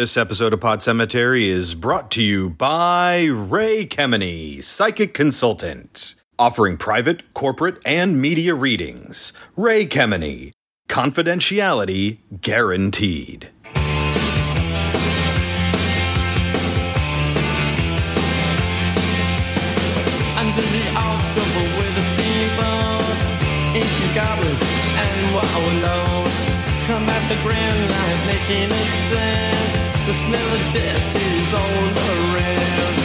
This 0.00 0.16
episode 0.16 0.54
of 0.54 0.62
Pod 0.62 0.82
Cemetery 0.82 1.50
is 1.50 1.74
brought 1.74 2.10
to 2.12 2.22
you 2.22 2.48
by 2.48 3.24
Ray 3.24 3.84
Kemeny, 3.84 4.64
psychic 4.64 5.12
consultant, 5.12 6.14
offering 6.38 6.78
private, 6.78 7.34
corporate, 7.34 7.76
and 7.84 8.18
media 8.18 8.54
readings. 8.54 9.34
Ray 9.56 9.84
Kemeny, 9.84 10.52
confidentiality 10.88 12.20
guaranteed. 12.40 13.50
Come 26.86 27.08
at 27.08 27.28
the 27.28 27.40
grand 27.44 27.90
line 27.90 28.26
making 28.26 28.72
a 28.72 28.84
sound. 28.86 29.49
The 30.10 30.16
smell 30.16 30.54
of 30.54 30.74
death 30.74 31.16
is 31.16 31.54
all 31.54 31.86
around. 32.10 32.96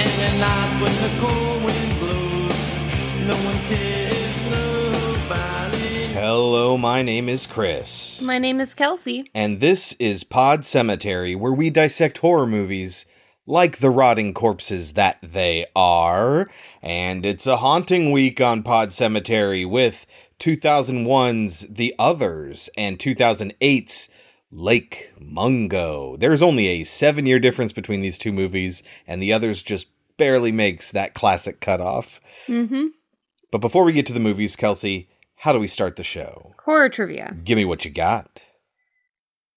And 0.00 0.22
at 0.22 0.36
night 0.40 0.80
when 0.80 0.94
the 1.02 1.10
cold 1.20 1.62
wind 1.62 2.00
blows, 2.00 3.26
no 3.26 3.36
one 3.44 3.58
cares, 3.68 4.40
nobody. 4.50 6.14
Hello, 6.14 6.78
my 6.78 7.02
name 7.02 7.28
is 7.28 7.46
Chris. 7.46 8.22
My 8.22 8.38
name 8.38 8.58
is 8.58 8.72
Kelsey. 8.72 9.30
And 9.34 9.60
this 9.60 9.92
is 9.98 10.24
Pod 10.24 10.64
Cemetery, 10.64 11.34
where 11.34 11.52
we 11.52 11.68
dissect 11.68 12.16
horror 12.16 12.46
movies 12.46 13.04
like 13.46 13.80
the 13.80 13.90
rotting 13.90 14.32
corpses 14.32 14.94
that 14.94 15.18
they 15.22 15.66
are. 15.76 16.48
And 16.80 17.26
it's 17.26 17.46
a 17.46 17.58
haunting 17.58 18.12
week 18.12 18.40
on 18.40 18.62
Pod 18.62 18.94
Cemetery 18.94 19.66
with 19.66 20.06
2001's 20.38 21.66
The 21.68 21.94
Others 21.98 22.70
and 22.78 22.98
2008's 22.98 24.08
Lake 24.50 25.12
Mungo. 25.18 26.16
There's 26.16 26.42
only 26.42 26.68
a 26.68 26.84
seven 26.84 27.26
year 27.26 27.38
difference 27.38 27.72
between 27.72 28.00
these 28.00 28.18
two 28.18 28.32
movies, 28.32 28.82
and 29.06 29.22
The 29.22 29.32
Others 29.32 29.62
just 29.62 29.88
barely 30.16 30.52
makes 30.52 30.90
that 30.90 31.14
classic 31.14 31.60
cutoff. 31.60 32.20
Mm-hmm. 32.46 32.86
But 33.50 33.60
before 33.60 33.84
we 33.84 33.92
get 33.92 34.06
to 34.06 34.12
the 34.12 34.20
movies, 34.20 34.56
Kelsey, 34.56 35.08
how 35.36 35.52
do 35.52 35.58
we 35.58 35.68
start 35.68 35.96
the 35.96 36.04
show? 36.04 36.54
Horror 36.64 36.88
trivia. 36.88 37.36
Give 37.44 37.56
me 37.56 37.64
what 37.64 37.84
you 37.84 37.90
got. 37.90 38.42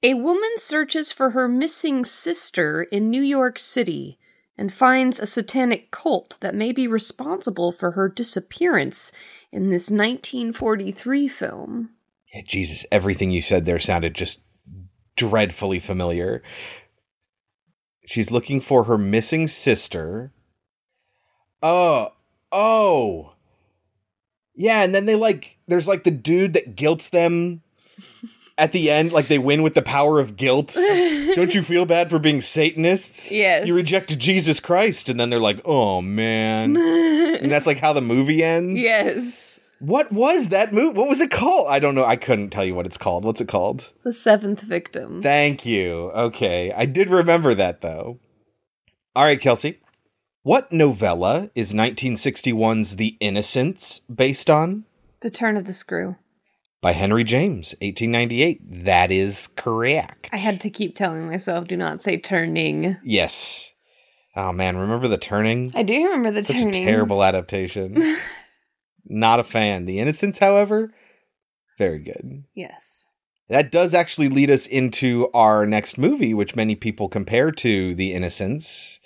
A 0.02 0.14
woman 0.14 0.52
searches 0.58 1.12
for 1.12 1.32
her 1.32 1.48
missing 1.48 2.06
sister 2.06 2.84
in 2.84 3.10
New 3.10 3.22
York 3.22 3.60
City 3.60 4.18
and 4.58 4.74
finds 4.74 5.20
a 5.20 5.26
satanic 5.26 5.92
cult 5.92 6.38
that 6.42 6.56
may 6.56 6.72
be 6.72 6.88
responsible 6.88 7.72
for 7.72 7.92
her 7.92 8.10
disappearance 8.10 9.12
in 9.52 9.70
this 9.70 9.90
1943 9.90 11.28
film. 11.28 11.90
Yeah, 12.34 12.42
Jesus, 12.46 12.86
everything 12.92 13.32
you 13.32 13.42
said 13.42 13.66
there 13.66 13.80
sounded 13.80 14.14
just 14.14 14.40
dreadfully 15.20 15.80
familiar. 15.80 16.42
She's 18.06 18.32
looking 18.32 18.62
for 18.62 18.86
her 18.86 18.98
missing 18.98 19.48
sister. 19.48 20.32
Oh, 21.62 22.14
oh. 22.52 23.34
Yeah, 24.56 24.84
and 24.84 24.96
then 24.96 25.06
they 25.06 25.16
like, 25.16 25.58
there's 25.68 25.88
like 25.88 26.04
the 26.04 26.12
dude 26.12 26.54
that 26.54 26.76
guilts 26.76 27.10
them 27.10 27.62
at 28.58 28.72
the 28.72 28.90
end, 28.90 29.12
like 29.12 29.28
they 29.28 29.40
win 29.40 29.62
with 29.62 29.74
the 29.74 29.82
power 29.82 30.20
of 30.20 30.36
guilt. 30.38 30.74
Don't 30.76 31.54
you 31.54 31.64
feel 31.64 31.86
bad 31.86 32.10
for 32.10 32.20
being 32.20 32.42
Satanists? 32.42 33.32
Yes. 33.32 33.68
You 33.68 33.76
rejected 33.76 34.20
Jesus 34.20 34.60
Christ, 34.60 35.10
and 35.10 35.20
then 35.20 35.30
they're 35.30 35.40
like, 35.40 35.62
oh 35.66 36.02
man. 36.02 36.76
and 37.42 37.52
that's 37.52 37.68
like 37.68 37.80
how 37.80 37.94
the 37.94 38.02
movie 38.02 38.44
ends? 38.44 38.80
Yes. 38.80 39.59
What 39.80 40.12
was 40.12 40.50
that 40.50 40.74
movie? 40.74 40.98
What 40.98 41.08
was 41.08 41.22
it 41.22 41.32
called? 41.32 41.68
I 41.70 41.80
don't 41.80 41.96
know. 41.96 42.04
I 42.06 42.16
couldn't 42.18 42.50
tell 42.50 42.66
you 42.66 42.76
what 42.76 42.86
it's 42.86 42.98
called. 42.98 43.24
What's 43.24 43.40
it 43.42 43.48
called? 43.48 43.94
The 44.04 44.12
seventh 44.14 44.62
victim. 44.62 45.22
Thank 45.24 45.66
you. 45.66 46.12
Okay. 46.14 46.72
I 46.74 46.86
did 46.86 47.10
remember 47.10 47.54
that 47.54 47.82
though. 47.82 48.20
All 49.16 49.24
right, 49.24 49.40
Kelsey. 49.40 49.80
What 50.44 50.72
novella 50.72 51.50
is 51.56 51.74
1961's 51.74 52.96
The 52.96 53.18
Innocents 53.20 54.00
based 54.14 54.50
on? 54.50 54.86
the 55.22 55.30
turn 55.30 55.58
of 55.58 55.66
the 55.66 55.74
screw. 55.74 56.16
By 56.82 56.94
Henry 56.94 57.26
James, 57.26 57.76
1898. 57.82 58.86
That 58.86 59.12
is 59.12 59.48
correct. 59.58 60.30
I 60.32 60.38
had 60.38 60.62
to 60.62 60.70
keep 60.70 60.96
telling 60.96 61.28
myself, 61.28 61.68
do 61.68 61.76
not 61.76 62.02
say 62.02 62.18
turning. 62.18 62.96
Yes. 63.04 63.74
Oh 64.38 64.54
man, 64.54 64.78
remember 64.78 65.10
the 65.10 65.18
turning? 65.18 65.74
I 65.76 65.84
do 65.84 65.94
remember 66.06 66.32
the 66.32 66.44
Such 66.46 66.56
turning. 66.56 66.84
a 66.84 66.86
terrible 66.86 67.22
adaptation. 67.22 68.02
Not 69.06 69.40
a 69.40 69.44
fan. 69.44 69.86
The 69.86 70.00
Innocents, 70.00 70.40
however, 70.40 70.94
very 71.78 72.00
good. 72.00 72.44
Yes. 72.54 73.08
That 73.50 73.72
does 73.72 73.96
actually 73.96 74.30
lead 74.30 74.52
us 74.52 74.68
into 74.68 75.30
our 75.34 75.66
next 75.66 75.98
movie, 75.98 76.34
which 76.36 76.56
many 76.56 76.76
people 76.76 77.10
compare 77.10 77.52
to 77.52 77.96
The 77.96 78.14
Innocents. 78.14 79.00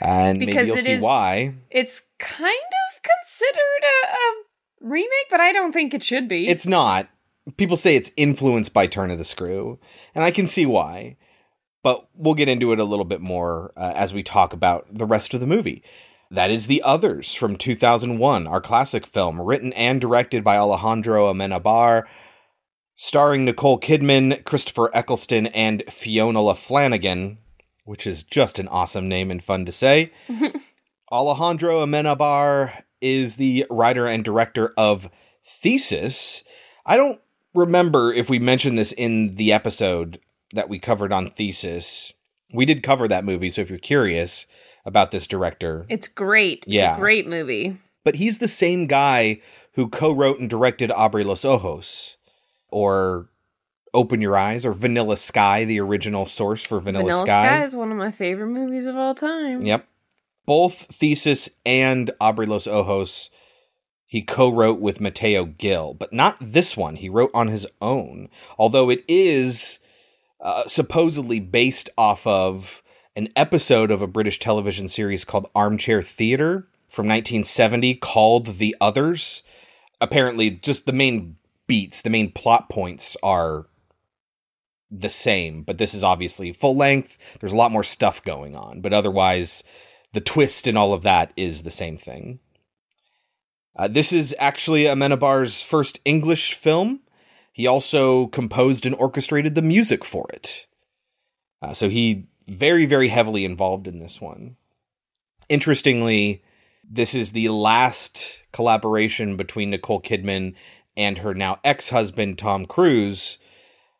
And 0.00 0.38
maybe 0.38 0.52
you'll 0.52 0.76
it 0.76 0.84
see 0.84 0.92
is- 0.92 1.02
why. 1.02 1.54
It's 1.70 2.10
kind 2.18 2.48
of 2.48 3.02
considered 3.02 3.84
a, 3.84 4.12
a 4.12 4.88
remake, 4.88 5.28
but 5.30 5.40
I 5.40 5.52
don't 5.52 5.72
think 5.72 5.92
it 5.92 6.02
should 6.02 6.28
be. 6.28 6.48
It's 6.48 6.66
not. 6.66 7.08
People 7.56 7.76
say 7.76 7.96
it's 7.96 8.10
influenced 8.16 8.72
by 8.72 8.86
Turn 8.86 9.10
of 9.10 9.18
the 9.18 9.24
Screw, 9.24 9.78
and 10.14 10.24
I 10.24 10.30
can 10.30 10.46
see 10.46 10.64
why. 10.64 11.16
But 11.82 12.08
we'll 12.14 12.34
get 12.34 12.48
into 12.48 12.72
it 12.72 12.78
a 12.78 12.84
little 12.84 13.06
bit 13.06 13.20
more 13.22 13.72
uh, 13.76 13.92
as 13.94 14.12
we 14.12 14.22
talk 14.22 14.52
about 14.52 14.86
the 14.92 15.06
rest 15.06 15.32
of 15.34 15.40
the 15.40 15.46
movie. 15.46 15.82
That 16.32 16.52
is 16.52 16.68
The 16.68 16.80
Others 16.82 17.34
from 17.34 17.56
2001, 17.56 18.46
our 18.46 18.60
classic 18.60 19.04
film, 19.04 19.40
written 19.40 19.72
and 19.72 20.00
directed 20.00 20.44
by 20.44 20.56
Alejandro 20.56 21.26
Amenabar, 21.32 22.04
starring 22.94 23.44
Nicole 23.44 23.80
Kidman, 23.80 24.44
Christopher 24.44 24.92
Eccleston, 24.94 25.48
and 25.48 25.82
Fionnula 25.88 26.56
Flanagan, 26.56 27.38
which 27.84 28.06
is 28.06 28.22
just 28.22 28.60
an 28.60 28.68
awesome 28.68 29.08
name 29.08 29.32
and 29.32 29.42
fun 29.42 29.64
to 29.64 29.72
say. 29.72 30.12
Alejandro 31.12 31.84
Amenabar 31.84 32.84
is 33.00 33.34
the 33.34 33.66
writer 33.68 34.06
and 34.06 34.24
director 34.24 34.72
of 34.76 35.10
Thesis. 35.44 36.44
I 36.86 36.96
don't 36.96 37.20
remember 37.54 38.12
if 38.12 38.30
we 38.30 38.38
mentioned 38.38 38.78
this 38.78 38.92
in 38.92 39.34
the 39.34 39.52
episode 39.52 40.20
that 40.54 40.68
we 40.68 40.78
covered 40.78 41.12
on 41.12 41.30
Thesis. 41.30 42.12
We 42.54 42.66
did 42.66 42.84
cover 42.84 43.08
that 43.08 43.24
movie, 43.24 43.50
so 43.50 43.62
if 43.62 43.68
you're 43.68 43.80
curious 43.80 44.46
about 44.84 45.10
this 45.10 45.26
director, 45.26 45.84
It's 45.88 46.08
great. 46.08 46.58
It's 46.66 46.68
Yeah. 46.74 46.96
a 46.96 46.98
great 46.98 47.26
movie. 47.26 47.76
but 48.04 48.16
he's 48.16 48.38
the 48.38 48.48
same 48.48 48.86
guy 48.86 49.40
who 49.74 49.88
co-wrote 49.88 50.40
and 50.40 50.48
directed 50.50 50.90
Abre 50.90 51.24
los 51.24 51.44
Ojos 51.44 52.16
or 52.68 53.28
Open 53.92 54.20
Your 54.20 54.36
Eyes 54.36 54.64
or 54.64 54.72
Vanilla 54.72 55.16
Sky, 55.16 55.64
the 55.64 55.80
original 55.80 56.24
source 56.26 56.64
for 56.64 56.80
Vanilla, 56.80 57.04
Vanilla 57.04 57.26
Sky. 57.26 57.64
is 57.64 57.74
one 57.76 57.90
of 57.92 57.98
my 57.98 58.10
favorite 58.10 58.48
movies 58.48 58.86
of 58.86 58.96
all 58.96 59.14
time. 59.14 59.62
Yep. 59.62 59.86
Both 60.46 60.86
Thesis 60.92 61.50
and 61.66 62.10
Abre 62.20 62.46
los 62.46 62.66
Ojos 62.66 63.30
he 64.06 64.22
co-wrote 64.22 64.80
with 64.80 65.00
Mateo 65.00 65.44
Gil, 65.44 65.94
but 65.94 66.12
not 66.12 66.36
this 66.40 66.76
one. 66.76 66.96
He 66.96 67.08
wrote 67.08 67.30
on 67.32 67.46
his 67.46 67.64
own, 67.80 68.28
although 68.58 68.90
it 68.90 69.04
is 69.06 69.78
uh, 70.40 70.64
supposedly 70.66 71.38
based 71.38 71.90
off 71.96 72.26
of 72.26 72.82
an 73.20 73.28
episode 73.36 73.90
of 73.90 74.00
a 74.00 74.06
British 74.06 74.38
television 74.38 74.88
series 74.88 75.26
called 75.26 75.50
Armchair 75.54 76.00
Theater 76.00 76.66
from 76.88 77.06
1970 77.06 77.96
called 77.96 78.56
The 78.56 78.74
Others. 78.80 79.42
Apparently, 80.00 80.50
just 80.52 80.86
the 80.86 80.94
main 80.94 81.36
beats, 81.66 82.00
the 82.00 82.08
main 82.08 82.32
plot 82.32 82.70
points 82.70 83.18
are 83.22 83.66
the 84.90 85.10
same, 85.10 85.64
but 85.64 85.76
this 85.76 85.92
is 85.92 86.02
obviously 86.02 86.50
full 86.50 86.74
length. 86.74 87.18
There's 87.38 87.52
a 87.52 87.56
lot 87.56 87.70
more 87.70 87.84
stuff 87.84 88.24
going 88.24 88.56
on, 88.56 88.80
but 88.80 88.94
otherwise, 88.94 89.64
the 90.14 90.22
twist 90.22 90.66
and 90.66 90.78
all 90.78 90.94
of 90.94 91.02
that 91.02 91.34
is 91.36 91.62
the 91.62 91.70
same 91.70 91.98
thing. 91.98 92.38
Uh, 93.76 93.86
this 93.86 94.14
is 94.14 94.34
actually 94.38 94.84
Amenabar's 94.84 95.60
first 95.60 96.00
English 96.06 96.54
film. 96.54 97.00
He 97.52 97.66
also 97.66 98.28
composed 98.28 98.86
and 98.86 98.96
orchestrated 98.96 99.56
the 99.56 99.60
music 99.60 100.06
for 100.06 100.26
it. 100.32 100.66
Uh, 101.60 101.74
so 101.74 101.90
he 101.90 102.29
very, 102.50 102.86
very 102.86 103.08
heavily 103.08 103.44
involved 103.44 103.86
in 103.86 103.98
this 103.98 104.20
one. 104.20 104.56
Interestingly, 105.48 106.42
this 106.88 107.14
is 107.14 107.32
the 107.32 107.48
last 107.48 108.42
collaboration 108.52 109.36
between 109.36 109.70
Nicole 109.70 110.02
Kidman 110.02 110.54
and 110.96 111.18
her 111.18 111.34
now 111.34 111.58
ex-husband 111.64 112.38
Tom 112.38 112.66
Cruise. 112.66 113.38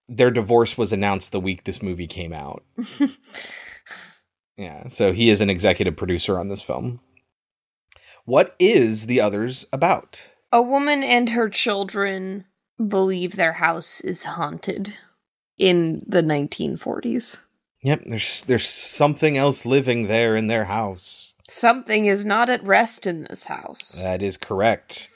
Their 0.08 0.30
divorce 0.30 0.76
was 0.76 0.92
announced 0.92 1.32
the 1.32 1.40
week 1.40 1.64
this 1.64 1.82
movie 1.82 2.08
came 2.08 2.32
out. 2.32 2.64
yeah, 4.56 4.88
so 4.88 5.12
he 5.12 5.30
is 5.30 5.40
an 5.40 5.50
executive 5.50 5.96
producer 5.96 6.38
on 6.38 6.48
this 6.48 6.62
film. 6.62 7.00
What 8.24 8.54
is 8.58 9.06
The 9.06 9.20
Others 9.20 9.66
about? 9.72 10.34
A 10.52 10.60
woman 10.60 11.02
and 11.04 11.30
her 11.30 11.48
children 11.48 12.46
believe 12.76 13.36
their 13.36 13.54
house 13.54 14.00
is 14.00 14.24
haunted 14.24 14.98
in 15.58 16.02
the 16.06 16.22
1940s. 16.22 17.44
Yep, 17.82 18.02
there's 18.06 18.42
there's 18.42 18.68
something 18.68 19.36
else 19.36 19.64
living 19.64 20.06
there 20.06 20.36
in 20.36 20.48
their 20.48 20.66
house. 20.66 21.34
Something 21.48 22.06
is 22.06 22.24
not 22.24 22.48
at 22.48 22.64
rest 22.64 23.06
in 23.06 23.24
this 23.24 23.46
house. 23.46 24.00
That 24.00 24.22
is 24.22 24.36
correct. 24.36 25.08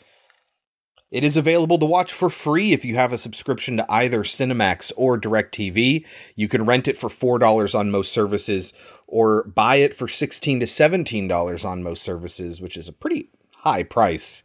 It 1.15 1.23
is 1.23 1.37
available 1.37 1.79
to 1.79 1.87
watch 1.87 2.13
for 2.13 2.29
free 2.29 2.73
if 2.73 2.85
you 2.85 2.97
have 2.97 3.13
a 3.13 3.19
subscription 3.19 3.77
to 3.77 3.87
either 3.89 4.25
Cinemax 4.25 4.91
or 4.97 5.17
DirecTV. 5.17 6.05
You 6.35 6.49
can 6.49 6.67
rent 6.67 6.89
it 6.89 6.99
for 6.99 7.09
$4 7.09 7.79
on 7.79 7.93
most 7.93 8.13
services 8.13 8.75
or 9.07 9.45
buy 9.45 9.77
it 9.77 9.95
for 9.95 10.09
16 10.09 10.59
to 10.59 10.67
$17 10.67 11.65
on 11.65 11.85
most 11.85 12.03
services, 12.03 12.61
which 12.61 12.77
is 12.77 12.89
a 12.89 12.93
pretty 12.93 13.31
high 13.59 13.85
price, 13.85 14.43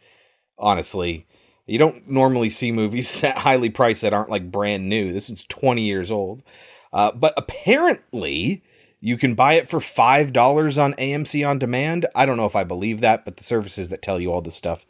honestly. 0.59 1.25
You 1.65 1.79
don't 1.79 2.07
normally 2.07 2.51
see 2.51 2.71
movies 2.71 3.19
that 3.21 3.39
highly 3.39 3.71
priced 3.71 4.03
that 4.03 4.13
aren't 4.13 4.29
like 4.29 4.51
brand 4.51 4.87
new. 4.87 5.11
This 5.11 5.31
is 5.31 5.45
20 5.45 5.81
years 5.81 6.11
old. 6.11 6.43
Uh, 6.91 7.11
but 7.11 7.33
apparently, 7.37 8.63
you 8.99 9.17
can 9.17 9.35
buy 9.35 9.53
it 9.53 9.69
for 9.69 9.79
$5 9.79 10.83
on 10.83 10.93
AMC 10.93 11.47
On 11.47 11.59
Demand. 11.59 12.05
I 12.15 12.25
don't 12.25 12.37
know 12.37 12.45
if 12.45 12.55
I 12.55 12.63
believe 12.63 13.01
that, 13.01 13.25
but 13.25 13.37
the 13.37 13.43
services 13.43 13.89
that 13.89 14.01
tell 14.01 14.19
you 14.19 14.31
all 14.31 14.41
this 14.41 14.55
stuff 14.55 14.85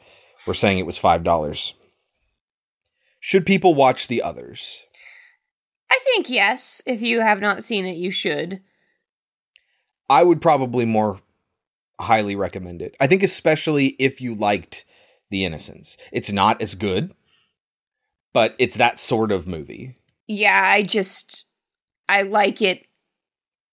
were 0.48 0.54
saying 0.54 0.80
it 0.80 0.86
was 0.86 1.00
$5. 1.00 1.74
Should 3.20 3.46
people 3.46 3.76
watch 3.76 4.08
the 4.08 4.22
others? 4.22 4.86
I 5.92 6.00
think 6.04 6.30
yes. 6.30 6.82
If 6.86 7.02
you 7.02 7.22
have 7.22 7.42
not 7.42 7.64
seen 7.64 7.86
it, 7.86 7.98
you 7.98 8.12
should. 8.12 8.62
I 10.10 10.24
would 10.24 10.42
probably 10.42 10.86
more 10.86 11.20
highly 12.00 12.36
recommend 12.36 12.82
it. 12.82 12.96
I 13.00 13.08
think 13.08 13.24
especially 13.24 13.88
if 14.00 14.22
you 14.22 14.34
liked 14.34 14.86
The 15.30 15.44
Innocents. 15.44 15.98
It's 16.12 16.32
not 16.32 16.62
as 16.62 16.76
good, 16.76 17.14
but 18.34 18.56
it's 18.58 18.78
that 18.78 19.00
sort 19.00 19.32
of 19.32 19.48
movie. 19.48 19.98
Yeah, 20.26 20.64
I 20.64 20.84
just 20.84 21.46
I 22.10 22.24
like 22.24 22.60
it 22.60 22.88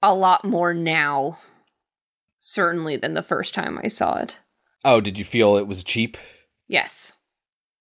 a 0.03 0.15
lot 0.15 0.45
more 0.45 0.75
now, 0.75 1.39
certainly 2.39 2.97
than 2.97 3.15
the 3.15 3.23
first 3.23 3.55
time 3.55 3.81
I 3.83 3.89
saw 3.89 4.19
it. 4.19 4.41
Oh, 4.85 5.01
did 5.01 5.19
you 5.19 5.25
feel 5.25 5.57
it 5.57 5.67
was 5.67 5.83
cheap? 5.83 6.19
Yes. 6.69 7.15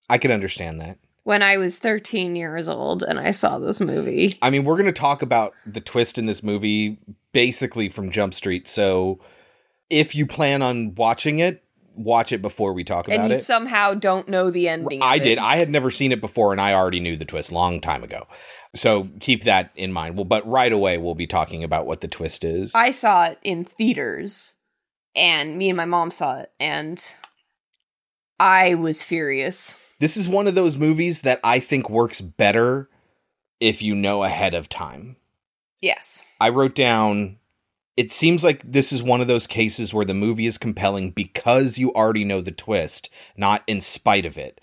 I 0.10 0.18
can 0.18 0.32
understand 0.32 0.80
that. 0.80 0.98
When 1.24 1.44
I 1.44 1.58
was 1.58 1.78
13 1.78 2.38
years 2.38 2.70
old 2.70 3.04
and 3.04 3.20
I 3.20 3.32
saw 3.32 3.60
this 3.60 3.82
movie. 3.82 4.38
I 4.42 4.50
mean, 4.50 4.64
we're 4.64 4.78
going 4.78 4.86
to 4.86 4.94
talk 4.94 5.22
about 5.22 5.54
the 5.66 5.82
twist 5.82 6.18
in 6.18 6.26
this 6.26 6.42
movie 6.42 7.00
basically 7.34 7.90
from 7.90 8.10
Jump 8.10 8.34
Street. 8.34 8.66
So 8.66 9.20
if 9.90 10.16
you 10.16 10.26
plan 10.26 10.62
on 10.62 10.96
watching 10.96 11.40
it, 11.40 11.65
watch 11.96 12.32
it 12.32 12.42
before 12.42 12.74
we 12.74 12.84
talk 12.84 13.08
And 13.08 13.16
about 13.16 13.30
you 13.30 13.36
it. 13.36 13.40
somehow 13.40 13.94
don't 13.94 14.28
know 14.28 14.50
the 14.52 14.68
ending. 14.70 15.02
I 15.02 15.16
it. 15.16 15.24
did. 15.24 15.38
I 15.38 15.58
had 15.58 15.70
never 15.70 15.90
seen 15.92 16.12
it 16.12 16.22
before 16.22 16.52
and 16.52 16.62
I 16.62 16.74
already 16.74 17.00
knew 17.00 17.16
the 17.18 17.26
twist 17.26 17.52
long 17.52 17.80
time 17.80 18.04
ago. 18.04 18.28
So 18.74 19.10
keep 19.20 19.44
that 19.44 19.72
in 19.76 19.94
mind. 19.94 20.16
Well, 20.16 20.26
but 20.26 20.46
right 20.48 20.72
away 20.72 20.98
we'll 20.98 21.16
be 21.16 21.28
talking 21.28 21.64
about 21.64 21.86
what 21.88 22.02
the 22.02 22.08
twist 22.08 22.44
is. 22.44 22.74
I 22.76 22.92
saw 22.92 23.26
it 23.26 23.40
in 23.42 23.64
theaters, 23.64 24.56
and 25.16 25.58
me 25.58 25.70
and 25.70 25.78
my 25.78 25.86
mom 25.86 26.12
saw 26.12 26.40
it, 26.40 26.52
and 26.60 27.02
I 28.40 28.76
was 28.76 29.02
furious. 29.02 29.74
This 30.00 30.18
is 30.18 30.28
one 30.28 30.46
of 30.48 30.56
those 30.56 30.78
movies 30.78 31.22
that 31.22 31.40
I 31.42 31.60
think 31.60 31.90
works 31.90 32.20
better 32.20 32.90
if 33.62 33.82
you 33.82 33.96
know 33.96 34.26
ahead 34.26 34.54
of 34.54 34.68
time. 34.68 35.16
Yes. 35.82 36.24
I 36.42 36.50
wrote 36.50 36.76
down 36.76 37.38
it 37.98 38.12
seems 38.12 38.44
like 38.44 38.62
this 38.64 38.92
is 38.92 39.02
one 39.02 39.22
of 39.22 39.28
those 39.28 39.48
cases 39.48 39.94
where 39.94 40.06
the 40.06 40.14
movie 40.14 40.46
is 40.46 40.58
compelling 40.58 41.12
because 41.12 41.78
you 41.78 41.94
already 41.94 42.24
know 42.24 42.42
the 42.42 42.52
twist, 42.52 43.10
not 43.38 43.64
in 43.68 43.82
spite 43.82 44.26
of 44.26 44.38
it. 44.38 44.60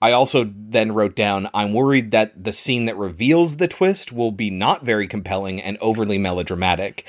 I 0.00 0.10
also 0.10 0.50
then 0.52 0.92
wrote 0.92 1.14
down 1.14 1.48
I'm 1.54 1.72
worried 1.72 2.10
that 2.10 2.42
the 2.42 2.52
scene 2.52 2.86
that 2.86 2.96
reveals 2.96 3.56
the 3.56 3.68
twist 3.68 4.12
will 4.12 4.32
be 4.32 4.50
not 4.50 4.84
very 4.84 5.06
compelling 5.06 5.62
and 5.62 5.78
overly 5.80 6.18
melodramatic. 6.18 7.06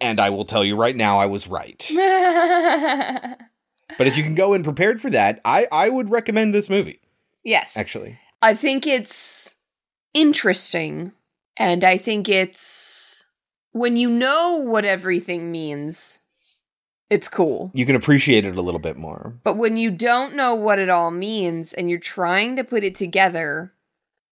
And 0.00 0.18
I 0.18 0.30
will 0.30 0.46
tell 0.46 0.64
you 0.64 0.74
right 0.74 0.96
now 0.96 1.18
I 1.18 1.26
was 1.26 1.46
right. 1.46 1.86
But 3.96 4.06
if 4.06 4.16
you 4.16 4.22
can 4.22 4.34
go 4.34 4.52
in 4.52 4.62
prepared 4.62 5.00
for 5.00 5.10
that, 5.10 5.40
I 5.44 5.66
I 5.72 5.88
would 5.88 6.10
recommend 6.10 6.52
this 6.52 6.68
movie 6.68 7.00
yes. 7.42 7.76
actually. 7.76 8.18
I 8.42 8.54
think 8.54 8.86
it's 8.86 9.58
interesting, 10.14 11.12
and 11.56 11.82
I 11.82 11.96
think 11.96 12.28
it's 12.28 13.17
when 13.72 13.96
you 13.96 14.10
know 14.10 14.56
what 14.56 14.84
everything 14.84 15.50
means, 15.52 16.22
it's 17.10 17.28
cool. 17.28 17.70
You 17.74 17.86
can 17.86 17.96
appreciate 17.96 18.44
it 18.44 18.56
a 18.56 18.62
little 18.62 18.80
bit 18.80 18.96
more. 18.96 19.38
But 19.44 19.56
when 19.56 19.76
you 19.76 19.90
don't 19.90 20.34
know 20.34 20.54
what 20.54 20.78
it 20.78 20.88
all 20.90 21.10
means 21.10 21.72
and 21.72 21.88
you're 21.88 21.98
trying 21.98 22.56
to 22.56 22.64
put 22.64 22.84
it 22.84 22.94
together, 22.94 23.72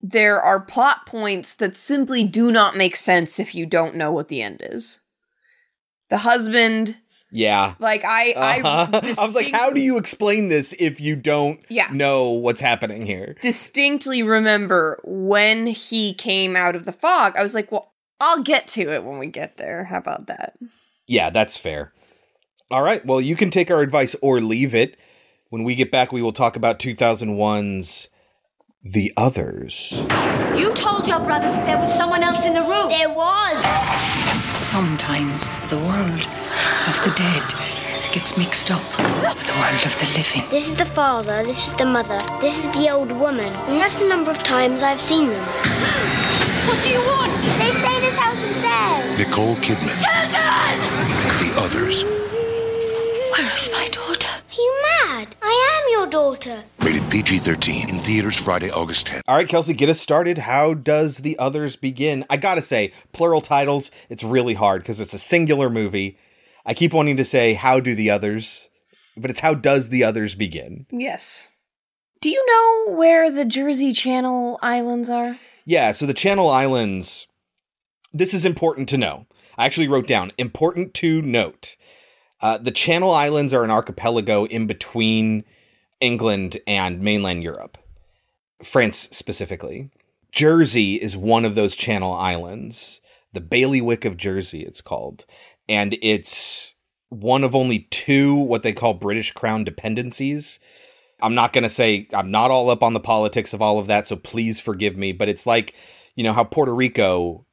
there 0.03 0.41
are 0.41 0.61
plot 0.61 1.07
points 1.07 1.55
that 1.55 1.75
simply 1.77 2.23
do 2.25 2.53
not 2.53 2.77
make 2.77 2.97
sense 2.97 3.39
if 3.39 3.55
you 3.55 3.65
don't 3.67 3.95
know 3.97 4.13
what 4.13 4.29
the 4.29 4.43
end 4.43 4.61
is. 4.63 5.01
The 6.11 6.19
husband, 6.19 6.97
Yeah. 7.33 7.75
like 7.81 8.05
I, 8.05 8.33
Uh-huh. 8.33 8.89
I, 8.93 8.99
I 9.19 9.27
was 9.27 9.35
like, 9.35 9.53
how 9.53 9.71
do 9.71 9.81
you 9.81 9.97
explain 9.97 10.49
this 10.51 10.75
if 10.79 11.01
you 11.01 11.17
don't 11.17 11.61
Yeah. 11.69 11.89
know 11.91 12.31
what's 12.31 12.61
happening 12.61 13.07
here? 13.07 13.37
distinctly 13.41 14.23
remember 14.23 15.01
when 15.03 15.67
he 15.67 16.15
came 16.15 16.55
out 16.57 16.77
of 16.77 16.85
the 16.85 16.93
fog. 16.93 17.35
I 17.37 17.43
was 17.43 17.55
like, 17.55 17.73
well, 17.73 17.93
I'll 18.21 18.43
get 18.43 18.67
to 18.69 18.93
it 18.93 19.05
when 19.05 19.19
we 19.19 19.27
get 19.27 19.57
there. 19.57 19.85
How 19.85 19.99
about 19.99 20.27
that? 20.27 20.55
Yeah, 21.07 21.31
that's 21.31 21.57
fair. 21.57 21.93
All 22.71 22.83
right. 22.83 23.05
Well, 23.05 23.21
you 23.21 23.37
can 23.37 23.51
take 23.51 23.71
our 23.71 23.81
advice 23.81 24.17
or 24.21 24.41
leave 24.41 24.75
it. 24.75 24.99
When 25.51 25.63
we 25.63 25.75
get 25.75 25.93
back, 25.93 26.13
we 26.13 26.23
will 26.23 26.33
talk 26.33 26.57
about 26.57 26.79
2001's 26.81 28.09
The 28.83 29.13
Others. 29.17 30.05
You 30.57 30.73
told 30.75 31.07
your 31.07 31.21
brother 31.21 31.47
that 31.47 31.67
there 31.67 31.79
was 31.79 31.93
someone 31.95 32.23
else 32.23 32.45
in 32.45 32.55
the 32.55 32.63
room. 32.63 32.89
There 32.89 33.09
was. 33.09 33.61
Sometimes 34.65 35.47
the 35.69 35.79
world 35.79 36.27
of 36.89 37.05
the 37.05 37.13
dead 37.17 37.45
gets 38.13 38.37
mixed 38.37 38.71
up 38.71 38.83
with 38.99 39.47
the 39.47 39.53
world 39.61 39.85
of 39.85 39.95
the 40.01 40.07
living. 40.19 40.51
This 40.51 40.69
is 40.69 40.75
the 40.75 40.87
father, 40.87 41.45
this 41.45 41.69
is 41.69 41.73
the 41.75 41.85
mother, 41.85 42.21
this 42.41 42.65
is 42.65 42.69
the 42.71 42.91
old 42.91 43.13
woman. 43.13 43.53
And 43.53 43.77
that's 43.79 43.95
the 43.95 44.09
number 44.09 44.31
of 44.31 44.39
times 44.39 44.83
I've 44.83 45.01
seen 45.01 45.29
them. 45.29 46.23
What 46.67 46.83
do 46.83 46.91
you 46.91 46.99
want? 46.99 47.33
They 47.59 47.71
say 47.71 48.01
this 48.01 48.17
house 48.17 48.43
is 48.43 48.55
theirs. 48.61 49.19
Nicole 49.19 49.55
Kidman. 49.57 49.97
The 51.39 51.53
others. 51.61 52.05
Where 52.05 53.53
is 53.55 53.71
my 53.73 53.87
daughter? 53.87 54.29
Are 54.29 54.61
you 54.61 54.83
mad? 54.83 55.37
I 55.43 55.83
am 55.85 55.93
your 55.93 56.07
daughter. 56.09 56.63
Rated 56.81 57.09
PG 57.11 57.39
13. 57.39 57.89
In 57.89 57.99
theaters 58.01 58.37
Friday, 58.43 58.71
August 58.71 59.07
10th. 59.09 59.23
All 59.29 59.37
right, 59.37 59.49
Kelsey, 59.49 59.75
get 59.75 59.89
us 59.89 60.01
started. 60.01 60.39
How 60.39 60.75
does 60.75 61.19
The 61.19 61.39
Others 61.39 61.77
begin? 61.77 62.25
I 62.29 62.37
gotta 62.37 62.63
say, 62.63 62.93
plural 63.13 63.41
titles, 63.41 63.91
it's 64.09 64.25
really 64.25 64.55
hard 64.55 64.83
because 64.83 64.99
it's 65.01 65.15
a 65.15 65.19
singular 65.19 65.71
movie. 65.71 66.19
I 66.65 66.75
keep 66.75 66.93
wanting 66.93 67.17
to 67.17 67.25
say, 67.25 67.55
How 67.55 67.79
do 67.81 67.95
the 67.95 68.11
others? 68.11 68.69
But 69.17 69.31
it's 69.31 69.41
How 69.41 69.55
does 69.55 69.89
the 69.91 70.03
others 70.05 70.35
begin? 70.35 70.87
Yes. 70.91 71.47
Do 72.21 72.29
you 72.29 72.45
know 72.47 72.97
where 72.97 73.31
the 73.31 73.45
Jersey 73.45 73.93
Channel 73.93 74.59
Islands 74.63 75.09
are? 75.09 75.37
Yeah, 75.69 75.91
so 75.91 76.07
the 76.07 76.15
Channel 76.15 76.49
Islands, 76.49 77.27
this 78.15 78.33
is 78.33 78.47
important 78.47 78.89
to 78.91 78.97
know. 78.97 79.27
I 79.59 79.67
actually 79.67 79.89
wrote 79.89 80.07
down 80.07 80.31
important 80.39 80.95
to 80.95 81.21
note. 81.21 81.77
Uh, 82.41 82.59
the 82.59 82.71
Channel 82.71 83.11
Islands 83.11 83.53
are 83.53 83.65
an 83.65 83.71
archipelago 83.73 84.45
in 84.45 84.69
between 84.69 85.45
England 86.01 86.61
and 86.69 87.01
mainland 87.01 87.43
Europe, 87.43 87.79
France 88.63 89.09
specifically. 89.11 89.91
Jersey 90.31 90.97
is 90.97 91.17
one 91.17 91.45
of 91.45 91.57
those 91.57 91.75
Channel 91.75 92.13
Islands, 92.13 93.01
the 93.33 93.41
Bailiwick 93.41 94.05
of 94.05 94.17
Jersey, 94.17 94.63
it's 94.63 94.81
called. 94.81 95.25
And 95.69 95.99
it's 96.01 96.75
one 97.09 97.43
of 97.43 97.57
only 97.57 97.89
two 97.91 98.37
what 98.37 98.63
they 98.63 98.73
call 98.73 98.95
British 98.95 99.33
Crown 99.33 99.65
dependencies. 99.65 100.61
I'm 101.21 101.35
not 101.35 101.53
going 101.53 101.65
to 101.65 101.71
say 101.71 102.09
I'm 102.13 102.31
not 102.31 102.51
all 102.51 102.71
up 102.71 102.83
on 102.83 102.95
the 102.95 103.01
politics 103.01 103.53
of 103.53 103.63
all 103.63 103.79
of 103.79 103.87
that, 103.87 104.07
so 104.07 104.17
please 104.17 104.61
forgive 104.61 104.97
me. 104.97 105.13
But 105.13 105.29
it's 105.29 105.47
like, 105.47 105.75
you 106.15 106.23
know, 106.25 106.33
how 106.33 106.45
Puerto 106.45 106.75
Rico 106.75 107.47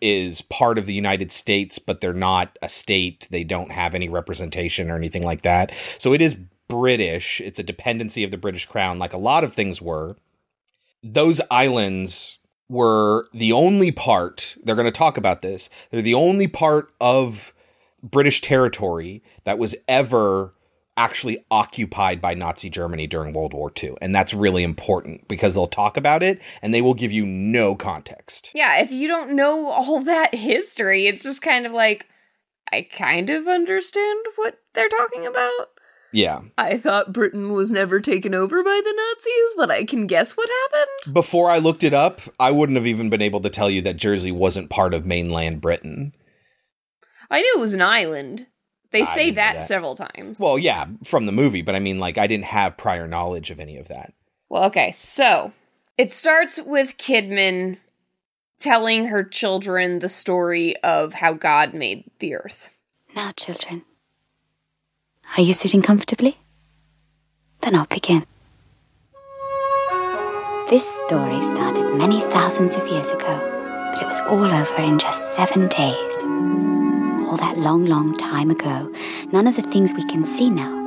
is 0.00 0.42
part 0.42 0.78
of 0.78 0.86
the 0.86 0.94
United 0.94 1.30
States, 1.30 1.78
but 1.78 2.00
they're 2.00 2.12
not 2.12 2.58
a 2.62 2.68
state. 2.68 3.28
They 3.30 3.44
don't 3.44 3.72
have 3.72 3.94
any 3.94 4.08
representation 4.08 4.90
or 4.90 4.96
anything 4.96 5.22
like 5.22 5.42
that. 5.42 5.72
So 5.98 6.12
it 6.14 6.22
is 6.22 6.36
British. 6.68 7.40
It's 7.40 7.58
a 7.58 7.64
dependency 7.64 8.24
of 8.24 8.30
the 8.30 8.38
British 8.38 8.66
Crown, 8.66 8.98
like 8.98 9.12
a 9.12 9.18
lot 9.18 9.44
of 9.44 9.52
things 9.52 9.82
were. 9.82 10.16
Those 11.02 11.40
islands 11.50 12.38
were 12.68 13.26
the 13.34 13.52
only 13.52 13.90
part, 13.90 14.56
they're 14.62 14.76
going 14.76 14.84
to 14.86 14.92
talk 14.92 15.16
about 15.16 15.42
this, 15.42 15.68
they're 15.90 16.00
the 16.02 16.14
only 16.14 16.46
part 16.46 16.92
of 17.00 17.52
British 18.02 18.40
territory 18.40 19.22
that 19.44 19.58
was 19.58 19.74
ever 19.88 20.54
actually 21.00 21.42
occupied 21.50 22.20
by 22.20 22.34
Nazi 22.34 22.68
Germany 22.68 23.06
during 23.06 23.32
World 23.32 23.54
War 23.54 23.72
II. 23.82 23.94
And 24.02 24.14
that's 24.14 24.34
really 24.34 24.62
important 24.62 25.26
because 25.28 25.54
they'll 25.54 25.66
talk 25.66 25.96
about 25.96 26.22
it 26.22 26.42
and 26.60 26.74
they 26.74 26.82
will 26.82 26.92
give 26.92 27.10
you 27.10 27.24
no 27.24 27.74
context. 27.74 28.50
Yeah, 28.54 28.76
if 28.76 28.92
you 28.92 29.08
don't 29.08 29.34
know 29.34 29.70
all 29.70 30.02
that 30.02 30.34
history, 30.34 31.06
it's 31.06 31.24
just 31.24 31.40
kind 31.40 31.64
of 31.64 31.72
like, 31.72 32.06
I 32.70 32.82
kind 32.82 33.30
of 33.30 33.48
understand 33.48 34.26
what 34.36 34.58
they're 34.74 34.90
talking 34.90 35.26
about. 35.26 35.68
Yeah. 36.12 36.42
I 36.58 36.76
thought 36.76 37.14
Britain 37.14 37.52
was 37.54 37.70
never 37.70 38.00
taken 38.00 38.34
over 38.34 38.62
by 38.62 38.80
the 38.84 38.94
Nazis, 38.94 39.54
but 39.56 39.70
I 39.70 39.84
can 39.84 40.06
guess 40.06 40.36
what 40.36 40.50
happened. 40.64 41.14
Before 41.14 41.48
I 41.48 41.56
looked 41.56 41.82
it 41.82 41.94
up, 41.94 42.20
I 42.38 42.50
wouldn't 42.50 42.76
have 42.76 42.86
even 42.86 43.08
been 43.08 43.22
able 43.22 43.40
to 43.40 43.48
tell 43.48 43.70
you 43.70 43.80
that 43.82 43.96
Jersey 43.96 44.32
wasn't 44.32 44.68
part 44.68 44.92
of 44.92 45.06
mainland 45.06 45.62
Britain. 45.62 46.12
I 47.30 47.40
knew 47.40 47.54
it 47.56 47.60
was 47.60 47.74
an 47.74 47.80
island, 47.80 48.48
They 48.92 49.04
say 49.04 49.30
that, 49.30 49.54
that. 49.54 49.66
several 49.66 49.94
times. 49.94 50.40
Well, 50.40 50.58
yeah, 50.58 50.86
from 51.04 51.26
the 51.26 51.32
movie, 51.32 51.62
but 51.62 51.76
I 51.76 51.78
mean, 51.78 51.98
like, 52.00 52.18
I 52.18 52.26
didn't 52.26 52.46
have 52.46 52.76
prior 52.76 53.06
knowledge 53.06 53.50
of 53.50 53.60
any 53.60 53.76
of 53.76 53.88
that. 53.88 54.12
Well, 54.48 54.64
okay, 54.64 54.90
so 54.90 55.52
it 55.96 56.12
starts 56.12 56.58
with 56.64 56.98
Kidman 56.98 57.78
telling 58.58 59.06
her 59.06 59.22
children 59.22 60.00
the 60.00 60.08
story 60.08 60.76
of 60.82 61.14
how 61.14 61.32
God 61.32 61.72
made 61.72 62.10
the 62.18 62.34
earth. 62.34 62.76
Now, 63.14 63.32
children, 63.32 63.82
are 65.36 65.42
you 65.42 65.52
sitting 65.52 65.82
comfortably? 65.82 66.38
Then 67.60 67.76
I'll 67.76 67.86
begin. 67.86 68.26
This 70.68 70.86
story 71.06 71.42
started 71.42 71.94
many 71.96 72.20
thousands 72.20 72.76
of 72.76 72.86
years 72.88 73.10
ago, 73.10 73.38
but 73.92 74.02
it 74.02 74.06
was 74.06 74.20
all 74.20 74.44
over 74.44 74.76
in 74.76 74.98
just 74.98 75.34
seven 75.34 75.68
days. 75.68 76.79
All 77.30 77.36
that 77.36 77.58
long, 77.58 77.84
long 77.86 78.14
time 78.16 78.50
ago, 78.50 78.92
none 79.30 79.46
of 79.46 79.54
the 79.54 79.62
things 79.62 79.92
we 79.92 80.02
can 80.02 80.24
see 80.24 80.50
now 80.50 80.78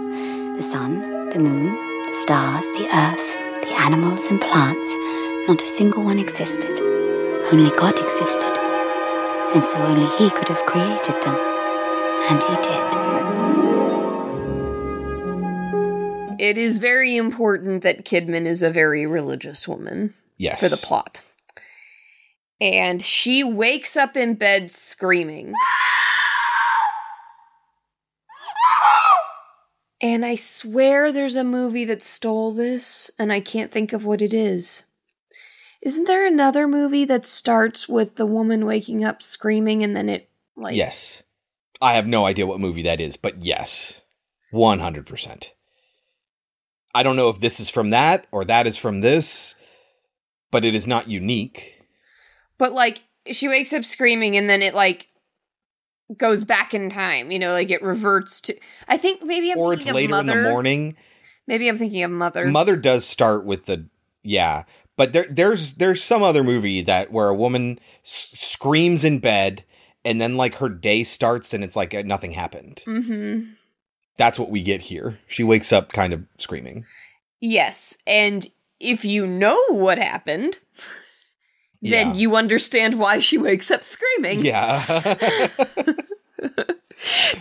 the 0.58 0.62
sun, 0.62 1.30
the 1.30 1.40
moon, 1.40 1.74
the 2.06 2.14
stars, 2.14 2.66
the 2.78 2.86
earth, 2.94 3.64
the 3.64 3.74
animals 3.80 4.28
and 4.28 4.42
plants 4.42 4.92
not 5.48 5.62
a 5.62 5.68
single 5.68 6.04
one 6.04 6.20
existed. 6.20 6.80
Only 7.52 7.70
God 7.78 7.98
existed. 8.00 8.58
And 9.54 9.64
so 9.64 9.78
only 9.80 10.06
He 10.18 10.30
could 10.30 10.50
have 10.50 10.66
created 10.66 11.16
them. 11.24 11.36
And 12.30 12.44
He 12.44 12.56
did. 12.62 12.94
It 16.40 16.58
is 16.58 16.78
very 16.78 17.16
important 17.16 17.84
that 17.84 18.04
Kidman 18.06 18.46
is 18.46 18.62
a 18.62 18.70
very 18.70 19.06
religious 19.06 19.68
woman 19.68 20.14
Yes. 20.38 20.60
for 20.62 20.68
the 20.68 20.78
plot. 20.78 21.24
And 22.60 23.02
she 23.02 23.44
wakes 23.44 23.96
up 23.96 24.18
in 24.18 24.36
bed 24.36 24.72
screaming. 24.72 25.54
And 30.03 30.25
I 30.25 30.36
swear 30.36 31.13
there's 31.13 31.38
a 31.38 31.45
movie 31.45 31.86
that 31.86 32.03
stole 32.03 32.51
this, 32.51 33.10
and 33.17 33.31
I 33.31 33.39
can't 33.39 33.72
think 33.72 33.93
of 33.93 34.03
what 34.03 34.22
it 34.22 34.33
is. 34.33 34.88
Isn't 35.81 36.07
there 36.07 36.27
another 36.27 36.67
movie 36.67 37.05
that 37.05 37.25
starts 37.25 37.88
with 37.88 38.17
the 38.17 38.25
woman 38.25 38.65
waking 38.65 39.05
up 39.05 39.24
screaming 39.24 39.81
and 39.81 39.95
then 39.95 40.10
it 40.10 40.29
like 40.57 40.75
yes. 40.75 41.24
I 41.81 41.93
have 41.93 42.05
no 42.05 42.25
idea 42.25 42.45
what 42.45 42.60
movie 42.60 42.83
that 42.83 43.00
is, 43.00 43.15
but 43.15 43.43
yes. 43.43 44.01
100%. 44.53 45.50
I 46.93 47.01
don't 47.03 47.15
know 47.15 47.29
if 47.29 47.39
this 47.39 47.60
is 47.60 47.69
from 47.69 47.89
that 47.89 48.27
or 48.31 48.45
that 48.45 48.67
is 48.67 48.77
from 48.77 49.01
this, 49.01 49.55
but 50.51 50.65
it 50.65 50.75
is 50.75 50.86
not 50.86 51.10
unique. 51.10 51.81
But 52.57 52.74
like 52.74 53.03
she 53.31 53.48
wakes 53.48 53.72
up 53.72 53.86
screaming 53.86 54.36
and 54.36 54.50
then 54.50 54.62
it 54.62 54.75
like 54.75 55.07
goes 56.17 56.43
back 56.43 56.74
in 56.74 56.89
time, 56.89 57.31
you 57.31 57.39
know, 57.39 57.51
like 57.51 57.72
it 57.72 57.81
reverts 57.81 58.41
to 58.41 58.55
I 58.88 58.98
think 58.98 59.24
maybe 59.24 59.51
I'm 59.51 59.57
or 59.57 59.74
it's 59.74 59.89
later 59.89 60.17
in 60.19 60.25
the 60.27 60.50
morning. 60.50 60.95
Maybe 61.48 61.67
I'm 61.67 61.77
thinking 61.77 62.03
of 62.03 62.12
Mother. 62.12 62.45
Mother 62.45 62.75
does 62.75 63.05
start 63.05 63.45
with 63.45 63.65
the 63.65 63.88
yeah, 64.24 64.63
but 64.95 65.13
there 65.13 65.25
there's 65.29 65.75
there's 65.75 66.03
some 66.03 66.24
other 66.24 66.43
movie 66.43 66.81
that 66.81 67.12
where 67.12 67.27
a 67.29 67.36
woman 67.36 67.79
s- 68.03 68.31
screams 68.33 69.03
in 69.03 69.19
bed 69.19 69.63
and 70.05 70.19
then 70.22 70.36
like 70.38 70.55
her 70.55 70.69
day 70.69 71.03
starts 71.03 71.53
and 71.53 71.63
it's 71.63 71.75
like 71.75 71.93
uh, 71.93 72.01
nothing 72.05 72.31
happened. 72.31 72.83
Mhm. 72.88 73.55
That's 74.17 74.38
what 74.38 74.50
we 74.51 74.62
get 74.62 74.81
here. 74.83 75.19
She 75.27 75.43
wakes 75.43 75.74
up 75.74 75.91
kind 75.91 76.13
of 76.13 76.24
screaming. 76.38 76.86
Yes, 77.41 77.98
and 78.07 78.48
if 78.79 79.03
you 79.03 79.25
know 79.27 79.57
what 79.69 79.98
happened, 79.98 80.60
then 81.84 82.16
you 82.16 82.36
understand 82.36 82.98
why 82.98 83.20
she 83.20 83.38
wakes 83.38 83.70
up 83.70 83.84
screaming. 83.84 84.44
Yeah. 84.46 84.82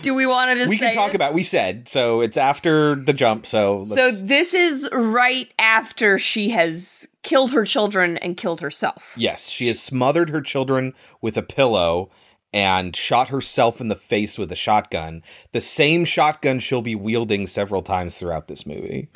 Do 0.01 0.13
we 0.13 0.25
want 0.25 0.51
to 0.51 0.55
just 0.55 0.69
we 0.69 0.77
can 0.77 0.93
talk 0.93 1.09
it? 1.11 1.15
about 1.15 1.33
we 1.33 1.43
said 1.43 1.87
so 1.87 2.19
it's 2.21 2.35
after 2.37 2.95
the 2.95 3.13
jump 3.13 3.45
so 3.45 3.83
So 3.85 4.11
this 4.11 4.53
is 4.53 4.89
right 4.91 5.49
after 5.59 6.17
she 6.17 6.49
has 6.49 7.07
killed 7.21 7.51
her 7.51 7.63
children 7.63 8.17
and 8.17 8.35
killed 8.35 8.61
herself. 8.61 9.13
yes 9.17 9.47
she 9.49 9.67
has 9.67 9.79
smothered 9.81 10.29
her 10.31 10.41
children 10.41 10.93
with 11.21 11.37
a 11.37 11.43
pillow 11.43 12.09
and 12.51 12.95
shot 12.95 13.29
herself 13.29 13.79
in 13.79 13.87
the 13.87 13.95
face 13.95 14.37
with 14.37 14.51
a 14.51 14.55
shotgun 14.55 15.21
the 15.53 15.61
same 15.61 16.03
shotgun 16.03 16.59
she'll 16.59 16.81
be 16.81 16.95
wielding 16.95 17.45
several 17.47 17.81
times 17.83 18.17
throughout 18.17 18.47
this 18.47 18.65
movie 18.65 19.09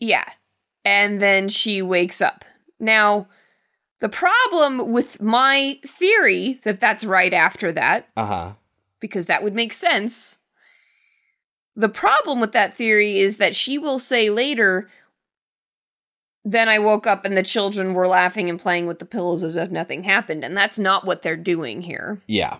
Yeah. 0.00 0.24
And 0.86 1.20
then 1.20 1.48
she 1.48 1.80
wakes 1.82 2.20
up. 2.20 2.44
Now, 2.78 3.26
the 4.04 4.10
problem 4.10 4.92
with 4.92 5.22
my 5.22 5.80
theory 5.86 6.60
that 6.64 6.78
that's 6.78 7.04
right 7.04 7.32
after 7.32 7.72
that, 7.72 8.10
uh-huh 8.14 8.52
because 9.00 9.26
that 9.26 9.42
would 9.42 9.54
make 9.54 9.72
sense. 9.72 10.38
The 11.74 11.88
problem 11.88 12.40
with 12.40 12.52
that 12.52 12.74
theory 12.74 13.18
is 13.18 13.36
that 13.36 13.54
she 13.54 13.78
will 13.78 13.98
say 13.98 14.30
later, 14.30 14.90
then 16.44 16.68
I 16.68 16.78
woke 16.78 17.06
up 17.06 17.24
and 17.24 17.36
the 17.36 17.42
children 17.42 17.92
were 17.94 18.06
laughing 18.06 18.48
and 18.48 18.60
playing 18.60 18.86
with 18.86 18.98
the 18.98 19.04
pillows 19.04 19.42
as 19.42 19.56
if 19.56 19.70
nothing 19.70 20.04
happened. 20.04 20.44
And 20.44 20.56
that's 20.56 20.78
not 20.78 21.04
what 21.06 21.22
they're 21.22 21.36
doing 21.36 21.82
here. 21.82 22.20
yeah 22.26 22.58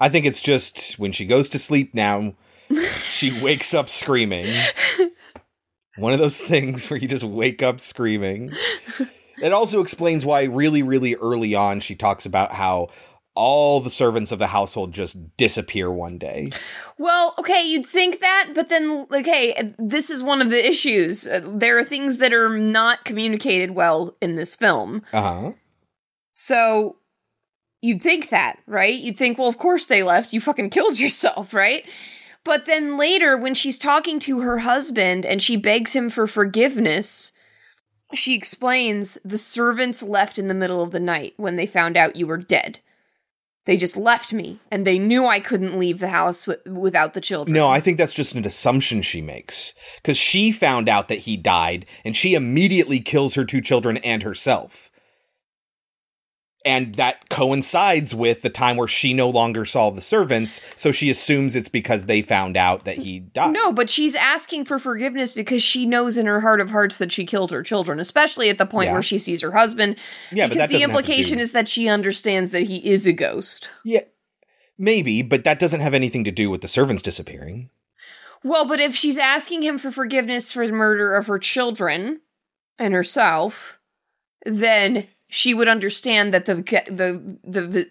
i 0.00 0.08
think 0.08 0.26
it's 0.26 0.40
just 0.40 0.98
when 0.98 1.12
she 1.12 1.24
goes 1.24 1.48
to 1.48 1.58
sleep 1.58 1.94
now 1.94 2.34
she 3.10 3.40
wakes 3.42 3.72
up 3.72 3.88
screaming 3.88 4.52
one 5.96 6.12
of 6.12 6.18
those 6.18 6.40
things 6.40 6.90
where 6.90 6.98
you 7.00 7.08
just 7.08 7.24
wake 7.24 7.62
up 7.62 7.80
screaming 7.80 8.52
it 9.42 9.52
also 9.52 9.80
explains 9.80 10.24
why 10.24 10.44
really 10.44 10.82
really 10.82 11.14
early 11.16 11.54
on 11.54 11.80
she 11.80 11.94
talks 11.94 12.26
about 12.26 12.52
how 12.52 12.88
all 13.34 13.80
the 13.80 13.90
servants 13.90 14.32
of 14.32 14.38
the 14.38 14.46
household 14.46 14.94
just 14.94 15.36
disappear 15.36 15.90
one 15.90 16.16
day 16.16 16.50
Well, 16.96 17.34
okay, 17.38 17.62
you'd 17.62 17.84
think 17.84 18.20
that, 18.20 18.52
but 18.54 18.70
then, 18.70 19.06
okay, 19.12 19.74
this 19.78 20.08
is 20.08 20.22
one 20.22 20.40
of 20.40 20.48
the 20.48 20.66
issues. 20.66 21.28
Uh, 21.28 21.42
There 21.44 21.78
are 21.78 21.84
things 21.84 22.16
that 22.16 22.32
are 22.32 22.56
not 22.56 23.04
communicated 23.04 23.72
well 23.72 24.16
in 24.22 24.36
this 24.36 24.54
film. 24.56 25.02
uh-huh 25.12 25.52
So 26.32 26.96
you'd 27.82 28.00
think 28.00 28.30
that, 28.30 28.58
right? 28.66 28.98
You'd 28.98 29.18
think, 29.18 29.36
well, 29.38 29.48
of 29.48 29.58
course 29.58 29.84
they 29.86 30.02
left. 30.02 30.32
You 30.32 30.40
fucking 30.40 30.70
killed 30.70 30.98
yourself, 31.04 31.52
right? 31.52 31.84
But 32.42 32.64
then 32.64 32.96
later, 32.96 33.36
when 33.36 33.52
she's 33.54 33.78
talking 33.78 34.18
to 34.20 34.40
her 34.40 34.60
husband 34.60 35.26
and 35.26 35.42
she 35.42 35.56
begs 35.56 35.94
him 35.94 36.08
for 36.08 36.26
forgiveness, 36.26 37.32
she 38.14 38.34
explains 38.34 39.18
the 39.24 39.38
servants 39.38 40.02
left 40.02 40.38
in 40.38 40.48
the 40.48 40.54
middle 40.54 40.82
of 40.82 40.92
the 40.92 41.00
night 41.00 41.34
when 41.36 41.56
they 41.56 41.66
found 41.66 41.96
out 41.96 42.16
you 42.16 42.26
were 42.26 42.36
dead. 42.36 42.80
They 43.64 43.76
just 43.76 43.96
left 43.96 44.32
me, 44.32 44.60
and 44.70 44.86
they 44.86 44.96
knew 44.96 45.26
I 45.26 45.40
couldn't 45.40 45.76
leave 45.76 45.98
the 45.98 46.10
house 46.10 46.44
wi- 46.44 46.80
without 46.80 47.14
the 47.14 47.20
children. 47.20 47.52
No, 47.52 47.68
I 47.68 47.80
think 47.80 47.98
that's 47.98 48.14
just 48.14 48.36
an 48.36 48.44
assumption 48.44 49.02
she 49.02 49.20
makes. 49.20 49.74
Because 49.96 50.16
she 50.16 50.52
found 50.52 50.88
out 50.88 51.08
that 51.08 51.20
he 51.20 51.36
died, 51.36 51.84
and 52.04 52.16
she 52.16 52.34
immediately 52.34 53.00
kills 53.00 53.34
her 53.34 53.44
two 53.44 53.60
children 53.60 53.96
and 53.98 54.22
herself. 54.22 54.88
And 56.66 56.96
that 56.96 57.28
coincides 57.30 58.12
with 58.14 58.42
the 58.42 58.50
time 58.50 58.76
where 58.76 58.88
she 58.88 59.14
no 59.14 59.30
longer 59.30 59.64
saw 59.64 59.90
the 59.90 60.00
servants, 60.02 60.60
so 60.74 60.90
she 60.90 61.08
assumes 61.08 61.54
it's 61.54 61.68
because 61.68 62.06
they 62.06 62.22
found 62.22 62.56
out 62.56 62.84
that 62.84 62.98
he 62.98 63.20
died. 63.20 63.52
No, 63.52 63.72
but 63.72 63.88
she's 63.88 64.16
asking 64.16 64.64
for 64.64 64.78
forgiveness 64.80 65.32
because 65.32 65.62
she 65.62 65.86
knows 65.86 66.18
in 66.18 66.26
her 66.26 66.40
heart 66.40 66.60
of 66.60 66.70
hearts 66.70 66.98
that 66.98 67.12
she 67.12 67.24
killed 67.24 67.52
her 67.52 67.62
children, 67.62 68.00
especially 68.00 68.50
at 68.50 68.58
the 68.58 68.66
point 68.66 68.86
Yeah. 68.88 68.94
where 68.94 69.02
she 69.02 69.18
sees 69.18 69.40
her 69.42 69.52
husband. 69.52 69.96
Yeah, 70.32 70.46
but 70.46 70.54
because 70.54 70.68
the 70.68 70.74
doesn't 70.74 70.80
have 70.80 70.80
to 70.80 70.84
implication 70.84 71.36
do- 71.38 71.42
is 71.42 71.52
that 71.52 71.68
she 71.68 71.88
understands 71.88 72.50
that 72.50 72.64
he 72.64 72.78
is 72.78 73.06
a 73.06 73.12
ghost. 73.12 73.68
Yeah, 73.84 74.02
maybe, 74.76 75.22
but 75.22 75.44
that 75.44 75.58
doesn't 75.60 75.80
have 75.80 75.94
anything 75.94 76.24
to 76.24 76.32
do 76.32 76.50
with 76.50 76.62
the 76.62 76.68
servants 76.68 77.02
disappearing. 77.02 77.70
Well, 78.42 78.64
but 78.64 78.80
if 78.80 78.94
she's 78.96 79.18
asking 79.18 79.62
him 79.62 79.78
for 79.78 79.90
forgiveness 79.92 80.50
for 80.52 80.66
the 80.66 80.72
murder 80.72 81.14
of 81.14 81.26
her 81.28 81.38
children 81.38 82.22
and 82.78 82.92
herself, 82.92 83.78
then 84.44 85.06
she 85.28 85.54
would 85.54 85.68
understand 85.68 86.32
that 86.32 86.46
the 86.46 86.54
the 86.54 87.38
the 87.44 87.88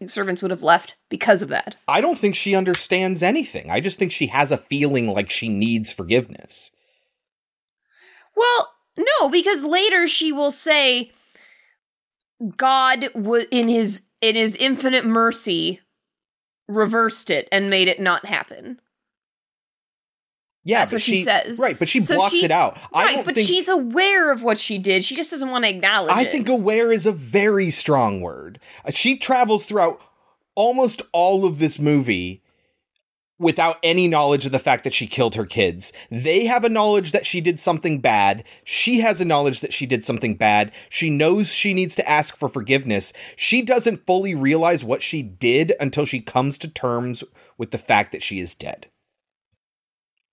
the, 0.00 0.08
servants 0.08 0.42
would 0.42 0.50
have 0.50 0.62
left 0.62 0.96
because 1.08 1.42
of 1.42 1.48
that. 1.48 1.76
I 1.86 2.00
don't 2.00 2.18
think 2.18 2.34
she 2.34 2.54
understands 2.54 3.22
anything. 3.22 3.70
I 3.70 3.80
just 3.80 3.98
think 3.98 4.12
she 4.12 4.28
has 4.28 4.50
a 4.50 4.58
feeling 4.58 5.06
like 5.06 5.30
she 5.30 5.48
needs 5.48 5.92
forgiveness. 5.92 6.70
Well, 8.34 8.72
no, 8.96 9.28
because 9.28 9.64
later 9.64 10.08
she 10.08 10.32
will 10.32 10.50
say 10.50 11.10
God 12.56 13.10
was 13.14 13.44
in 13.50 13.68
his 13.68 14.06
in 14.20 14.34
his 14.36 14.56
infinite 14.56 15.04
mercy 15.04 15.80
reversed 16.68 17.30
it 17.30 17.48
and 17.52 17.70
made 17.70 17.88
it 17.88 18.00
not 18.00 18.26
happen. 18.26 18.80
Yeah, 20.64 20.80
That's 20.80 20.92
what 20.92 21.02
she, 21.02 21.22
says. 21.22 21.58
Right, 21.58 21.78
but 21.78 21.88
she 21.88 22.02
So 22.02 22.16
blocks 22.16 22.34
she- 22.34 22.44
it 22.44 22.50
out. 22.50 22.76
I 22.92 23.04
Right, 23.06 23.24
but 23.24 23.34
think, 23.36 23.46
she's 23.46 23.68
aware 23.68 24.30
of 24.30 24.42
what 24.42 24.58
she 24.58 24.76
did. 24.78 25.04
She 25.04 25.16
just 25.16 25.30
doesn't 25.30 25.48
want 25.50 25.64
to 25.64 25.70
acknowledge 25.70 26.12
I 26.12 26.22
it. 26.22 26.32
think 26.32 26.48
aware 26.48 26.92
is 26.92 27.06
a 27.06 27.12
very 27.12 27.70
strong 27.70 28.20
word. 28.20 28.58
Uh, 28.84 28.90
She 28.90 29.16
travels 29.16 29.64
throughout 29.64 30.00
almost 30.54 31.00
all 31.12 31.46
of 31.46 31.58
this 31.58 31.78
movie 31.78 32.42
without 33.38 33.78
any 33.84 34.08
knowledge 34.08 34.44
of 34.46 34.52
the 34.52 34.58
fact 34.58 34.82
that 34.82 34.92
she 34.92 35.06
killed 35.06 35.36
her 35.36 35.46
kids. 35.46 35.92
They 36.10 36.46
have 36.46 36.64
a 36.64 36.68
knowledge 36.68 37.12
that 37.12 37.24
she 37.24 37.40
did 37.40 37.60
something 37.60 38.00
bad. 38.00 38.42
She 38.64 38.98
has 38.98 39.20
a 39.20 39.24
knowledge 39.24 39.60
that 39.60 39.72
she 39.72 39.86
did 39.86 40.04
something 40.04 40.34
bad. 40.34 40.72
She 40.88 41.08
knows 41.08 41.48
she 41.54 41.72
needs 41.72 41.94
to 41.94 42.08
ask 42.08 42.36
for 42.36 42.48
forgiveness. 42.48 43.12
She 43.36 43.62
doesn't 43.62 44.04
fully 44.06 44.34
realize 44.34 44.84
what 44.84 45.02
she 45.02 45.22
did 45.22 45.72
until 45.78 46.04
she 46.04 46.20
comes 46.20 46.58
to 46.58 46.68
terms 46.68 47.22
with 47.56 47.70
the 47.70 47.78
fact 47.78 48.10
that 48.10 48.24
she 48.24 48.40
is 48.40 48.54
dead. 48.56 48.88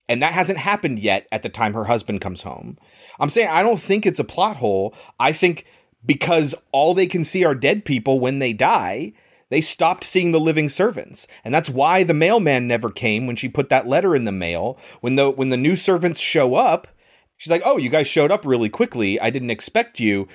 And 0.08 0.22
that 0.22 0.32
hasn't 0.32 0.58
happened 0.58 0.98
yet 0.98 1.26
at 1.32 1.42
the 1.42 1.48
time 1.48 1.74
her 1.74 1.84
husband 1.84 2.20
comes 2.20 2.42
home. 2.42 2.78
I'm 3.18 3.28
saying 3.28 3.48
I 3.48 3.62
don't 3.62 3.80
think 3.80 4.06
it's 4.06 4.20
a 4.20 4.24
plot 4.24 4.56
hole. 4.56 4.94
I 5.18 5.32
think 5.32 5.66
because 6.04 6.54
all 6.72 6.94
they 6.94 7.06
can 7.06 7.24
see 7.24 7.44
are 7.44 7.54
dead 7.54 7.84
people 7.84 8.20
when 8.20 8.38
they 8.38 8.52
die, 8.52 9.12
they 9.48 9.60
stopped 9.60 10.04
seeing 10.04 10.32
the 10.32 10.40
living 10.40 10.68
servants. 10.68 11.26
And 11.44 11.54
that's 11.54 11.68
why 11.68 12.02
the 12.02 12.14
mailman 12.14 12.66
never 12.66 12.90
came 12.90 13.26
when 13.26 13.36
she 13.36 13.48
put 13.48 13.68
that 13.68 13.86
letter 13.86 14.14
in 14.14 14.24
the 14.24 14.32
mail. 14.32 14.78
When 15.00 15.16
the 15.16 15.30
when 15.30 15.50
the 15.50 15.56
new 15.56 15.76
servants 15.76 16.20
show 16.20 16.54
up, 16.54 16.88
she's 17.36 17.50
like, 17.50 17.62
"Oh, 17.64 17.76
you 17.76 17.90
guys 17.90 18.06
showed 18.06 18.30
up 18.30 18.44
really 18.44 18.68
quickly. 18.68 19.20
I 19.20 19.30
didn't 19.30 19.50
expect 19.50 20.00
you." 20.00 20.28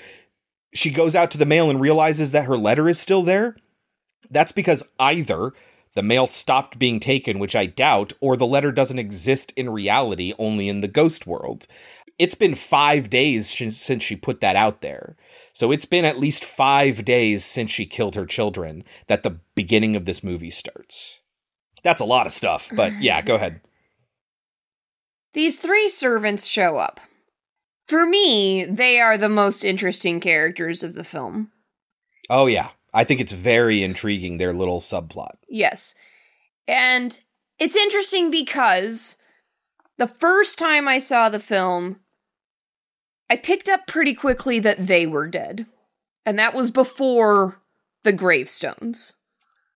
She 0.74 0.90
goes 0.90 1.16
out 1.16 1.32
to 1.32 1.38
the 1.38 1.46
mail 1.46 1.70
and 1.70 1.82
realizes 1.82 2.32
that 2.32 2.46
her 2.46 2.58
letter 2.58 2.88
is 2.88 3.00
still 3.00 3.24
there. 3.24 3.58
That's 4.30 4.54
because 4.54 4.84
either 5.00 5.52
the 5.96 6.04
mail 6.04 6.28
stopped 6.28 6.80
being 6.80 7.00
taken, 7.00 7.40
which 7.40 7.56
I 7.56 7.66
doubt, 7.66 8.14
or 8.22 8.38
the 8.38 8.46
letter 8.46 8.72
doesn't 8.72 9.00
exist 9.00 9.52
in 9.56 9.70
reality, 9.70 10.34
only 10.40 10.70
in 10.70 10.82
the 10.82 10.88
ghost 10.88 11.28
world. 11.28 11.68
It's 12.18 12.36
been 12.36 12.56
five 12.56 13.10
days 13.10 13.50
since 13.50 14.04
she 14.04 14.16
put 14.16 14.42
that 14.42 14.56
out 14.56 14.82
there. 14.82 15.18
So 15.54 15.72
it's 15.72 15.86
been 15.86 16.06
at 16.06 16.20
least 16.20 16.46
five 16.46 17.04
days 17.04 17.44
since 17.44 17.72
she 17.72 17.86
killed 17.86 18.16
her 18.16 18.26
children 18.26 18.84
that 19.08 19.24
the 19.24 19.40
beginning 19.56 19.96
of 19.96 20.06
this 20.06 20.24
movie 20.24 20.52
starts. 20.52 21.20
That's 21.84 22.02
a 22.02 22.06
lot 22.06 22.28
of 22.28 22.34
stuff, 22.34 22.70
but 22.76 22.94
yeah, 23.02 23.22
go 23.22 23.36
ahead. 23.36 23.62
These 25.34 25.60
three 25.60 25.90
servants 25.90 26.46
show 26.46 26.78
up. 26.78 27.00
For 27.86 28.06
me, 28.06 28.64
they 28.64 29.00
are 29.00 29.18
the 29.18 29.30
most 29.30 29.66
interesting 29.66 30.20
characters 30.20 30.84
of 30.84 30.94
the 30.94 31.04
film. 31.04 31.52
Oh, 32.30 32.46
yeah. 32.46 32.70
I 32.94 33.04
think 33.04 33.22
it's 33.22 33.32
very 33.32 33.84
intriguing, 33.84 34.38
their 34.38 34.54
little 34.54 34.82
subplot. 34.82 35.36
Yes. 35.48 35.96
And 36.68 37.20
it's 37.60 37.76
interesting 37.76 38.32
because 38.32 39.18
the 39.98 40.08
first 40.08 40.60
time 40.60 40.88
I 40.88 40.98
saw 40.98 41.30
the 41.30 41.40
film, 41.40 42.02
I 43.30 43.36
picked 43.36 43.70
up 43.70 43.88
pretty 43.88 44.14
quickly 44.14 44.60
that 44.60 44.88
they 44.88 45.08
were 45.08 45.28
dead. 45.28 45.66
And 46.26 46.38
that 46.38 46.54
was 46.54 46.70
before 46.70 47.62
the 48.04 48.12
gravestones. 48.12 49.18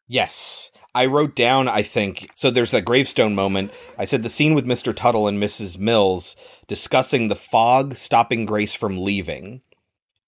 Yes. 0.07 0.71
I 0.93 1.05
wrote 1.05 1.35
down, 1.35 1.67
I 1.67 1.81
think, 1.81 2.29
so 2.35 2.49
there's 2.49 2.71
that 2.71 2.85
gravestone 2.85 3.35
moment. 3.35 3.71
I 3.97 4.05
said 4.05 4.23
the 4.23 4.29
scene 4.29 4.53
with 4.53 4.65
Mr. 4.65 4.95
Tuttle 4.95 5.27
and 5.27 5.41
Mrs. 5.41 5.77
Mills 5.77 6.37
discussing 6.67 7.27
the 7.27 7.35
fog 7.35 7.95
stopping 7.95 8.45
Grace 8.45 8.73
from 8.73 8.97
leaving 8.97 9.61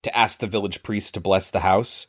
to 0.03 0.17
ask 0.17 0.39
the 0.39 0.47
village 0.47 0.83
priest 0.83 1.13
to 1.13 1.21
bless 1.21 1.49
the 1.49 1.61
house, 1.61 2.05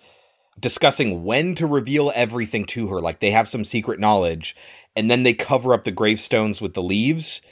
discussing 0.59 1.25
when 1.25 1.55
to 1.57 1.67
reveal 1.67 2.13
everything 2.15 2.65
to 2.67 2.89
her, 2.89 3.01
like 3.01 3.21
they 3.21 3.31
have 3.31 3.49
some 3.49 3.65
secret 3.65 4.01
knowledge, 4.01 4.57
and 4.97 5.11
then 5.11 5.23
they 5.23 5.35
cover 5.35 5.73
up 5.73 5.85
the 5.85 5.91
gravestones 5.91 6.61
with 6.61 6.75
the 6.75 6.83
leaves. 6.83 7.43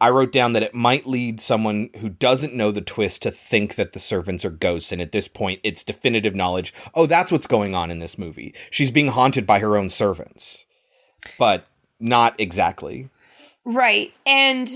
I 0.00 0.10
wrote 0.10 0.32
down 0.32 0.52
that 0.54 0.64
it 0.64 0.74
might 0.74 1.06
lead 1.06 1.40
someone 1.40 1.90
who 2.00 2.08
doesn't 2.08 2.54
know 2.54 2.72
the 2.72 2.80
twist 2.80 3.22
to 3.22 3.30
think 3.30 3.76
that 3.76 3.92
the 3.92 4.00
servants 4.00 4.44
are 4.44 4.50
ghosts. 4.50 4.90
And 4.90 5.00
at 5.00 5.12
this 5.12 5.28
point, 5.28 5.60
it's 5.62 5.84
definitive 5.84 6.34
knowledge. 6.34 6.74
Oh, 6.92 7.06
that's 7.06 7.30
what's 7.30 7.46
going 7.46 7.76
on 7.76 7.88
in 7.88 8.00
this 8.00 8.18
movie. 8.18 8.52
She's 8.68 8.90
being 8.90 9.08
haunted 9.08 9.46
by 9.46 9.60
her 9.60 9.76
own 9.76 9.90
servants, 9.90 10.66
but 11.38 11.68
not 12.00 12.34
exactly. 12.40 13.10
Right. 13.64 14.12
And 14.26 14.68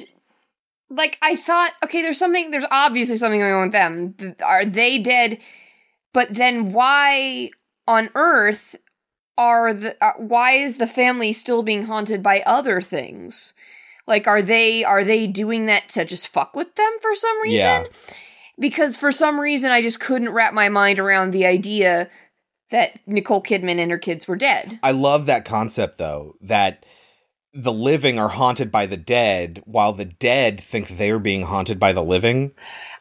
like 0.88 1.18
I 1.20 1.34
thought, 1.34 1.72
okay, 1.82 2.02
there's 2.02 2.20
something, 2.20 2.52
there's 2.52 2.64
obviously 2.70 3.16
something 3.16 3.40
going 3.40 3.52
on 3.52 3.62
with 3.62 3.72
them. 3.72 4.12
Th- 4.12 4.36
Are 4.44 4.64
they 4.64 4.98
dead? 4.98 5.38
But 6.16 6.34
then 6.34 6.72
why 6.72 7.50
on 7.86 8.08
earth 8.14 8.74
are 9.36 9.74
the, 9.74 10.02
uh, 10.02 10.14
why 10.16 10.52
is 10.52 10.78
the 10.78 10.86
family 10.86 11.30
still 11.34 11.62
being 11.62 11.82
haunted 11.82 12.22
by 12.22 12.40
other 12.46 12.80
things? 12.80 13.52
Like, 14.06 14.26
are 14.26 14.40
they, 14.40 14.82
are 14.82 15.04
they 15.04 15.26
doing 15.26 15.66
that 15.66 15.90
to 15.90 16.06
just 16.06 16.26
fuck 16.26 16.56
with 16.56 16.74
them 16.76 16.90
for 17.02 17.14
some 17.14 17.42
reason? 17.42 17.82
Yeah. 17.82 18.14
Because 18.58 18.96
for 18.96 19.12
some 19.12 19.38
reason 19.38 19.70
I 19.70 19.82
just 19.82 20.00
couldn't 20.00 20.30
wrap 20.30 20.54
my 20.54 20.70
mind 20.70 20.98
around 20.98 21.32
the 21.32 21.44
idea 21.44 22.08
that 22.70 22.98
Nicole 23.06 23.42
Kidman 23.42 23.78
and 23.78 23.90
her 23.90 23.98
kids 23.98 24.26
were 24.26 24.36
dead. 24.36 24.80
I 24.82 24.92
love 24.92 25.26
that 25.26 25.44
concept, 25.44 25.98
though, 25.98 26.36
that 26.40 26.86
the 27.52 27.74
living 27.74 28.18
are 28.18 28.30
haunted 28.30 28.72
by 28.72 28.86
the 28.86 28.96
dead, 28.96 29.62
while 29.66 29.92
the 29.92 30.06
dead 30.06 30.62
think 30.62 30.88
they're 30.88 31.18
being 31.18 31.42
haunted 31.42 31.78
by 31.78 31.92
the 31.92 32.02
living. 32.02 32.52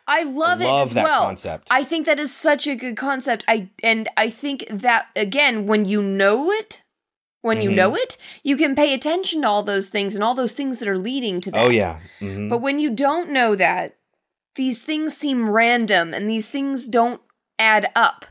I 0.08 0.24
love, 0.24 0.62
I 0.62 0.65
love 0.65 0.82
it 0.82 0.84
as 0.89 0.94
that 0.94 1.04
well. 1.04 1.24
concept. 1.24 1.68
I 1.72 1.84
think 1.84 2.06
that 2.06 2.20
is 2.20 2.34
such 2.34 2.68
a 2.68 2.76
good 2.76 2.96
concept. 2.98 3.44
I 3.48 3.70
and 3.82 4.08
I 4.15 4.30
think 4.30 4.65
that 4.70 5.08
again, 5.15 5.65
when 5.65 5.86
you 5.86 6.02
know 6.02 6.52
it, 6.52 6.82
when 7.41 7.62
you 7.62 7.70
Mhm. 7.70 7.76
know 7.76 7.96
it, 7.96 8.18
you 8.44 8.56
can 8.58 8.76
pay 8.76 8.94
attention 8.94 9.41
to 9.41 9.48
all 9.48 9.63
those 9.63 9.89
things 9.89 10.15
and 10.15 10.24
all 10.24 10.36
those 10.36 10.54
things 10.54 10.80
that 10.80 10.88
are 10.88 10.98
leading 10.98 11.41
to 11.41 11.52
that. 11.52 11.63
Oh, 11.65 11.70
yeah. 11.70 12.00
Mhm. 12.20 12.50
But 12.50 12.60
when 12.62 12.80
you 12.80 12.89
don't 12.91 13.30
know 13.32 13.56
that, 13.56 13.96
these 14.56 14.82
things 14.84 15.15
seem 15.15 15.50
random 15.50 16.13
and 16.13 16.30
these 16.30 16.50
things 16.50 16.88
don't 16.88 17.22
add 17.60 17.91
up. 17.96 18.26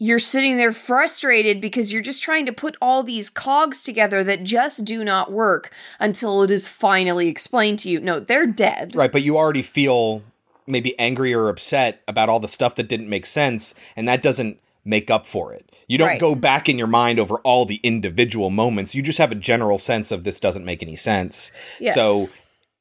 You're 0.00 0.20
sitting 0.20 0.56
there 0.56 0.72
frustrated 0.72 1.60
because 1.60 1.92
you're 1.92 2.02
just 2.02 2.22
trying 2.22 2.46
to 2.46 2.52
put 2.52 2.76
all 2.80 3.02
these 3.02 3.28
cogs 3.28 3.82
together 3.82 4.22
that 4.22 4.44
just 4.44 4.84
do 4.84 5.02
not 5.04 5.32
work 5.32 5.72
until 5.98 6.42
it 6.42 6.50
is 6.52 6.68
finally 6.68 7.26
explained 7.28 7.80
to 7.80 7.90
you. 7.90 7.98
No, 7.98 8.20
they're 8.20 8.46
dead. 8.46 8.94
Right, 8.94 9.10
but 9.10 9.22
you 9.22 9.36
already 9.36 9.62
feel 9.62 10.22
maybe 10.68 10.98
angry 10.98 11.32
or 11.34 11.48
upset 11.48 12.02
about 12.06 12.28
all 12.28 12.40
the 12.40 12.48
stuff 12.48 12.74
that 12.76 12.88
didn't 12.88 13.08
make 13.08 13.26
sense, 13.26 13.74
and 13.96 14.06
that 14.08 14.22
doesn't 14.22 14.60
make 14.84 15.10
up 15.10 15.26
for 15.26 15.52
it. 15.52 15.70
You 15.86 15.98
don't 15.98 16.08
Right. 16.08 16.20
go 16.20 16.34
back 16.34 16.68
in 16.68 16.78
your 16.78 16.86
mind 16.86 17.18
over 17.18 17.36
all 17.40 17.64
the 17.66 17.80
individual 17.82 18.50
moments. 18.50 18.94
You 18.94 19.02
just 19.02 19.18
have 19.18 19.32
a 19.32 19.34
general 19.34 19.78
sense 19.78 20.10
of 20.12 20.24
this 20.24 20.40
doesn't 20.40 20.64
make 20.64 20.82
any 20.82 20.96
sense. 20.96 21.50
Yes. 21.80 21.94
So 21.94 22.28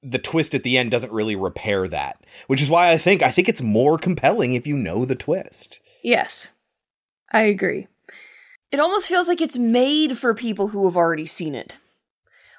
the 0.04 0.19
twist 0.19 0.54
at 0.54 0.63
the 0.63 0.78
end 0.78 0.91
doesn't 0.91 1.12
really 1.12 1.36
repair 1.36 1.88
that, 1.88 2.21
which 2.47 2.62
is 2.62 2.69
why 2.69 2.91
I 2.91 2.97
think 2.97 3.23
I 3.23 3.32
think 3.32 3.50
it's 3.50 3.62
more 3.62 3.97
compelling 3.97 4.54
if 4.54 4.67
you 4.67 4.76
know 4.76 5.06
the 5.06 5.15
twist. 5.15 5.80
Yes, 6.04 6.54
I 7.32 7.41
agree. 7.41 7.88
It 8.71 8.80
almost 8.80 9.08
feels 9.08 9.28
like 9.28 9.41
it's 9.41 9.58
made 9.58 10.17
for 10.17 10.34
people 10.34 10.69
who 10.69 10.86
have 10.86 10.95
already 10.95 11.26
seen 11.26 11.56
it, 11.56 11.78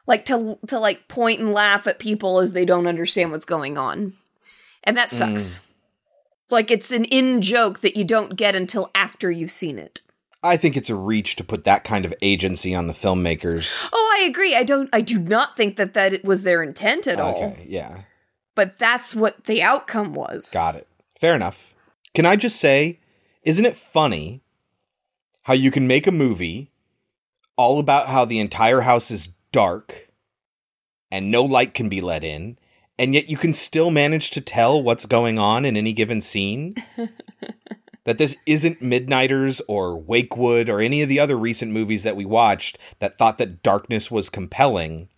like 0.07 0.25
to 0.27 0.59
to 0.67 0.79
like 0.79 1.09
point 1.09 1.41
and 1.41 1.53
laugh 1.53 1.87
at 1.87 1.99
people 1.99 2.41
as 2.41 2.53
they 2.53 2.64
don't 2.64 2.87
understand 2.87 3.31
what's 3.31 3.45
going 3.45 3.79
on, 3.79 4.14
and 4.85 4.97
that 4.97 5.09
mm. 5.09 5.12
sucks. 5.12 5.62
Like 6.51 6.71
it's 6.71 6.91
an 6.91 7.05
in 7.05 7.43
joke 7.43 7.81
that 7.81 7.97
you 7.97 8.05
don't 8.05 8.37
get 8.37 8.57
until 8.57 8.91
after 8.95 9.31
you've 9.31 9.51
seen 9.51 9.79
it. 9.79 10.01
I 10.43 10.57
think 10.57 10.77
it's 10.77 10.88
a 10.88 10.95
reach 10.95 11.37
to 11.37 11.45
put 11.45 11.64
that 11.64 11.85
kind 11.85 12.05
of 12.05 12.14
agency 12.23 12.75
on 12.75 12.87
the 12.87 12.93
filmmakers. 12.93 13.88
Oh, 13.93 14.17
I 14.19 14.25
agree. 14.25 14.55
I 14.55 14.62
don't. 14.62 14.88
I 14.93 15.01
do 15.01 15.19
not 15.19 15.57
think 15.57 15.77
that 15.77 15.95
that 15.95 16.25
was 16.25 16.45
their 16.45 16.62
intent 16.62 17.07
at 17.07 17.19
all. 17.19 17.37
Okay, 17.37 17.67
yeah. 17.69 18.03
But 18.55 18.79
that's 18.79 19.14
what 19.14 19.45
the 19.45 19.62
outcome 19.62 20.14
was. 20.14 20.51
Got 20.53 20.77
it. 20.77 20.88
Fair 21.21 21.35
enough. 21.35 21.75
Can 22.14 22.25
I 22.25 22.37
just 22.37 22.59
say, 22.59 23.01
isn't 23.43 23.67
it 23.67 23.77
funny 23.77 24.43
how 25.43 25.55
you 25.55 25.71
can 25.71 25.87
make 25.87 26.07
a 26.07 26.12
movie 26.12 26.71
all 27.57 27.79
about 27.79 28.09
how 28.09 28.25
the 28.25 28.38
entire 28.38 28.83
house 28.83 29.11
is 29.11 29.29
dark 29.53 30.09
and 31.11 31.31
no 31.31 31.43
light 31.43 31.75
can 31.75 31.88
be 31.88 32.01
let 32.01 32.23
in, 32.25 32.59
and 32.98 33.14
yet 33.14 33.28
you 33.28 33.37
can 33.37 33.52
still 33.52 33.90
manage 33.90 34.30
to 34.30 34.40
tell 34.40 34.82
what's 34.82 35.06
going 35.06 35.38
on 35.38 35.64
in 35.64 35.76
any 35.76 35.92
given 35.92 36.20
scene? 36.20 36.74
that 38.04 38.18
this 38.18 38.37
isn't 38.46 38.80
Midnighters 38.80 39.61
or 39.68 39.96
Wakewood 39.96 40.68
or 40.68 40.80
any 40.80 41.02
of 41.02 41.08
the 41.08 41.20
other 41.20 41.37
recent 41.37 41.72
movies 41.72 42.04
that 42.04 42.16
we 42.16 42.24
watched 42.24 42.78
that 43.00 43.18
thought 43.18 43.38
that 43.38 43.62
darkness 43.62 44.11
was 44.11 44.30
compelling 44.30 45.08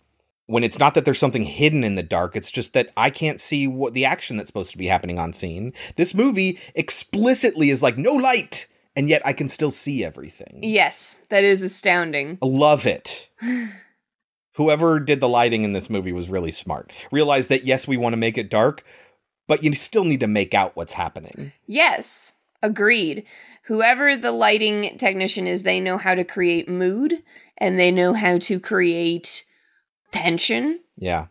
when 0.51 0.65
it's 0.65 0.77
not 0.77 0.93
that 0.95 1.05
there's 1.05 1.17
something 1.17 1.43
hidden 1.43 1.81
in 1.81 1.95
the 1.95 2.03
dark, 2.03 2.35
it's 2.35 2.51
just 2.51 2.73
that 2.73 2.91
I 2.97 3.09
can't 3.09 3.39
see 3.39 3.67
what 3.67 3.93
the 3.93 4.03
action 4.03 4.35
that's 4.35 4.49
supposed 4.49 4.71
to 4.71 4.77
be 4.77 4.87
happening 4.87 5.17
on 5.17 5.31
scene. 5.31 5.71
This 5.95 6.13
movie 6.13 6.59
explicitly 6.75 7.69
is 7.69 7.81
like 7.81 7.97
no 7.97 8.11
light, 8.11 8.67
and 8.93 9.07
yet 9.07 9.21
I 9.23 9.31
can 9.31 9.47
still 9.47 9.71
see 9.71 10.03
everything. 10.03 10.59
Yes, 10.61 11.21
that 11.29 11.45
is 11.45 11.63
astounding. 11.63 12.37
I 12.41 12.47
love 12.47 12.85
it. 12.85 13.29
Whoever 14.55 14.99
did 14.99 15.19
the 15.19 15.29
lighting 15.29 15.63
in 15.63 15.71
this 15.73 15.89
movie 15.89 16.11
was 16.11 16.29
really 16.29 16.51
smart. 16.51 16.91
Realize 17.11 17.47
that 17.47 17.65
yes, 17.65 17.87
we 17.87 17.97
want 17.97 18.13
to 18.13 18.17
make 18.17 18.37
it 18.37 18.49
dark, 18.49 18.83
but 19.47 19.63
you 19.63 19.73
still 19.73 20.03
need 20.03 20.19
to 20.19 20.27
make 20.27 20.53
out 20.53 20.75
what's 20.75 20.93
happening. 20.93 21.53
Yes, 21.65 22.33
agreed. 22.61 23.23
Whoever 23.65 24.17
the 24.17 24.31
lighting 24.31 24.97
technician 24.97 25.47
is, 25.47 25.63
they 25.63 25.79
know 25.79 25.97
how 25.97 26.15
to 26.15 26.23
create 26.23 26.67
mood 26.67 27.23
and 27.57 27.79
they 27.79 27.91
know 27.91 28.13
how 28.13 28.37
to 28.39 28.59
create 28.59 29.45
tension, 30.11 30.81
Yeah. 30.97 31.27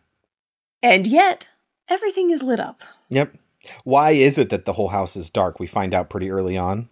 and 0.81 1.05
yet 1.05 1.49
everything 1.89 2.31
is 2.31 2.41
lit 2.41 2.59
up. 2.59 2.81
Yep. 3.09 3.35
Why 3.83 4.11
is 4.11 4.37
it 4.39 4.49
that 4.49 4.65
the 4.65 4.73
whole 4.73 4.87
house 4.89 5.15
is 5.15 5.29
dark? 5.29 5.59
We 5.59 5.67
find 5.67 5.93
out 5.93 6.09
pretty 6.09 6.31
early 6.31 6.57
on. 6.57 6.89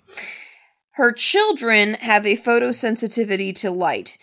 Her 0.91 1.11
children 1.11 1.95
have 1.95 2.25
a 2.27 2.35
photosensitivity 2.37 3.55
to 3.55 3.71
light. 3.71 4.17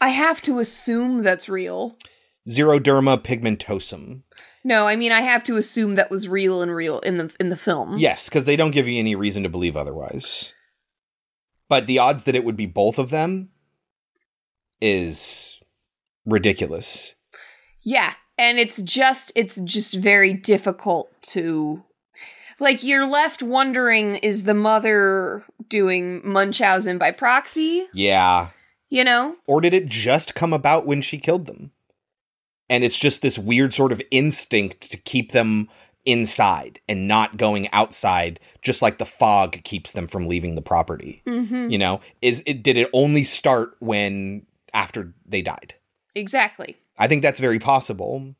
I 0.00 0.10
have 0.10 0.42
to 0.42 0.58
assume 0.58 1.22
that's 1.22 1.48
real. 1.48 1.96
Xeroderma 2.48 3.22
pigmentosum. 3.22 4.22
No, 4.62 4.86
I 4.86 4.96
mean 4.96 5.12
I 5.12 5.20
have 5.22 5.44
to 5.44 5.56
assume 5.56 5.94
that 5.94 6.10
was 6.10 6.28
real 6.28 6.60
and 6.62 6.74
real 6.74 7.00
in 7.00 7.18
the 7.18 7.32
in 7.40 7.48
the 7.48 7.56
film. 7.56 7.96
Yes, 7.98 8.28
because 8.28 8.44
they 8.44 8.56
don't 8.56 8.72
give 8.72 8.88
you 8.88 8.98
any 8.98 9.14
reason 9.14 9.42
to 9.42 9.48
believe 9.48 9.76
otherwise. 9.76 10.52
But 11.68 11.86
the 11.86 11.98
odds 11.98 12.24
that 12.24 12.34
it 12.34 12.44
would 12.44 12.56
be 12.56 12.66
both 12.66 12.98
of 12.98 13.10
them 13.10 13.50
is 14.80 15.60
ridiculous. 16.24 17.14
Yeah, 17.82 18.14
and 18.38 18.58
it's 18.58 18.82
just 18.82 19.32
it's 19.34 19.56
just 19.60 19.94
very 19.94 20.34
difficult 20.34 21.10
to 21.30 21.84
like 22.58 22.82
you're 22.82 23.06
left 23.06 23.42
wondering 23.42 24.16
is 24.16 24.44
the 24.44 24.54
mother 24.54 25.44
doing 25.68 26.20
Munchausen 26.24 26.98
by 26.98 27.10
proxy, 27.10 27.86
Yeah. 27.92 28.50
You 28.88 29.04
know? 29.04 29.36
Or 29.46 29.60
did 29.60 29.74
it 29.74 29.86
just 29.86 30.34
come 30.34 30.52
about 30.52 30.86
when 30.86 31.02
she 31.02 31.18
killed 31.18 31.46
them? 31.46 31.72
And 32.68 32.82
it's 32.82 32.98
just 32.98 33.22
this 33.22 33.38
weird 33.38 33.74
sort 33.74 33.92
of 33.92 34.02
instinct 34.10 34.90
to 34.90 34.96
keep 34.96 35.32
them 35.32 35.68
inside 36.04 36.80
and 36.88 37.08
not 37.08 37.36
going 37.36 37.68
outside, 37.72 38.40
just 38.62 38.80
like 38.82 38.98
the 38.98 39.04
fog 39.04 39.62
keeps 39.64 39.92
them 39.92 40.06
from 40.06 40.26
leaving 40.26 40.54
the 40.54 40.62
property. 40.62 41.22
Mhm. 41.26 41.70
You 41.70 41.78
know, 41.78 42.00
is 42.22 42.42
it 42.46 42.62
did 42.62 42.76
it 42.76 42.88
only 42.92 43.24
start 43.24 43.76
when 43.80 44.46
after 44.72 45.14
they 45.26 45.42
died? 45.42 45.74
Exactly. 46.14 46.76
I 46.98 47.08
think 47.08 47.22
that's 47.22 47.40
very 47.40 47.58
possible. 47.58 48.34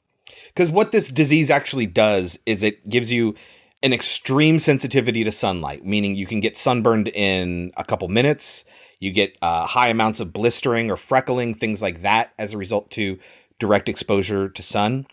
Because 0.48 0.70
what 0.70 0.92
this 0.92 1.10
disease 1.10 1.50
actually 1.50 1.86
does 1.86 2.38
is 2.46 2.62
it 2.62 2.88
gives 2.88 3.12
you 3.12 3.34
an 3.82 3.92
extreme 3.92 4.58
sensitivity 4.58 5.22
to 5.22 5.30
sunlight, 5.30 5.84
meaning 5.84 6.14
you 6.16 6.26
can 6.26 6.40
get 6.40 6.56
sunburned 6.56 7.08
in 7.08 7.72
a 7.76 7.84
couple 7.84 8.08
minutes. 8.08 8.64
You 8.98 9.12
get 9.12 9.36
uh, 9.42 9.66
high 9.66 9.88
amounts 9.88 10.20
of 10.20 10.32
blistering 10.32 10.90
or 10.90 10.96
freckling, 10.96 11.56
things 11.56 11.82
like 11.82 12.02
that, 12.02 12.32
as 12.38 12.54
a 12.54 12.58
result 12.58 12.90
to 12.92 13.18
direct 13.58 13.88
exposure 13.88 14.48
to 14.48 14.62
sun. 14.62 15.06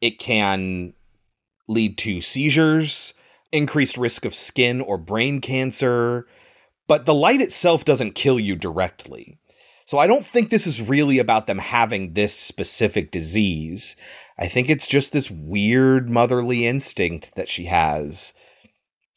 It 0.00 0.18
can 0.18 0.94
lead 1.68 1.98
to 1.98 2.20
seizures, 2.20 3.14
increased 3.52 3.98
risk 3.98 4.24
of 4.24 4.34
skin 4.34 4.80
or 4.80 4.96
brain 4.96 5.40
cancer, 5.40 6.26
but 6.86 7.04
the 7.04 7.14
light 7.14 7.40
itself 7.40 7.84
doesn't 7.84 8.14
kill 8.14 8.40
you 8.40 8.56
directly. 8.56 9.38
So 9.84 9.98
I 9.98 10.06
don't 10.06 10.24
think 10.24 10.50
this 10.50 10.66
is 10.66 10.82
really 10.82 11.18
about 11.18 11.46
them 11.46 11.58
having 11.58 12.12
this 12.12 12.34
specific 12.34 13.10
disease. 13.10 13.96
I 14.38 14.46
think 14.46 14.68
it's 14.68 14.86
just 14.86 15.12
this 15.12 15.30
weird 15.30 16.10
motherly 16.10 16.66
instinct 16.66 17.34
that 17.36 17.48
she 17.48 17.64
has 17.64 18.34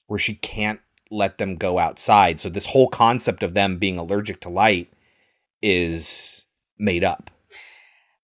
where 0.07 0.19
she 0.19 0.35
can't 0.35 0.79
let 1.11 1.37
them 1.37 1.57
go 1.57 1.77
outside. 1.77 2.39
So 2.39 2.49
this 2.49 2.67
whole 2.67 2.87
concept 2.87 3.43
of 3.43 3.53
them 3.53 3.77
being 3.77 3.99
allergic 3.99 4.39
to 4.41 4.49
light 4.49 4.91
is 5.61 6.45
made 6.79 7.03
up. 7.03 7.29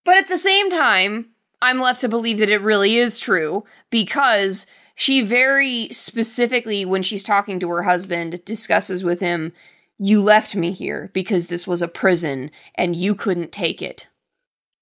But 0.06 0.18
at 0.18 0.28
the 0.28 0.38
same 0.38 0.72
time, 0.72 1.28
I'm 1.62 1.80
left 1.80 2.02
to 2.02 2.10
believe 2.10 2.40
that 2.40 2.50
it 2.50 2.62
really 2.62 2.98
is 2.98 3.20
true 3.20 3.66
because 3.90 4.66
she 4.96 5.22
very 5.22 5.90
specifically, 5.92 6.86
when 6.86 7.04
she's 7.04 7.24
talking 7.24 7.60
to 7.60 7.70
her 7.70 7.84
husband, 7.84 8.44
discusses 8.46 9.04
with 9.04 9.20
him, 9.20 9.54
You 10.00 10.22
left 10.24 10.56
me 10.56 10.72
here 10.72 11.12
because 11.14 11.48
this 11.48 11.68
was 11.68 11.82
a 11.82 11.88
prison 11.88 12.52
and 12.76 12.96
you 12.96 13.14
couldn't 13.14 13.52
take 13.52 13.82
it. 13.82 14.08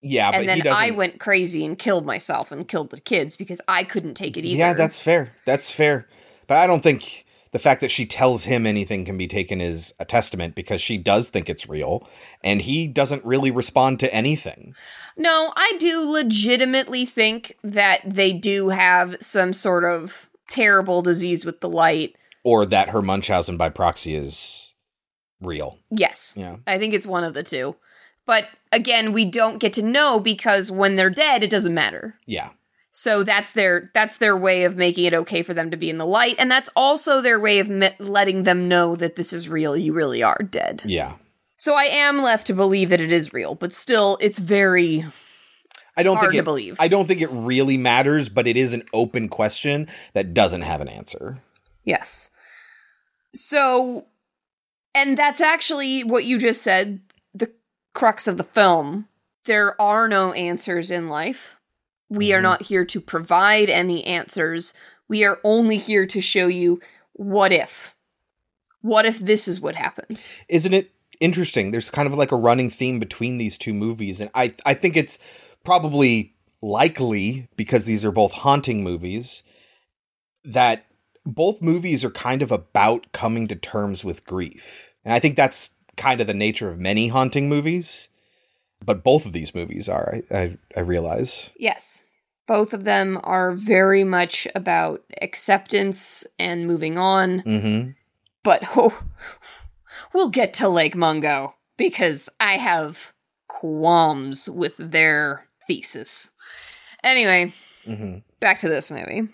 Yeah, 0.02 0.32
but 0.32 0.42
and 0.42 0.50
he 0.52 0.62
then. 0.62 0.74
I 0.74 0.92
went 0.92 1.20
crazy 1.20 1.66
and 1.66 1.80
killed 1.80 2.06
myself 2.06 2.52
and 2.52 2.68
killed 2.68 2.92
the 2.92 3.00
kids 3.00 3.36
because 3.36 3.60
I 3.68 3.84
couldn't 3.84 4.14
take 4.14 4.38
it 4.38 4.46
either. 4.46 4.60
Yeah, 4.60 4.74
that's 4.74 5.00
fair. 5.00 5.34
That's 5.46 5.72
fair. 5.72 6.08
But 6.46 6.58
I 6.58 6.68
don't 6.68 6.84
think 6.84 7.25
the 7.56 7.60
fact 7.60 7.80
that 7.80 7.90
she 7.90 8.06
tells 8.06 8.44
him 8.44 8.68
anything 8.68 9.06
can 9.06 9.18
be 9.18 9.30
taken 9.30 9.62
as 9.62 9.94
a 9.98 10.04
testament 10.04 10.56
because 10.56 10.82
she 10.82 10.98
does 10.98 11.30
think 11.30 11.50
it's 11.50 11.70
real 11.70 12.06
and 12.44 12.64
he 12.64 12.86
doesn't 12.86 13.24
really 13.24 13.50
respond 13.50 13.98
to 13.98 14.14
anything. 14.14 14.76
No, 15.16 15.54
I 15.56 15.78
do 15.80 16.02
legitimately 16.12 17.06
think 17.06 17.58
that 17.64 18.02
they 18.06 18.34
do 18.34 18.68
have 18.68 19.16
some 19.22 19.54
sort 19.54 19.86
of 19.86 20.30
terrible 20.50 21.02
disease 21.02 21.46
with 21.46 21.62
the 21.62 21.70
light. 21.70 22.18
Or 22.44 22.66
that 22.66 22.90
her 22.90 23.02
Munchausen 23.02 23.56
by 23.56 23.70
proxy 23.70 24.16
is 24.16 24.76
real. 25.40 25.80
Yes. 25.90 26.34
Yeah. 26.36 26.58
I 26.68 26.78
think 26.78 26.94
it's 26.94 27.08
one 27.08 27.24
of 27.24 27.34
the 27.34 27.44
two. 27.44 27.78
But 28.26 28.50
again, 28.74 29.14
we 29.14 29.24
don't 29.24 29.60
get 29.60 29.72
to 29.76 29.82
know 29.82 30.20
because 30.20 30.72
when 30.72 30.98
they're 30.98 31.10
dead, 31.10 31.42
it 31.42 31.52
doesn't 31.52 31.74
matter. 31.74 32.18
Yeah. 32.26 32.50
So 32.98 33.24
that's 33.24 33.52
their 33.52 33.92
that's 33.94 34.20
their 34.20 34.38
way 34.38 34.64
of 34.64 34.78
making 34.78 35.04
it 35.04 35.14
okay 35.14 35.44
for 35.44 35.54
them 35.54 35.70
to 35.70 35.76
be 35.76 35.90
in 35.90 35.98
the 35.98 36.06
light, 36.06 36.38
and 36.40 36.50
that's 36.50 36.70
also 36.78 37.20
their 37.20 37.38
way 37.38 37.60
of 37.60 37.68
me- 37.68 37.92
letting 38.00 38.44
them 38.44 38.70
know 38.70 38.96
that 38.96 39.18
this 39.18 39.34
is 39.34 39.50
real. 39.50 39.76
You 39.76 39.92
really 39.92 40.24
are 40.24 40.38
dead. 40.38 40.82
Yeah. 40.86 41.16
So 41.58 41.76
I 41.76 41.84
am 41.84 42.22
left 42.22 42.48
to 42.48 42.54
believe 42.54 42.88
that 42.92 43.02
it 43.02 43.12
is 43.12 43.34
real, 43.34 43.54
but 43.54 43.74
still, 43.74 44.18
it's 44.22 44.40
very 44.40 45.06
I 45.98 46.04
don't 46.04 46.16
Hard 46.16 46.32
think 46.32 46.40
to 46.40 46.44
believe. 46.44 46.78
I 46.80 46.88
don't 46.88 47.06
think 47.06 47.20
it 47.20 47.30
really 47.32 47.78
matters, 47.78 48.30
but 48.30 48.48
it 48.48 48.56
is 48.56 48.72
an 48.72 48.84
open 48.94 49.28
question 49.28 49.90
that 50.14 50.34
doesn't 50.34 50.62
have 50.62 50.80
an 50.80 50.88
answer. 50.88 51.44
Yes. 51.84 52.32
So, 53.34 54.06
and 54.94 55.18
that's 55.18 55.42
actually 55.42 56.06
what 56.06 56.24
you 56.24 56.40
just 56.40 56.62
said 56.62 57.02
the 57.34 57.52
crux 57.94 58.26
of 58.26 58.38
the 58.38 58.46
film. 58.46 59.10
There 59.44 59.80
are 59.82 60.08
no 60.08 60.32
answers 60.32 60.92
in 60.92 61.10
life. 61.10 61.58
We 62.10 62.34
are 62.34 62.38
mm-hmm. 62.38 62.44
not 62.44 62.62
here 62.64 62.86
to 62.86 63.02
provide 63.02 63.70
any 63.70 64.04
answers. 64.06 64.74
We 65.08 65.24
are 65.24 65.40
only 65.44 65.78
here 65.78 66.06
to 66.08 66.22
show 66.22 66.48
you 66.48 66.80
what 67.14 67.52
if. 67.52 67.96
What 68.82 69.06
if 69.06 69.20
this 69.20 69.48
is 69.48 69.60
what 69.60 69.76
happens? 69.76 70.42
Isn't 70.48 70.74
it 70.74 70.92
interesting? 71.20 71.72
There's 71.72 71.90
kind 71.90 72.08
of 72.08 72.14
like 72.14 72.32
a 72.32 72.38
running 72.38 72.70
theme 72.70 73.00
between 73.00 73.38
these 73.38 73.58
two 73.58 73.74
movies, 73.74 74.22
and 74.22 74.30
I 74.36 74.54
I 74.66 74.74
think 74.74 74.96
it's 74.96 75.18
probably 75.64 76.36
likely 76.62 77.50
because 77.56 77.86
these 77.86 78.06
are 78.06 78.12
both 78.12 78.32
haunting 78.32 78.84
movies 78.84 79.44
that 80.44 80.86
both 81.26 81.62
movies 81.62 82.04
are 82.04 82.12
kind 82.12 82.42
of 82.42 82.52
about 82.52 83.12
coming 83.12 83.48
to 83.48 83.56
terms 83.56 84.04
with 84.04 84.26
grief. 84.26 84.92
And 85.04 85.14
I 85.14 85.20
think 85.20 85.36
that's 85.36 85.72
kind 85.98 86.22
of 86.22 86.28
the 86.28 86.34
nature 86.34 86.70
of 86.70 86.80
many 86.80 87.08
haunting 87.08 87.50
movies. 87.50 88.10
But 88.86 89.04
both 89.04 89.26
of 89.26 89.34
these 89.34 89.56
movies 89.56 89.90
are, 89.90 90.22
I, 90.32 90.38
I, 90.38 90.58
I 90.78 90.80
realize. 90.82 91.50
Yes. 91.58 92.04
Both 92.48 92.74
of 92.74 92.84
them 92.84 93.20
are 93.24 93.52
very 93.54 94.04
much 94.04 94.48
about 94.54 95.02
acceptance 95.22 96.28
and 96.38 96.68
moving 96.68 96.98
on. 96.98 97.42
Mm-hmm. 97.42 97.92
But 98.44 98.64
oh, 98.76 99.02
we'll 100.14 100.30
get 100.30 100.54
to 100.56 100.70
Lake 100.70 100.96
Mungo 100.96 101.56
because 101.78 102.30
I 102.40 102.58
have 102.58 103.14
qualms 103.48 104.50
with 104.50 104.76
their 104.78 105.48
thesis. 105.68 106.32
Anyway, 107.04 107.54
Mm-hmm. 107.88 108.18
back 108.40 108.58
to 108.60 108.68
this 108.70 108.90
movie. 108.90 109.28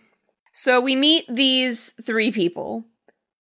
So 0.52 0.82
we 0.82 0.94
meet 0.98 1.24
these 1.30 1.92
three 2.04 2.34
people, 2.34 2.84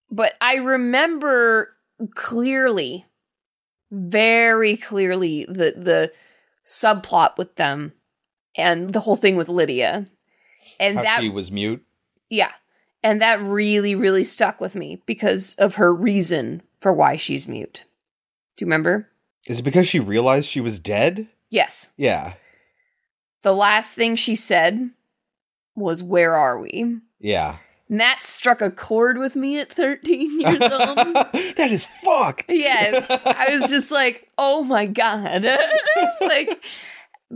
but 0.10 0.34
I 0.40 0.54
remember 0.56 1.76
clearly, 2.16 3.06
very 3.92 4.78
clearly, 4.78 5.46
the 5.46 5.74
the 5.76 6.12
subplot 6.66 7.38
with 7.38 7.56
them 7.56 7.94
and 8.56 8.94
the 8.94 9.02
whole 9.02 9.16
thing 9.16 9.36
with 9.36 9.50
Lydia. 9.50 10.08
And 10.80 10.98
How 10.98 11.04
that 11.04 11.20
she 11.22 11.30
was 11.30 11.52
mute. 11.52 11.84
yeah. 12.30 12.52
And 13.04 13.20
that 13.20 13.42
really, 13.42 13.96
really 13.96 14.24
stuck 14.24 14.62
with 14.62 14.76
me 14.76 15.02
because 15.08 15.56
of 15.56 15.76
her 15.76 15.92
reason 15.92 16.62
for 16.80 16.94
why 16.94 17.16
she's 17.16 17.48
mute. 17.48 17.86
Do 18.56 18.64
you 18.64 18.68
remember? 18.68 19.10
Is 19.48 19.60
it 19.60 19.64
because 19.64 19.88
she 19.88 20.00
realized 20.00 20.48
she 20.48 20.62
was 20.62 20.80
dead? 20.80 21.28
Yes. 21.50 21.90
Yeah. 21.98 22.34
The 23.42 23.54
last 23.54 23.96
thing 23.96 24.16
she 24.16 24.36
said 24.36 24.92
was, 25.76 26.04
Where 26.04 26.36
are 26.36 26.60
we? 26.60 26.98
Yeah. 27.20 27.58
And 27.92 28.00
that 28.00 28.24
struck 28.24 28.62
a 28.62 28.72
chord 28.72 29.18
with 29.18 29.36
me 29.36 29.60
at 29.60 29.70
13 29.70 30.40
years 30.40 30.62
old. 30.62 30.98
that 30.98 31.68
is 31.70 31.86
fucked. 31.86 32.46
yes. 32.48 33.06
I 33.26 33.54
was 33.54 33.70
just 33.70 33.92
like, 33.92 34.30
oh 34.38 34.64
my 34.64 34.86
God. 34.86 35.46
like, 36.22 36.64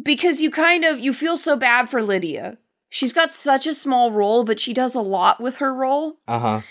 because 0.01 0.39
you 0.39 0.49
kind 0.49 0.85
of, 0.85 0.97
you 0.97 1.11
feel 1.11 1.35
so 1.35 1.57
bad 1.57 1.89
for 1.89 2.01
Lydia. 2.01 2.57
She's 2.89 3.11
got 3.11 3.33
such 3.33 3.67
a 3.67 3.73
small 3.73 4.13
role, 4.13 4.45
but 4.45 4.61
she 4.61 4.73
does 4.73 4.95
a 4.95 5.01
lot 5.01 5.41
with 5.41 5.57
her 5.57 5.73
role. 5.73 6.15
Uh 6.25 6.39
huh. 6.39 6.61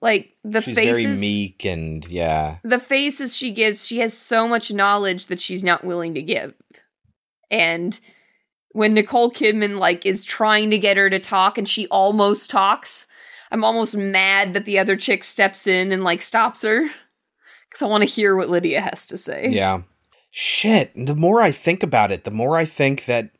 Like, 0.00 0.32
the 0.42 0.62
She's 0.62 0.74
faces. 0.74 1.02
very 1.02 1.16
meek 1.18 1.66
and 1.66 2.06
yeah. 2.08 2.56
the 2.62 2.80
faces 2.80 3.36
she 3.36 3.50
gives, 3.50 3.86
she 3.86 3.98
has 3.98 4.16
so 4.16 4.48
much 4.48 4.72
knowledge 4.72 5.26
that 5.26 5.40
she's 5.40 5.62
not 5.62 5.84
willing 5.84 6.14
to 6.14 6.22
give. 6.22 6.54
And 7.50 8.00
when 8.70 8.94
Nicole 8.94 9.30
Kidman 9.30 9.78
like 9.78 10.06
is 10.06 10.24
trying 10.24 10.70
to 10.70 10.78
get 10.78 10.96
her 10.96 11.10
to 11.10 11.18
talk 11.18 11.58
and 11.58 11.68
she 11.68 11.86
almost 11.88 12.48
talks, 12.50 13.06
I'm 13.54 13.62
almost 13.62 13.96
mad 13.96 14.52
that 14.54 14.64
the 14.64 14.80
other 14.80 14.96
chick 14.96 15.22
steps 15.22 15.68
in 15.68 15.92
and 15.92 16.02
like 16.02 16.22
stops 16.22 16.62
her 16.62 16.88
cuz 17.70 17.82
I 17.82 17.86
want 17.86 18.02
to 18.02 18.10
hear 18.10 18.34
what 18.34 18.50
Lydia 18.50 18.80
has 18.80 19.06
to 19.06 19.16
say. 19.16 19.48
Yeah. 19.48 19.82
Shit. 20.32 20.90
The 20.96 21.14
more 21.14 21.40
I 21.40 21.52
think 21.52 21.84
about 21.84 22.10
it, 22.10 22.24
the 22.24 22.32
more 22.32 22.56
I 22.56 22.64
think 22.64 23.04
that 23.04 23.30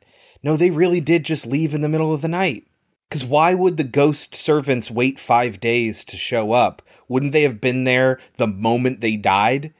no, 0.41 0.55
they 0.55 0.69
really 0.71 1.01
did 1.01 1.25
just 1.25 1.45
leave 1.45 1.73
in 1.73 1.81
the 1.81 1.89
middle 1.89 2.13
of 2.13 2.21
the 2.21 2.29
night. 2.29 2.65
Because 3.09 3.25
why 3.25 3.53
would 3.53 3.75
the 3.75 3.83
ghost 3.83 4.33
servants 4.33 4.89
wait 4.89 5.19
five 5.19 5.59
days 5.59 6.05
to 6.05 6.15
show 6.15 6.53
up? 6.53 6.81
Wouldn't 7.09 7.33
they 7.33 7.41
have 7.41 7.59
been 7.59 7.83
there 7.83 8.17
the 8.37 8.47
moment 8.47 9.01
they 9.01 9.17
died? 9.17 9.73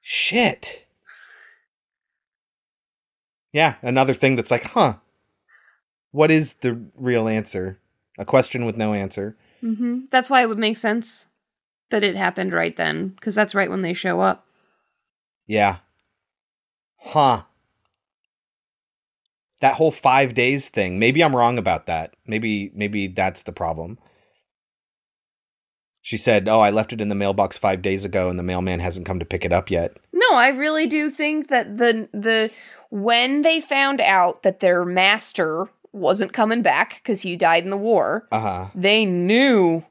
Shit. 0.00 0.86
Yeah, 3.52 3.74
another 3.82 4.14
thing 4.14 4.36
that's 4.36 4.50
like, 4.50 4.62
huh, 4.68 4.94
what 6.12 6.30
is 6.30 6.54
the 6.54 6.86
real 6.94 7.28
answer? 7.28 7.78
A 8.18 8.24
question 8.24 8.66
with 8.66 8.76
no 8.76 8.92
answer. 8.92 9.36
hmm 9.60 10.00
That's 10.10 10.28
why 10.28 10.42
it 10.42 10.48
would 10.48 10.58
make 10.58 10.76
sense 10.76 11.28
that 11.90 12.04
it 12.04 12.16
happened 12.16 12.52
right 12.52 12.76
then, 12.76 13.08
because 13.08 13.34
that's 13.34 13.54
right 13.54 13.70
when 13.70 13.82
they 13.82 13.94
show 13.94 14.20
up. 14.20 14.46
Yeah. 15.46 15.78
Huh. 16.98 17.42
That 19.60 19.74
whole 19.76 19.90
five 19.90 20.34
days 20.34 20.68
thing. 20.68 20.98
Maybe 20.98 21.22
I'm 21.22 21.34
wrong 21.34 21.58
about 21.58 21.86
that. 21.86 22.14
Maybe 22.26 22.70
maybe 22.74 23.06
that's 23.08 23.42
the 23.42 23.52
problem. 23.52 23.98
She 26.00 26.16
said, 26.16 26.48
"Oh, 26.48 26.60
I 26.60 26.70
left 26.70 26.92
it 26.92 27.00
in 27.00 27.08
the 27.08 27.14
mailbox 27.14 27.56
five 27.56 27.82
days 27.82 28.04
ago, 28.04 28.30
and 28.30 28.38
the 28.38 28.44
mailman 28.44 28.80
hasn't 28.80 29.06
come 29.06 29.18
to 29.18 29.24
pick 29.24 29.44
it 29.44 29.52
up 29.52 29.70
yet." 29.70 29.96
No, 30.12 30.34
I 30.34 30.48
really 30.48 30.86
do 30.86 31.10
think 31.10 31.48
that 31.48 31.78
the 31.78 32.08
the 32.12 32.50
when 32.90 33.42
they 33.42 33.60
found 33.60 34.00
out 34.00 34.42
that 34.42 34.60
their 34.60 34.84
master 34.84 35.68
wasn't 35.98 36.32
coming 36.32 36.62
back 36.62 37.00
because 37.02 37.20
he 37.22 37.36
died 37.36 37.64
in 37.64 37.70
the 37.70 37.76
war, 37.76 38.26
Uh 38.32 38.40
huh. 38.40 38.66
they 38.74 39.04
knew 39.04 39.84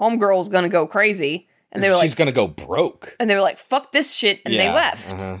homegirl's 0.00 0.48
gonna 0.48 0.68
go 0.68 0.86
crazy, 0.86 1.48
and 1.72 1.82
they 1.82 1.88
were 1.88 1.94
She's 1.94 1.98
like, 2.00 2.06
"She's 2.10 2.14
gonna 2.14 2.32
go 2.32 2.46
broke. 2.48 3.16
and 3.20 3.28
they 3.28 3.34
were 3.34 3.40
like, 3.40 3.58
"Fuck 3.58 3.92
this 3.92 4.14
shit," 4.14 4.40
and 4.44 4.54
they 4.54 4.68
left. 4.70 5.10
uh-huh. 5.10 5.38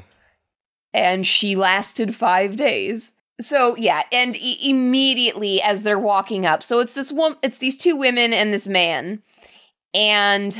and 0.92 1.26
she 1.26 1.56
lasted 1.56 2.14
five 2.14 2.56
days. 2.56 3.12
So 3.40 3.74
yeah, 3.76 4.02
and 4.12 4.36
e- 4.36 4.58
immediately 4.70 5.60
as 5.60 5.82
they're 5.82 5.98
walking 5.98 6.46
up, 6.46 6.62
so 6.62 6.78
it's 6.80 6.94
this 6.94 7.10
one, 7.10 7.36
it's 7.42 7.58
these 7.58 7.76
two 7.76 7.96
women 7.96 8.32
and 8.32 8.52
this 8.52 8.68
man, 8.68 9.22
and 9.92 10.56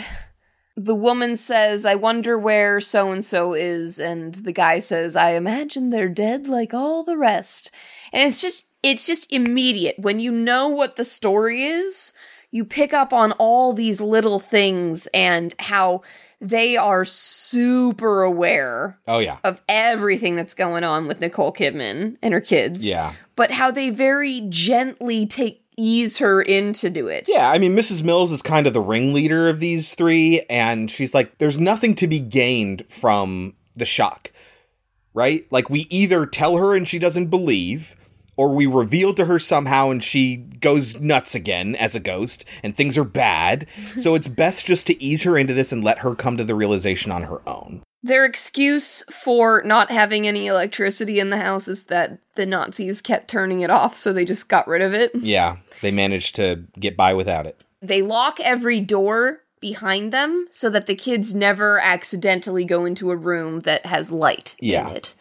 the 0.76 0.94
woman 0.94 1.36
says, 1.36 1.86
"I 1.86 1.94
wonder 1.94 2.36
where 2.36 2.80
so 2.80 3.12
and 3.12 3.24
so 3.24 3.54
is," 3.54 4.00
and 4.00 4.34
the 4.34 4.50
guy 4.52 4.80
says, 4.80 5.14
"I 5.14 5.30
imagine 5.34 5.90
they're 5.90 6.08
dead 6.08 6.48
like 6.48 6.74
all 6.74 7.04
the 7.04 7.16
rest." 7.16 7.70
And 8.12 8.22
it's 8.28 8.42
just, 8.42 8.70
it's 8.84 9.06
just 9.06 9.32
immediate 9.32 9.98
when 9.98 10.20
you 10.20 10.30
know 10.30 10.68
what 10.68 10.94
the 10.96 11.04
story 11.04 11.64
is. 11.64 12.12
You 12.50 12.64
pick 12.64 12.92
up 12.92 13.12
on 13.12 13.32
all 13.32 13.72
these 13.72 14.00
little 14.00 14.38
things 14.38 15.08
and 15.12 15.52
how 15.58 16.02
they 16.40 16.76
are 16.76 17.04
super 17.04 18.22
aware 18.22 18.98
Oh 19.08 19.18
yeah. 19.18 19.38
of 19.42 19.60
everything 19.68 20.36
that's 20.36 20.54
going 20.54 20.84
on 20.84 21.08
with 21.08 21.20
Nicole 21.20 21.52
Kidman 21.52 22.16
and 22.22 22.32
her 22.32 22.40
kids. 22.40 22.86
Yeah. 22.86 23.14
But 23.34 23.50
how 23.50 23.72
they 23.72 23.90
very 23.90 24.42
gently 24.50 25.26
take 25.26 25.62
ease 25.76 26.18
her 26.18 26.40
into 26.42 26.90
do 26.90 27.08
it. 27.08 27.24
Yeah, 27.28 27.50
I 27.50 27.58
mean, 27.58 27.74
Mrs. 27.74 28.04
Mills 28.04 28.30
is 28.30 28.42
kind 28.42 28.68
of 28.68 28.72
the 28.72 28.80
ringleader 28.80 29.48
of 29.48 29.58
these 29.58 29.96
three, 29.96 30.42
and 30.48 30.88
she's 30.88 31.12
like, 31.12 31.38
there's 31.38 31.58
nothing 31.58 31.96
to 31.96 32.06
be 32.06 32.20
gained 32.20 32.84
from 32.88 33.54
the 33.74 33.84
shock, 33.84 34.30
right? 35.14 35.46
Like, 35.50 35.68
we 35.68 35.88
either 35.90 36.26
tell 36.26 36.56
her 36.58 36.76
and 36.76 36.86
she 36.86 37.00
doesn't 37.00 37.26
believe, 37.26 37.96
or 38.36 38.54
we 38.54 38.66
reveal 38.66 39.14
to 39.14 39.26
her 39.26 39.38
somehow 39.38 39.90
and 39.90 40.02
she 40.02 40.36
goes 40.36 40.98
nuts 41.00 41.34
again 41.34 41.74
as 41.76 41.94
a 41.94 42.00
ghost, 42.00 42.44
and 42.62 42.76
things 42.76 42.96
are 42.98 43.04
bad. 43.04 43.66
so 43.98 44.14
it's 44.14 44.28
best 44.28 44.66
just 44.66 44.86
to 44.88 45.02
ease 45.02 45.22
her 45.24 45.36
into 45.36 45.54
this 45.54 45.72
and 45.72 45.84
let 45.84 45.98
her 45.98 46.14
come 46.14 46.36
to 46.36 46.44
the 46.44 46.54
realization 46.54 47.10
on 47.12 47.22
her 47.24 47.46
own. 47.48 47.82
Their 48.02 48.26
excuse 48.26 49.02
for 49.10 49.62
not 49.64 49.90
having 49.90 50.28
any 50.28 50.46
electricity 50.46 51.18
in 51.18 51.30
the 51.30 51.38
house 51.38 51.68
is 51.68 51.86
that 51.86 52.18
the 52.34 52.44
Nazis 52.44 53.00
kept 53.00 53.28
turning 53.28 53.60
it 53.60 53.70
off, 53.70 53.96
so 53.96 54.12
they 54.12 54.26
just 54.26 54.48
got 54.50 54.68
rid 54.68 54.82
of 54.82 54.92
it. 54.92 55.12
Yeah, 55.14 55.56
they 55.80 55.90
managed 55.90 56.34
to 56.36 56.64
get 56.78 56.98
by 56.98 57.14
without 57.14 57.46
it. 57.46 57.62
They 57.80 58.02
lock 58.02 58.40
every 58.40 58.80
door 58.80 59.40
behind 59.60 60.12
them 60.12 60.46
so 60.50 60.68
that 60.68 60.84
the 60.86 60.94
kids 60.94 61.34
never 61.34 61.78
accidentally 61.80 62.66
go 62.66 62.84
into 62.84 63.10
a 63.10 63.16
room 63.16 63.60
that 63.60 63.86
has 63.86 64.10
light 64.12 64.54
Yeah. 64.60 64.90
in 64.90 64.96
it. 64.96 65.14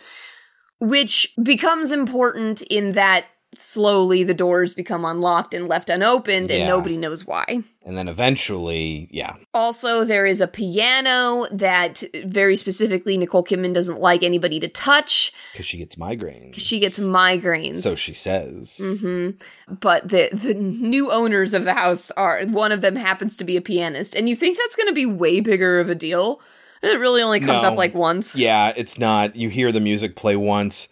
Which 0.83 1.33
becomes 1.41 1.91
important 1.93 2.61
in 2.63 2.91
that 2.91 3.25
slowly 3.55 4.23
the 4.23 4.33
doors 4.33 4.73
become 4.73 5.05
unlocked 5.05 5.53
and 5.53 5.67
left 5.67 5.87
unopened 5.89 6.49
and 6.49 6.61
Yeah. 6.61 6.67
nobody 6.67 6.97
knows 6.97 7.25
why. 7.25 7.61
And 7.85 7.95
then 7.97 8.07
eventually, 8.07 9.07
yeah, 9.11 9.35
Also, 9.53 10.03
there 10.03 10.25
is 10.25 10.41
a 10.41 10.47
piano 10.47 11.45
that 11.51 12.03
very 12.25 12.55
specifically 12.55 13.15
Nicole 13.17 13.43
Kidman 13.43 13.73
doesn't 13.73 14.01
like 14.01 14.23
anybody 14.23 14.59
to 14.59 14.67
touch. 14.67 15.31
because 15.51 15.67
she 15.67 15.77
gets 15.77 15.95
migraines. 15.95 16.55
She 16.55 16.79
gets 16.79 16.97
migraines. 16.99 17.83
So 17.83 17.93
she 17.95 18.13
says. 18.15 18.79
hmm 18.81 19.31
But 19.79 20.09
the 20.09 20.29
the 20.33 20.53
new 20.55 21.11
owners 21.11 21.53
of 21.53 21.63
the 21.63 21.73
house 21.75 22.09
are 22.11 22.43
one 22.45 22.71
of 22.71 22.81
them 22.81 22.95
happens 22.95 23.37
to 23.37 23.43
be 23.43 23.55
a 23.55 23.61
pianist, 23.61 24.15
and 24.15 24.27
you 24.27 24.35
think 24.35 24.57
that's 24.57 24.75
going 24.75 24.87
to 24.89 24.93
be 24.93 25.05
way 25.05 25.39
bigger 25.41 25.79
of 25.79 25.89
a 25.89 25.95
deal. 25.95 26.41
It 26.83 26.99
really 26.99 27.21
only 27.21 27.39
comes 27.39 27.63
No. 27.63 27.69
up 27.69 27.77
like 27.77 27.95
once. 27.95 28.35
Yeah, 28.35 28.73
it's 28.75 28.99
not. 28.99 29.35
You 29.37 29.49
hear 29.49 29.71
the 29.71 29.79
music 29.79 30.15
play 30.15 30.35
once. 30.35 30.89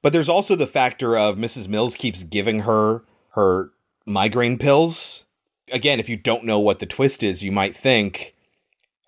But 0.00 0.12
there's 0.12 0.28
also 0.28 0.56
the 0.56 0.66
factor 0.66 1.16
of 1.16 1.36
Mrs. 1.36 1.68
Mills 1.68 1.96
keeps 1.96 2.22
giving 2.22 2.60
her 2.60 3.02
her 3.34 3.70
migraine 4.06 4.58
pills. 4.58 5.24
Again, 5.70 6.00
if 6.00 6.08
you 6.08 6.16
don't 6.16 6.44
know 6.44 6.58
what 6.58 6.78
the 6.78 6.86
twist 6.86 7.22
is, 7.22 7.42
you 7.44 7.52
might 7.52 7.76
think, 7.76 8.34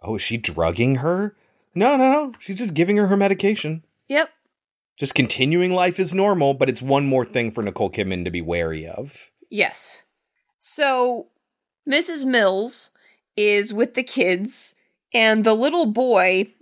oh, 0.03 0.17
is 0.17 0.23
she 0.23 0.37
drugging 0.37 0.97
her? 0.97 1.37
No, 1.75 1.97
no, 1.97 2.13
no. 2.13 2.33
She's 2.39 2.57
just 2.57 2.75
giving 2.75 2.97
her 2.99 3.07
her 3.07 3.17
medication. 3.17 3.83
Yep. 4.09 4.29
Just 4.99 5.15
continuing 5.15 5.73
life 5.73 5.99
as 5.99 6.13
normal, 6.13 6.53
but 6.53 6.69
it's 6.69 6.83
one 6.83 7.07
more 7.07 7.25
thing 7.25 7.51
for 7.51 7.63
Nicole 7.63 7.91
Kidman 7.91 8.25
to 8.25 8.31
be 8.31 8.43
wary 8.43 8.87
of. 8.87 9.31
Yes. 9.49 10.05
So 10.59 11.29
Mrs. 11.89 12.27
Mills 12.27 12.91
is 13.37 13.73
with 13.73 13.95
the 13.95 14.03
kids, 14.03 14.75
and 15.13 15.45
the 15.45 15.55
little 15.55 15.87
boy 15.87 16.53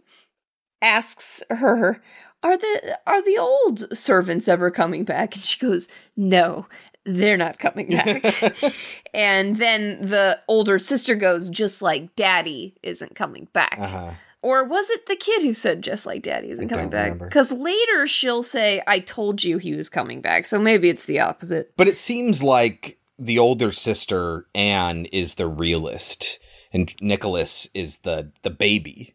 asks 0.80 1.42
her, 1.50 2.02
"Are 2.42 2.56
the 2.56 2.98
are 3.06 3.22
the 3.22 3.38
old 3.38 3.96
servants 3.96 4.48
ever 4.48 4.70
coming 4.70 5.04
back?" 5.04 5.34
And 5.34 5.44
she 5.44 5.58
goes, 5.58 5.88
"No." 6.16 6.66
They're 7.04 7.38
not 7.38 7.58
coming 7.58 7.88
back. 7.88 8.22
and 9.14 9.56
then 9.56 10.08
the 10.08 10.40
older 10.46 10.78
sister 10.78 11.14
goes, 11.14 11.48
just 11.48 11.80
like 11.80 12.14
daddy 12.16 12.74
isn't 12.82 13.14
coming 13.14 13.48
back. 13.54 13.76
Uh-huh. 13.78 14.10
Or 14.42 14.62
was 14.62 14.88
it 14.90 15.06
the 15.06 15.16
kid 15.16 15.42
who 15.42 15.52
said 15.52 15.82
just 15.82 16.06
like 16.06 16.22
daddy 16.22 16.50
isn't 16.50 16.70
I 16.70 16.74
coming 16.74 16.90
back? 16.90 17.18
Because 17.18 17.50
later 17.50 18.06
she'll 18.06 18.42
say, 18.42 18.82
I 18.86 19.00
told 19.00 19.42
you 19.42 19.58
he 19.58 19.74
was 19.74 19.88
coming 19.88 20.20
back. 20.20 20.46
So 20.46 20.60
maybe 20.60 20.88
it's 20.88 21.06
the 21.06 21.20
opposite. 21.20 21.72
But 21.76 21.88
it 21.88 21.98
seems 21.98 22.42
like 22.42 22.98
the 23.18 23.38
older 23.38 23.72
sister, 23.72 24.46
Anne, 24.54 25.06
is 25.06 25.34
the 25.34 25.48
realist, 25.48 26.38
and 26.72 26.94
Nicholas 27.00 27.68
is 27.74 27.98
the 27.98 28.30
the 28.42 28.50
baby. 28.50 29.14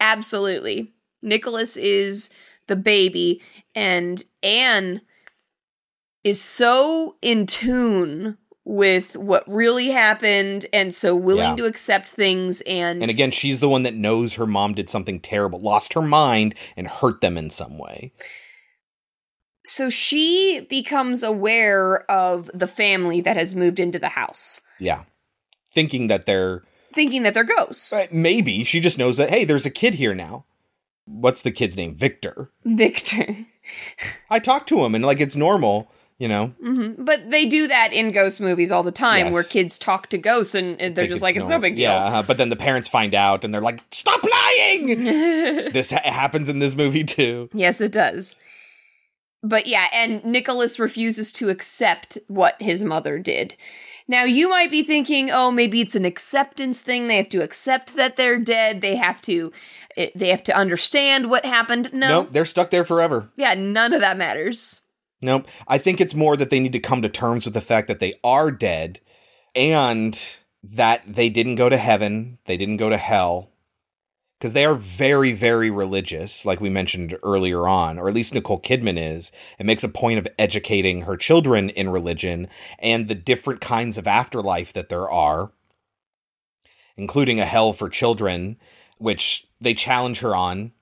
Absolutely. 0.00 0.92
Nicholas 1.22 1.76
is 1.76 2.30
the 2.66 2.76
baby, 2.76 3.40
and 3.74 4.24
Anne 4.42 5.00
is 6.24 6.40
so 6.40 7.16
in 7.22 7.46
tune 7.46 8.36
with 8.64 9.16
what 9.16 9.42
really 9.48 9.88
happened 9.88 10.66
and 10.72 10.94
so 10.94 11.16
willing 11.16 11.50
Yeah. 11.50 11.56
to 11.56 11.64
accept 11.66 12.08
things 12.10 12.60
and, 12.60 13.02
And 13.02 13.10
again, 13.10 13.32
she's 13.32 13.58
the 13.58 13.68
one 13.68 13.82
that 13.82 13.94
knows 13.94 14.34
her 14.34 14.46
mom 14.46 14.74
did 14.74 14.88
something 14.88 15.18
terrible, 15.18 15.60
lost 15.60 15.94
her 15.94 16.02
mind, 16.02 16.54
and 16.76 16.86
hurt 16.86 17.20
them 17.22 17.36
in 17.36 17.50
some 17.50 17.76
way. 17.78 18.12
so 19.64 19.88
she 19.88 20.66
becomes 20.68 21.22
aware 21.22 22.08
of 22.10 22.50
the 22.52 22.66
family 22.66 23.20
that 23.20 23.36
has 23.36 23.54
moved 23.54 23.78
into 23.80 23.98
the 23.98 24.08
house, 24.10 24.60
Yeah. 24.80 25.04
Thinking 25.72 26.08
that 26.08 26.26
they're 26.26 26.62
thinking 26.94 27.22
that 27.24 27.34
they're 27.34 27.44
ghosts. 27.44 27.92
uh, 27.92 28.06
maybe 28.10 28.64
she 28.64 28.80
just 28.80 28.98
knows 28.98 29.16
that 29.16 29.30
hey, 29.30 29.44
there's 29.44 29.66
a 29.66 29.70
kid 29.70 29.94
here 29.94 30.14
now. 30.14 30.44
What's 31.04 31.42
the 31.42 31.50
kid's 31.50 31.76
name? 31.76 31.94
Victor. 31.96 32.50
Victor. 32.64 33.36
I 34.30 34.38
talk 34.38 34.66
to 34.68 34.84
him 34.84 34.94
and 34.94 35.04
like 35.04 35.20
it's 35.20 35.34
normal, 35.36 35.90
you 36.18 36.28
know. 36.28 36.48
hmm 36.62 36.92
But 36.98 37.30
they 37.30 37.44
do 37.46 37.66
that 37.68 37.92
in 37.92 38.12
ghost 38.12 38.40
movies 38.40 38.70
all 38.70 38.82
the 38.84 38.92
time, 38.92 39.26
Yes. 39.26 39.32
where 39.34 39.42
kids 39.42 39.78
talk 39.78 40.08
to 40.10 40.18
ghosts 40.18 40.54
and, 40.54 40.80
and 40.80 40.94
they're 40.94 41.06
just 41.08 41.22
like, 41.22 41.34
it's 41.36 41.48
no 41.48 41.58
big 41.58 41.74
deal. 41.76 41.90
Yeah, 41.90 42.04
uh, 42.18 42.22
but 42.22 42.36
then 42.38 42.50
the 42.50 42.56
parents 42.56 42.88
find 42.88 43.14
out 43.14 43.44
and 43.44 43.52
they're 43.52 43.60
like, 43.60 43.80
"Stop 43.90 44.22
lying!" 44.24 44.86
this 45.72 45.90
ha- 45.90 46.00
happens 46.04 46.48
in 46.48 46.60
this 46.60 46.76
movie 46.76 47.04
too. 47.04 47.48
Yes, 47.52 47.80
it 47.80 47.92
does. 47.92 48.36
But 49.42 49.66
yeah, 49.66 49.88
and 49.92 50.24
Nicholas 50.24 50.78
refuses 50.78 51.32
to 51.32 51.48
accept 51.48 52.16
what 52.28 52.54
his 52.62 52.84
mother 52.84 53.18
did. 53.18 53.56
Now, 54.12 54.24
you 54.24 54.50
might 54.50 54.70
be 54.70 54.82
thinking, 54.82 55.30
oh, 55.30 55.50
maybe 55.50 55.80
it's 55.80 55.94
an 55.94 56.04
acceptance 56.04 56.82
thing. 56.82 57.08
They 57.08 57.16
have 57.16 57.30
to 57.30 57.42
accept 57.42 57.96
that 57.96 58.16
they're 58.16 58.38
dead. 58.38 58.82
They 58.82 58.96
have 58.96 59.22
to, 59.22 59.50
it, 59.96 60.12
they 60.14 60.28
have 60.28 60.44
to 60.44 60.54
understand 60.54 61.30
what 61.30 61.46
happened. 61.46 61.94
No, 61.94 62.08
Nope, 62.08 62.28
they're 62.32 62.44
stuck 62.44 62.68
there 62.68 62.84
forever. 62.84 63.30
yeah, 63.36 63.54
none 63.54 63.94
of 63.94 64.02
that 64.02 64.18
matters. 64.18 64.82
Nope. 65.22 65.48
I 65.66 65.78
think 65.78 65.98
it's 65.98 66.14
more 66.14 66.36
that 66.36 66.50
they 66.50 66.60
need 66.60 66.74
to 66.74 66.78
come 66.78 67.00
to 67.00 67.08
terms 67.08 67.46
with 67.46 67.54
the 67.54 67.62
fact 67.62 67.88
that 67.88 68.00
they 68.00 68.12
are 68.22 68.50
dead 68.50 69.00
and 69.54 70.20
that 70.62 71.04
they 71.06 71.30
didn't 71.30 71.54
go 71.54 71.70
to 71.70 71.78
heaven, 71.78 72.36
they 72.44 72.58
didn't 72.58 72.76
go 72.76 72.90
to 72.90 72.98
hell. 72.98 73.51
Because 74.42 74.54
they 74.54 74.64
are 74.64 74.74
very, 74.74 75.30
very 75.30 75.70
religious, 75.70 76.44
like 76.44 76.60
we 76.60 76.68
mentioned 76.68 77.16
earlier 77.22 77.68
on, 77.68 77.96
or 77.96 78.08
at 78.08 78.14
least 78.14 78.34
Nicole 78.34 78.60
Kidman 78.60 78.98
is, 78.98 79.30
and 79.56 79.68
makes 79.68 79.84
a 79.84 79.88
point 79.88 80.18
of 80.18 80.26
educating 80.36 81.02
her 81.02 81.16
children 81.16 81.70
in 81.70 81.88
religion 81.88 82.48
and 82.80 83.06
the 83.06 83.14
different 83.14 83.60
kinds 83.60 83.96
of 83.96 84.08
afterlife 84.08 84.72
that 84.72 84.88
there 84.88 85.08
are, 85.08 85.52
including 86.96 87.38
a 87.38 87.44
hell 87.44 87.72
for 87.72 87.88
children, 87.88 88.56
which 88.98 89.46
they 89.60 89.74
challenge 89.74 90.18
her 90.18 90.34
on 90.34 90.72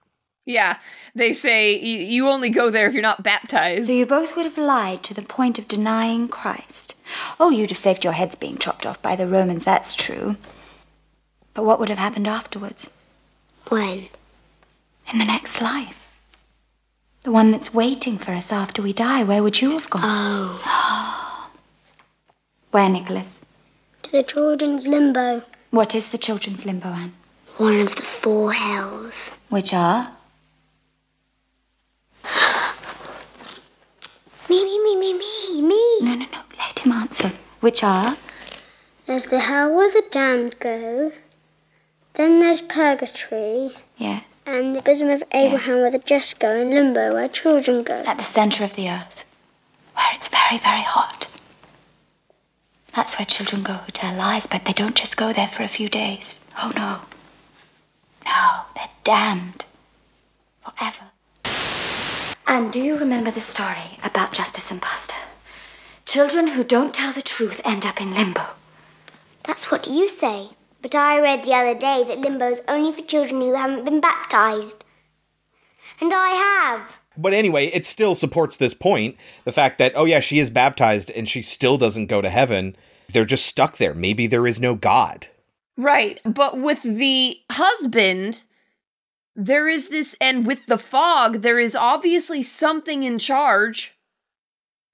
Yeah, 0.46 0.78
they 1.14 1.34
say 1.34 1.78
you 1.78 2.28
only 2.28 2.48
go 2.48 2.70
there 2.70 2.86
if 2.86 2.94
you're 2.94 3.02
not 3.02 3.22
baptized. 3.22 3.88
So 3.88 3.92
you 3.92 4.06
both 4.06 4.36
would 4.36 4.46
have 4.46 4.56
lied 4.56 5.02
to 5.02 5.12
the 5.12 5.20
point 5.20 5.58
of 5.58 5.68
denying 5.68 6.28
Christ. 6.28 6.94
Oh, 7.38 7.50
you'd 7.50 7.68
have 7.68 7.76
saved 7.76 8.04
your 8.04 8.14
heads 8.14 8.36
being 8.36 8.56
chopped 8.56 8.86
off 8.86 9.02
by 9.02 9.16
the 9.16 9.26
Romans, 9.26 9.66
that's 9.66 9.94
true. 9.94 10.38
But 11.52 11.66
what 11.66 11.78
would 11.78 11.90
have 11.90 11.98
happened 11.98 12.26
afterwards? 12.26 12.88
When? 13.70 14.08
In 15.12 15.18
the 15.18 15.24
next 15.24 15.60
life? 15.62 16.18
The 17.22 17.30
one 17.30 17.50
that's 17.52 17.72
waiting 17.72 18.18
for 18.18 18.32
us 18.32 18.50
after 18.52 18.82
we 18.82 18.92
die, 18.92 19.22
where 19.22 19.42
would 19.42 19.60
you 19.60 19.70
have 19.72 19.88
gone? 19.88 20.02
Oh, 20.04 21.50
Where, 22.72 22.88
Nicholas? 22.88 23.44
to 24.02 24.10
the 24.10 24.22
children's 24.24 24.86
limbo. 24.88 25.42
What 25.70 25.94
is 25.94 26.08
the 26.08 26.18
children's 26.18 26.66
limbo, 26.66 26.88
Anne? 26.88 27.12
One 27.58 27.80
of 27.80 27.94
the 27.94 28.02
four 28.02 28.52
hells. 28.52 29.30
Which 29.50 29.72
are? 29.72 30.10
Me, 34.48 34.64
me, 34.64 34.82
me, 34.82 34.96
me, 34.96 35.12
me, 35.12 35.62
me. 35.62 36.00
No, 36.02 36.14
no, 36.16 36.26
no, 36.32 36.40
let 36.58 36.80
him 36.80 36.90
answer. 36.90 37.30
Which 37.60 37.84
are? 37.84 38.16
There's 39.06 39.26
the 39.26 39.38
hell 39.38 39.72
where 39.72 39.88
the 39.92 40.02
damned 40.10 40.58
go. 40.58 41.12
Then 42.14 42.38
there's 42.38 42.60
purgatory. 42.60 43.72
Yes. 43.96 44.24
And 44.46 44.74
the 44.74 44.82
bosom 44.82 45.10
of 45.10 45.22
Abraham 45.32 45.76
where 45.76 45.90
the 45.90 45.98
just 45.98 46.38
go, 46.40 46.60
and 46.60 46.70
limbo 46.70 47.14
where 47.14 47.28
children 47.28 47.82
go. 47.82 48.02
At 48.06 48.18
the 48.18 48.24
centre 48.24 48.64
of 48.64 48.74
the 48.74 48.88
earth, 48.88 49.24
where 49.94 50.08
it's 50.14 50.28
very, 50.28 50.58
very 50.58 50.82
hot. 50.82 51.28
That's 52.94 53.18
where 53.18 53.26
children 53.26 53.62
go 53.62 53.74
who 53.74 53.92
tell 53.92 54.14
lies, 54.14 54.46
but 54.46 54.64
they 54.64 54.72
don't 54.72 54.96
just 54.96 55.16
go 55.16 55.32
there 55.32 55.46
for 55.46 55.62
a 55.62 55.68
few 55.68 55.88
days. 55.88 56.40
Oh 56.58 56.72
no. 56.74 57.02
No, 58.26 58.62
they're 58.74 58.90
damned. 59.04 59.64
Forever. 60.62 61.04
And 62.46 62.72
do 62.72 62.80
you 62.80 62.96
remember 62.96 63.30
the 63.30 63.40
story 63.40 63.98
about 64.02 64.32
Justus 64.32 64.70
and 64.72 64.82
Pastor? 64.82 65.16
Children 66.04 66.48
who 66.48 66.64
don't 66.64 66.92
tell 66.92 67.12
the 67.12 67.22
truth 67.22 67.60
end 67.64 67.86
up 67.86 68.00
in 68.00 68.14
limbo. 68.14 68.44
That's 69.44 69.70
what 69.70 69.86
you 69.86 70.08
say. 70.08 70.50
But 70.82 70.94
I 70.94 71.20
read 71.20 71.44
the 71.44 71.54
other 71.54 71.78
day 71.78 72.04
that 72.04 72.20
limbo's 72.20 72.62
only 72.66 72.92
for 72.92 73.06
children 73.06 73.40
who 73.40 73.54
haven't 73.54 73.84
been 73.84 74.00
baptized. 74.00 74.84
And 76.00 76.12
I 76.14 76.30
have. 76.30 76.96
But 77.16 77.34
anyway, 77.34 77.66
it 77.66 77.84
still 77.84 78.14
supports 78.14 78.56
this 78.56 78.72
point 78.72 79.16
the 79.44 79.52
fact 79.52 79.78
that, 79.78 79.92
oh, 79.94 80.06
yeah, 80.06 80.20
she 80.20 80.38
is 80.38 80.48
baptized 80.48 81.10
and 81.10 81.28
she 81.28 81.42
still 81.42 81.76
doesn't 81.76 82.06
go 82.06 82.22
to 82.22 82.30
heaven. 82.30 82.76
They're 83.12 83.24
just 83.24 83.44
stuck 83.44 83.76
there. 83.76 83.94
Maybe 83.94 84.26
there 84.26 84.46
is 84.46 84.60
no 84.60 84.74
God. 84.74 85.26
Right, 85.76 86.20
but 86.24 86.58
with 86.58 86.82
the 86.82 87.38
husband, 87.50 88.42
there 89.34 89.68
is 89.68 89.88
this, 89.88 90.16
and 90.20 90.46
with 90.46 90.66
the 90.66 90.78
fog, 90.78 91.42
there 91.42 91.58
is 91.58 91.74
obviously 91.74 92.42
something 92.42 93.02
in 93.02 93.18
charge. 93.18 93.94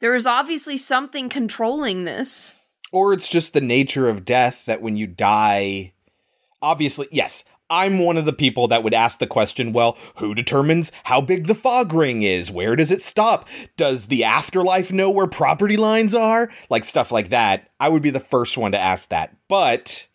There 0.00 0.14
is 0.14 0.26
obviously 0.26 0.76
something 0.76 1.28
controlling 1.28 2.04
this. 2.04 2.60
Or 2.96 3.12
it's 3.12 3.28
just 3.28 3.52
the 3.52 3.60
nature 3.60 4.08
of 4.08 4.24
death 4.24 4.64
that 4.64 4.80
when 4.80 4.96
you 4.96 5.06
die, 5.06 5.92
obviously, 6.62 7.06
yes, 7.12 7.44
I'm 7.68 7.98
one 7.98 8.16
of 8.16 8.24
the 8.24 8.32
people 8.32 8.68
that 8.68 8.82
would 8.82 8.94
ask 8.94 9.18
the 9.18 9.26
question 9.26 9.74
well, 9.74 9.98
who 10.16 10.34
determines 10.34 10.90
how 11.04 11.20
big 11.20 11.46
the 11.46 11.54
fog 11.54 11.92
ring 11.92 12.22
is? 12.22 12.50
Where 12.50 12.74
does 12.74 12.90
it 12.90 13.02
stop? 13.02 13.50
Does 13.76 14.06
the 14.06 14.24
afterlife 14.24 14.92
know 14.92 15.10
where 15.10 15.26
property 15.26 15.76
lines 15.76 16.14
are? 16.14 16.48
Like 16.70 16.86
stuff 16.86 17.12
like 17.12 17.28
that. 17.28 17.68
I 17.78 17.90
would 17.90 18.00
be 18.00 18.08
the 18.08 18.18
first 18.18 18.56
one 18.56 18.72
to 18.72 18.78
ask 18.78 19.10
that. 19.10 19.36
But 19.46 20.08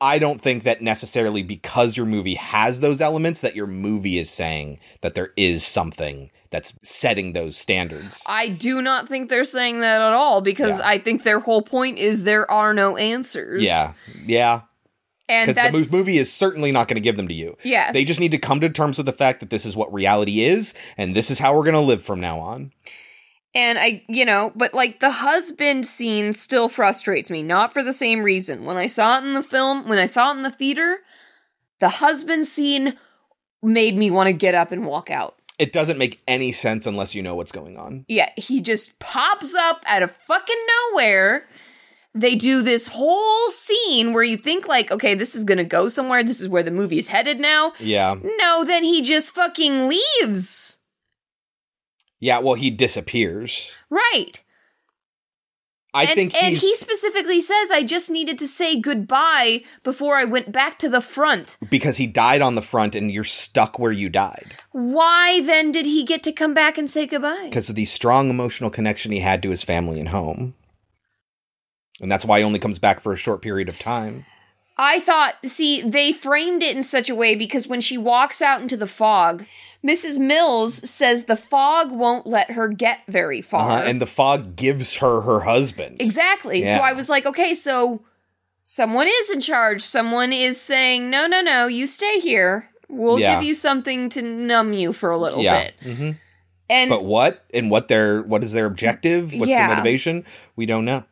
I 0.00 0.20
don't 0.20 0.40
think 0.40 0.62
that 0.62 0.82
necessarily 0.82 1.42
because 1.42 1.96
your 1.96 2.06
movie 2.06 2.36
has 2.36 2.78
those 2.78 3.00
elements 3.00 3.40
that 3.40 3.56
your 3.56 3.66
movie 3.66 4.18
is 4.18 4.30
saying 4.30 4.78
that 5.00 5.16
there 5.16 5.32
is 5.36 5.66
something 5.66 6.30
that's 6.52 6.74
setting 6.82 7.32
those 7.32 7.56
standards. 7.56 8.22
I 8.28 8.48
do 8.48 8.80
not 8.80 9.08
think 9.08 9.28
they're 9.28 9.42
saying 9.42 9.80
that 9.80 10.00
at 10.00 10.12
all 10.12 10.40
because 10.40 10.78
Yeah. 10.78 10.88
I 10.88 10.98
think 10.98 11.24
their 11.24 11.40
whole 11.40 11.62
point 11.62 11.98
is 11.98 12.22
there 12.22 12.48
are 12.50 12.72
no 12.72 12.96
answers. 12.96 13.62
Yeah. 13.62 13.94
Yeah. 14.24 14.62
And 15.28 15.54
the 15.54 15.88
movie 15.90 16.18
is 16.18 16.30
certainly 16.30 16.72
not 16.72 16.88
going 16.88 16.96
to 16.96 17.00
give 17.00 17.16
them 17.16 17.26
to 17.28 17.34
you. 17.34 17.56
Yeah. 17.62 17.90
They 17.90 18.04
just 18.04 18.20
need 18.20 18.32
to 18.32 18.38
come 18.38 18.60
to 18.60 18.68
terms 18.68 18.98
with 18.98 19.06
the 19.06 19.12
fact 19.12 19.40
that 19.40 19.50
this 19.50 19.64
is 19.64 19.74
what 19.74 19.92
reality 19.92 20.42
is, 20.42 20.74
and 20.98 21.16
this 21.16 21.30
is 21.30 21.38
how 21.38 21.56
we're 21.56 21.64
going 21.64 21.72
to 21.74 21.80
live 21.80 22.02
from 22.02 22.20
now 22.20 22.38
on. 22.38 22.72
And 23.54 23.78
I, 23.78 24.04
you 24.08 24.24
know, 24.24 24.52
but 24.54 24.74
like 24.74 25.00
the 25.00 25.10
husband 25.10 25.86
scene 25.86 26.32
still 26.32 26.68
frustrates 26.68 27.30
me, 27.30 27.42
not 27.42 27.72
for 27.72 27.82
the 27.82 27.92
same 27.92 28.22
reason. 28.22 28.64
When 28.64 28.76
I 28.76 28.86
saw 28.86 29.18
it 29.18 29.24
in 29.24 29.34
the 29.34 29.42
film, 29.42 29.88
when 29.88 29.98
I 29.98 30.06
saw 30.06 30.32
it 30.32 30.36
in 30.36 30.42
the 30.42 30.50
theater, 30.50 30.98
the 31.78 31.88
husband 31.88 32.46
scene 32.46 32.98
made 33.62 33.96
me 33.96 34.10
want 34.10 34.26
to 34.26 34.32
get 34.32 34.54
up 34.54 34.72
and 34.72 34.86
walk 34.86 35.10
out. 35.10 35.36
It 35.58 35.72
doesn't 35.72 35.98
make 35.98 36.22
any 36.26 36.50
sense 36.52 36.86
unless 36.86 37.14
you 37.14 37.22
know 37.22 37.34
what's 37.34 37.52
going 37.52 37.76
on. 37.78 38.04
Yeah, 38.08 38.30
he 38.36 38.60
just 38.60 38.98
pops 38.98 39.54
up 39.54 39.82
out 39.86 40.02
of 40.02 40.10
fucking 40.26 40.66
nowhere. 40.90 41.48
They 42.14 42.34
do 42.34 42.62
this 42.62 42.88
whole 42.88 43.50
scene 43.50 44.12
where 44.12 44.22
you 44.22 44.36
think 44.36 44.66
like, 44.66 44.90
okay, 44.90 45.14
this 45.14 45.34
is 45.34 45.44
gonna 45.44 45.64
go 45.64 45.88
somewhere. 45.88 46.22
This 46.22 46.40
is 46.40 46.48
where 46.48 46.62
the 46.62 46.70
movie's 46.70 47.08
headed 47.08 47.40
now. 47.40 47.72
Yeah. 47.78 48.16
No, 48.22 48.64
then 48.64 48.84
he 48.84 49.00
just 49.02 49.34
fucking 49.34 49.88
leaves. 49.88 50.82
Yeah, 52.20 52.38
well, 52.38 52.54
he 52.54 52.70
disappears. 52.70 53.74
Right. 53.90 54.40
I 55.94 56.04
and, 56.04 56.14
think 56.14 56.42
and 56.42 56.56
he 56.56 56.74
specifically 56.74 57.40
says, 57.40 57.70
I 57.70 57.82
just 57.82 58.08
needed 58.10 58.38
to 58.38 58.48
say 58.48 58.80
goodbye 58.80 59.62
before 59.82 60.16
I 60.16 60.24
went 60.24 60.50
back 60.50 60.78
to 60.78 60.88
the 60.88 61.02
front. 61.02 61.58
because 61.68 61.98
he 61.98 62.06
died 62.06 62.40
on 62.40 62.54
the 62.54 62.62
front 62.62 62.94
and 62.94 63.10
you're 63.10 63.24
stuck 63.24 63.78
where 63.78 63.92
you 63.92 64.08
died. 64.08 64.54
Why 64.70 65.42
then 65.42 65.70
did 65.70 65.84
he 65.84 66.04
get 66.04 66.22
to 66.22 66.32
come 66.32 66.54
back 66.54 66.78
and 66.78 66.88
say 66.88 67.06
goodbye? 67.06 67.44
Because 67.44 67.68
of 67.68 67.76
the 67.76 67.84
strong 67.84 68.30
emotional 68.30 68.70
connection 68.70 69.12
he 69.12 69.20
had 69.20 69.42
to 69.42 69.50
his 69.50 69.62
family 69.62 70.00
and 70.00 70.08
home. 70.08 70.54
And 72.00 72.10
that's 72.10 72.24
why 72.24 72.38
he 72.38 72.44
only 72.44 72.58
comes 72.58 72.78
back 72.78 73.00
for 73.00 73.12
a 73.12 73.16
short 73.16 73.42
period 73.42 73.68
of 73.68 73.78
time. 73.78 74.24
I 74.78 75.00
thought, 75.00 75.36
see, 75.44 75.82
they 75.82 76.12
framed 76.12 76.62
it 76.62 76.74
in 76.74 76.82
such 76.82 77.10
a 77.10 77.14
way 77.14 77.34
because 77.34 77.68
when 77.68 77.82
she 77.82 77.98
walks 77.98 78.40
out 78.40 78.62
into 78.62 78.76
the 78.76 78.86
fog, 78.86 79.44
Mrs. 79.86 80.18
Mills 80.18 80.88
says 80.88 81.24
the 81.24 81.36
fog 81.36 81.90
won't 81.90 82.26
let 82.26 82.52
her 82.52 82.68
get 82.68 83.00
very 83.08 83.42
far. 83.42 83.68
Uh-huh, 83.78 83.84
and 83.88 84.00
the 84.00 84.06
fog 84.06 84.54
gives 84.54 84.96
her 84.98 85.22
her 85.22 85.40
husband. 85.40 85.96
exactly. 86.00 86.60
Yeah. 86.62 86.76
So 86.76 86.82
I 86.82 86.92
was 86.92 87.08
like, 87.08 87.26
okay, 87.26 87.52
so 87.54 88.04
someone 88.62 89.08
is 89.08 89.30
in 89.30 89.40
charge. 89.40 89.82
Someone 89.82 90.32
is 90.32 90.60
saying, 90.60 91.10
no, 91.10 91.26
no, 91.26 91.40
no, 91.40 91.66
you 91.66 91.86
stay 91.88 92.20
here. 92.20 92.70
We'll 92.88 93.18
Yeah. 93.18 93.34
give 93.36 93.44
you 93.44 93.54
something 93.54 94.08
to 94.10 94.22
numb 94.22 94.72
you 94.72 94.92
for 94.92 95.10
a 95.10 95.16
little 95.18 95.42
yeah. 95.42 95.64
bit. 95.82 95.96
hmm 95.96 96.10
And 96.70 96.88
But 96.88 97.04
what 97.04 97.44
and 97.52 97.70
what 97.70 97.88
their 97.88 98.22
what 98.22 98.44
is 98.44 98.52
their 98.52 98.66
objective? 98.66 99.32
What's 99.34 99.50
Yeah. 99.50 99.66
their 99.66 99.76
motivation? 99.76 100.24
We 100.54 100.64
don't 100.66 100.84
know. 100.84 101.04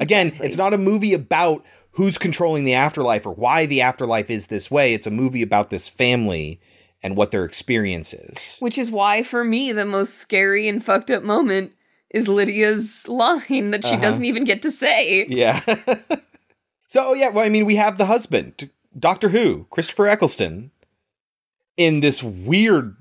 Again, 0.00 0.32
it's 0.42 0.56
not 0.56 0.74
a 0.74 0.78
movie 0.78 1.14
about 1.14 1.64
who's 1.92 2.18
controlling 2.18 2.64
the 2.64 2.74
afterlife 2.74 3.24
or 3.24 3.32
why 3.32 3.66
the 3.66 3.80
afterlife 3.82 4.28
is 4.30 4.48
this 4.48 4.68
way. 4.68 4.94
It's 4.94 5.06
a 5.06 5.10
movie 5.12 5.42
about 5.42 5.70
this 5.70 5.88
family 5.88 6.58
and 7.04 7.16
what 7.16 7.30
their 7.30 7.44
experience 7.44 8.12
is. 8.14 8.56
which 8.58 8.78
is 8.78 8.90
why, 8.90 9.22
for 9.22 9.44
me, 9.44 9.70
the 9.72 9.84
most 9.84 10.14
scary 10.14 10.66
and 10.68 10.84
fucked 10.84 11.10
up 11.10 11.22
moment 11.22 11.72
is 12.10 12.26
Lydia's 12.28 13.06
line 13.08 13.70
that 13.70 13.84
she 13.84 13.92
Uh-huh. 13.92 14.00
doesn't 14.02 14.24
even 14.24 14.44
get 14.44 14.62
to 14.62 14.70
say. 14.70 15.26
Yeah. 15.28 15.60
so 16.88 17.12
yeah, 17.14 17.28
well, 17.28 17.44
I 17.44 17.48
mean, 17.48 17.66
we 17.66 17.76
have 17.76 17.98
the 17.98 18.06
husband, 18.06 18.70
Doctor 18.98 19.28
Who, 19.30 19.66
Christopher 19.70 20.06
Eccleston, 20.08 20.70
in 21.76 22.00
this 22.00 22.22
weird 22.22 22.96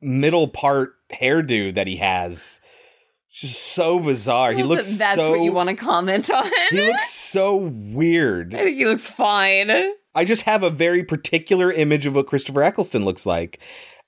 middle 0.00 0.48
part 0.48 0.94
hairdo 1.12 1.74
that 1.74 1.86
he 1.86 1.96
has. 1.96 2.60
Just 3.34 3.60
so 3.60 3.98
bizarre. 3.98 4.52
He 4.52 4.58
Well, 4.62 4.68
looks 4.68 4.96
That's 4.96 5.16
so 5.16 5.32
what 5.32 5.40
you 5.40 5.52
want 5.52 5.68
to 5.68 5.74
comment 5.74 6.30
on. 6.30 6.48
he 6.70 6.86
looks 6.86 7.10
so 7.12 7.56
weird. 7.56 8.54
I 8.54 8.58
think 8.58 8.76
he 8.76 8.86
looks 8.86 9.06
fine. 9.08 9.72
I 10.14 10.24
just 10.24 10.42
have 10.42 10.62
a 10.62 10.70
very 10.70 11.02
particular 11.02 11.72
image 11.72 12.06
of 12.06 12.14
what 12.14 12.28
Christopher 12.28 12.62
Eccleston 12.62 13.04
looks 13.04 13.26
like. 13.26 13.58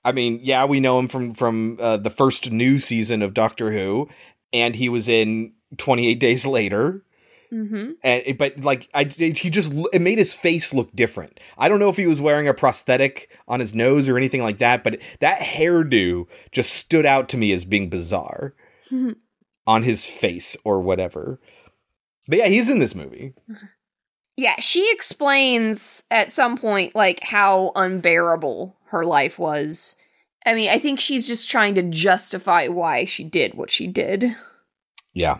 I 0.05 0.13
mean, 0.13 0.39
yeah, 0.41 0.63
we 0.63 0.79
know 0.79 0.97
him 0.97 1.09
from 1.09 1.33
from 1.33 1.75
uh, 1.81 1.97
the 1.97 2.09
first 2.09 2.51
new 2.51 2.79
season 2.79 3.21
of 3.21 3.33
Doctor 3.33 3.73
Who, 3.73 4.07
and 4.53 4.77
he 4.77 4.87
was 4.87 5.09
in 5.09 5.51
Twenty 5.77 6.07
Eight 6.07 6.21
Days 6.21 6.45
Later. 6.45 7.03
Mm-hmm. 7.51 7.91
And 8.03 8.37
but 8.37 8.57
like 8.61 8.87
I, 8.93 9.03
he 9.03 9.49
just 9.49 9.73
it 9.91 10.01
made 10.01 10.19
his 10.19 10.35
face 10.35 10.73
look 10.73 10.95
different. 10.95 11.37
I 11.57 11.67
don't 11.67 11.79
know 11.79 11.89
if 11.89 11.97
he 11.97 12.07
was 12.07 12.21
wearing 12.21 12.47
a 12.47 12.53
prosthetic 12.53 13.29
on 13.45 13.59
his 13.59 13.75
nose 13.75 14.07
or 14.07 14.17
anything 14.17 14.41
like 14.41 14.59
that, 14.59 14.85
but 14.85 15.01
that 15.19 15.39
hairdo 15.41 16.27
just 16.53 16.71
stood 16.71 17.05
out 17.05 17.27
to 17.29 17.37
me 17.37 17.51
as 17.51 17.65
being 17.65 17.89
bizarre 17.89 18.53
on 19.67 19.83
his 19.83 20.05
face 20.05 20.55
or 20.63 20.79
whatever. 20.81 21.39
But 22.27 22.39
yeah, 22.39 22.47
he's 22.47 22.69
in 22.69 22.79
this 22.79 22.95
movie. 22.95 23.33
Yeah, 24.39 24.59
she 24.59 24.87
explains 24.93 26.03
at 26.11 26.31
some 26.31 26.59
point 26.59 26.93
like 26.93 27.23
how 27.23 27.71
unbearable 27.75 28.77
her 28.89 29.03
life 29.03 29.39
was. 29.39 29.95
I 30.45 30.53
mean, 30.53 30.69
I 30.69 30.77
think 30.77 30.99
she's 30.99 31.25
just 31.27 31.49
trying 31.49 31.73
to 31.73 31.81
justify 31.81 32.67
why 32.67 33.05
she 33.05 33.23
did 33.23 33.55
what 33.55 33.71
she 33.71 33.87
did. 33.87 34.35
Yeah. 35.11 35.39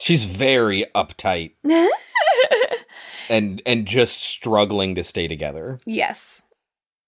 She's 0.00 0.24
very 0.24 0.84
uptight 0.96 1.52
and 3.28 3.62
and 3.64 3.86
just 3.86 4.20
struggling 4.20 4.96
to 4.96 5.04
stay 5.04 5.28
together. 5.28 5.78
yes. 5.86 6.42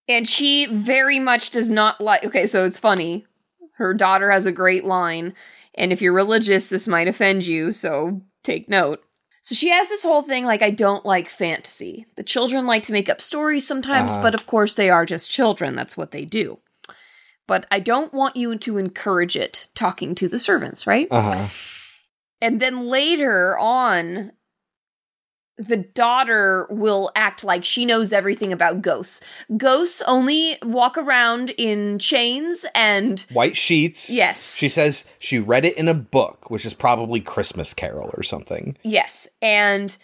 And 0.06 0.28
she 0.28 0.66
very 0.66 1.18
much 1.18 1.50
does 1.50 1.72
not 1.72 2.00
like. 2.00 2.22
Okay, 2.22 2.46
so 2.46 2.64
it's 2.64 2.78
funny. 2.78 3.26
Her 3.74 3.94
daughter 3.94 4.30
has 4.30 4.46
a 4.46 4.52
great 4.52 4.84
line, 4.84 5.34
and 5.74 5.92
if 5.92 6.00
you're 6.02 6.12
religious, 6.12 6.68
this 6.68 6.86
might 6.88 7.08
offend 7.08 7.44
you, 7.46 7.72
so 7.72 8.22
take 8.42 8.68
note. 8.68 9.02
So 9.42 9.54
she 9.54 9.68
has 9.70 9.88
this 9.88 10.02
whole 10.02 10.22
thing 10.22 10.46
like, 10.46 10.62
I 10.62 10.70
don't 10.70 11.04
like 11.04 11.28
fantasy. 11.28 12.06
The 12.16 12.22
children 12.22 12.66
like 12.66 12.82
to 12.84 12.92
make 12.92 13.08
up 13.10 13.20
stories 13.20 13.66
sometimes, 13.66 14.12
Uh-huh. 14.14 14.22
but 14.22 14.34
of 14.34 14.46
course 14.46 14.74
they 14.74 14.88
are 14.88 15.04
just 15.04 15.30
children. 15.30 15.74
That's 15.74 15.96
what 15.96 16.12
they 16.12 16.24
do. 16.24 16.60
But 17.46 17.66
I 17.70 17.78
don't 17.78 18.14
want 18.14 18.36
you 18.36 18.56
to 18.56 18.78
encourage 18.78 19.36
it 19.36 19.68
talking 19.74 20.14
to 20.14 20.28
the 20.28 20.38
servants, 20.38 20.86
right? 20.86 21.08
Uh 21.10 21.20
huh. 21.20 21.48
And 22.40 22.60
then 22.60 22.86
later 22.88 23.58
on, 23.58 24.32
the 25.56 25.76
daughter 25.76 26.66
will 26.68 27.10
act 27.14 27.44
like 27.44 27.64
she 27.64 27.86
knows 27.86 28.12
everything 28.12 28.52
about 28.52 28.82
ghosts. 28.82 29.24
Ghosts 29.56 30.02
only 30.06 30.56
walk 30.62 30.98
around 30.98 31.50
in 31.50 31.98
chains 31.98 32.66
and 32.74 33.20
White 33.32 33.56
sheets. 33.56 34.10
Yes. 34.10 34.56
She 34.56 34.68
says 34.68 35.04
she 35.18 35.38
read 35.38 35.64
it 35.64 35.76
in 35.76 35.88
a 35.88 35.94
book, 35.94 36.50
which 36.50 36.64
is 36.64 36.74
probably 36.74 37.20
Christmas 37.20 37.72
Carol 37.72 38.10
or 38.14 38.22
something. 38.22 38.76
yes, 38.82 39.28
and 39.40 39.96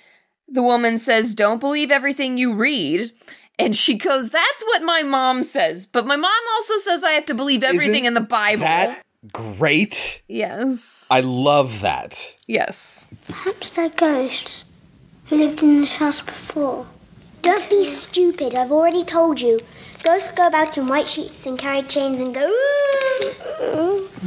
the 0.49 0.63
woman 0.63 0.99
says, 0.99 1.35
"Don't 1.35 1.61
believe 1.61 1.91
everything 1.91 2.39
you 2.39 2.55
read." 2.55 3.13
And 3.59 3.77
she 3.77 3.95
goes, 3.99 4.31
"That's 4.31 4.63
what 4.65 4.83
my 4.83 5.03
mom 5.03 5.45
says, 5.45 5.85
but 5.87 6.07
my 6.07 6.17
mom 6.17 6.43
also 6.55 6.77
says 6.79 7.05
I 7.05 7.13
have 7.13 7.27
to 7.27 7.35
believe 7.35 7.63
everything 7.63 8.05
Isn't 8.05 8.07
in 8.07 8.15
the 8.15 8.21
Bible." 8.21 8.63
That 8.63 9.03
great. 9.33 10.23
yes. 10.29 11.07
I 11.11 11.21
love 11.21 11.81
that. 11.83 12.37
Yes. 12.47 13.07
Perhaps 13.29 13.71
they're 13.71 13.91
ghosts 13.91 14.65
who 15.31 15.37
lived 15.37 15.63
in 15.63 15.81
this 15.81 15.97
house 15.97 16.21
before. 16.21 16.87
Don't 17.43 17.71
be 17.71 17.85
stupid, 17.85 18.57
I've 18.57 18.73
already 18.73 19.05
told 19.05 19.41
you. 19.41 19.61
Ghosts 20.03 20.33
go 20.33 20.49
about 20.49 20.77
in 20.77 20.89
white 20.89 21.07
sheets 21.07 21.47
and 21.47 21.57
carry 21.57 21.83
chains 21.83 22.21
and 22.21 22.35
go. 22.35 22.47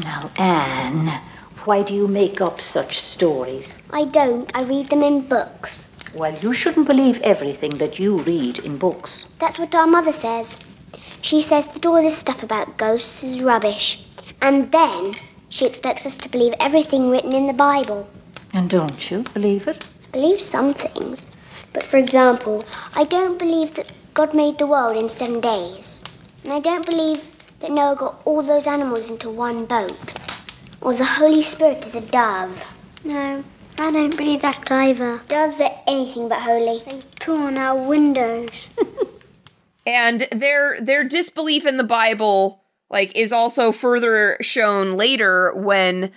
Now, 0.04 0.32
Anne, 0.38 1.22
why 1.66 1.84
do 1.84 1.94
you 1.94 2.08
make 2.08 2.40
up 2.40 2.62
such 2.62 3.02
stories? 3.02 3.84
I 3.92 4.06
don't, 4.06 4.50
I 4.56 4.64
read 4.64 4.88
them 4.88 5.04
in 5.04 5.28
books. 5.28 5.88
Well, 6.16 6.38
you 6.40 6.54
shouldn't 6.54 6.88
believe 6.88 7.22
everything 7.22 7.72
that 7.80 8.00
you 8.00 8.20
read 8.20 8.60
in 8.60 8.78
books. 8.78 9.26
That's 9.40 9.60
what 9.60 9.76
our 9.76 9.88
mother 9.88 10.14
says. 10.14 10.58
She 11.22 11.42
says 11.42 11.68
that 11.68 11.86
all 11.86 12.02
this 12.02 12.18
stuff 12.18 12.44
about 12.44 12.78
ghosts 12.78 13.24
is 13.24 13.42
rubbish. 13.42 14.00
And 14.42 14.72
then 14.72 15.16
she 15.50 15.66
expects 15.66 16.06
us 16.06 16.18
to 16.20 16.30
believe 16.30 16.54
everything 16.60 17.10
written 17.10 17.34
in 17.34 17.48
the 17.48 17.54
Bible. 17.54 18.10
And 18.54 18.70
don't 18.70 19.12
you 19.12 19.24
believe 19.34 19.68
it? 19.68 19.90
I 20.14 20.18
believe 20.18 20.44
some 20.44 20.74
things. 20.74 21.26
But 21.74 21.82
for 21.82 21.98
example, 21.98 22.66
I 22.96 23.04
don't 23.04 23.40
believe 23.40 23.74
that 23.74 23.92
God 24.14 24.36
made 24.36 24.60
the 24.60 24.68
world 24.68 24.96
in 24.96 25.10
seven 25.10 25.42
days. 25.42 26.04
And 26.44 26.54
I 26.54 26.60
don't 26.60 26.88
believe 26.88 27.22
that 27.62 27.72
Noah 27.72 27.96
got 27.96 28.22
all 28.24 28.44
those 28.44 28.68
animals 28.68 29.10
into 29.10 29.32
one 29.32 29.66
boat. 29.66 29.98
Or 30.82 30.94
the 30.94 31.04
Holy 31.04 31.42
Spirit 31.42 31.84
is 31.84 31.96
a 31.96 32.02
dove. 32.02 32.64
No, 33.04 33.44
I 33.80 33.92
don't 33.92 34.16
believe 34.16 34.44
that 34.44 34.72
either. 34.72 35.22
Doves 35.28 35.60
are 35.60 35.80
anything 35.88 36.30
but 36.30 36.42
holy. 36.42 36.84
They 36.86 37.02
poo 37.20 37.48
on 37.48 37.58
our 37.58 37.76
windows. 37.76 38.68
and 39.88 40.28
their 40.32 40.80
their 40.80 41.04
disbelief 41.04 41.66
in 41.66 41.78
the 41.78 41.84
bible 41.84 42.64
like 42.90 43.14
is 43.16 43.34
also 43.34 43.72
further 43.72 44.38
shown 44.42 44.94
later 44.94 45.52
when 45.56 46.12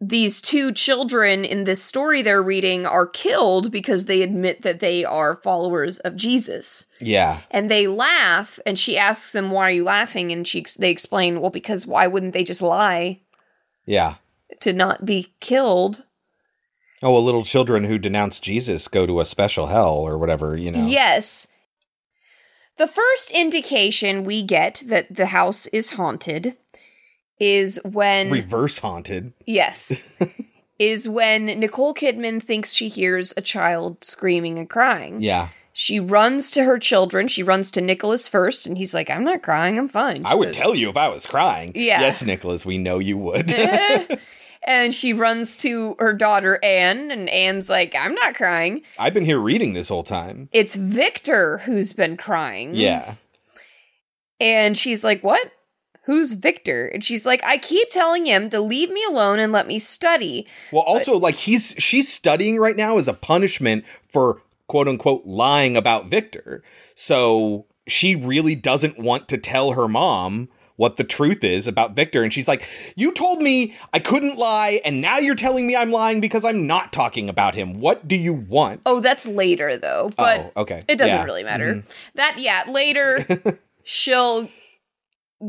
these 0.00 0.40
two 0.40 0.72
children 0.72 1.44
in 1.44 1.64
this 1.64 1.82
story 1.82 2.22
they're 2.22 2.42
reading 2.42 2.86
are 2.86 3.06
killed 3.06 3.70
because 3.70 4.06
they 4.06 4.22
admit 4.22 4.62
that 4.62 4.80
they 4.80 5.04
are 5.04 5.36
followers 5.36 5.98
of 5.98 6.16
Jesus. 6.16 6.90
Yeah. 7.00 7.40
And 7.50 7.70
they 7.70 7.86
laugh 7.86 8.58
and 8.64 8.78
she 8.78 8.96
asks 8.96 9.32
them 9.32 9.50
why 9.50 9.68
are 9.68 9.72
you 9.72 9.84
laughing 9.84 10.32
and 10.32 10.48
she 10.48 10.64
they 10.78 10.90
explain 10.90 11.40
well 11.40 11.50
because 11.50 11.86
why 11.86 12.06
wouldn't 12.06 12.32
they 12.32 12.44
just 12.44 12.62
lie 12.62 13.20
Yeah. 13.84 14.14
to 14.60 14.72
not 14.72 15.04
be 15.04 15.34
killed? 15.40 16.04
Oh, 17.02 17.12
well, 17.12 17.22
little 17.24 17.44
children 17.44 17.84
who 17.84 17.98
denounce 17.98 18.40
Jesus 18.40 18.88
go 18.88 19.04
to 19.06 19.20
a 19.20 19.24
special 19.26 19.66
hell 19.66 19.94
or 19.96 20.18
whatever, 20.18 20.56
you 20.56 20.70
know. 20.70 20.86
Yes. 20.86 21.46
The 22.76 22.86
first 22.86 23.30
indication 23.30 24.24
we 24.24 24.42
get 24.42 24.82
that 24.86 25.14
the 25.14 25.26
house 25.26 25.66
is 25.68 25.90
haunted 25.90 26.56
is 27.40 27.80
when 27.84 28.30
Reverse 28.30 28.78
haunted. 28.78 29.32
Yes. 29.46 30.02
is 30.78 31.08
when 31.08 31.46
Nicole 31.46 31.94
Kidman 31.94 32.42
thinks 32.42 32.72
she 32.72 32.88
hears 32.88 33.34
a 33.36 33.40
child 33.40 34.04
screaming 34.04 34.58
and 34.58 34.70
crying. 34.70 35.20
Yeah. 35.20 35.48
She 35.72 35.98
runs 35.98 36.50
to 36.52 36.64
her 36.64 36.78
children. 36.78 37.28
She 37.28 37.42
runs 37.42 37.70
to 37.72 37.80
Nicholas 37.80 38.28
first, 38.28 38.66
and 38.66 38.76
he's 38.76 38.92
like, 38.92 39.08
I'm 39.08 39.24
not 39.24 39.42
crying, 39.42 39.78
I'm 39.78 39.88
fine. 39.88 40.26
I 40.26 40.34
would 40.34 40.52
tell 40.52 40.74
you 40.74 40.90
if 40.90 40.96
I 40.96 41.08
was 41.08 41.26
crying. 41.26 41.72
Yeah. 41.74 42.00
Yes, 42.00 42.24
Nicholas, 42.24 42.66
we 42.66 42.76
know 42.76 42.98
you 42.98 43.16
would. 43.16 43.52
and 44.62 44.94
she 44.94 45.12
runs 45.12 45.56
to 45.58 45.96
her 45.98 46.12
daughter 46.12 46.58
Anne, 46.62 47.10
and 47.10 47.28
Anne's 47.30 47.70
like, 47.70 47.94
I'm 47.94 48.14
not 48.14 48.34
crying. 48.34 48.82
I've 48.98 49.14
been 49.14 49.24
here 49.24 49.38
reading 49.38 49.72
this 49.72 49.88
whole 49.88 50.02
time. 50.02 50.48
It's 50.52 50.74
Victor 50.74 51.58
who's 51.58 51.92
been 51.92 52.16
crying. 52.16 52.74
Yeah. 52.74 53.14
And 54.40 54.76
she's 54.76 55.04
like, 55.04 55.22
What? 55.22 55.52
Who's 56.04 56.32
Victor? 56.32 56.86
And 56.86 57.04
she's 57.04 57.26
like, 57.26 57.42
I 57.44 57.56
keep 57.58 57.90
telling 57.90 58.26
him 58.26 58.50
to 58.50 58.60
leave 58.60 58.90
me 58.90 59.04
alone 59.08 59.38
and 59.38 59.52
let 59.52 59.66
me 59.66 59.78
study. 59.78 60.46
Well, 60.72 60.82
also, 60.82 61.16
like 61.16 61.34
he's 61.36 61.74
she's 61.78 62.12
studying 62.12 62.58
right 62.58 62.76
now 62.76 62.96
as 62.98 63.06
a 63.08 63.12
punishment 63.14 63.84
for 64.08 64.42
quote 64.66 64.88
unquote 64.88 65.26
lying 65.26 65.76
about 65.76 66.06
Victor. 66.06 66.62
So 66.94 67.66
she 67.86 68.14
really 68.16 68.54
doesn't 68.54 68.98
want 68.98 69.28
to 69.28 69.38
tell 69.38 69.72
her 69.72 69.88
mom 69.88 70.48
what 70.76 70.96
the 70.96 71.04
truth 71.04 71.44
is 71.44 71.66
about 71.66 71.94
Victor. 71.94 72.22
And 72.22 72.32
she's 72.32 72.48
like, 72.48 72.66
You 72.96 73.12
told 73.12 73.42
me 73.42 73.74
I 73.92 73.98
couldn't 73.98 74.38
lie, 74.38 74.80
and 74.84 75.02
now 75.02 75.18
you're 75.18 75.34
telling 75.34 75.66
me 75.66 75.76
I'm 75.76 75.90
lying 75.90 76.20
because 76.22 76.44
I'm 76.44 76.66
not 76.66 76.92
talking 76.92 77.28
about 77.28 77.54
him. 77.54 77.78
What 77.80 78.08
do 78.08 78.16
you 78.16 78.32
want? 78.32 78.80
Oh, 78.86 79.00
that's 79.00 79.26
later 79.26 79.76
though. 79.76 80.10
But 80.16 80.52
Oh, 80.56 80.62
okay. 80.62 80.84
it 80.88 80.96
doesn't 80.96 81.14
Yeah. 81.14 81.24
really 81.24 81.44
matter. 81.44 81.74
Mhm. 81.74 81.84
That 82.14 82.38
yeah, 82.38 82.64
later 82.66 83.58
she'll 83.84 84.48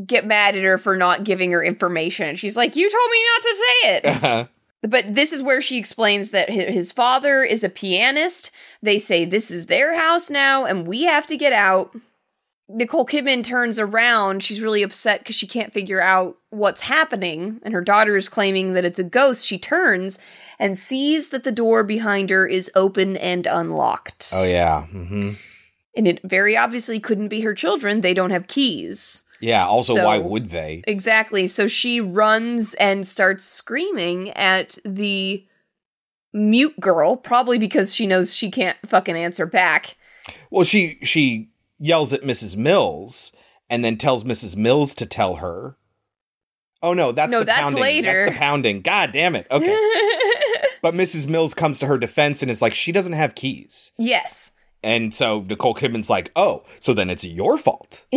get 0.06 0.26
mad 0.26 0.56
at 0.56 0.62
her 0.64 0.78
for 0.78 0.96
not 0.96 1.24
giving 1.24 1.52
her 1.52 1.62
information. 1.62 2.36
She's 2.36 2.56
like, 2.56 2.76
"You 2.76 2.90
told 2.90 3.10
me 3.10 3.18
not 3.32 3.42
to 3.42 3.56
say 3.56 3.96
it." 3.96 4.04
Uh-huh. 4.22 4.46
But 4.84 5.14
this 5.14 5.32
is 5.32 5.44
where 5.44 5.60
she 5.62 5.78
explains 5.78 6.32
that 6.32 6.50
his 6.50 6.90
father 6.90 7.44
is 7.44 7.62
a 7.62 7.68
pianist. 7.68 8.50
They 8.82 8.98
say 8.98 9.24
this 9.24 9.48
is 9.48 9.66
their 9.66 9.94
house 9.96 10.28
now 10.28 10.64
and 10.64 10.88
we 10.88 11.04
have 11.04 11.28
to 11.28 11.36
get 11.36 11.52
out. 11.52 11.94
Nicole 12.68 13.06
Kidman 13.06 13.44
turns 13.44 13.78
around. 13.78 14.42
She's 14.42 14.60
really 14.60 14.82
upset 14.82 15.20
because 15.20 15.36
she 15.36 15.46
can't 15.46 15.72
figure 15.72 16.00
out 16.00 16.36
what's 16.50 16.82
happening, 16.82 17.60
and 17.62 17.74
her 17.74 17.80
daughter 17.82 18.16
is 18.16 18.28
claiming 18.28 18.72
that 18.72 18.84
it's 18.84 18.98
a 18.98 19.04
ghost. 19.04 19.46
She 19.46 19.58
turns 19.58 20.18
and 20.58 20.78
sees 20.78 21.30
that 21.30 21.44
the 21.44 21.52
door 21.52 21.82
behind 21.84 22.30
her 22.30 22.46
is 22.46 22.70
open 22.74 23.16
and 23.16 23.46
unlocked. 23.46 24.30
Oh 24.34 24.44
yeah. 24.44 24.86
hmm 24.86 25.32
And 25.94 26.08
it 26.08 26.20
very 26.24 26.56
obviously 26.56 26.98
couldn't 26.98 27.28
be 27.28 27.42
her 27.42 27.54
children. 27.54 28.00
They 28.00 28.14
don't 28.14 28.30
have 28.30 28.46
keys. 28.46 29.24
Yeah. 29.42 29.66
Also, 29.66 29.94
So- 29.96 30.04
why 30.06 30.18
would 30.18 30.50
they? 30.50 30.82
Exactly. 30.86 31.46
So 31.46 31.66
she 31.66 32.00
runs 32.00 32.74
and 32.74 33.06
starts 33.06 33.44
screaming 33.44 34.30
at 34.30 34.78
the 34.84 35.44
mute 36.32 36.78
girl, 36.80 37.16
probably 37.16 37.58
because 37.58 37.94
she 37.94 38.06
knows 38.06 38.34
she 38.34 38.50
can't 38.50 38.78
fucking 38.86 39.16
answer 39.16 39.44
back. 39.44 39.96
Well, 40.50 40.64
she 40.64 40.98
she 41.02 41.50
yells 41.78 42.12
at 42.12 42.22
Mrs. 42.22 42.56
Mills 42.56 43.32
and 43.68 43.84
then 43.84 43.96
tells 43.96 44.24
Mrs. 44.24 44.56
Mills 44.56 44.94
to 44.94 45.04
tell 45.06 45.36
her. 45.36 45.76
Oh 46.82 46.94
no, 46.94 47.12
that's 47.12 47.32
No, 47.32 47.40
the 47.40 47.44
that's 47.46 47.60
pounding. 47.60 47.82
later. 47.82 48.18
That's 48.26 48.32
the 48.32 48.38
pounding. 48.38 48.80
God 48.82 49.12
damn 49.12 49.34
it. 49.36 49.46
Okay. 49.50 49.66
but 50.82 50.94
Mrs. 50.94 51.28
Mills 51.28 51.54
comes 51.54 51.78
to 51.80 51.86
her 51.86 51.98
defense 51.98 52.42
and 52.42 52.50
is 52.50 52.62
like, 52.62 52.74
she 52.74 52.92
doesn't 52.92 53.12
have 53.12 53.34
keys. 53.34 53.92
yes. 53.98 54.52
And 54.84 55.14
so 55.14 55.42
Nicole 55.42 55.76
Kidman's 55.76 56.10
like, 56.10 56.32
oh, 56.34 56.64
so 56.80 56.92
then 56.92 57.08
it's 57.08 57.22
your 57.22 57.56
fault. 57.56 58.04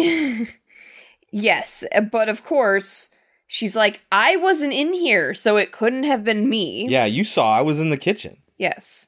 Yes. 1.36 1.84
But 2.12 2.30
of 2.30 2.44
course, 2.44 3.14
she's 3.48 3.76
like, 3.76 4.02
I 4.12 4.36
wasn't 4.38 4.74
in 4.74 4.94
here, 4.94 5.34
so 5.34 5.58
it 5.58 5.72
couldn't 5.72 6.04
have 6.06 6.24
been 6.24 6.50
me. 6.50 6.88
Yeah, 6.90 7.06
you 7.06 7.24
saw 7.24 7.52
I 7.58 7.62
was 7.62 7.80
in 7.80 7.90
the 7.90 7.98
kitchen. 7.98 8.38
Yes. 8.58 9.08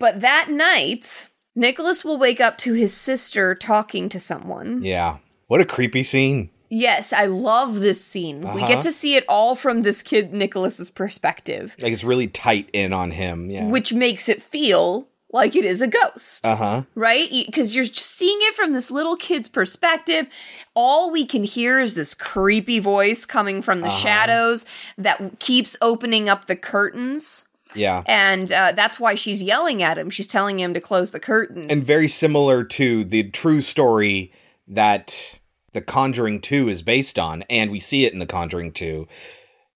But 0.00 0.20
that 0.20 0.48
night, 0.50 1.26
Nicholas 1.54 2.04
will 2.04 2.18
wake 2.18 2.40
up 2.40 2.58
to 2.58 2.74
his 2.74 2.94
sister 2.94 3.54
talking 3.54 4.08
to 4.08 4.18
someone. 4.20 4.82
Yeah. 4.82 5.18
What 5.46 5.60
a 5.60 5.64
creepy 5.64 6.02
scene. 6.02 6.50
Yes, 6.70 7.12
I 7.14 7.24
love 7.26 7.80
this 7.80 8.04
scene. 8.04 8.40
We 8.42 8.60
Uh-huh. 8.62 8.66
get 8.68 8.82
to 8.82 8.92
see 8.92 9.14
it 9.14 9.24
all 9.28 9.56
from 9.56 9.82
this 9.82 10.02
kid 10.02 10.34
Nicholas's 10.34 10.90
perspective, 10.90 11.74
Like 11.80 11.92
it's 11.94 12.04
really 12.04 12.26
tight 12.26 12.68
in 12.72 12.92
on 12.92 13.12
him. 13.12 13.50
Yeah. 13.50 13.66
which 13.66 13.92
makes 13.92 14.28
it 14.28 14.42
feel 14.42 15.08
like 15.30 15.54
it 15.54 15.64
is 15.64 15.80
a 15.82 15.86
ghost. 15.86 16.44
Uh 16.46 16.56
huh. 16.56 16.82
right? 16.94 17.28
Because 17.30 17.74
you're 17.76 17.84
seeing 17.84 18.38
it 18.42 18.54
from 18.54 18.72
this 18.72 18.90
little 18.90 19.16
kid's 19.16 19.48
perspective. 19.48 20.26
All 20.74 21.10
we 21.10 21.26
can 21.26 21.44
hear 21.44 21.80
is 21.80 21.94
this 21.94 22.14
creepy 22.14 22.78
voice 22.78 23.26
coming 23.26 23.60
from 23.62 23.80
the 23.80 23.88
Uh-huh. 23.88 23.96
shadows 23.98 24.66
that 24.96 25.38
keeps 25.40 25.76
opening 25.82 26.28
up 26.28 26.46
the 26.46 26.56
curtains. 26.56 27.48
Yeah. 27.74 28.02
And 28.06 28.50
uh, 28.50 28.72
that's 28.72 28.98
why 28.98 29.14
she's 29.14 29.42
yelling 29.42 29.82
at 29.82 29.98
him. 29.98 30.08
She's 30.08 30.26
telling 30.26 30.58
him 30.58 30.72
to 30.72 30.80
close 30.80 31.10
the 31.10 31.20
curtains. 31.20 31.66
And 31.70 31.84
very 31.84 32.08
similar 32.08 32.64
to 32.64 33.04
the 33.04 33.24
true 33.30 33.60
story 33.60 34.32
that 34.66 35.38
The 35.74 35.82
Conjuring 35.82 36.40
2 36.40 36.68
is 36.70 36.80
based 36.82 37.18
on, 37.18 37.42
and 37.50 37.70
we 37.70 37.80
see 37.80 38.06
it 38.06 38.12
in 38.14 38.20
The 38.20 38.26
Conjuring 38.26 38.72
2, 38.72 39.06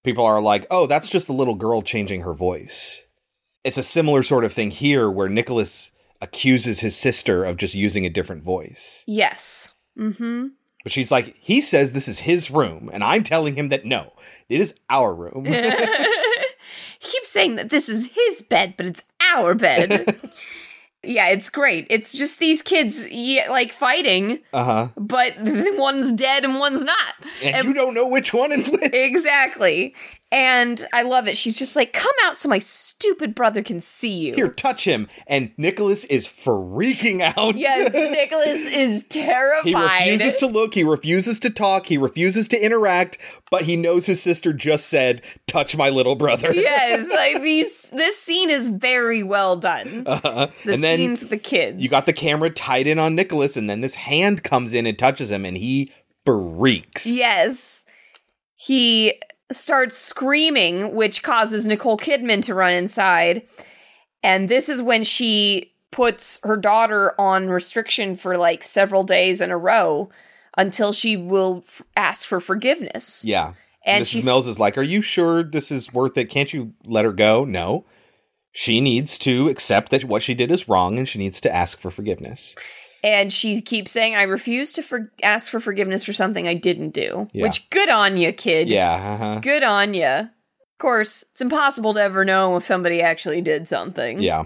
people 0.02 0.24
are 0.24 0.40
like, 0.40 0.66
oh, 0.70 0.86
that's 0.86 1.10
just 1.10 1.28
a 1.28 1.32
little 1.34 1.54
girl 1.54 1.82
changing 1.82 2.22
her 2.22 2.32
voice. 2.32 3.06
It's 3.64 3.78
a 3.78 3.82
similar 3.82 4.22
sort 4.22 4.44
of 4.44 4.52
thing 4.52 4.70
here 4.70 5.10
where 5.10 5.28
Nicholas 5.28 5.92
accuses 6.20 6.80
his 6.80 6.96
sister 6.96 7.44
of 7.44 7.56
just 7.56 7.74
using 7.74 8.06
a 8.06 8.10
different 8.10 8.42
voice. 8.42 9.04
Yes. 9.06 9.74
Mm-hmm. 9.98 10.48
But 10.82 10.92
she's 10.92 11.10
like, 11.10 11.36
he 11.38 11.60
says 11.60 11.92
this 11.92 12.08
is 12.08 12.20
his 12.20 12.50
room, 12.50 12.90
and 12.92 13.04
I'm 13.04 13.22
telling 13.22 13.54
him 13.54 13.68
that 13.68 13.84
no, 13.84 14.12
it 14.48 14.60
is 14.60 14.74
our 14.90 15.14
room. 15.14 15.46
He 17.02 17.10
keeps 17.10 17.30
saying 17.30 17.56
that 17.56 17.70
this 17.70 17.88
is 17.88 18.10
his 18.14 18.42
bed, 18.42 18.74
but 18.76 18.86
it's 18.86 19.02
our 19.20 19.54
bed. 19.54 20.20
yeah, 21.02 21.28
it's 21.28 21.48
great. 21.48 21.86
It's 21.90 22.12
just 22.12 22.38
these 22.38 22.62
kids 22.62 23.10
yeah, 23.10 23.50
like 23.50 23.72
fighting, 23.72 24.38
uh 24.52 24.64
huh. 24.64 24.88
but 24.96 25.34
one's 25.40 26.12
dead 26.12 26.44
and 26.44 26.60
one's 26.60 26.84
not. 26.84 27.14
And, 27.42 27.66
you 27.66 27.74
don't 27.74 27.94
know 27.94 28.06
which 28.06 28.32
one 28.32 28.52
is 28.52 28.70
which. 28.70 28.88
Exactly. 28.92 29.96
And 30.32 30.88
I 30.94 31.02
love 31.02 31.28
it. 31.28 31.36
She's 31.36 31.58
just 31.58 31.76
like, 31.76 31.92
come 31.92 32.14
out 32.24 32.38
so 32.38 32.48
my 32.48 32.58
stupid 32.58 33.34
brother 33.34 33.62
can 33.62 33.82
see 33.82 34.08
you. 34.08 34.34
Here, 34.34 34.48
touch 34.48 34.86
him. 34.86 35.06
And 35.26 35.52
Nicholas 35.58 36.04
is 36.04 36.26
freaking 36.26 37.20
out. 37.20 37.58
Yes, 37.58 37.92
Nicholas 37.94 38.66
is 38.66 39.04
terrified. 39.04 39.66
He 39.66 39.74
refuses 40.12 40.36
to 40.36 40.46
look, 40.46 40.72
he 40.72 40.84
refuses 40.84 41.38
to 41.40 41.50
talk, 41.50 41.84
he 41.86 41.98
refuses 41.98 42.48
to 42.48 42.64
interact, 42.64 43.18
but 43.50 43.64
he 43.64 43.76
knows 43.76 44.06
his 44.06 44.22
sister 44.22 44.54
just 44.54 44.86
said, 44.86 45.20
touch 45.46 45.76
my 45.76 45.90
little 45.90 46.16
brother. 46.16 46.50
yes, 46.54 47.06
like 47.10 47.42
these 47.42 47.82
this 47.92 48.16
scene 48.16 48.48
is 48.48 48.68
very 48.68 49.22
well 49.22 49.56
done. 49.56 50.04
Uh-huh. 50.06 50.48
The 50.64 50.72
and 50.72 50.82
then 50.82 50.98
scenes 50.98 51.20
with 51.20 51.30
the 51.30 51.36
kids. 51.36 51.82
You 51.82 51.90
got 51.90 52.06
the 52.06 52.14
camera 52.14 52.48
tied 52.48 52.86
in 52.86 52.98
on 52.98 53.14
Nicholas, 53.14 53.54
and 53.54 53.68
then 53.68 53.82
this 53.82 53.96
hand 53.96 54.42
comes 54.42 54.72
in 54.72 54.86
and 54.86 54.98
touches 54.98 55.30
him, 55.30 55.44
and 55.44 55.58
he 55.58 55.92
freaks. 56.24 57.04
Yes. 57.04 57.84
He 58.56 59.20
starts 59.54 59.96
screaming, 59.96 60.94
which 60.94 61.22
causes 61.22 61.66
Nicole 61.66 61.98
Kidman 61.98 62.42
to 62.42 62.54
run 62.54 62.74
inside. 62.74 63.42
And 64.22 64.48
this 64.48 64.68
is 64.68 64.82
when 64.82 65.04
she 65.04 65.72
puts 65.90 66.40
her 66.42 66.56
daughter 66.56 67.20
on 67.20 67.48
restriction 67.48 68.16
for 68.16 68.36
like 68.36 68.64
several 68.64 69.04
days 69.04 69.40
in 69.40 69.50
a 69.50 69.58
row 69.58 70.10
until 70.56 70.92
she 70.92 71.16
will 71.16 71.62
f- 71.66 71.82
ask 71.96 72.26
for 72.26 72.40
forgiveness. 72.40 73.24
Yeah. 73.24 73.54
And 73.84 74.04
Mrs. 74.04 74.24
Mills 74.24 74.46
is 74.46 74.58
like, 74.58 74.78
Are 74.78 74.82
you 74.82 75.02
sure 75.02 75.42
this 75.42 75.70
is 75.70 75.92
worth 75.92 76.16
it? 76.16 76.30
Can't 76.30 76.52
you 76.52 76.72
let 76.84 77.04
her 77.04 77.12
go? 77.12 77.44
No. 77.44 77.84
She 78.52 78.80
needs 78.80 79.18
to 79.18 79.48
accept 79.48 79.90
that 79.90 80.04
what 80.04 80.22
she 80.22 80.34
did 80.34 80.52
is 80.52 80.68
wrong 80.68 80.98
and 80.98 81.08
she 81.08 81.18
needs 81.18 81.40
to 81.40 81.54
ask 81.54 81.78
for 81.78 81.90
forgiveness. 81.90 82.54
And 83.02 83.32
she 83.32 83.60
keeps 83.60 83.90
saying, 83.90 84.14
I 84.14 84.22
refuse 84.22 84.72
to 84.74 84.82
for- 84.82 85.10
ask 85.22 85.50
for 85.50 85.58
forgiveness 85.58 86.04
for 86.04 86.12
something 86.12 86.46
I 86.46 86.54
didn't 86.54 86.90
do. 86.90 87.28
Yeah. 87.32 87.42
Which, 87.44 87.68
good 87.70 87.88
on 87.88 88.16
you, 88.16 88.32
kid. 88.32 88.68
Yeah. 88.68 88.92
Uh-huh. 88.94 89.40
Good 89.40 89.64
on 89.64 89.92
you. 89.94 90.04
Of 90.06 90.28
course, 90.78 91.24
it's 91.32 91.40
impossible 91.40 91.94
to 91.94 92.00
ever 92.02 92.24
know 92.24 92.56
if 92.56 92.64
somebody 92.64 93.00
actually 93.02 93.40
did 93.40 93.66
something. 93.66 94.20
Yeah. 94.20 94.44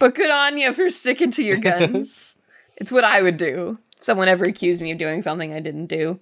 But 0.00 0.14
good 0.16 0.30
on 0.30 0.58
you 0.58 0.72
for 0.72 0.90
sticking 0.90 1.30
to 1.32 1.44
your 1.44 1.56
guns. 1.60 2.36
it's 2.76 2.90
what 2.90 3.04
I 3.04 3.22
would 3.22 3.36
do. 3.36 3.78
If 3.96 4.04
someone 4.04 4.26
ever 4.28 4.44
accused 4.44 4.82
me 4.82 4.90
of 4.90 4.98
doing 4.98 5.22
something 5.22 5.52
I 5.52 5.60
didn't 5.60 5.86
do. 5.86 6.18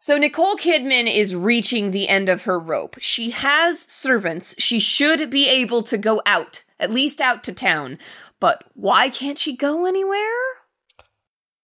So 0.00 0.16
Nicole 0.16 0.54
Kidman 0.56 1.12
is 1.12 1.34
reaching 1.34 1.90
the 1.90 2.08
end 2.08 2.28
of 2.28 2.44
her 2.44 2.58
rope. 2.58 2.96
She 3.00 3.30
has 3.30 3.80
servants. 3.80 4.54
She 4.58 4.78
should 4.78 5.28
be 5.30 5.48
able 5.48 5.82
to 5.82 5.98
go 5.98 6.22
out, 6.24 6.62
at 6.78 6.92
least 6.92 7.20
out 7.20 7.42
to 7.44 7.52
town. 7.52 7.98
But 8.40 8.64
why 8.74 9.08
can't 9.08 9.38
she 9.38 9.56
go 9.56 9.86
anywhere? 9.86 10.18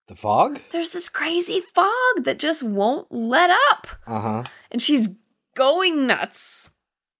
The 0.07 0.15
fog? 0.15 0.59
There's 0.71 0.91
this 0.91 1.09
crazy 1.09 1.61
fog 1.73 2.23
that 2.25 2.37
just 2.37 2.61
won't 2.63 3.11
let 3.11 3.49
up. 3.71 3.87
Uh 4.05 4.19
huh. 4.21 4.43
And 4.71 4.81
she's 4.81 5.15
going 5.55 6.05
nuts 6.05 6.71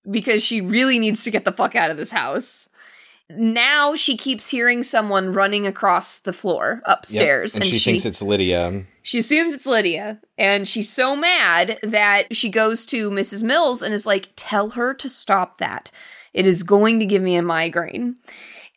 because 0.09 0.43
she 0.43 0.61
really 0.61 0.99
needs 0.99 1.23
to 1.23 1.31
get 1.31 1.45
the 1.45 1.51
fuck 1.51 1.75
out 1.75 1.89
of 1.89 1.97
this 1.97 2.11
house. 2.11 2.69
Now 3.27 3.95
she 3.95 4.15
keeps 4.15 4.51
hearing 4.51 4.83
someone 4.83 5.33
running 5.33 5.65
across 5.65 6.19
the 6.19 6.33
floor 6.33 6.83
upstairs, 6.85 7.55
And, 7.55 7.65
she, 7.65 7.79
thinks 7.79 8.05
it's 8.05 8.21
Lydia. 8.21 8.85
she 9.01 9.17
assumes 9.17 9.55
it's 9.55 9.65
Lydia, 9.65 10.19
and 10.37 10.67
she's 10.67 10.93
so 10.93 11.15
mad 11.15 11.79
that 11.81 12.35
she 12.35 12.49
goes 12.49 12.85
to 12.87 13.09
Mrs. 13.09 13.41
Mills 13.41 13.81
and 13.81 13.95
is 13.95 14.05
like, 14.05 14.29
"Tell 14.35 14.71
her 14.71 14.93
to 14.93 15.09
stop 15.09 15.57
that. 15.57 15.89
It 16.35 16.45
is 16.45 16.61
going 16.61 16.99
to 16.99 17.05
give 17.07 17.23
me 17.23 17.35
a 17.35 17.41
migraine." 17.41 18.17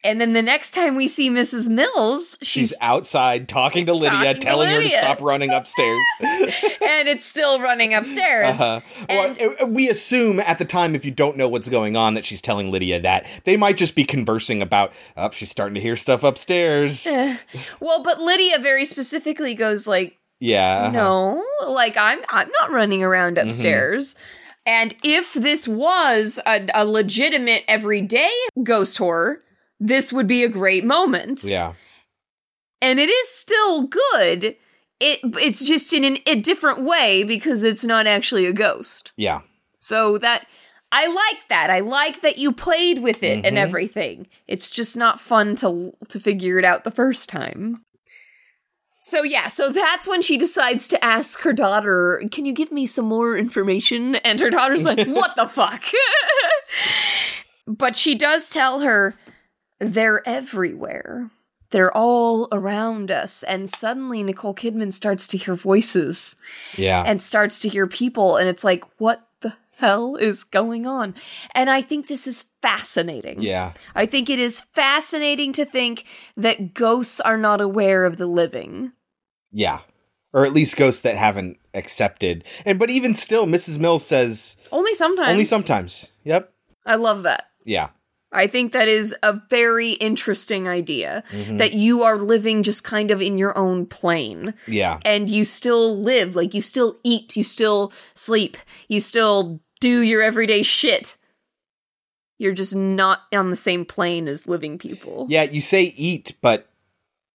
And 0.04 0.20
then 0.20 0.32
the 0.32 0.42
next 0.42 0.72
time 0.72 0.94
we 0.94 1.08
see 1.08 1.28
Mrs. 1.28 1.68
Mills, 1.68 2.36
she's, 2.40 2.68
She's 2.70 2.74
outside 2.80 3.48
talking 3.48 3.86
to 3.86 3.94
Lydia, 3.94 4.10
Talking 4.10 4.34
to 4.34 4.40
telling 4.40 4.68
her 4.70 4.80
to 4.82 4.88
stop 4.88 5.20
running 5.20 5.50
upstairs. 5.50 5.98
and 6.20 7.08
it's 7.08 7.26
still 7.26 7.60
running 7.60 7.94
upstairs. 7.94 8.60
Uh-huh. 8.60 8.80
Well, 9.08 9.36
uh, 9.60 9.66
we 9.66 9.88
assume 9.88 10.38
at 10.40 10.58
the 10.58 10.64
time, 10.64 10.94
if 10.94 11.04
you 11.04 11.10
don't 11.10 11.36
know 11.36 11.48
what's 11.48 11.68
going 11.68 11.96
on, 11.96 12.14
that 12.14 12.24
she's 12.24 12.40
telling 12.40 12.70
Lydia 12.70 13.00
that 13.00 13.26
they 13.44 13.56
might 13.56 13.76
just 13.76 13.96
be 13.96 14.04
conversing 14.04 14.62
about, 14.62 14.92
oh, 15.16 15.30
she's 15.30 15.50
starting 15.50 15.74
to 15.74 15.80
hear 15.80 15.96
stuff 15.96 16.22
upstairs. 16.22 17.06
Well, 17.80 18.02
but 18.02 18.20
Lydia 18.20 18.58
very 18.60 18.84
specifically 18.84 19.54
goes 19.54 19.86
like, 19.88 20.16
yeah. 20.40 20.82
uh-huh. 20.82 20.90
No, 20.92 21.44
like 21.68 21.96
I'm 21.96 22.20
I'm 22.28 22.48
not 22.60 22.70
running 22.70 23.02
around 23.02 23.36
Mm-hmm. 23.36 23.48
upstairs. 23.48 24.16
And 24.64 24.94
if 25.02 25.32
this 25.34 25.66
was 25.66 26.38
a, 26.46 26.66
a 26.74 26.84
legitimate 26.84 27.64
everyday 27.66 28.30
ghost 28.62 28.98
horror, 28.98 29.42
this 29.80 30.12
would 30.12 30.26
be 30.26 30.44
a 30.44 30.48
great 30.48 30.84
moment. 30.84 31.44
Yeah. 31.44 31.74
And 32.80 32.98
it 32.98 33.08
is 33.08 33.28
still 33.28 33.82
good. 33.86 34.56
It 35.00 35.20
it's 35.22 35.64
just 35.64 35.92
in 35.92 36.04
an, 36.04 36.18
a 36.26 36.34
different 36.36 36.84
way 36.84 37.22
because 37.24 37.62
it's 37.62 37.84
not 37.84 38.06
actually 38.06 38.46
a 38.46 38.52
ghost. 38.52 39.12
Yeah. 39.16 39.40
So 39.80 40.18
that 40.18 40.46
I 40.90 41.06
like 41.06 41.48
that. 41.50 41.70
I 41.70 41.80
like 41.80 42.22
that 42.22 42.38
you 42.38 42.50
played 42.52 43.00
with 43.00 43.22
it 43.22 43.44
and 43.44 43.56
Mhm. 43.56 43.60
everything. 43.60 44.26
It's 44.46 44.70
just 44.70 44.96
not 44.96 45.20
fun 45.20 45.54
to 45.56 45.92
to 46.08 46.18
figure 46.20 46.58
it 46.58 46.64
out 46.64 46.84
the 46.84 46.90
first 46.90 47.28
time. 47.28 47.84
So 49.00 49.22
yeah, 49.22 49.48
so 49.48 49.70
that's 49.70 50.08
when 50.08 50.22
she 50.22 50.36
decides 50.36 50.88
to 50.88 51.02
ask 51.04 51.40
her 51.42 51.52
daughter, 51.52 52.22
"Can 52.32 52.44
you 52.44 52.52
give 52.52 52.72
me 52.72 52.84
some 52.86 53.04
more 53.06 53.36
information?" 53.36 54.16
And 54.16 54.40
her 54.40 54.50
daughter's 54.50 54.82
like, 54.84 54.98
"What 55.06 55.36
the 55.36 55.46
fuck?" 55.46 55.84
but 57.66 57.96
she 57.96 58.14
does 58.14 58.50
tell 58.50 58.80
her 58.80 59.14
they're 59.78 60.26
everywhere. 60.28 61.30
They're 61.70 61.94
all 61.94 62.48
around 62.50 63.10
us. 63.10 63.42
And 63.42 63.68
suddenly 63.68 64.22
Nicole 64.22 64.54
Kidman 64.54 64.92
starts 64.92 65.28
to 65.28 65.36
hear 65.36 65.54
voices 65.54 66.36
Yeah. 66.76 67.02
and 67.06 67.20
starts 67.20 67.58
to 67.60 67.68
hear 67.68 67.86
people 67.86 68.36
and 68.36 68.48
it's 68.48 68.64
like 68.64 68.84
what 68.98 69.26
the 69.40 69.52
hell 69.76 70.16
is 70.16 70.42
going 70.42 70.86
on 70.88 71.14
and 71.54 71.70
i 71.70 71.80
think 71.80 72.08
this 72.08 72.26
is 72.26 72.46
fascinating 72.60 73.40
yeah. 73.40 73.72
i 73.94 74.04
think 74.04 74.28
it 74.28 74.40
is 74.40 74.60
fascinating 74.60 75.52
to 75.52 75.64
think 75.64 76.02
that 76.36 76.74
ghosts 76.74 77.20
are 77.20 77.38
not 77.38 77.60
aware 77.60 78.04
of 78.04 78.16
the 78.16 78.26
living 78.26 78.90
Yeah. 79.52 79.80
Or 80.32 80.44
at 80.44 80.52
least 80.52 80.76
ghosts 80.76 81.00
that 81.02 81.16
haven't 81.16 81.56
accepted. 81.72 82.44
And 82.66 82.78
but 82.78 82.90
even 82.90 83.14
still, 83.14 83.46
Mrs. 83.46 83.78
Mills 83.78 84.04
says 84.04 84.56
only 84.72 84.92
sometimes 84.94 85.30
only 85.30 85.44
sometimes. 85.44 86.08
Yep. 86.24 86.52
i 86.84 86.96
love 86.96 87.22
that 87.22 87.44
Yeah. 87.64 87.90
I 88.32 88.46
think 88.46 88.72
that 88.72 88.88
is 88.88 89.14
a 89.22 89.40
very 89.48 89.92
interesting 89.92 90.68
idea 90.68 91.22
Mhm. 91.32 91.58
that 91.58 91.72
you 91.74 92.02
are 92.02 92.18
living 92.18 92.62
just 92.62 92.84
kind 92.84 93.10
of 93.10 93.22
in 93.22 93.38
your 93.38 93.56
own 93.56 93.86
plane 93.86 94.54
Yeah. 94.66 94.98
and 95.04 95.30
you 95.30 95.44
still 95.44 95.98
live 95.98 96.36
like 96.36 96.54
you 96.54 96.60
still 96.62 96.98
eat 97.04 97.36
you 97.36 97.44
still 97.44 97.92
sleep 98.14 98.56
you 98.88 99.00
still 99.00 99.60
do 99.80 100.02
your 100.02 100.22
everyday 100.22 100.62
shit 100.62 101.16
you're 102.38 102.52
just 102.54 102.74
not 102.76 103.22
on 103.32 103.50
the 103.50 103.56
same 103.56 103.84
plane 103.84 104.28
as 104.28 104.46
living 104.46 104.78
people 104.78 105.26
Yeah, 105.28 105.42
you 105.42 105.60
say 105.60 105.92
eat, 105.96 106.34
but 106.40 106.67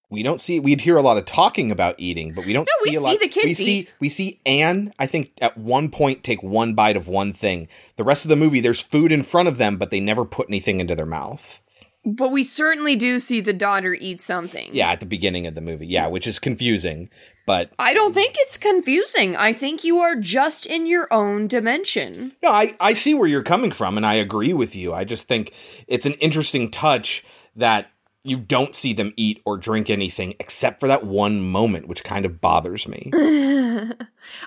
we 0.10 0.24
don't 0.24 0.40
see 0.40 0.60
we'd 0.60 0.82
hear 0.82 0.98
a 0.98 1.02
lot 1.02 1.18
of 1.18 1.26
talking 1.26 1.72
about 1.72 1.96
eating, 1.98 2.34
but 2.34 2.46
we 2.46 2.54
don't 2.54 2.68
No, 2.68 2.86
we 2.86 2.92
see 2.92 2.98
a 2.98 3.00
see 3.00 3.06
lot 3.06 3.20
the 3.20 3.28
kids 3.28 3.46
we 3.46 3.54
see 3.54 3.88
we 4.00 4.10
see 4.10 4.40
Anne, 4.46 4.94
I 5.00 5.08
think 5.08 5.32
at 5.42 5.58
one 5.58 5.90
point 5.90 6.24
take 6.24 6.44
one 6.44 6.74
bite 6.74 6.98
of 6.98 7.08
one 7.08 7.34
thing. 7.34 7.68
The 7.96 8.04
rest 8.04 8.26
of 8.26 8.30
the 8.30 8.36
movie 8.36 8.60
there's 8.60 8.80
food 8.80 9.12
in 9.12 9.24
front 9.24 9.48
of 9.48 9.58
them, 9.58 9.78
but 9.78 9.90
they 9.90 10.00
never 10.00 10.26
put 10.26 10.50
anything 10.50 10.80
into 10.80 10.96
their 10.96 11.06
mouth. 11.06 11.60
But 12.06 12.34
we 12.34 12.44
certainly 12.44 12.98
do 12.98 13.20
see 13.20 13.40
the 13.40 13.54
daughter 13.54 13.94
eat 13.94 14.22
something. 14.22 14.70
Yeah, 14.74 14.92
at 14.92 15.00
the 15.00 15.06
beginning 15.06 15.48
of 15.48 15.56
the 15.56 15.62
movie. 15.62 15.88
Yeah, 15.88 16.08
which 16.08 16.28
is 16.28 16.38
confusing, 16.38 17.10
but 17.46 17.72
I 17.80 17.94
don't 17.94 18.14
think 18.14 18.36
it's 18.40 18.58
confusing. 18.58 19.38
I 19.38 19.54
think 19.54 19.86
you 19.86 20.00
are 20.00 20.16
just 20.16 20.66
in 20.66 20.86
your 20.86 21.12
own 21.14 21.48
dimension. 21.48 22.34
No, 22.44 22.52
I, 22.52 22.76
I 22.80 22.94
see 22.94 23.14
where 23.14 23.28
you're 23.28 23.42
coming 23.42 23.72
from, 23.72 23.96
and 23.96 24.06
I 24.06 24.16
agree 24.16 24.54
with 24.54 24.76
you. 24.76 24.94
I 24.94 25.06
just 25.06 25.30
think 25.30 25.54
it's 25.88 26.06
an 26.06 26.14
interesting 26.14 26.70
touch 26.70 27.24
that 27.56 27.93
you 28.24 28.38
don't 28.38 28.76
see 28.76 28.94
them 28.94 29.14
eat 29.18 29.42
or 29.46 29.58
drink 29.58 29.90
anything 29.90 30.34
except 30.40 30.80
for 30.80 30.88
that 30.88 31.06
one 31.06 31.42
moment, 31.42 31.88
which 31.88 32.04
kind 32.04 32.26
of 32.26 32.40
bothers 32.40 32.88
me. 32.88 33.10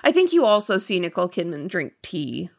I 0.03 0.11
think 0.11 0.33
you 0.33 0.45
also 0.45 0.77
see 0.77 0.99
Nicole 0.99 1.29
Kidman 1.29 1.67
drink 1.67 1.93
tea. 2.01 2.49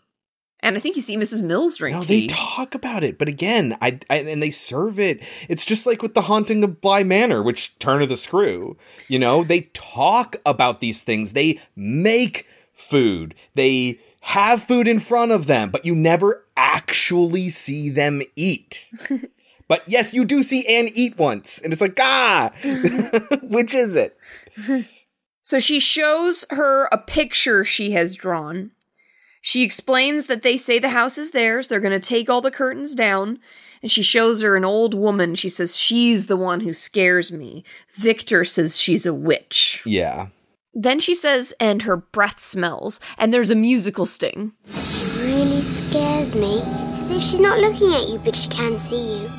And 0.61 0.77
I 0.77 0.81
think 0.81 0.97
you 0.97 1.03
see 1.03 1.17
Mrs. 1.17 1.43
Mills 1.45 1.77
drink 1.77 1.97
No, 1.97 2.03
tea. 2.03 2.23
they 2.23 2.27
talk 2.27 2.75
about 2.75 3.05
it, 3.05 3.17
but 3.17 3.29
again, 3.29 3.77
I, 3.81 4.01
I 4.11 4.17
and 4.19 4.43
they 4.43 4.51
serve 4.51 4.99
it. 4.99 5.23
It's 5.49 5.65
just 5.65 5.87
like 5.87 6.03
with 6.03 6.15
the 6.15 6.23
haunting 6.23 6.65
of 6.65 6.81
Bly 6.81 7.05
Manor, 7.05 7.43
which 7.45 7.79
turn 7.79 8.03
of 8.03 8.09
the 8.09 8.17
screw. 8.17 8.77
You 9.07 9.21
know, 9.21 9.45
they 9.45 9.63
talk 9.73 10.37
about 10.45 10.81
these 10.81 11.03
things. 11.05 11.33
They 11.33 11.61
make 11.77 12.45
food. 12.75 13.37
They 13.55 14.01
have 14.23 14.63
food 14.63 14.89
in 14.89 14.99
front 14.99 15.31
of 15.31 15.47
them, 15.47 15.71
but 15.71 15.85
you 15.85 15.95
never 15.95 16.45
actually 16.57 17.51
see 17.51 17.89
them 17.89 18.21
eat. 18.37 18.91
but 19.69 19.83
yes, 19.87 20.13
you 20.13 20.25
do 20.25 20.43
see 20.43 20.67
Anne 20.67 20.89
eat 20.95 21.19
once, 21.19 21.61
and 21.61 21.73
it's 21.73 21.83
like 21.83 21.99
ah, 22.01 22.51
which 23.43 23.75
is 23.75 23.97
it? 23.97 24.19
So 25.43 25.61
she 25.61 25.81
shows 25.81 26.45
her 26.51 26.87
a 26.87 26.99
picture 26.99 27.65
she 27.65 27.93
has 27.93 28.17
drawn. 28.17 28.73
She 29.41 29.63
explains 29.63 30.27
that 30.27 30.43
they 30.43 30.57
say 30.57 30.79
the 30.79 30.91
house 30.91 31.17
is 31.17 31.31
theirs, 31.31 31.69
they're 31.69 31.81
going 31.81 31.99
to 31.99 32.07
take 32.07 32.29
all 32.29 32.41
the 32.41 32.51
curtains 32.51 32.95
down, 32.95 33.39
and 33.81 33.91
she 33.91 34.03
shows 34.03 34.43
her 34.43 34.57
an 34.57 34.65
old 34.65 34.95
woman. 34.95 35.35
She 35.35 35.49
says, 35.49 35.77
She's 35.77 36.27
the 36.27 36.37
one 36.37 36.61
who 36.61 36.73
scares 36.73 37.33
me. 37.33 37.65
Victor 37.95 38.45
says 38.45 38.79
she's 38.79 39.07
a 39.07 39.15
witch. 39.15 39.83
Yeah. 39.87 40.27
Then 40.75 41.01
she 41.01 41.15
says, 41.15 41.55
And 41.61 41.83
her 41.83 41.97
breath 41.97 42.41
smells, 42.41 43.01
and 43.17 43.33
there's 43.33 43.51
a 43.51 43.55
musical 43.55 44.07
sting. 44.07 44.53
She 44.85 45.05
really 45.05 45.63
scares 45.63 46.35
me. 46.35 46.61
It's 46.89 46.99
as 46.99 47.11
if 47.11 47.23
she's 47.23 47.41
not 47.41 47.59
looking 47.59 47.95
at 47.95 48.09
you, 48.09 48.19
but 48.19 48.37
she 48.37 48.49
can 48.49 48.77
see 48.77 49.21
you. 49.21 49.31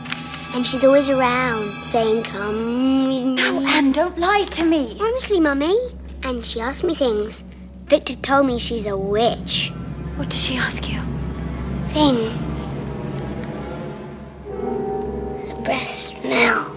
And 0.53 0.65
she's 0.65 0.83
always 0.83 1.09
around, 1.09 1.83
saying, 1.83 2.23
Come 2.23 2.55
with 2.55 3.07
me. 3.07 3.35
No, 3.35 3.65
Anne, 3.65 3.91
don't 3.91 4.17
lie 4.17 4.43
to 4.51 4.65
me. 4.65 4.97
Honestly, 4.99 5.39
Mummy. 5.39 5.77
And 6.23 6.43
she 6.45 6.59
asks 6.59 6.83
me 6.83 6.95
things. 6.95 7.45
Victor 7.85 8.15
told 8.15 8.45
me 8.47 8.59
she's 8.59 8.85
a 8.85 8.97
witch. 8.97 9.71
What 10.15 10.29
does 10.29 10.43
she 10.43 10.57
ask 10.57 10.89
you? 10.91 10.99
Things. 11.87 12.67
The 15.47 15.61
breath 15.63 15.89
smells. 15.89 16.75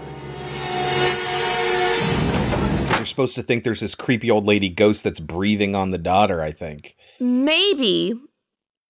You're 2.97 3.07
supposed 3.07 3.35
to 3.35 3.43
think 3.43 3.65
there's 3.65 3.81
this 3.81 3.95
creepy 3.95 4.31
old 4.31 4.47
lady 4.47 4.69
ghost 4.69 5.03
that's 5.03 5.19
breathing 5.19 5.75
on 5.75 5.91
the 5.91 5.99
daughter, 5.99 6.41
I 6.41 6.53
think. 6.53 6.95
Maybe. 7.19 8.15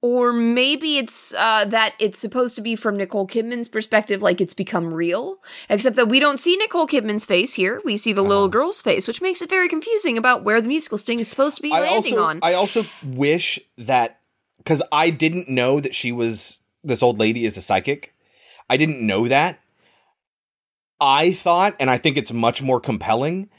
Or 0.05 0.33
maybe 0.33 0.99
it's 0.99 1.33
uh, 1.33 1.65
that 1.67 1.95
it's 2.01 2.19
supposed 2.19 2.57
to 2.57 2.61
be 2.61 2.75
from 2.75 2.97
Nicole 2.97 3.27
Kidman's 3.27 3.69
perspective, 3.69 4.21
like 4.21 4.41
it's 4.41 4.53
become 4.53 4.93
real. 4.93 5.37
Except 5.69 5.95
that 5.95 6.09
we 6.09 6.19
don't 6.19 6.41
see 6.41 6.57
Nicole 6.57 6.89
Kidman's 6.89 7.25
face 7.25 7.55
here. 7.55 7.81
We 7.85 7.97
see 7.97 8.13
the 8.13 8.23
little 8.23 8.49
girl's 8.49 8.83
face, 8.83 9.07
which 9.07 9.23
makes 9.23 9.41
it 9.43 9.49
very 9.49 9.69
confusing 9.69 10.19
about 10.19 10.43
where 10.43 10.61
the 10.61 10.67
musical 10.67 10.99
sting 10.99 11.21
is 11.21 11.29
supposed 11.29 11.57
to 11.57 11.63
be 11.63 11.73
I 11.73 11.81
landing 11.81 12.15
also, 12.15 12.25
on. 12.25 12.41
I 12.43 12.55
also 12.55 12.85
wish 13.05 13.61
that 13.79 14.19
because 14.59 14.83
I 14.91 15.11
didn't 15.11 15.49
know 15.49 15.79
that 15.79 15.95
she 15.95 16.11
was 16.11 16.59
this 16.83 17.03
old 17.03 17.19
lady 17.19 17.45
is 17.45 17.57
a 17.57 17.63
psychic. 17.63 18.13
I 18.69 18.77
didn't 18.77 19.07
know 19.07 19.29
that. 19.29 19.61
I 21.01 21.33
thought, 21.33 21.77
and 21.79 21.91
I 21.91 21.99
think 21.99 22.17
it's 22.17 22.33
much 22.33 22.61
more 22.61 22.81
compelling, 22.81 23.51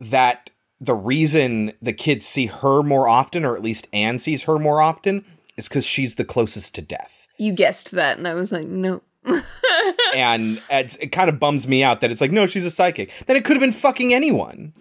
that 0.00 0.50
the 0.80 0.94
reason 0.94 1.72
the 1.82 1.92
kids 1.92 2.26
see 2.26 2.46
her 2.46 2.82
more 2.82 3.08
often, 3.08 3.44
or 3.44 3.56
at 3.56 3.62
least 3.62 3.88
Anne 3.92 4.18
sees 4.18 4.44
her 4.44 4.58
more 4.58 4.80
often, 4.80 5.24
is 5.58 5.68
because 5.68 5.84
she's 5.84 6.14
the 6.14 6.24
closest 6.24 6.74
to 6.76 6.82
death. 6.82 7.26
you 7.36 7.52
guessed 7.52 7.90
that, 7.90 8.16
and 8.16 8.26
I 8.26 8.34
was 8.34 8.52
like, 8.52 8.66
no. 8.66 9.02
and 10.14 10.62
it's, 10.70 10.96
it 10.96 11.08
kind 11.08 11.28
of 11.28 11.38
bums 11.38 11.68
me 11.68 11.82
out 11.82 12.00
that 12.00 12.10
it's 12.10 12.20
like, 12.20 12.32
no, 12.32 12.46
she's 12.46 12.64
a 12.64 12.70
psychic. 12.70 13.12
Then 13.26 13.36
it 13.36 13.44
could 13.44 13.56
have 13.56 13.60
been 13.60 13.72
fucking 13.72 14.14
anyone. 14.14 14.72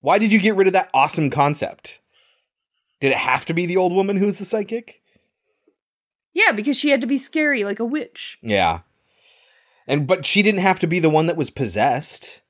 Why 0.00 0.18
did 0.18 0.32
you 0.32 0.40
get 0.40 0.56
rid 0.56 0.66
of 0.66 0.72
that 0.72 0.90
awesome 0.92 1.30
concept? 1.30 2.00
Did 3.00 3.12
it 3.12 3.18
have 3.18 3.44
to 3.46 3.54
be 3.54 3.66
the 3.66 3.76
old 3.76 3.92
woman 3.92 4.16
who's 4.16 4.38
the 4.38 4.44
psychic? 4.44 5.02
Yeah, 6.32 6.52
because 6.52 6.76
she 6.76 6.90
had 6.90 7.00
to 7.02 7.06
be 7.06 7.18
scary 7.18 7.62
like 7.62 7.78
a 7.78 7.84
witch. 7.84 8.38
Yeah. 8.42 8.80
And 9.86 10.06
but 10.06 10.26
she 10.26 10.42
didn't 10.42 10.60
have 10.60 10.78
to 10.80 10.86
be 10.86 10.98
the 10.98 11.10
one 11.10 11.26
that 11.26 11.36
was 11.36 11.50
possessed. 11.50 12.42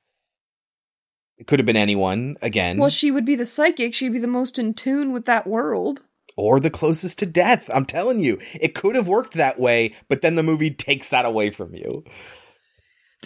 It 1.37 1.47
could 1.47 1.59
have 1.59 1.65
been 1.65 1.77
anyone 1.77 2.37
again. 2.41 2.77
Well, 2.77 2.89
she 2.89 3.11
would 3.11 3.25
be 3.25 3.35
the 3.35 3.45
psychic. 3.45 3.93
She'd 3.93 4.13
be 4.13 4.19
the 4.19 4.27
most 4.27 4.57
in 4.57 4.73
tune 4.73 5.11
with 5.11 5.25
that 5.25 5.45
world. 5.45 6.05
Or 6.37 6.59
the 6.59 6.69
closest 6.69 7.19
to 7.19 7.25
death. 7.25 7.69
I'm 7.73 7.85
telling 7.85 8.19
you, 8.19 8.39
it 8.53 8.75
could 8.75 8.95
have 8.95 9.07
worked 9.07 9.33
that 9.33 9.59
way, 9.59 9.93
but 10.07 10.21
then 10.21 10.35
the 10.35 10.43
movie 10.43 10.71
takes 10.71 11.09
that 11.09 11.25
away 11.25 11.49
from 11.49 11.75
you. 11.75 12.05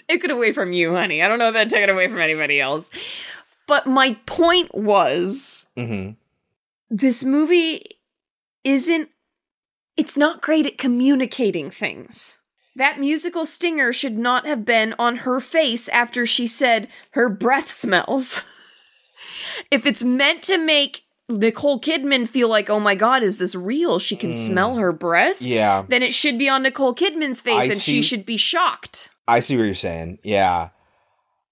Take 0.07 0.23
it 0.23 0.31
away 0.31 0.53
from 0.53 0.73
you, 0.73 0.95
honey. 0.95 1.21
I 1.21 1.27
don't 1.27 1.37
know 1.37 1.49
if 1.49 1.53
that 1.53 1.69
took 1.69 1.79
it 1.79 1.89
away 1.89 2.07
from 2.07 2.21
anybody 2.21 2.59
else. 2.59 2.89
But 3.67 3.85
my 3.85 4.17
point 4.25 4.73
was 4.73 5.67
hmm 5.75 6.11
this 6.89 7.23
movie 7.23 7.83
isn't 8.63 9.09
it's 9.95 10.17
not 10.17 10.41
great 10.41 10.65
at 10.65 10.77
communicating 10.77 11.69
things. 11.69 12.39
That 12.75 12.99
musical 12.99 13.45
stinger 13.45 13.91
should 13.91 14.17
not 14.17 14.45
have 14.45 14.65
been 14.65 14.95
on 14.97 15.17
her 15.17 15.39
face 15.39 15.89
after 15.89 16.25
she 16.25 16.47
said 16.47 16.87
her 17.11 17.29
breath 17.29 17.69
smells. 17.69 18.43
if 19.71 19.85
it's 19.85 20.03
meant 20.03 20.41
to 20.43 20.57
make 20.57 21.03
Nicole 21.31 21.79
Kidman 21.79 22.27
feel 22.27 22.49
like, 22.49 22.69
oh 22.69 22.79
my 22.79 22.95
god, 22.95 23.23
is 23.23 23.37
this 23.37 23.55
real? 23.55 23.99
She 23.99 24.15
can 24.15 24.35
smell 24.35 24.75
her 24.75 24.91
breath. 24.91 25.39
Mm. 25.39 25.47
Yeah. 25.47 25.85
Then 25.87 26.03
it 26.03 26.13
should 26.13 26.37
be 26.37 26.49
on 26.49 26.63
Nicole 26.63 26.93
Kidman's 26.93 27.41
face 27.41 27.63
I 27.69 27.73
and 27.73 27.81
see- 27.81 27.93
she 27.93 28.01
should 28.01 28.25
be 28.25 28.37
shocked. 28.37 29.09
I 29.27 29.39
see 29.39 29.55
what 29.55 29.63
you're 29.63 29.75
saying. 29.75 30.19
Yeah. 30.23 30.69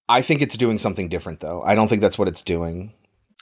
I 0.10 0.22
think 0.22 0.42
it's 0.42 0.58
doing 0.58 0.80
something 0.80 1.08
different, 1.08 1.40
though. 1.40 1.62
I 1.62 1.76
don't 1.76 1.88
think 1.88 2.02
that's 2.02 2.18
what 2.18 2.28
it's 2.28 2.42
doing. 2.42 2.94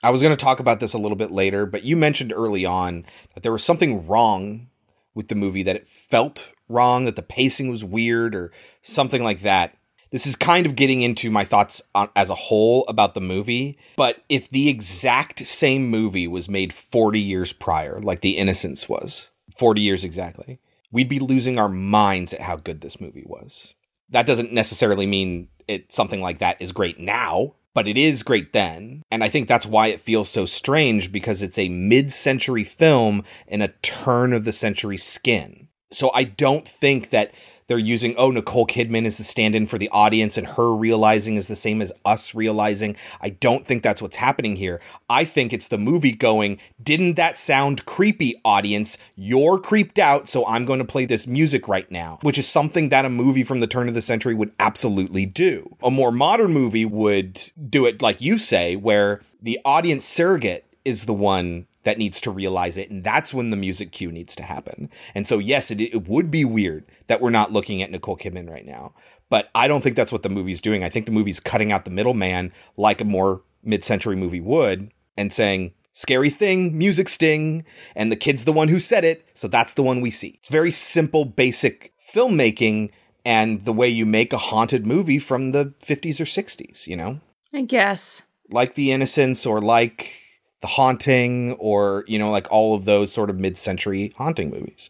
I 0.03 0.09
was 0.09 0.21
going 0.21 0.35
to 0.35 0.43
talk 0.43 0.59
about 0.59 0.79
this 0.79 0.93
a 0.93 0.99
little 0.99 1.15
bit 1.15 1.31
later, 1.31 1.65
but 1.65 1.83
you 1.83 1.95
mentioned 1.95 2.33
early 2.35 2.65
on 2.65 3.05
that 3.33 3.41
there 3.41 3.51
was 3.51 3.63
something 3.63 4.05
wrong 4.05 4.67
with 5.15 5.29
the 5.29 5.35
movie, 5.35 5.63
that 5.63 5.75
it 5.75 5.88
felt 5.88 6.51
wrong, 6.67 7.05
that 7.05 7.15
the 7.15 7.23
pacing 7.23 7.69
was 7.69 7.83
weird, 7.83 8.35
or 8.35 8.51
something 8.81 9.23
like 9.23 9.41
that. 9.41 9.76
This 10.11 10.25
is 10.25 10.35
kind 10.35 10.65
of 10.65 10.75
getting 10.75 11.01
into 11.01 11.29
my 11.29 11.43
thoughts 11.43 11.81
on, 11.93 12.09
as 12.15 12.29
a 12.29 12.35
whole 12.35 12.85
about 12.87 13.13
the 13.13 13.21
movie. 13.21 13.77
But 13.95 14.23
if 14.29 14.49
the 14.49 14.69
exact 14.69 15.45
same 15.45 15.89
movie 15.89 16.27
was 16.27 16.47
made 16.49 16.73
40 16.73 17.19
years 17.19 17.53
prior, 17.53 17.99
like 17.99 18.21
The 18.21 18.37
Innocents 18.37 18.87
was, 18.87 19.29
40 19.57 19.81
years 19.81 20.03
exactly, 20.03 20.59
we'd 20.91 21.09
be 21.09 21.19
losing 21.19 21.59
our 21.59 21.69
minds 21.69 22.33
at 22.33 22.41
how 22.41 22.55
good 22.55 22.81
this 22.81 23.01
movie 23.01 23.25
was. 23.25 23.73
That 24.09 24.25
doesn't 24.25 24.53
necessarily 24.53 25.05
mean 25.05 25.49
it 25.67 25.91
something 25.91 26.21
like 26.21 26.39
that 26.39 26.61
is 26.61 26.71
great 26.71 26.99
now, 26.99 27.55
but 27.73 27.87
it 27.87 27.97
is 27.97 28.23
great 28.23 28.53
then. 28.53 29.03
And 29.11 29.23
I 29.23 29.29
think 29.29 29.47
that's 29.47 29.65
why 29.65 29.87
it 29.87 30.01
feels 30.01 30.29
so 30.29 30.45
strange 30.45 31.11
because 31.11 31.41
it's 31.41 31.59
a 31.59 31.69
mid-century 31.69 32.63
film 32.63 33.23
in 33.47 33.61
a 33.61 33.67
turn 33.67 34.31
of 34.33 34.45
the 34.45 34.53
century 34.53 34.97
skin. 34.97 35.67
So 35.91 36.11
I 36.13 36.23
don't 36.23 36.67
think 36.67 37.11
that 37.11 37.33
they're 37.68 37.78
using 37.78 38.15
oh 38.18 38.32
Nicole 38.32 38.65
Kidman 38.65 39.05
is 39.05 39.18
the 39.18 39.24
stand-in 39.24 39.68
for 39.68 39.78
the 39.78 39.89
audience 39.89 40.38
and 40.38 40.47
her 40.47 40.74
realizing 40.74 41.36
is 41.36 41.47
the 41.47 41.55
same 41.55 41.82
as 41.82 41.91
us 42.05 42.34
realizing. 42.34 42.95
I 43.22 43.30
don't 43.30 43.68
think 43.68 43.84
that's 43.84 44.01
what's 44.01 44.15
happening 44.15 44.55
here. 44.55 44.80
I 45.09 45.26
think 45.26 45.51
it's 45.51 45.68
the 45.68 45.78
movie 45.78 46.13
going, 46.13 46.59
didn't 46.82 47.15
that 47.15 47.38
sound 47.38 47.86
creepy 47.86 48.36
audience? 48.45 48.97
You're 49.15 49.59
creeped 49.59 49.99
out, 49.99 50.30
so 50.30 50.45
I'm 50.45 50.65
going 50.65 50.80
to 50.80 50.86
play 50.86 51.05
this 51.05 51.28
music 51.28 51.68
right 51.68 51.89
now, 51.91 52.20
which 52.22 52.38
is 52.38 52.47
something 52.47 52.89
that 52.89 53.05
a 53.05 53.09
movie 53.09 53.43
from 53.43 53.59
the 53.59 53.68
turn 53.68 53.88
of 53.88 53.93
the 53.93 54.01
century 54.01 54.34
would 54.34 54.53
absolutely 54.59 55.26
do. 55.26 55.76
A 55.84 55.91
more 55.91 56.11
modern 56.11 56.53
movie 56.53 56.86
would 56.86 57.51
do 57.70 57.86
it 57.86 58.01
like 58.01 58.22
you 58.22 58.38
say 58.38 58.76
where 58.76 59.22
the 59.41 59.59
audience 59.65 60.05
surrogate 60.05 60.65
is 60.86 61.05
the 61.05 61.13
one 61.13 61.66
that 61.88 61.97
needs 61.97 62.19
to 62.19 62.29
realize 62.29 62.75
it. 62.75 62.89
And 62.89 63.01
that's 63.01 63.33
when 63.33 63.49
the 63.49 63.55
music 63.55 63.93
cue 63.93 64.11
needs 64.11 64.35
to 64.35 64.43
happen. 64.43 64.89
And 65.15 65.25
so, 65.25 65.39
yes, 65.39 65.71
it, 65.71 65.79
it 65.79 66.05
would 66.05 66.29
be 66.29 66.43
weird 66.43 66.83
that 67.07 67.21
we're 67.21 67.29
not 67.29 67.53
looking 67.53 67.81
at 67.81 67.89
Nicole 67.89 68.17
Kidman 68.17 68.49
right 68.49 68.65
now. 68.65 68.93
But 69.29 69.49
I 69.55 69.69
don't 69.69 69.81
think 69.81 69.95
that's 69.95 70.11
what 70.11 70.21
the 70.21 70.29
movie's 70.29 70.59
doing. 70.59 70.83
I 70.83 70.89
think 70.89 71.05
the 71.05 71.13
movie's 71.13 71.39
cutting 71.39 71.71
out 71.71 71.85
the 71.85 71.91
middleman 71.91 72.51
like 72.75 72.99
a 72.99 73.05
more 73.05 73.41
mid 73.63 73.85
century 73.85 74.17
movie 74.17 74.41
would 74.41 74.91
and 75.15 75.31
saying, 75.31 75.75
scary 75.93 76.29
thing, 76.29 76.77
music 76.77 77.07
sting, 77.07 77.63
and 77.95 78.11
the 78.11 78.17
kid's 78.17 78.43
the 78.43 78.51
one 78.51 78.67
who 78.67 78.79
said 78.79 79.05
it. 79.05 79.25
So 79.33 79.47
that's 79.47 79.73
the 79.73 79.83
one 79.83 80.01
we 80.01 80.11
see. 80.11 80.35
It's 80.39 80.49
very 80.49 80.71
simple, 80.71 81.23
basic 81.23 81.93
filmmaking 82.13 82.91
and 83.25 83.63
the 83.63 83.71
way 83.71 83.88
you 83.88 84.05
make 84.05 84.33
a 84.33 84.38
haunted 84.38 84.85
movie 84.85 85.19
from 85.19 85.53
the 85.53 85.73
50s 85.81 86.19
or 86.19 86.25
60s, 86.25 86.85
you 86.85 86.97
know? 86.97 87.21
I 87.53 87.61
guess. 87.61 88.23
like 88.49 88.75
the 88.75 88.91
Innocents 88.91 89.45
or 89.45 89.61
like 89.61 90.26
the 90.61 90.67
haunting 90.67 91.53
or 91.53 92.03
you 92.07 92.17
know 92.17 92.31
like 92.31 92.47
all 92.51 92.75
of 92.75 92.85
those 92.85 93.11
sort 93.11 93.29
of 93.29 93.39
mid-century 93.39 94.11
haunting 94.17 94.49
movies. 94.49 94.89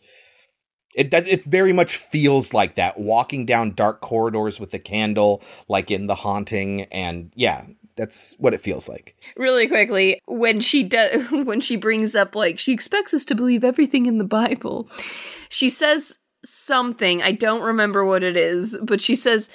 It 0.95 1.13
it 1.13 1.43
very 1.43 1.73
much 1.73 1.97
feels 1.97 2.53
like 2.53 2.75
that 2.75 2.99
walking 2.99 3.45
down 3.45 3.73
dark 3.73 4.01
corridors 4.01 4.59
with 4.59 4.71
the 4.71 4.79
candle 4.79 5.43
like 5.67 5.91
in 5.91 6.07
the 6.07 6.15
haunting 6.15 6.83
and 6.83 7.31
yeah 7.35 7.65
that's 7.97 8.35
what 8.37 8.53
it 8.53 8.61
feels 8.61 8.87
like. 8.87 9.15
Really 9.35 9.67
quickly 9.67 10.21
when 10.25 10.59
she 10.59 10.83
does 10.83 11.29
when 11.31 11.61
she 11.61 11.75
brings 11.75 12.15
up 12.15 12.35
like 12.35 12.57
she 12.59 12.71
expects 12.73 13.13
us 13.13 13.25
to 13.25 13.35
believe 13.35 13.63
everything 13.63 14.05
in 14.05 14.17
the 14.17 14.23
bible 14.23 14.89
she 15.49 15.69
says 15.69 16.19
something 16.45 17.21
i 17.23 17.31
don't 17.31 17.63
remember 17.63 18.05
what 18.05 18.23
it 18.23 18.37
is 18.37 18.77
but 18.83 19.01
she 19.01 19.15
says 19.15 19.49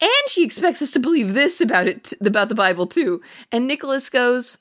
and 0.00 0.10
she 0.28 0.44
expects 0.44 0.82
us 0.82 0.90
to 0.90 0.98
believe 0.98 1.32
this 1.32 1.60
about 1.60 1.86
it 1.86 2.04
t- 2.04 2.16
about 2.24 2.48
the 2.48 2.54
bible 2.54 2.86
too. 2.86 3.20
And 3.50 3.66
nicholas 3.66 4.10
goes 4.10 4.58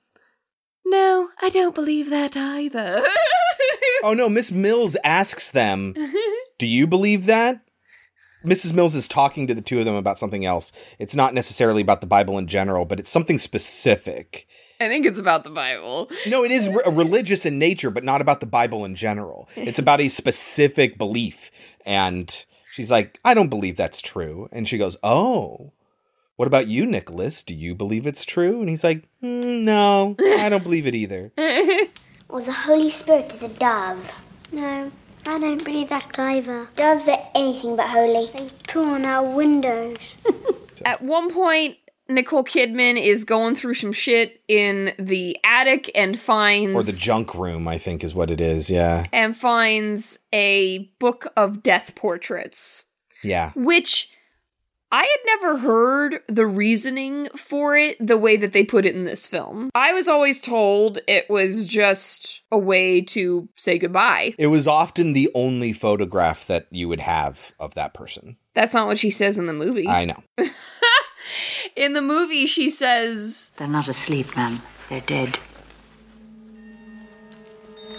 no 0.91 1.29
i 1.41 1.49
don't 1.49 1.75
believe 1.75 2.09
that 2.09 2.35
either 2.37 3.03
oh 4.03 4.13
no, 4.13 4.29
Miss 4.29 4.51
Mills 4.51 4.97
asks 5.03 5.51
them, 5.51 5.93
"Do 6.57 6.65
you 6.65 6.87
believe 6.87 7.25
that?" 7.25 7.61
Mrs. 8.43 8.73
Mills 8.73 8.95
is 8.95 9.07
talking 9.07 9.45
to 9.45 9.53
the 9.53 9.61
two 9.61 9.77
of 9.77 9.85
them 9.85 9.93
about 9.93 10.17
something 10.17 10.45
else. 10.45 10.71
It's 10.97 11.15
not 11.15 11.35
necessarily 11.35 11.81
about 11.83 12.01
the 12.01 12.07
Bible 12.07 12.39
in 12.39 12.47
general, 12.47 12.85
but 12.85 12.99
it's 12.99 13.09
something 13.11 13.37
specific. 13.37 14.47
I 14.79 14.87
think 14.87 15.05
it's 15.05 15.19
about 15.19 15.43
the 15.43 15.51
Bible. 15.51 16.09
No, 16.25 16.43
it 16.43 16.49
is 16.49 16.67
re- 16.67 16.81
religious 16.87 17.45
in 17.45 17.59
nature, 17.59 17.91
but 17.91 18.03
not 18.03 18.19
about 18.19 18.39
the 18.39 18.47
Bible 18.47 18.83
in 18.83 18.95
general. 18.95 19.47
It's 19.55 19.77
about 19.77 20.01
a 20.01 20.09
specific 20.09 20.97
belief. 20.97 21.51
And 21.85 22.45
she's 22.71 22.89
like, 22.89 23.19
I 23.23 23.35
don't 23.35 23.49
believe 23.49 23.77
that's 23.77 24.01
true. 24.01 24.49
And 24.51 24.67
she 24.67 24.79
goes, 24.79 24.97
Oh, 25.03 25.71
what 26.41 26.47
about 26.47 26.67
you, 26.67 26.87
Nicholas? 26.87 27.43
Do 27.43 27.53
you 27.53 27.75
believe 27.75 28.07
it's 28.07 28.25
true? 28.25 28.61
And 28.61 28.67
he's 28.67 28.83
like, 28.83 29.03
"Mm, 29.23 29.61
No, 29.63 30.15
I 30.19 30.49
don't 30.49 30.63
believe 30.63 30.87
it 30.87 30.95
either. 30.95 31.31
Or 32.29 32.41
the 32.41 32.51
Holy 32.51 32.89
Spirit 32.89 33.31
is 33.31 33.43
a 33.43 33.47
dove. 33.49 34.11
No, 34.51 34.91
I 35.27 35.37
don't 35.37 35.63
believe 35.63 35.89
that 35.89 36.17
either. 36.17 36.67
Doves 36.75 37.07
are 37.09 37.27
anything 37.35 37.75
but 37.75 37.89
holy. 37.89 38.31
They 38.35 38.49
poo 38.67 38.85
on 38.85 39.05
our 39.05 39.23
windows. 39.23 40.15
At 40.85 41.03
one 41.03 41.31
point, 41.31 41.77
Nicole 42.09 42.43
Kidman 42.43 42.99
is 42.99 43.23
going 43.23 43.55
through 43.55 43.75
some 43.75 43.93
shit 43.93 44.41
in 44.47 44.93
the 44.97 45.37
attic 45.43 45.91
and 45.93 46.19
finds 46.19 46.73
Or 46.75 46.81
the 46.83 46.91
junk 46.97 47.35
room, 47.35 47.67
I 47.67 47.77
think 47.77 48.03
is 48.03 48.15
what 48.15 48.31
it 48.31 48.41
is. 48.41 48.71
Yeah. 48.71 49.03
and 49.13 49.37
finds 49.37 50.19
a 50.33 50.89
book 50.97 51.27
of 51.37 51.61
death 51.61 51.93
portraits, 51.95 52.85
Yeah. 53.23 53.51
which 53.55 54.10
I 54.93 55.03
had 55.03 55.19
never 55.25 55.57
heard 55.59 56.19
the 56.27 56.45
reasoning 56.45 57.29
for 57.29 57.77
it 57.77 57.95
the 58.05 58.17
way 58.17 58.35
that 58.35 58.51
they 58.51 58.63
put 58.63 58.85
it 58.85 58.93
in 58.93 59.05
this 59.05 59.25
film. 59.25 59.69
I 59.73 59.93
was 59.93 60.09
always 60.09 60.41
told 60.41 60.99
it 61.07 61.29
was 61.29 61.65
just 61.65 62.41
a 62.51 62.57
way 62.57 62.99
to 63.01 63.47
say 63.55 63.77
goodbye. 63.77 64.35
It 64.37 64.47
was 64.47 64.67
often 64.67 65.13
the 65.13 65.29
only 65.33 65.71
photograph 65.71 66.45
that 66.47 66.67
you 66.71 66.89
would 66.89 66.99
have 66.99 67.53
of 67.57 67.73
that 67.75 67.93
person. 67.93 68.35
That's 68.53 68.73
not 68.73 68.87
what 68.87 68.99
she 68.99 69.11
says 69.11 69.37
in 69.37 69.45
the 69.45 69.53
movie. 69.53 69.87
I 69.87 70.03
know. 70.03 70.23
in 71.77 71.93
the 71.93 72.01
movie, 72.01 72.45
she 72.45 72.69
says, 72.69 73.53
They're 73.57 73.69
not 73.69 73.87
asleep, 73.87 74.35
ma'am. 74.35 74.61
They're 74.89 74.99
dead. 74.99 75.39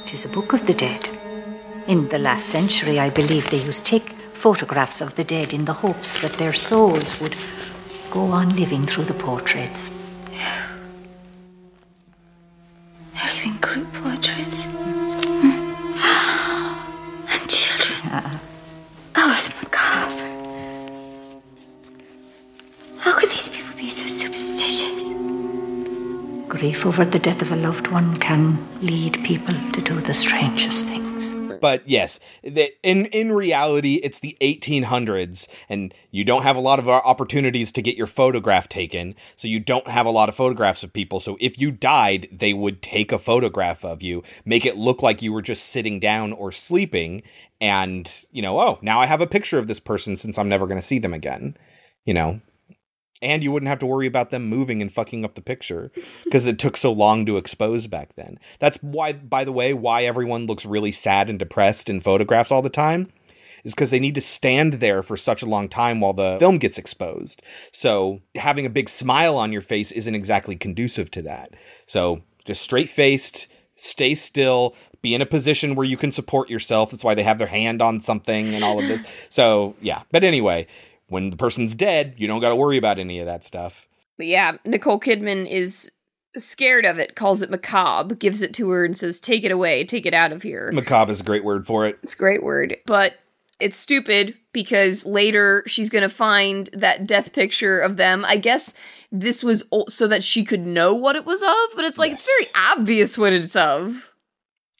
It 0.05 0.13
is 0.13 0.27
a 0.27 0.29
book 0.29 0.53
of 0.53 0.67
the 0.67 0.75
dead. 0.75 1.09
In 1.87 2.09
the 2.11 2.19
last 2.19 2.51
century, 2.51 3.01
I 3.01 3.09
believe 3.09 3.49
they 3.49 3.63
used 3.63 3.87
to 3.87 3.99
take 3.99 4.22
photographs 4.43 5.01
of 5.01 5.15
the 5.15 5.23
dead 5.23 5.55
in 5.55 5.67
the 5.67 5.73
hopes 5.73 6.21
that 6.21 6.33
their 6.33 6.53
souls 6.53 7.21
would 7.21 7.37
go 8.11 8.23
on 8.23 8.57
living 8.57 8.85
through 8.85 9.05
the 9.05 9.15
portraits. 9.15 9.89
They're 13.15 13.37
even 13.37 13.57
group 13.59 13.93
portraits. 13.93 14.65
Hmm? 14.65 15.47
and 17.33 17.49
children. 17.49 18.41
Oh, 19.15 19.33
it's 19.37 19.49
macabre. 19.63 20.29
How 22.99 23.13
could 23.17 23.31
these 23.31 23.49
people 23.49 23.77
be 23.77 23.91
so 23.91 24.09
superstitious? 24.09 25.13
Grief 26.49 26.85
over 26.85 27.05
the 27.05 27.21
death 27.21 27.43
of 27.43 27.53
a 27.53 27.57
loved 27.57 27.87
one 27.87 28.17
can 28.17 28.59
lead 28.81 29.23
people 29.23 29.55
to 29.71 29.81
do 29.81 30.01
the 30.01 30.15
strangest 30.15 30.87
things. 30.87 31.02
But 31.63 31.89
yes, 31.89 32.19
the, 32.43 32.75
in 32.83 33.07
in 33.07 33.31
reality, 33.31 34.01
it's 34.03 34.19
the 34.19 34.37
1800s, 34.41 35.47
and 35.69 35.95
you 36.11 36.25
don't 36.25 36.43
have 36.43 36.57
a 36.57 36.61
lot 36.61 36.81
of 36.81 36.89
uh, 36.89 37.01
opportunities 37.05 37.71
to 37.71 37.81
get 37.81 37.97
your 37.97 38.09
photograph 38.09 38.69
taken. 38.69 39.15
So 39.37 39.47
you 39.47 39.61
don't 39.61 39.87
have 39.87 40.05
a 40.05 40.11
lot 40.11 40.29
of 40.29 40.35
photographs 40.35 40.83
of 40.83 40.93
people. 40.93 41.21
So 41.21 41.37
if 41.39 41.57
you 41.61 41.71
died, 41.71 42.27
they 42.33 42.53
would 42.53 42.83
take 42.83 43.13
a 43.13 43.19
photograph 43.19 43.85
of 43.85 44.03
you, 44.03 44.25
make 44.45 44.67
it 44.67 44.77
look 44.77 45.03
like 45.03 45.23
you 45.23 45.33
were 45.33 45.41
just 45.41 45.67
sitting 45.67 46.01
down 46.01 46.33
or 46.33 46.51
sleeping, 46.51 47.23
and 47.61 48.13
you 48.33 48.43
know, 48.43 48.61
oh, 48.61 48.81
now 48.83 49.01
I 49.01 49.07
have 49.07 49.21
a 49.21 49.27
picture 49.29 49.61
of 49.61 49.69
this 49.69 49.79
person 49.79 50.17
since 50.17 50.37
I'm 50.39 50.49
never 50.49 50.67
going 50.67 50.81
to 50.81 50.87
see 50.87 50.99
them 50.99 51.15
again. 51.15 51.57
You 52.05 52.15
know, 52.15 52.41
and 53.23 53.43
you 53.43 53.53
wouldn't 53.53 53.69
have 53.69 53.79
to 53.79 53.87
worry 53.87 54.07
about 54.07 54.31
them 54.31 54.49
moving 54.49 54.83
and 54.83 54.93
fucking 54.93 55.25
up 55.25 55.35
the 55.35 55.41
picture 55.41 55.91
because 56.25 56.47
it 56.47 56.59
took 56.59 56.77
so 56.77 56.93
long 56.93 57.25
to 57.27 57.37
expose 57.37 57.87
back 57.87 58.15
then. 58.17 58.39
That's 58.59 58.79
why, 58.83 59.13
by 59.13 59.45
the 59.45 59.53
way, 59.53 59.73
why 59.73 60.05
everyone 60.05 60.47
looks 60.47 60.67
really 60.67 60.93
sad 60.93 61.31
and 61.31 61.39
depressed 61.39 61.89
in 61.89 62.01
photographs 62.01 62.51
all 62.51 62.63
the 62.63 62.69
time 62.69 63.13
is 63.65 63.75
because 63.75 63.91
they 63.91 64.01
need 64.01 64.15
to 64.17 64.21
stand 64.21 64.75
there 64.75 65.03
for 65.03 65.17
such 65.17 65.43
a 65.43 65.47
long 65.47 65.69
time 65.69 66.01
while 66.01 66.13
the 66.13 66.37
film 66.39 66.59
gets 66.59 66.79
exposed. 66.79 67.43
So 67.71 68.21
having 68.35 68.67
a 68.67 68.71
big 68.71 68.89
smile 68.89 69.37
on 69.37 69.53
your 69.53 69.61
face 69.61 69.93
isn't 69.93 70.15
exactly 70.15 70.57
conducive 70.57 71.11
to 71.13 71.23
that. 71.23 71.55
So 71.87 72.23
just 72.45 72.63
straight 72.63 72.89
faced, 72.89 73.49
stay 73.77 74.15
still, 74.15 74.75
be 75.01 75.15
in 75.15 75.23
a 75.23 75.27
position 75.27 75.75
where 75.75 75.87
you 75.87 75.97
can 75.97 76.13
support 76.13 76.49
yourself. 76.49 76.91
That's 76.91 77.05
why 77.05 77.15
they 77.15 77.25
have 77.25 77.39
their 77.39 77.49
hand 77.49 77.83
on 77.83 78.01
something 78.01 78.55
and 78.55 78.65
all 78.65 78.81
of 78.81 78.89
this. 78.89 79.05
So 79.29 79.75
yeah. 79.81 80.03
But 80.11 80.25
anyway, 80.25 80.67
when 81.13 81.31
the 81.31 81.37
person's 81.37 81.75
dead, 81.75 82.15
you 82.17 82.27
don't 82.27 82.41
got 82.41 82.49
to 82.49 82.57
worry 82.57 82.79
about 82.79 82.99
any 82.99 83.19
of 83.21 83.27
that 83.27 83.45
stuff. 83.45 83.87
But 84.17 84.27
yeah, 84.27 84.57
Nicole 84.65 84.99
Kidman 84.99 85.47
is 85.47 85.93
scared 86.37 86.87
of 86.87 86.99
it, 86.99 87.15
calls 87.15 87.43
it 87.43 87.51
macabre, 87.51 88.15
gives 88.15 88.41
it 88.41 88.55
to 88.55 88.71
her 88.71 88.85
and 88.85 88.97
says, 88.97 89.21
Take 89.21 89.45
it 89.45 89.53
away, 89.53 89.85
take 89.85 90.07
it 90.07 90.15
out 90.15 90.33
of 90.33 90.43
here. 90.43 90.71
Macabre 90.73 91.13
is 91.13 91.21
a 91.21 91.25
great 91.25 91.45
word 91.45 91.67
for 91.67 91.87
it. 91.87 91.99
It's 92.03 92.15
a 92.15 92.19
great 92.19 92.43
word. 92.43 92.77
But 92.87 93.17
it's 93.61 93.77
stupid 93.77 94.35
because 94.53 95.05
later 95.05 95.63
she's 95.67 95.91
going 95.91 96.03
to 96.03 96.09
find 96.09 96.71
that 96.73 97.07
death 97.07 97.33
picture 97.33 97.79
of 97.79 97.97
them. 97.97 98.25
I 98.27 98.37
guess 98.37 98.73
this 99.11 99.45
was 99.45 99.65
so 99.89 100.09
that 100.09 100.25
she 100.25 100.45
could 100.45 100.67
know 100.67 100.95
what 100.95 101.17
it 101.17 101.27
was 101.27 101.43
of, 101.43 101.77
but 101.77 101.85
it's 101.85 101.99
like, 101.99 102.13
it's 102.13 102.27
very 102.27 102.51
obvious 102.55 103.19
what 103.19 103.33
it's 103.33 103.55
of. 103.55 104.12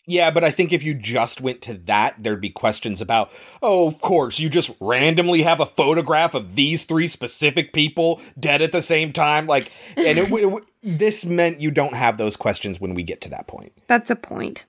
Yeah, 0.05 0.33
but 0.33 0.43
I 0.43 0.51
think 0.51 0.73
if 0.73 0.83
you 0.83 0.95
just 0.95 1.41
went 1.41 1.61
to 1.63 1.75
that, 1.75 2.17
there'd 2.19 2.41
be 2.41 2.51
questions 2.51 3.01
about, 3.01 3.31
oh, 3.63 3.87
of 3.87 4.01
course, 4.01 4.41
you 4.41 4.49
just 4.49 4.75
randomly 4.81 5.43
have 5.43 5.61
a 5.61 5.67
photograph 5.67 6.35
of 6.35 6.57
these 6.57 6.85
three 6.85 7.07
specific 7.07 7.73
people 7.73 8.21
dead 8.39 8.63
at 8.63 8.73
the 8.73 8.83
same 8.83 9.13
time. 9.13 9.47
Like, 9.47 9.71
and 9.97 10.19
it, 10.19 10.25
w- 10.25 10.49
it 10.49 10.51
w- 10.51 10.67
this 10.99 11.25
meant 11.25 11.61
you 11.61 11.71
don't 11.71 11.95
have 11.95 12.19
those 12.19 12.37
questions 12.37 12.81
when 12.81 12.95
we 12.95 13.05
get 13.05 13.21
to 13.21 13.29
that 13.31 13.47
point. 13.47 13.73
That's 13.87 14.11
a 14.11 14.17
point. 14.17 14.65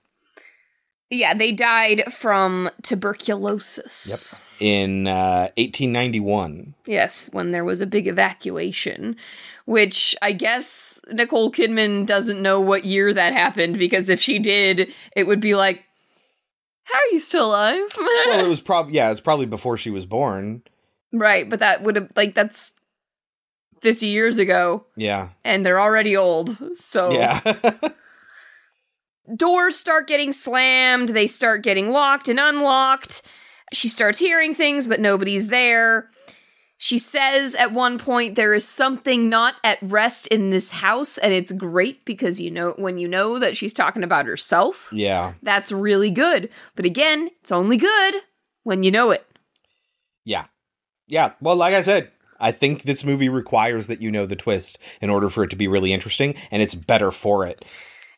Yeah, 1.09 1.33
they 1.33 1.51
died 1.51 2.11
from 2.11 2.69
tuberculosis. 2.81 4.35
In 4.59 5.07
uh, 5.07 5.49
1891. 5.57 6.75
Yes, 6.85 7.29
when 7.33 7.51
there 7.51 7.63
was 7.63 7.81
a 7.81 7.87
big 7.87 8.07
evacuation, 8.07 9.15
which 9.65 10.15
I 10.21 10.31
guess 10.33 10.99
Nicole 11.11 11.51
Kidman 11.51 12.05
doesn't 12.05 12.41
know 12.41 12.59
what 12.59 12.85
year 12.85 13.13
that 13.13 13.33
happened 13.33 13.77
because 13.77 14.09
if 14.09 14.21
she 14.21 14.39
did, 14.39 14.91
it 15.15 15.25
would 15.27 15.39
be 15.39 15.55
like, 15.55 15.83
how 16.83 16.97
are 16.99 17.11
you 17.13 17.19
still 17.19 17.47
alive? 17.49 17.79
well, 17.97 18.45
it 18.45 18.49
was 18.49 18.59
probably, 18.61 18.93
yeah, 18.93 19.09
it's 19.11 19.21
probably 19.21 19.45
before 19.45 19.77
she 19.77 19.89
was 19.89 20.05
born. 20.05 20.63
right, 21.13 21.49
but 21.49 21.59
that 21.59 21.81
would 21.83 21.95
have, 21.95 22.09
like, 22.15 22.35
that's 22.35 22.73
50 23.81 24.07
years 24.07 24.37
ago 24.37 24.85
Yeah. 24.97 25.29
and 25.43 25.65
they're 25.65 25.79
already 25.79 26.15
old. 26.17 26.57
So 26.77 27.11
Yeah. 27.11 27.39
doors 29.35 29.75
start 29.75 30.07
getting 30.07 30.31
slammed, 30.33 31.09
they 31.09 31.27
start 31.27 31.63
getting 31.63 31.89
locked 31.91 32.27
and 32.29 32.39
unlocked. 32.39 33.21
She 33.71 33.87
starts 33.87 34.19
hearing 34.19 34.53
things, 34.53 34.87
but 34.87 34.99
nobody's 34.99 35.47
there. 35.47 36.09
She 36.83 36.97
says 36.97 37.55
at 37.55 37.71
one 37.71 37.97
point 37.97 38.35
there 38.35 38.53
is 38.53 38.67
something 38.67 39.29
not 39.29 39.55
at 39.63 39.77
rest 39.81 40.27
in 40.27 40.49
this 40.49 40.71
house, 40.73 41.17
and 41.17 41.31
it's 41.31 41.53
great 41.53 42.03
because 42.03 42.41
you 42.41 42.51
know 42.51 42.73
when 42.77 42.97
you 42.97 43.07
know 43.07 43.39
that 43.39 43.55
she's 43.55 43.71
talking 43.71 44.03
about 44.03 44.25
herself, 44.25 44.89
yeah. 44.91 45.31
that's 45.41 45.71
really 45.71 46.11
good. 46.11 46.49
But 46.75 46.83
again, 46.83 47.29
it's 47.39 47.53
only 47.53 47.77
good 47.77 48.15
when 48.63 48.83
you 48.83 48.91
know 48.91 49.11
it. 49.11 49.25
Yeah. 50.25 50.47
Yeah. 51.07 51.31
Well, 51.39 51.55
like 51.55 51.73
I 51.73 51.83
said, 51.83 52.11
I 52.37 52.51
think 52.51 52.81
this 52.81 53.05
movie 53.05 53.29
requires 53.29 53.87
that 53.87 54.01
you 54.01 54.11
know 54.11 54.25
the 54.25 54.35
twist 54.35 54.77
in 54.99 55.09
order 55.09 55.29
for 55.29 55.45
it 55.45 55.51
to 55.51 55.55
be 55.55 55.69
really 55.69 55.93
interesting, 55.93 56.35
and 56.51 56.61
it's 56.61 56.75
better 56.75 57.11
for 57.11 57.47
it. 57.47 57.63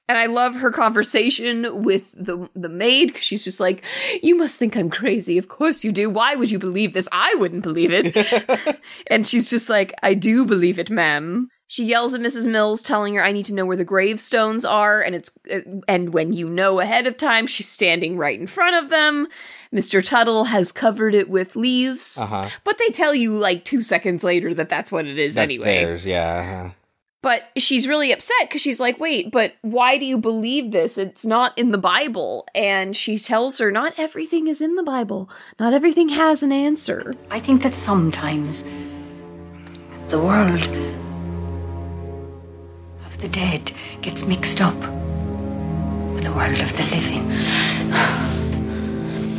And 0.08 0.18
I 0.20 0.28
love 0.28 0.56
her 0.56 0.70
conversation 0.72 1.84
with 1.84 2.12
the 2.14 2.48
the 2.56 2.70
maid 2.70 3.08
because 3.08 3.24
she's 3.24 3.44
just 3.44 3.60
like, 3.60 3.84
"You 4.22 4.38
must 4.38 4.60
think 4.60 4.76
I'm 4.78 4.90
crazy. 4.90 5.38
Of 5.38 5.48
course 5.48 5.84
you 5.84 5.92
do. 5.92 6.10
Why 6.10 6.36
would 6.36 6.52
you 6.52 6.60
believe 6.60 6.94
this? 6.94 7.10
I 7.12 7.34
wouldn't 7.40 7.64
believe 7.64 7.90
it." 7.92 8.80
and 9.08 9.26
she's 9.26 9.50
just 9.50 9.70
like, 9.70 9.94
"I 10.04 10.14
do 10.14 10.46
believe 10.46 10.78
it, 10.80 10.90
ma'am." 10.90 11.50
She 11.68 11.84
yells 11.84 12.14
at 12.14 12.22
Mrs. 12.22 12.46
Mills, 12.46 12.84
telling 12.84 13.16
her, 13.16 13.24
"I 13.24 13.32
need 13.32 13.46
to 13.46 13.54
know 13.56 13.66
where 13.66 13.76
the 13.78 13.84
gravestones 13.84 14.64
are." 14.64 15.02
And 15.02 15.16
it's 15.16 15.38
uh, 15.52 15.62
and 15.88 16.14
when 16.14 16.34
you 16.34 16.48
know 16.48 16.80
ahead 16.80 17.08
of 17.08 17.18
time, 17.18 17.48
she's 17.48 17.68
standing 17.68 18.16
right 18.16 18.40
in 18.40 18.46
front 18.46 18.76
of 18.84 18.92
them. 18.92 19.28
Mr. 19.74 20.08
Tuttle 20.08 20.46
has 20.46 20.72
covered 20.72 21.16
it 21.16 21.30
with 21.30 21.56
leaves, 21.56 22.20
Uh-huh. 22.22 22.48
but 22.64 22.78
they 22.78 22.90
tell 22.90 23.16
you 23.16 23.34
like 23.36 23.66
two 23.66 23.82
seconds 23.82 24.24
later 24.24 24.54
that 24.54 24.70
that's 24.70 24.92
what 24.92 25.08
it 25.08 25.18
is 25.18 25.34
That's 25.34 25.52
anyway. 25.52 25.66
theirs, 25.66 26.06
yeah. 26.06 26.72
But 27.26 27.50
she's 27.58 27.88
really 27.88 28.12
upset 28.12 28.36
because 28.42 28.62
she's 28.62 28.80
like, 28.80 29.00
wait, 29.00 29.32
but 29.32 29.56
why 29.64 29.98
do 29.98 30.06
you 30.06 30.16
believe 30.16 30.72
this? 30.72 30.96
It's 30.96 31.26
not 31.26 31.58
in 31.58 31.72
the 31.72 31.80
Bible. 31.80 32.46
And 32.54 32.96
she 32.96 33.18
tells 33.18 33.58
her, 33.58 33.72
not 33.72 33.98
everything 33.98 34.48
is 34.48 34.62
in 34.62 34.76
the 34.76 34.84
Bible. 34.84 35.28
Not 35.60 35.74
everything 35.74 36.10
has 36.10 36.44
an 36.44 36.52
answer. 36.52 37.16
I 37.32 37.40
think 37.40 37.64
that 37.64 37.74
sometimes 37.74 38.64
the 40.10 40.20
world 40.20 40.68
of 43.08 43.18
the 43.18 43.28
dead 43.30 43.72
gets 44.04 44.28
mixed 44.28 44.62
up 44.62 44.78
with 46.14 46.26
the 46.26 46.32
world 46.32 46.60
of 46.60 46.78
the 46.78 46.84
living. 46.96 47.28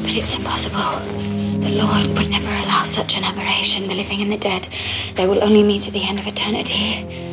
But 0.03 0.16
it's 0.16 0.37
impossible. 0.37 0.99
The 1.61 1.70
Lord 1.70 2.09
would 2.18 2.30
never 2.30 2.49
allow 2.49 2.82
such 2.82 3.16
an 3.16 3.22
aberration. 3.22 3.87
The 3.87 3.95
living 3.95 4.22
and 4.22 4.32
the 4.32 4.39
dead, 4.39 4.66
they 5.14 5.28
will 5.28 5.41
only 5.41 5.62
meet 5.62 5.87
at 5.87 5.93
the 5.93 6.03
end 6.03 6.18
of 6.18 6.26
eternity. 6.26 7.25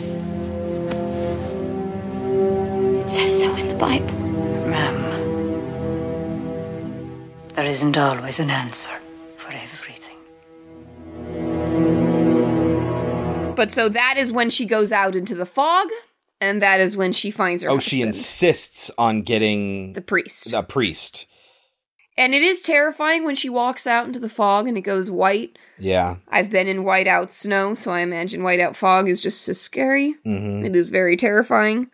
Says 3.14 3.42
so 3.42 3.56
in 3.56 3.68
the 3.68 3.76
Bible. 3.76 4.12
Ma'am, 4.68 4.96
there 7.50 7.68
isn't 7.68 7.96
always 7.96 8.40
an 8.40 8.50
answer 8.50 8.90
for 9.38 9.52
everything. 9.52 10.18
But 13.56 13.72
so 13.72 13.88
that 13.90 14.16
is 14.18 14.32
when 14.32 14.50
she 14.50 14.66
goes 14.66 14.92
out 14.92 15.16
into 15.16 15.36
the 15.36 15.46
fog, 15.46 15.90
and 16.42 16.60
that 16.64 16.80
is 16.80 16.98
when 16.98 17.14
she 17.14 17.30
finds 17.30 17.62
her 17.62 17.70
oh, 17.70 17.76
husband, 17.76 17.92
she 17.92 18.02
insists 18.02 18.90
on 18.98 19.22
getting 19.22 19.94
the 19.94 20.02
priest. 20.02 20.52
a 20.52 20.64
priest. 20.64 21.28
And 22.18 22.34
it 22.34 22.42
is 22.42 22.64
terrifying 22.64 23.26
when 23.26 23.36
she 23.36 23.48
walks 23.48 23.86
out 23.86 24.08
into 24.08 24.20
the 24.20 24.28
fog 24.28 24.68
and 24.68 24.76
it 24.76 24.82
goes 24.82 25.12
white. 25.12 25.60
Yeah. 25.78 26.16
I've 26.30 26.50
been 26.50 26.68
in 26.68 26.80
whiteout 26.84 27.32
snow, 27.32 27.76
so 27.76 27.92
I 27.92 28.00
imagine 28.00 28.42
whiteout 28.42 28.76
fog 28.76 29.08
is 29.08 29.22
just 29.22 29.48
as 29.50 29.62
scary. 29.62 30.16
Mhm. 30.26 30.66
It 30.66 30.76
is 30.76 30.90
very 30.90 31.16
terrifying. 31.16 31.92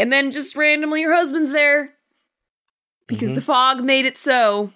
And 0.00 0.12
then 0.12 0.30
just 0.32 0.56
randomly 0.56 1.02
your 1.02 1.14
husband's 1.14 1.52
there 1.52 1.94
because 3.06 3.32
Mhm. 3.32 3.36
the 3.36 3.40
fog 3.42 3.84
made 3.84 4.06
it 4.06 4.16
so. 4.18 4.72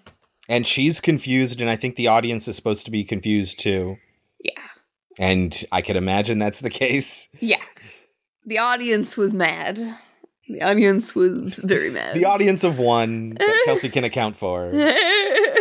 And 0.49 0.67
she's 0.67 1.01
confused, 1.01 1.61
and 1.63 1.71
I 1.71 1.77
think 1.77 1.97
the 1.97 2.09
audience 2.09 2.47
is 2.47 2.57
supposed 2.57 2.85
to 2.85 2.91
be 2.91 3.03
confused 3.05 3.59
too. 3.59 3.97
Yeah. 4.41 4.53
And 5.19 5.65
I 5.73 5.81
could 5.81 5.97
imagine 5.97 6.39
that's 6.39 6.61
the 6.61 6.69
case. 6.71 7.29
Yeah. 7.41 7.63
The 8.45 8.59
audience 8.59 9.17
was 9.17 9.33
mad. 9.33 9.79
The 10.47 10.61
audience 10.61 11.15
was 11.15 11.61
very 11.65 11.89
mad. 11.89 12.15
The 12.15 12.27
audience 12.27 12.63
of 12.65 12.79
one 12.79 13.31
that 13.41 13.63
Kelsey 13.65 13.89
can 13.89 14.05
account 14.05 14.37
for. 14.37 14.71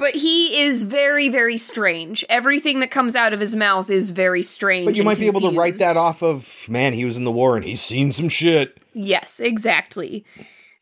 but 0.00 0.16
he 0.16 0.62
is 0.62 0.84
very, 0.84 1.28
very 1.28 1.58
strange. 1.58 2.24
Everything 2.30 2.80
that 2.80 2.90
comes 2.90 3.14
out 3.14 3.34
of 3.34 3.38
his 3.38 3.54
mouth 3.54 3.90
is 3.90 4.08
very 4.08 4.42
strange. 4.42 4.86
But 4.86 4.96
you 4.96 5.04
might 5.04 5.18
be 5.18 5.26
able 5.26 5.42
to 5.42 5.54
write 5.54 5.76
that 5.76 5.98
off 5.98 6.22
of, 6.22 6.66
man, 6.70 6.94
he 6.94 7.04
was 7.04 7.18
in 7.18 7.24
the 7.24 7.30
war 7.30 7.54
and 7.54 7.66
he's 7.66 7.82
seen 7.82 8.10
some 8.10 8.30
shit. 8.30 8.78
Yes, 8.94 9.40
exactly. 9.40 10.24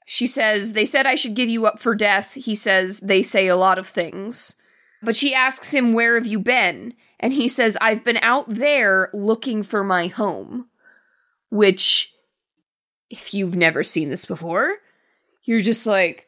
She 0.07 0.29
says, 0.29 0.73
They 0.73 0.87
said 0.87 1.05
I 1.05 1.17
should 1.17 1.35
give 1.35 1.49
you 1.49 1.67
up 1.67 1.81
for 1.81 1.97
death. 1.97 2.35
He 2.35 2.55
says, 2.55 3.01
They 3.01 3.25
say 3.25 3.49
a 3.49 3.57
lot 3.57 3.77
of 3.77 3.89
things. 3.89 4.55
But 5.03 5.17
she 5.17 5.35
asks 5.35 5.75
him, 5.75 5.95
Where 5.95 6.15
have 6.15 6.27
you 6.27 6.39
been? 6.39 6.95
And 7.19 7.33
he 7.33 7.49
says, 7.49 7.77
I've 7.81 8.05
been 8.05 8.19
out 8.19 8.49
there 8.49 9.11
looking 9.13 9.65
for 9.65 9.83
my 9.83 10.07
home. 10.07 10.69
Which, 11.51 12.15
if 13.11 13.35
you've 13.35 13.57
never 13.57 13.83
seen 13.83 14.11
this 14.11 14.27
before, 14.27 14.77
you're 15.43 15.61
just 15.61 15.87
like, 15.87 16.28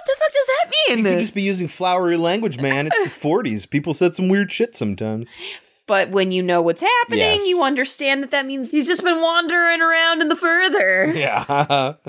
What 0.00 0.04
the 0.06 0.16
fuck 0.18 0.32
does 0.32 0.46
that 0.46 0.70
mean? 0.88 0.98
You 0.98 1.04
could 1.12 1.20
just 1.20 1.34
be 1.34 1.42
using 1.42 1.68
flowery 1.68 2.16
language, 2.16 2.58
man. 2.58 2.86
It's 2.86 2.98
the 2.98 3.28
40s. 3.28 3.68
People 3.68 3.92
said 3.94 4.16
some 4.16 4.28
weird 4.28 4.50
shit 4.50 4.76
sometimes. 4.76 5.32
But 5.86 6.10
when 6.10 6.30
you 6.32 6.42
know 6.42 6.62
what's 6.62 6.80
happening, 6.82 7.18
Yes. 7.18 7.46
you 7.46 7.62
understand 7.62 8.22
that 8.22 8.30
that 8.30 8.46
means 8.46 8.70
he's 8.70 8.86
just 8.86 9.02
been 9.04 9.20
wandering 9.20 9.82
around 9.82 10.22
in 10.22 10.28
the 10.28 10.36
further. 10.36 11.12
Yeah. 11.14 11.94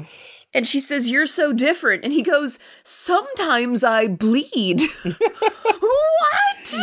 And 0.54 0.68
she 0.68 0.82
says, 0.82 1.10
You're 1.10 1.28
so 1.28 1.54
different. 1.54 2.04
And 2.04 2.12
he 2.12 2.24
goes, 2.24 2.60
Sometimes 2.84 3.86
I 3.86 4.08
bleed. 4.08 4.82
what? 5.06 6.74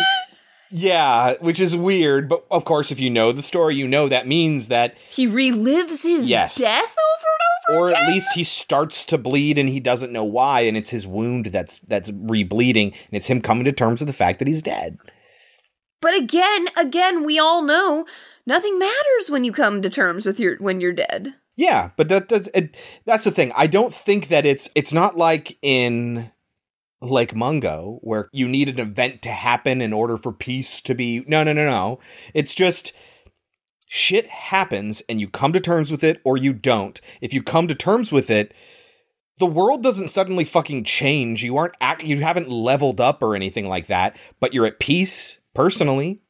yeah, 0.70 1.34
which 1.40 1.61
is 1.61 1.76
weird. 1.76 2.28
But 2.30 2.44
of 2.50 2.64
course, 2.64 2.90
if 2.90 2.98
you 2.98 3.11
know 3.11 3.30
the 3.30 3.42
story, 3.42 3.74
you 3.76 3.86
know 3.86 4.09
that 4.09 4.26
means 4.26 4.68
that, 4.68 4.96
He 5.11 5.26
relives 5.26 6.02
his 6.02 6.30
Yes. 6.30 6.56
death 6.56 6.82
over 6.82 7.28
or 7.70 7.90
at 7.90 8.08
least 8.08 8.34
he 8.34 8.44
starts 8.44 9.04
to 9.06 9.18
bleed 9.18 9.58
and 9.58 9.68
he 9.68 9.80
doesn't 9.80 10.12
know 10.12 10.24
why, 10.24 10.62
and 10.62 10.76
it's 10.76 10.90
his 10.90 11.06
wound 11.06 11.46
that's 11.46 11.78
that's 11.80 12.10
rebleeding, 12.10 12.92
and 12.92 13.12
it's 13.12 13.28
him 13.28 13.40
coming 13.40 13.64
to 13.64 13.72
terms 13.72 14.00
with 14.00 14.06
the 14.06 14.12
fact 14.12 14.38
that 14.38 14.48
he's 14.48 14.62
dead. 14.62 14.98
But 16.00 16.16
again, 16.16 16.68
again, 16.76 17.24
we 17.24 17.38
all 17.38 17.62
know 17.62 18.06
nothing 18.46 18.78
matters 18.78 19.28
when 19.28 19.44
you 19.44 19.52
come 19.52 19.82
to 19.82 19.90
terms 19.90 20.26
with 20.26 20.38
your 20.38 20.56
when 20.58 20.80
you're 20.80 20.92
dead. 20.92 21.34
Yeah, 21.56 21.90
but 21.96 22.08
that, 22.08 22.28
that's 22.28 22.48
it, 22.54 22.76
that's 23.04 23.24
the 23.24 23.32
thing. 23.32 23.52
I 23.56 23.66
don't 23.66 23.92
think 23.92 24.28
that 24.28 24.46
it's 24.46 24.68
it's 24.74 24.92
not 24.92 25.16
like 25.16 25.58
in 25.60 26.30
Lake 27.00 27.34
Mungo 27.34 27.98
where 28.02 28.28
you 28.32 28.48
need 28.48 28.68
an 28.68 28.78
event 28.78 29.22
to 29.22 29.30
happen 29.30 29.80
in 29.80 29.92
order 29.92 30.16
for 30.16 30.32
peace 30.32 30.80
to 30.82 30.94
be. 30.94 31.24
No, 31.26 31.42
no, 31.42 31.52
no, 31.52 31.64
no. 31.64 31.98
It's 32.32 32.54
just 32.54 32.92
shit 33.89 34.28
happens 34.28 35.03
and 35.09 35.20
you 35.20 35.26
come 35.28 35.53
to 35.53 35.61
terms 35.61 35.91
with 35.91 36.05
it 36.05 36.20
or 36.22 36.36
you 36.36 36.53
don't. 36.53 37.01
If 37.20 37.32
you 37.32 37.43
come 37.43 37.66
to 37.68 37.74
terms 37.74 38.12
with 38.12 38.30
it, 38.30 38.53
the 39.39 39.47
world 39.47 39.82
doesn't 39.82 40.09
suddenly 40.09 40.45
fucking 40.45 40.84
change. 40.84 41.43
You 41.43 41.57
aren't 41.57 41.76
act, 41.80 42.05
you 42.05 42.20
haven't 42.20 42.51
leveled 42.51 43.01
up 43.01 43.22
or 43.22 43.34
anything 43.34 43.68
like 43.68 43.86
that, 43.86 44.16
but 44.39 44.53
you're 44.53 44.66
at 44.66 44.78
peace 44.78 45.39
personally. 45.55 46.20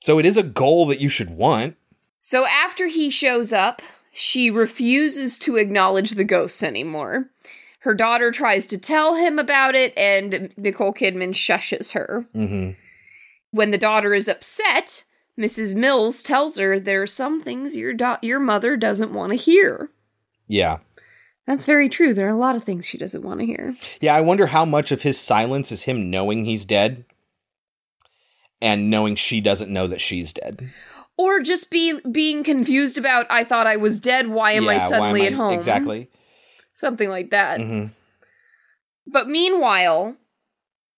So 0.00 0.18
it 0.18 0.26
is 0.26 0.36
a 0.36 0.42
goal 0.42 0.86
that 0.86 1.00
you 1.00 1.08
should 1.08 1.30
want. 1.30 1.76
So 2.20 2.46
after 2.46 2.88
he 2.88 3.10
shows 3.10 3.52
up, 3.52 3.80
she 4.12 4.50
refuses 4.50 5.38
to 5.40 5.56
acknowledge 5.56 6.12
the 6.12 6.24
ghosts 6.24 6.62
anymore. 6.62 7.30
Her 7.80 7.94
daughter 7.94 8.30
tries 8.32 8.66
to 8.66 8.78
tell 8.78 9.14
him 9.14 9.38
about 9.38 9.74
it, 9.74 9.96
and 9.96 10.52
Nicole 10.56 10.92
Kidman 10.92 11.32
shushes 11.32 11.92
her. 11.92 12.26
Mhm. 12.34 12.76
When 13.50 13.70
the 13.70 13.78
daughter 13.78 14.14
is 14.14 14.28
upset, 14.28 15.04
Mrs. 15.38 15.74
Mills 15.76 16.22
tells 16.22 16.58
her 16.58 16.80
there 16.80 17.02
are 17.02 17.06
some 17.06 17.40
things 17.42 17.76
your 17.76 17.94
do- 17.94 18.16
your 18.22 18.40
mother 18.40 18.76
doesn't 18.76 19.12
want 19.12 19.30
to 19.30 19.36
hear. 19.36 19.90
Yeah. 20.48 20.78
That's 21.46 21.64
very 21.64 21.88
true. 21.88 22.12
There 22.12 22.26
are 22.26 22.30
a 22.34 22.36
lot 22.36 22.56
of 22.56 22.64
things 22.64 22.86
she 22.86 22.98
doesn't 22.98 23.22
want 23.22 23.40
to 23.40 23.46
hear. 23.46 23.76
Yeah, 24.00 24.14
I 24.14 24.20
wonder 24.20 24.48
how 24.48 24.64
much 24.64 24.90
of 24.92 25.02
his 25.02 25.18
silence 25.18 25.70
is 25.72 25.84
him 25.84 26.10
knowing 26.10 26.44
he's 26.44 26.64
dead 26.66 27.04
and 28.60 28.90
knowing 28.90 29.14
she 29.14 29.40
doesn't 29.40 29.72
know 29.72 29.86
that 29.86 30.00
she's 30.00 30.32
dead. 30.32 30.70
Or 31.16 31.40
just 31.40 31.70
be 31.70 32.00
being 32.10 32.44
confused 32.44 32.98
about 32.98 33.26
I 33.30 33.44
thought 33.44 33.66
I 33.66 33.76
was 33.76 34.00
dead, 34.00 34.28
why 34.28 34.52
am 34.52 34.68
I 34.68 34.74
Yeah, 34.74 34.78
why 34.78 34.88
suddenly 34.88 35.20
am 35.26 35.32
at 35.32 35.36
home? 35.36 35.54
Exactly. 35.54 36.10
Something 36.74 37.08
like 37.08 37.30
that. 37.30 37.60
Mhm. 37.60 37.92
But 39.06 39.28
meanwhile, 39.28 40.16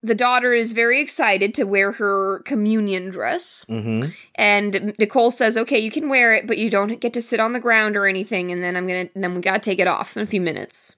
the 0.03 0.15
daughter 0.15 0.53
is 0.53 0.71
very 0.73 0.99
excited 0.99 1.53
to 1.53 1.63
wear 1.63 1.91
her 1.93 2.39
communion 2.45 3.11
dress. 3.11 3.65
Mhm. 3.69 4.13
And 4.35 4.95
Nicole 4.97 5.29
says, 5.31 5.57
"Okay, 5.57 5.77
you 5.79 5.91
can 5.91 6.09
wear 6.09 6.33
it, 6.33 6.47
but 6.47 6.57
you 6.57 6.69
don't 6.71 6.99
get 6.99 7.13
to 7.13 7.21
sit 7.21 7.39
on 7.39 7.53
the 7.53 7.59
ground 7.59 7.95
or 7.95 8.07
anything." 8.07 8.51
And 8.51 8.63
then 8.63 8.75
I'm 8.75 8.87
gonna, 8.87 9.09
then 9.15 9.35
we 9.35 9.41
gotta 9.41 9.59
take 9.59 9.79
it 9.79 9.87
off 9.87 10.17
in 10.17 10.23
a 10.23 10.27
few 10.27 10.41
minutes. 10.41 10.95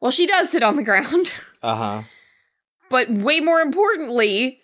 Well, 0.00 0.10
she 0.10 0.26
does 0.26 0.50
sit 0.50 0.62
on 0.62 0.76
the 0.76 0.82
ground, 0.90 1.32
Uh-huh. 1.62 2.02
but 2.88 3.10
way 3.10 3.40
more 3.40 3.60
importantly, 3.60 4.60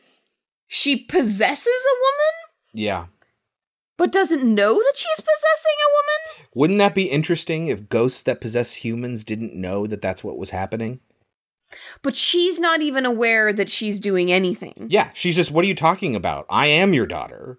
she 0.66 0.96
possesses 0.96 1.66
a 1.86 1.96
woman, 2.00 2.34
Yeah. 2.86 3.06
but 3.96 4.10
doesn't 4.12 4.42
know 4.44 4.74
that 4.74 4.92
she's 4.96 5.20
possessing 5.20 5.76
a 5.86 5.92
woman. 6.38 6.48
Wouldn't 6.54 6.78
that 6.78 6.94
be 6.94 7.10
interesting 7.10 7.66
if 7.68 7.88
ghosts 7.88 8.22
that 8.24 8.40
possess 8.40 8.74
humans 8.76 9.22
didn't 9.22 9.54
know 9.54 9.86
that 9.86 10.00
that's 10.02 10.24
what 10.24 10.38
was 10.38 10.50
happening? 10.50 11.00
But 12.02 12.16
she's 12.16 12.58
not 12.58 12.82
even 12.82 13.04
aware 13.04 13.52
that 13.52 13.70
she's 13.70 14.00
doing 14.00 14.32
anything. 14.32 14.86
Yeah, 14.88 15.10
she's 15.12 15.36
just, 15.36 15.50
what 15.50 15.64
are 15.64 15.68
you 15.68 15.74
talking 15.74 16.14
about? 16.14 16.46
I 16.48 16.66
am 16.66 16.94
your 16.94 17.06
daughter. 17.06 17.58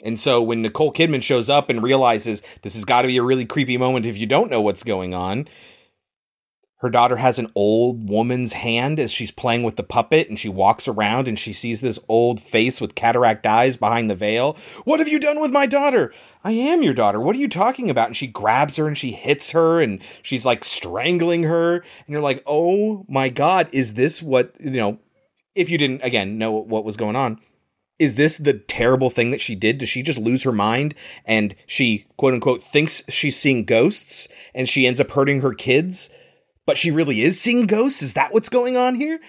And 0.00 0.18
so 0.18 0.40
when 0.40 0.62
Nicole 0.62 0.92
Kidman 0.92 1.22
shows 1.22 1.50
up 1.50 1.68
and 1.68 1.82
realizes 1.82 2.42
this 2.62 2.74
has 2.74 2.84
got 2.84 3.02
to 3.02 3.08
be 3.08 3.16
a 3.16 3.22
really 3.22 3.44
creepy 3.44 3.76
moment 3.76 4.06
if 4.06 4.16
you 4.16 4.26
don't 4.26 4.50
know 4.50 4.60
what's 4.60 4.84
going 4.84 5.12
on, 5.12 5.48
her 6.78 6.90
daughter 6.90 7.16
has 7.16 7.38
an 7.38 7.50
old 7.56 8.08
woman's 8.08 8.52
hand 8.52 9.00
as 9.00 9.10
she's 9.10 9.32
playing 9.32 9.64
with 9.64 9.76
the 9.76 9.82
puppet 9.82 10.28
and 10.28 10.38
she 10.38 10.48
walks 10.48 10.86
around 10.86 11.26
and 11.26 11.38
she 11.38 11.52
sees 11.52 11.80
this 11.80 11.98
old 12.08 12.40
face 12.40 12.80
with 12.80 12.94
cataract 12.94 13.44
eyes 13.46 13.76
behind 13.76 14.08
the 14.08 14.14
veil. 14.14 14.56
What 14.84 15.00
have 15.00 15.08
you 15.08 15.18
done 15.18 15.40
with 15.40 15.50
my 15.50 15.66
daughter? 15.66 16.12
I 16.44 16.52
am 16.52 16.82
your 16.82 16.94
daughter. 16.94 17.20
What 17.20 17.34
are 17.34 17.40
you 17.40 17.48
talking 17.48 17.90
about? 17.90 18.06
And 18.06 18.16
she 18.16 18.28
grabs 18.28 18.76
her 18.76 18.86
and 18.86 18.96
she 18.96 19.10
hits 19.10 19.50
her 19.50 19.80
and 19.80 20.00
she's 20.22 20.46
like 20.46 20.64
strangling 20.64 21.42
her. 21.44 21.76
And 21.76 21.84
you're 22.06 22.20
like, 22.20 22.44
oh 22.46 23.04
my 23.08 23.28
God, 23.28 23.68
is 23.72 23.94
this 23.94 24.22
what, 24.22 24.54
you 24.60 24.70
know, 24.70 25.00
if 25.56 25.68
you 25.68 25.78
didn't, 25.78 26.02
again, 26.02 26.38
know 26.38 26.52
what 26.52 26.84
was 26.84 26.96
going 26.96 27.16
on, 27.16 27.40
is 27.98 28.14
this 28.14 28.38
the 28.38 28.54
terrible 28.54 29.10
thing 29.10 29.32
that 29.32 29.40
she 29.40 29.56
did? 29.56 29.78
Does 29.78 29.88
she 29.88 30.02
just 30.02 30.20
lose 30.20 30.44
her 30.44 30.52
mind 30.52 30.94
and 31.24 31.56
she, 31.66 32.06
quote 32.16 32.34
unquote, 32.34 32.62
thinks 32.62 33.02
she's 33.08 33.36
seeing 33.36 33.64
ghosts 33.64 34.28
and 34.54 34.68
she 34.68 34.86
ends 34.86 35.00
up 35.00 35.10
hurting 35.10 35.40
her 35.40 35.52
kids? 35.52 36.08
But 36.68 36.76
she 36.76 36.90
really 36.90 37.22
is 37.22 37.40
seeing 37.40 37.64
ghosts? 37.64 38.02
Is 38.02 38.12
that 38.12 38.34
what's 38.34 38.50
going 38.50 38.76
on 38.76 38.96
here? 38.96 39.20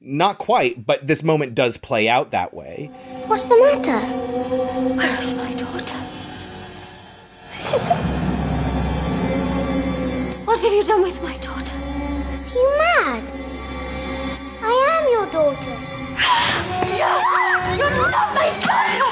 Not 0.00 0.38
quite, 0.38 0.84
but 0.84 1.06
this 1.06 1.22
moment 1.22 1.54
does 1.54 1.76
play 1.76 2.08
out 2.08 2.32
that 2.32 2.52
way. 2.52 2.90
What's 3.28 3.44
the 3.44 3.56
matter? 3.58 4.00
Where 4.96 5.22
is 5.22 5.32
my 5.34 5.52
daughter? 5.52 5.94
What 10.46 10.60
have 10.62 10.72
you 10.72 10.82
done 10.82 11.02
with 11.02 11.22
my 11.22 11.36
daughter? 11.36 11.76
Are 11.76 12.48
you 12.52 12.74
mad? 12.76 13.22
I 14.60 14.72
am 14.98 15.08
your 15.12 15.26
daughter. 15.30 15.76
No! 16.98 17.22
You're 17.78 18.10
not 18.10 18.34
my 18.34 18.50
daughter! 18.58 19.06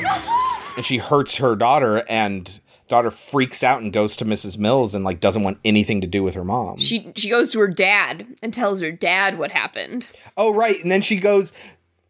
No! 0.00 0.14
And 0.76 0.86
she 0.86 0.98
hurts 0.98 1.38
her 1.38 1.56
daughter, 1.56 2.04
and 2.08 2.60
daughter 2.88 3.10
freaks 3.10 3.62
out 3.62 3.82
and 3.82 3.92
goes 3.92 4.16
to 4.16 4.24
Mrs. 4.24 4.58
Mills 4.58 4.94
and 4.94 5.04
like 5.04 5.20
doesn't 5.20 5.42
want 5.42 5.58
anything 5.64 6.00
to 6.00 6.06
do 6.06 6.22
with 6.22 6.34
her 6.34 6.44
mom. 6.44 6.78
She 6.78 7.12
she 7.16 7.28
goes 7.30 7.52
to 7.52 7.60
her 7.60 7.68
dad 7.68 8.26
and 8.42 8.52
tells 8.52 8.80
her 8.80 8.90
dad 8.92 9.38
what 9.38 9.50
happened. 9.52 10.08
oh 10.36 10.52
right, 10.52 10.80
and 10.82 10.90
then 10.90 11.02
she 11.02 11.16
goes. 11.18 11.52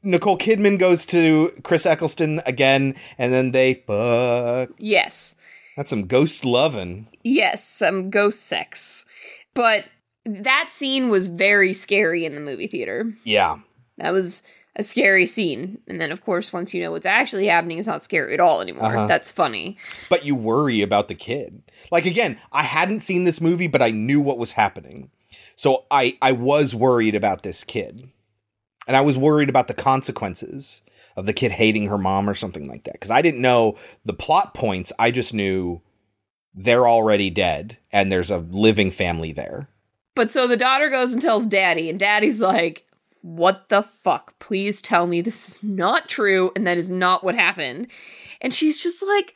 Nicole 0.00 0.38
Kidman 0.38 0.78
goes 0.78 1.04
to 1.06 1.52
Chris 1.64 1.84
Eccleston 1.84 2.40
again, 2.46 2.94
and 3.18 3.32
then 3.32 3.50
they 3.50 3.74
fuck. 3.74 4.70
Yes. 4.78 5.34
That's 5.76 5.90
some 5.90 6.06
ghost 6.06 6.44
loving. 6.44 7.08
Yes, 7.24 7.64
some 7.66 8.08
ghost 8.08 8.46
sex. 8.46 9.04
But 9.54 9.84
that 10.24 10.68
scene 10.70 11.08
was 11.08 11.26
very 11.26 11.72
scary 11.72 12.24
in 12.24 12.36
the 12.36 12.40
movie 12.40 12.68
theater. 12.68 13.12
Yeah, 13.24 13.58
That 13.96 14.12
was 14.12 14.44
a 14.78 14.82
scary 14.84 15.26
scene. 15.26 15.80
And 15.88 16.00
then, 16.00 16.12
of 16.12 16.22
course, 16.22 16.52
once 16.52 16.72
you 16.72 16.80
know 16.82 16.92
what's 16.92 17.04
actually 17.06 17.48
happening, 17.48 17.78
it's 17.78 17.88
not 17.88 18.04
scary 18.04 18.32
at 18.32 18.40
all 18.40 18.60
anymore. 18.60 18.86
Uh-huh. 18.86 19.06
That's 19.06 19.30
funny. 19.30 19.76
but 20.08 20.24
you 20.24 20.34
worry 20.34 20.80
about 20.80 21.08
the 21.08 21.14
kid. 21.14 21.62
Like 21.90 22.06
again, 22.06 22.38
I 22.52 22.62
hadn't 22.62 23.00
seen 23.00 23.24
this 23.24 23.40
movie, 23.40 23.66
but 23.66 23.82
I 23.82 23.90
knew 23.90 24.20
what 24.20 24.38
was 24.38 24.52
happening, 24.52 25.10
so 25.56 25.84
I 25.90 26.16
I 26.22 26.32
was 26.32 26.74
worried 26.74 27.14
about 27.14 27.42
this 27.42 27.64
kid, 27.64 28.08
and 28.86 28.96
I 28.96 29.00
was 29.00 29.18
worried 29.18 29.48
about 29.48 29.68
the 29.68 29.74
consequences 29.74 30.82
of 31.16 31.26
the 31.26 31.32
kid 31.32 31.52
hating 31.52 31.86
her 31.86 31.98
mom 31.98 32.30
or 32.30 32.34
something 32.34 32.68
like 32.68 32.84
that 32.84 32.92
because 32.92 33.10
I 33.10 33.22
didn't 33.22 33.40
know 33.40 33.76
the 34.04 34.12
plot 34.12 34.54
points. 34.54 34.92
I 34.98 35.10
just 35.10 35.34
knew 35.34 35.82
they're 36.54 36.86
already 36.88 37.30
dead 37.30 37.78
and 37.90 38.10
there's 38.10 38.30
a 38.30 38.38
living 38.38 38.90
family 38.90 39.32
there. 39.32 39.68
But 40.14 40.30
so 40.30 40.46
the 40.46 40.56
daughter 40.56 40.90
goes 40.90 41.12
and 41.12 41.22
tells 41.22 41.46
daddy, 41.46 41.88
and 41.90 41.98
daddy's 41.98 42.40
like, 42.40 42.87
What 43.36 43.68
the 43.68 43.82
fuck? 43.82 44.38
Please 44.38 44.80
tell 44.80 45.06
me 45.06 45.20
this 45.20 45.48
is 45.48 45.62
not 45.62 46.08
true 46.08 46.50
and 46.56 46.66
that 46.66 46.78
is 46.78 46.90
not 46.90 47.22
what 47.22 47.34
happened. 47.34 47.88
And 48.40 48.54
she's 48.54 48.82
just 48.82 49.02
like, 49.06 49.34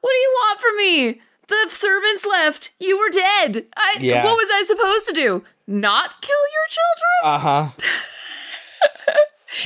What 0.00 0.10
do 0.10 0.16
you 0.16 0.30
want 0.34 0.60
from 0.60 0.76
me? 0.76 1.20
The 1.46 1.68
servants 1.74 2.26
left. 2.26 2.72
You 2.80 2.98
were 2.98 3.10
dead. 3.10 3.66
I 3.76 3.96
Yeah. 4.00 4.24
what 4.24 4.36
was 4.36 4.48
I 4.52 4.64
supposed 4.66 5.06
to 5.08 5.12
do? 5.14 5.44
Not 5.66 6.20
kill 6.20 6.36
your 6.52 6.68
children? 6.68 7.22
Uh 7.24 7.38
huh. 7.38 9.14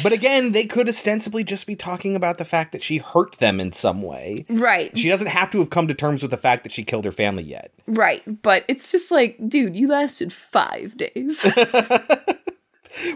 but 0.03 0.13
again, 0.13 0.53
they 0.53 0.65
could 0.65 0.89
ostensibly 0.89 1.43
just 1.43 1.67
be 1.67 1.75
talking 1.75 2.15
about 2.15 2.39
the 2.39 2.45
fact 2.45 2.73
that 2.73 2.83
she 2.83 2.99
hurt 2.99 3.37
them 3.39 3.59
in 3.61 3.73
some 3.73 4.03
way. 4.03 4.45
right. 4.49 4.97
She 4.97 5.09
doesn't 5.09 5.27
have 5.29 5.51
to 5.53 5.59
have 5.59 5.71
come 5.71 5.89
to 5.89 5.95
terms 5.95 6.23
with 6.23 6.31
the 6.31 6.37
fact 6.37 6.63
that 6.63 6.73
she 6.73 6.85
killed 6.85 7.05
her 7.05 7.13
family 7.13 7.43
yet. 7.45 7.73
right. 7.87 8.23
But 8.43 8.65
it's 8.69 8.93
just 8.93 9.11
like, 9.11 9.37
dude, 9.49 9.75
you 9.77 9.89
lasted 9.89 10.33
five 10.33 10.97
days. 10.97 11.45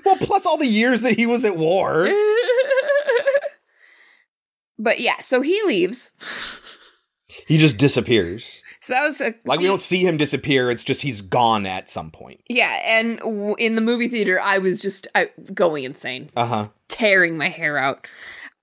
Well, 0.05 0.17
plus 0.17 0.47
all 0.47 0.57
the 0.57 0.67
years 0.67 1.03
that 1.03 1.17
he 1.17 1.27
was 1.27 1.45
at 1.45 1.57
war. 1.57 2.09
but 4.79 5.01
yeah, 5.01 5.19
so 5.21 5.41
he 5.41 5.61
leaves. 5.65 6.11
He 7.47 7.59
just 7.59 7.79
disappears. 7.79 8.63
So 8.81 8.95
that 8.95 9.03
was 9.03 9.21
a 9.21 9.35
Like 9.45 9.61
we 9.61 9.67
don't 9.67 9.81
see 9.81 10.07
him 10.07 10.17
disappear. 10.17 10.71
It's 10.71 10.85
just 10.85 11.03
he's 11.03 11.21
gone 11.21 11.67
at 11.67 11.91
some 11.91 12.11
point. 12.11 12.41
Yeah, 12.49 12.81
and 12.85 13.19
w- 13.19 13.57
in 13.59 13.75
the 13.75 13.81
movie 13.83 14.09
theater, 14.09 14.41
I 14.41 14.59
was 14.59 14.81
just 14.81 15.07
I, 15.15 15.31
going 15.53 15.85
insane, 15.85 16.31
Uh 16.37 16.47
huh. 16.47 16.69
tearing 16.89 17.37
my 17.37 17.49
hair 17.49 17.77
out. 17.79 18.07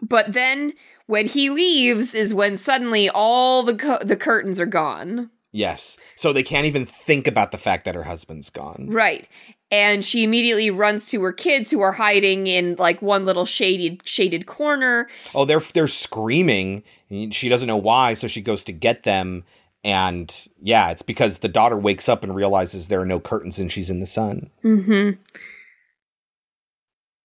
But 0.01 0.34
then 0.34 0.74
when 1.05 1.28
he 1.28 1.49
leaves, 1.49 2.16
is 2.16 2.34
when 2.34 2.57
suddenly 2.57 3.09
all 3.09 3.64
the 3.64 3.76
co- 3.76 3.99
the 4.03 4.18
curtains 4.18 4.59
are 4.59 4.66
gone. 4.66 5.30
Yes. 5.54 5.97
So 6.16 6.34
they 6.34 6.43
can't 6.43 6.66
even 6.66 6.86
think 6.86 7.28
about 7.28 7.51
the 7.51 7.58
fact 7.58 7.86
that 7.86 7.95
her 7.95 8.04
husband's 8.04 8.49
gone. 8.49 8.88
Right. 8.89 9.30
And 9.72 10.04
she 10.04 10.24
immediately 10.24 10.70
runs 10.72 11.10
to 11.12 11.22
her 11.22 11.32
kids 11.32 11.72
who 11.72 11.80
are 11.82 11.93
hiding 11.93 12.47
in 12.47 12.76
like 12.78 13.01
one 13.01 13.26
little 13.26 13.45
shaded 13.45 14.01
shaded 14.04 14.47
corner. 14.47 15.08
Oh, 15.34 15.45
they're 15.45 15.62
they're 15.62 15.88
screaming. 15.88 16.84
She 17.32 17.49
doesn't 17.49 17.68
know 17.68 17.78
why, 17.78 18.16
so 18.16 18.28
she 18.28 18.41
goes 18.41 18.64
to 18.66 18.74
get 18.74 19.04
them. 19.04 19.43
And 19.84 20.47
yeah, 20.60 20.91
it's 20.91 21.01
because 21.01 21.39
the 21.39 21.47
daughter 21.47 21.78
wakes 21.78 22.10
up 22.10 22.24
and 22.24 22.36
realizes 22.36 22.88
there 22.88 23.01
are 23.01 23.06
no 23.06 23.20
curtains 23.20 23.60
and 23.60 23.72
she's 23.72 23.89
in 23.89 23.99
the 23.99 24.08
sun. 24.08 24.49
Mm-hmm. 24.64 25.22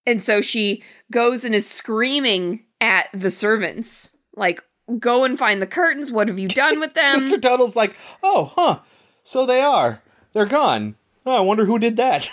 And 0.06 0.22
so 0.22 0.40
she 0.40 0.82
goes 1.10 1.44
and 1.44 1.54
is 1.54 1.68
screaming 1.68 2.64
at 2.80 3.08
the 3.12 3.30
servants, 3.30 4.16
like, 4.34 4.62
"Go 4.98 5.24
and 5.24 5.38
find 5.38 5.60
the 5.60 5.66
curtains. 5.66 6.10
What 6.12 6.28
have 6.28 6.38
you 6.38 6.48
done 6.48 6.80
with 6.80 6.94
them?" 6.94 7.18
Mr. 7.18 7.40
Tuttle's 7.40 7.76
like, 7.76 7.96
oh, 8.22 8.52
huh. 8.56 8.78
So 9.22 9.44
they 9.44 9.60
are. 9.60 10.02
They're 10.32 10.46
gone. 10.46 10.94
Oh, 11.26 11.36
I 11.36 11.40
wonder 11.40 11.64
who 11.66 11.78
did 11.78 11.96
that. 11.96 12.30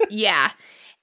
Yeah. 0.12 0.50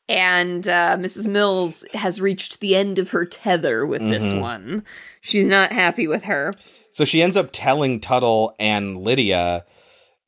And 0.09 0.67
uh, 0.67 0.97
Mrs. 0.97 1.29
Mills 1.29 1.85
has 1.93 2.19
reached 2.19 2.59
the 2.59 2.75
end 2.75 2.99
of 2.99 3.11
her 3.11 3.25
tether 3.25 3.85
with 3.85 4.01
this 4.01 4.31
Mhm. 4.33 4.41
one. 4.41 4.85
She's 5.21 5.47
not 5.47 5.71
happy 5.71 6.07
with 6.07 6.25
her. 6.25 6.53
So 6.91 7.05
she 7.05 7.21
ends 7.21 7.37
up 7.37 7.49
telling 7.53 7.99
Tuttle 8.01 8.53
and 8.59 8.97
Lydia, 8.97 9.65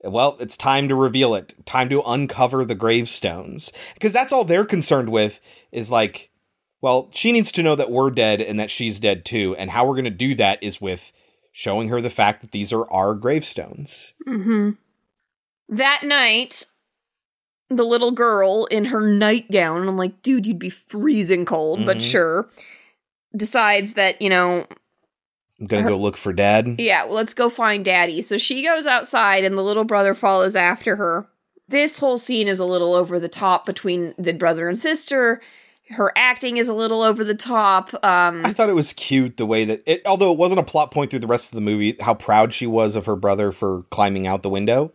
well, 0.03 0.38
it's 0.39 0.55
time 0.55 0.88
to 0.88 0.95
reveal 0.95 1.34
it. 1.36 1.53
Time 1.65 1.89
to 1.89 2.01
uncover 2.03 2.63
the 2.63 2.76
gravestones. 2.76 3.74
Because 3.95 4.13
that's 4.13 4.32
all 4.32 4.45
they're 4.45 4.63
concerned 4.65 5.09
with 5.09 5.41
is 5.74 5.91
like, 5.91 6.28
well, 6.82 7.09
she 7.13 7.32
needs 7.32 7.51
to 7.53 7.63
know 7.63 7.75
that 7.75 7.91
we're 7.91 8.09
dead 8.11 8.41
and 8.41 8.59
that 8.59 8.71
she's 8.71 8.99
dead 8.99 9.25
too. 9.25 9.55
And 9.57 9.71
how 9.71 9.86
we're 9.86 9.95
going 9.95 10.05
to 10.05 10.09
do 10.09 10.36
that 10.36 10.61
is 10.63 10.80
with 10.80 11.11
showing 11.51 11.89
her 11.89 11.99
the 12.01 12.09
fact 12.09 12.41
that 12.41 12.51
these 12.51 12.71
are 12.71 12.89
our 12.91 13.15
gravestones. 13.15 14.13
Mm-hmm. 14.27 14.71
That 15.69 16.03
night, 16.03 16.65
the 17.69 17.84
little 17.84 18.11
girl 18.11 18.65
in 18.65 18.86
her 18.86 19.01
nightgown, 19.01 19.88
I'm 19.88 19.97
like, 19.97 20.21
dude, 20.21 20.45
you'd 20.47 20.59
be 20.59 20.69
freezing 20.69 21.45
cold, 21.45 21.86
but 21.86 21.97
Mhm. 21.97 22.11
sure, 22.11 22.49
decides 23.36 23.93
that, 23.93 24.21
you 24.21 24.30
know, 24.30 24.65
I'm 25.59 25.67
going 25.67 25.84
to 25.84 25.89
go 25.89 25.97
look 25.97 26.15
for 26.15 26.32
dad. 26.32 26.75
Yeah, 26.80 27.03
well, 27.03 27.15
let's 27.15 27.34
go 27.34 27.49
find 27.49 27.84
daddy. 27.84 28.21
So 28.21 28.38
she 28.38 28.63
goes 28.63 28.88
outside 28.88 29.43
and 29.43 29.57
the 29.57 29.61
little 29.63 29.84
brother 29.84 30.13
follows 30.13 30.55
after 30.55 30.95
her. 30.95 31.27
This 31.67 31.99
whole 31.99 32.17
scene 32.17 32.47
is 32.47 32.59
a 32.59 32.65
little 32.65 32.93
over 32.93 33.19
the 33.19 33.27
top 33.27 33.65
between 33.65 34.15
the 34.17 34.32
brother 34.32 34.69
and 34.69 34.80
sister. 34.80 35.41
Her 35.90 36.12
acting 36.16 36.58
is 36.58 36.68
a 36.68 36.74
little 36.74 37.02
over 37.02 37.24
the 37.24 37.36
top. 37.36 37.94
Um 38.04 38.46
I 38.46 38.54
thought 38.54 38.70
it 38.70 38.76
was 38.76 38.94
cute 38.94 39.38
the 39.38 39.46
way 39.46 39.66
that 39.66 39.82
it, 39.86 40.02
although 40.06 40.32
it 40.32 40.38
wasn't 40.38 40.60
a 40.60 40.64
plot 40.64 40.92
point 40.92 41.10
through 41.10 41.20
the 41.20 41.28
rest 41.28 41.52
of 41.52 41.56
the 41.56 41.62
movie, 41.62 41.96
how 42.00 42.14
proud 42.14 42.54
she 42.54 42.68
was 42.68 42.96
of 42.96 43.06
her 43.06 43.16
brother 43.16 43.52
for 43.52 43.84
climbing 43.90 44.28
out 44.28 44.44
the 44.44 44.50
window. 44.50 44.92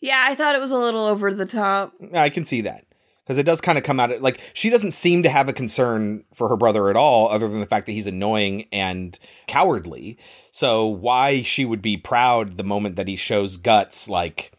yeah, 0.00 0.24
I 0.28 0.34
thought 0.34 0.54
it 0.54 0.60
was 0.60 0.70
a 0.70 0.78
little 0.78 1.04
over 1.06 1.32
the 1.32 1.46
top. 1.46 1.92
I 2.14 2.30
can 2.30 2.44
see 2.44 2.60
that 2.62 2.84
because 3.24 3.38
it 3.38 3.46
does 3.46 3.60
kind 3.60 3.76
of 3.76 3.82
come 3.82 3.98
out 3.98 4.20
like 4.22 4.40
she 4.52 4.70
doesn't 4.70 4.92
seem 4.92 5.24
to 5.24 5.28
have 5.28 5.48
a 5.48 5.52
concern 5.52 6.22
for 6.32 6.48
her 6.48 6.56
brother 6.56 6.88
at 6.88 6.96
all, 6.96 7.28
other 7.28 7.48
than 7.48 7.58
the 7.58 7.66
fact 7.66 7.86
that 7.86 7.92
he's 7.92 8.06
annoying 8.06 8.66
and 8.70 9.18
cowardly. 9.48 10.16
So 10.52 10.86
why 10.86 11.42
she 11.42 11.64
would 11.64 11.82
be 11.82 11.96
proud 11.96 12.56
the 12.56 12.62
moment 12.64 12.94
that 12.96 13.08
he 13.08 13.16
shows 13.16 13.56
guts, 13.56 14.08
like 14.08 14.52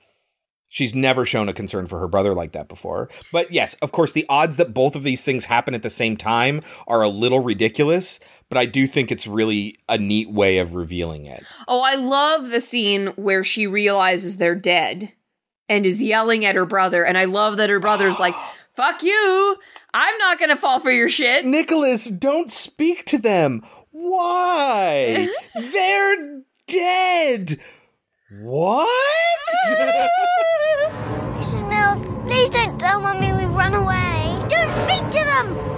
she's 0.77 0.93
never 0.93 1.25
shown 1.25 1.49
a 1.49 1.53
concern 1.53 1.87
for 1.87 1.97
her 1.99 2.07
brother 2.07 2.35
like 2.35 2.51
that 2.51 2.67
before. 2.67 3.09
But 3.31 3.51
yes, 3.51 3.73
of 3.81 3.91
course, 3.91 4.11
the 4.11 4.27
odds 4.29 4.57
that 4.57 4.75
both 4.75 4.95
of 4.95 5.01
these 5.01 5.23
things 5.23 5.45
happen 5.45 5.73
at 5.73 5.81
the 5.81 5.89
same 5.89 6.15
time 6.15 6.61
are 6.87 7.01
a 7.01 7.09
little 7.09 7.39
ridiculous. 7.39 8.19
But 8.47 8.59
I 8.59 8.67
do 8.67 8.85
think 8.85 9.11
it's 9.11 9.25
really 9.25 9.75
a 9.89 9.97
neat 9.97 10.29
way 10.29 10.59
of 10.59 10.75
revealing 10.75 11.25
it. 11.25 11.43
Oh, 11.67 11.81
I 11.81 11.95
love 11.95 12.51
the 12.51 12.61
scene 12.61 13.07
where 13.15 13.43
she 13.43 13.65
realizes 13.65 14.37
they're 14.37 14.53
dead 14.53 15.13
and 15.67 15.83
is 15.83 16.01
yelling 16.01 16.45
at 16.45 16.55
her 16.55 16.67
brother 16.67 17.03
and 17.03 17.17
I 17.17 17.25
love 17.25 17.57
that 17.57 17.71
her 17.71 17.79
brother's 17.79 18.19
like, 18.19 18.35
"Fuck 18.75 19.01
you. 19.01 19.57
I'm 19.95 20.17
not 20.19 20.37
going 20.37 20.49
to 20.49 20.55
fall 20.55 20.79
for 20.79 20.91
your 20.91 21.09
shit." 21.09 21.43
Nicholas, 21.43 22.11
don't 22.11 22.51
speak 22.51 23.03
to 23.05 23.17
them. 23.17 23.65
Why? 23.89 25.27
They're 25.55 26.43
dead. 26.67 27.59
What? 28.29 28.87
Mummy 32.99 33.31
we've 33.33 33.55
run 33.55 33.73
away. 33.73 34.37
Don't 34.49 34.71
speak 34.71 35.03
to 35.11 35.23
them. 35.23 35.76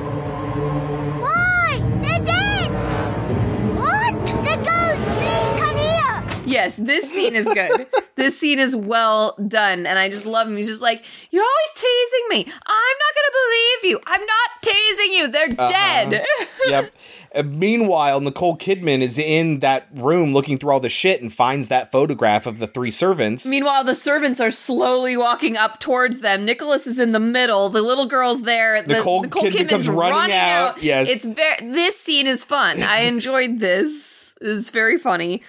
Yes, 6.63 6.75
this 6.77 7.11
scene 7.11 7.35
is 7.35 7.45
good. 7.45 7.87
this 8.15 8.39
scene 8.39 8.59
is 8.59 8.75
well 8.75 9.35
done, 9.47 9.85
and 9.85 9.97
I 9.99 10.09
just 10.09 10.25
love 10.25 10.47
him. 10.47 10.55
He's 10.57 10.67
just 10.67 10.81
like, 10.81 11.03
"You're 11.31 11.43
always 11.43 11.73
teasing 11.75 12.25
me. 12.29 12.53
I'm 12.65 12.97
not 13.03 13.13
gonna 13.15 13.35
believe 13.41 13.91
you. 13.91 13.99
I'm 14.07 14.21
not 14.21 14.49
teasing 14.61 15.13
you. 15.13 15.27
They're 15.31 15.47
Uh-huh. 15.57 15.69
dead." 15.69 16.25
yep. 16.67 16.93
Uh, 17.35 17.43
meanwhile, 17.43 18.19
Nicole 18.21 18.57
Kidman 18.57 19.01
is 19.03 19.19
in 19.19 19.59
that 19.59 19.85
room 19.93 20.33
looking 20.33 20.57
through 20.57 20.71
all 20.71 20.79
the 20.79 20.89
shit 20.89 21.21
and 21.21 21.31
finds 21.31 21.67
that 21.67 21.91
photograph 21.91 22.47
of 22.47 22.57
the 22.57 22.65
three 22.65 22.89
servants. 22.89 23.45
Meanwhile, 23.45 23.83
the 23.83 23.93
servants 23.93 24.41
are 24.41 24.49
slowly 24.49 25.15
walking 25.15 25.55
up 25.55 25.79
towards 25.79 26.21
them. 26.21 26.43
Nicholas 26.43 26.87
is 26.87 26.97
in 26.97 27.11
the 27.11 27.19
middle. 27.19 27.69
The 27.69 27.83
little 27.83 28.07
girl's 28.07 28.41
there. 28.41 28.81
The, 28.81 28.95
Nicole 28.95 29.25
Kidman 29.25 29.51
Kidman's 29.51 29.69
comes 29.69 29.89
running 29.89 30.35
out. 30.35 30.81
Yes. 30.81 31.07
it's 31.07 31.23
very. 31.25 31.57
This 31.71 31.99
scene 31.99 32.25
is 32.25 32.43
fun. 32.43 32.81
I 32.81 33.01
enjoyed 33.13 33.59
this. 33.59 34.33
It's 34.41 34.71
very 34.71 34.97
funny. 34.97 35.43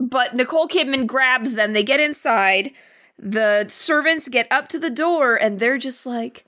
But 0.00 0.34
Nicole 0.34 0.66
Kidman 0.66 1.06
grabs 1.06 1.54
them. 1.54 1.74
They 1.74 1.82
get 1.82 2.00
inside. 2.00 2.70
The 3.18 3.66
servants 3.68 4.28
get 4.28 4.46
up 4.50 4.68
to 4.70 4.78
the 4.78 4.88
door, 4.90 5.36
and 5.36 5.60
they're 5.60 5.76
just 5.78 6.06
like, 6.06 6.46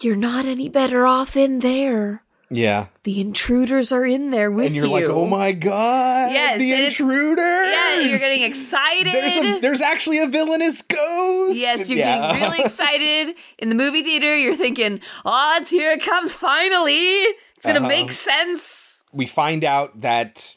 "You're 0.00 0.14
not 0.16 0.44
any 0.44 0.68
better 0.68 1.04
off 1.04 1.36
in 1.36 1.58
there." 1.58 2.22
Yeah. 2.54 2.88
The 3.04 3.18
intruders 3.20 3.92
are 3.92 4.04
in 4.04 4.30
there 4.30 4.50
with 4.50 4.66
And 4.66 4.76
you're 4.76 4.84
you. 4.84 4.92
like, 4.92 5.04
oh 5.06 5.26
my 5.26 5.52
god, 5.52 6.32
Yes, 6.32 6.60
the 6.60 6.70
intruders. 6.84 7.38
Yeah, 7.72 8.00
you're 8.00 8.18
getting 8.18 8.42
excited. 8.42 9.06
There's, 9.12 9.36
a, 9.36 9.60
there's 9.60 9.80
actually 9.80 10.18
a 10.18 10.26
villainous 10.26 10.82
ghost. 10.82 11.58
Yes, 11.58 11.88
you're 11.88 12.00
Yeah. 12.00 12.30
getting 12.30 12.42
really 12.42 12.60
excited. 12.64 13.34
In 13.58 13.70
the 13.70 13.74
movie 13.74 14.02
theater, 14.02 14.36
you're 14.36 14.54
thinking, 14.54 15.00
oh, 15.24 15.58
it's 15.62 15.70
here 15.70 15.92
it 15.92 16.02
comes 16.04 16.34
finally. 16.34 16.92
It's 16.94 17.64
going 17.64 17.76
to 17.76 17.80
Uh-huh. 17.80 17.88
make 17.88 18.12
sense. 18.12 19.02
we 19.14 19.24
find 19.26 19.64
out 19.64 20.02
that 20.02 20.54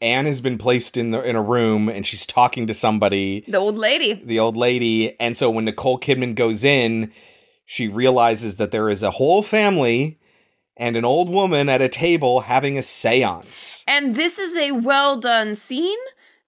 Anne 0.00 0.26
has 0.26 0.40
been 0.40 0.58
placed 0.58 0.96
in 0.96 1.10
the 1.10 1.20
in 1.22 1.34
a 1.36 1.42
room 1.42 1.88
and 1.88 2.06
she's 2.06 2.24
talking 2.26 2.66
to 2.66 2.74
somebody, 2.74 3.44
The 3.48 3.58
old 3.58 3.76
lady. 3.78 4.14
the 4.14 4.38
old 4.38 4.56
lady, 4.56 5.18
and 5.20 5.36
so 5.36 5.50
when 5.50 5.64
Nicole 5.64 5.98
Kidman 5.98 6.34
goes 6.34 6.62
in, 6.64 7.12
she 7.66 7.88
realizes 7.88 8.56
that 8.56 8.70
there 8.70 8.88
is 8.88 9.02
a 9.02 9.10
whole 9.12 9.42
family 9.42 10.18
and 10.76 10.96
an 10.96 11.04
old 11.04 11.28
woman 11.28 11.68
at 11.68 11.82
a 11.82 11.88
table 11.88 12.40
having 12.42 12.78
a 12.78 12.80
séance. 12.82 13.82
And 13.88 14.14
this 14.14 14.38
is 14.38 14.56
a 14.56 14.70
well 14.72 15.16
done 15.18 15.54
scene 15.56 15.98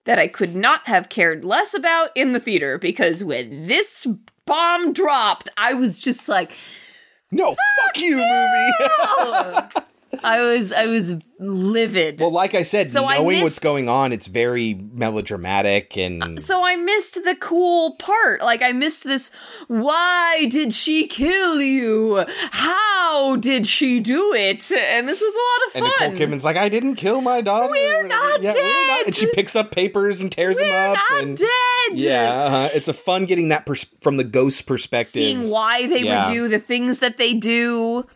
that 0.05 0.19
I 0.19 0.29
could 0.29 0.55
not 0.55 0.87
have 0.87 1.09
cared 1.09 1.45
less 1.45 1.75
about 1.75 2.11
in 2.15 2.33
the 2.33 2.41
theater 2.41 2.79
because 2.79 3.23
when 3.25 3.67
this 3.67 4.07
bomb 4.47 4.93
dropped, 4.93 5.49
I 5.57 5.75
was 5.75 5.99
just 5.99 6.29
like, 6.29 6.53
No, 7.33 7.55
fuck 7.85 7.99
you, 7.99 8.17
movie. 9.73 9.85
I 10.25 10.41
was 10.41 10.73
I 10.73 10.87
was 10.87 11.15
livid. 11.39 12.21
well, 12.21 12.33
like 12.33 12.55
I 12.55 12.65
said, 12.65 12.89
So 12.89 13.07
I 13.07 13.19
knowing 13.19 13.43
what's 13.43 13.59
going 13.61 13.89
on, 13.89 14.13
it's 14.13 14.27
very 14.27 14.75
melodramatic 14.75 15.97
and 15.97 16.41
so 16.43 16.65
I 16.65 16.77
missed 16.77 17.15
the 17.25 17.37
cool 17.37 17.95
part. 17.97 18.43
Like 18.43 18.61
I 18.63 18.73
missed 18.73 19.05
this 19.05 19.31
why 19.69 20.47
did 20.51 20.73
she 20.75 21.07
kill 21.07 21.61
you? 21.61 22.25
How 22.51 23.37
did 23.37 23.67
she 23.67 24.01
do 24.01 24.35
it? 24.35 24.71
And 24.73 25.09
this 25.09 25.21
was 25.21 25.35
a 25.35 25.39
lot 25.39 25.67
of 25.67 25.91
fun. 25.91 26.05
And. 26.07 26.15
Nicole 26.15 26.29
Kidman's 26.29 26.45
like, 26.45 26.57
I 26.57 26.69
didn't 26.69 26.97
kill 26.97 27.21
my 27.21 27.41
daughter. 27.41 27.71
We're 27.71 28.07
not 28.07 28.43
Yeah, 28.43 28.53
we're 28.55 28.87
not. 28.87 28.87
dead. 28.99 29.07
And 29.07 29.15
she 29.15 29.31
picks 29.33 29.55
up 29.57 29.71
papers 29.71 30.21
and 30.21 30.31
tears 30.31 30.57
them 30.57 30.71
up. 30.71 30.99
We're 31.11 31.27
not 31.27 31.37
dead. 31.39 32.01
Yeah, 32.01 32.33
uh-huh. 32.45 32.69
it's 32.75 32.89
a 32.89 32.93
fun 32.95 33.27
getting 33.27 33.49
that 33.49 33.65
pers- 33.67 33.87
from 34.01 34.17
the 34.17 34.25
ghost 34.25 34.67
perspective. 34.67 35.13
Seeing 35.13 35.49
why 35.49 35.87
they 35.87 36.03
Yeah. 36.03 36.27
would 36.29 36.35
do 36.35 36.49
the 36.49 36.59
things 36.59 36.99
that 36.99 37.17
they 37.17 37.35
do. 37.35 38.07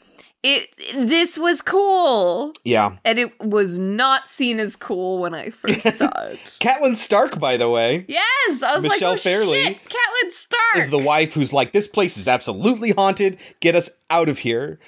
It 0.46 0.68
this 0.94 1.38
was 1.38 1.62
cool. 1.62 2.52
Yeah. 2.64 2.98
And 3.02 3.18
it 3.18 3.40
was 3.42 3.78
not 3.78 4.28
seen 4.28 4.60
as 4.60 4.76
cool 4.76 5.18
when 5.18 5.32
I 5.34 5.48
first 5.48 5.82
saw 5.96 6.10
it. 6.26 6.38
Catelyn 6.60 6.96
Stark, 6.96 7.38
by 7.40 7.56
the 7.56 7.70
way, 7.70 8.04
Yes, 8.06 8.62
I 8.62 8.74
was 8.74 8.82
Michelle 8.84 9.12
like, 9.12 9.18
oh, 9.18 9.22
Fairley 9.22 9.64
shit, 9.64 9.78
Catelyn 9.86 10.30
Stark. 10.30 10.76
is 10.76 10.90
the 10.90 10.98
wife 10.98 11.32
who's 11.32 11.54
like, 11.54 11.72
this 11.72 11.88
place 11.88 12.18
is 12.18 12.28
absolutely 12.28 12.90
haunted. 12.92 13.38
Get 13.60 13.74
us 13.74 13.88
out 14.10 14.28
of 14.28 14.40
here. 14.40 14.78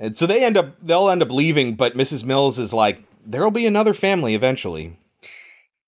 And 0.00 0.16
so 0.16 0.26
they 0.26 0.42
end 0.42 0.56
up, 0.56 0.74
they'll 0.82 1.10
end 1.10 1.22
up 1.22 1.30
leaving, 1.30 1.74
but 1.76 1.94
Mrs. 1.94 2.24
Mills 2.24 2.58
is 2.58 2.72
like, 2.72 3.04
there'll 3.26 3.50
be 3.50 3.66
another 3.66 3.92
family 3.94 4.34
eventually. 4.34 4.98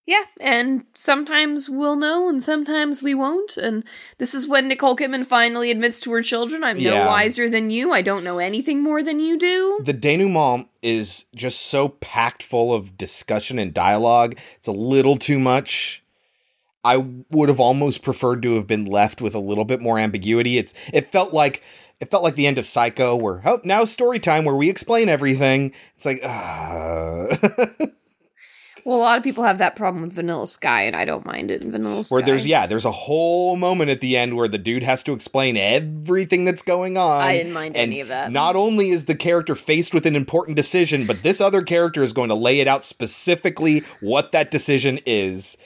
Yeah, 0.08 0.22
and 0.40 0.84
sometimes 0.94 1.68
we'll 1.68 1.96
know 1.96 2.28
and 2.28 2.40
sometimes 2.40 3.02
we 3.02 3.12
won't. 3.12 3.56
And 3.56 3.84
this 4.18 4.34
is 4.34 4.46
when 4.46 4.68
Nicole 4.68 4.96
Kidman 4.96 5.26
finally 5.26 5.72
admits 5.72 5.98
to 6.00 6.12
her 6.12 6.22
children, 6.22 6.62
I'm 6.62 6.78
Yeah. 6.78 6.90
no 7.04 7.06
wiser 7.06 7.48
than 7.50 7.70
you. 7.70 7.92
I 7.92 8.02
don't 8.02 8.22
know 8.22 8.38
anything 8.38 8.82
more 8.84 9.02
than 9.02 9.18
you 9.18 9.36
do. 9.36 9.80
The 9.82 9.92
denouement 9.92 10.68
is 10.80 11.24
just 11.34 11.60
so 11.60 11.88
packed 11.88 12.44
full 12.44 12.72
of 12.72 12.96
discussion 12.96 13.58
and 13.58 13.74
dialogue. 13.74 14.36
It's 14.56 14.68
a 14.68 14.72
little 14.72 15.16
too 15.16 15.40
much. 15.40 16.04
I 16.84 16.98
would 17.32 17.48
have 17.48 17.58
almost 17.58 18.02
preferred 18.02 18.42
to 18.42 18.54
have 18.54 18.68
been 18.68 18.84
left 18.84 19.20
with 19.20 19.34
a 19.34 19.40
little 19.40 19.64
bit 19.64 19.80
more 19.80 19.98
ambiguity. 19.98 20.56
It's 20.56 20.72
it 20.92 21.10
felt 21.10 21.32
like 21.32 21.64
it 21.98 22.12
felt 22.12 22.22
like 22.22 22.36
the 22.36 22.46
end 22.46 22.58
of 22.58 22.66
Psycho, 22.66 23.16
where 23.16 23.42
oh 23.44 23.60
now 23.64 23.84
story 23.84 24.20
time 24.20 24.44
where 24.44 24.54
we 24.54 24.70
explain 24.70 25.08
everything. 25.08 25.72
It's 25.96 26.04
like 26.06 26.20
uh 26.22 27.36
Well, 28.86 28.98
a 28.98 29.02
lot 29.02 29.18
of 29.18 29.24
people 29.24 29.42
have 29.42 29.58
that 29.58 29.74
problem 29.74 30.04
with 30.04 30.12
Vanilla 30.12 30.46
Sky, 30.46 30.82
and 30.82 30.94
I 30.94 31.04
don't 31.04 31.26
mind 31.26 31.50
it 31.50 31.64
in 31.64 31.72
Vanilla 31.72 32.04
Sky. 32.04 32.14
where 32.14 32.22
there's 32.22 32.46
yeah, 32.46 32.68
there's 32.68 32.84
a 32.84 32.92
whole 32.92 33.56
moment 33.56 33.90
at 33.90 34.00
the 34.00 34.16
end 34.16 34.36
where 34.36 34.46
the 34.46 34.58
dude 34.58 34.84
has 34.84 35.02
to 35.02 35.12
explain 35.12 35.56
everything 35.56 36.44
that's 36.44 36.62
going 36.62 36.96
on. 36.96 37.20
I 37.20 37.32
didn't 37.32 37.52
mind 37.52 37.74
any 37.76 37.98
of 37.98 38.06
that. 38.06 38.30
Not 38.30 38.54
only 38.54 38.90
is 38.90 39.06
the 39.06 39.16
character 39.16 39.56
faced 39.56 39.92
with 39.92 40.06
an 40.06 40.14
important 40.14 40.56
decision, 40.56 41.04
but 41.04 41.24
this 41.24 41.40
other 41.40 41.62
character 41.62 42.04
is 42.04 42.12
going 42.12 42.28
to 42.28 42.36
lay 42.36 42.60
it 42.60 42.68
out 42.68 42.84
specifically 42.84 43.82
what 43.98 44.30
that 44.30 44.52
decision 44.52 45.00
is. 45.04 45.58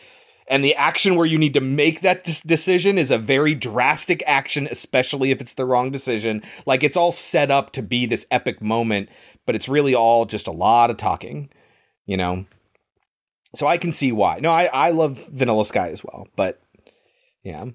And 0.48 0.64
the 0.64 0.74
action 0.74 1.14
where 1.14 1.26
you 1.26 1.36
need 1.36 1.52
to 1.52 1.60
make 1.60 2.00
that 2.00 2.24
dis- 2.24 2.40
decision 2.40 2.96
is 2.96 3.10
a 3.10 3.18
very 3.18 3.54
drastic 3.54 4.22
action, 4.26 4.66
especially 4.70 5.30
if 5.30 5.42
it's 5.42 5.52
the 5.52 5.66
wrong 5.66 5.90
decision. 5.90 6.42
Like 6.64 6.82
it's 6.82 6.96
all 6.96 7.12
set 7.12 7.50
up 7.50 7.70
to 7.72 7.82
be 7.82 8.06
this 8.06 8.24
epic 8.30 8.62
moment, 8.62 9.10
but 9.44 9.54
it's 9.54 9.68
really 9.68 9.94
all 9.94 10.24
just 10.24 10.46
a 10.46 10.52
lot 10.52 10.88
of 10.88 10.96
talking, 10.96 11.50
you 12.06 12.16
know? 12.16 12.46
So 13.54 13.66
I 13.66 13.78
can 13.78 13.92
see 13.92 14.12
why. 14.12 14.38
No, 14.40 14.50
I, 14.50 14.66
I 14.66 14.90
love 14.90 15.26
Vanilla 15.28 15.64
Sky 15.64 15.88
as 15.88 16.04
well, 16.04 16.28
but 16.36 16.62
yeah. 17.42 17.66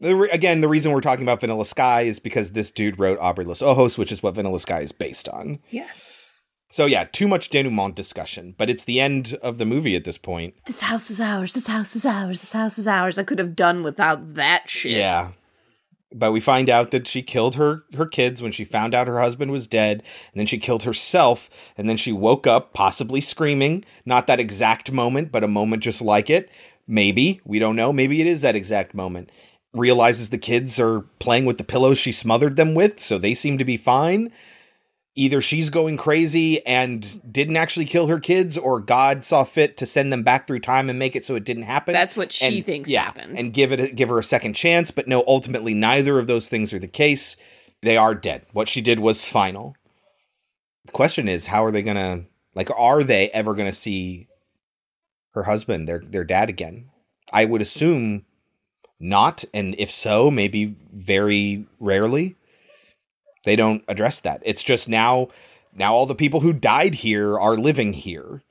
The 0.00 0.14
re- 0.14 0.30
again, 0.30 0.60
the 0.60 0.68
reason 0.68 0.92
we're 0.92 1.00
talking 1.00 1.24
about 1.24 1.40
Vanilla 1.40 1.64
Sky 1.66 2.02
is 2.02 2.18
because 2.18 2.52
this 2.52 2.70
dude 2.70 2.98
wrote 2.98 3.18
Abre 3.18 3.44
Los 3.44 3.62
Ojos, 3.62 3.98
which 3.98 4.12
is 4.12 4.22
what 4.22 4.34
Vanilla 4.34 4.60
Sky 4.60 4.80
is 4.80 4.92
based 4.92 5.28
on. 5.28 5.58
Yes. 5.70 6.42
So 6.70 6.86
yeah, 6.86 7.04
too 7.04 7.26
much 7.26 7.50
denouement 7.50 7.94
discussion, 7.94 8.54
but 8.56 8.70
it's 8.70 8.84
the 8.84 9.00
end 9.00 9.34
of 9.42 9.58
the 9.58 9.64
movie 9.64 9.96
at 9.96 10.04
this 10.04 10.18
point. 10.18 10.54
This 10.66 10.80
house 10.80 11.10
is 11.10 11.20
ours. 11.20 11.54
This 11.54 11.66
house 11.66 11.96
is 11.96 12.06
ours. 12.06 12.40
This 12.40 12.52
house 12.52 12.78
is 12.78 12.86
ours. 12.86 13.18
I 13.18 13.24
could 13.24 13.38
have 13.38 13.56
done 13.56 13.82
without 13.82 14.34
that 14.34 14.68
shit. 14.68 14.92
Yeah. 14.92 15.32
But 16.12 16.32
we 16.32 16.40
find 16.40 16.70
out 16.70 16.90
that 16.90 17.06
she 17.06 17.22
killed 17.22 17.56
her 17.56 17.84
her 17.94 18.06
kids 18.06 18.42
when 18.42 18.52
she 18.52 18.64
found 18.64 18.94
out 18.94 19.08
her 19.08 19.20
husband 19.20 19.50
was 19.50 19.66
dead, 19.66 20.02
and 20.32 20.40
then 20.40 20.46
she 20.46 20.58
killed 20.58 20.84
herself, 20.84 21.50
and 21.76 21.88
then 21.88 21.98
she 21.98 22.12
woke 22.12 22.46
up 22.46 22.72
possibly 22.72 23.20
screaming, 23.20 23.84
not 24.06 24.26
that 24.26 24.40
exact 24.40 24.90
moment, 24.90 25.30
but 25.30 25.44
a 25.44 25.48
moment 25.48 25.82
just 25.82 26.00
like 26.00 26.30
it. 26.30 26.50
Maybe, 26.86 27.42
we 27.44 27.58
don't 27.58 27.76
know, 27.76 27.92
maybe 27.92 28.22
it 28.22 28.26
is 28.26 28.40
that 28.40 28.56
exact 28.56 28.94
moment. 28.94 29.30
Realizes 29.74 30.30
the 30.30 30.38
kids 30.38 30.80
are 30.80 31.02
playing 31.18 31.44
with 31.44 31.58
the 31.58 31.64
pillows 31.64 31.98
she 31.98 32.12
smothered 32.12 32.56
them 32.56 32.74
with, 32.74 32.98
so 32.98 33.18
they 33.18 33.34
seem 33.34 33.58
to 33.58 33.64
be 33.64 33.76
fine. 33.76 34.32
Either 35.18 35.40
she's 35.42 35.68
going 35.68 35.96
crazy 35.96 36.64
and 36.64 37.20
didn't 37.32 37.56
actually 37.56 37.84
kill 37.84 38.06
her 38.06 38.20
kids, 38.20 38.56
or 38.56 38.78
God 38.78 39.24
saw 39.24 39.42
fit 39.42 39.76
to 39.78 39.84
send 39.84 40.12
them 40.12 40.22
back 40.22 40.46
through 40.46 40.60
time 40.60 40.88
and 40.88 40.96
make 40.96 41.16
it 41.16 41.24
so 41.24 41.34
it 41.34 41.42
didn't 41.44 41.64
happen. 41.64 41.92
That's 41.92 42.16
what 42.16 42.30
she 42.30 42.58
And- 42.58 42.64
thinks 42.64 42.88
yeah, 42.88 43.02
happened. 43.02 43.36
And 43.36 43.52
give 43.52 43.72
it 43.72 43.80
a, 43.80 43.88
give 43.92 44.10
her 44.10 44.20
a 44.20 44.22
second 44.22 44.52
chance, 44.54 44.92
but 44.92 45.08
no, 45.08 45.24
ultimately 45.26 45.74
neither 45.74 46.20
of 46.20 46.28
those 46.28 46.48
things 46.48 46.72
are 46.72 46.78
the 46.78 46.86
case. 46.86 47.36
They 47.82 47.96
are 47.96 48.14
dead. 48.14 48.42
What 48.52 48.68
she 48.68 48.80
did 48.80 49.00
was 49.00 49.24
final. 49.24 49.74
The 50.86 50.92
question 50.92 51.26
is, 51.26 51.48
how 51.48 51.64
are 51.64 51.72
they 51.72 51.82
gonna 51.82 52.24
like? 52.54 52.70
Are 52.78 53.02
they 53.02 53.28
ever 53.30 53.54
gonna 53.54 53.72
see 53.72 54.28
her 55.32 55.42
husband, 55.44 55.88
their 55.88 55.98
their 55.98 56.24
dad 56.24 56.48
again? 56.48 56.90
I 57.32 57.44
would 57.44 57.60
assume 57.60 58.24
not, 59.00 59.44
and 59.52 59.74
if 59.78 59.90
so, 59.90 60.30
maybe 60.30 60.76
very 60.92 61.66
rarely. 61.80 62.36
They 63.44 63.56
don't 63.56 63.84
address 63.88 64.20
that. 64.20 64.42
It's 64.44 64.62
just 64.62 64.88
now, 64.88 65.28
now 65.74 65.94
all 65.94 66.06
the 66.06 66.14
people 66.14 66.40
who 66.40 66.52
died 66.52 66.96
here 66.96 67.38
are 67.38 67.56
living 67.56 67.92
here. 67.92 68.42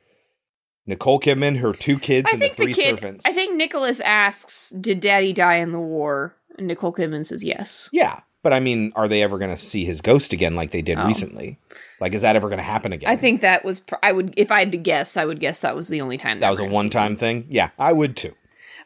Nicole 0.85 1.19
Kidman, 1.19 1.57
her 1.59 1.73
two 1.73 1.99
kids, 1.99 2.29
I 2.31 2.33
and 2.35 2.41
the 2.43 2.49
three 2.49 2.67
the 2.73 2.81
kid. 2.81 2.95
servants. 2.99 3.25
I 3.25 3.33
think 3.33 3.55
Nicholas 3.55 3.99
asks, 3.99 4.69
"Did 4.69 5.01
Daddy 5.01 5.33
die 5.33 5.55
in 5.57 5.73
the 5.73 5.79
war?" 5.79 6.35
And 6.57 6.67
Nicole 6.67 6.93
Kidman 6.93 7.25
says 7.25 7.43
yes. 7.43 7.89
Yeah, 7.91 8.21
but 8.41 8.53
I 8.53 8.61
mean, 8.61 8.93
are 8.95 9.09
they 9.09 9.21
ever 9.21 9.37
going 9.37 9.51
to 9.51 9.57
see 9.57 9.83
his 9.83 9.99
ghost 9.99 10.31
again 10.31 10.53
like 10.55 10.71
they 10.71 10.81
did 10.81 10.97
Oh. 10.97 11.05
recently? 11.05 11.59
Like, 11.99 12.13
is 12.15 12.21
that 12.21 12.37
ever 12.37 12.47
going 12.47 12.59
to 12.59 12.63
happen 12.63 12.93
again? 12.93 13.09
I 13.09 13.17
think 13.17 13.41
that 13.41 13.65
was. 13.65 13.81
Pr- 13.81 13.95
I 14.01 14.13
would, 14.13 14.33
if 14.37 14.49
I 14.49 14.59
had 14.59 14.71
to 14.71 14.77
guess, 14.77 15.17
I 15.17 15.25
would 15.25 15.41
guess 15.41 15.59
that 15.59 15.75
was 15.75 15.89
the 15.89 15.99
only 15.99 16.17
time 16.17 16.39
that 16.39 16.47
they 16.47 16.51
was 16.51 16.59
a 16.59 16.63
were 16.63 16.67
gonna 16.69 16.73
see 16.73 16.75
one-time 16.77 17.15
thing. 17.17 17.47
Yeah, 17.49 17.71
I 17.77 17.91
would 17.91 18.15
too. 18.15 18.33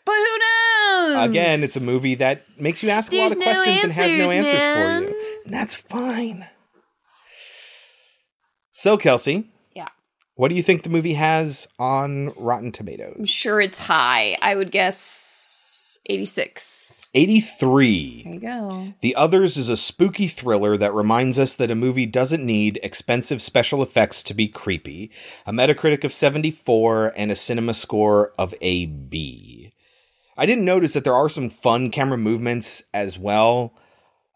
But 0.04 0.14
who 0.16 0.38
knows? 0.40 1.30
Again, 1.30 1.62
it's 1.62 1.76
a 1.76 1.82
movie 1.82 2.16
that 2.16 2.42
makes 2.60 2.82
you 2.82 2.90
ask 2.90 3.14
a 3.14 3.18
lot 3.18 3.32
of 3.32 3.38
no 3.38 3.44
questions 3.46 3.84
and 3.84 3.92
has 3.94 4.18
no 4.18 4.24
answers, 4.24 4.36
answers 4.36 4.54
man. 4.60 5.04
for 5.04 5.10
you, 5.12 5.31
that's 5.54 5.76
fine. 5.76 6.48
So, 8.72 8.98
Kelsey, 8.98 9.50
Yeah. 9.76 9.90
what 10.36 10.48
do 10.50 10.56
you 10.56 10.64
think 10.64 10.84
the 10.84 10.90
movie 10.90 11.14
has 11.14 11.68
on 11.78 12.30
Rotten 12.38 12.72
Tomatoes? 12.72 13.16
I'm 13.20 13.26
sure 13.26 13.60
it's 13.62 13.78
high. 13.78 14.38
I 14.42 14.56
would 14.56 14.72
guess 14.72 16.00
eighty-six. 16.10 17.10
Eighty-three. 17.14 18.22
There 18.24 18.34
you 18.36 18.40
go. 18.40 18.94
The 19.02 19.16
Others 19.16 19.58
is 19.58 19.68
a 19.68 19.76
spooky 19.76 20.28
thriller 20.30 20.78
that 20.78 20.94
reminds 20.94 21.38
us 21.38 21.56
that 21.58 21.70
a 21.70 21.76
movie 21.76 22.06
doesn't 22.06 22.46
need 22.46 22.80
expensive 22.82 23.42
special 23.42 23.84
effects 23.84 24.24
to 24.24 24.34
be 24.34 24.48
creepy. 24.48 25.12
A 25.46 25.52
Metacritic 25.52 26.06
of 26.06 26.14
74 26.14 27.12
and 27.18 27.30
a 27.30 27.36
cinema 27.36 27.74
score 27.74 28.32
of 28.40 28.56
a 28.62 28.86
B. 28.86 29.74
I 30.38 30.46
didn't 30.46 30.64
notice 30.64 30.94
that 30.94 31.04
there 31.04 31.14
are 31.14 31.28
some 31.28 31.50
fun 31.50 31.92
camera 31.92 32.18
movements 32.18 32.84
as 32.94 33.20
well. 33.20 33.74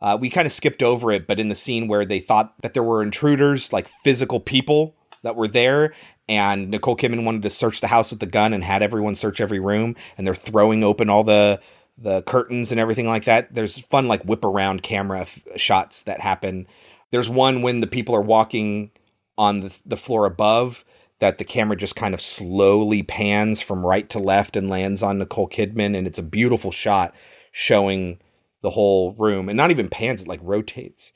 Uh, 0.05 0.15
we 0.15 0.29
kind 0.29 0.45
of 0.45 0.51
skipped 0.51 0.83
over 0.83 1.11
it, 1.11 1.25
but 1.25 1.39
in 1.39 1.49
the 1.49 1.55
scene 1.55 1.87
where 1.87 2.05
they 2.05 2.19
thought 2.19 2.53
that 2.61 2.75
there 2.75 2.83
were 2.83 3.01
intruders, 3.01 3.73
like 3.73 3.89
physical 4.03 4.39
people 4.39 4.95
that 5.23 5.35
were 5.35 5.47
there, 5.47 5.95
and 6.29 6.69
Nicole 6.69 6.95
Kidman 6.95 7.25
wanted 7.25 7.41
to 7.41 7.49
search 7.49 7.81
the 7.81 7.87
house 7.87 8.11
with 8.11 8.19
the 8.19 8.27
gun 8.27 8.53
and 8.53 8.63
had 8.63 8.83
everyone 8.83 9.15
search 9.15 9.41
every 9.41 9.59
room, 9.59 9.95
and 10.15 10.27
they're 10.27 10.35
throwing 10.35 10.83
open 10.83 11.09
all 11.09 11.23
the 11.23 11.59
the 11.97 12.21
curtains 12.21 12.69
and 12.71 12.79
everything 12.79 13.07
like 13.07 13.25
that. 13.25 13.55
There's 13.55 13.79
fun 13.79 14.07
like 14.07 14.21
whip 14.25 14.45
around 14.45 14.83
camera 14.83 15.21
f- 15.21 15.41
shots 15.55 16.03
that 16.03 16.19
happen. 16.19 16.67
There's 17.09 17.29
one 17.29 17.63
when 17.63 17.81
the 17.81 17.87
people 17.87 18.13
are 18.13 18.21
walking 18.21 18.91
on 19.39 19.61
the, 19.61 19.79
the 19.87 19.97
floor 19.97 20.27
above 20.27 20.85
that 21.17 21.39
the 21.39 21.45
camera 21.45 21.77
just 21.77 21.95
kind 21.95 22.13
of 22.13 22.21
slowly 22.21 23.01
pans 23.01 23.59
from 23.59 23.83
right 23.83 24.07
to 24.09 24.19
left 24.19 24.55
and 24.55 24.69
lands 24.69 25.01
on 25.01 25.17
Nicole 25.17 25.49
Kidman. 25.49 25.97
And 25.97 26.05
it's 26.05 26.19
a 26.19 26.23
beautiful 26.23 26.71
shot 26.71 27.15
showing 27.51 28.19
the 28.65 28.71
whole 28.71 29.13
room 29.13 29.47
and 29.47 29.55
not 29.55 29.69
even 29.69 29.87
pans, 29.87 30.23
it 30.23 30.27
like 30.27 30.39
rotates. 30.41 31.13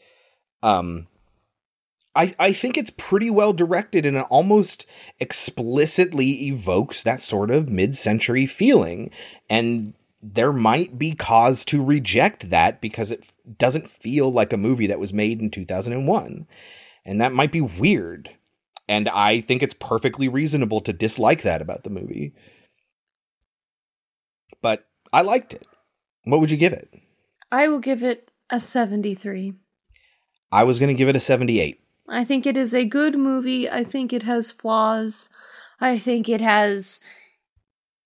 Um, 0.62 1.08
I, 2.16 2.36
I 2.38 2.54
think 2.54 2.78
it's 2.78 2.92
pretty 2.92 3.32
well 3.32 3.54
directed 3.54 4.06
and 4.06 4.18
it 4.18 4.26
almost 4.30 4.86
explicitly 5.20 6.48
evokes 6.48 7.02
that 7.02 7.22
sort 7.22 7.50
of 7.50 7.70
mid 7.70 7.98
century 7.98 8.46
feeling. 8.46 9.10
And 9.50 9.96
there 10.22 10.54
might 10.54 11.00
be 11.00 11.16
cause 11.16 11.66
to 11.66 11.84
reject 11.84 12.52
that 12.52 12.82
because 12.82 13.12
it 13.12 13.26
doesn't 13.58 13.90
feel 13.90 14.32
like 14.32 14.54
a 14.54 14.58
movie 14.58 14.88
that 14.88 15.00
was 15.00 15.12
made 15.12 15.42
in 15.42 15.50
2001. 15.50 16.48
And 17.04 17.22
that 17.22 17.34
might 17.34 17.52
be 17.52 17.62
weird. 17.62 18.30
And 18.88 19.10
I 19.10 19.42
think 19.42 19.64
it's 19.64 19.76
perfectly 19.80 20.28
reasonable 20.28 20.82
to 20.82 20.94
dislike 20.94 21.42
that 21.42 21.62
about 21.62 21.84
the 21.84 21.90
movie. 21.90 22.34
But 24.62 24.88
I 25.12 25.22
liked 25.22 25.54
it. 25.54 25.66
What 26.26 26.40
would 26.40 26.52
you 26.52 26.58
give 26.58 26.74
it? 26.74 26.94
I 27.52 27.68
will 27.68 27.80
give 27.80 28.04
it 28.04 28.32
a 28.50 28.60
73. 28.60 29.54
I 30.52 30.64
was 30.64 30.80
going 30.80 30.90
to 30.90 30.96
give 30.96 31.08
it 31.08 31.16
a 31.16 31.20
78. 31.20 31.82
I 32.08 32.24
think 32.24 32.46
it 32.46 32.58
is 32.58 32.74
a 32.74 32.86
good 32.86 33.18
movie. 33.18 33.70
I 33.70 33.84
think 33.84 34.12
it 34.12 34.24
has 34.24 34.52
flaws. 34.52 35.30
I 35.80 36.00
think 36.00 36.28
it 36.28 36.42
has 36.42 37.02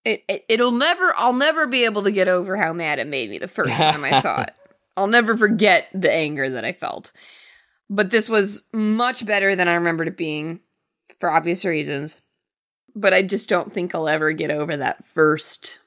it, 0.06 0.24
it 0.28 0.46
it'll 0.50 0.72
never 0.72 1.14
I'll 1.16 1.34
never 1.34 1.66
be 1.66 1.86
able 1.86 2.04
to 2.04 2.12
get 2.12 2.28
over 2.28 2.58
how 2.58 2.74
mad 2.74 3.00
it 3.00 3.08
made 3.08 3.30
me 3.30 3.40
the 3.40 3.48
first 3.48 3.72
time 3.74 4.04
I 4.04 4.22
saw 4.22 4.42
it. 4.42 4.54
I'll 4.98 5.08
never 5.08 5.36
forget 5.36 5.88
the 5.94 6.12
anger 6.12 6.50
that 6.50 6.66
I 6.66 6.74
felt. 6.74 7.12
But 7.90 8.12
this 8.12 8.30
was 8.30 8.68
much 8.74 9.26
better 9.26 9.56
than 9.56 9.68
I 9.68 9.74
remembered 9.74 10.08
it 10.08 10.18
being 10.18 10.60
for 11.20 11.32
obvious 11.32 11.66
reasons. 11.66 12.22
But 12.96 13.14
I 13.14 13.24
just 13.24 13.50
don't 13.50 13.74
think 13.74 13.96
I'll 13.96 14.08
ever 14.08 14.34
get 14.34 14.52
over 14.52 14.78
that 14.78 15.04
first 15.06 15.80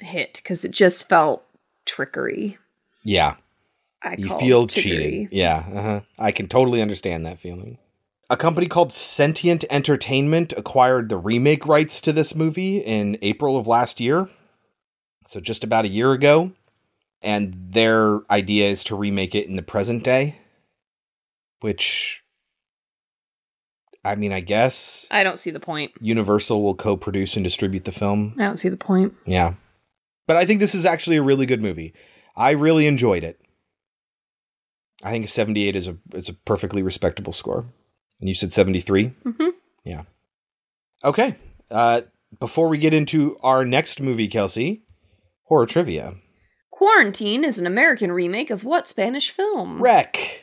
hit 0.00 0.42
cuz 0.44 0.64
it 0.64 0.72
just 0.72 1.08
felt 1.08 1.44
trickery. 1.84 2.58
Yeah. 3.06 3.36
I 4.02 4.16
you 4.18 4.36
feel 4.38 4.66
cheated. 4.66 5.32
Yeah, 5.32 5.64
uh-huh. 5.72 6.00
I 6.18 6.32
can 6.32 6.48
totally 6.48 6.82
understand 6.82 7.24
that 7.24 7.38
feeling. 7.38 7.78
A 8.28 8.36
company 8.36 8.66
called 8.66 8.92
Sentient 8.92 9.64
Entertainment 9.70 10.52
acquired 10.56 11.08
the 11.08 11.16
remake 11.16 11.64
rights 11.66 12.00
to 12.00 12.12
this 12.12 12.34
movie 12.34 12.78
in 12.78 13.16
April 13.22 13.56
of 13.56 13.68
last 13.68 14.00
year. 14.00 14.28
So 15.26 15.40
just 15.40 15.62
about 15.62 15.84
a 15.84 15.88
year 15.88 16.12
ago. 16.12 16.52
And 17.22 17.54
their 17.70 18.20
idea 18.30 18.68
is 18.68 18.84
to 18.84 18.96
remake 18.96 19.34
it 19.34 19.46
in 19.46 19.56
the 19.56 19.62
present 19.62 20.04
day, 20.04 20.38
which 21.60 22.22
I 24.04 24.16
mean, 24.16 24.32
I 24.32 24.40
guess 24.40 25.06
I 25.10 25.22
don't 25.22 25.40
see 25.40 25.50
the 25.50 25.60
point. 25.60 25.92
Universal 26.00 26.62
will 26.62 26.74
co-produce 26.74 27.36
and 27.36 27.44
distribute 27.44 27.84
the 27.84 27.92
film. 27.92 28.34
I 28.38 28.42
don't 28.42 28.58
see 28.58 28.68
the 28.68 28.76
point. 28.76 29.14
Yeah. 29.24 29.54
But 30.26 30.36
I 30.36 30.44
think 30.44 30.60
this 30.60 30.74
is 30.74 30.84
actually 30.84 31.16
a 31.16 31.22
really 31.22 31.46
good 31.46 31.62
movie. 31.62 31.94
I 32.36 32.50
really 32.50 32.86
enjoyed 32.86 33.24
it. 33.24 33.40
I 35.02 35.10
think 35.10 35.28
78 35.28 35.76
is 35.76 35.88
a 35.88 35.96
is 36.14 36.28
a 36.28 36.32
perfectly 36.34 36.82
respectable 36.82 37.32
score. 37.32 37.66
And 38.20 38.28
you 38.28 38.34
said 38.34 38.52
73? 38.52 39.12
Mhm. 39.24 39.50
Yeah. 39.84 40.02
Okay. 41.04 41.36
Uh 41.70 42.02
before 42.40 42.68
we 42.68 42.78
get 42.78 42.94
into 42.94 43.36
our 43.42 43.64
next 43.64 44.00
movie, 44.00 44.28
Kelsey, 44.28 44.82
horror 45.44 45.66
trivia. 45.66 46.14
Quarantine 46.70 47.44
is 47.44 47.58
an 47.58 47.66
American 47.66 48.12
remake 48.12 48.50
of 48.50 48.64
what 48.64 48.88
Spanish 48.88 49.30
film? 49.30 49.80
Rec. 49.80 50.42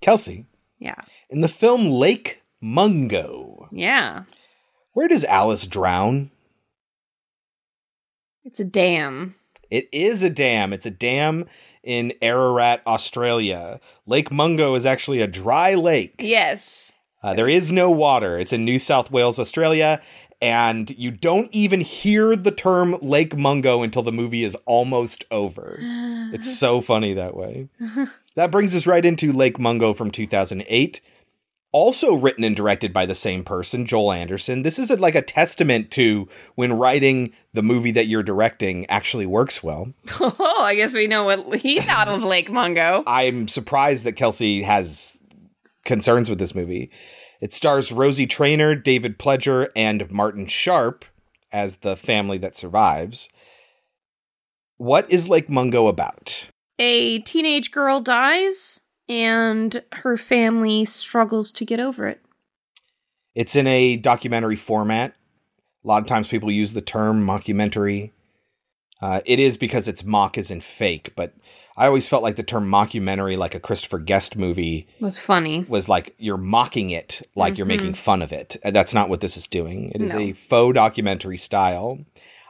Kelsey, 0.00 0.46
Yeah. 0.78 1.02
in 1.30 1.40
the 1.42 1.48
film 1.48 1.86
Lake 1.90 2.42
Mungo, 2.60 3.68
Yeah. 3.70 4.24
where 4.94 5.08
does 5.08 5.24
Alice 5.24 5.66
drown? 5.66 6.30
It's 8.44 8.58
a 8.60 8.64
dam. 8.64 9.34
It 9.72 9.88
is 9.90 10.22
a 10.22 10.28
dam. 10.28 10.74
It's 10.74 10.84
a 10.84 10.90
dam 10.90 11.46
in 11.82 12.12
Ararat, 12.20 12.82
Australia. 12.86 13.80
Lake 14.06 14.30
Mungo 14.30 14.74
is 14.74 14.84
actually 14.84 15.22
a 15.22 15.26
dry 15.26 15.74
lake. 15.74 16.16
Yes. 16.18 16.92
Uh, 17.22 17.32
there 17.32 17.48
is 17.48 17.72
no 17.72 17.90
water. 17.90 18.38
It's 18.38 18.52
in 18.52 18.66
New 18.66 18.78
South 18.78 19.10
Wales, 19.10 19.38
Australia, 19.38 20.02
and 20.42 20.90
you 20.98 21.10
don't 21.10 21.48
even 21.52 21.80
hear 21.80 22.36
the 22.36 22.50
term 22.50 22.98
Lake 23.00 23.34
Mungo 23.34 23.80
until 23.82 24.02
the 24.02 24.12
movie 24.12 24.44
is 24.44 24.56
almost 24.66 25.24
over. 25.30 25.78
It's 26.32 26.58
so 26.58 26.80
funny 26.80 27.12
that 27.12 27.36
way. 27.36 27.68
That 28.36 28.50
brings 28.50 28.74
us 28.74 28.86
right 28.86 29.04
into 29.04 29.32
Lake 29.32 29.58
Mungo 29.58 29.92
from 29.92 30.10
2008. 30.10 31.00
Also 31.72 32.14
written 32.14 32.44
and 32.44 32.54
directed 32.54 32.92
by 32.92 33.06
the 33.06 33.14
same 33.14 33.44
person, 33.44 33.86
Joel 33.86 34.12
Anderson. 34.12 34.62
This 34.62 34.78
is 34.78 34.90
a, 34.90 34.96
like 34.96 35.14
a 35.14 35.22
testament 35.22 35.90
to 35.92 36.28
when 36.54 36.74
writing 36.74 37.32
the 37.54 37.62
movie 37.62 37.90
that 37.92 38.06
you're 38.06 38.22
directing 38.22 38.84
actually 38.90 39.26
works 39.26 39.62
well. 39.62 39.92
Oh, 40.20 40.62
I 40.62 40.74
guess 40.74 40.94
we 40.94 41.06
know 41.06 41.24
what 41.24 41.56
he 41.56 41.80
thought 41.80 42.08
of 42.08 42.22
Lake 42.22 42.50
Mungo. 42.50 43.02
I'm 43.06 43.48
surprised 43.48 44.04
that 44.04 44.12
Kelsey 44.12 44.62
has 44.62 45.18
concerns 45.84 46.28
with 46.30 46.38
this 46.38 46.54
movie. 46.54 46.90
It 47.40 47.52
stars 47.52 47.90
Rosie 47.90 48.26
Traynor, 48.26 48.76
David 48.76 49.18
Pledger, 49.18 49.68
and 49.74 50.08
Martin 50.10 50.46
Sharpe 50.46 51.04
as 51.52 51.78
the 51.78 51.96
family 51.96 52.38
that 52.38 52.54
survives. 52.54 53.28
What 54.76 55.10
is 55.10 55.28
Lake 55.28 55.50
Mungo 55.50 55.86
about? 55.86 56.48
A 56.78 57.20
teenage 57.20 57.70
girl 57.70 58.00
dies, 58.00 58.80
and 59.08 59.82
her 59.92 60.16
family 60.16 60.84
struggles 60.84 61.52
to 61.52 61.64
get 61.64 61.80
over 61.80 62.06
it. 62.06 62.20
It's 63.34 63.56
in 63.56 63.66
a 63.66 63.96
documentary 63.96 64.56
format. 64.56 65.14
A 65.84 65.88
lot 65.88 66.02
of 66.02 66.08
times 66.08 66.28
people 66.28 66.50
use 66.50 66.72
the 66.74 66.80
term 66.82 67.26
mockumentary. 67.26 68.12
Uh, 69.00 69.20
it 69.26 69.38
is 69.40 69.58
because 69.58 69.88
it's 69.88 70.04
mock 70.04 70.38
as 70.38 70.50
in 70.50 70.60
fake, 70.60 71.12
but 71.16 71.34
I 71.76 71.86
always 71.86 72.08
felt 72.08 72.22
like 72.22 72.36
the 72.36 72.42
term 72.44 72.70
mockumentary, 72.70 73.36
like 73.36 73.54
a 73.54 73.60
Christopher 73.60 73.98
Guest 73.98 74.36
movie, 74.36 74.86
Was 75.00 75.18
funny. 75.18 75.64
was 75.68 75.88
like 75.88 76.14
you're 76.18 76.36
mocking 76.36 76.90
it, 76.90 77.22
like 77.34 77.56
you're 77.56 77.64
Mhm. 77.66 77.68
making 77.76 77.94
fun 77.94 78.22
of 78.22 78.30
it. 78.32 78.56
That's 78.62 78.94
not 78.94 79.08
what 79.08 79.20
this 79.22 79.36
is 79.36 79.48
doing. 79.48 79.90
It 79.94 80.02
is 80.02 80.12
No. 80.12 80.20
a 80.20 80.32
faux 80.34 80.74
documentary 80.74 81.38
style. 81.38 82.00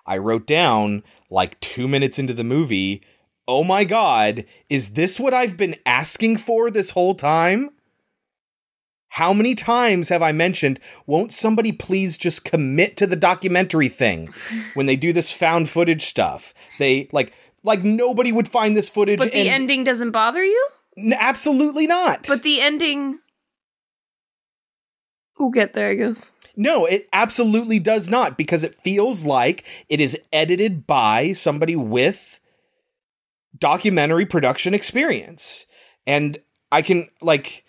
I 0.04 0.18
wrote 0.18 0.46
down 0.46 1.04
like 1.30 1.58
two 1.60 1.88
minutes 1.88 2.18
into 2.18 2.34
the 2.34 2.44
movie, 2.44 3.00
oh 3.48 3.64
my 3.64 3.84
God, 3.84 4.44
is 4.68 4.94
this 4.94 5.18
what 5.18 5.34
I've 5.34 5.56
been 5.56 5.76
asking 5.84 6.38
for 6.38 6.70
this 6.70 6.92
whole 6.92 7.14
time? 7.14 7.70
How 9.08 9.34
many 9.34 9.54
times 9.54 10.08
have 10.08 10.22
I 10.22 10.32
mentioned, 10.32 10.80
won't 11.06 11.34
somebody 11.34 11.70
please 11.70 12.16
just 12.16 12.44
commit 12.44 12.96
to 12.96 13.06
the 13.06 13.16
documentary 13.16 13.88
thing 13.88 14.32
when 14.74 14.86
they 14.86 14.96
do 14.96 15.12
this 15.12 15.32
found 15.32 15.68
footage 15.68 16.04
stuff? 16.06 16.54
They 16.78 17.08
like, 17.12 17.32
like 17.62 17.84
nobody 17.84 18.32
would 18.32 18.48
find 18.48 18.74
this 18.76 18.88
footage. 18.88 19.18
But 19.18 19.32
the 19.32 19.40
and- 19.40 19.48
ending 19.48 19.84
doesn't 19.84 20.12
bother 20.12 20.42
you? 20.42 20.68
N- 20.96 21.14
absolutely 21.18 21.86
not. 21.86 22.26
But 22.26 22.42
the 22.42 22.60
ending. 22.60 23.18
We'll 25.38 25.50
get 25.50 25.74
there, 25.74 25.90
I 25.90 25.94
guess. 25.94 26.30
No, 26.56 26.84
it 26.86 27.08
absolutely 27.12 27.78
does 27.78 28.10
not 28.10 28.36
because 28.36 28.62
it 28.62 28.80
feels 28.82 29.24
like 29.24 29.64
it 29.88 30.00
is 30.00 30.18
edited 30.32 30.86
by 30.86 31.32
somebody 31.32 31.76
with 31.76 32.38
documentary 33.58 34.26
production 34.26 34.74
experience. 34.74 35.66
And 36.06 36.38
I 36.70 36.82
can, 36.82 37.08
like, 37.20 37.64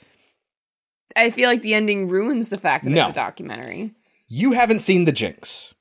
I 1.16 1.30
feel 1.30 1.50
like 1.50 1.62
the 1.62 1.74
ending 1.74 2.08
ruins 2.10 2.50
the 2.50 2.58
fact 2.60 2.86
that 2.86 2.90
No. 2.92 3.04
it's 3.10 3.12
a 3.12 3.22
documentary. 3.22 3.92
you 4.28 4.54
haven't 4.54 4.80
seen 4.80 5.06
The 5.06 5.12
Jinx. 5.12 5.76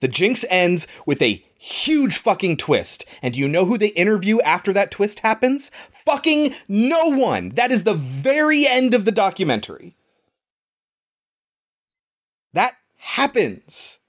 The 0.00 0.08
Jinx 0.08 0.44
ends 0.50 0.86
with 1.06 1.22
a 1.22 1.42
huge 1.58 2.18
fucking 2.18 2.58
twist. 2.58 3.04
And 3.22 3.32
do 3.34 3.40
you 3.40 3.48
know 3.48 3.64
who 3.64 3.78
they 3.78 3.88
interview 3.88 4.38
after 4.42 4.72
that 4.74 4.90
twist 4.90 5.20
happens? 5.20 5.70
Fucking 6.04 6.54
no 6.68 7.06
one. 7.06 7.48
That 7.50 7.72
is 7.72 7.84
the 7.84 7.94
very 7.94 8.66
end 8.66 8.92
of 8.94 9.04
the 9.06 9.10
documentary. 9.10 9.96
That 12.52 12.76
happens. 12.98 14.00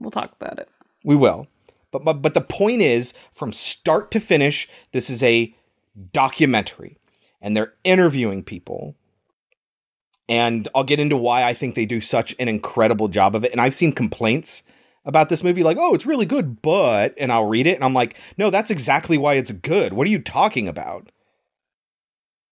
We'll 0.00 0.10
talk 0.12 0.32
about 0.40 0.58
it. 0.58 0.68
We 1.04 1.16
will. 1.16 1.48
But, 1.94 2.04
but 2.04 2.22
but 2.22 2.34
the 2.34 2.40
point 2.40 2.82
is, 2.82 3.14
from 3.32 3.52
start 3.52 4.10
to 4.10 4.18
finish, 4.20 4.68
this 4.90 5.08
is 5.08 5.22
a 5.22 5.54
documentary, 6.12 6.98
and 7.40 7.56
they're 7.56 7.74
interviewing 7.84 8.42
people. 8.42 8.96
And 10.28 10.66
I'll 10.74 10.82
get 10.82 10.98
into 10.98 11.16
why 11.16 11.44
I 11.44 11.54
think 11.54 11.76
they 11.76 11.86
do 11.86 12.00
such 12.00 12.34
an 12.40 12.48
incredible 12.48 13.06
job 13.06 13.36
of 13.36 13.44
it. 13.44 13.52
And 13.52 13.60
I've 13.60 13.74
seen 13.74 13.92
complaints 13.92 14.64
about 15.04 15.28
this 15.28 15.44
movie, 15.44 15.62
like, 15.62 15.76
"Oh, 15.78 15.94
it's 15.94 16.06
really 16.06 16.26
good," 16.26 16.62
but 16.62 17.14
and 17.16 17.30
I'll 17.30 17.46
read 17.46 17.68
it, 17.68 17.76
and 17.76 17.84
I'm 17.84 17.94
like, 17.94 18.16
"No, 18.36 18.50
that's 18.50 18.72
exactly 18.72 19.16
why 19.16 19.34
it's 19.34 19.52
good. 19.52 19.92
What 19.92 20.08
are 20.08 20.10
you 20.10 20.18
talking 20.18 20.66
about?" 20.66 21.12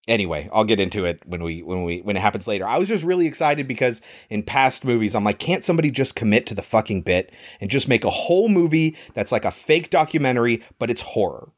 Anyway, 0.07 0.49
I'll 0.51 0.65
get 0.65 0.81
into 0.81 1.05
it 1.05 1.21
when 1.25 1.43
we 1.43 1.63
when 1.63 1.83
we 1.83 2.01
when 2.01 2.17
it 2.17 2.19
happens 2.19 2.45
later. 2.47 2.67
I 2.67 2.77
was 2.77 2.89
just 2.89 3.05
really 3.05 3.25
excited 3.25 3.67
because 3.69 4.01
in 4.29 4.43
past 4.43 4.83
movies, 4.83 5.15
I'm 5.15 5.23
like, 5.23 5.39
can't 5.39 5.63
somebody 5.63 5.91
just 5.91 6.15
commit 6.15 6.45
to 6.47 6.55
the 6.55 6.61
fucking 6.61 7.03
bit 7.03 7.31
and 7.61 7.69
just 7.69 7.87
make 7.87 8.03
a 8.03 8.09
whole 8.09 8.49
movie 8.49 8.97
that's 9.13 9.31
like 9.31 9.45
a 9.45 9.51
fake 9.51 9.89
documentary, 9.89 10.61
but 10.77 10.89
it's 10.89 11.01
horror? 11.01 11.51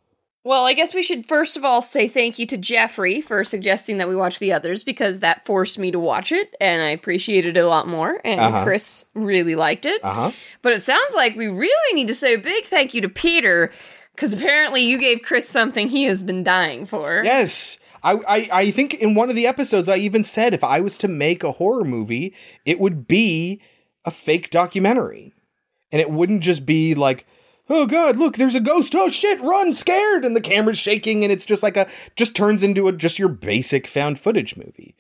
Well, 0.44 0.66
I 0.66 0.74
guess 0.74 0.94
we 0.94 1.02
should 1.02 1.26
first 1.26 1.58
of 1.58 1.66
all 1.66 1.82
say 1.82 2.08
thank 2.08 2.38
you 2.38 2.46
to 2.46 2.56
Jeffrey 2.58 3.20
for 3.20 3.44
suggesting 3.44 3.98
that 3.98 4.08
we 4.08 4.16
watch 4.16 4.38
the 4.38 4.54
others 4.54 4.84
because 4.84 5.22
that 5.22 5.44
forced 5.44 5.80
me 5.80 5.90
to 5.90 5.98
watch 5.98 6.32
it 6.32 6.54
and 6.62 6.84
I 6.84 6.90
appreciated 6.90 7.58
it 7.58 7.62
a 7.62 7.68
lot 7.68 7.88
more. 7.88 8.22
And 8.24 8.40
Uh-huh. 8.40 8.64
Chris 8.64 9.10
really 9.16 9.56
liked 9.56 9.88
it. 9.88 10.04
Uh 10.04 10.14
huh. 10.14 10.32
But 10.62 10.74
it 10.74 10.84
sounds 10.84 11.16
like 11.16 11.36
we 11.36 11.48
really 11.48 11.96
need 11.96 12.08
to 12.10 12.14
say 12.14 12.36
a 12.36 12.38
big 12.38 12.66
thank 12.66 12.94
you 12.94 13.02
to 13.02 13.10
Peter 13.10 13.74
because 14.14 14.34
apparently 14.34 14.82
you 14.82 15.00
gave 15.00 15.24
Chris 15.24 15.50
something 15.50 15.90
he 15.90 16.04
has 16.04 16.22
been 16.22 16.44
dying 16.44 16.86
for. 16.86 17.24
Yes. 17.26 17.80
I, 18.06 18.14
I, 18.28 18.50
I 18.54 18.72
think 18.72 18.94
in 18.94 19.16
one 19.16 19.32
of 19.32 19.36
the 19.36 19.48
episodes, 19.48 19.90
I 19.90 19.96
even 19.98 20.24
said 20.24 20.54
if 20.54 20.64
I 20.64 20.80
was 20.80 20.98
to 21.00 21.08
make 21.08 21.44
a 21.44 21.54
horror 21.54 21.84
movie, 21.84 22.36
it 22.64 22.80
would 22.80 23.08
be 23.08 23.60
a 24.06 24.12
fake 24.12 24.52
documentary. 24.52 25.34
And 25.92 26.00
it 26.00 26.12
wouldn't 26.12 26.44
just 26.44 26.66
be 26.66 26.94
like, 26.94 27.26
oh 27.68 27.88
God, 27.88 28.16
look, 28.16 28.38
there's 28.38 28.54
a 28.54 28.60
ghost. 28.60 28.94
Oh 28.96 29.10
shit, 29.10 29.42
run, 29.42 29.74
scared. 29.74 30.24
And 30.24 30.36
the 30.36 30.42
camera's 30.42 30.78
shaking. 30.78 31.24
And 31.24 31.34
it's 31.34 31.48
just 31.48 31.64
like 31.64 31.78
a, 31.78 31.88
just 32.16 32.36
turns 32.36 32.62
into 32.62 32.88
a, 32.88 32.92
just 32.92 33.18
your 33.18 33.30
basic 33.30 33.88
found 33.88 34.20
footage 34.20 34.56
movie. 34.56 34.96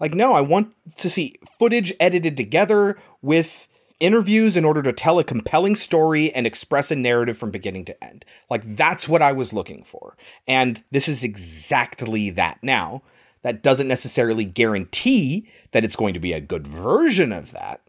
Like, 0.00 0.14
no, 0.14 0.32
I 0.32 0.40
want 0.40 0.74
to 0.96 1.10
see 1.10 1.34
footage 1.58 1.92
edited 2.00 2.36
together 2.38 2.96
with 3.20 3.68
interviews 4.00 4.56
in 4.56 4.64
order 4.64 4.82
to 4.82 4.92
tell 4.92 5.18
a 5.18 5.24
compelling 5.24 5.74
story 5.74 6.32
and 6.32 6.46
express 6.46 6.90
a 6.90 6.96
narrative 6.96 7.38
from 7.38 7.50
beginning 7.50 7.84
to 7.86 8.04
end. 8.04 8.24
Like, 8.50 8.76
that's 8.76 9.08
what 9.08 9.22
I 9.22 9.32
was 9.32 9.52
looking 9.52 9.84
for. 9.84 10.16
And 10.46 10.82
this 10.90 11.08
is 11.08 11.24
exactly 11.24 12.30
that. 12.30 12.58
Now, 12.62 13.02
that 13.42 13.62
doesn't 13.62 13.88
necessarily 13.88 14.44
guarantee 14.44 15.48
that 15.70 15.84
it's 15.84 15.96
going 15.96 16.14
to 16.14 16.20
be 16.20 16.32
a 16.32 16.40
good 16.40 16.66
version 16.66 17.32
of 17.32 17.52
that. 17.52 17.80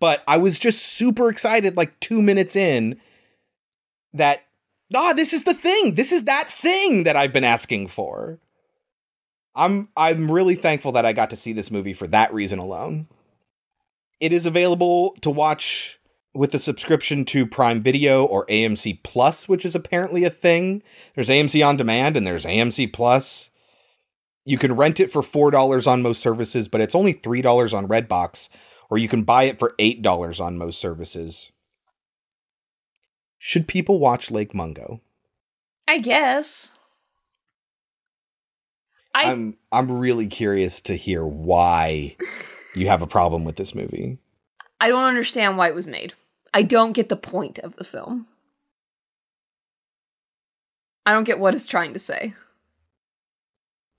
But 0.00 0.24
I 0.26 0.38
was 0.38 0.58
just 0.58 0.82
super 0.84 1.28
excited, 1.28 1.76
like 1.76 2.00
two 2.00 2.22
minutes 2.22 2.56
in, 2.56 2.98
that, 4.14 4.44
ah, 4.94 5.12
this 5.12 5.32
is 5.32 5.44
the 5.44 5.54
thing. 5.54 5.94
This 5.94 6.12
is 6.12 6.24
that 6.24 6.50
thing 6.50 7.04
that 7.04 7.16
I've 7.16 7.32
been 7.32 7.44
asking 7.44 7.88
for. 7.88 8.38
I'm 9.54 9.88
I'm 9.96 10.30
really 10.30 10.54
thankful 10.54 10.92
that 10.92 11.04
I 11.04 11.12
got 11.12 11.30
to 11.30 11.36
see 11.36 11.52
this 11.52 11.70
movie 11.70 11.92
for 11.92 12.06
that 12.06 12.32
reason 12.32 12.58
alone. 12.58 13.08
It 14.20 14.32
is 14.32 14.46
available 14.46 15.16
to 15.22 15.30
watch 15.30 15.98
with 16.32 16.54
a 16.54 16.58
subscription 16.58 17.24
to 17.24 17.46
Prime 17.46 17.80
Video 17.80 18.24
or 18.24 18.46
AMC 18.46 19.02
Plus, 19.02 19.48
which 19.48 19.64
is 19.64 19.74
apparently 19.74 20.24
a 20.24 20.30
thing. 20.30 20.82
There's 21.14 21.28
AMC 21.28 21.66
on 21.66 21.76
demand 21.76 22.16
and 22.16 22.26
there's 22.26 22.44
AMC 22.44 22.92
Plus. 22.92 23.50
You 24.44 24.58
can 24.58 24.76
rent 24.76 25.00
it 25.00 25.10
for 25.10 25.22
$4 25.22 25.86
on 25.86 26.02
most 26.02 26.22
services, 26.22 26.68
but 26.68 26.80
it's 26.80 26.94
only 26.94 27.14
$3 27.14 27.76
on 27.76 27.88
Redbox, 27.88 28.48
or 28.88 28.98
you 28.98 29.08
can 29.08 29.22
buy 29.22 29.44
it 29.44 29.58
for 29.58 29.74
$8 29.78 30.40
on 30.40 30.58
most 30.58 30.80
services. 30.80 31.52
Should 33.38 33.68
people 33.68 33.98
watch 33.98 34.30
Lake 34.30 34.54
Mungo? 34.54 35.00
I 35.88 35.98
guess. 35.98 36.72
I 39.14 39.30
I'm 39.30 39.56
I'm 39.72 39.90
really 39.90 40.28
curious 40.28 40.80
to 40.82 40.94
hear 40.94 41.26
why 41.26 42.16
you 42.74 42.88
have 42.88 43.02
a 43.02 43.06
problem 43.06 43.44
with 43.44 43.56
this 43.56 43.74
movie. 43.74 44.18
I 44.80 44.88
don't 44.88 45.04
understand 45.04 45.56
why 45.58 45.68
it 45.68 45.74
was 45.74 45.86
made. 45.86 46.14
I 46.52 46.62
don't 46.62 46.92
get 46.92 47.08
the 47.08 47.16
point 47.16 47.58
of 47.58 47.76
the 47.76 47.84
film. 47.84 48.26
I 51.06 51.12
don't 51.12 51.24
get 51.24 51.38
what 51.38 51.54
it's 51.54 51.66
trying 51.66 51.92
to 51.92 51.98
say. 51.98 52.34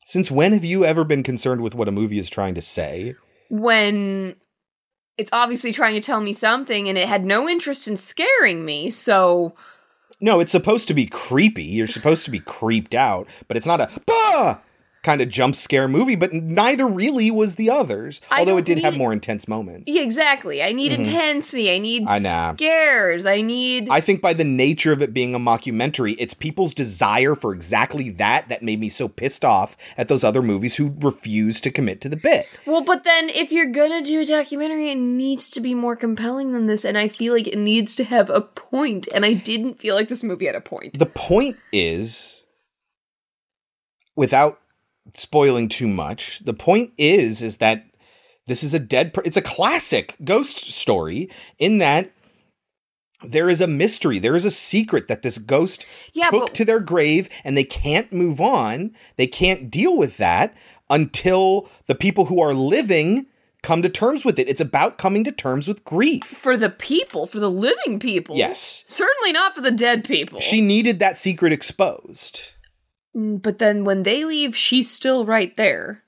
Since 0.06 0.32
when 0.32 0.54
have 0.54 0.66
you 0.66 0.84
ever 0.84 1.04
been 1.04 1.24
concerned 1.24 1.62
with 1.62 1.76
what 1.76 1.88
a 1.88 1.92
movie 1.92 2.20
is 2.20 2.30
trying 2.30 2.56
to 2.56 2.62
say? 2.62 3.16
When 3.50 4.36
it's 5.18 5.32
obviously 5.34 5.72
trying 5.72 5.96
to 5.96 6.02
tell 6.02 6.22
me 6.22 6.34
something 6.34 6.90
and 6.90 6.98
it 6.98 7.08
had 7.08 7.26
no 7.26 7.48
interest 7.48 7.88
in 7.88 7.98
scaring 7.98 8.66
me, 8.66 8.90
so 8.90 9.54
No, 10.20 10.40
it's 10.40 10.52
supposed 10.52 10.88
to 10.88 10.94
be 10.94 11.06
creepy. 11.06 11.64
You're 11.64 11.88
supposed 11.88 12.26
to 12.26 12.32
be 12.32 12.40
creeped 12.40 12.96
out, 12.96 13.28
but 13.48 13.58
it's 13.58 13.68
not 13.68 13.82
a 13.82 13.90
bah 14.06 14.60
kind 15.04 15.20
of 15.22 15.30
jump 15.30 15.56
scare 15.56 15.88
movie, 15.88 16.16
but 16.16 16.32
neither 16.32 16.86
really 16.86 17.32
was 17.32 17.56
the 17.56 17.70
others. 17.72 18.22
Although 18.32 18.58
it 18.58 18.66
did 18.66 18.80
have 18.80 18.96
more 18.96 19.12
intense 19.12 19.48
moments. 19.48 19.90
yeah, 19.90 20.04
exactly. 20.04 20.62
I 20.62 20.72
need 20.74 20.92
Mhm. 20.92 21.00
intensity. 21.06 21.72
I 21.72 21.80
need 21.80 22.04
I 22.08 22.20
know. 22.20 22.54
scares. 22.56 23.26
I 23.26 23.42
need 23.42 23.88
I 23.90 24.00
think 24.00 24.22
by 24.22 24.34
the 24.34 24.44
nature 24.44 24.92
of 24.92 25.02
it 25.02 25.12
being 25.14 25.34
a 25.34 25.40
mockumentary, 25.40 26.16
it's 26.20 26.36
people's 26.36 26.76
desire 26.76 27.34
for 27.34 27.52
exactly 27.54 28.10
that 28.12 28.48
that 28.50 28.62
made 28.62 28.80
me 28.80 28.90
so 28.90 29.08
pissed 29.08 29.44
off 29.44 29.76
at 29.98 30.08
those 30.08 30.24
other 30.24 30.42
movies 30.44 30.76
who 30.76 30.94
refused 31.00 31.64
to 31.64 31.72
commit 31.72 32.00
to 32.02 32.10
the 32.10 32.16
bit. 32.18 32.46
Well, 32.68 32.82
but 32.84 33.04
then 33.04 33.30
if 33.30 33.52
you're 33.52 33.66
gonna 33.72 34.04
do 34.04 34.22
a 34.22 34.26
documentary, 34.26 34.92
it 34.92 34.98
needs 35.00 35.50
to 35.52 35.62
be 35.62 35.74
more 35.74 35.96
compelling 35.96 36.52
than 36.52 36.68
this, 36.68 36.86
and 36.86 36.98
I 36.98 37.08
feel 37.08 37.34
like 37.34 37.48
it 37.48 37.58
needs 37.58 37.96
to 37.96 38.04
have 38.04 38.30
a 38.30 38.42
point, 38.42 39.08
and 39.16 39.26
I 39.26 39.34
didn't 39.34 39.80
feel 39.80 39.96
like 39.96 40.10
this 40.10 40.22
movie 40.24 40.46
had 40.46 40.56
a 40.56 40.62
point. 40.62 41.00
The 41.00 41.06
point 41.08 41.58
is, 41.74 42.46
without 44.16 44.60
spoiling 45.14 45.70
too 45.70 45.88
much, 45.88 46.40
the 46.40 46.54
point 46.54 46.92
is 46.98 47.42
is 47.42 47.58
that 47.58 47.86
this 48.48 48.64
is 48.64 48.74
a 48.74 48.80
dead. 48.80 49.14
Per- 49.14 49.24
it's 49.26 49.38
a 49.38 49.42
classic 49.42 50.16
ghost 50.24 50.60
story 50.72 51.30
in 51.60 51.78
that 51.80 52.12
there 53.24 53.50
is 53.50 53.62
a 53.62 53.68
mystery, 53.68 54.18
there 54.18 54.36
is 54.36 54.46
a 54.46 54.52
secret 54.52 55.08
that 55.08 55.22
this 55.22 55.38
ghost 55.38 55.86
Yeah, 56.14 56.30
took 56.32 56.48
but- 56.48 56.54
to 56.56 56.66
their 56.66 56.80
grave, 56.80 57.30
and 57.44 57.56
they 57.58 57.64
can't 57.64 58.12
move 58.12 58.42
on. 58.42 58.96
They 59.16 59.28
can't 59.28 59.70
deal 59.70 59.96
with 59.96 60.18
that 60.18 60.56
until 60.90 61.70
the 61.88 61.96
people 61.96 62.26
who 62.26 62.42
are 62.42 62.54
living 62.54 63.28
come 63.62 63.84
to 63.84 63.90
terms 63.90 64.26
with 64.26 64.40
it. 64.40 64.50
It's 64.50 64.60
about 64.60 64.98
coming 64.98 65.24
to 65.24 65.32
terms 65.32 65.68
with 65.68 65.86
grief. 65.86 66.24
For 66.24 66.58
the 66.58 66.72
people, 66.72 67.28
for 67.28 67.40
the 67.40 67.52
living 67.52 68.00
people. 68.00 68.36
Yes. 68.36 68.82
Certainly 68.88 69.34
not 69.34 69.54
for 69.54 69.62
the 69.62 69.70
dead 69.70 70.04
people. 70.04 70.40
She 70.42 70.62
needed 70.62 70.98
that 70.98 71.20
secret 71.20 71.54
exposed. 71.54 72.54
Mm, 73.16 73.42
But 73.42 73.60
then 73.60 73.84
when 73.84 74.04
they 74.04 74.24
leave, 74.24 74.56
she's 74.56 74.90
still 74.90 75.26
right 75.26 75.56
there. 75.58 76.04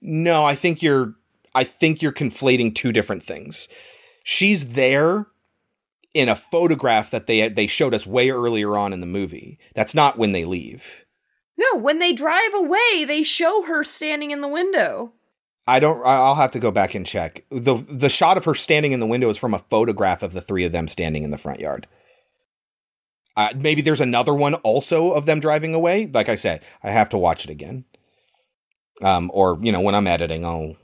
No, 0.00 0.44
I 0.44 0.54
think 0.54 0.82
you're 0.82 1.14
I 1.54 1.64
think 1.64 2.02
you're 2.02 2.12
conflating 2.12 2.74
two 2.74 2.92
different 2.92 3.24
things. 3.24 3.68
She's 4.22 4.70
there 4.70 5.26
in 6.12 6.28
a 6.28 6.36
photograph 6.36 7.10
that 7.10 7.26
they 7.26 7.48
they 7.48 7.66
showed 7.66 7.94
us 7.94 8.06
way 8.06 8.30
earlier 8.30 8.76
on 8.76 8.92
in 8.92 9.00
the 9.00 9.06
movie. 9.06 9.58
That's 9.74 9.94
not 9.94 10.18
when 10.18 10.32
they 10.32 10.44
leave. 10.44 11.04
No, 11.58 11.78
when 11.78 11.98
they 11.98 12.12
drive 12.12 12.52
away, 12.54 13.04
they 13.06 13.22
show 13.22 13.62
her 13.62 13.82
standing 13.82 14.30
in 14.30 14.42
the 14.42 14.48
window. 14.48 15.14
I 15.66 15.80
don't 15.80 16.06
I'll 16.06 16.34
have 16.36 16.52
to 16.52 16.60
go 16.60 16.70
back 16.70 16.94
and 16.94 17.06
check. 17.06 17.44
The 17.50 17.74
the 17.74 18.10
shot 18.10 18.36
of 18.36 18.44
her 18.44 18.54
standing 18.54 18.92
in 18.92 19.00
the 19.00 19.06
window 19.06 19.28
is 19.30 19.38
from 19.38 19.54
a 19.54 19.58
photograph 19.58 20.22
of 20.22 20.32
the 20.32 20.40
three 20.42 20.64
of 20.64 20.72
them 20.72 20.88
standing 20.88 21.24
in 21.24 21.30
the 21.30 21.38
front 21.38 21.60
yard. 21.60 21.88
Uh, 23.36 23.52
maybe 23.54 23.82
there's 23.82 24.00
another 24.00 24.32
one 24.32 24.54
also 24.54 25.12
of 25.12 25.26
them 25.26 25.40
driving 25.40 25.74
away. 25.74 26.06
Like 26.06 26.28
I 26.28 26.36
said, 26.36 26.62
I 26.82 26.90
have 26.90 27.08
to 27.10 27.18
watch 27.18 27.44
it 27.44 27.50
again. 27.50 27.84
Um, 29.02 29.30
or 29.34 29.58
you 29.60 29.70
know, 29.72 29.80
when 29.80 29.94
I'm 29.94 30.06
editing, 30.06 30.44
I'll 30.44 30.76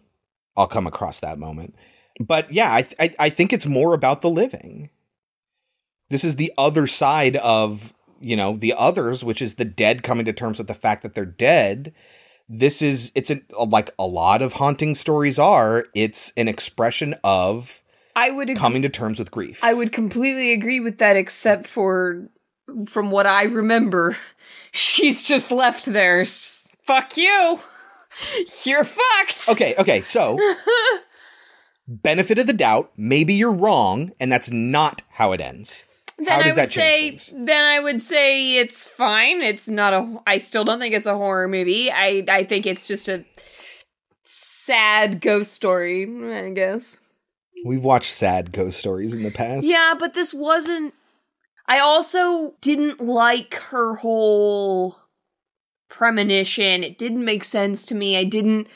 I'll 0.56 0.66
come 0.66 0.86
across 0.86 1.20
that 1.20 1.38
moment. 1.38 1.74
But 2.20 2.52
yeah, 2.52 2.70
I 2.70 2.86
I, 2.98 3.14
I 3.18 3.28
think 3.30 3.52
it's 3.52 3.66
more 3.66 3.94
about 3.94 4.20
the 4.20 4.30
living. 4.30 4.90
This 6.10 6.24
is 6.24 6.36
the 6.36 6.52
other 6.58 6.86
side 6.86 7.36
of 7.36 7.94
you 8.20 8.36
know 8.36 8.56
the 8.56 8.74
others, 8.74 9.24
which 9.24 9.40
is 9.40 9.54
the 9.54 9.64
dead 9.64 10.02
coming 10.02 10.26
to 10.26 10.32
terms 10.32 10.58
with 10.58 10.66
the 10.66 10.74
fact 10.74 11.02
that 11.02 11.14
they're 11.14 11.24
dead. 11.24 11.94
This 12.48 12.82
is 12.82 13.12
it's 13.14 13.30
an, 13.30 13.46
like 13.58 13.94
a 13.98 14.06
lot 14.06 14.42
of 14.42 14.54
haunting 14.54 14.94
stories 14.94 15.38
are. 15.38 15.86
It's 15.94 16.34
an 16.36 16.48
expression 16.48 17.14
of 17.24 17.80
I 18.14 18.30
would 18.30 18.54
coming 18.56 18.82
to 18.82 18.90
terms 18.90 19.18
with 19.18 19.30
grief. 19.30 19.60
I 19.62 19.72
would 19.72 19.90
completely 19.90 20.52
agree 20.52 20.80
with 20.80 20.98
that, 20.98 21.16
except 21.16 21.66
for 21.66 22.28
from 22.86 23.10
what 23.10 23.26
I 23.26 23.44
remember, 23.44 24.16
she's 24.72 25.22
just 25.22 25.50
left 25.50 25.86
there. 25.86 26.24
Just, 26.24 26.62
Fuck 26.82 27.16
you. 27.16 27.60
You're 28.64 28.84
fucked. 28.84 29.48
Okay, 29.48 29.74
okay, 29.78 30.02
so 30.02 30.38
benefit 31.88 32.38
of 32.38 32.46
the 32.46 32.52
doubt, 32.52 32.92
maybe 32.96 33.32
you're 33.34 33.52
wrong, 33.52 34.12
and 34.20 34.30
that's 34.30 34.50
not 34.50 35.02
how 35.12 35.32
it 35.32 35.40
ends. 35.40 35.84
Then 36.18 36.28
how 36.28 36.40
I 36.40 36.46
would 36.48 36.56
that 36.56 36.70
say 36.70 37.10
change 37.10 37.32
then 37.34 37.64
I 37.64 37.80
would 37.80 38.02
say 38.02 38.56
it's 38.56 38.86
fine. 38.86 39.40
It's 39.40 39.66
not 39.66 39.94
a 39.94 40.20
I 40.26 40.36
still 40.38 40.62
don't 40.64 40.78
think 40.78 40.94
it's 40.94 41.06
a 41.06 41.16
horror 41.16 41.48
movie. 41.48 41.90
I 41.90 42.24
I 42.28 42.44
think 42.44 42.66
it's 42.66 42.86
just 42.86 43.08
a 43.08 43.24
sad 44.24 45.20
ghost 45.20 45.54
story, 45.54 46.02
I 46.04 46.50
guess. 46.50 46.98
We've 47.64 47.82
watched 47.82 48.12
sad 48.12 48.52
ghost 48.52 48.78
stories 48.78 49.14
in 49.14 49.22
the 49.22 49.30
past. 49.30 49.64
Yeah, 49.64 49.94
but 49.98 50.14
this 50.14 50.34
wasn't 50.34 50.94
I 51.66 51.78
also 51.78 52.54
didn't 52.60 53.00
like 53.00 53.54
her 53.54 53.96
whole 53.96 54.96
premonition. 55.88 56.82
It 56.82 56.98
didn't 56.98 57.24
make 57.24 57.44
sense 57.44 57.84
to 57.86 57.94
me. 57.94 58.16
I 58.16 58.24
didn't 58.24 58.68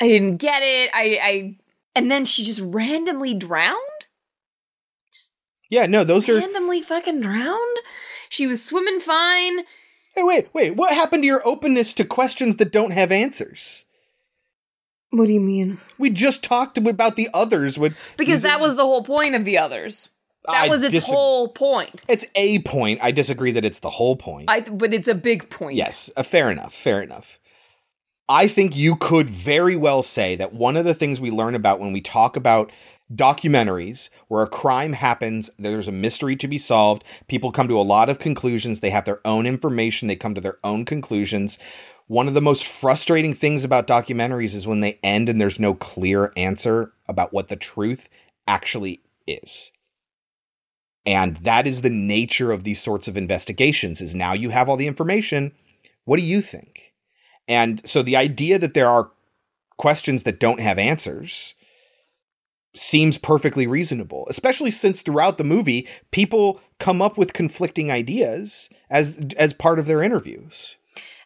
I 0.00 0.08
didn't 0.08 0.36
get 0.36 0.62
it. 0.62 0.90
I 0.92 1.18
I 1.22 1.58
and 1.94 2.10
then 2.10 2.24
she 2.24 2.44
just 2.44 2.60
randomly 2.60 3.34
drowned? 3.34 3.76
Yeah, 5.70 5.86
no, 5.86 6.04
those 6.04 6.28
are. 6.28 6.36
randomly 6.36 6.80
fucking 6.80 7.20
drowned? 7.20 7.78
She 8.28 8.46
was 8.46 8.64
swimming 8.64 9.00
fine. 9.00 9.60
Hey, 10.14 10.22
wait, 10.22 10.48
wait. 10.52 10.76
What 10.76 10.94
happened 10.94 11.22
to 11.22 11.26
your 11.26 11.46
openness 11.46 11.94
to 11.94 12.04
questions 12.04 12.56
that 12.56 12.72
don't 12.72 12.92
have 12.92 13.12
answers? 13.12 13.84
What 15.10 15.26
do 15.26 15.32
you 15.32 15.40
mean? 15.40 15.78
We 15.98 16.10
just 16.10 16.44
talked 16.44 16.76
about 16.78 17.16
the 17.16 17.28
others. 17.32 17.78
Would 17.78 17.96
Because 18.16 18.42
that 18.42 18.60
was 18.60 18.76
the 18.76 18.84
whole 18.84 19.02
point 19.02 19.34
of 19.34 19.44
the 19.44 19.58
others. 19.58 20.10
That 20.48 20.64
I 20.64 20.68
was 20.68 20.82
its 20.82 20.92
dis- 20.92 21.06
whole 21.06 21.48
point. 21.48 22.02
It's 22.08 22.24
a 22.34 22.60
point. 22.60 23.00
I 23.02 23.10
disagree 23.10 23.52
that 23.52 23.64
it's 23.64 23.80
the 23.80 23.90
whole 23.90 24.16
point. 24.16 24.46
I 24.48 24.60
but 24.60 24.92
it's 24.92 25.08
a 25.08 25.14
big 25.14 25.50
point. 25.50 25.76
Yes, 25.76 26.10
uh, 26.16 26.22
fair 26.22 26.50
enough. 26.50 26.74
Fair 26.74 27.02
enough. 27.02 27.38
I 28.28 28.46
think 28.46 28.76
you 28.76 28.96
could 28.96 29.30
very 29.30 29.76
well 29.76 30.02
say 30.02 30.36
that 30.36 30.52
one 30.52 30.76
of 30.76 30.84
the 30.84 30.94
things 30.94 31.20
we 31.20 31.30
learn 31.30 31.54
about 31.54 31.80
when 31.80 31.92
we 31.92 32.02
talk 32.02 32.36
about 32.36 32.70
documentaries 33.12 34.10
where 34.28 34.42
a 34.42 34.48
crime 34.48 34.92
happens, 34.92 35.50
there's 35.58 35.88
a 35.88 35.92
mystery 35.92 36.36
to 36.36 36.48
be 36.48 36.58
solved, 36.58 37.04
people 37.26 37.50
come 37.50 37.68
to 37.68 37.78
a 37.78 37.82
lot 37.82 38.08
of 38.08 38.18
conclusions, 38.18 38.80
they 38.80 38.90
have 38.90 39.06
their 39.06 39.26
own 39.26 39.46
information, 39.46 40.08
they 40.08 40.16
come 40.16 40.34
to 40.34 40.40
their 40.40 40.58
own 40.62 40.84
conclusions. 40.84 41.58
One 42.06 42.28
of 42.28 42.34
the 42.34 42.42
most 42.42 42.66
frustrating 42.66 43.34
things 43.34 43.64
about 43.64 43.86
documentaries 43.86 44.54
is 44.54 44.66
when 44.66 44.80
they 44.80 44.98
end 45.02 45.28
and 45.28 45.40
there's 45.40 45.60
no 45.60 45.74
clear 45.74 46.32
answer 46.36 46.92
about 47.06 47.32
what 47.32 47.48
the 47.48 47.56
truth 47.56 48.08
actually 48.46 49.00
is. 49.26 49.72
And 51.08 51.38
that 51.38 51.66
is 51.66 51.80
the 51.80 51.88
nature 51.88 52.52
of 52.52 52.64
these 52.64 52.82
sorts 52.82 53.08
of 53.08 53.16
investigations 53.16 54.02
is 54.02 54.14
now 54.14 54.34
you 54.34 54.50
have 54.50 54.68
all 54.68 54.76
the 54.76 54.86
information. 54.86 55.52
What 56.04 56.18
do 56.18 56.22
you 56.22 56.42
think? 56.42 56.92
And 57.48 57.80
so 57.88 58.02
the 58.02 58.14
idea 58.14 58.58
that 58.58 58.74
there 58.74 58.90
are 58.90 59.10
questions 59.78 60.24
that 60.24 60.38
don't 60.38 60.60
have 60.60 60.78
answers 60.78 61.54
seems 62.74 63.16
perfectly 63.16 63.66
reasonable, 63.66 64.26
especially 64.28 64.70
since 64.70 65.00
throughout 65.00 65.38
the 65.38 65.44
movie 65.44 65.88
people 66.10 66.60
come 66.78 67.00
up 67.00 67.16
with 67.16 67.32
conflicting 67.32 67.90
ideas 67.90 68.68
as 68.90 69.18
as 69.38 69.54
part 69.54 69.78
of 69.78 69.86
their 69.86 70.02
interviews. 70.02 70.76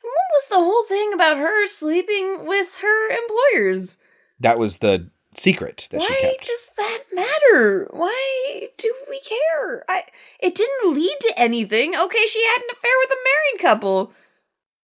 What 0.01 0.31
was 0.33 0.49
the 0.49 0.65
whole 0.65 0.85
thing 0.85 1.13
about 1.13 1.39
her 1.39 1.67
sleeping 1.67 2.47
with 2.47 2.79
her 2.83 3.09
employers? 3.11 3.97
That 4.39 4.61
was 4.61 4.79
the 4.79 5.11
secret 5.35 5.89
that 5.91 6.03
she 6.03 6.13
Why 6.13 6.21
kept. 6.21 6.47
does 6.47 6.71
that 6.77 7.05
matter? 7.13 7.89
Why 7.91 8.69
do 8.77 8.95
we 9.09 9.21
care? 9.21 9.85
I 9.89 10.05
it 10.41 10.55
didn't 10.55 10.95
lead 10.95 11.17
to 11.21 11.35
anything. 11.39 11.95
Okay, 11.95 12.27
she 12.27 12.45
had 12.45 12.63
an 12.63 12.69
affair 12.73 12.93
with 13.01 13.11
a 13.11 13.25
married 13.25 13.61
couple. 13.61 14.13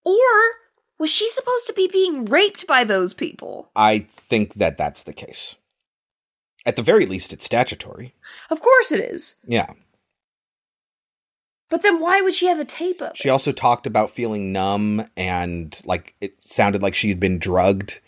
Or 0.05 0.15
was 0.99 1.11
she 1.11 1.29
supposed 1.29 1.67
to 1.67 1.73
be 1.73 1.89
being 1.91 2.25
raped 2.25 2.67
by 2.67 2.85
those 2.85 3.15
people? 3.15 3.71
I 3.77 4.07
think 4.11 4.55
that 4.55 4.79
that's 4.79 5.03
the 5.03 5.13
case. 5.13 5.55
At 6.67 6.77
the 6.77 6.83
very 6.83 7.07
least, 7.07 7.33
it's 7.33 7.45
statutory. 7.45 8.15
Of 8.51 8.61
course 8.61 8.91
it 8.93 9.01
is. 9.01 9.37
Yeah. 9.47 9.73
But 11.71 11.83
then 11.83 12.01
why 12.01 12.21
would 12.21 12.35
she 12.35 12.47
have 12.47 12.59
a 12.59 12.65
tape 12.65 13.01
of 13.01 13.11
it? 13.11 13.17
She 13.17 13.29
also 13.29 13.53
talked 13.53 13.87
about 13.87 14.11
feeling 14.11 14.53
numb 14.53 15.07
and 15.17 15.79
like 15.85 16.15
it 16.21 16.37
sounded 16.41 16.83
like 16.83 16.95
she 16.95 17.11
had 17.11 17.21
been 17.21 17.39
drugged. 17.39 18.01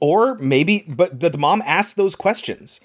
Or 0.00 0.36
maybe, 0.36 0.84
but 0.88 1.20
the, 1.20 1.30
the 1.30 1.38
mom 1.38 1.62
asks 1.64 1.94
those 1.94 2.16
questions. 2.16 2.80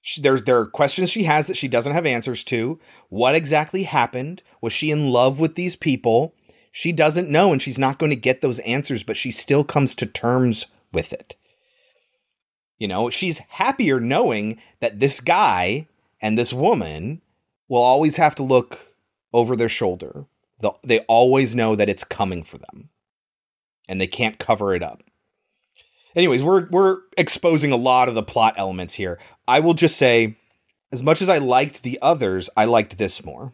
She, 0.00 0.20
there's 0.22 0.44
there 0.44 0.58
are 0.58 0.66
questions 0.66 1.10
she 1.10 1.24
has 1.24 1.48
that 1.48 1.56
she 1.56 1.68
doesn't 1.68 1.92
have 1.92 2.06
answers 2.06 2.44
to. 2.44 2.78
What 3.08 3.34
exactly 3.34 3.82
happened? 3.82 4.42
Was 4.60 4.72
she 4.72 4.90
in 4.90 5.10
love 5.10 5.40
with 5.40 5.54
these 5.54 5.76
people? 5.76 6.34
She 6.70 6.92
doesn't 6.92 7.30
know, 7.30 7.52
and 7.52 7.60
she's 7.60 7.78
not 7.78 7.98
going 7.98 8.10
to 8.10 8.16
get 8.16 8.40
those 8.40 8.58
answers. 8.60 9.02
But 9.02 9.16
she 9.16 9.30
still 9.30 9.64
comes 9.64 9.94
to 9.96 10.06
terms 10.06 10.66
with 10.92 11.12
it. 11.12 11.34
You 12.78 12.88
know, 12.88 13.10
she's 13.10 13.38
happier 13.38 14.00
knowing 14.00 14.60
that 14.80 15.00
this 15.00 15.20
guy 15.20 15.88
and 16.20 16.38
this 16.38 16.52
woman 16.52 17.22
will 17.68 17.82
always 17.82 18.16
have 18.16 18.34
to 18.36 18.42
look 18.42 18.94
over 19.32 19.56
their 19.56 19.68
shoulder. 19.68 20.26
They 20.82 21.00
always 21.00 21.54
know 21.54 21.74
that 21.74 21.88
it's 21.88 22.04
coming 22.04 22.42
for 22.42 22.58
them, 22.58 22.90
and 23.88 24.00
they 24.00 24.06
can't 24.06 24.38
cover 24.38 24.74
it 24.74 24.82
up. 24.82 25.02
Anyways, 26.16 26.42
we're 26.42 26.66
we're 26.70 27.00
exposing 27.18 27.72
a 27.72 27.76
lot 27.76 28.08
of 28.08 28.14
the 28.14 28.22
plot 28.22 28.54
elements 28.56 28.94
here. 28.94 29.18
I 29.46 29.60
will 29.60 29.74
just 29.74 29.98
say, 29.98 30.38
as 30.90 31.02
much 31.02 31.20
as 31.20 31.28
I 31.28 31.36
liked 31.36 31.82
the 31.82 31.98
others, 32.00 32.48
I 32.56 32.64
liked 32.64 32.96
this 32.96 33.22
more. 33.22 33.52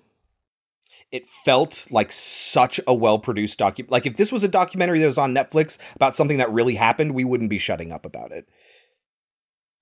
It 1.10 1.26
felt 1.44 1.88
like 1.90 2.12
such 2.12 2.80
a 2.86 2.94
well 2.94 3.18
produced 3.18 3.58
docu. 3.58 3.90
Like 3.90 4.06
if 4.06 4.16
this 4.16 4.30
was 4.30 4.44
a 4.44 4.48
documentary 4.48 5.00
that 5.00 5.06
was 5.06 5.18
on 5.18 5.34
Netflix 5.34 5.76
about 5.96 6.14
something 6.14 6.38
that 6.38 6.50
really 6.52 6.76
happened, 6.76 7.14
we 7.14 7.24
wouldn't 7.24 7.50
be 7.50 7.58
shutting 7.58 7.92
up 7.92 8.06
about 8.06 8.30
it. 8.30 8.48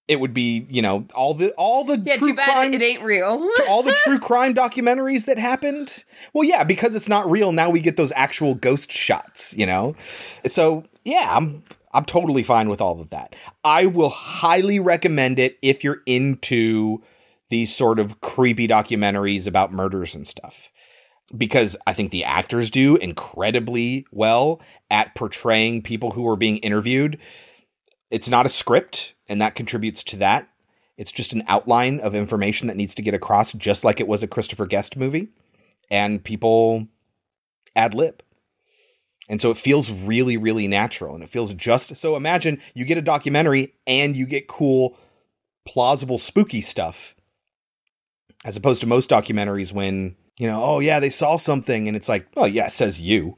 It 0.09 0.19
would 0.19 0.35
be, 0.35 0.67
you 0.71 0.83
know, 0.83 1.07
all 1.15 1.35
the 1.35 1.51
all 1.53 1.85
the 1.85 1.99
yeah, 1.99 2.17
true 2.17 2.29
too 2.29 2.35
bad 2.35 2.47
crime 2.47 2.75
it 2.75 2.83
ain't 2.83 3.03
real. 3.03 3.41
all 3.69 3.83
the 3.83 3.95
true 4.03 4.19
crime 4.19 4.55
documentaries 4.55 5.27
that 5.27 5.39
happened. 5.39 6.05
Well, 6.33 6.45
yeah, 6.45 6.65
because 6.65 6.95
it's 6.95 7.09
not 7.09 7.31
real. 7.31 7.53
Now 7.53 7.71
we 7.71 7.81
get 7.81 7.97
those 7.97 8.11
actual 8.17 8.55
ghost 8.55 8.91
shots, 8.91 9.55
you 9.57 9.67
know. 9.67 9.95
So 10.47 10.85
yeah, 11.05 11.37
I'm 11.37 11.63
I'm 11.93 12.05
totally 12.05 12.43
fine 12.43 12.69
with 12.69 12.81
all 12.81 13.01
of 13.01 13.11
that. 13.11 13.35
I 13.65 13.87
will 13.87 14.11
highly 14.11 14.79
recommend 14.79 15.39
it 15.39 15.59
if 15.61 15.83
you're 15.83 16.03
into 16.07 17.03
these 17.49 17.75
sort 17.75 17.99
of 17.99 18.21
creepy 18.21 18.69
documentaries 18.69 19.47
about 19.47 19.73
murders 19.73 20.15
and 20.15 20.27
stuff. 20.27 20.71
Because 21.37 21.77
I 21.87 21.93
think 21.93 22.11
the 22.11 22.25
actors 22.25 22.71
do 22.71 22.97
incredibly 22.97 24.07
well 24.11 24.61
at 24.91 25.15
portraying 25.15 25.83
people 25.83 26.13
who 26.13 26.27
are 26.29 26.37
being 26.37 26.59
interviewed. 26.59 27.19
It's 28.11 28.29
not 28.29 28.47
a 28.47 28.51
script, 28.51 29.15
and 29.29 29.41
that 29.41 29.55
contributes 29.55 30.03
to 30.05 30.17
that. 30.19 30.49
It's 30.97 31.13
just 31.13 31.33
an 31.33 31.45
outline 31.47 32.01
of 32.01 32.15
information 32.15 32.67
that 32.69 32.77
needs 32.77 32.95
to 32.97 33.03
get 33.03 33.15
across, 33.15 33.53
just 33.53 33.85
like 33.85 34.01
it 34.01 34.09
was 34.09 34.23
a 34.23 34.29
Christopher 34.29 34.67
Guest 34.67 34.97
movie. 34.97 35.29
And 35.91 36.23
people 36.23 36.89
ad 37.75 37.95
lib. 37.95 38.23
And 39.31 39.41
so 39.41 39.53
it 39.53 39.57
feels 39.57 39.89
really, 39.93 40.37
really 40.37 40.67
natural. 40.67 41.15
And 41.15 41.23
it 41.23 41.31
feels 41.31 41.55
just 41.55 41.97
so 41.97 42.17
imagine 42.17 42.61
you 42.75 42.85
get 42.85 42.99
a 42.99 43.03
documentary 43.03 43.75
and 43.87 44.17
you 44.17 44.27
get 44.27 44.49
cool, 44.49 44.99
plausible, 45.65 46.19
spooky 46.19 46.61
stuff. 46.61 47.15
As 48.45 48.57
opposed 48.57 48.81
to 48.81 48.89
most 48.89 49.09
documentaries 49.09 49.73
when, 49.73 50.17
you 50.37 50.49
know, 50.49 50.61
oh 50.61 50.81
yeah, 50.81 50.99
they 50.99 51.11
saw 51.11 51.37
something 51.37 51.87
and 51.87 51.97
it's 51.97 52.09
like, 52.09 52.27
oh 52.37 52.47
yeah, 52.47 52.67
it 52.67 52.73
says 52.73 52.99
you. 52.99 53.37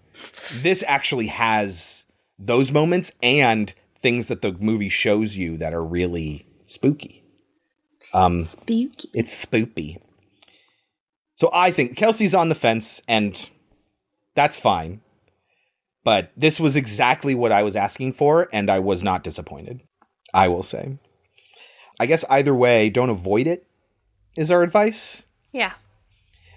this 0.63 0.83
actually 0.89 1.27
has 1.27 2.07
those 2.39 2.73
moments 2.73 3.13
and 3.23 3.75
things 4.01 4.29
that 4.29 4.41
the 4.41 4.53
movie 4.53 4.89
shows 4.89 5.37
you 5.37 5.59
that 5.59 5.75
are 5.75 5.85
really 5.85 6.47
spooky. 6.65 7.23
Um 8.15 8.45
Spooky. 8.45 9.11
It's 9.13 9.37
spooky. 9.37 9.99
So 11.35 11.51
I 11.53 11.71
think 11.71 11.99
Kelsey's 11.99 12.35
on 12.35 12.49
the 12.49 12.55
fence 12.55 13.03
and 13.07 13.51
that's 14.35 14.59
fine. 14.59 15.02
But 16.05 16.33
this 16.37 16.59
was 16.59 16.77
exactly 16.77 17.35
what 17.35 17.53
I 17.53 17.63
was 17.63 17.77
asking 17.77 18.15
for 18.15 18.49
and 18.53 18.71
I 18.71 18.79
was 18.79 19.03
not 19.03 19.23
disappointed. 19.23 19.83
I 20.35 20.49
will 20.49 20.63
say. 20.63 20.99
I 22.01 22.07
guess 22.07 22.25
either 22.29 22.55
way, 22.55 22.91
don't 22.91 23.11
avoid 23.11 23.47
it 23.47 23.67
is 24.37 24.51
our 24.51 24.63
advice. 24.63 25.25
Yeah. 25.53 25.73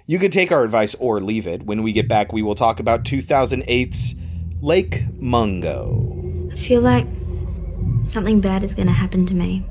You 0.07 0.19
can 0.19 0.31
take 0.31 0.51
our 0.51 0.63
advice 0.63 0.95
or 0.95 1.19
leave 1.19 1.47
it. 1.47 1.63
When 1.63 1.83
we 1.83 1.91
get 1.91 2.07
back, 2.07 2.31
we 2.31 2.41
will 2.41 2.55
talk 2.55 2.79
about 2.79 3.03
2008's 3.03 4.15
Lake 4.61 5.03
Mungo. 5.19 6.49
I 6.51 6.55
feel 6.55 6.81
like 6.81 7.07
something 8.03 8.39
bad 8.39 8.63
is 8.63 8.75
going 8.75 8.87
to 8.87 8.93
happen 8.93 9.25
to 9.25 9.35
me. 9.35 9.65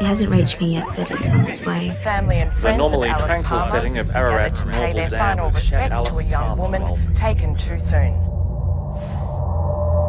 It 0.00 0.04
hasn't 0.04 0.30
reached 0.30 0.60
me 0.60 0.74
yet, 0.74 0.86
but 0.94 1.10
it's 1.10 1.28
on 1.28 1.40
its 1.46 1.60
way. 1.66 1.98
Family 2.04 2.36
and 2.36 2.52
The 2.62 2.76
normally 2.76 3.10
of 3.10 3.18
tranquil 3.18 3.58
Palmer 3.58 3.70
setting 3.72 3.98
of 3.98 4.06
gathered 4.06 4.30
Ararat's 4.30 4.60
to 4.60 4.66
pay 4.66 4.92
their 4.92 5.08
Dam 5.10 5.38
final 5.38 5.50
shed 5.60 5.90
respects 5.90 6.08
to 6.10 6.18
a 6.18 6.22
young 6.22 6.56
Palmer 6.56 6.62
woman 6.62 6.82
well. 6.82 6.98
taken 7.16 7.56
too 7.56 7.80
soon. 7.80 8.14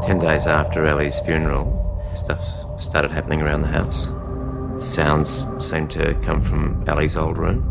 Ten 0.03 0.19
days 0.19 0.45
after 0.45 0.85
Ellie's 0.85 1.19
funeral, 1.21 1.73
stuff 2.13 2.39
started 2.79 3.09
happening 3.09 3.41
around 3.41 3.61
the 3.63 3.67
house. 3.67 4.09
Sounds 4.77 5.47
seemed 5.57 5.89
to 5.91 6.13
come 6.21 6.43
from 6.43 6.83
Ellie's 6.87 7.17
old 7.17 7.39
room. 7.39 7.65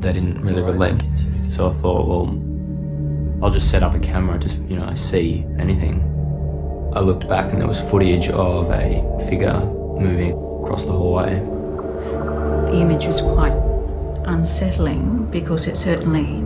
They 0.00 0.12
didn't 0.12 0.42
really 0.42 0.62
relent, 0.62 1.04
so 1.48 1.70
I 1.70 1.74
thought, 1.74 2.08
well, 2.08 2.36
I'll 3.40 3.52
just 3.52 3.70
set 3.70 3.84
up 3.84 3.94
a 3.94 4.00
camera 4.00 4.40
to, 4.40 4.48
you 4.64 4.76
know, 4.76 4.92
see 4.96 5.46
anything. 5.60 6.02
I 6.92 7.00
looked 7.00 7.28
back 7.28 7.52
and 7.52 7.60
there 7.60 7.68
was 7.68 7.80
footage 7.80 8.28
of 8.28 8.70
a 8.70 9.26
figure 9.28 9.75
moving 10.00 10.32
across 10.62 10.84
the 10.84 10.92
hallway. 10.92 11.40
The 12.70 12.80
image 12.80 13.06
was 13.06 13.20
quite 13.20 13.54
unsettling 14.26 15.26
because 15.30 15.66
it 15.66 15.76
certainly 15.76 16.42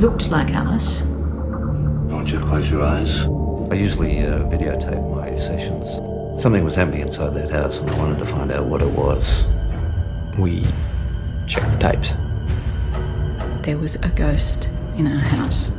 looked 0.00 0.30
like 0.30 0.50
Alice. 0.52 1.02
Won't 1.02 2.30
you 2.30 2.40
close 2.40 2.70
your 2.70 2.82
eyes? 2.82 3.10
I 3.70 3.74
usually 3.74 4.20
uh, 4.20 4.40
videotape 4.48 5.14
my 5.14 5.34
sessions. 5.36 5.86
Something 6.42 6.64
was 6.64 6.74
happening 6.74 7.00
inside 7.02 7.34
that 7.34 7.50
house 7.50 7.78
and 7.78 7.90
I 7.90 7.98
wanted 7.98 8.18
to 8.18 8.26
find 8.26 8.50
out 8.50 8.66
what 8.66 8.82
it 8.82 8.90
was. 8.90 9.44
We 10.38 10.66
checked 11.46 11.70
the 11.72 11.78
tapes. 11.78 12.14
There 13.64 13.78
was 13.78 13.96
a 13.96 14.08
ghost 14.08 14.68
in 14.96 15.06
our 15.06 15.20
house. 15.20 15.72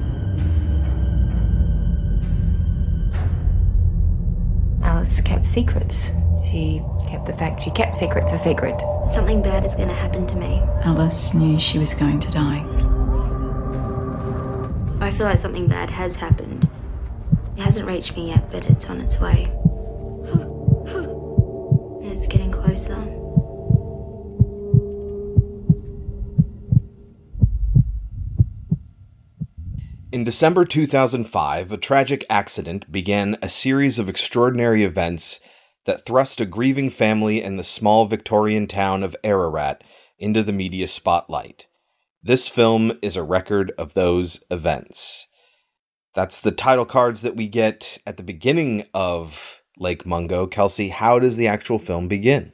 Alice 4.84 5.20
kept 5.22 5.46
secrets. 5.46 6.12
She 6.44 6.82
kept 7.08 7.26
the 7.26 7.34
fact 7.34 7.64
she 7.64 7.72
kept 7.72 7.96
secrets 7.96 8.34
a 8.34 8.38
secret. 8.38 8.80
Something 9.14 9.42
bad 9.42 9.66
is 9.66 9.76
going 9.76 9.88
to 9.88 9.94
happen 9.94 10.28
to 10.28 10.36
me. 10.36 10.62
Alice 10.84 11.34
knew 11.34 11.58
she 11.58 11.80
was 11.80 11.94
going 11.94 12.20
to 12.20 12.32
die. 12.32 12.66
I 15.00 15.12
feel 15.12 15.26
like 15.26 15.40
something 15.40 15.68
bad 15.68 15.90
has 15.90 16.16
happened. 16.16 16.68
It 17.58 17.62
hasn't 17.62 17.88
reached 17.88 18.16
me 18.16 18.30
yet, 18.30 18.52
but 18.52 18.66
it's 18.66 18.86
on 18.86 19.00
its 19.02 19.20
way. 19.20 19.52
And 20.92 22.12
it's 22.12 22.28
getting 22.28 22.52
closer. 22.52 22.96
In 30.12 30.24
December 30.24 30.64
2005, 30.66 31.72
a 31.72 31.78
tragic 31.78 32.26
accident 32.30 32.92
began 32.92 33.38
a 33.42 33.50
series 33.50 33.98
of 33.98 34.08
extraordinary 34.08 34.84
events 34.84 35.40
that 35.86 36.06
thrust 36.06 36.40
a 36.40 36.46
grieving 36.46 36.90
family 36.90 37.42
in 37.42 37.58
the 37.58 37.64
small 37.64 38.06
Victorian 38.06 38.68
town 38.68 39.04
of 39.04 39.16
Ararat 39.24 39.84
into 40.18 40.44
the 40.44 40.54
media 40.54 40.88
spotlight. 40.88 41.68
This 42.22 42.48
film 42.48 42.98
is 43.02 43.16
a 43.18 43.24
record 43.24 43.72
of 43.78 43.94
those 43.94 44.44
events. 44.50 45.28
That's 46.16 46.40
the 46.40 46.52
title 46.52 46.86
cards 46.86 47.22
that 47.22 47.36
we 47.36 47.48
get 47.48 47.98
at 48.08 48.18
the 48.18 48.24
beginning 48.24 48.86
of 48.94 49.62
Lake 49.78 50.06
Mungo. 50.06 50.48
Kelsey, 50.48 50.90
how 50.90 51.20
does 51.20 51.36
the 51.36 51.48
actual 51.48 51.80
film 51.80 52.08
begin? 52.08 52.54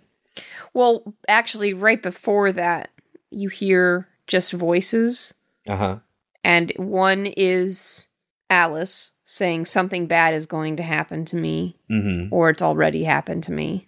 Well, 0.74 1.14
actually, 1.28 1.74
right 1.74 2.02
before 2.02 2.52
that, 2.54 2.90
you 3.30 3.50
hear 3.50 4.08
just 4.28 4.54
voices, 4.54 5.34
Uh 5.68 5.76
huh. 5.76 6.00
and 6.44 6.72
one 6.78 7.26
is 7.38 8.08
Alice 8.50 9.12
saying 9.32 9.64
something 9.64 10.08
bad 10.08 10.34
is 10.34 10.48
going 10.48 10.76
to 10.76 10.82
happen 10.82 11.24
to 11.24 11.36
me, 11.36 11.78
Mm-hmm. 11.88 12.34
or 12.34 12.50
it's 12.50 12.64
already 12.64 13.04
happened 13.04 13.44
to 13.44 13.52
me. 13.52 13.88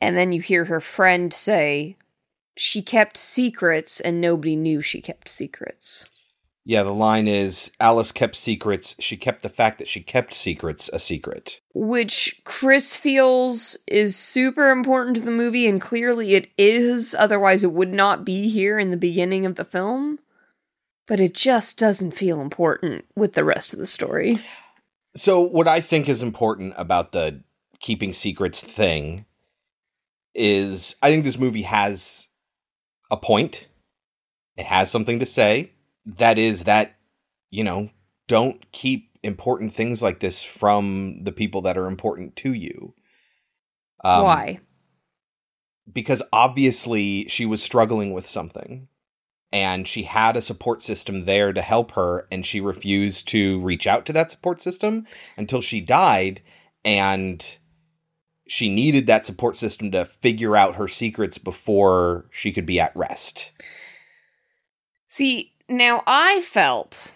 And 0.00 0.16
then 0.16 0.32
you 0.32 0.40
hear 0.40 0.64
her 0.64 0.80
friend 0.80 1.30
say, 1.34 1.96
she 2.56 2.80
kept 2.80 3.18
secrets 3.18 4.00
and 4.00 4.18
nobody 4.18 4.56
knew 4.56 4.80
she 4.80 5.02
kept 5.02 5.28
secrets. 5.28 6.08
Yeah, 6.64 6.82
the 6.82 6.94
line 6.94 7.28
is 7.28 7.70
Alice 7.78 8.10
kept 8.10 8.36
secrets. 8.36 8.94
She 8.98 9.18
kept 9.18 9.42
the 9.42 9.48
fact 9.50 9.76
that 9.78 9.88
she 9.88 10.00
kept 10.00 10.32
secrets 10.32 10.88
a 10.90 10.98
secret. 10.98 11.60
Which 11.74 12.40
Chris 12.44 12.96
feels 12.96 13.76
is 13.86 14.16
super 14.16 14.70
important 14.70 15.18
to 15.18 15.22
the 15.22 15.30
movie, 15.30 15.66
and 15.66 15.80
clearly 15.80 16.34
it 16.34 16.50
is, 16.56 17.14
otherwise, 17.18 17.62
it 17.64 17.72
would 17.72 17.92
not 17.92 18.24
be 18.24 18.48
here 18.48 18.78
in 18.78 18.90
the 18.90 18.96
beginning 18.96 19.44
of 19.44 19.56
the 19.56 19.64
film. 19.64 20.18
But 21.10 21.18
it 21.18 21.34
just 21.34 21.76
doesn't 21.76 22.12
feel 22.12 22.40
important 22.40 23.04
with 23.16 23.32
the 23.32 23.42
rest 23.42 23.72
of 23.72 23.80
the 23.80 23.86
story. 23.86 24.38
So, 25.16 25.40
what 25.40 25.66
I 25.66 25.80
think 25.80 26.08
is 26.08 26.22
important 26.22 26.72
about 26.76 27.10
the 27.10 27.42
keeping 27.80 28.12
secrets 28.12 28.60
thing 28.60 29.24
is 30.36 30.94
I 31.02 31.10
think 31.10 31.24
this 31.24 31.36
movie 31.36 31.62
has 31.62 32.28
a 33.10 33.16
point. 33.16 33.66
It 34.56 34.66
has 34.66 34.88
something 34.88 35.18
to 35.18 35.26
say. 35.26 35.72
That 36.06 36.38
is 36.38 36.62
that, 36.62 36.94
you 37.50 37.64
know, 37.64 37.90
don't 38.28 38.70
keep 38.70 39.18
important 39.24 39.74
things 39.74 40.04
like 40.04 40.20
this 40.20 40.44
from 40.44 41.24
the 41.24 41.32
people 41.32 41.62
that 41.62 41.76
are 41.76 41.88
important 41.88 42.36
to 42.36 42.52
you. 42.52 42.94
Um, 44.04 44.22
Why? 44.22 44.60
Because 45.92 46.22
obviously 46.32 47.24
she 47.28 47.46
was 47.46 47.64
struggling 47.64 48.12
with 48.12 48.28
something 48.28 48.86
and 49.52 49.88
she 49.88 50.04
had 50.04 50.36
a 50.36 50.42
support 50.42 50.82
system 50.82 51.24
there 51.24 51.52
to 51.52 51.62
help 51.62 51.92
her 51.92 52.26
and 52.30 52.46
she 52.46 52.60
refused 52.60 53.26
to 53.28 53.60
reach 53.60 53.86
out 53.86 54.06
to 54.06 54.12
that 54.12 54.30
support 54.30 54.60
system 54.60 55.06
until 55.36 55.60
she 55.60 55.80
died 55.80 56.40
and 56.84 57.58
she 58.46 58.68
needed 58.68 59.06
that 59.06 59.26
support 59.26 59.56
system 59.56 59.90
to 59.92 60.04
figure 60.04 60.56
out 60.56 60.76
her 60.76 60.88
secrets 60.88 61.38
before 61.38 62.26
she 62.30 62.52
could 62.52 62.66
be 62.66 62.80
at 62.80 62.94
rest. 62.96 63.52
See, 65.06 65.52
now 65.68 66.02
I 66.06 66.40
felt 66.40 67.14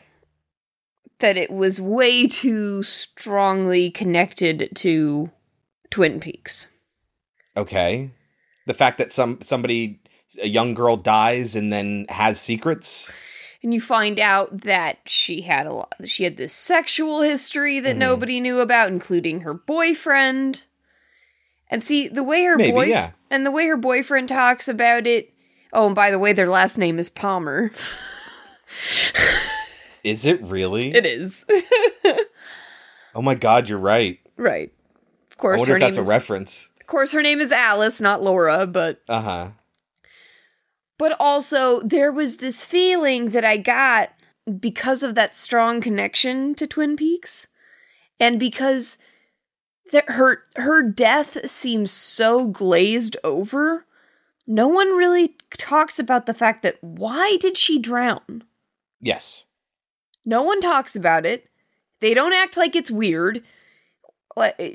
that 1.19 1.36
it 1.36 1.51
was 1.51 1.81
way 1.81 2.27
too 2.27 2.82
strongly 2.82 3.90
connected 3.90 4.69
to 4.77 5.31
Twin 5.90 6.20
Peaks. 6.20 6.70
Okay. 7.56 8.11
The 8.66 8.74
fact 8.74 8.98
that 8.98 9.12
some 9.12 9.40
somebody 9.43 10.01
a 10.43 10.48
young 10.48 10.74
girl 10.74 10.97
dies 10.97 11.55
and 11.56 11.73
then 11.73 12.06
has 12.09 12.40
secrets. 12.40 13.12
and 13.62 13.73
you 13.73 13.81
find 13.81 14.20
out 14.20 14.61
that 14.62 14.98
she 15.09 15.40
had 15.43 15.66
a 15.66 15.73
lot 15.73 15.94
she 16.05 16.24
had 16.24 16.36
this 16.36 16.52
sexual 16.52 17.23
history 17.23 17.81
that 17.81 17.97
Mhm. 17.97 17.98
nobody 17.98 18.40
knew 18.40 18.61
about 18.61 18.89
including 18.89 19.40
her 19.40 19.55
boyfriend 19.55 20.66
and 21.70 21.82
see 21.82 22.06
the 22.09 22.23
way 22.23 22.44
her 22.44 22.56
Maybe, 22.56 22.73
boy 22.73 22.85
yeah. 22.86 23.12
and 23.31 23.47
the 23.47 23.51
way 23.51 23.66
her 23.66 23.77
boyfriend 23.78 24.28
talks 24.28 24.69
about 24.69 25.06
it 25.06 25.32
oh 25.73 25.86
and 25.86 25.94
by 25.94 26.11
the 26.11 26.19
way 26.19 26.32
their 26.35 26.48
last 26.51 26.77
name 26.78 26.98
is 26.98 27.09
palmer 27.11 27.70
Is 30.05 30.27
it 30.27 30.43
really? 30.43 30.94
it 30.94 31.06
is 31.06 31.47
Oh 33.15 33.23
my 33.23 33.35
god, 33.35 33.69
you're 33.69 33.78
right. 33.78 34.19
right 34.36 34.73
of 35.31 35.39
course 35.39 35.56
I 35.56 35.61
wonder 35.61 35.73
her 35.73 35.77
if 35.77 35.81
name 35.81 35.86
that's 35.89 35.98
a 35.98 36.02
is 36.02 36.09
reference. 36.09 36.69
of 36.81 36.86
course 36.86 37.12
her 37.12 37.23
name 37.23 37.40
is 37.40 37.51
alice 37.52 38.01
not 38.01 38.23
laura 38.23 38.66
but 38.66 39.01
Uh-huh. 39.09 39.51
But 40.99 41.16
also, 41.19 41.81
there 41.81 42.12
was 42.12 42.37
this 42.37 42.65
feeling 42.65 43.31
that 43.31 43.45
I 43.45 43.57
got 43.57 44.11
because 44.61 45.03
of 45.03 45.15
that 45.15 45.35
strong 45.35 45.81
connection 45.81 46.55
to 46.55 46.66
Twin 46.66 46.97
Peaks, 46.97 47.47
and 48.21 48.39
because 48.39 48.99
that 49.93 50.11
her 50.11 50.45
her 50.57 50.83
death 50.83 51.49
seems 51.49 51.91
so 51.91 52.47
glazed 52.47 53.16
over. 53.25 53.87
No 54.47 54.69
one 54.69 54.97
really 54.97 55.37
talks 55.57 55.99
about 55.99 56.27
the 56.27 56.35
fact 56.35 56.62
that 56.62 56.77
why 56.83 57.39
did 57.41 57.57
she 57.57 57.79
drown? 57.79 58.45
Yes. 59.01 59.45
No 60.25 60.43
one 60.43 60.61
talks 60.61 60.95
about 60.95 61.25
it. 61.27 61.49
They 62.01 62.12
don't 62.12 62.35
act 62.35 62.57
like 62.57 62.77
it's 62.77 62.91
weird. 62.91 63.43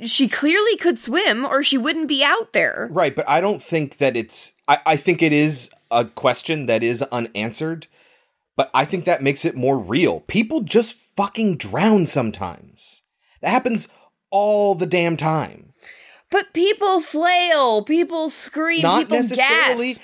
She 0.05 0.27
clearly 0.27 0.77
could 0.77 0.97
swim, 0.97 1.45
or 1.45 1.61
she 1.63 1.77
wouldn't 1.77 2.07
be 2.07 2.23
out 2.23 2.53
there. 2.53 2.87
Right, 2.91 3.15
but 3.15 3.29
I 3.29 3.41
don't 3.41 3.61
think 3.61 3.97
that 3.97 4.15
it's 4.15 4.53
I, 4.67 4.79
I 4.85 4.95
think 4.95 5.21
it 5.21 5.33
is 5.33 5.69
a 5.91 6.05
question 6.05 6.65
that 6.67 6.83
is 6.83 7.01
unanswered, 7.03 7.87
but 8.55 8.69
I 8.73 8.85
think 8.85 9.05
that 9.05 9.23
makes 9.23 9.45
it 9.45 9.55
more 9.55 9.77
real. 9.77 10.21
People 10.21 10.61
just 10.61 10.93
fucking 10.93 11.57
drown 11.57 12.05
sometimes. 12.05 13.03
That 13.41 13.51
happens 13.51 13.87
all 14.31 14.75
the 14.75 14.85
damn 14.85 15.17
time. 15.17 15.73
But 16.29 16.53
people 16.53 17.01
flail, 17.01 17.83
people 17.83 18.29
scream, 18.29 18.81
Not 18.83 19.03
people 19.03 19.17
necessarily. 19.17 19.93
gasp. 19.93 20.01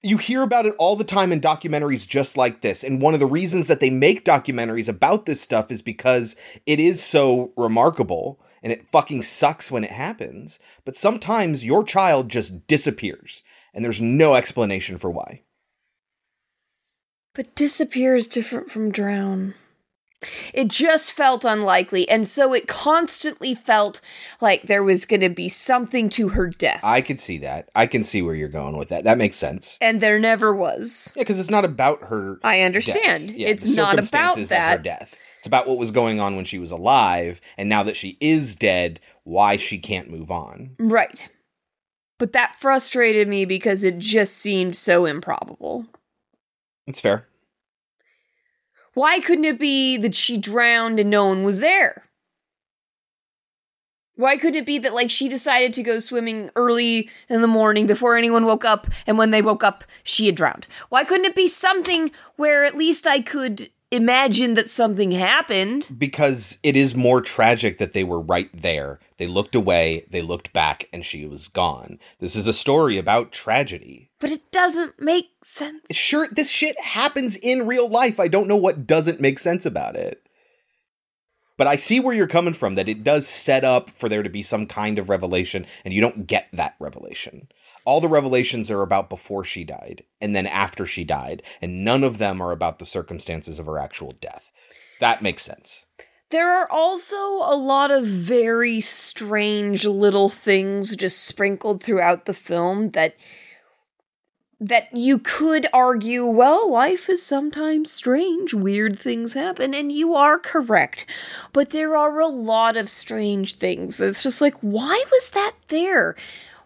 You 0.00 0.16
hear 0.18 0.42
about 0.42 0.66
it 0.66 0.76
all 0.78 0.94
the 0.94 1.02
time 1.02 1.32
in 1.32 1.40
documentaries 1.40 2.06
just 2.06 2.36
like 2.36 2.60
this. 2.60 2.84
And 2.84 3.02
one 3.02 3.14
of 3.14 3.20
the 3.20 3.26
reasons 3.26 3.66
that 3.66 3.80
they 3.80 3.90
make 3.90 4.24
documentaries 4.24 4.88
about 4.88 5.26
this 5.26 5.40
stuff 5.40 5.72
is 5.72 5.82
because 5.82 6.36
it 6.66 6.78
is 6.78 7.02
so 7.02 7.52
remarkable 7.56 8.38
and 8.62 8.72
it 8.72 8.86
fucking 8.92 9.22
sucks 9.22 9.72
when 9.72 9.82
it 9.82 9.90
happens. 9.90 10.60
But 10.84 10.96
sometimes 10.96 11.64
your 11.64 11.82
child 11.82 12.28
just 12.28 12.68
disappears 12.68 13.42
and 13.74 13.84
there's 13.84 14.00
no 14.00 14.34
explanation 14.34 14.98
for 14.98 15.10
why. 15.10 15.42
But 17.34 17.54
disappear 17.54 18.16
is 18.16 18.26
different 18.26 18.70
from 18.70 18.90
drown. 18.90 19.54
It 20.52 20.66
just 20.66 21.12
felt 21.12 21.44
unlikely, 21.44 22.08
and 22.08 22.26
so 22.26 22.52
it 22.52 22.66
constantly 22.66 23.54
felt 23.54 24.00
like 24.40 24.62
there 24.62 24.82
was 24.82 25.06
going 25.06 25.20
to 25.20 25.28
be 25.28 25.48
something 25.48 26.08
to 26.10 26.30
her 26.30 26.48
death. 26.48 26.80
I 26.82 27.00
could 27.02 27.20
see 27.20 27.38
that. 27.38 27.68
I 27.76 27.86
can 27.86 28.02
see 28.02 28.20
where 28.20 28.34
you're 28.34 28.48
going 28.48 28.76
with 28.76 28.88
that. 28.88 29.04
That 29.04 29.16
makes 29.18 29.36
sense. 29.36 29.78
and 29.80 30.00
there 30.00 30.18
never 30.18 30.52
was. 30.52 31.12
Yeah, 31.14 31.22
because 31.22 31.38
it's 31.38 31.50
not 31.50 31.64
about 31.64 32.02
her. 32.08 32.40
I 32.42 32.62
understand. 32.62 33.30
Yeah, 33.30 33.48
it's 33.48 33.68
not 33.76 33.94
about 33.94 34.06
circumstances 34.06 34.50
of 34.50 34.56
her 34.56 34.62
that. 34.62 34.82
death. 34.82 35.14
It's 35.38 35.46
about 35.46 35.68
what 35.68 35.78
was 35.78 35.92
going 35.92 36.18
on 36.18 36.34
when 36.34 36.44
she 36.44 36.58
was 36.58 36.72
alive, 36.72 37.40
and 37.56 37.68
now 37.68 37.84
that 37.84 37.96
she 37.96 38.18
is 38.20 38.56
dead, 38.56 38.98
why 39.22 39.56
she 39.56 39.78
can't 39.78 40.10
move 40.10 40.32
on. 40.32 40.74
Right. 40.80 41.28
But 42.18 42.32
that 42.32 42.56
frustrated 42.56 43.28
me 43.28 43.44
because 43.44 43.84
it 43.84 43.98
just 43.98 44.36
seemed 44.36 44.76
so 44.76 45.06
improbable. 45.06 45.86
It's 46.86 47.00
fair. 47.00 47.26
Why 48.94 49.20
couldn't 49.20 49.44
it 49.44 49.60
be 49.60 49.96
that 49.98 50.16
she 50.16 50.36
drowned 50.36 50.98
and 50.98 51.10
no 51.10 51.26
one 51.26 51.44
was 51.44 51.60
there? 51.60 52.04
Why 54.16 54.36
couldn't 54.36 54.58
it 54.58 54.66
be 54.66 54.78
that, 54.78 54.94
like, 54.94 55.12
she 55.12 55.28
decided 55.28 55.72
to 55.74 55.84
go 55.84 56.00
swimming 56.00 56.50
early 56.56 57.08
in 57.28 57.40
the 57.40 57.46
morning 57.46 57.86
before 57.86 58.16
anyone 58.16 58.46
woke 58.46 58.64
up, 58.64 58.88
and 59.06 59.16
when 59.16 59.30
they 59.30 59.40
woke 59.40 59.62
up, 59.62 59.84
she 60.02 60.26
had 60.26 60.34
drowned? 60.34 60.66
Why 60.88 61.04
couldn't 61.04 61.26
it 61.26 61.36
be 61.36 61.46
something 61.46 62.10
where 62.34 62.64
at 62.64 62.76
least 62.76 63.06
I 63.06 63.20
could 63.20 63.70
imagine 63.92 64.54
that 64.54 64.70
something 64.70 65.12
happened? 65.12 65.94
Because 65.96 66.58
it 66.64 66.76
is 66.76 66.96
more 66.96 67.20
tragic 67.20 67.78
that 67.78 67.92
they 67.92 68.02
were 68.02 68.20
right 68.20 68.50
there. 68.52 68.98
They 69.18 69.26
looked 69.26 69.56
away, 69.56 70.06
they 70.08 70.22
looked 70.22 70.52
back, 70.52 70.88
and 70.92 71.04
she 71.04 71.26
was 71.26 71.48
gone. 71.48 71.98
This 72.20 72.36
is 72.36 72.46
a 72.46 72.52
story 72.52 72.96
about 72.98 73.32
tragedy. 73.32 74.10
But 74.20 74.30
it 74.30 74.50
doesn't 74.52 75.00
make 75.00 75.26
sense. 75.42 75.82
Sure, 75.90 76.28
this 76.30 76.50
shit 76.50 76.80
happens 76.80 77.34
in 77.36 77.66
real 77.66 77.88
life. 77.88 78.20
I 78.20 78.28
don't 78.28 78.48
know 78.48 78.56
what 78.56 78.86
doesn't 78.86 79.20
make 79.20 79.40
sense 79.40 79.66
about 79.66 79.96
it. 79.96 80.22
But 81.56 81.66
I 81.66 81.74
see 81.74 81.98
where 81.98 82.14
you're 82.14 82.28
coming 82.28 82.54
from, 82.54 82.76
that 82.76 82.88
it 82.88 83.02
does 83.02 83.26
set 83.26 83.64
up 83.64 83.90
for 83.90 84.08
there 84.08 84.22
to 84.22 84.30
be 84.30 84.44
some 84.44 84.66
kind 84.66 85.00
of 85.00 85.08
revelation, 85.08 85.66
and 85.84 85.92
you 85.92 86.00
don't 86.00 86.28
get 86.28 86.48
that 86.52 86.76
revelation. 86.78 87.48
All 87.84 88.00
the 88.00 88.06
revelations 88.06 88.70
are 88.70 88.82
about 88.82 89.08
before 89.08 89.42
she 89.42 89.64
died, 89.64 90.04
and 90.20 90.36
then 90.36 90.46
after 90.46 90.86
she 90.86 91.02
died, 91.02 91.42
and 91.60 91.84
none 91.84 92.04
of 92.04 92.18
them 92.18 92.40
are 92.40 92.52
about 92.52 92.78
the 92.78 92.86
circumstances 92.86 93.58
of 93.58 93.66
her 93.66 93.78
actual 93.78 94.12
death. 94.20 94.52
That 95.00 95.22
makes 95.22 95.42
sense. 95.42 95.86
There 96.30 96.52
are 96.52 96.70
also 96.70 97.16
a 97.16 97.56
lot 97.56 97.90
of 97.90 98.04
very 98.04 98.80
strange 98.80 99.86
little 99.86 100.28
things 100.28 100.94
just 100.94 101.24
sprinkled 101.24 101.82
throughout 101.82 102.26
the 102.26 102.34
film 102.34 102.90
that 102.90 103.14
that 104.60 104.88
you 104.92 105.20
could 105.20 105.68
argue, 105.72 106.26
well, 106.26 106.70
life 106.70 107.08
is 107.08 107.24
sometimes 107.24 107.92
strange, 107.92 108.52
weird 108.52 108.98
things 108.98 109.34
happen, 109.34 109.72
and 109.72 109.92
you 109.92 110.14
are 110.14 110.38
correct. 110.38 111.06
But 111.52 111.70
there 111.70 111.96
are 111.96 112.18
a 112.18 112.26
lot 112.26 112.76
of 112.76 112.90
strange 112.90 113.54
things. 113.54 114.00
It's 114.00 114.24
just 114.24 114.40
like, 114.40 114.54
why 114.60 115.04
was 115.12 115.30
that 115.30 115.52
there? 115.68 116.16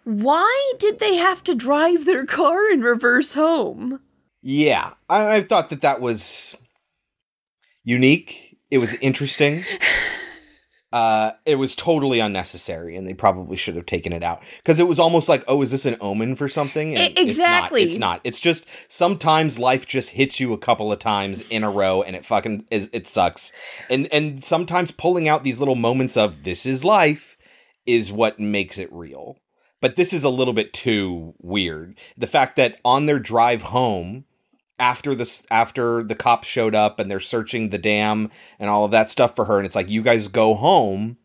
Why 0.05 0.73
did 0.79 1.01
they 1.01 1.17
have 1.17 1.45
to 1.45 1.55
drive 1.55 2.07
their 2.07 2.25
car 2.25 2.71
in 2.71 2.81
reverse 2.81 3.35
home? 3.35 4.01
Yeah, 4.41 4.95
I, 5.09 5.37
I 5.37 5.43
thought 5.43 5.69
that 5.71 5.83
that 5.83 6.01
was 6.01 6.57
unique. 7.85 8.52
It 8.73 8.79
was 8.79 8.95
interesting. 8.95 9.65
Uh, 10.93 11.33
it 11.47 11.57
was 11.57 11.75
totally 11.75 12.21
unnecessary, 12.21 12.97
and 12.97 13.07
they 13.07 13.15
probably 13.15 13.57
should 13.57 13.77
have 13.77 13.87
taken 13.87 14.13
it 14.13 14.23
out 14.23 14.43
because 14.59 14.81
it 14.81 14.87
was 14.87 14.99
almost 14.99 15.29
like, 15.29 15.43
oh, 15.47 15.63
is 15.63 15.71
this 15.71 15.87
an 15.87 15.97
omen 16.01 16.37
for 16.37 16.49
something? 16.49 16.97
And 16.97 17.19
exactly. 17.19 17.83
It's 17.83 17.99
not, 17.99 18.21
it's 18.21 18.21
not. 18.21 18.21
It's 18.25 18.41
just 18.41 18.93
sometimes 18.93 19.59
life 19.59 19.87
just 19.87 20.11
hits 20.11 20.41
you 20.41 20.53
a 20.53 20.59
couple 20.59 20.93
of 20.93 20.99
times 20.99 21.43
in 21.49 21.65
a 21.65 21.71
row, 21.71 22.03
and 22.03 22.15
it 22.17 22.27
fucking 22.27 22.67
it, 22.71 22.91
it 22.93 23.07
sucks. 23.07 23.53
And 23.89 24.07
and 24.13 24.43
sometimes 24.45 24.91
pulling 24.91 25.29
out 25.29 25.45
these 25.45 25.59
little 25.59 25.75
moments 25.75 26.17
of 26.17 26.45
this 26.45 26.65
is 26.67 26.85
life 26.85 27.37
is 27.87 28.11
what 28.11 28.39
makes 28.41 28.79
it 28.79 28.93
real. 28.93 29.39
But 29.81 29.97
this 29.97 30.13
is 30.13 30.25
a 30.25 30.31
little 30.31 30.55
bit 30.55 30.73
too 30.73 31.35
weird. 31.39 31.99
The 32.17 32.27
fact 32.27 32.57
that 32.57 32.79
on 32.85 33.07
their 33.07 33.19
drive 33.19 33.63
home, 33.63 34.25
after 34.79 35.15
the 35.15 35.43
after 35.51 36.03
the 36.03 36.15
cops 36.15 36.49
showed 36.49 36.75
up 36.75 36.99
and 36.99 37.11
they're 37.11 37.21
searching 37.21 37.71
the 37.71 37.79
dam 37.79 38.31
and 38.59 38.69
all 38.69 38.85
of 38.85 38.91
that 38.91 39.11
stuff 39.11 39.37
for 39.37 39.45
her 39.45 39.59
and 39.59 39.67
it's 39.67 39.77
like 39.77 39.89
you 39.89 40.03
guys 40.03 40.29
go 40.29 40.55
home. 40.55 41.17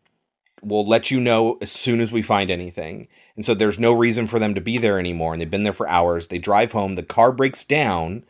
We'll 0.62 0.84
let 0.84 1.10
you 1.10 1.20
know 1.20 1.56
as 1.62 1.70
soon 1.70 2.00
as 2.00 2.10
we 2.10 2.20
find 2.20 2.50
anything. 2.50 3.06
And 3.36 3.44
so 3.44 3.54
there's 3.54 3.78
no 3.78 3.92
reason 3.92 4.26
for 4.26 4.40
them 4.40 4.54
to 4.54 4.60
be 4.60 4.76
there 4.78 4.98
anymore 4.98 5.32
and 5.32 5.40
they've 5.40 5.50
been 5.50 5.62
there 5.62 5.72
for 5.72 5.88
hours. 5.88 6.28
They 6.28 6.38
drive 6.38 6.72
home 6.72 6.94
the 6.94 7.02
car 7.02 7.32
breaks 7.32 7.64
down 7.64 8.24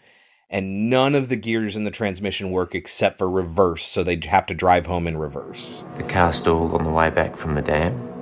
and 0.51 0.89
none 0.89 1.15
of 1.15 1.28
the 1.28 1.36
gears 1.36 1.77
in 1.77 1.85
the 1.85 1.90
transmission 1.90 2.51
work 2.51 2.74
except 2.74 3.19
for 3.19 3.28
reverse 3.28 3.85
so 3.85 4.03
they 4.03 4.19
have 4.24 4.47
to 4.47 4.55
drive 4.55 4.86
home 4.86 5.07
in 5.07 5.19
reverse. 5.19 5.85
The 5.97 6.05
car 6.05 6.32
stalled 6.32 6.74
on 6.74 6.85
the 6.85 6.90
way 6.90 7.11
back 7.11 7.36
from 7.36 7.55
the 7.55 7.62
dam, 7.62 8.12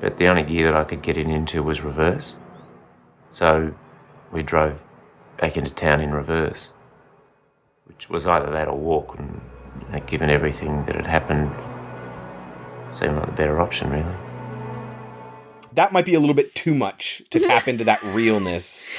but 0.00 0.16
the 0.16 0.28
only 0.28 0.42
gear 0.42 0.66
that 0.66 0.76
I 0.76 0.84
could 0.84 1.02
get 1.02 1.18
it 1.18 1.26
into 1.26 1.62
was 1.62 1.82
reverse. 1.82 2.36
So 3.30 3.74
we 4.30 4.42
drove 4.42 4.82
back 5.42 5.56
into 5.56 5.70
town 5.72 6.00
in 6.00 6.14
reverse, 6.14 6.70
which 7.86 8.08
was 8.08 8.28
either 8.28 8.48
that 8.52 8.68
or 8.68 8.78
walk, 8.78 9.18
and 9.18 9.40
you 9.80 9.88
know, 9.92 9.98
given 10.06 10.30
everything 10.30 10.84
that 10.86 10.94
had 10.94 11.06
happened, 11.06 11.50
seemed 12.94 13.16
like 13.16 13.26
the 13.26 13.32
better 13.32 13.60
option, 13.60 13.90
really. 13.90 14.16
that 15.72 15.92
might 15.92 16.04
be 16.04 16.14
a 16.14 16.20
little 16.20 16.34
bit 16.34 16.54
too 16.54 16.76
much 16.76 17.22
to 17.30 17.40
tap 17.48 17.66
into 17.66 17.82
that 17.82 18.00
realness 18.04 18.94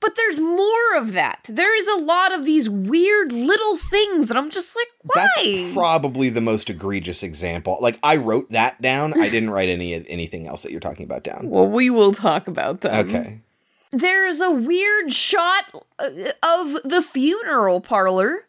But 0.00 0.14
there's 0.14 0.38
more 0.38 0.96
of 0.96 1.12
that. 1.14 1.46
There 1.48 1.76
is 1.76 1.88
a 1.88 1.96
lot 1.96 2.32
of 2.32 2.44
these 2.44 2.70
weird 2.70 3.32
little 3.32 3.76
things, 3.76 4.30
and 4.30 4.38
I'm 4.38 4.48
just 4.48 4.76
like, 4.76 4.86
why? 5.02 5.26
That's 5.34 5.72
probably 5.72 6.30
the 6.30 6.40
most 6.40 6.70
egregious 6.70 7.24
example. 7.24 7.78
Like 7.80 7.98
I 8.00 8.14
wrote 8.14 8.48
that 8.50 8.80
down. 8.80 9.20
I 9.20 9.28
didn't 9.28 9.50
write 9.50 9.68
any 9.68 9.94
anything 10.08 10.46
else 10.46 10.62
that 10.62 10.70
you're 10.70 10.78
talking 10.78 11.04
about 11.04 11.24
down. 11.24 11.50
well, 11.50 11.66
we 11.66 11.90
will 11.90 12.12
talk 12.12 12.46
about 12.46 12.82
them. 12.82 13.08
Okay. 13.08 13.40
There's 13.90 14.40
a 14.40 14.50
weird 14.50 15.12
shot 15.12 15.64
uh, 15.98 16.10
of 16.42 16.82
the 16.84 17.02
funeral 17.02 17.80
parlor. 17.80 18.44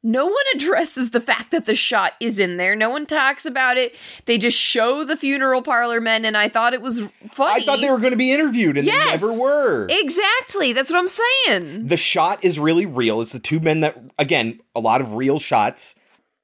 No 0.00 0.26
one 0.26 0.44
addresses 0.54 1.10
the 1.10 1.20
fact 1.20 1.50
that 1.50 1.66
the 1.66 1.74
shot 1.74 2.12
is 2.20 2.38
in 2.38 2.56
there. 2.56 2.76
No 2.76 2.88
one 2.88 3.04
talks 3.04 3.44
about 3.44 3.76
it. 3.76 3.96
They 4.26 4.38
just 4.38 4.56
show 4.58 5.04
the 5.04 5.16
funeral 5.16 5.60
parlor 5.60 6.00
men, 6.00 6.24
and 6.24 6.36
I 6.36 6.48
thought 6.48 6.72
it 6.72 6.80
was 6.80 7.08
funny. 7.30 7.62
I 7.62 7.64
thought 7.64 7.80
they 7.80 7.90
were 7.90 7.98
going 7.98 8.12
to 8.12 8.16
be 8.16 8.32
interviewed, 8.32 8.78
and 8.78 8.86
yes, 8.86 9.20
they 9.20 9.26
never 9.26 9.40
were. 9.40 9.86
Exactly. 9.90 10.72
That's 10.72 10.88
what 10.90 11.00
I'm 11.00 11.08
saying. 11.08 11.88
the 11.88 11.96
shot 11.96 12.44
is 12.44 12.60
really 12.60 12.86
real. 12.86 13.20
It's 13.20 13.32
the 13.32 13.40
two 13.40 13.58
men 13.58 13.80
that, 13.80 14.00
again, 14.18 14.60
a 14.76 14.80
lot 14.80 15.00
of 15.00 15.14
real 15.16 15.40
shots 15.40 15.96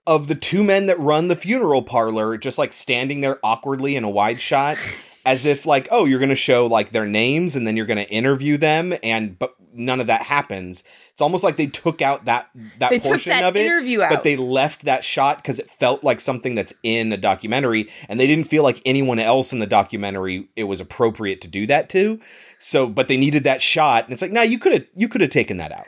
of 0.04 0.26
the 0.26 0.34
two 0.34 0.64
men 0.64 0.86
that 0.86 0.98
run 0.98 1.28
the 1.28 1.36
funeral 1.36 1.82
parlor, 1.82 2.36
just 2.36 2.58
like 2.58 2.72
standing 2.72 3.20
there 3.20 3.38
awkwardly 3.44 3.94
in 3.94 4.02
a 4.02 4.10
wide 4.10 4.40
shot, 4.40 4.76
as 5.26 5.46
if 5.46 5.64
like, 5.66 5.88
oh, 5.90 6.04
you're 6.04 6.18
going 6.18 6.28
to 6.28 6.34
show 6.34 6.66
like 6.66 6.90
their 6.92 7.06
names 7.06 7.56
and 7.56 7.66
then 7.66 7.76
you're 7.76 7.86
going 7.86 8.04
to 8.04 8.08
interview 8.10 8.56
them, 8.56 8.94
and 9.02 9.38
but 9.38 9.54
none 9.72 10.00
of 10.00 10.06
that 10.06 10.22
happens. 10.22 10.84
It's 11.12 11.20
almost 11.20 11.42
like 11.44 11.56
they 11.56 11.66
took 11.66 12.02
out 12.02 12.24
that 12.26 12.50
that 12.78 12.90
They 12.90 12.98
took 12.98 13.08
portion 13.12 13.30
that 13.30 13.44
of 13.44 13.56
it, 13.56 13.64
interview 13.66 14.00
but 14.00 14.22
they 14.22 14.36
left 14.36 14.84
that 14.84 15.02
shot 15.04 15.38
because 15.38 15.58
it 15.58 15.70
felt 15.70 16.04
like 16.04 16.20
something 16.20 16.54
that's 16.54 16.74
in 16.82 17.12
a 17.12 17.16
documentary, 17.16 17.88
and 18.08 18.18
they 18.20 18.26
didn't 18.26 18.48
feel 18.48 18.62
like 18.62 18.80
anyone 18.84 19.18
else 19.18 19.52
in 19.52 19.58
the 19.60 19.66
documentary 19.66 20.48
it 20.56 20.64
was 20.64 20.80
appropriate 20.80 21.40
to 21.42 21.48
do 21.48 21.66
that 21.66 21.88
to. 21.90 22.20
So, 22.58 22.88
but 22.88 23.08
they 23.08 23.16
needed 23.16 23.44
that 23.44 23.60
shot, 23.62 24.04
and 24.04 24.12
it's 24.12 24.22
like, 24.22 24.32
nah, 24.32 24.42
you 24.42 24.58
could 24.58 24.72
have 24.72 24.86
you 24.94 25.08
could 25.08 25.20
have 25.20 25.30
taken 25.30 25.56
that 25.58 25.72
out. 25.72 25.86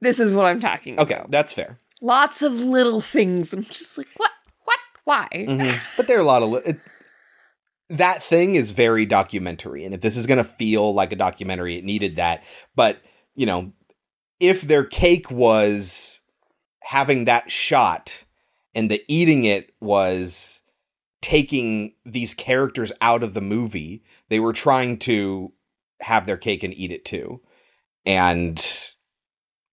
This 0.00 0.18
is 0.18 0.32
what 0.34 0.46
I'm 0.46 0.60
talking 0.60 0.94
about. 0.94 1.10
Okay, 1.10 1.22
that's 1.28 1.52
fair. 1.52 1.78
Lots 2.00 2.42
of 2.42 2.52
little 2.54 3.00
things. 3.00 3.52
I'm 3.52 3.62
just 3.62 3.96
like, 3.96 4.08
what? 4.16 4.30
What? 4.64 4.78
Why? 5.04 5.28
Mhm. 5.32 5.78
But 5.96 6.06
there 6.08 6.16
are 6.16 6.20
a 6.20 6.24
lot 6.24 6.42
of 6.42 6.50
li- 6.50 6.62
it, 6.66 6.80
that 7.92 8.22
thing 8.22 8.54
is 8.54 8.72
very 8.72 9.06
documentary, 9.06 9.84
and 9.84 9.94
if 9.94 10.00
this 10.00 10.16
is 10.16 10.26
going 10.26 10.38
to 10.38 10.44
feel 10.44 10.92
like 10.94 11.12
a 11.12 11.16
documentary, 11.16 11.76
it 11.76 11.84
needed 11.84 12.16
that. 12.16 12.42
But 12.74 13.00
you 13.34 13.46
know, 13.46 13.72
if 14.40 14.62
their 14.62 14.84
cake 14.84 15.30
was 15.30 16.20
having 16.82 17.26
that 17.26 17.50
shot, 17.50 18.24
and 18.74 18.90
the 18.90 19.04
eating 19.08 19.44
it 19.44 19.74
was 19.80 20.62
taking 21.20 21.94
these 22.04 22.34
characters 22.34 22.92
out 23.00 23.22
of 23.22 23.34
the 23.34 23.40
movie, 23.40 24.02
they 24.28 24.40
were 24.40 24.52
trying 24.52 24.98
to 24.98 25.52
have 26.00 26.26
their 26.26 26.36
cake 26.36 26.62
and 26.62 26.74
eat 26.74 26.90
it 26.90 27.04
too, 27.04 27.40
and 28.04 28.90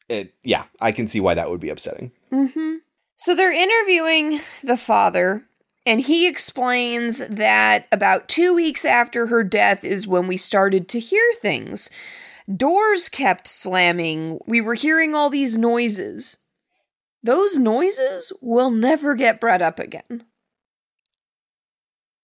it, 0.10 0.34
yeah, 0.44 0.66
I 0.82 0.92
can 0.92 1.08
see 1.08 1.20
why 1.20 1.34
that 1.36 1.50
would 1.50 1.60
be 1.60 1.70
upsetting. 1.70 2.12
Mm-hmm. 2.32 2.76
So 3.16 3.36
they're 3.36 3.52
interviewing 3.52 4.40
the 4.64 4.78
father, 4.78 5.46
and 5.90 6.02
he 6.02 6.28
explains 6.28 7.18
that 7.18 7.88
about 7.92 8.28
two 8.28 8.54
weeks 8.54 8.86
after 8.86 9.26
her 9.26 9.44
death 9.44 9.84
is 9.84 10.06
when 10.06 10.28
we 10.28 10.38
started 10.38 10.88
to 10.90 11.00
hear 11.00 11.24
things. 11.42 11.90
Doors 12.48 13.10
kept 13.10 13.48
slamming. 13.48 14.38
We 14.46 14.62
were 14.62 14.76
hearing 14.76 15.16
all 15.16 15.32
these 15.32 15.58
noises. 15.58 16.38
Those 17.24 17.58
noises 17.58 18.32
will 18.40 18.70
never 18.70 19.16
get 19.16 19.42
brought 19.42 19.64
up 19.64 19.80
again. 19.80 20.26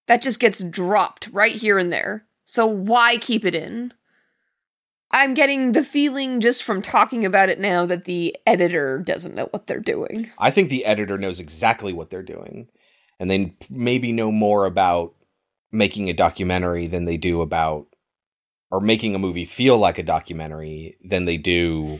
That 0.06 0.22
just 0.22 0.40
gets 0.40 0.64
dropped 0.64 1.30
right 1.30 1.56
here 1.56 1.80
and 1.80 1.92
there. 1.92 2.28
So 2.44 2.68
why 2.68 3.18
keep 3.18 3.44
it 3.44 3.56
in? 3.56 3.94
I'm 5.10 5.34
getting 5.34 5.72
the 5.72 5.84
feeling 5.84 6.40
just 6.40 6.62
from 6.62 6.84
talking 6.84 7.26
about 7.26 7.50
it 7.50 7.60
now 7.60 7.88
that 7.88 8.06
the 8.06 8.38
editor 8.46 9.00
doesn't 9.00 9.34
know 9.34 9.48
what 9.50 9.66
they're 9.66 9.80
doing. 9.80 10.30
I 10.38 10.52
think 10.52 10.70
the 10.70 10.86
editor 10.86 11.18
knows 11.18 11.40
exactly 11.40 11.94
what 11.94 12.12
they're 12.12 12.22
doing, 12.22 12.68
and 13.20 13.30
they 13.30 13.54
maybe 13.70 14.12
know 14.12 14.32
more 14.32 14.66
about 14.66 15.14
making 15.72 16.10
a 16.10 16.14
documentary 16.14 16.88
than 16.88 17.06
they 17.06 17.18
do 17.18 17.42
about, 17.42 17.88
or 18.72 18.82
making 18.82 19.16
a 19.16 19.20
movie 19.20 19.46
feel 19.46 19.78
like 19.78 19.98
a 19.98 20.04
documentary 20.04 20.98
than 21.04 21.26
they 21.26 21.38
do 21.38 22.00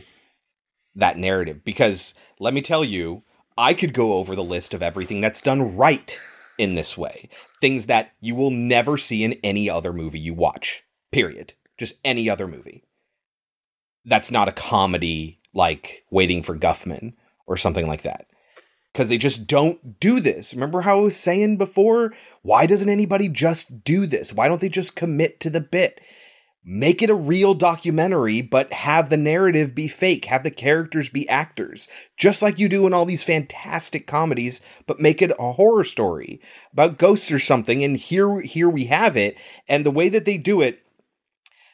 that 0.94 1.18
narrative. 1.18 1.64
Because 1.64 2.14
let 2.38 2.54
me 2.54 2.62
tell 2.62 2.84
you, 2.84 3.22
I 3.56 3.74
could 3.74 3.94
go 3.94 4.14
over 4.14 4.34
the 4.34 4.44
list 4.44 4.74
of 4.74 4.82
everything 4.82 5.20
that's 5.20 5.40
done 5.40 5.76
right 5.76 6.20
in 6.58 6.74
this 6.74 6.96
way. 6.96 7.28
Things 7.60 7.86
that 7.86 8.12
you 8.20 8.34
will 8.34 8.50
never 8.50 8.96
see 8.96 9.24
in 9.24 9.34
any 9.44 9.70
other 9.70 9.92
movie 9.92 10.18
you 10.18 10.34
watch, 10.34 10.84
period. 11.12 11.54
Just 11.78 11.96
any 12.04 12.28
other 12.28 12.46
movie. 12.46 12.84
That's 14.04 14.30
not 14.30 14.48
a 14.48 14.52
comedy 14.52 15.40
like 15.52 16.04
Waiting 16.10 16.42
for 16.42 16.56
Guffman 16.56 17.14
or 17.46 17.56
something 17.56 17.86
like 17.86 18.02
that. 18.02 18.26
Because 18.96 19.10
they 19.10 19.18
just 19.18 19.46
don't 19.46 20.00
do 20.00 20.20
this. 20.20 20.54
Remember 20.54 20.80
how 20.80 21.00
I 21.00 21.02
was 21.02 21.16
saying 21.18 21.58
before? 21.58 22.14
Why 22.40 22.64
doesn't 22.64 22.88
anybody 22.88 23.28
just 23.28 23.84
do 23.84 24.06
this? 24.06 24.32
Why 24.32 24.48
don't 24.48 24.62
they 24.62 24.70
just 24.70 24.96
commit 24.96 25.38
to 25.40 25.50
the 25.50 25.60
bit? 25.60 26.00
Make 26.64 27.02
it 27.02 27.10
a 27.10 27.14
real 27.14 27.52
documentary, 27.52 28.40
but 28.40 28.72
have 28.72 29.10
the 29.10 29.18
narrative 29.18 29.74
be 29.74 29.86
fake. 29.86 30.24
Have 30.24 30.44
the 30.44 30.50
characters 30.50 31.10
be 31.10 31.28
actors. 31.28 31.88
Just 32.16 32.40
like 32.40 32.58
you 32.58 32.70
do 32.70 32.86
in 32.86 32.94
all 32.94 33.04
these 33.04 33.22
fantastic 33.22 34.06
comedies, 34.06 34.62
but 34.86 34.98
make 34.98 35.20
it 35.20 35.30
a 35.38 35.52
horror 35.52 35.84
story 35.84 36.40
about 36.72 36.96
ghosts 36.96 37.30
or 37.30 37.38
something. 37.38 37.84
And 37.84 37.98
here, 37.98 38.40
here 38.40 38.70
we 38.70 38.86
have 38.86 39.14
it. 39.14 39.36
And 39.68 39.84
the 39.84 39.90
way 39.90 40.08
that 40.08 40.24
they 40.24 40.38
do 40.38 40.62
it, 40.62 40.85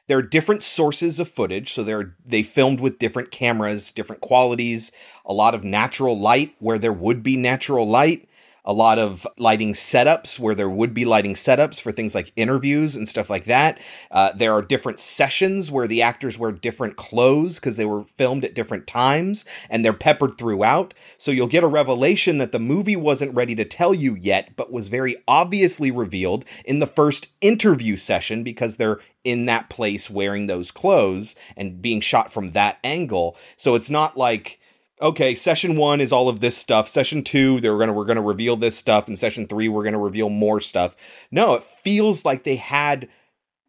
there 0.08 0.18
are 0.18 0.22
different 0.22 0.62
sources 0.62 1.18
of 1.18 1.28
footage 1.28 1.72
so 1.72 1.82
they're 1.82 2.16
they 2.24 2.42
filmed 2.42 2.80
with 2.80 2.98
different 2.98 3.30
cameras 3.30 3.92
different 3.92 4.20
qualities 4.20 4.92
a 5.24 5.32
lot 5.32 5.54
of 5.54 5.64
natural 5.64 6.18
light 6.18 6.54
where 6.58 6.78
there 6.78 6.92
would 6.92 7.22
be 7.22 7.36
natural 7.36 7.88
light 7.88 8.28
a 8.64 8.72
lot 8.72 8.98
of 8.98 9.26
lighting 9.38 9.72
setups 9.72 10.38
where 10.38 10.54
there 10.54 10.70
would 10.70 10.94
be 10.94 11.04
lighting 11.04 11.34
setups 11.34 11.80
for 11.80 11.90
things 11.90 12.14
like 12.14 12.32
interviews 12.36 12.94
and 12.94 13.08
stuff 13.08 13.28
like 13.28 13.44
that. 13.44 13.78
Uh, 14.10 14.32
there 14.32 14.52
are 14.52 14.62
different 14.62 15.00
sessions 15.00 15.70
where 15.70 15.88
the 15.88 16.02
actors 16.02 16.38
wear 16.38 16.52
different 16.52 16.96
clothes 16.96 17.58
because 17.58 17.76
they 17.76 17.84
were 17.84 18.04
filmed 18.04 18.44
at 18.44 18.54
different 18.54 18.86
times 18.86 19.44
and 19.68 19.84
they're 19.84 19.92
peppered 19.92 20.38
throughout. 20.38 20.94
So 21.18 21.30
you'll 21.30 21.48
get 21.48 21.64
a 21.64 21.68
revelation 21.68 22.38
that 22.38 22.52
the 22.52 22.60
movie 22.60 22.96
wasn't 22.96 23.34
ready 23.34 23.54
to 23.56 23.64
tell 23.64 23.94
you 23.94 24.14
yet, 24.14 24.54
but 24.56 24.72
was 24.72 24.88
very 24.88 25.16
obviously 25.26 25.90
revealed 25.90 26.44
in 26.64 26.78
the 26.78 26.86
first 26.86 27.28
interview 27.40 27.96
session 27.96 28.42
because 28.44 28.76
they're 28.76 29.00
in 29.24 29.46
that 29.46 29.70
place 29.70 30.10
wearing 30.10 30.46
those 30.46 30.70
clothes 30.70 31.36
and 31.56 31.82
being 31.82 32.00
shot 32.00 32.32
from 32.32 32.52
that 32.52 32.78
angle. 32.82 33.36
So 33.56 33.74
it's 33.74 33.90
not 33.90 34.16
like 34.16 34.58
okay, 35.02 35.34
session 35.34 35.76
one 35.76 36.00
is 36.00 36.12
all 36.12 36.28
of 36.28 36.40
this 36.40 36.56
stuff. 36.56 36.88
Session 36.88 37.22
two, 37.24 37.60
they're 37.60 37.76
gonna 37.76 37.92
we're 37.92 38.06
gonna 38.06 38.22
reveal 38.22 38.56
this 38.56 38.78
stuff, 38.78 39.08
and 39.08 39.18
session 39.18 39.46
three, 39.46 39.68
we're 39.68 39.84
gonna 39.84 39.98
reveal 39.98 40.30
more 40.30 40.60
stuff. 40.60 40.96
No, 41.30 41.54
it 41.54 41.64
feels 41.64 42.24
like 42.24 42.44
they 42.44 42.56
had 42.56 43.08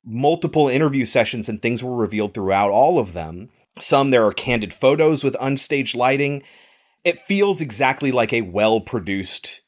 multiple 0.06 0.68
interview 0.68 1.06
sessions 1.06 1.48
and 1.48 1.62
things 1.62 1.84
were 1.84 1.96
revealed 1.96 2.34
throughout 2.34 2.72
all 2.72 3.00
of 3.00 3.14
them. 3.14 3.50
Some 3.80 4.12
there 4.12 4.26
are 4.26 4.34
candid 4.34 4.74
photos 4.74 5.24
with 5.24 5.36
unstaged 5.36 5.96
lighting. 5.96 6.44
It 7.04 7.20
feels 7.20 7.62
exactly 7.62 8.12
like 8.12 8.32
a 8.32 8.42
well 8.42 8.82
produced 8.82 9.62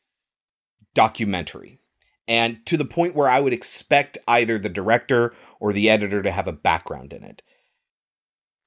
documentary. 0.94 1.80
And 2.28 2.66
to 2.66 2.78
the 2.78 2.86
point 2.86 3.16
where 3.16 3.30
I 3.30 3.40
would 3.40 3.54
expect 3.54 4.18
either 4.28 4.58
the 4.58 4.70
director 4.70 5.34
or 5.60 5.74
the 5.74 5.90
editor 5.90 6.24
to 6.24 6.32
have 6.32 6.48
a 6.48 6.54
background 6.54 7.14
in 7.14 7.24
it. 7.24 7.42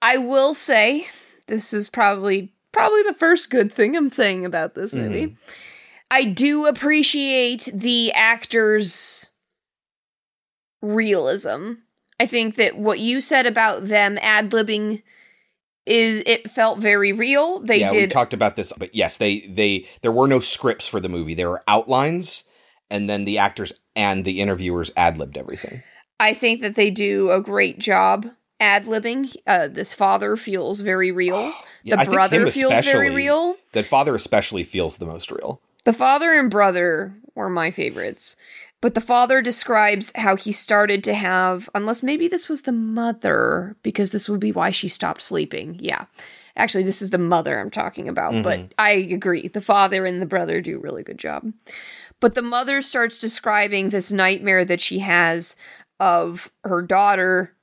I 0.01 0.17
will 0.17 0.55
say 0.55 1.07
this 1.49 1.73
is 1.73 1.89
probably 1.89 2.53
probably 2.79 3.03
the 3.03 3.15
first 3.15 3.51
good 3.51 3.73
thing 3.73 3.97
I'm 3.97 4.11
saying 4.11 4.45
about 4.45 4.75
this 4.75 4.95
movie. 4.95 5.27
Mm-hmm. 5.27 5.51
I 6.11 6.25
do 6.25 6.67
appreciate 6.67 7.69
the 7.73 8.13
actors' 8.13 9.31
realism. 10.81 11.73
I 12.21 12.27
think 12.27 12.55
that 12.57 12.79
what 12.79 13.01
you 13.01 13.21
said 13.21 13.47
about 13.47 13.89
them 13.89 14.19
ad 14.23 14.51
libbing 14.51 15.03
is 15.87 16.23
it 16.25 16.51
felt 16.51 16.79
very 16.79 17.13
real. 17.13 17.61
They 17.61 17.81
yeah, 17.81 17.89
did 17.89 18.01
we 18.01 18.07
talked 18.07 18.35
about 18.35 18.57
this, 18.57 18.73
but 18.77 18.95
yes, 18.95 19.19
they 19.19 19.41
they 19.41 19.87
there 20.03 20.13
were 20.13 20.29
no 20.29 20.41
scripts 20.41 20.87
for 20.87 21.01
the 21.01 21.09
movie. 21.09 21.35
There 21.35 21.51
were 21.51 21.65
outlines, 21.67 22.45
and 22.91 23.09
then 23.09 23.25
the 23.25 23.39
actors 23.39 23.73
and 23.97 24.25
the 24.25 24.41
interviewers 24.41 24.91
ad 24.97 25.19
libbed 25.19 25.37
everything. 25.37 25.83
I 26.21 26.35
think 26.35 26.61
that 26.61 26.75
they 26.75 26.91
do 26.91 27.31
a 27.31 27.41
great 27.41 27.79
job 27.79 28.27
ad 28.61 28.85
libbing. 28.85 29.35
Uh, 29.47 29.69
this 29.69 29.95
father 29.95 30.37
feels 30.37 30.81
very 30.81 31.11
real. 31.11 31.53
Yeah, 31.85 32.05
the 32.05 32.11
brother 32.11 32.51
feels 32.51 32.85
very 32.85 33.09
real. 33.09 33.57
The 33.73 33.85
father 33.85 34.15
especially 34.15 34.63
feels 34.63 34.99
the 34.99 35.07
most 35.07 35.31
real. 35.31 35.63
The 35.85 35.93
father 35.95 36.35
and 36.35 36.51
brother 36.51 37.15
were 37.35 37.49
my 37.49 37.71
favorites. 37.71 38.37
But 38.81 38.95
the 38.95 39.01
father 39.01 39.41
describes 39.41 40.13
how 40.15 40.37
he 40.37 40.53
started 40.53 41.03
to 41.05 41.15
have, 41.15 41.71
unless 41.75 42.03
maybe 42.03 42.29
this 42.29 42.49
was 42.49 42.63
the 42.63 42.73
mother, 42.73 43.77
because 43.83 44.11
this 44.11 44.29
would 44.29 44.41
be 44.41 44.53
why 44.53 44.71
she 44.71 44.89
stopped 44.89 45.23
sleeping. 45.23 45.79
Yeah. 45.81 46.07
Actually, 46.57 46.85
this 46.85 47.01
is 47.01 47.11
the 47.11 47.19
mother 47.19 47.59
I'm 47.59 47.71
talking 47.71 48.09
about, 48.09 48.33
mm-hmm. 48.33 48.43
but 48.43 48.61
I 48.79 48.91
agree. 48.91 49.49
The 49.49 49.61
father 49.61 50.05
and 50.05 50.21
the 50.21 50.27
brother 50.27 50.61
do 50.61 50.77
a 50.77 50.81
really 50.81 51.03
good 51.03 51.19
job. 51.19 51.53
But 52.21 52.35
the 52.35 52.43
mother 52.43 52.83
starts 52.83 53.21
describing 53.21 53.91
this 53.91 54.13
nightmare 54.13 54.65
that 54.65 54.81
she 54.81 54.99
has 54.99 55.57
of 56.01 56.51
her 56.65 56.83
daughter 56.83 57.55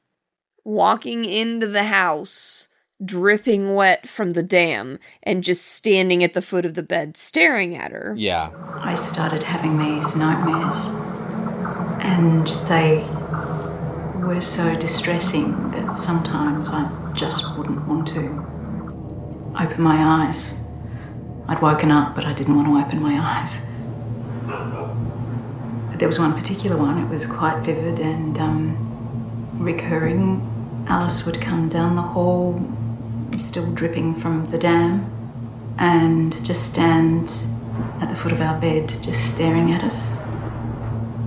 walking 0.66 1.24
into 1.24 1.68
the 1.68 1.86
house 1.86 2.70
dripping 3.04 3.76
wet 3.76 4.08
from 4.08 4.32
the 4.32 4.44
dam 4.44 5.00
and 5.22 5.44
just 5.44 5.66
standing 5.66 6.24
at 6.24 6.34
the 6.34 6.42
foot 6.42 6.66
of 6.66 6.76
the 6.76 6.84
bed 6.84 7.18
staring 7.18 7.76
at 7.76 7.92
her. 7.92 8.14
Yeah. 8.18 8.52
I 8.82 8.96
started 8.96 9.44
having 9.44 9.78
these 9.78 10.16
nightmares 10.16 10.88
and 12.02 12.48
they 12.70 13.06
were 14.26 14.42
so 14.42 14.76
distressing 14.76 15.72
that 15.72 15.98
sometimes 15.98 16.72
I 16.72 16.90
just 17.14 17.58
wouldn't 17.58 17.86
want 17.88 18.08
to 18.10 18.22
open 19.60 19.82
my 19.82 20.26
eyes. 20.26 20.56
I'd 21.48 21.62
woken 21.62 21.92
up, 21.92 22.16
but 22.16 22.26
I 22.26 22.34
didn't 22.34 22.56
want 22.56 22.68
to 22.68 22.86
open 22.86 23.02
my 23.04 23.20
eyes. 23.20 23.62
There 25.98 26.08
was 26.08 26.20
one 26.20 26.34
particular 26.34 26.76
one, 26.76 26.98
it 26.98 27.10
was 27.10 27.26
quite 27.26 27.62
vivid 27.62 28.00
and 28.00 28.38
um, 28.38 29.58
recurring. 29.60 30.52
Alice 30.88 31.26
would 31.26 31.42
come 31.42 31.68
down 31.70 31.96
the 31.96 32.02
hall 32.02 32.62
still 33.40 33.70
dripping 33.72 34.16
from 34.16 34.50
the 34.52 34.58
dam, 34.58 35.12
and 35.78 36.44
just 36.46 36.66
stand 36.66 37.34
at 38.00 38.10
the 38.10 38.16
foot 38.16 38.32
of 38.32 38.42
our 38.42 38.60
bed, 38.60 38.98
just 39.02 39.30
staring 39.36 39.72
at 39.72 39.84
us. 39.84 40.18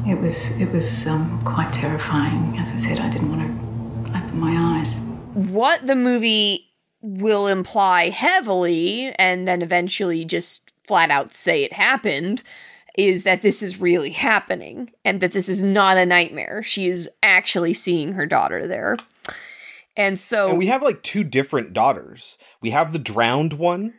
It 0.07 0.19
was 0.21 0.59
it 0.61 0.73
was 0.73 1.07
um, 1.07 1.43
quite 1.45 1.73
terrifying. 1.73 2.57
As 2.59 2.73
I 2.73 2.77
said, 2.77 2.99
I 2.99 3.09
didn't 3.09 3.31
want 3.31 3.43
to 3.43 4.19
open 4.19 4.39
my 4.39 4.79
eyes. 4.79 4.97
What 5.35 5.87
the 5.87 5.97
movie 5.97 6.71
will 7.01 7.47
imply 7.47 8.09
heavily, 8.09 9.13
and 9.19 9.47
then 9.47 9.63
eventually 9.63 10.25
just 10.25 10.73
flat 10.87 11.11
out 11.11 11.33
say 11.33 11.63
it 11.63 11.75
happened, 11.75 12.43
is 12.97 13.25
that 13.25 13.43
this 13.43 13.63
is 13.63 13.81
really 13.81 14.11
happening, 14.11 14.91
and 15.05 15.21
that 15.21 15.33
this 15.33 15.49
is 15.49 15.63
not 15.63 15.99
a 15.99 16.07
nightmare. 16.07 16.63
She 16.63 16.87
is 16.87 17.11
actually 17.23 17.75
seeing 17.75 18.13
her 18.13 18.25
daughter 18.25 18.67
there. 18.67 18.97
And 19.99 20.19
so 20.19 20.51
and 20.51 20.59
we 20.59 20.69
have 20.69 20.81
like 20.81 21.03
two 21.03 21.25
different 21.25 21.73
daughters. 21.73 22.39
We 22.63 22.71
have 22.71 22.93
the 22.93 23.01
drowned 23.01 23.55
one, 23.55 23.95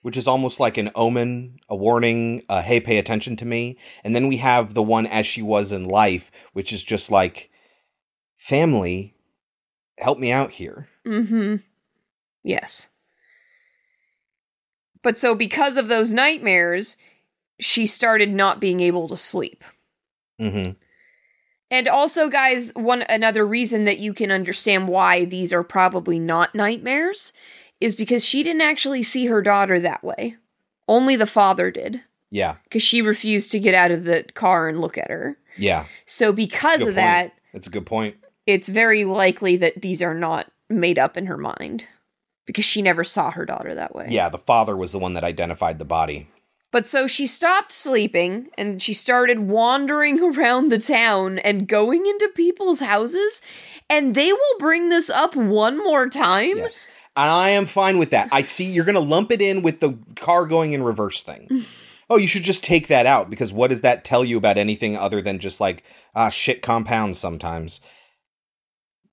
which 0.00 0.16
is 0.16 0.26
almost 0.26 0.58
like 0.58 0.78
an 0.78 0.90
omen, 0.94 1.58
a 1.68 1.76
warning, 1.76 2.42
uh, 2.48 2.62
hey, 2.62 2.80
pay 2.80 2.96
attention 2.96 3.36
to 3.36 3.44
me. 3.44 3.76
And 4.02 4.16
then 4.16 4.28
we 4.28 4.38
have 4.38 4.72
the 4.72 4.82
one 4.82 5.06
as 5.06 5.26
she 5.26 5.42
was 5.42 5.70
in 5.70 5.84
life, 5.84 6.30
which 6.54 6.72
is 6.72 6.82
just 6.82 7.10
like, 7.10 7.50
family, 8.38 9.14
help 9.98 10.18
me 10.18 10.32
out 10.32 10.52
here. 10.52 10.88
Mm-hmm. 11.06 11.56
Yes. 12.42 12.88
But 15.02 15.18
so 15.18 15.34
because 15.34 15.76
of 15.76 15.88
those 15.88 16.14
nightmares, 16.14 16.96
she 17.60 17.86
started 17.86 18.30
not 18.30 18.58
being 18.58 18.80
able 18.80 19.06
to 19.08 19.16
sleep. 19.16 19.64
Mm-hmm. 20.40 20.72
And 21.72 21.88
also, 21.88 22.28
guys, 22.28 22.70
one 22.74 23.00
another 23.08 23.46
reason 23.46 23.86
that 23.86 23.98
you 23.98 24.12
can 24.12 24.30
understand 24.30 24.88
why 24.88 25.24
these 25.24 25.54
are 25.54 25.64
probably 25.64 26.18
not 26.18 26.54
nightmares 26.54 27.32
is 27.80 27.96
because 27.96 28.22
she 28.26 28.42
didn't 28.42 28.60
actually 28.60 29.02
see 29.02 29.24
her 29.26 29.40
daughter 29.40 29.80
that 29.80 30.04
way. 30.04 30.36
Only 30.86 31.16
the 31.16 31.26
father 31.26 31.70
did. 31.70 32.02
Yeah. 32.30 32.56
Because 32.64 32.82
she 32.82 33.00
refused 33.00 33.50
to 33.52 33.58
get 33.58 33.74
out 33.74 33.90
of 33.90 34.04
the 34.04 34.24
car 34.34 34.68
and 34.68 34.82
look 34.82 34.98
at 34.98 35.10
her. 35.10 35.38
Yeah. 35.56 35.86
So 36.04 36.30
because 36.30 36.82
of 36.82 36.88
point. 36.88 36.96
that, 36.96 37.32
that's 37.54 37.68
a 37.68 37.70
good 37.70 37.86
point. 37.86 38.16
It's 38.46 38.68
very 38.68 39.06
likely 39.06 39.56
that 39.56 39.80
these 39.80 40.02
are 40.02 40.14
not 40.14 40.52
made 40.68 40.98
up 40.98 41.16
in 41.16 41.24
her 41.24 41.38
mind 41.38 41.86
because 42.44 42.66
she 42.66 42.82
never 42.82 43.02
saw 43.02 43.30
her 43.30 43.46
daughter 43.46 43.74
that 43.74 43.94
way. 43.94 44.08
Yeah, 44.10 44.28
the 44.28 44.36
father 44.36 44.76
was 44.76 44.92
the 44.92 44.98
one 44.98 45.14
that 45.14 45.24
identified 45.24 45.78
the 45.78 45.86
body. 45.86 46.28
But 46.72 46.88
so 46.88 47.06
she 47.06 47.26
stopped 47.26 47.70
sleeping 47.70 48.48
and 48.58 48.82
she 48.82 48.94
started 48.94 49.40
wandering 49.40 50.20
around 50.36 50.70
the 50.70 50.78
town 50.78 51.38
and 51.38 51.68
going 51.68 52.06
into 52.06 52.28
people's 52.34 52.80
houses. 52.80 53.42
And 53.88 54.14
they 54.14 54.32
will 54.32 54.58
bring 54.58 54.88
this 54.88 55.10
up 55.10 55.36
one 55.36 55.78
more 55.78 56.08
time. 56.08 56.56
Yes. 56.56 56.86
And 57.14 57.30
I 57.30 57.50
am 57.50 57.66
fine 57.66 57.98
with 57.98 58.10
that. 58.10 58.30
I 58.32 58.40
see 58.40 58.64
you're 58.64 58.86
going 58.86 58.94
to 58.94 59.00
lump 59.00 59.30
it 59.30 59.42
in 59.42 59.62
with 59.62 59.80
the 59.80 59.98
car 60.16 60.46
going 60.46 60.72
in 60.72 60.82
reverse 60.82 61.22
thing. 61.22 61.64
oh, 62.10 62.16
you 62.16 62.26
should 62.26 62.42
just 62.42 62.64
take 62.64 62.88
that 62.88 63.04
out 63.04 63.28
because 63.28 63.52
what 63.52 63.68
does 63.68 63.82
that 63.82 64.02
tell 64.02 64.24
you 64.24 64.38
about 64.38 64.56
anything 64.56 64.96
other 64.96 65.20
than 65.20 65.38
just 65.38 65.60
like, 65.60 65.84
ah, 66.14 66.30
shit 66.30 66.62
compounds 66.62 67.18
sometimes? 67.18 67.80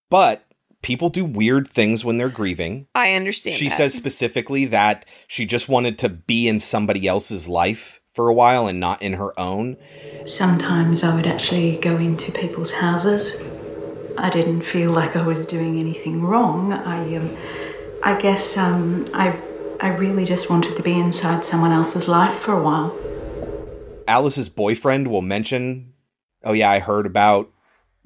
But 0.10 0.46
people 0.82 1.10
do 1.10 1.26
weird 1.26 1.68
things 1.68 2.06
when 2.06 2.18
they're 2.18 2.30
grieving. 2.30 2.88
I 2.96 3.14
understand. 3.14 3.56
She 3.56 3.70
that. 3.70 3.76
says 3.78 3.94
specifically 3.94 4.66
that 4.66 5.06
she 5.28 5.46
just 5.46 5.70
wanted 5.70 5.98
to 6.00 6.10
be 6.10 6.48
in 6.48 6.60
somebody 6.60 7.08
else's 7.08 7.48
life 7.48 8.00
for 8.14 8.28
a 8.30 8.34
while 8.34 8.68
and 8.68 8.80
not 8.80 9.02
in 9.02 9.14
her 9.14 9.38
own. 9.40 9.78
Sometimes 10.26 11.04
I 11.04 11.16
would 11.16 11.28
actually 11.28 11.78
go 11.78 11.98
into 11.98 12.32
people's 12.32 12.72
houses. 12.72 13.42
I 14.18 14.30
didn't 14.30 14.64
feel 14.64 14.92
like 14.92 15.16
I 15.16 15.22
was 15.22 15.46
doing 15.46 15.80
anything 15.80 16.22
wrong. 16.22 16.74
I, 16.74 17.16
um, 17.16 17.38
I 18.04 18.20
guess 18.20 18.58
um, 18.58 19.06
I, 19.14 19.40
I 19.80 19.90
really 19.90 20.26
just 20.26 20.50
wanted 20.50 20.76
to 20.76 20.84
be 20.84 21.00
inside 21.00 21.46
someone 21.46 21.72
else's 21.72 22.08
life 22.08 22.38
for 22.38 22.54
a 22.54 22.62
while. 22.62 22.98
Alice's 24.08 24.50
boyfriend 24.50 25.08
will 25.08 25.22
mention, 25.22 25.94
"Oh 26.44 26.54
yeah, 26.54 26.72
I 26.72 26.80
heard 26.80 27.06
about 27.06 27.52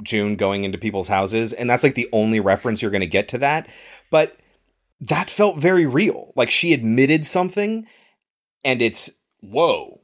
June 0.02 0.36
going 0.36 0.64
into 0.64 0.78
people's 0.78 1.07
houses, 1.07 1.53
and 1.53 1.70
that's 1.70 1.84
like 1.84 1.95
the 1.95 2.10
only 2.11 2.40
reference 2.40 2.82
you're 2.82 2.91
going 2.91 3.02
to 3.02 3.07
get 3.07 3.28
to 3.30 3.38
that. 3.40 3.68
But 4.10 4.38
that 5.02 5.30
felt 5.30 5.57
very 5.57 5.86
real. 5.86 6.34
Like 6.36 6.49
she 6.49 6.74
admitted 6.74 7.26
something, 7.26 7.86
and 8.64 8.82
it's 8.82 9.10
whoa. 9.41 9.99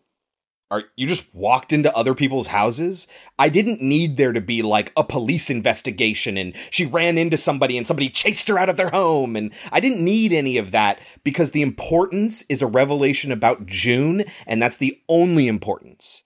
Are 0.71 0.83
you 0.95 1.07
just 1.07 1.33
walked 1.33 1.73
into 1.73 1.95
other 1.97 2.13
people's 2.13 2.47
houses? 2.47 3.07
I 3.39 3.49
didn't 3.49 3.81
need 3.81 4.17
there 4.17 4.33
to 4.33 4.41
be 4.41 4.61
like 4.61 4.91
a 4.95 5.03
police 5.03 5.49
investigation 5.49 6.37
and 6.37 6.55
she 6.69 6.85
ran 6.85 7.17
into 7.17 7.37
somebody 7.37 7.75
and 7.75 7.87
somebody 7.87 8.07
chased 8.09 8.47
her 8.49 8.59
out 8.59 8.69
of 8.69 8.77
their 8.77 8.91
home 8.91 9.35
and 9.35 9.51
I 9.71 9.79
didn't 9.79 10.05
need 10.05 10.31
any 10.31 10.57
of 10.57 10.69
that 10.69 10.99
because 11.23 11.51
the 11.51 11.63
importance 11.63 12.43
is 12.49 12.61
a 12.61 12.67
revelation 12.67 13.31
about 13.31 13.65
June 13.65 14.25
and 14.45 14.61
that's 14.61 14.77
the 14.77 15.01
only 15.09 15.47
importance. 15.47 16.21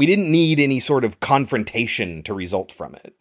We 0.00 0.06
didn't 0.06 0.32
need 0.32 0.58
any 0.60 0.80
sort 0.80 1.04
of 1.04 1.20
confrontation 1.20 2.22
to 2.22 2.32
result 2.32 2.72
from 2.72 2.94
it. 2.94 3.14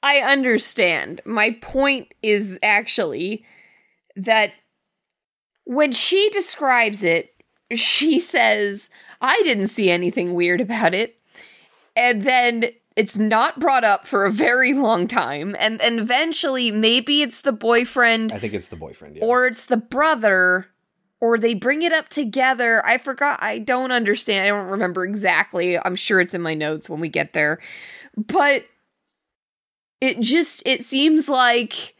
I 0.00 0.18
understand. 0.18 1.20
My 1.24 1.58
point 1.60 2.14
is 2.22 2.56
actually 2.62 3.44
that 4.14 4.52
when 5.64 5.90
she 5.90 6.30
describes 6.30 7.02
it, 7.02 7.34
she 7.74 8.20
says, 8.20 8.90
I 9.20 9.42
didn't 9.42 9.66
see 9.66 9.90
anything 9.90 10.34
weird 10.34 10.60
about 10.60 10.94
it. 10.94 11.18
And 11.96 12.22
then 12.22 12.66
it's 12.94 13.16
not 13.16 13.58
brought 13.58 13.82
up 13.82 14.06
for 14.06 14.24
a 14.24 14.30
very 14.30 14.74
long 14.74 15.08
time. 15.08 15.56
And, 15.58 15.80
and 15.80 15.98
eventually, 15.98 16.70
maybe 16.70 17.22
it's 17.22 17.40
the 17.40 17.50
boyfriend. 17.50 18.30
I 18.30 18.38
think 18.38 18.54
it's 18.54 18.68
the 18.68 18.76
boyfriend, 18.76 19.16
yeah. 19.16 19.24
Or 19.24 19.48
it's 19.48 19.66
the 19.66 19.76
brother. 19.76 20.68
Or 21.20 21.36
they 21.36 21.54
bring 21.54 21.82
it 21.82 21.92
up 21.92 22.08
together. 22.08 22.84
I 22.86 22.98
forgot. 22.98 23.42
I 23.42 23.58
don't 23.58 23.90
understand. 23.90 24.44
I 24.44 24.48
don't 24.48 24.70
remember 24.70 25.04
exactly. 25.04 25.76
I'm 25.78 25.96
sure 25.96 26.20
it's 26.20 26.34
in 26.34 26.42
my 26.42 26.54
notes 26.54 26.88
when 26.88 27.00
we 27.00 27.08
get 27.08 27.32
there. 27.32 27.58
But 28.16 28.66
it 30.00 30.20
just, 30.20 30.64
it 30.64 30.84
seems 30.84 31.28
like 31.28 31.96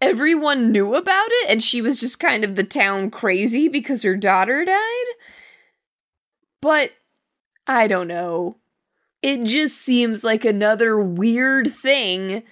everyone 0.00 0.72
knew 0.72 0.96
about 0.96 1.28
it 1.30 1.50
and 1.50 1.62
she 1.62 1.80
was 1.80 2.00
just 2.00 2.18
kind 2.18 2.42
of 2.42 2.56
the 2.56 2.64
town 2.64 3.10
crazy 3.10 3.68
because 3.68 4.02
her 4.02 4.16
daughter 4.16 4.64
died. 4.64 5.06
But 6.60 6.92
I 7.66 7.86
don't 7.86 8.08
know. 8.08 8.56
It 9.22 9.44
just 9.44 9.78
seems 9.78 10.24
like 10.24 10.44
another 10.44 10.98
weird 10.98 11.72
thing 11.72 12.42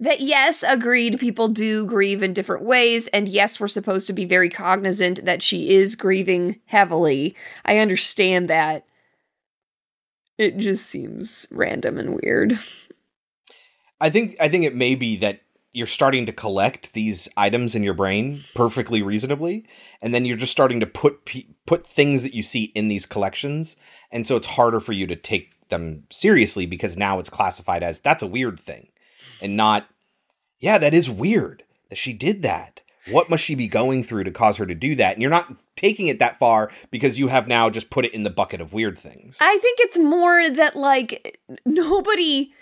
that, 0.00 0.20
yes, 0.20 0.64
agreed, 0.66 1.20
people 1.20 1.48
do 1.48 1.86
grieve 1.86 2.22
in 2.22 2.32
different 2.32 2.64
ways. 2.64 3.06
And 3.08 3.28
yes, 3.28 3.60
we're 3.60 3.68
supposed 3.68 4.06
to 4.08 4.12
be 4.12 4.24
very 4.24 4.50
cognizant 4.50 5.24
that 5.24 5.42
she 5.42 5.70
is 5.70 5.94
grieving 5.94 6.60
heavily. 6.66 7.36
I 7.64 7.78
understand 7.78 8.48
that. 8.48 8.84
It 10.36 10.56
just 10.56 10.86
seems 10.86 11.46
random 11.52 11.96
and 11.96 12.18
weird. 12.20 12.58
I 14.00 14.10
think 14.10 14.34
I 14.40 14.48
think 14.48 14.64
it 14.64 14.74
may 14.74 14.96
be 14.96 15.16
that 15.18 15.42
you're 15.74 15.86
starting 15.86 16.24
to 16.26 16.32
collect 16.32 16.92
these 16.92 17.28
items 17.36 17.74
in 17.74 17.82
your 17.82 17.94
brain 17.94 18.40
perfectly 18.54 19.02
reasonably 19.02 19.66
and 20.00 20.14
then 20.14 20.24
you're 20.24 20.36
just 20.36 20.52
starting 20.52 20.80
to 20.80 20.86
put 20.86 21.30
put 21.66 21.86
things 21.86 22.22
that 22.22 22.34
you 22.34 22.42
see 22.42 22.64
in 22.74 22.88
these 22.88 23.06
collections 23.06 23.76
and 24.10 24.26
so 24.26 24.36
it's 24.36 24.46
harder 24.46 24.80
for 24.80 24.92
you 24.92 25.06
to 25.06 25.16
take 25.16 25.68
them 25.68 26.04
seriously 26.10 26.64
because 26.64 26.96
now 26.96 27.18
it's 27.18 27.30
classified 27.30 27.82
as 27.82 28.00
that's 28.00 28.22
a 28.22 28.26
weird 28.26 28.58
thing 28.58 28.88
and 29.44 29.56
not 29.56 29.88
yeah 30.58 30.78
that 30.78 30.94
is 30.94 31.08
weird 31.10 31.62
that 31.90 31.98
she 31.98 32.12
did 32.12 32.42
that 32.42 32.80
what 33.10 33.28
must 33.28 33.44
she 33.44 33.54
be 33.54 33.68
going 33.68 34.02
through 34.02 34.24
to 34.24 34.30
cause 34.30 34.56
her 34.56 34.64
to 34.66 34.74
do 34.74 34.94
that 34.94 35.12
and 35.12 35.20
you're 35.22 35.30
not 35.30 35.52
taking 35.76 36.06
it 36.06 36.18
that 36.18 36.38
far 36.38 36.70
because 36.90 37.18
you 37.18 37.28
have 37.28 37.46
now 37.46 37.68
just 37.68 37.90
put 37.90 38.04
it 38.04 38.14
in 38.14 38.22
the 38.22 38.30
bucket 38.30 38.60
of 38.60 38.72
weird 38.72 38.98
things 38.98 39.36
I 39.40 39.58
think 39.58 39.78
it's 39.80 39.98
more 39.98 40.48
that 40.48 40.74
like 40.74 41.38
nobody 41.66 42.52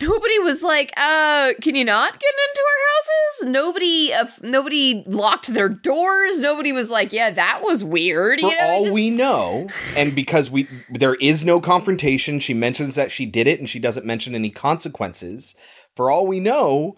nobody 0.00 0.38
was 0.38 0.62
like, 0.62 0.92
"Uh, 0.96 1.54
can 1.60 1.74
you 1.74 1.84
not 1.84 2.12
get 2.12 2.32
into 2.48 2.62
our 2.62 2.78
houses?" 2.94 3.52
Nobody, 3.52 4.12
uh, 4.12 4.26
nobody 4.42 5.02
locked 5.06 5.48
their 5.48 5.68
doors. 5.68 6.40
Nobody 6.40 6.70
was 6.72 6.88
like, 6.88 7.12
"Yeah, 7.12 7.30
that 7.30 7.62
was 7.64 7.82
weird." 7.82 8.40
For 8.40 8.46
you 8.46 8.56
know, 8.56 8.64
all 8.68 8.84
just- 8.84 8.94
we 8.94 9.10
know, 9.10 9.66
and 9.96 10.14
because 10.14 10.50
we 10.52 10.68
there 10.88 11.16
is 11.16 11.44
no 11.44 11.60
confrontation, 11.60 12.38
she 12.38 12.54
mentions 12.54 12.94
that 12.94 13.10
she 13.10 13.26
did 13.26 13.48
it, 13.48 13.58
and 13.58 13.68
she 13.68 13.80
doesn't 13.80 14.06
mention 14.06 14.36
any 14.36 14.50
consequences. 14.50 15.56
For 15.98 16.12
all 16.12 16.28
we 16.28 16.38
know, 16.38 16.96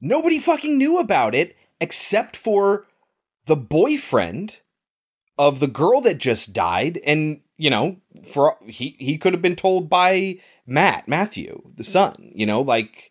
nobody 0.00 0.38
fucking 0.38 0.78
knew 0.78 0.98
about 0.98 1.34
it 1.34 1.56
except 1.80 2.36
for 2.36 2.86
the 3.46 3.56
boyfriend 3.56 4.60
of 5.36 5.58
the 5.58 5.66
girl 5.66 6.00
that 6.02 6.18
just 6.18 6.52
died, 6.52 7.00
and 7.04 7.40
you 7.56 7.70
know, 7.70 7.96
for 8.32 8.56
he 8.64 8.94
he 9.00 9.18
could 9.18 9.32
have 9.32 9.42
been 9.42 9.56
told 9.56 9.90
by 9.90 10.38
Matt 10.64 11.08
Matthew, 11.08 11.60
the 11.74 11.82
son. 11.82 12.30
You 12.36 12.46
know, 12.46 12.60
like 12.60 13.10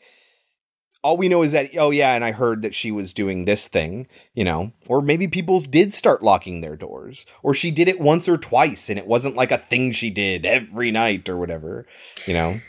all 1.03 1.18
we 1.18 1.28
know 1.28 1.44
is 1.44 1.52
that 1.52 1.70
oh 1.78 1.91
yeah 1.91 2.16
and 2.16 2.24
i 2.24 2.32
heard 2.32 2.64
that 2.64 2.74
she 2.74 2.90
was 2.90 3.14
doing 3.14 3.45
this 3.45 3.68
thing 3.68 4.07
you 4.34 4.44
know 4.44 4.72
or 4.88 5.03
maybe 5.03 5.28
people 5.28 5.60
did 5.60 5.94
start 5.94 6.24
locking 6.24 6.62
their 6.62 6.76
doors 6.76 7.28
or 7.44 7.53
she 7.53 7.70
did 7.70 7.88
it 7.88 7.99
once 7.99 8.28
or 8.28 8.38
twice 8.38 8.90
and 8.90 8.98
it 8.98 9.06
wasn't 9.06 9.36
like 9.36 9.52
a 9.52 9.57
thing 9.57 9.91
she 9.91 10.10
did 10.10 10.48
every 10.48 10.90
night 10.90 11.30
or 11.30 11.38
whatever 11.38 11.86
you 12.26 12.34
know 12.34 12.60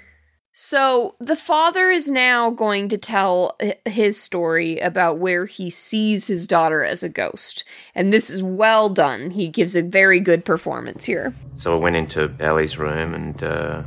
So 0.58 1.16
the 1.20 1.36
father 1.36 1.90
is 1.90 2.08
now 2.08 2.48
going 2.48 2.88
to 2.88 2.96
tell 2.96 3.58
his 3.84 4.18
story 4.18 4.78
about 4.78 5.18
where 5.18 5.44
he 5.44 5.68
sees 5.68 6.28
his 6.28 6.46
daughter 6.46 6.82
as 6.82 7.02
a 7.02 7.10
ghost. 7.10 7.62
And 7.94 8.10
this 8.10 8.30
is 8.30 8.42
well 8.42 8.88
done. 8.88 9.32
He 9.32 9.48
gives 9.48 9.76
a 9.76 9.82
very 9.82 10.18
good 10.18 10.46
performance 10.46 11.04
here. 11.04 11.34
So 11.56 11.76
I 11.76 11.78
went 11.78 11.96
into 11.96 12.34
Ellie's 12.40 12.78
room 12.78 13.12
and 13.12 13.42
uh, 13.42 13.82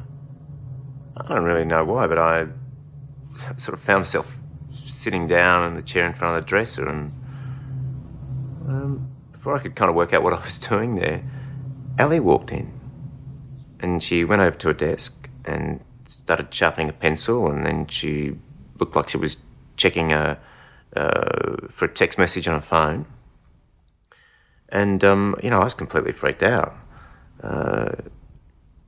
I 1.18 1.28
don't 1.28 1.44
really 1.44 1.66
know 1.66 1.84
why, 1.86 2.06
but 2.06 2.20
I 2.20 2.46
sort 3.58 3.74
of 3.74 3.80
found 3.80 4.02
myself 4.02 4.32
sitting 4.86 5.28
down 5.28 5.66
in 5.66 5.74
the 5.74 5.82
chair 5.82 6.06
in 6.06 6.14
front 6.14 6.38
of 6.38 6.44
the 6.44 6.48
dresser 6.48 6.88
and 6.88 7.12
um, 8.68 9.10
before 9.32 9.56
I 9.56 9.60
could 9.60 9.74
kind 9.74 9.90
of 9.90 9.96
work 9.96 10.14
out 10.14 10.22
what 10.22 10.34
I 10.34 10.46
was 10.46 10.60
doing 10.70 10.98
there, 10.98 11.24
Ellie 11.98 12.20
walked 12.20 12.52
in 12.52 12.72
and 13.80 14.04
she 14.04 14.24
went 14.24 14.44
over 14.44 14.56
to 14.58 14.70
a 14.70 14.76
desk 14.76 15.28
and 15.46 15.80
started 16.10 16.52
sharpening 16.52 16.90
a 16.90 16.94
pencil 16.94 17.52
and 17.52 17.66
then 17.66 17.86
she 17.88 18.36
looked 18.80 18.96
like 18.96 19.10
she 19.10 19.18
was 19.18 19.38
checking 19.78 20.12
a, 20.12 20.40
uh, 20.96 21.68
for 21.70 21.86
a 21.86 21.88
text 21.88 22.18
message 22.18 22.48
on 22.48 22.56
her 22.56 22.66
phone. 22.66 23.06
And, 24.70 25.04
um, 25.04 25.36
you 25.44 25.50
know, 25.50 25.60
I 25.60 25.64
was 25.64 25.76
completely 25.76 26.12
freaked 26.12 26.44
out. 26.44 26.76
Uh, 27.44 27.92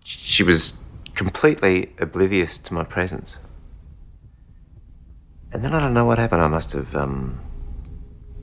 she 0.04 0.42
was 0.42 0.74
completely 1.14 1.94
oblivious 2.00 2.58
to 2.58 2.74
my 2.74 2.84
presence. 2.84 3.38
And 5.52 5.64
then 5.64 5.74
I 5.74 5.80
don't 5.80 5.94
know 5.94 6.06
what 6.06 6.18
happened. 6.18 6.42
I 6.42 6.48
must 6.48 6.72
have 6.74 6.96
um, 6.96 7.40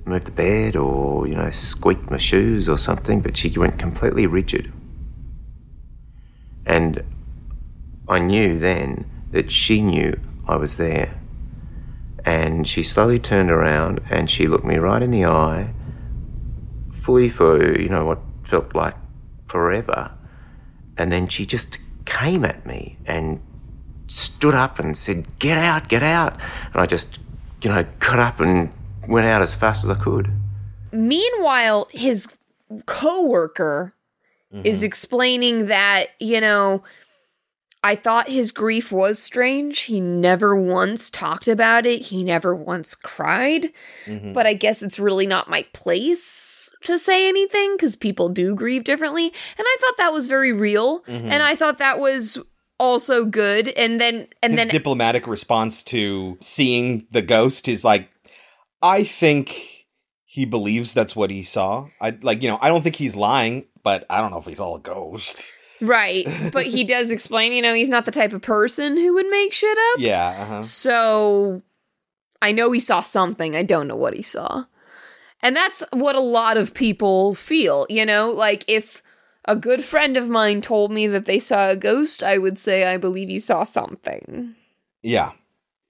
moved 0.04 0.26
the 0.26 0.30
bed 0.30 0.76
or, 0.76 1.26
you 1.26 1.34
know, 1.34 1.50
squeaked 1.50 2.10
my 2.10 2.18
shoes 2.18 2.68
or 2.68 2.78
something, 2.78 3.20
but 3.20 3.36
she 3.36 3.50
went 3.58 3.78
completely 3.78 4.26
rigid. 4.26 4.72
And 6.64 7.02
I 8.08 8.18
knew 8.18 8.58
then 8.58 9.04
that 9.30 9.50
she 9.50 9.80
knew 9.80 10.18
I 10.46 10.56
was 10.56 10.76
there. 10.76 11.14
And 12.24 12.66
she 12.66 12.82
slowly 12.82 13.18
turned 13.18 13.50
around 13.50 14.00
and 14.10 14.28
she 14.28 14.46
looked 14.46 14.64
me 14.64 14.76
right 14.76 15.02
in 15.02 15.10
the 15.10 15.24
eye, 15.24 15.70
fully 16.92 17.28
for, 17.28 17.78
you 17.78 17.88
know, 17.88 18.04
what 18.04 18.18
felt 18.44 18.74
like 18.74 18.94
forever. 19.46 20.10
And 20.96 21.12
then 21.12 21.28
she 21.28 21.46
just 21.46 21.78
came 22.04 22.44
at 22.44 22.66
me 22.66 22.96
and 23.06 23.40
stood 24.08 24.54
up 24.54 24.78
and 24.78 24.96
said, 24.96 25.26
Get 25.38 25.58
out, 25.58 25.88
get 25.88 26.02
out. 26.02 26.38
And 26.72 26.76
I 26.76 26.86
just, 26.86 27.18
you 27.62 27.70
know, 27.70 27.86
got 28.00 28.18
up 28.18 28.40
and 28.40 28.72
went 29.06 29.26
out 29.26 29.42
as 29.42 29.54
fast 29.54 29.84
as 29.84 29.90
I 29.90 29.94
could. 29.94 30.30
Meanwhile, 30.92 31.88
his 31.90 32.26
coworker 32.86 33.94
is 34.64 34.78
mm-hmm. 34.78 34.86
explaining 34.86 35.66
that, 35.66 36.08
you 36.18 36.40
know, 36.40 36.82
I 37.82 37.94
thought 37.94 38.28
his 38.28 38.50
grief 38.50 38.90
was 38.90 39.20
strange. 39.20 39.80
He 39.80 40.00
never 40.00 40.56
once 40.56 41.10
talked 41.10 41.46
about 41.46 41.86
it. 41.86 42.02
He 42.02 42.24
never 42.24 42.54
once 42.54 42.94
cried. 42.94 43.70
Mhm. 44.06 44.32
But 44.34 44.46
I 44.46 44.54
guess 44.54 44.82
it's 44.82 44.98
really 44.98 45.26
not 45.26 45.48
my 45.48 45.64
place 45.72 46.70
to 46.84 46.98
say 46.98 47.28
anything 47.28 47.76
because 47.76 47.94
people 47.94 48.28
do 48.28 48.54
grieve 48.54 48.82
differently. 48.84 49.26
And 49.26 49.64
I 49.66 49.76
thought 49.80 49.96
that 49.98 50.12
was 50.12 50.26
very 50.26 50.52
real. 50.52 51.00
Mhm. 51.04 51.30
And 51.30 51.42
I 51.42 51.54
thought 51.54 51.78
that 51.78 52.00
was 52.00 52.38
also 52.80 53.24
good. 53.24 53.68
And 53.70 54.00
then, 54.00 54.26
and 54.42 54.52
his 54.54 54.58
then, 54.58 54.68
diplomatic 54.68 55.26
response 55.28 55.82
to 55.84 56.36
seeing 56.40 57.06
the 57.10 57.22
ghost 57.22 57.68
is 57.68 57.84
like 57.84 58.10
i 58.80 59.02
think 59.02 59.86
he 60.24 60.44
believes 60.44 60.94
that's 60.94 61.16
what 61.16 61.30
he 61.30 61.42
saw 61.42 61.88
i 62.00 62.16
like 62.22 62.42
you 62.42 62.48
know 62.48 62.58
i 62.60 62.68
don't 62.68 62.82
think 62.82 62.94
he's 62.94 63.16
lying 63.16 63.64
but 63.82 64.06
i 64.08 64.20
don't 64.20 64.30
know 64.30 64.38
if 64.38 64.44
he's 64.46 64.60
all 64.60 64.76
a 64.76 64.80
ghost 64.80 65.52
right. 65.80 66.26
But 66.52 66.66
he 66.66 66.84
does 66.94 67.10
explain, 67.10 67.52
you 67.52 67.62
know, 67.62 67.74
he's 67.74 67.88
not 67.88 68.04
the 68.04 68.10
type 68.10 68.32
of 68.32 68.42
person 68.42 68.96
who 68.96 69.14
would 69.14 69.28
make 69.28 69.52
shit 69.52 69.78
up. 69.92 70.00
yeah 70.00 70.28
uh-huh. 70.40 70.62
So 70.62 71.62
I 72.40 72.52
know 72.52 72.72
he 72.72 72.80
saw 72.80 73.00
something. 73.00 73.56
I 73.56 73.62
don't 73.62 73.88
know 73.88 73.96
what 73.96 74.14
he 74.14 74.22
saw. 74.22 74.64
And 75.40 75.54
that's 75.54 75.84
what 75.92 76.16
a 76.16 76.20
lot 76.20 76.56
of 76.56 76.74
people 76.74 77.34
feel, 77.34 77.86
you 77.88 78.04
know? 78.04 78.30
Like 78.32 78.64
if 78.66 79.02
a 79.44 79.54
good 79.56 79.84
friend 79.84 80.16
of 80.16 80.28
mine 80.28 80.60
told 80.60 80.90
me 80.90 81.06
that 81.06 81.26
they 81.26 81.38
saw 81.38 81.68
a 81.68 81.76
ghost, 81.76 82.22
I 82.22 82.38
would 82.38 82.58
say 82.58 82.84
I 82.84 82.96
believe 82.96 83.30
you 83.30 83.40
saw 83.40 83.62
something. 83.62 84.54
yeah 85.02 85.32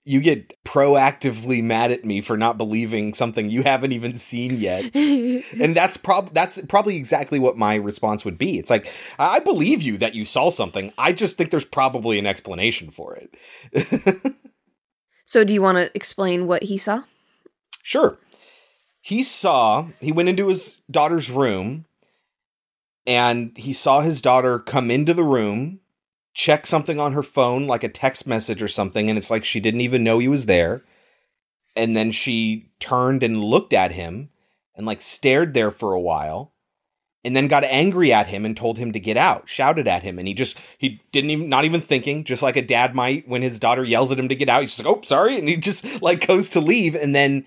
you 0.09 0.21
get 0.21 0.55
proactively 0.65 1.63
mad 1.63 1.93
at 1.93 2.05
me 2.05 2.21
for 2.21 2.37
not 2.37 2.57
believing 2.57 3.13
something 3.13 3.51
you 3.51 3.63
haven't 3.63 3.93
even 3.93 4.17
seen 4.17 4.59
yet. 4.59 4.95
and 4.95 5.77
that's 5.77 5.97
prob 5.97 6.33
that's 6.33 6.61
probably 6.67 6.97
exactly 6.97 7.39
what 7.39 7.57
my 7.57 7.75
response 7.75 8.25
would 8.25 8.39
be. 8.39 8.59
It's 8.59 8.71
like 8.71 8.91
I 9.19 9.39
believe 9.39 9.83
you 9.83 9.99
that 9.99 10.15
you 10.15 10.25
saw 10.25 10.51
something. 10.51 10.93
I 10.97 11.13
just 11.13 11.37
think 11.37 11.51
there's 11.51 11.65
probably 11.65 12.19
an 12.19 12.27
explanation 12.27 12.91
for 12.91 13.17
it. 13.17 14.35
so 15.25 15.45
do 15.45 15.53
you 15.53 15.63
want 15.63 15.79
to 15.79 15.91
explain 15.95 16.47
what 16.47 16.65
he 16.65 16.79
saw? 16.79 17.03
Sure. 17.83 18.19
He 19.01 19.23
saw, 19.23 19.89
he 20.01 20.13
went 20.13 20.29
into 20.29 20.49
his 20.49 20.83
daughter's 20.91 21.31
room 21.31 21.85
and 23.07 23.57
he 23.57 23.73
saw 23.73 24.01
his 24.01 24.21
daughter 24.21 24.59
come 24.59 24.91
into 24.91 25.15
the 25.15 25.25
room 25.25 25.81
check 26.39 26.65
something 26.65 27.01
on 27.01 27.15
her 27.15 27.23
phone, 27.23 27.67
like 27.67 27.83
a 27.83 27.89
text 27.89 28.25
message 28.25 28.63
or 28.63 28.69
something, 28.69 29.11
and 29.11 29.19
it's 29.19 29.31
like 29.31 29.45
she 29.45 29.59
didn't 29.59 29.81
even 29.81 30.05
know 30.05 30.21
he 30.21 30.29
was 30.29 30.47
there. 30.47 30.83
And 31.75 31.97
then 31.97 32.13
she 32.13 32.71
turned 32.79 33.25
and 33.25 33.43
looked 33.43 33.73
at 33.73 33.93
him 33.93 34.31
and 34.77 34.87
like 34.87 35.03
stared 35.03 35.53
there 35.53 35.73
for 35.73 35.93
a 35.93 36.01
while 36.01 36.53
and 37.25 37.37
then 37.37 37.49
got 37.49 37.65
angry 37.65 38.13
at 38.13 38.29
him 38.29 38.45
and 38.45 38.57
told 38.57 38.79
him 38.79 38.93
to 38.93 39.01
get 39.01 39.17
out, 39.17 39.49
shouted 39.49 39.89
at 39.89 40.05
him, 40.05 40.17
and 40.17 40.29
he 40.29 40.33
just 40.33 40.57
he 40.79 41.03
didn't 41.11 41.31
even 41.31 41.49
not 41.49 41.65
even 41.65 41.81
thinking, 41.81 42.23
just 42.23 42.41
like 42.41 42.57
a 42.57 42.63
dad 42.63 42.95
might 42.95 43.29
when 43.29 43.43
his 43.43 43.59
daughter 43.59 43.83
yells 43.83 44.13
at 44.13 44.19
him 44.19 44.29
to 44.29 44.37
get 44.37 44.49
out. 44.49 44.63
He's 44.63 44.77
just 44.77 44.87
like, 44.87 44.97
"Oh, 44.97 45.03
sorry," 45.05 45.39
and 45.39 45.49
he 45.49 45.57
just 45.57 46.01
like 46.01 46.27
goes 46.27 46.49
to 46.51 46.61
leave, 46.61 46.95
and 46.95 47.17
then 47.17 47.47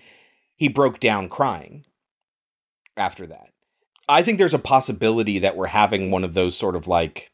he 0.54 0.68
broke 0.68 1.00
down 1.00 1.30
crying. 1.30 1.86
After 2.94 3.26
that, 3.26 3.48
I 4.06 4.22
think 4.22 4.36
there's 4.36 4.52
a 4.52 4.58
possibility 4.58 5.38
that 5.38 5.56
we're 5.56 5.68
having 5.68 6.10
one 6.10 6.24
of 6.24 6.34
those 6.34 6.54
sort 6.54 6.76
of 6.76 6.86
like 6.86 7.31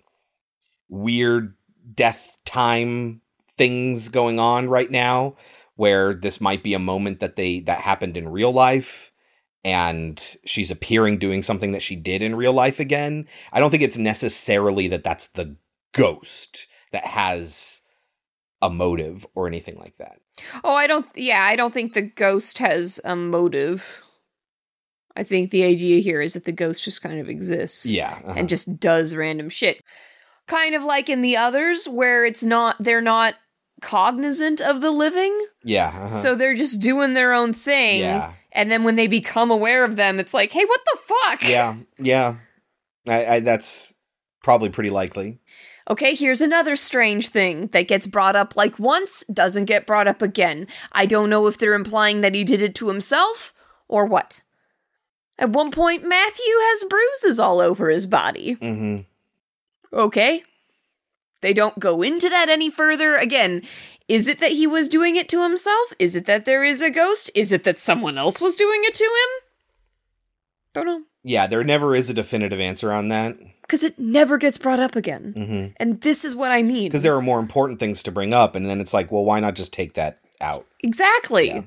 weird 0.88 1.54
death 1.94 2.38
time 2.44 3.20
things 3.56 4.08
going 4.08 4.38
on 4.38 4.68
right 4.68 4.90
now 4.90 5.36
where 5.78 6.14
this 6.14 6.40
might 6.40 6.62
be 6.62 6.74
a 6.74 6.78
moment 6.78 7.20
that 7.20 7.36
they 7.36 7.60
that 7.60 7.80
happened 7.80 8.16
in 8.16 8.28
real 8.28 8.52
life 8.52 9.12
and 9.64 10.36
she's 10.44 10.70
appearing 10.70 11.18
doing 11.18 11.42
something 11.42 11.72
that 11.72 11.82
she 11.82 11.96
did 11.96 12.22
in 12.22 12.34
real 12.34 12.52
life 12.52 12.80
again. 12.80 13.26
I 13.52 13.60
don't 13.60 13.70
think 13.70 13.82
it's 13.82 13.98
necessarily 13.98 14.88
that 14.88 15.04
that's 15.04 15.26
the 15.26 15.56
ghost 15.92 16.68
that 16.92 17.04
has 17.04 17.80
a 18.62 18.70
motive 18.70 19.26
or 19.34 19.46
anything 19.46 19.78
like 19.78 19.96
that. 19.98 20.20
Oh, 20.64 20.74
I 20.74 20.86
don't 20.86 21.06
yeah, 21.14 21.42
I 21.42 21.56
don't 21.56 21.74
think 21.74 21.92
the 21.92 22.02
ghost 22.02 22.58
has 22.58 23.00
a 23.04 23.14
motive. 23.14 24.02
I 25.16 25.24
think 25.24 25.50
the 25.50 25.64
idea 25.64 26.00
here 26.00 26.20
is 26.20 26.34
that 26.34 26.44
the 26.44 26.52
ghost 26.52 26.84
just 26.84 27.02
kind 27.02 27.20
of 27.20 27.28
exists. 27.28 27.86
Yeah. 27.86 28.18
uh-huh. 28.24 28.34
And 28.36 28.48
just 28.48 28.78
does 28.78 29.16
random 29.16 29.48
shit 29.48 29.82
kind 30.48 30.74
of 30.74 30.82
like 30.82 31.08
in 31.08 31.22
the 31.22 31.36
others 31.36 31.86
where 31.86 32.24
it's 32.24 32.42
not 32.42 32.76
they're 32.80 33.00
not 33.00 33.34
cognizant 33.80 34.60
of 34.60 34.80
the 34.80 34.90
living. 34.90 35.46
Yeah. 35.62 35.88
uh-huh. 35.88 36.14
So 36.14 36.34
they're 36.34 36.54
just 36.54 36.80
doing 36.80 37.14
their 37.14 37.32
own 37.32 37.52
thing. 37.52 38.00
Yeah. 38.00 38.32
And 38.52 38.70
then 38.70 38.82
when 38.82 38.96
they 38.96 39.06
become 39.06 39.50
aware 39.50 39.84
of 39.84 39.96
them, 39.96 40.18
it's 40.18 40.34
like, 40.34 40.50
hey, 40.52 40.64
what 40.64 40.80
the 40.84 40.98
fuck? 41.04 41.48
Yeah. 41.48 41.76
Yeah. 41.98 42.36
I, 43.06 43.26
I 43.26 43.40
that's 43.40 43.94
probably 44.42 44.70
pretty 44.70 44.90
likely. 44.90 45.38
Okay, 45.90 46.14
here's 46.14 46.42
another 46.42 46.76
strange 46.76 47.28
thing 47.28 47.68
that 47.68 47.88
gets 47.88 48.06
brought 48.06 48.36
up 48.36 48.54
like 48.56 48.78
once, 48.78 49.24
doesn't 49.24 49.64
get 49.64 49.86
brought 49.86 50.06
up 50.06 50.20
again. 50.20 50.66
I 50.92 51.06
don't 51.06 51.30
know 51.30 51.46
if 51.46 51.56
they're 51.56 51.74
implying 51.74 52.20
that 52.20 52.34
he 52.34 52.44
did 52.44 52.60
it 52.60 52.74
to 52.76 52.88
himself 52.88 53.54
or 53.88 54.04
what. 54.04 54.42
At 55.38 55.50
one 55.50 55.70
point, 55.70 56.02
Matthew 56.02 56.44
has 56.44 56.84
bruises 56.84 57.40
all 57.40 57.60
over 57.60 57.88
his 57.88 58.04
body. 58.04 58.56
Mm-hmm. 58.56 59.07
Okay. 59.92 60.42
They 61.40 61.52
don't 61.52 61.78
go 61.78 62.02
into 62.02 62.28
that 62.28 62.48
any 62.48 62.70
further. 62.70 63.16
Again, 63.16 63.62
is 64.08 64.26
it 64.26 64.40
that 64.40 64.52
he 64.52 64.66
was 64.66 64.88
doing 64.88 65.16
it 65.16 65.28
to 65.28 65.42
himself? 65.42 65.92
Is 65.98 66.16
it 66.16 66.26
that 66.26 66.44
there 66.44 66.64
is 66.64 66.82
a 66.82 66.90
ghost? 66.90 67.30
Is 67.34 67.52
it 67.52 67.64
that 67.64 67.78
someone 67.78 68.18
else 68.18 68.40
was 68.40 68.56
doing 68.56 68.80
it 68.84 68.94
to 68.94 69.04
him? 69.04 69.48
Don't 70.74 70.86
know. 70.86 71.02
Yeah, 71.22 71.46
there 71.46 71.64
never 71.64 71.94
is 71.94 72.08
a 72.08 72.14
definitive 72.14 72.60
answer 72.60 72.92
on 72.92 73.08
that. 73.08 73.38
Because 73.62 73.82
it 73.82 73.98
never 73.98 74.38
gets 74.38 74.56
brought 74.56 74.80
up 74.80 74.96
again. 74.96 75.34
Mm-hmm. 75.36 75.72
And 75.76 76.00
this 76.00 76.24
is 76.24 76.34
what 76.34 76.50
I 76.50 76.62
mean. 76.62 76.88
Because 76.88 77.02
there 77.02 77.16
are 77.16 77.22
more 77.22 77.38
important 77.38 77.78
things 77.80 78.02
to 78.02 78.10
bring 78.10 78.32
up, 78.32 78.54
and 78.54 78.68
then 78.68 78.80
it's 78.80 78.94
like, 78.94 79.12
well, 79.12 79.24
why 79.24 79.40
not 79.40 79.54
just 79.54 79.72
take 79.72 79.92
that 79.94 80.20
out? 80.40 80.66
Exactly. 80.80 81.48
Yeah. 81.48 81.62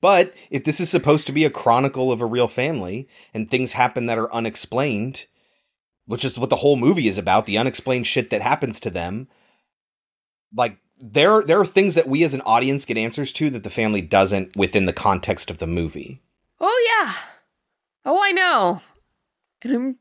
But 0.00 0.34
if 0.50 0.64
this 0.64 0.80
is 0.80 0.90
supposed 0.90 1.26
to 1.26 1.32
be 1.32 1.44
a 1.44 1.50
chronicle 1.50 2.10
of 2.10 2.20
a 2.20 2.26
real 2.26 2.48
family 2.48 3.08
and 3.32 3.50
things 3.50 3.72
happen 3.72 4.06
that 4.06 4.18
are 4.18 4.32
unexplained, 4.34 5.26
which 6.06 6.24
is 6.24 6.38
what 6.38 6.50
the 6.50 6.56
whole 6.56 6.76
movie 6.76 7.08
is 7.08 7.18
about, 7.18 7.46
the 7.46 7.58
unexplained 7.58 8.06
shit 8.06 8.30
that 8.30 8.42
happens 8.42 8.80
to 8.80 8.90
them, 8.90 9.28
like 10.54 10.78
there 10.98 11.42
there 11.42 11.60
are 11.60 11.66
things 11.66 11.94
that 11.94 12.08
we 12.08 12.24
as 12.24 12.34
an 12.34 12.40
audience 12.42 12.84
get 12.84 12.96
answers 12.96 13.32
to 13.34 13.50
that 13.50 13.64
the 13.64 13.70
family 13.70 14.00
doesn't 14.00 14.56
within 14.56 14.86
the 14.86 14.92
context 14.92 15.50
of 15.50 15.58
the 15.58 15.66
movie. 15.66 16.22
Oh 16.60 16.88
yeah. 16.98 17.12
Oh, 18.04 18.20
I 18.22 18.32
know. 18.32 18.82
And 19.62 19.72
I'm 19.72 19.98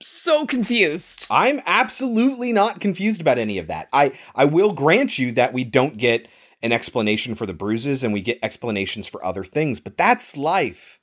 so 0.00 0.46
confused. 0.46 1.26
I'm 1.30 1.60
absolutely 1.66 2.52
not 2.52 2.80
confused 2.80 3.20
about 3.20 3.38
any 3.38 3.58
of 3.58 3.66
that. 3.66 3.88
I 3.92 4.12
I 4.34 4.44
will 4.44 4.72
grant 4.72 5.18
you 5.18 5.32
that 5.32 5.52
we 5.52 5.64
don't 5.64 5.98
get 5.98 6.28
an 6.62 6.72
explanation 6.72 7.34
for 7.34 7.44
the 7.44 7.52
bruises 7.52 8.02
and 8.02 8.12
we 8.12 8.22
get 8.22 8.38
explanations 8.42 9.06
for 9.06 9.22
other 9.24 9.44
things, 9.44 9.80
but 9.80 9.98
that's 9.98 10.36
life. 10.36 10.98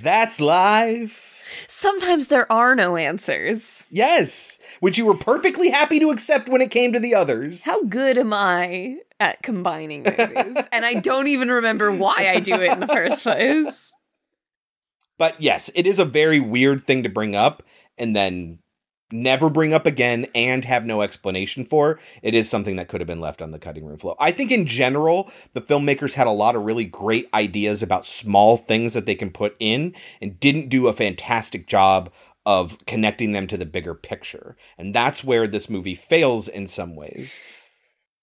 That's 0.00 0.40
life. 0.40 1.35
Sometimes 1.68 2.28
there 2.28 2.50
are 2.50 2.74
no 2.74 2.96
answers. 2.96 3.84
Yes, 3.90 4.58
which 4.80 4.98
you 4.98 5.06
were 5.06 5.16
perfectly 5.16 5.70
happy 5.70 5.98
to 6.00 6.10
accept 6.10 6.48
when 6.48 6.60
it 6.60 6.70
came 6.70 6.92
to 6.92 7.00
the 7.00 7.14
others. 7.14 7.64
How 7.64 7.84
good 7.84 8.18
am 8.18 8.32
I 8.32 8.98
at 9.18 9.42
combining 9.42 10.02
movies? 10.02 10.64
and 10.72 10.84
I 10.84 10.94
don't 10.94 11.28
even 11.28 11.48
remember 11.48 11.90
why 11.92 12.28
I 12.28 12.40
do 12.40 12.54
it 12.54 12.72
in 12.72 12.80
the 12.80 12.88
first 12.88 13.22
place. 13.22 13.92
But 15.18 15.40
yes, 15.40 15.70
it 15.74 15.86
is 15.86 15.98
a 15.98 16.04
very 16.04 16.40
weird 16.40 16.86
thing 16.86 17.02
to 17.02 17.08
bring 17.08 17.34
up 17.34 17.62
and 17.96 18.14
then 18.14 18.58
never 19.12 19.48
bring 19.48 19.72
up 19.72 19.86
again 19.86 20.26
and 20.34 20.64
have 20.64 20.84
no 20.84 21.02
explanation 21.02 21.64
for. 21.64 21.98
It 22.22 22.34
is 22.34 22.48
something 22.48 22.76
that 22.76 22.88
could 22.88 23.00
have 23.00 23.08
been 23.08 23.20
left 23.20 23.40
on 23.40 23.50
the 23.50 23.58
cutting 23.58 23.84
room 23.84 23.98
floor. 23.98 24.16
I 24.18 24.32
think 24.32 24.50
in 24.50 24.66
general, 24.66 25.30
the 25.52 25.60
filmmakers 25.60 26.14
had 26.14 26.26
a 26.26 26.32
lot 26.32 26.56
of 26.56 26.64
really 26.64 26.84
great 26.84 27.28
ideas 27.32 27.82
about 27.82 28.04
small 28.04 28.56
things 28.56 28.94
that 28.94 29.06
they 29.06 29.14
can 29.14 29.30
put 29.30 29.56
in 29.58 29.94
and 30.20 30.40
didn't 30.40 30.68
do 30.68 30.88
a 30.88 30.92
fantastic 30.92 31.66
job 31.66 32.10
of 32.44 32.78
connecting 32.86 33.32
them 33.32 33.46
to 33.48 33.56
the 33.56 33.66
bigger 33.66 33.94
picture. 33.94 34.56
And 34.78 34.94
that's 34.94 35.24
where 35.24 35.46
this 35.46 35.68
movie 35.68 35.96
fails 35.96 36.46
in 36.48 36.68
some 36.68 36.94
ways. 36.94 37.40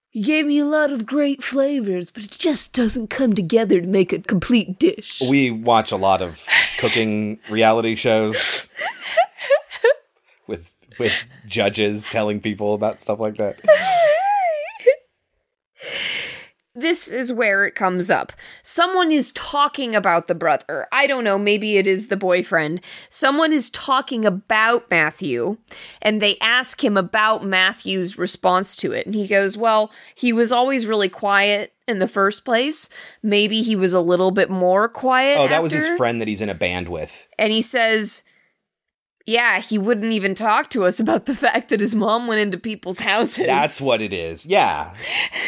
He 0.10 0.22
gave 0.22 0.46
me 0.46 0.60
a 0.60 0.66
lot 0.66 0.92
of 0.92 1.08
great 1.08 1.44
flavors, 1.44 2.12
but 2.12 2.24
it 2.24 2.32
just 2.32 2.72
doesn't 2.72 3.10
come 3.10 3.34
together 3.34 3.82
to 3.82 3.88
make 3.88 4.14
a 4.14 4.20
complete 4.20 4.78
dish. 4.78 5.22
We 5.28 5.50
watch 5.50 5.92
a 5.92 5.98
lot 5.98 6.22
of 6.22 6.46
cooking 6.78 7.40
reality 7.50 7.96
shows 7.96 8.72
with 11.00 11.14
judges 11.46 12.08
telling 12.08 12.40
people 12.40 12.74
about 12.74 13.00
stuff 13.00 13.20
like 13.20 13.38
that. 13.38 13.60
this 16.76 17.08
is 17.08 17.32
where 17.32 17.66
it 17.66 17.76
comes 17.76 18.10
up. 18.10 18.34
Someone 18.64 19.12
is 19.12 19.32
talking 19.34 19.96
about 19.96 20.28
the 20.28 20.36
brother. 20.36 20.88
I 20.92 21.06
don't 21.06 21.24
know, 21.24 21.38
maybe 21.38 21.78
it 21.78 21.86
is 21.86 22.08
the 22.08 22.18
boyfriend. 22.18 22.82
Someone 23.10 23.54
is 23.54 23.70
talking 23.70 24.26
about 24.26 24.90
Matthew, 24.90 25.58
and 26.02 26.22
they 26.22 26.38
ask 26.40 26.84
him 26.84 26.98
about 26.98 27.46
Matthew's 27.46 28.18
response 28.18 28.76
to 28.78 28.92
it. 28.92 29.06
And 29.06 29.14
he 29.14 29.28
goes, 29.28 29.56
Well, 29.56 29.92
he 30.16 30.34
was 30.34 30.52
always 30.52 30.88
really 30.88 31.10
quiet 31.10 31.74
in 31.88 32.00
the 32.00 32.08
first 32.08 32.44
place. 32.44 32.90
Maybe 33.22 33.62
he 33.62 33.76
was 33.76 33.94
a 33.94 34.02
little 34.02 34.32
bit 34.32 34.50
more 34.50 34.90
quiet. 34.90 35.38
Oh, 35.38 35.48
that 35.48 35.62
was 35.62 35.74
his 35.74 35.98
friend 35.98 36.20
that 36.22 36.28
he's 36.28 36.42
in 36.42 36.50
a 36.50 36.56
band 36.56 36.90
with. 36.90 37.28
And 37.38 37.52
he 37.52 37.62
says, 37.62 38.24
Yeah, 39.26 39.60
he 39.62 39.78
wouldn't 39.78 40.12
even 40.12 40.36
talk 40.36 40.70
to 40.72 40.84
us 40.84 41.00
about 41.00 41.26
the 41.26 41.36
fact 41.36 41.70
that 41.70 41.80
his 41.80 41.96
mom 41.96 42.28
went 42.28 42.42
into 42.42 42.58
people's 42.58 43.00
houses. 43.00 43.46
That's 43.46 43.80
what 43.80 44.02
it 44.02 44.12
is. 44.12 44.46
Yeah. 44.46 44.94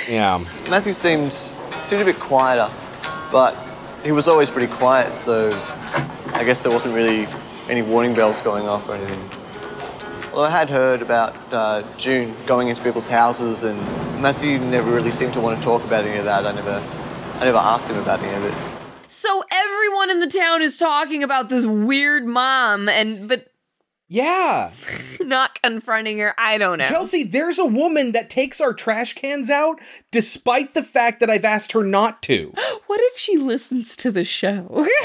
Yeah. 0.09 0.43
Matthew 0.69 0.93
seemed 0.93 1.33
seemed 1.33 2.01
a 2.01 2.05
bit 2.05 2.19
quieter, 2.19 2.71
but 3.31 3.53
he 4.03 4.11
was 4.11 4.27
always 4.27 4.49
pretty 4.49 4.71
quiet, 4.71 5.17
so 5.17 5.49
I 6.27 6.43
guess 6.45 6.63
there 6.63 6.71
wasn't 6.71 6.95
really 6.95 7.27
any 7.69 7.81
warning 7.81 8.13
bells 8.13 8.41
going 8.41 8.67
off 8.67 8.87
or 8.87 8.95
anything. 8.95 9.19
Well, 10.31 10.43
I 10.43 10.49
had 10.49 10.69
heard 10.69 11.01
about 11.01 11.35
uh, 11.51 11.83
June 11.97 12.35
going 12.45 12.69
into 12.69 12.81
people's 12.81 13.07
houses, 13.07 13.63
and 13.63 13.77
Matthew 14.21 14.57
never 14.59 14.91
really 14.91 15.11
seemed 15.11 15.33
to 15.33 15.41
want 15.41 15.57
to 15.57 15.63
talk 15.63 15.83
about 15.83 16.05
any 16.05 16.17
of 16.17 16.25
that. 16.25 16.45
I 16.45 16.51
never, 16.51 16.83
I 17.35 17.45
never 17.45 17.57
asked 17.57 17.89
him 17.89 17.97
about 17.97 18.21
any 18.21 18.35
of 18.35 18.43
it. 18.43 18.53
So 19.07 19.43
everyone 19.51 20.11
in 20.11 20.19
the 20.19 20.27
town 20.27 20.61
is 20.61 20.77
talking 20.77 21.23
about 21.23 21.49
this 21.49 21.65
weird 21.65 22.25
mom, 22.25 22.87
and 22.89 23.27
but 23.27 23.47
Yeah. 24.07 24.71
not 25.19 25.61
confronting 25.61 26.19
her. 26.19 26.33
I 26.37 26.57
don't 26.57 26.77
know. 26.77 26.87
Kelsey, 26.87 27.23
there's 27.23 27.57
a 27.57 27.65
woman 27.65 28.11
that 28.11 28.29
takes 28.29 28.61
our 28.61 28.73
trash 28.73 29.13
cans 29.13 29.49
out 29.49 29.79
despite 30.11 30.73
the 30.73 30.83
fact 30.83 31.19
that 31.19 31.29
I've 31.29 31.45
asked 31.45 31.71
her 31.71 31.83
not 31.83 32.21
to. 32.23 32.53
What 32.87 33.01
if 33.11 33.17
she 33.17 33.37
listens 33.37 33.95
to 33.97 34.11
the 34.11 34.23
show? 34.23 34.87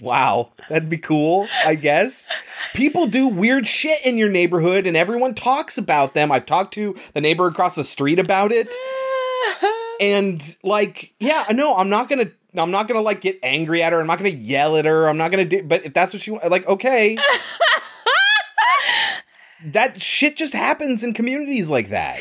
Wow, 0.00 0.52
that'd 0.68 0.90
be 0.90 0.98
cool, 0.98 1.48
I 1.64 1.74
guess. 1.74 2.28
people 2.74 3.06
do 3.06 3.26
weird 3.26 3.66
shit 3.66 4.04
in 4.04 4.18
your 4.18 4.28
neighborhood 4.28 4.86
and 4.86 4.94
everyone 4.94 5.34
talks 5.34 5.78
about 5.78 6.12
them. 6.12 6.30
I've 6.30 6.44
talked 6.44 6.74
to 6.74 6.94
the 7.14 7.22
neighbor 7.22 7.46
across 7.46 7.74
the 7.74 7.84
street 7.84 8.18
about 8.18 8.52
it. 8.52 8.72
And 9.98 10.56
like, 10.62 11.14
yeah, 11.18 11.46
no, 11.52 11.74
I'm 11.74 11.88
not 11.88 12.10
gonna 12.10 12.30
I'm 12.54 12.70
not 12.70 12.88
gonna 12.88 13.00
like 13.00 13.20
get 13.20 13.38
angry 13.42 13.82
at 13.82 13.92
her. 13.92 14.00
I'm 14.00 14.06
not 14.06 14.18
gonna 14.18 14.30
yell 14.30 14.76
at 14.76 14.84
her. 14.84 15.08
I'm 15.08 15.18
not 15.18 15.30
gonna 15.30 15.44
do 15.44 15.62
but 15.62 15.86
if 15.86 15.94
that's 15.94 16.12
what 16.12 16.26
you 16.26 16.34
want 16.34 16.50
like, 16.50 16.66
okay. 16.66 17.18
that 19.64 20.00
shit 20.00 20.36
just 20.36 20.54
happens 20.54 21.02
in 21.02 21.14
communities 21.14 21.70
like 21.70 21.88
that. 21.88 22.20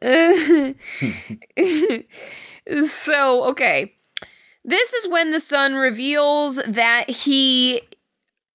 so, 2.86 3.48
okay. 3.50 3.94
This 4.64 4.92
is 4.92 5.08
when 5.08 5.30
the 5.30 5.40
son 5.40 5.74
reveals 5.74 6.56
that 6.66 7.08
he 7.08 7.80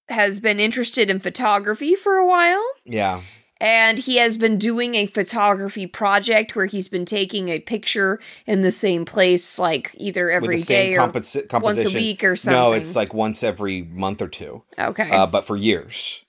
has 0.10 0.40
been 0.40 0.60
interested 0.60 1.10
in 1.10 1.20
photography 1.20 1.96
for 1.96 2.18
a 2.18 2.28
while. 2.28 2.64
Yeah. 2.86 3.22
And 3.64 3.98
he 3.98 4.18
has 4.18 4.36
been 4.36 4.58
doing 4.58 4.96
a 4.96 5.06
photography 5.06 5.88
project 5.88 6.54
where 6.54 6.66
he's 6.66 6.90
been 6.90 7.06
taking 7.06 7.48
a 7.48 7.60
picture 7.60 8.20
in 8.46 8.62
the 8.62 8.74
same 8.74 9.06
place, 9.06 9.58
like 9.58 9.96
either 9.98 10.30
every 10.30 10.50
With 10.50 10.58
the 10.58 10.66
same 10.66 10.90
day 10.90 10.96
or 10.98 11.08
composi- 11.08 11.62
once 11.62 11.86
a 11.86 11.96
week 11.96 12.26
or 12.26 12.36
something. 12.36 12.60
No, 12.60 12.74
it's 12.74 12.94
like 12.94 13.14
once 13.14 13.42
every 13.42 13.82
month 13.84 14.22
or 14.22 14.28
two. 14.28 14.64
Okay. 14.78 15.10
Uh, 15.10 15.26
but 15.28 15.46
for 15.46 15.56
years. 15.56 16.26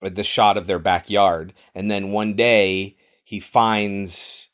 The 0.00 0.22
shot 0.22 0.56
of 0.56 0.68
their 0.68 0.78
backyard. 0.78 1.54
And 1.74 1.90
then 1.90 2.12
one 2.12 2.34
day 2.34 2.96
he 3.24 3.40
finds 3.40 4.50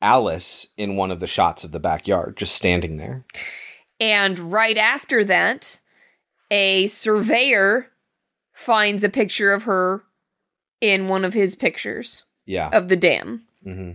Alice 0.00 0.68
in 0.78 0.96
one 0.96 1.10
of 1.10 1.20
the 1.20 1.26
shots 1.26 1.64
of 1.64 1.72
the 1.72 1.80
backyard, 1.80 2.38
just 2.38 2.54
standing 2.54 2.96
there. 2.96 3.26
And 4.00 4.38
right 4.38 4.78
after 4.78 5.22
that, 5.24 5.80
a 6.50 6.86
surveyor 6.86 7.90
finds 8.54 9.04
a 9.04 9.10
picture 9.10 9.52
of 9.52 9.64
her 9.64 10.04
in 10.80 11.08
one 11.08 11.24
of 11.24 11.34
his 11.34 11.54
pictures 11.54 12.24
Yeah. 12.46 12.68
of 12.72 12.88
the 12.88 12.96
dam. 12.96 13.42
hmm 13.62 13.92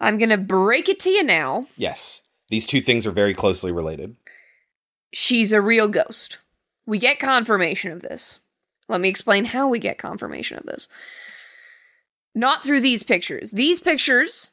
I'm 0.00 0.16
going 0.16 0.30
to 0.30 0.36
break 0.38 0.88
it 0.88 1.00
to 1.00 1.10
you 1.10 1.24
now. 1.24 1.66
Yes. 1.76 2.22
These 2.50 2.68
two 2.68 2.80
things 2.80 3.04
are 3.04 3.10
very 3.10 3.34
closely 3.34 3.72
related. 3.72 4.14
She's 5.12 5.52
a 5.52 5.60
real 5.60 5.88
ghost. 5.88 6.38
We 6.86 6.98
get 6.98 7.18
confirmation 7.18 7.90
of 7.90 8.02
this. 8.02 8.38
Let 8.88 9.00
me 9.00 9.08
explain 9.08 9.46
how 9.46 9.66
we 9.68 9.80
get 9.80 9.98
confirmation 9.98 10.56
of 10.56 10.66
this. 10.66 10.88
Not 12.34 12.62
through 12.64 12.80
these 12.80 13.02
pictures. 13.02 13.50
These 13.50 13.80
pictures, 13.80 14.52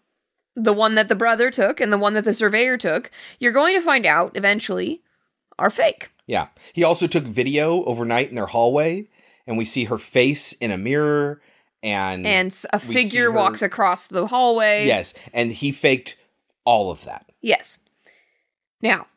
the 0.56 0.74
one 0.74 0.96
that 0.96 1.10
the 1.10 1.16
brother 1.16 1.52
took 1.52 1.80
and 1.80 1.94
the 1.94 1.98
one 2.00 2.14
that 2.16 2.26
the 2.26 2.34
surveyor 2.34 2.78
took, 2.78 3.12
you're 3.40 3.52
going 3.52 3.76
to 3.76 3.86
find 3.86 4.06
out 4.06 4.32
eventually 4.36 5.02
are 5.60 5.70
fake. 5.70 6.10
Yeah. 6.26 6.48
He 6.74 6.84
also 6.84 7.06
took 7.06 7.24
video 7.24 7.84
overnight 7.84 8.30
in 8.30 8.36
their 8.36 8.48
hallway, 8.48 9.08
and 9.48 9.58
we 9.58 9.66
see 9.66 9.86
her 9.86 9.98
face 9.98 10.54
in 10.54 10.72
a 10.72 10.78
mirror, 10.78 11.42
and 11.84 12.26
And 12.26 12.48
s- 12.48 12.66
a 12.74 12.78
we 12.78 12.82
see 12.88 12.94
figure 12.94 13.32
walks 13.32 13.62
across 13.62 14.08
the 14.08 14.28
hallway. 14.28 14.86
Yes, 14.88 15.14
and 15.34 15.52
he 15.52 15.72
faked 15.72 16.18
all 16.66 16.90
of 16.92 17.04
that. 17.06 17.32
Yes. 17.42 17.80
Now, 18.82 19.08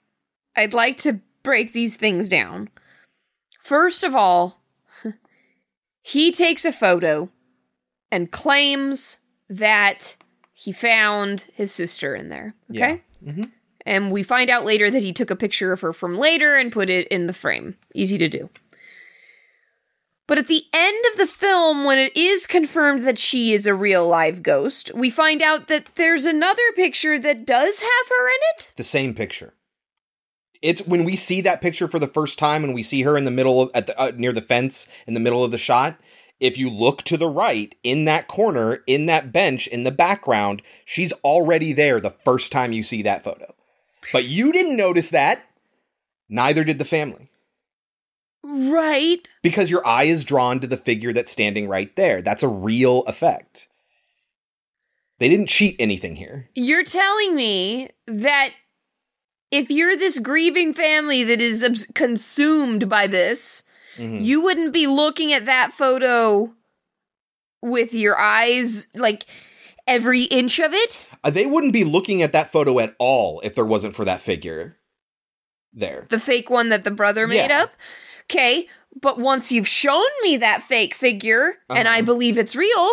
I'd 0.56 0.74
like 0.74 0.98
to 0.98 1.20
break 1.42 1.72
these 1.72 1.96
things 1.96 2.28
down. 2.28 2.68
First 3.62 4.04
of 4.04 4.14
all, 4.14 4.60
he 6.02 6.32
takes 6.32 6.64
a 6.64 6.72
photo 6.72 7.30
and 8.10 8.30
claims 8.30 9.20
that 9.48 10.16
he 10.52 10.72
found 10.72 11.46
his 11.54 11.72
sister 11.72 12.14
in 12.14 12.28
there. 12.28 12.54
Okay? 12.70 13.02
Mm-hmm. 13.24 13.44
And 13.86 14.10
we 14.12 14.22
find 14.22 14.50
out 14.50 14.64
later 14.64 14.90
that 14.90 15.02
he 15.02 15.12
took 15.12 15.30
a 15.30 15.36
picture 15.36 15.72
of 15.72 15.80
her 15.80 15.92
from 15.92 16.16
later 16.18 16.54
and 16.54 16.70
put 16.72 16.90
it 16.90 17.08
in 17.08 17.26
the 17.26 17.32
frame. 17.32 17.76
Easy 17.94 18.18
to 18.18 18.28
do. 18.28 18.50
But 20.28 20.36
at 20.38 20.46
the 20.46 20.66
end 20.74 21.04
of 21.10 21.16
the 21.18 21.26
film, 21.26 21.84
when 21.84 21.98
it 21.98 22.14
is 22.14 22.46
confirmed 22.46 23.04
that 23.04 23.18
she 23.18 23.54
is 23.54 23.66
a 23.66 23.74
real 23.74 24.06
live 24.06 24.42
ghost, 24.42 24.92
we 24.94 25.08
find 25.08 25.40
out 25.40 25.68
that 25.68 25.94
there's 25.94 26.26
another 26.26 26.70
picture 26.76 27.18
that 27.18 27.46
does 27.46 27.80
have 27.80 28.08
her 28.10 28.28
in 28.28 28.38
it. 28.52 28.70
The 28.76 28.84
same 28.84 29.14
picture. 29.14 29.54
It's 30.60 30.86
when 30.86 31.04
we 31.04 31.16
see 31.16 31.40
that 31.40 31.62
picture 31.62 31.88
for 31.88 31.98
the 31.98 32.06
first 32.06 32.38
time, 32.38 32.62
and 32.62 32.74
we 32.74 32.82
see 32.82 33.02
her 33.02 33.16
in 33.16 33.24
the 33.24 33.30
middle 33.30 33.62
of 33.62 33.70
at 33.74 33.86
the 33.86 33.98
uh, 33.98 34.12
near 34.14 34.32
the 34.32 34.42
fence 34.42 34.86
in 35.06 35.14
the 35.14 35.20
middle 35.20 35.42
of 35.42 35.50
the 35.50 35.56
shot. 35.56 35.98
If 36.40 36.58
you 36.58 36.68
look 36.68 37.02
to 37.04 37.16
the 37.16 37.28
right 37.28 37.74
in 37.82 38.04
that 38.04 38.28
corner, 38.28 38.82
in 38.86 39.06
that 39.06 39.32
bench 39.32 39.66
in 39.66 39.84
the 39.84 39.90
background, 39.90 40.60
she's 40.84 41.12
already 41.24 41.72
there 41.72 42.00
the 42.00 42.10
first 42.10 42.52
time 42.52 42.72
you 42.72 42.82
see 42.82 43.00
that 43.02 43.24
photo. 43.24 43.54
But 44.12 44.26
you 44.26 44.52
didn't 44.52 44.76
notice 44.76 45.08
that. 45.10 45.42
Neither 46.28 46.64
did 46.64 46.78
the 46.78 46.84
family. 46.84 47.27
Right. 48.42 49.28
Because 49.42 49.70
your 49.70 49.86
eye 49.86 50.04
is 50.04 50.24
drawn 50.24 50.60
to 50.60 50.66
the 50.66 50.76
figure 50.76 51.12
that's 51.12 51.32
standing 51.32 51.68
right 51.68 51.94
there. 51.96 52.22
That's 52.22 52.42
a 52.42 52.48
real 52.48 53.02
effect. 53.02 53.68
They 55.18 55.28
didn't 55.28 55.48
cheat 55.48 55.76
anything 55.78 56.16
here. 56.16 56.48
You're 56.54 56.84
telling 56.84 57.34
me 57.34 57.90
that 58.06 58.50
if 59.50 59.70
you're 59.70 59.96
this 59.96 60.18
grieving 60.18 60.72
family 60.74 61.24
that 61.24 61.40
is 61.40 61.86
consumed 61.94 62.88
by 62.88 63.06
this, 63.08 63.64
Mhm. 63.96 64.22
you 64.22 64.40
wouldn't 64.40 64.72
be 64.72 64.86
looking 64.86 65.32
at 65.32 65.44
that 65.46 65.72
photo 65.72 66.54
with 67.60 67.92
your 67.92 68.16
eyes 68.18 68.86
like 68.94 69.24
every 69.86 70.22
inch 70.24 70.60
of 70.60 70.72
it? 70.72 70.98
Uh, 71.24 71.30
They 71.30 71.46
wouldn't 71.46 71.72
be 71.72 71.82
looking 71.82 72.22
at 72.22 72.30
that 72.32 72.52
photo 72.52 72.78
at 72.78 72.94
all 73.00 73.40
if 73.40 73.54
there 73.56 73.64
wasn't 73.64 73.96
for 73.96 74.04
that 74.04 74.22
figure 74.22 74.76
there. 75.72 76.06
The 76.10 76.20
fake 76.20 76.48
one 76.48 76.68
that 76.68 76.84
the 76.84 76.92
brother 76.92 77.26
made 77.26 77.50
Yeah. 77.50 77.62
up? 77.64 77.72
Okay, 78.30 78.66
but 79.00 79.18
once 79.18 79.50
you've 79.50 79.68
shown 79.68 80.04
me 80.22 80.36
that 80.36 80.62
fake 80.62 80.94
figure 80.94 81.54
and 81.70 81.88
I 81.88 81.98
Uh-huh. 81.98 82.06
believe 82.06 82.36
it's 82.36 82.54
real, 82.54 82.90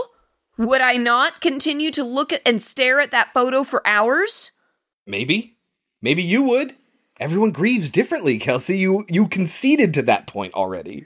would 0.58 0.80
I 0.82 0.96
not 0.96 1.42
continue 1.42 1.92
to 1.92 2.04
look 2.06 2.32
at 2.32 2.42
and 2.46 2.62
stare 2.62 3.02
at 3.02 3.12
that 3.12 3.34
photo 3.34 3.64
for 3.66 3.86
hours? 3.86 4.52
Maybe. 5.06 5.58
Maybe 6.02 6.24
you 6.24 6.42
would. 6.44 6.76
Everyone 7.20 7.52
grieves 7.52 7.90
differently, 7.90 8.38
Kelsey. 8.40 8.78
You 8.78 9.06
you 9.10 9.28
conceded 9.28 9.94
to 9.96 10.02
that 10.04 10.28
point 10.28 10.54
already. 10.54 11.06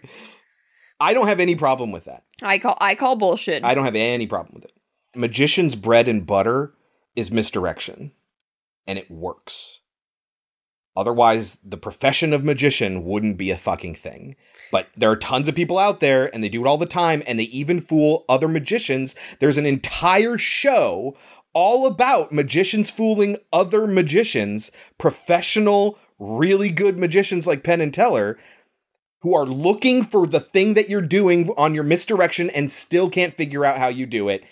I 1.00 1.14
don't 1.14 1.28
have 1.28 1.40
any 1.40 1.56
problem 1.56 1.92
with 1.92 2.06
that. 2.06 2.24
I 2.42 2.60
call 2.60 2.78
I 2.82 2.94
call 2.96 3.16
bullshit. 3.16 3.64
I 3.66 3.74
don't 3.74 3.86
have 3.86 3.96
any 3.96 4.28
problem 4.28 4.54
with 4.56 4.66
it. 4.66 4.74
Magician's 5.16 5.76
bread 5.76 6.08
and 6.08 6.26
butter 6.26 6.74
is 7.16 7.32
misdirection, 7.32 8.12
and 8.88 8.98
it 9.00 9.10
works. 9.10 9.79
Otherwise, 11.00 11.60
the 11.64 11.78
profession 11.78 12.34
of 12.34 12.44
magician 12.44 13.06
wouldn't 13.06 13.38
be 13.38 13.52
a 13.52 13.58
fucking 13.58 13.96
thing. 13.96 14.36
But 14.70 14.88
there 14.98 15.10
are 15.10 15.16
tons 15.16 15.48
of 15.48 15.56
people 15.56 15.78
out 15.78 16.02
there, 16.02 16.30
and 16.34 16.44
they 16.44 16.50
do 16.50 16.66
it 16.66 16.68
all 16.68 16.78
the 16.78 16.86
time, 16.86 17.24
and 17.26 17.40
they 17.40 17.46
even 17.46 17.80
fool 17.80 18.26
other 18.28 18.50
magicians. 18.50 19.16
There's 19.40 19.56
an 19.56 19.66
entire 19.66 20.38
show 20.38 21.16
all 21.54 21.88
about 21.88 22.34
magicians 22.34 22.92
fooling 22.92 23.38
other 23.54 23.88
magicians, 23.88 24.72
professional, 24.98 25.98
really 26.20 26.70
good 26.70 26.98
magicians 26.98 27.48
like 27.48 27.64
Penn 27.64 27.80
and 27.80 27.94
Teller, 27.94 28.38
who 29.22 29.34
are 29.34 29.46
looking 29.46 30.04
for 30.04 30.28
the 30.28 30.42
thing 30.42 30.74
that 30.74 30.90
you're 30.90 31.02
doing 31.02 31.50
on 31.58 31.74
your 31.74 31.86
misdirection 31.86 32.50
and 32.50 32.70
still 32.70 33.10
can't 33.10 33.36
figure 33.36 33.64
out 33.64 33.78
how 33.78 33.88
you 33.88 34.06
do 34.06 34.28
it. 34.28 34.44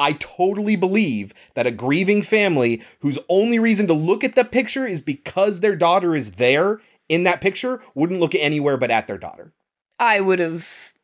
I 0.00 0.14
totally 0.14 0.76
believe 0.76 1.34
that 1.54 1.66
a 1.66 1.70
grieving 1.70 2.22
family 2.22 2.82
whose 3.00 3.18
only 3.28 3.58
reason 3.58 3.86
to 3.88 3.92
look 3.92 4.24
at 4.24 4.34
the 4.34 4.44
picture 4.44 4.86
is 4.86 5.02
because 5.02 5.60
their 5.60 5.76
daughter 5.76 6.16
is 6.16 6.32
there 6.32 6.80
in 7.10 7.24
that 7.24 7.42
picture 7.42 7.82
wouldn't 7.94 8.18
look 8.18 8.34
anywhere 8.34 8.78
but 8.78 8.90
at 8.90 9.06
their 9.06 9.18
daughter. 9.18 9.52
I 9.98 10.20
would 10.20 10.38
have 10.38 10.94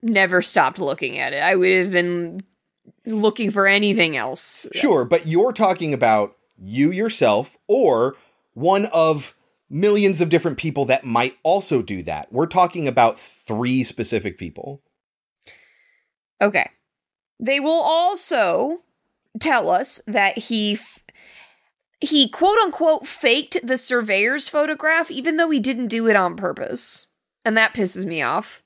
never 0.00 0.40
stopped 0.40 0.78
looking 0.78 1.18
at 1.18 1.34
it. 1.34 1.42
I 1.42 1.54
would 1.54 1.70
have 1.70 1.90
been 1.90 2.40
looking 3.04 3.50
for 3.50 3.66
anything 3.66 4.16
else. 4.16 4.66
Sure, 4.72 5.04
but 5.04 5.26
you're 5.26 5.52
talking 5.52 5.92
about 5.92 6.36
you 6.58 6.90
yourself 6.90 7.58
or 7.66 8.16
one 8.54 8.86
of 8.86 9.36
millions 9.68 10.22
of 10.22 10.30
different 10.30 10.56
people 10.56 10.86
that 10.86 11.04
might 11.04 11.36
also 11.42 11.82
do 11.82 12.02
that. 12.04 12.32
We're 12.32 12.46
talking 12.46 12.88
about 12.88 13.20
three 13.20 13.84
specific 13.84 14.38
people. 14.38 14.80
Okay. 16.40 16.70
They 17.38 17.60
will 17.60 17.82
also 17.82 18.82
tell 19.40 19.70
us 19.70 20.00
that 20.06 20.38
he 20.38 20.74
f- 20.74 21.00
he 22.00 22.28
quote 22.28 22.58
unquote 22.58 23.06
faked 23.06 23.58
the 23.66 23.78
surveyor's 23.78 24.48
photograph 24.48 25.10
even 25.10 25.36
though 25.36 25.50
he 25.50 25.60
didn't 25.60 25.88
do 25.88 26.08
it 26.08 26.16
on 26.16 26.36
purpose. 26.36 27.08
And 27.44 27.56
that 27.56 27.74
pisses 27.74 28.04
me 28.04 28.22
off. 28.22 28.62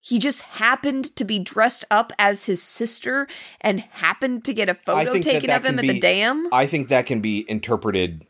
He 0.00 0.18
just 0.18 0.42
happened 0.42 1.14
to 1.16 1.24
be 1.24 1.38
dressed 1.38 1.84
up 1.90 2.12
as 2.18 2.46
his 2.46 2.62
sister 2.62 3.28
and 3.60 3.80
happened 3.80 4.44
to 4.44 4.54
get 4.54 4.68
a 4.68 4.74
photo 4.74 5.12
think 5.12 5.24
that 5.24 5.32
taken 5.32 5.48
that 5.48 5.60
of 5.60 5.66
him 5.66 5.76
can 5.76 5.90
at 5.90 5.92
the 5.92 6.00
dam. 6.00 6.48
I 6.50 6.66
think 6.66 6.88
that 6.88 7.04
can 7.04 7.20
be 7.20 7.44
interpreted 7.50 8.26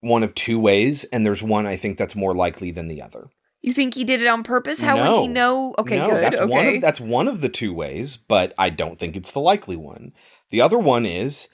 one 0.00 0.22
of 0.22 0.34
two 0.34 0.58
ways, 0.58 1.04
and 1.04 1.24
there's 1.24 1.42
one 1.42 1.66
I 1.66 1.76
think 1.76 1.98
that's 1.98 2.14
more 2.14 2.34
likely 2.34 2.70
than 2.70 2.88
the 2.88 3.02
other. 3.02 3.28
You 3.64 3.72
think 3.72 3.94
he 3.94 4.04
did 4.04 4.20
it 4.20 4.26
on 4.26 4.42
purpose? 4.42 4.82
How 4.82 4.94
no. 4.94 5.12
would 5.12 5.22
he 5.22 5.28
know? 5.28 5.74
Okay, 5.78 5.96
no, 5.96 6.10
good. 6.10 6.22
That's 6.22 6.38
okay. 6.38 6.52
one 6.52 6.66
of 6.66 6.80
that's 6.82 7.00
one 7.00 7.28
of 7.28 7.40
the 7.40 7.48
two 7.48 7.72
ways, 7.72 8.18
but 8.18 8.52
I 8.58 8.68
don't 8.68 8.98
think 8.98 9.16
it's 9.16 9.30
the 9.30 9.40
likely 9.40 9.74
one. 9.74 10.12
The 10.50 10.60
other 10.60 10.78
one 10.78 11.06
is 11.06 11.48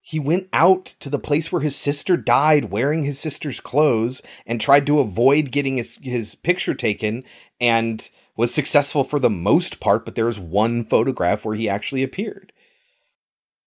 he 0.00 0.18
went 0.18 0.48
out 0.54 0.86
to 1.00 1.10
the 1.10 1.18
place 1.18 1.52
where 1.52 1.60
his 1.60 1.76
sister 1.76 2.16
died 2.16 2.70
wearing 2.70 3.04
his 3.04 3.20
sister's 3.20 3.60
clothes 3.60 4.22
and 4.46 4.58
tried 4.58 4.86
to 4.86 5.00
avoid 5.00 5.50
getting 5.50 5.76
his, 5.76 5.98
his 6.00 6.34
picture 6.34 6.72
taken 6.74 7.24
and 7.60 8.08
was 8.34 8.54
successful 8.54 9.04
for 9.04 9.18
the 9.18 9.28
most 9.28 9.80
part, 9.80 10.06
but 10.06 10.14
there 10.14 10.28
is 10.28 10.40
one 10.40 10.82
photograph 10.82 11.44
where 11.44 11.56
he 11.56 11.68
actually 11.68 12.02
appeared. 12.02 12.54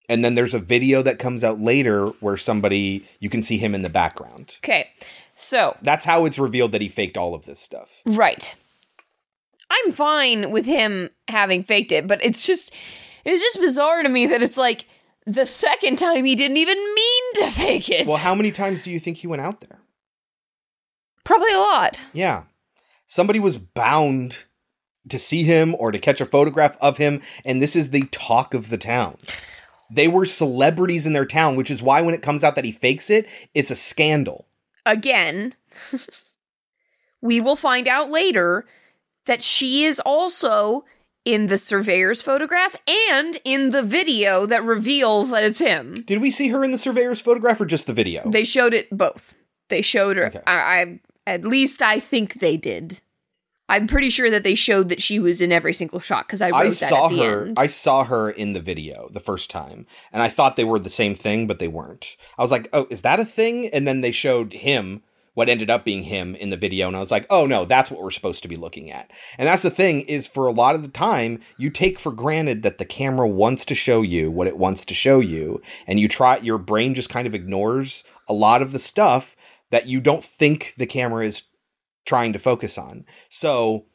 And 0.09 0.25
then 0.25 0.33
there's 0.33 0.55
a 0.55 0.59
video 0.59 1.03
that 1.03 1.19
comes 1.19 1.43
out 1.43 1.61
later 1.61 2.07
where 2.21 2.37
somebody, 2.37 3.03
you 3.19 3.29
can 3.29 3.43
see 3.43 3.59
him 3.59 3.75
in 3.75 3.83
the 3.83 3.89
background. 3.89 4.57
Okay. 4.63 4.89
So, 5.41 5.75
That's 5.81 6.05
how 6.05 6.25
it's 6.25 6.37
revealed 6.37 6.71
that 6.71 6.81
he 6.81 6.87
faked 6.87 7.17
all 7.17 7.33
of 7.33 7.45
this 7.45 7.59
stuff. 7.59 8.01
right. 8.05 8.55
I'm 9.71 9.93
fine 9.93 10.51
with 10.51 10.65
him 10.65 11.09
having 11.29 11.63
faked 11.63 11.91
it, 11.93 12.05
but 12.05 12.23
it's 12.23 12.45
just 12.45 12.73
it's 13.23 13.41
just 13.41 13.59
bizarre 13.59 14.03
to 14.03 14.09
me 14.09 14.27
that 14.27 14.43
it's 14.43 14.57
like 14.57 14.85
the 15.25 15.45
second 15.45 15.97
time 15.97 16.25
he 16.25 16.35
didn't 16.35 16.57
even 16.57 16.77
mean 16.77 17.33
to 17.35 17.47
fake 17.51 17.89
it. 17.89 18.05
Well, 18.05 18.17
how 18.17 18.35
many 18.35 18.51
times 18.51 18.83
do 18.83 18.91
you 18.91 18.99
think 18.99 19.17
he 19.17 19.27
went 19.27 19.41
out 19.41 19.61
there? 19.61 19.79
Probably 21.23 21.53
a 21.53 21.59
lot. 21.59 22.05
Yeah. 22.11 22.43
Somebody 23.07 23.39
was 23.39 23.57
bound 23.57 24.43
to 25.07 25.17
see 25.17 25.43
him 25.43 25.73
or 25.79 25.91
to 25.91 25.99
catch 25.99 26.19
a 26.21 26.25
photograph 26.25 26.77
of 26.81 26.97
him, 26.97 27.21
and 27.45 27.61
this 27.61 27.75
is 27.75 27.91
the 27.91 28.03
talk 28.11 28.53
of 28.53 28.69
the 28.69 28.77
town. 28.77 29.17
They 29.89 30.07
were 30.07 30.25
celebrities 30.25 31.05
in 31.07 31.13
their 31.13 31.25
town, 31.25 31.55
which 31.55 31.71
is 31.71 31.81
why 31.81 32.01
when 32.01 32.13
it 32.13 32.21
comes 32.21 32.43
out 32.43 32.55
that 32.55 32.65
he 32.65 32.71
fakes 32.71 33.09
it, 33.09 33.27
it's 33.53 33.71
a 33.71 33.75
scandal. 33.75 34.47
Again, 34.85 35.55
we 37.21 37.39
will 37.39 37.55
find 37.55 37.87
out 37.87 38.09
later 38.09 38.65
that 39.25 39.43
she 39.43 39.85
is 39.85 39.99
also 39.99 40.85
in 41.23 41.47
the 41.47 41.57
surveyor's 41.57 42.21
photograph 42.21 42.75
and 42.87 43.37
in 43.43 43.69
the 43.69 43.83
video 43.83 44.45
that 44.47 44.63
reveals 44.63 45.29
that 45.29 45.43
it's 45.43 45.59
him. 45.59 45.93
Did 45.93 46.19
we 46.21 46.31
see 46.31 46.49
her 46.49 46.63
in 46.63 46.71
the 46.71 46.77
surveyor's 46.77 47.21
photograph 47.21 47.61
or 47.61 47.65
just 47.65 47.85
the 47.85 47.93
video? 47.93 48.27
They 48.29 48.43
showed 48.43 48.73
it 48.73 48.89
both. 48.95 49.35
They 49.69 49.83
showed 49.83 50.17
her. 50.17 50.31
I, 50.47 50.53
I 50.57 50.99
at 51.27 51.45
least 51.45 51.81
I 51.81 51.99
think 51.99 52.39
they 52.39 52.57
did. 52.57 53.01
I'm 53.71 53.87
pretty 53.87 54.09
sure 54.09 54.29
that 54.29 54.43
they 54.43 54.53
showed 54.53 54.89
that 54.89 55.01
she 55.01 55.17
was 55.17 55.39
in 55.39 55.53
every 55.53 55.73
single 55.73 56.01
shot 56.01 56.27
because 56.27 56.41
I 56.41 56.49
wrote 56.49 56.55
I 56.55 56.65
that 56.65 56.89
saw 56.89 57.07
her. 57.07 57.45
end. 57.45 57.57
I 57.57 57.67
saw 57.67 58.03
her 58.03 58.29
in 58.29 58.51
the 58.51 58.59
video 58.59 59.07
the 59.11 59.21
first 59.21 59.49
time, 59.49 59.87
and 60.11 60.21
I 60.21 60.27
thought 60.27 60.57
they 60.57 60.65
were 60.65 60.77
the 60.77 60.89
same 60.89 61.15
thing, 61.15 61.47
but 61.47 61.59
they 61.59 61.69
weren't. 61.69 62.17
I 62.37 62.41
was 62.41 62.51
like, 62.51 62.67
"Oh, 62.73 62.85
is 62.89 63.01
that 63.03 63.21
a 63.21 63.25
thing?" 63.25 63.67
And 63.69 63.87
then 63.87 64.01
they 64.01 64.11
showed 64.11 64.51
him 64.51 65.03
what 65.35 65.47
ended 65.47 65.69
up 65.69 65.85
being 65.85 66.03
him 66.03 66.35
in 66.35 66.49
the 66.49 66.57
video, 66.57 66.89
and 66.89 66.97
I 66.97 66.99
was 66.99 67.11
like, 67.11 67.25
"Oh 67.29 67.45
no, 67.45 67.63
that's 67.63 67.89
what 67.89 68.01
we're 68.01 68.11
supposed 68.11 68.43
to 68.43 68.49
be 68.49 68.57
looking 68.57 68.91
at." 68.91 69.09
And 69.37 69.47
that's 69.47 69.63
the 69.63 69.69
thing 69.69 70.01
is, 70.01 70.27
for 70.27 70.47
a 70.47 70.51
lot 70.51 70.75
of 70.75 70.83
the 70.83 70.89
time, 70.89 71.39
you 71.57 71.69
take 71.69 71.97
for 71.97 72.11
granted 72.11 72.63
that 72.63 72.77
the 72.77 72.83
camera 72.83 73.27
wants 73.27 73.63
to 73.65 73.73
show 73.73 74.01
you 74.01 74.29
what 74.29 74.47
it 74.47 74.57
wants 74.57 74.83
to 74.83 74.93
show 74.93 75.21
you, 75.21 75.61
and 75.87 75.97
you 75.97 76.09
try. 76.09 76.39
Your 76.39 76.57
brain 76.57 76.93
just 76.93 77.09
kind 77.09 77.25
of 77.25 77.33
ignores 77.33 78.03
a 78.27 78.33
lot 78.33 78.61
of 78.61 78.73
the 78.73 78.79
stuff 78.79 79.37
that 79.69 79.87
you 79.87 80.01
don't 80.01 80.25
think 80.25 80.73
the 80.77 80.85
camera 80.85 81.25
is 81.25 81.43
trying 82.05 82.33
to 82.33 82.39
focus 82.39 82.77
on. 82.77 83.05
So 83.29 83.85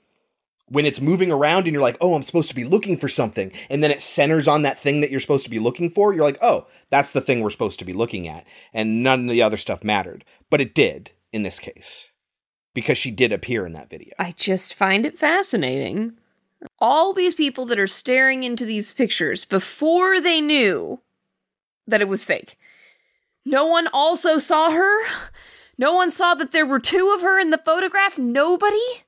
when 0.69 0.85
it's 0.85 1.01
moving 1.01 1.31
around 1.31 1.65
and 1.65 1.73
you're 1.73 1.83
like, 1.83 1.97
oh, 2.01 2.15
I'm 2.15 2.23
supposed 2.23 2.49
to 2.49 2.55
be 2.55 2.65
looking 2.65 2.97
for 2.97 3.09
something, 3.09 3.53
and 3.71 3.83
then 3.83 3.91
it 3.91 4.03
centers 4.03 4.49
on 4.49 4.63
that 4.63 4.79
thing 4.79 5.01
that 5.01 5.11
you're 5.11 5.21
supposed 5.21 5.45
to 5.45 5.51
be 5.51 5.59
looking 5.59 5.91
for, 5.91 6.13
you're 6.13 6.25
like, 6.25 6.39
oh, 6.43 6.67
that's 6.91 7.13
the 7.13 7.21
thing 7.21 7.41
we're 7.41 7.51
supposed 7.51 7.79
to 7.79 7.85
be 7.85 7.93
looking 7.93 8.27
at. 8.27 8.45
And 8.73 9.03
none 9.03 9.25
of 9.25 9.31
the 9.31 9.43
other 9.43 9.57
stuff 9.57 9.85
mattered. 9.85 10.25
But 10.51 10.61
it 10.61 10.75
did 10.75 11.13
in 11.33 11.43
this 11.43 11.61
case 11.61 12.11
because 12.75 12.99
she 12.99 13.11
did 13.11 13.33
appear 13.33 13.65
in 13.65 13.73
that 13.75 13.91
video. 13.91 14.15
I 14.19 14.33
just 14.33 14.75
find 14.75 15.07
it 15.07 15.19
fascinating. 15.19 16.19
All 16.79 17.13
these 17.13 17.35
people 17.35 17.65
that 17.67 17.79
are 17.79 17.87
staring 17.87 18.43
into 18.43 18.65
these 18.65 18.93
pictures 18.93 19.45
before 19.45 20.21
they 20.21 20.41
knew 20.41 21.01
that 21.87 22.01
it 22.01 22.09
was 22.09 22.25
fake. 22.25 22.59
No 23.45 23.67
one 23.67 23.89
also 23.93 24.39
saw 24.39 24.73
her. 24.73 25.05
No 25.79 25.93
one 25.93 26.11
saw 26.11 26.35
that 26.35 26.53
there 26.53 26.67
were 26.67 26.81
two 26.81 27.13
of 27.15 27.23
her 27.23 27.39
in 27.39 27.51
the 27.51 27.59
photograph. 27.59 28.19
Nobody. 28.19 29.05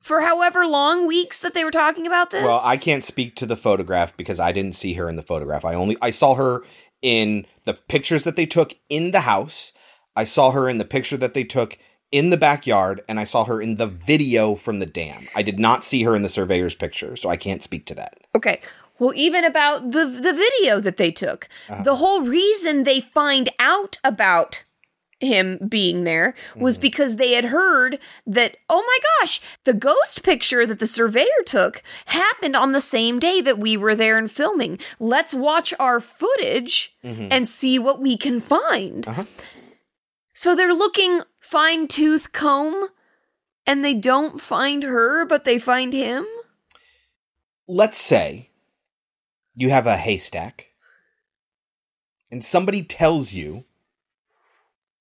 For 0.00 0.20
however 0.20 0.64
long 0.66 1.08
weeks 1.08 1.40
that 1.40 1.52
they 1.52 1.64
were 1.64 1.72
talking 1.72 2.06
about 2.06 2.30
this. 2.30 2.44
Well, 2.44 2.62
I 2.64 2.76
can't 2.76 3.04
speak 3.04 3.34
to 3.36 3.46
the 3.46 3.56
photograph 3.56 4.16
because 4.16 4.38
I 4.38 4.52
didn't 4.52 4.76
see 4.76 4.94
her 4.94 5.08
in 5.08 5.16
the 5.16 5.22
photograph. 5.22 5.64
I 5.64 5.74
only 5.74 5.96
I 6.00 6.10
saw 6.10 6.34
her 6.36 6.62
in 7.02 7.46
the 7.64 7.74
pictures 7.74 8.22
that 8.24 8.36
they 8.36 8.46
took 8.46 8.74
in 8.88 9.10
the 9.10 9.20
house. 9.20 9.72
I 10.14 10.24
saw 10.24 10.52
her 10.52 10.68
in 10.68 10.78
the 10.78 10.84
picture 10.84 11.16
that 11.16 11.34
they 11.34 11.44
took 11.44 11.76
in 12.12 12.30
the 12.30 12.36
backyard 12.36 13.02
and 13.08 13.18
I 13.18 13.24
saw 13.24 13.44
her 13.44 13.60
in 13.60 13.76
the 13.76 13.88
video 13.88 14.54
from 14.54 14.78
the 14.78 14.86
dam. 14.86 15.26
I 15.34 15.42
did 15.42 15.58
not 15.58 15.82
see 15.82 16.04
her 16.04 16.14
in 16.14 16.22
the 16.22 16.28
surveyor's 16.28 16.74
picture, 16.74 17.16
so 17.16 17.28
I 17.28 17.36
can't 17.36 17.62
speak 17.62 17.84
to 17.86 17.94
that. 17.96 18.18
Okay. 18.34 18.60
Well, 18.98 19.12
even 19.14 19.44
about 19.44 19.90
the 19.92 20.04
the 20.06 20.32
video 20.32 20.80
that 20.80 20.96
they 20.96 21.10
took, 21.10 21.48
Uh-huh. 21.68 21.82
the 21.82 21.96
whole 21.96 22.22
reason 22.22 22.84
they 22.84 23.00
find 23.00 23.48
out 23.58 23.98
about 24.04 24.64
him 25.18 25.58
being 25.66 26.04
there 26.04 26.34
was 26.56 26.76
because 26.76 27.16
they 27.16 27.32
had 27.32 27.46
heard 27.46 27.98
that 28.26 28.56
oh 28.68 28.82
my 28.86 28.98
gosh, 29.20 29.40
the 29.64 29.72
ghost 29.72 30.22
picture 30.22 30.66
that 30.66 30.78
the 30.78 30.86
surveyor 30.86 31.42
took 31.46 31.82
happened 32.06 32.54
on 32.54 32.72
the 32.72 32.82
same 32.82 33.18
day 33.18 33.40
that 33.40 33.58
we 33.58 33.76
were 33.78 33.96
there 33.96 34.18
and 34.18 34.30
filming. 34.30 34.78
Let's 35.00 35.32
watch 35.32 35.72
our 35.78 36.00
footage 36.00 36.94
Mhm. 37.02 37.28
and 37.30 37.48
see 37.48 37.78
what 37.78 37.98
we 37.98 38.16
can 38.18 38.40
find. 38.42 39.08
Uh-huh. 39.08 39.24
So 40.34 40.54
they're 40.54 40.74
looking 40.74 41.22
fine 41.40 41.88
tooth 41.88 42.32
comb 42.32 42.88
and 43.66 43.82
they 43.82 43.94
don't 43.94 44.38
find 44.38 44.82
her, 44.82 45.24
but 45.24 45.44
they 45.44 45.58
find 45.58 45.92
him. 45.94 46.26
let's 47.68 47.98
say 47.98 48.50
you 49.56 49.70
have 49.70 49.86
a 49.86 49.96
haystack 49.96 50.68
and 52.30 52.44
somebody 52.44 52.82
tells 52.82 53.32
you 53.32 53.64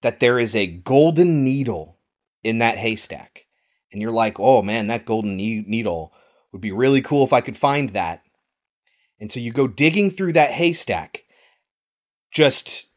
that 0.02 0.20
there 0.20 0.40
is 0.40 0.56
a 0.56 0.68
golden 0.68 1.44
needle 1.44 1.98
in 2.44 2.60
that 2.60 2.78
haystack 2.78 3.46
and 3.92 4.02
you're 4.02 4.12
like 4.12 4.40
oh 4.40 4.62
man 4.62 4.88
that 4.88 5.06
golden 5.06 5.36
ne- 5.36 5.66
needle 5.68 6.14
would 6.52 6.62
be 6.62 6.72
really 6.72 7.02
cool 7.02 7.26
if 7.26 7.34
i 7.34 7.42
could 7.42 7.58
find 7.58 7.90
that. 7.90 8.22
And 9.20 9.30
so 9.30 9.40
you 9.42 9.52
go 9.52 9.68
digging 9.68 10.10
through 10.10 10.34
that 10.34 10.52
haystack 10.52 11.24
just 12.32 12.88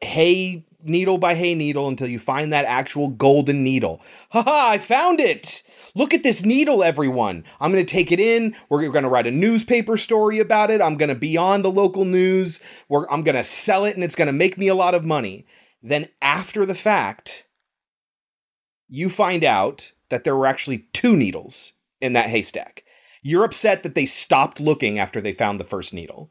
hay 0.00 0.66
needle 0.82 1.18
by 1.18 1.34
hay 1.34 1.54
needle 1.54 1.88
until 1.88 2.08
you 2.08 2.18
find 2.18 2.52
that 2.52 2.64
actual 2.64 3.08
golden 3.08 3.62
needle. 3.64 4.02
Haha 4.30 4.70
i 4.70 4.78
found 4.78 5.20
it 5.20 5.62
Look 5.94 6.14
at 6.14 6.22
this 6.22 6.44
needle, 6.44 6.82
everyone. 6.84 7.44
I'm 7.60 7.72
going 7.72 7.84
to 7.84 7.92
take 7.92 8.12
it 8.12 8.20
in. 8.20 8.54
We're 8.68 8.88
going 8.88 9.04
to 9.04 9.08
write 9.08 9.26
a 9.26 9.32
newspaper 9.32 9.96
story 9.96 10.38
about 10.38 10.70
it. 10.70 10.80
I'm 10.80 10.96
going 10.96 11.08
to 11.08 11.14
be 11.14 11.36
on 11.36 11.62
the 11.62 11.70
local 11.70 12.04
news. 12.04 12.60
We're, 12.88 13.08
I'm 13.10 13.22
going 13.22 13.36
to 13.36 13.44
sell 13.44 13.84
it 13.84 13.94
and 13.94 14.04
it's 14.04 14.14
going 14.14 14.26
to 14.26 14.32
make 14.32 14.56
me 14.56 14.68
a 14.68 14.74
lot 14.74 14.94
of 14.94 15.04
money. 15.04 15.46
Then, 15.82 16.08
after 16.20 16.66
the 16.66 16.74
fact, 16.74 17.46
you 18.88 19.08
find 19.08 19.44
out 19.44 19.92
that 20.10 20.24
there 20.24 20.36
were 20.36 20.46
actually 20.46 20.88
two 20.92 21.16
needles 21.16 21.72
in 22.00 22.12
that 22.12 22.28
haystack. 22.28 22.84
You're 23.22 23.44
upset 23.44 23.82
that 23.82 23.94
they 23.94 24.06
stopped 24.06 24.60
looking 24.60 24.98
after 24.98 25.20
they 25.20 25.32
found 25.32 25.58
the 25.58 25.64
first 25.64 25.92
needle. 25.92 26.30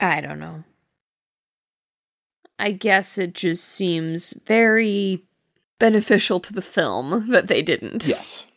I 0.00 0.20
don't 0.20 0.38
know. 0.38 0.64
I 2.58 2.72
guess 2.72 3.18
it 3.18 3.34
just 3.34 3.64
seems 3.64 4.32
very 4.44 5.24
beneficial 5.78 6.40
to 6.40 6.52
the 6.52 6.62
film 6.62 7.28
that 7.30 7.48
they 7.48 7.62
didn't. 7.62 8.06
Yes. 8.06 8.47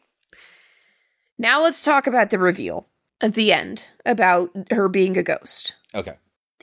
Now 1.42 1.64
let's 1.64 1.84
talk 1.84 2.06
about 2.06 2.30
the 2.30 2.38
reveal 2.38 2.86
at 3.20 3.34
the 3.34 3.52
end 3.52 3.90
about 4.06 4.52
her 4.70 4.88
being 4.88 5.18
a 5.18 5.24
ghost. 5.24 5.74
Okay. 5.96 6.14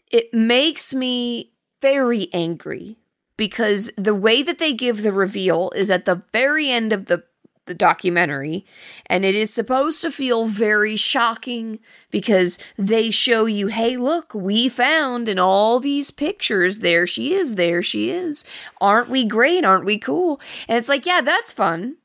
It 0.09 0.32
makes 0.32 0.94
me 0.94 1.50
very 1.82 2.28
angry 2.32 2.96
because 3.36 3.90
the 3.96 4.14
way 4.14 4.40
that 4.44 4.59
they 4.59 4.72
give 4.72 5.02
the 5.02 5.12
reveal 5.12 5.72
is 5.74 5.90
at 5.90 6.05
the 6.05 6.22
very 6.32 6.70
end 6.70 6.92
of 6.92 7.06
the 7.06 7.24
the 7.66 7.74
documentary 7.74 8.64
and 9.06 9.26
it 9.26 9.34
is 9.34 9.52
supposed 9.52 10.00
to 10.00 10.10
feel 10.10 10.46
very 10.46 10.96
shocking 10.96 11.78
because 12.10 12.59
they 12.78 13.10
show 13.10 13.44
you 13.44 13.66
hey 13.66 13.98
look 13.98 14.32
we 14.32 14.70
found 14.70 15.28
in 15.28 15.38
all 15.38 15.78
these 15.78 16.10
pictures 16.10 16.78
there 16.78 17.06
she 17.06 17.34
is 17.34 17.56
there 17.56 17.82
she 17.82 18.10
is 18.10 18.42
aren't 18.80 19.10
we 19.10 19.22
great 19.22 19.66
aren't 19.66 19.84
we 19.84 19.98
cool 19.98 20.40
and 20.66 20.78
it's 20.78 20.88
like 20.88 21.05
yeah 21.05 21.20
that's 21.20 21.52
fun 21.52 21.97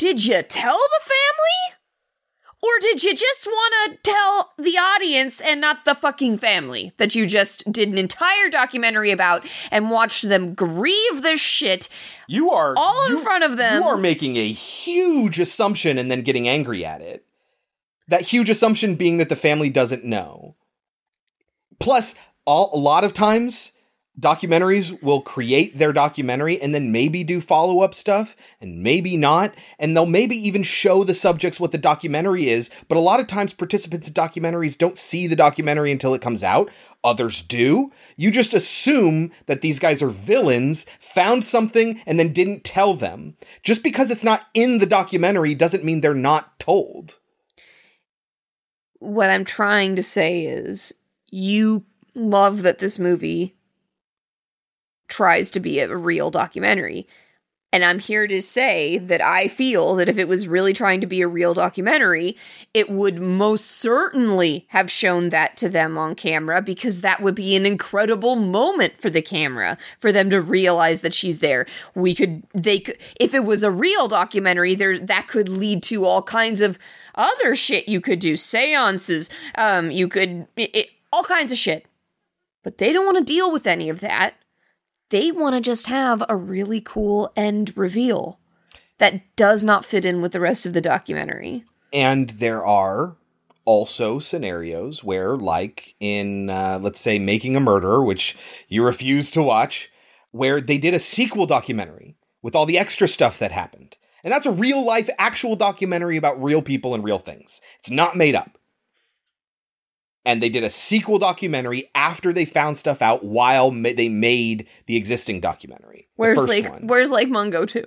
did 0.00 0.24
you 0.24 0.42
tell 0.42 0.78
the 0.78 1.00
family 1.02 1.76
or 2.62 2.70
did 2.80 3.04
you 3.04 3.14
just 3.14 3.46
want 3.46 3.74
to 3.84 4.10
tell 4.10 4.52
the 4.58 4.78
audience 4.78 5.42
and 5.42 5.60
not 5.60 5.84
the 5.84 5.94
fucking 5.94 6.38
family 6.38 6.92
that 6.96 7.14
you 7.14 7.26
just 7.26 7.70
did 7.70 7.90
an 7.90 7.98
entire 7.98 8.48
documentary 8.48 9.10
about 9.10 9.46
and 9.70 9.90
watched 9.90 10.26
them 10.26 10.54
grieve 10.54 11.22
the 11.22 11.36
shit 11.36 11.90
You 12.26 12.50
are 12.50 12.72
all 12.78 13.10
in 13.10 13.18
front 13.18 13.44
of 13.44 13.58
them? 13.58 13.82
You 13.82 13.88
are 13.88 13.98
making 13.98 14.36
a 14.36 14.48
huge 14.48 15.38
assumption 15.38 15.98
and 15.98 16.10
then 16.10 16.22
getting 16.22 16.48
angry 16.48 16.82
at 16.82 17.02
it. 17.02 17.26
That 18.08 18.22
huge 18.22 18.48
assumption 18.48 18.94
being 18.94 19.18
that 19.18 19.28
the 19.28 19.36
family 19.36 19.68
doesn't 19.68 20.04
know. 20.04 20.56
Plus, 21.78 22.14
all, 22.46 22.70
a 22.72 22.80
lot 22.80 23.04
of 23.04 23.12
times 23.12 23.72
documentaries 24.20 25.02
will 25.02 25.22
create 25.22 25.78
their 25.78 25.92
documentary 25.92 26.60
and 26.60 26.74
then 26.74 26.92
maybe 26.92 27.24
do 27.24 27.40
follow 27.40 27.80
up 27.80 27.94
stuff 27.94 28.36
and 28.60 28.82
maybe 28.82 29.16
not. 29.16 29.54
And 29.78 29.96
they'll 29.96 30.06
maybe 30.06 30.36
even 30.36 30.62
show 30.62 31.02
the 31.02 31.14
subjects 31.14 31.58
what 31.58 31.72
the 31.72 31.78
documentary 31.78 32.48
is. 32.48 32.70
But 32.88 32.98
a 32.98 33.00
lot 33.00 33.20
of 33.20 33.26
times, 33.26 33.52
participants 33.52 34.08
in 34.08 34.14
documentaries 34.14 34.76
don't 34.76 34.98
see 34.98 35.26
the 35.26 35.36
documentary 35.36 35.90
until 35.90 36.14
it 36.14 36.22
comes 36.22 36.44
out. 36.44 36.70
Others 37.02 37.42
do. 37.42 37.90
You 38.16 38.30
just 38.30 38.52
assume 38.52 39.32
that 39.46 39.62
these 39.62 39.78
guys 39.78 40.02
are 40.02 40.10
villains, 40.10 40.84
found 41.00 41.44
something, 41.44 42.02
and 42.04 42.20
then 42.20 42.32
didn't 42.32 42.62
tell 42.62 42.94
them. 42.94 43.36
Just 43.62 43.82
because 43.82 44.10
it's 44.10 44.24
not 44.24 44.46
in 44.52 44.78
the 44.78 44.86
documentary 44.86 45.54
doesn't 45.54 45.84
mean 45.84 46.00
they're 46.00 46.14
not 46.14 46.58
told. 46.58 47.18
What 48.98 49.30
I'm 49.30 49.46
trying 49.46 49.96
to 49.96 50.02
say 50.02 50.44
is 50.44 50.92
you 51.30 51.86
love 52.14 52.62
that 52.62 52.80
this 52.80 52.98
movie 52.98 53.56
tries 55.10 55.50
to 55.50 55.60
be 55.60 55.80
a 55.80 55.96
real 55.96 56.30
documentary. 56.30 57.06
And 57.72 57.84
I'm 57.84 58.00
here 58.00 58.26
to 58.26 58.42
say 58.42 58.98
that 58.98 59.20
I 59.20 59.46
feel 59.46 59.94
that 59.94 60.08
if 60.08 60.18
it 60.18 60.26
was 60.26 60.48
really 60.48 60.72
trying 60.72 61.00
to 61.02 61.06
be 61.06 61.20
a 61.20 61.28
real 61.28 61.54
documentary, 61.54 62.36
it 62.74 62.90
would 62.90 63.20
most 63.20 63.64
certainly 63.66 64.66
have 64.70 64.90
shown 64.90 65.28
that 65.28 65.56
to 65.58 65.68
them 65.68 65.96
on 65.96 66.16
camera 66.16 66.62
because 66.62 67.00
that 67.02 67.20
would 67.20 67.36
be 67.36 67.54
an 67.54 67.66
incredible 67.66 68.34
moment 68.34 69.00
for 69.00 69.08
the 69.08 69.22
camera 69.22 69.78
for 70.00 70.10
them 70.10 70.30
to 70.30 70.40
realize 70.40 71.02
that 71.02 71.14
she's 71.14 71.38
there. 71.38 71.64
We 71.94 72.12
could, 72.12 72.42
they 72.52 72.80
could, 72.80 72.98
if 73.20 73.34
it 73.34 73.44
was 73.44 73.62
a 73.62 73.70
real 73.70 74.08
documentary, 74.08 74.74
there, 74.74 74.98
that 74.98 75.28
could 75.28 75.48
lead 75.48 75.84
to 75.84 76.04
all 76.04 76.22
kinds 76.22 76.60
of 76.60 76.76
other 77.14 77.54
shit 77.54 77.88
you 77.88 78.00
could 78.00 78.18
do, 78.18 78.36
seances, 78.36 79.30
um, 79.56 79.92
you 79.92 80.08
could, 80.08 80.48
it, 80.56 80.88
all 81.12 81.22
kinds 81.22 81.52
of 81.52 81.58
shit. 81.58 81.86
But 82.64 82.78
they 82.78 82.92
don't 82.92 83.06
want 83.06 83.18
to 83.18 83.24
deal 83.24 83.52
with 83.52 83.66
any 83.66 83.88
of 83.88 84.00
that 84.00 84.34
they 85.10 85.30
want 85.30 85.54
to 85.54 85.60
just 85.60 85.86
have 85.86 86.22
a 86.28 86.36
really 86.36 86.80
cool 86.80 87.32
end 87.36 87.76
reveal 87.76 88.38
that 88.98 89.22
does 89.36 89.62
not 89.62 89.84
fit 89.84 90.04
in 90.04 90.22
with 90.22 90.32
the 90.32 90.40
rest 90.40 90.66
of 90.66 90.72
the 90.72 90.80
documentary. 90.80 91.64
And 91.92 92.30
there 92.30 92.64
are 92.64 93.16
also 93.64 94.18
scenarios 94.18 95.04
where, 95.04 95.36
like 95.36 95.94
in, 96.00 96.48
uh, 96.48 96.78
let's 96.80 97.00
say, 97.00 97.18
Making 97.18 97.56
a 97.56 97.60
Murderer, 97.60 98.02
which 98.02 98.36
you 98.68 98.84
refuse 98.84 99.30
to 99.32 99.42
watch, 99.42 99.90
where 100.30 100.60
they 100.60 100.78
did 100.78 100.94
a 100.94 101.00
sequel 101.00 101.46
documentary 101.46 102.16
with 102.42 102.54
all 102.54 102.66
the 102.66 102.78
extra 102.78 103.08
stuff 103.08 103.38
that 103.38 103.52
happened. 103.52 103.96
And 104.22 104.32
that's 104.32 104.46
a 104.46 104.52
real 104.52 104.84
life, 104.84 105.08
actual 105.18 105.56
documentary 105.56 106.16
about 106.16 106.42
real 106.42 106.62
people 106.62 106.94
and 106.94 107.02
real 107.02 107.18
things. 107.18 107.60
It's 107.78 107.90
not 107.90 108.16
made 108.16 108.34
up 108.34 108.58
and 110.24 110.42
they 110.42 110.48
did 110.48 110.64
a 110.64 110.70
sequel 110.70 111.18
documentary 111.18 111.90
after 111.94 112.32
they 112.32 112.44
found 112.44 112.76
stuff 112.76 113.00
out 113.00 113.24
while 113.24 113.70
ma- 113.70 113.90
they 113.96 114.08
made 114.08 114.66
the 114.86 114.96
existing 114.96 115.40
documentary. 115.40 116.08
Where's 116.16 116.38
Lake 116.38 116.68
one. 116.68 116.86
Where's 116.86 117.10
Lake 117.10 117.30
Mungo 117.30 117.64
2? 117.64 117.84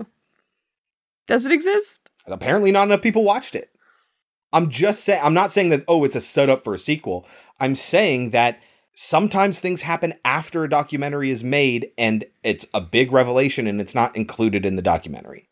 Does 1.28 1.46
it 1.46 1.52
exist? 1.52 2.10
And 2.26 2.34
apparently 2.34 2.72
not 2.72 2.88
enough 2.88 3.02
people 3.02 3.24
watched 3.24 3.56
it. 3.56 3.70
I'm 4.52 4.70
just 4.70 5.04
saying 5.04 5.22
I'm 5.24 5.34
not 5.34 5.52
saying 5.52 5.70
that 5.70 5.84
oh 5.88 6.04
it's 6.04 6.16
a 6.16 6.22
setup 6.22 6.64
for 6.64 6.76
a 6.76 6.80
sequel. 6.80 7.28
I'm 7.60 7.76
saying 7.76 8.32
that 8.32 8.60
sometimes 8.94 9.60
things 9.60 9.82
happen 9.82 10.14
after 10.24 10.64
a 10.64 10.70
documentary 10.70 11.30
is 11.32 11.44
made 11.44 11.92
and 11.98 12.26
it's 12.44 12.68
a 12.74 12.82
big 12.82 13.12
revelation 13.12 13.68
and 13.68 13.82
it's 13.82 13.96
not 13.96 14.16
included 14.16 14.66
in 14.66 14.76
the 14.76 14.82
documentary. 14.82 15.50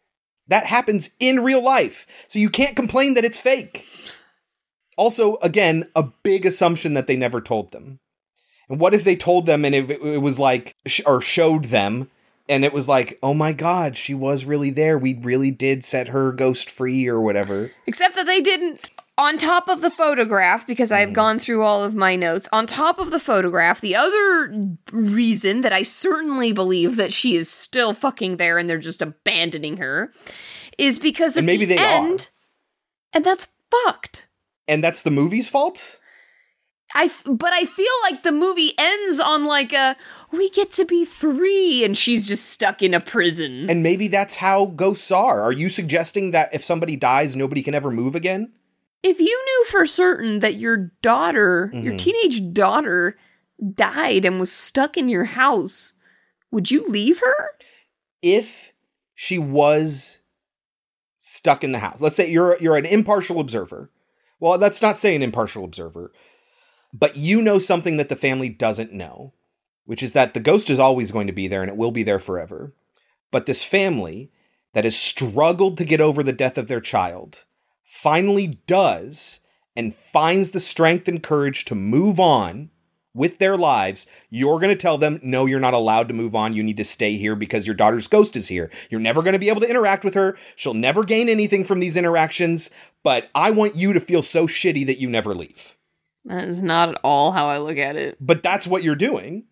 That 0.47 0.65
happens 0.65 1.11
in 1.19 1.43
real 1.43 1.63
life. 1.63 2.05
So 2.27 2.37
you 2.37 2.49
can't 2.49 2.75
complain 2.75 3.13
that 3.15 3.25
it's 3.25 3.39
fake. 3.39 3.85
Also, 4.97 5.37
again, 5.37 5.85
a 5.95 6.03
big 6.23 6.45
assumption 6.45 6.93
that 6.93 7.07
they 7.07 7.15
never 7.15 7.41
told 7.41 7.71
them. 7.71 7.99
And 8.69 8.79
what 8.79 8.93
if 8.93 9.03
they 9.03 9.15
told 9.15 9.45
them 9.45 9.65
and 9.65 9.75
it, 9.75 9.89
it 9.89 10.21
was 10.21 10.39
like, 10.39 10.75
sh- 10.85 11.01
or 11.05 11.21
showed 11.21 11.65
them, 11.65 12.09
and 12.51 12.65
it 12.65 12.73
was 12.73 12.87
like, 12.87 13.17
oh 13.23 13.33
my 13.33 13.53
god, 13.53 13.97
she 13.97 14.13
was 14.13 14.45
really 14.45 14.69
there. 14.69 14.97
We 14.97 15.13
really 15.13 15.51
did 15.51 15.85
set 15.85 16.09
her 16.09 16.31
ghost 16.31 16.69
free 16.69 17.07
or 17.07 17.21
whatever. 17.21 17.71
Except 17.87 18.15
that 18.15 18.25
they 18.25 18.41
didn't. 18.41 18.91
On 19.17 19.37
top 19.37 19.67
of 19.69 19.81
the 19.81 19.91
photograph, 19.91 20.65
because 20.65 20.91
I've 20.91 21.09
mm. 21.09 21.13
gone 21.13 21.37
through 21.37 21.63
all 21.63 21.83
of 21.83 21.95
my 21.95 22.15
notes, 22.15 22.49
on 22.51 22.65
top 22.65 22.99
of 22.99 23.11
the 23.11 23.19
photograph, 23.19 23.79
the 23.79 23.95
other 23.95 24.53
reason 24.91 25.61
that 25.61 25.71
I 25.71 25.81
certainly 25.83 26.53
believe 26.53 26.95
that 26.95 27.13
she 27.13 27.35
is 27.35 27.49
still 27.49 27.93
fucking 27.93 28.37
there 28.37 28.57
and 28.57 28.69
they're 28.69 28.79
just 28.79 29.01
abandoning 29.01 29.77
her 29.77 30.11
is 30.77 30.97
because 30.97 31.35
at 31.35 31.41
and 31.41 31.45
maybe 31.45 31.65
the 31.65 31.75
they 31.75 31.83
end, 31.83 32.29
are. 33.13 33.17
and 33.17 33.25
that's 33.25 33.47
fucked 33.69 34.27
and 34.67 34.83
that's 34.83 35.01
the 35.01 35.11
movie's 35.11 35.49
fault. 35.49 35.99
I 36.93 37.05
f- 37.05 37.25
but 37.25 37.53
I 37.53 37.65
feel 37.65 37.93
like 38.03 38.23
the 38.23 38.31
movie 38.31 38.73
ends 38.77 39.19
on 39.19 39.45
like 39.45 39.73
a 39.73 39.95
we 40.31 40.49
get 40.49 40.71
to 40.73 40.85
be 40.85 41.05
free 41.05 41.83
and 41.83 41.97
she's 41.97 42.27
just 42.27 42.49
stuck 42.49 42.81
in 42.81 42.93
a 42.93 42.99
prison. 42.99 43.69
And 43.69 43.81
maybe 43.83 44.07
that's 44.07 44.35
how 44.35 44.65
ghosts 44.65 45.11
are. 45.11 45.41
Are 45.41 45.53
you 45.53 45.69
suggesting 45.69 46.31
that 46.31 46.53
if 46.53 46.63
somebody 46.63 46.95
dies 46.95 47.35
nobody 47.35 47.61
can 47.63 47.75
ever 47.75 47.91
move 47.91 48.15
again? 48.15 48.51
If 49.03 49.19
you 49.19 49.25
knew 49.25 49.65
for 49.69 49.85
certain 49.85 50.39
that 50.39 50.57
your 50.57 50.91
daughter, 51.01 51.71
mm-hmm. 51.73 51.85
your 51.85 51.97
teenage 51.97 52.53
daughter 52.53 53.17
died 53.73 54.25
and 54.25 54.39
was 54.39 54.51
stuck 54.51 54.97
in 54.97 55.09
your 55.09 55.25
house, 55.25 55.93
would 56.51 56.69
you 56.69 56.85
leave 56.87 57.19
her? 57.19 57.51
If 58.21 58.73
she 59.15 59.39
was 59.39 60.19
stuck 61.17 61.63
in 61.63 61.71
the 61.71 61.79
house. 61.79 62.01
Let's 62.01 62.15
say 62.15 62.29
you're 62.29 62.57
you're 62.59 62.77
an 62.77 62.85
impartial 62.85 63.39
observer 63.39 63.89
well, 64.41 64.57
let's 64.57 64.81
not 64.81 64.97
say 64.97 65.15
an 65.15 65.21
impartial 65.21 65.63
observer, 65.63 66.11
but 66.91 67.15
you 67.15 67.41
know 67.41 67.59
something 67.59 67.95
that 67.97 68.09
the 68.09 68.15
family 68.15 68.49
doesn't 68.49 68.91
know, 68.91 69.33
which 69.85 70.03
is 70.03 70.13
that 70.13 70.33
the 70.33 70.39
ghost 70.39 70.69
is 70.69 70.79
always 70.79 71.11
going 71.11 71.27
to 71.27 71.33
be 71.33 71.47
there 71.47 71.61
and 71.61 71.69
it 71.69 71.77
will 71.77 71.91
be 71.91 72.03
there 72.03 72.19
forever. 72.19 72.73
But 73.29 73.45
this 73.45 73.63
family 73.63 74.31
that 74.73 74.83
has 74.83 74.97
struggled 74.97 75.77
to 75.77 75.85
get 75.85 76.01
over 76.01 76.23
the 76.23 76.33
death 76.33 76.57
of 76.57 76.67
their 76.67 76.81
child 76.81 77.45
finally 77.83 78.47
does 78.65 79.41
and 79.75 79.95
finds 79.95 80.51
the 80.51 80.59
strength 80.59 81.07
and 81.07 81.21
courage 81.21 81.63
to 81.65 81.75
move 81.75 82.19
on 82.19 82.71
with 83.13 83.37
their 83.39 83.57
lives, 83.57 84.07
you're 84.29 84.59
going 84.59 84.69
to 84.69 84.81
tell 84.81 84.97
them, 84.97 85.19
no, 85.21 85.45
you're 85.45 85.59
not 85.59 85.73
allowed 85.73 86.07
to 86.07 86.13
move 86.13 86.35
on. 86.35 86.53
You 86.53 86.63
need 86.63 86.77
to 86.77 86.83
stay 86.83 87.17
here 87.17 87.35
because 87.35 87.67
your 87.67 87.75
daughter's 87.75 88.07
ghost 88.07 88.35
is 88.35 88.47
here. 88.47 88.71
You're 88.89 89.01
never 89.01 89.21
going 89.21 89.33
to 89.33 89.39
be 89.39 89.49
able 89.49 89.61
to 89.61 89.69
interact 89.69 90.03
with 90.03 90.13
her. 90.13 90.37
She'll 90.55 90.73
never 90.73 91.03
gain 91.03 91.29
anything 91.29 91.63
from 91.63 91.79
these 91.79 91.97
interactions, 91.97 92.69
but 93.03 93.29
I 93.35 93.51
want 93.51 93.75
you 93.75 93.93
to 93.93 93.99
feel 93.99 94.23
so 94.23 94.47
shitty 94.47 94.85
that 94.87 94.99
you 94.99 95.09
never 95.09 95.35
leave. 95.35 95.75
That 96.25 96.47
is 96.47 96.61
not 96.61 96.89
at 96.89 96.99
all 97.03 97.31
how 97.31 97.47
I 97.47 97.57
look 97.57 97.77
at 97.77 97.95
it. 97.95 98.17
But 98.21 98.43
that's 98.43 98.67
what 98.67 98.83
you're 98.83 98.95
doing. 98.95 99.45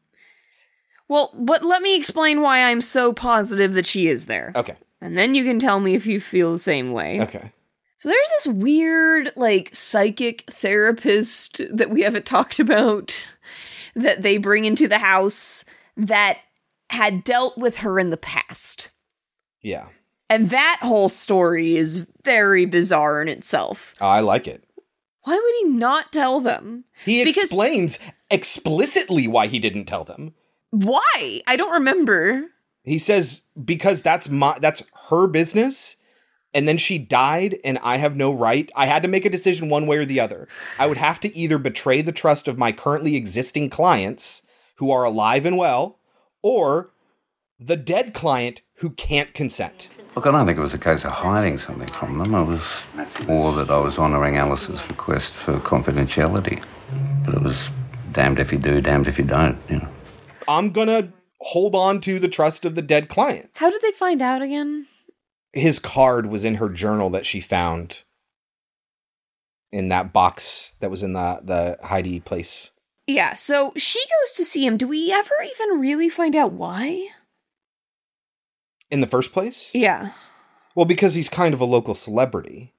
Well, 1.08 1.34
but 1.36 1.64
let 1.64 1.82
me 1.82 1.96
explain 1.96 2.42
why 2.42 2.64
I'm 2.64 2.82
so 2.82 3.12
positive 3.12 3.74
that 3.74 3.88
she 3.88 4.08
is 4.08 4.28
there. 4.28 4.54
Okay. 4.56 4.76
And 5.02 5.18
then 5.18 5.34
you 5.34 5.44
can 5.44 5.60
tell 5.60 5.80
me 5.80 5.96
if 5.96 6.06
you 6.06 6.20
feel 6.20 6.54
the 6.54 6.60
same 6.60 6.92
way. 6.92 7.20
Okay. 7.22 7.52
So 7.98 8.08
there's 8.08 8.30
this 8.38 8.48
weird, 8.48 9.34
like, 9.36 9.76
psychic 9.76 10.44
therapist 10.50 11.62
that 11.70 11.90
we 11.90 12.04
haven't 12.04 12.26
talked 12.26 12.60
about 12.60 13.36
that 14.02 14.22
they 14.22 14.38
bring 14.38 14.66
into 14.66 14.88
the 14.88 15.00
house 15.00 15.66
that 15.96 16.40
had 16.90 17.24
dealt 17.24 17.58
with 17.58 17.78
her 17.78 18.00
in 18.00 18.10
the 18.10 18.18
past. 18.18 18.92
Yeah. 19.62 19.88
And 20.30 20.50
that 20.52 20.80
whole 20.82 21.10
story 21.10 21.76
is 21.76 22.08
very 22.24 22.66
bizarre 22.66 23.22
in 23.22 23.28
itself. 23.28 23.96
I 24.00 24.20
like 24.20 24.48
it. 24.48 24.64
Why 25.24 25.36
would 25.36 25.68
he 25.68 25.78
not 25.78 26.12
tell 26.12 26.40
them? 26.40 26.86
He 27.06 27.24
because 27.24 27.44
explains 27.44 28.00
explicitly 28.32 29.28
why 29.28 29.48
he 29.48 29.60
didn't 29.60 29.86
tell 29.86 30.04
them. 30.04 30.34
Why? 30.72 31.42
I 31.46 31.56
don't 31.56 31.74
remember. 31.74 32.46
He 32.84 32.98
says 32.98 33.42
because 33.64 34.02
that's 34.02 34.30
my 34.30 34.58
that's 34.60 34.84
her 35.10 35.28
business 35.28 35.98
and 36.54 36.68
then 36.68 36.78
she 36.78 36.98
died 36.98 37.58
and 37.64 37.78
I 37.80 37.98
have 37.98 38.16
no 38.16 38.32
right. 38.32 38.72
I 38.76 38.86
had 38.86 39.04
to 39.04 39.10
make 39.10 39.26
a 39.26 39.30
decision 39.30 39.70
one 39.70 39.88
way 39.88 39.98
or 39.98 40.06
the 40.06 40.20
other. 40.20 40.48
I 40.78 40.88
would 40.88 40.98
have 40.98 41.20
to 41.22 41.36
either 41.36 41.58
betray 41.58 42.02
the 42.02 42.12
trust 42.12 42.48
of 42.48 42.58
my 42.58 42.72
currently 42.72 43.16
existing 43.16 43.70
clients 43.70 44.42
who 44.76 44.92
are 44.92 45.04
alive 45.04 45.46
and 45.46 45.58
well 45.58 46.00
or 46.42 46.92
the 47.60 47.76
dead 47.76 48.14
client 48.14 48.62
who 48.76 48.92
can't 48.92 49.34
consent. 49.34 49.90
Look, 50.16 50.26
I 50.26 50.32
don't 50.32 50.46
think 50.46 50.58
it 50.58 50.62
was 50.62 50.74
a 50.74 50.80
case 50.80 51.06
of 51.06 51.12
hiding 51.12 51.58
something 51.58 51.88
from 51.90 52.18
them. 52.18 52.34
It 52.34 52.46
was 52.46 52.82
more 53.28 53.54
that 53.56 53.70
I 53.70 53.78
was 53.78 54.00
honouring 54.00 54.38
Alice's 54.38 54.82
request 54.90 55.34
for 55.34 55.60
confidentiality. 55.60 56.64
But 57.26 57.36
it 57.36 57.42
was 57.44 57.70
damned 58.12 58.40
if 58.40 58.52
you 58.52 58.58
do, 58.58 58.82
damned 58.82 59.08
if 59.08 59.20
you 59.20 59.26
don't, 59.26 59.58
you 59.70 59.78
know. 59.78 59.88
I'm 60.48 60.72
gonna 60.72 61.10
hold 61.42 61.76
on 61.76 62.02
to 62.02 62.18
the 62.18 62.28
trust 62.28 62.66
of 62.66 62.76
the 62.76 62.82
dead 62.82 63.08
client. 63.08 63.52
How 63.56 63.70
did 63.70 63.82
they 63.82 63.92
find 63.92 64.22
out 64.22 64.42
again? 64.42 64.88
His 65.54 65.80
card 65.80 66.28
was 66.28 66.44
in 66.44 66.56
her 66.56 66.70
journal 66.70 67.10
that 67.10 67.26
she 67.26 67.40
found 67.40 68.04
in 69.72 69.88
that 69.90 70.14
box 70.14 70.74
that 70.80 70.92
was 70.92 71.04
in 71.04 71.14
the 71.14 71.42
the 71.44 71.78
Heidi 71.86 72.20
place. 72.20 72.72
Yeah, 73.08 73.34
so 73.34 73.74
she 73.76 74.00
goes 74.00 74.34
to 74.34 74.46
see 74.46 74.66
him. 74.66 74.78
Do 74.78 74.88
we 74.88 75.12
ever 75.12 75.34
even 75.44 75.80
really 75.80 76.10
find 76.10 76.36
out 76.36 76.52
why? 76.52 77.08
In 78.92 79.02
the 79.02 79.08
first 79.08 79.34
place? 79.34 79.72
Yeah. 79.74 80.12
Well, 80.76 80.86
because 80.86 81.16
he's 81.16 81.30
kind 81.30 81.54
of 81.54 81.62
a 81.62 81.66
local 81.66 81.96
celebrity. 81.96 82.74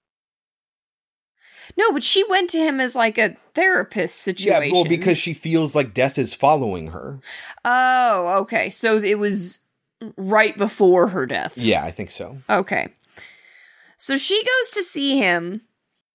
No, 1.77 1.93
but 1.93 2.05
she 2.05 2.25
went 2.29 2.51
to 2.51 2.59
him 2.59 2.81
as 2.81 2.97
like 2.97 3.19
a 3.19 3.37
therapist 3.55 4.17
situation. 4.17 4.69
Yeah, 4.69 4.73
well, 4.73 4.85
because 4.85 5.19
she 5.19 5.35
feels 5.35 5.75
like 5.75 5.95
death 5.95 6.19
is 6.19 6.35
following 6.35 6.89
her. 6.89 7.21
Oh, 7.65 8.39
okay. 8.41 8.71
So 8.71 8.99
it 8.99 9.19
was 9.19 9.67
right 10.17 10.57
before 10.57 11.09
her 11.09 11.27
death. 11.27 11.57
Yeah, 11.57 11.85
I 11.85 11.91
think 11.91 12.11
so. 12.11 12.39
Okay. 12.49 12.89
So 13.99 14.17
she 14.17 14.43
goes 14.43 14.71
to 14.71 14.83
see 14.83 15.19
him. 15.19 15.63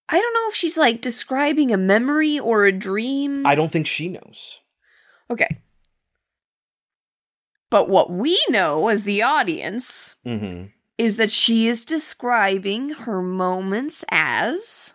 I 0.09 0.19
don't 0.19 0.33
know 0.33 0.49
if 0.49 0.55
she's 0.55 0.77
like 0.77 1.01
describing 1.01 1.71
a 1.71 1.77
memory 1.77 2.39
or 2.39 2.65
a 2.65 2.71
dream. 2.71 3.45
I 3.45 3.55
don't 3.55 3.71
think 3.71 3.87
she 3.87 4.07
knows. 4.09 4.59
Okay. 5.29 5.57
But 7.69 7.89
what 7.89 8.11
we 8.11 8.39
know 8.49 8.87
as 8.87 9.03
the 9.03 9.21
audience 9.23 10.15
Mm-hmm. 10.25 10.65
is 10.97 11.17
that 11.17 11.31
she 11.31 11.67
is 11.67 11.83
describing 11.85 12.89
her 12.91 13.21
moments 13.21 14.03
as 14.09 14.93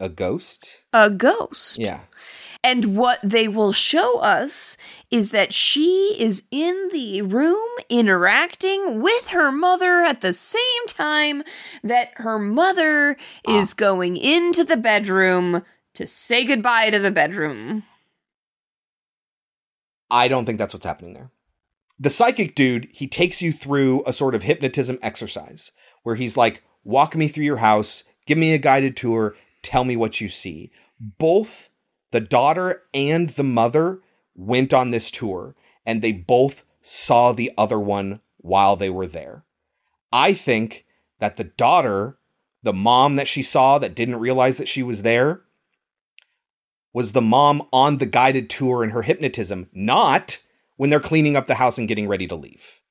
A 0.00 0.08
ghost? 0.08 0.82
a 0.92 1.08
ghost. 1.10 1.78
Yeah. 1.78 2.00
And 2.64 2.96
what 2.96 3.18
they 3.24 3.48
will 3.48 3.72
show 3.72 4.20
us 4.20 4.76
is 5.10 5.32
that 5.32 5.52
she 5.52 6.16
is 6.18 6.46
in 6.52 6.90
the 6.92 7.22
room 7.22 7.68
interacting 7.88 9.02
with 9.02 9.28
her 9.28 9.50
mother 9.50 10.02
at 10.02 10.20
the 10.20 10.32
same 10.32 10.86
time 10.86 11.42
that 11.82 12.12
her 12.16 12.38
mother 12.38 13.16
is 13.48 13.72
ah. 13.72 13.76
going 13.76 14.16
into 14.16 14.62
the 14.62 14.76
bedroom 14.76 15.64
to 15.94 16.06
say 16.06 16.44
goodbye 16.44 16.90
to 16.90 17.00
the 17.00 17.10
bedroom. 17.10 17.82
I 20.10 20.28
don't 20.28 20.44
think 20.44 20.58
that's 20.58 20.74
what's 20.74 20.86
happening 20.86 21.14
there. 21.14 21.30
The 21.98 22.10
psychic 22.10 22.54
dude, 22.54 22.88
he 22.92 23.08
takes 23.08 23.42
you 23.42 23.52
through 23.52 24.02
a 24.06 24.12
sort 24.12 24.34
of 24.34 24.42
hypnotism 24.42 24.98
exercise 25.02 25.72
where 26.02 26.14
he's 26.14 26.36
like, 26.36 26.62
walk 26.84 27.16
me 27.16 27.28
through 27.28 27.44
your 27.44 27.58
house, 27.58 28.04
give 28.26 28.38
me 28.38 28.54
a 28.54 28.58
guided 28.58 28.96
tour, 28.96 29.34
tell 29.62 29.84
me 29.84 29.96
what 29.96 30.20
you 30.20 30.28
see. 30.28 30.70
Both 31.00 31.70
the 32.12 32.20
daughter 32.20 32.82
and 32.94 33.30
the 33.30 33.44
mother 33.44 34.00
went 34.34 34.72
on 34.72 34.90
this 34.90 35.10
tour 35.10 35.54
and 35.84 36.00
they 36.00 36.12
both 36.12 36.64
saw 36.80 37.32
the 37.32 37.50
other 37.58 37.80
one 37.80 38.20
while 38.38 38.76
they 38.76 38.90
were 38.90 39.06
there. 39.06 39.44
I 40.12 40.34
think 40.34 40.84
that 41.18 41.36
the 41.36 41.44
daughter, 41.44 42.18
the 42.62 42.72
mom 42.72 43.16
that 43.16 43.28
she 43.28 43.42
saw 43.42 43.78
that 43.78 43.94
didn't 43.94 44.20
realize 44.20 44.58
that 44.58 44.68
she 44.68 44.82
was 44.82 45.02
there, 45.02 45.42
was 46.92 47.12
the 47.12 47.22
mom 47.22 47.66
on 47.72 47.98
the 47.98 48.06
guided 48.06 48.50
tour 48.50 48.84
in 48.84 48.90
her 48.90 49.02
hypnotism, 49.02 49.68
not 49.72 50.42
when 50.76 50.90
they're 50.90 51.00
cleaning 51.00 51.36
up 51.36 51.46
the 51.46 51.54
house 51.54 51.78
and 51.78 51.88
getting 51.88 52.06
ready 52.06 52.26
to 52.26 52.34
leave. 52.34 52.81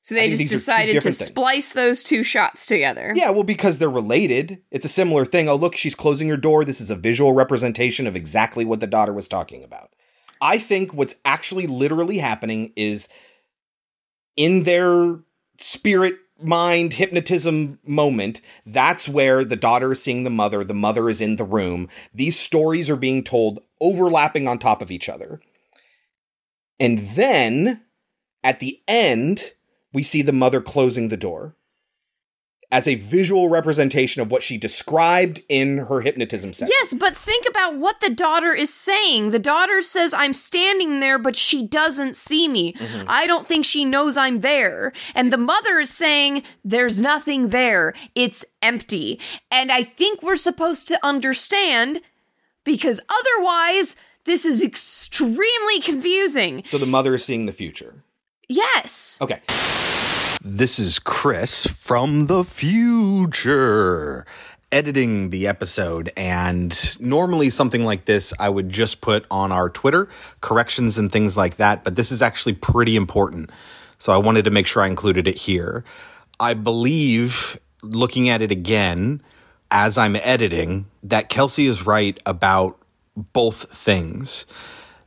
So 0.00 0.14
they 0.14 0.28
just 0.28 0.38
these 0.38 0.50
are 0.50 0.54
two 0.54 0.56
decided 0.56 0.92
to 0.94 1.00
things. 1.00 1.18
splice 1.18 1.72
those 1.72 2.02
two 2.02 2.24
shots 2.24 2.66
together. 2.66 3.12
Yeah, 3.14 3.30
well, 3.30 3.42
because 3.42 3.78
they're 3.78 3.90
related. 3.90 4.62
It's 4.70 4.86
a 4.86 4.88
similar 4.88 5.24
thing. 5.24 5.48
Oh, 5.48 5.56
look, 5.56 5.76
she's 5.76 5.94
closing 5.94 6.28
her 6.28 6.36
door. 6.36 6.64
This 6.64 6.80
is 6.80 6.90
a 6.90 6.96
visual 6.96 7.32
representation 7.32 8.06
of 8.06 8.16
exactly 8.16 8.64
what 8.64 8.80
the 8.80 8.86
daughter 8.86 9.12
was 9.12 9.28
talking 9.28 9.64
about. 9.64 9.92
I 10.40 10.58
think 10.58 10.94
what's 10.94 11.16
actually 11.24 11.66
literally 11.66 12.18
happening 12.18 12.72
is 12.76 13.08
in 14.36 14.62
their 14.62 15.18
spirit 15.58 16.16
mind 16.40 16.94
hypnotism 16.94 17.78
moment, 17.84 18.40
that's 18.64 19.08
where 19.08 19.44
the 19.44 19.56
daughter 19.56 19.92
is 19.92 20.02
seeing 20.02 20.24
the 20.24 20.30
mother, 20.30 20.62
the 20.64 20.74
mother 20.74 21.08
is 21.08 21.20
in 21.20 21.36
the 21.36 21.44
room. 21.44 21.88
These 22.14 22.38
stories 22.38 22.88
are 22.88 22.96
being 22.96 23.24
told 23.24 23.60
overlapping 23.80 24.46
on 24.46 24.58
top 24.58 24.80
of 24.80 24.90
each 24.90 25.08
other. 25.08 25.40
And 26.78 27.00
then 27.00 27.82
at 28.44 28.60
the 28.60 28.80
end, 28.86 29.52
we 29.92 30.02
see 30.02 30.22
the 30.22 30.32
mother 30.32 30.60
closing 30.60 31.08
the 31.08 31.16
door 31.16 31.54
as 32.70 32.86
a 32.86 32.96
visual 32.96 33.48
representation 33.48 34.20
of 34.20 34.30
what 34.30 34.42
she 34.42 34.58
described 34.58 35.40
in 35.48 35.78
her 35.78 36.02
hypnotism 36.02 36.52
session. 36.52 36.70
Yes, 36.78 36.92
but 36.92 37.16
think 37.16 37.46
about 37.48 37.76
what 37.78 37.98
the 38.02 38.10
daughter 38.10 38.52
is 38.52 38.72
saying. 38.72 39.30
The 39.30 39.38
daughter 39.38 39.80
says, 39.80 40.12
I'm 40.12 40.34
standing 40.34 41.00
there, 41.00 41.18
but 41.18 41.34
she 41.34 41.66
doesn't 41.66 42.14
see 42.14 42.46
me. 42.46 42.74
Mhm. 42.74 43.06
I 43.08 43.26
don't 43.26 43.46
think 43.46 43.64
she 43.64 43.86
knows 43.86 44.18
I'm 44.18 44.40
there. 44.40 44.92
And 45.14 45.32
the 45.32 45.38
mother 45.38 45.78
is 45.78 45.88
saying, 45.88 46.42
There's 46.62 47.00
nothing 47.00 47.48
there. 47.48 47.94
It's 48.14 48.44
empty. 48.60 49.18
And 49.50 49.72
I 49.72 49.82
think 49.82 50.22
we're 50.22 50.36
supposed 50.36 50.88
to 50.88 50.98
understand 51.02 52.00
because 52.64 53.00
otherwise, 53.08 53.96
this 54.24 54.44
is 54.44 54.62
extremely 54.62 55.80
confusing. 55.80 56.62
So 56.66 56.76
the 56.76 56.84
mother 56.84 57.14
is 57.14 57.24
seeing 57.24 57.46
the 57.46 57.52
future. 57.54 58.04
Yes. 58.46 59.18
Okay. 59.22 59.40
This 60.58 60.80
is 60.80 60.98
Chris 60.98 61.68
from 61.68 62.26
the 62.26 62.42
future 62.42 64.26
editing 64.72 65.30
the 65.30 65.46
episode. 65.46 66.10
And 66.16 66.76
normally, 66.98 67.48
something 67.48 67.84
like 67.84 68.06
this 68.06 68.34
I 68.40 68.48
would 68.48 68.68
just 68.68 69.00
put 69.00 69.24
on 69.30 69.52
our 69.52 69.70
Twitter, 69.70 70.08
corrections 70.40 70.98
and 70.98 71.12
things 71.12 71.36
like 71.36 71.58
that. 71.58 71.84
But 71.84 71.94
this 71.94 72.10
is 72.10 72.22
actually 72.22 72.54
pretty 72.54 72.96
important. 72.96 73.50
So 73.98 74.12
I 74.12 74.16
wanted 74.16 74.46
to 74.46 74.50
make 74.50 74.66
sure 74.66 74.82
I 74.82 74.88
included 74.88 75.28
it 75.28 75.36
here. 75.36 75.84
I 76.40 76.54
believe, 76.54 77.60
looking 77.84 78.28
at 78.28 78.42
it 78.42 78.50
again 78.50 79.22
as 79.70 79.96
I'm 79.96 80.16
editing, 80.16 80.86
that 81.04 81.28
Kelsey 81.28 81.66
is 81.66 81.86
right 81.86 82.18
about 82.26 82.76
both 83.14 83.70
things. 83.72 84.44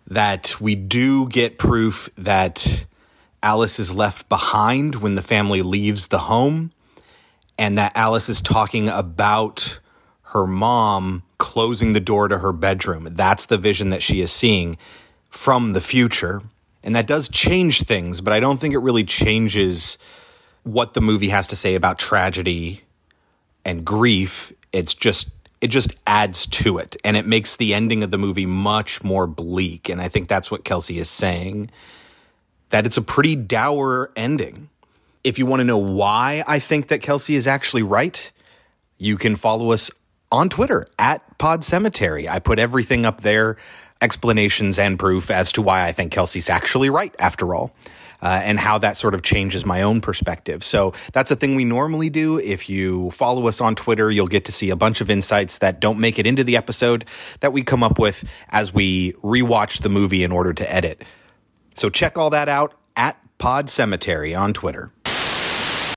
That 0.08 0.62
we 0.62 0.76
do 0.76 1.28
get 1.28 1.58
proof 1.58 2.10
that 2.16 2.86
Alice 3.44 3.80
is 3.80 3.94
left 3.94 4.30
behind 4.30 4.96
when 4.96 5.16
the 5.16 5.22
family 5.22 5.62
leaves 5.62 6.08
the 6.08 6.20
home, 6.20 6.72
and 7.58 7.78
that 7.78 7.92
Alice 7.96 8.30
is 8.30 8.42
talking 8.42 8.90
about 8.90 9.80
her 10.24 10.48
mom 10.48 11.24
closing 11.38 11.94
the 11.94 12.00
door 12.00 12.28
to 12.28 12.40
her 12.40 12.54
bedroom. 12.54 13.08
That's 13.12 13.48
the 13.48 13.58
vision 13.58 13.90
that 13.90 14.04
she 14.04 14.22
is 14.22 14.32
seeing 14.32 14.78
from 15.30 15.74
the 15.74 15.82
future. 15.82 16.42
And 16.84 16.96
that 16.96 17.08
does 17.08 17.30
change 17.30 17.84
things, 17.84 18.22
but 18.22 18.34
I 18.34 18.40
don't 18.40 18.60
think 18.60 18.74
it 18.74 18.80
really 18.80 19.04
changes 19.04 19.98
what 20.64 20.94
the 20.94 21.02
movie 21.02 21.30
has 21.30 21.48
to 21.48 21.56
say 21.56 21.76
about 21.76 22.00
tragedy 22.00 22.82
and 23.66 23.84
grief. 23.86 24.54
It's 24.72 24.96
just 24.96 25.30
it 25.60 25.68
just 25.68 25.96
adds 26.08 26.48
to 26.48 26.80
it 26.80 26.96
and 27.04 27.16
it 27.16 27.26
makes 27.26 27.56
the 27.56 27.74
ending 27.74 28.02
of 28.02 28.10
the 28.10 28.18
movie 28.18 28.48
much 28.48 29.04
more 29.04 29.28
bleak 29.28 29.90
and 29.90 30.02
I 30.02 30.08
think 30.08 30.28
that's 30.28 30.50
what 30.50 30.64
Kelsey 30.64 30.98
is 30.98 31.10
saying 31.10 31.70
that 32.72 32.86
it's 32.86 32.98
a 32.98 33.02
pretty 33.02 33.36
dour 33.36 34.12
ending. 34.16 34.70
If 35.24 35.38
you 35.38 35.46
want 35.46 35.60
to 35.60 35.64
know 35.64 35.78
why 35.78 36.44
I 36.48 36.60
think 36.60 36.88
that 36.88 37.02
Kelsey 37.02 37.36
is 37.36 37.46
actually 37.46 37.84
right, 37.84 38.32
you 38.98 39.18
can 39.18 39.36
follow 39.36 39.72
us 39.72 39.92
on 40.32 40.50
Twitter 40.50 40.88
at 40.98 41.38
Pod 41.38 41.64
Cemetery. 41.64 42.28
I 42.28 42.40
put 42.40 42.58
everything 42.58 43.06
up 43.06 43.22
there, 43.22 43.58
explanations 44.02 44.80
and 44.80 44.98
proof 44.98 45.30
as 45.30 45.52
to 45.54 45.62
why 45.62 45.88
I 45.88 45.92
think 45.92 46.12
Kelsey's 46.12 46.50
actually 46.50 46.90
right 46.90 47.16
after 47.20 47.54
all. 47.54 47.76
Uh, 48.24 48.40
and 48.44 48.60
how 48.60 48.78
that 48.78 48.98
sort 48.98 49.16
of 49.16 49.24
changes 49.24 49.66
my 49.66 49.82
own 49.82 50.00
perspective. 50.00 50.64
So 50.64 50.94
that's 51.12 51.32
a 51.32 51.36
thing 51.36 51.56
we 51.56 51.66
normally 51.66 52.12
do. 52.12 52.38
If 52.38 52.70
you 52.70 53.10
follow 53.10 53.48
us 53.48 53.60
on 53.62 53.74
Twitter, 53.74 54.12
you'll 54.12 54.28
get 54.28 54.46
to 54.46 54.52
see 54.52 54.70
a 54.70 54.76
bunch 54.76 55.02
of 55.02 55.10
insights 55.10 55.58
that 55.58 55.80
don't 55.80 55.98
make 55.98 56.20
it 56.20 56.28
into 56.28 56.44
the 56.44 56.56
episode 56.56 57.06
that 57.40 57.52
we 57.52 57.64
come 57.64 57.82
up 57.82 57.98
with 57.98 58.24
as 58.50 58.72
we 58.72 59.14
rewatch 59.24 59.82
the 59.82 59.90
movie 59.90 60.24
in 60.24 60.32
order 60.32 60.54
to 60.54 60.72
edit. 60.72 61.04
So 61.74 61.90
check 61.90 62.18
all 62.18 62.30
that 62.30 62.50
out 62.50 62.74
at 62.96 63.18
Pod 63.38 63.70
Cemetery 63.70 64.36
on 64.36 64.54
Twitter. 64.54 64.92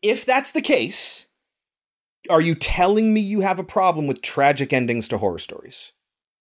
If 0.03 0.25
that's 0.27 0.53
the 0.53 0.63
case, 0.63 1.27
are 2.31 2.41
you 2.41 2.55
telling 2.55 3.13
me 3.15 3.21
you 3.21 3.41
have 3.41 3.59
a 3.59 3.65
problem 3.65 4.07
with 4.07 4.23
tragic 4.23 4.73
endings 4.73 5.09
to 5.09 5.19
horror 5.19 5.39
stories? 5.39 5.93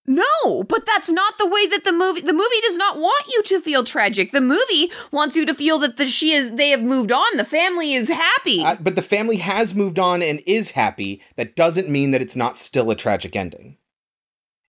No, 0.06 0.64
but 0.64 0.84
that's 0.84 1.10
not 1.10 1.38
the 1.38 1.46
way 1.46 1.66
that 1.66 1.84
the 1.84 1.92
movie 1.92 2.20
the 2.20 2.34
movie 2.34 2.60
does 2.60 2.76
not 2.76 2.98
want 2.98 3.24
you 3.32 3.42
to 3.44 3.60
feel 3.60 3.84
tragic. 3.84 4.32
The 4.32 4.40
movie 4.42 4.92
wants 5.10 5.34
you 5.34 5.46
to 5.46 5.54
feel 5.54 5.78
that 5.78 5.96
the 5.96 6.06
she 6.06 6.32
is 6.32 6.52
they 6.52 6.68
have 6.70 6.82
moved 6.82 7.10
on. 7.10 7.38
The 7.38 7.44
family 7.44 7.94
is 7.94 8.08
happy. 8.08 8.62
Uh, 8.62 8.76
but 8.78 8.96
the 8.96 9.02
family 9.02 9.36
has 9.36 9.74
moved 9.74 9.98
on 9.98 10.22
and 10.22 10.42
is 10.46 10.72
happy. 10.72 11.22
That 11.36 11.56
doesn't 11.56 11.88
mean 11.88 12.10
that 12.10 12.20
it's 12.20 12.36
not 12.36 12.58
still 12.58 12.90
a 12.90 12.94
tragic 12.94 13.34
ending. 13.34 13.78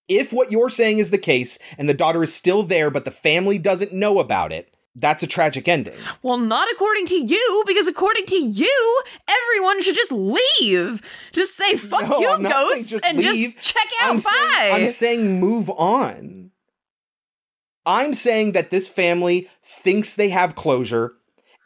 If 0.08 0.32
what 0.32 0.52
you're 0.52 0.70
saying 0.70 1.00
is 1.00 1.10
the 1.10 1.18
case 1.18 1.58
and 1.78 1.90
the 1.90 1.94
daughter 1.94 2.22
is 2.24 2.34
still 2.34 2.64
there 2.64 2.90
but 2.92 3.06
the 3.06 3.12
family 3.12 3.58
doesn't 3.58 3.92
know 3.94 4.20
about 4.20 4.52
it, 4.52 4.72
that's 4.96 5.24
a 5.24 5.28
tragic 5.28 5.68
ending. 5.68 5.96
well, 6.24 6.38
not 6.38 6.68
according 6.72 7.06
to 7.08 7.16
you, 7.16 7.64
because 7.68 7.88
according 7.88 8.26
to 8.28 8.38
you, 8.38 9.02
everyone 9.28 9.82
should 9.82 9.96
just 9.96 10.12
leave. 10.12 11.02
Just 11.34 11.56
say 11.58 11.76
fuck 11.76 12.08
No, 12.08 12.20
you, 12.20 12.30
I'm 12.30 12.44
ghosts, 12.44 12.90
just 12.92 13.04
and 13.06 13.18
leave. 13.18 13.56
just 13.56 13.74
check 13.74 13.88
out. 14.00 14.12
I'm 14.12 14.16
bye. 14.18 14.22
saying, 14.60 14.74
I'm 14.76 14.88
saying 14.88 15.40
move 15.42 15.70
on. 15.72 16.52
I'm 17.86 18.14
saying 18.14 18.54
that 18.54 18.70
this 18.70 18.88
family 18.90 19.50
thinks 19.64 20.16
they 20.16 20.30
have 20.30 20.56
closure, 20.56 21.14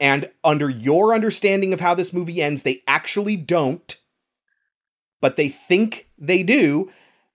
and 0.02 0.30
under 0.44 0.70
your 0.70 1.14
understanding 1.14 1.72
of 1.74 1.80
how 1.82 1.94
this 1.94 2.12
movie 2.12 2.42
ends, 2.42 2.64
they 2.64 2.84
actually 2.88 3.36
don't, 3.38 3.96
but 5.22 5.36
they 5.36 5.50
think 5.50 6.08
they 6.18 6.42
do. 6.44 6.90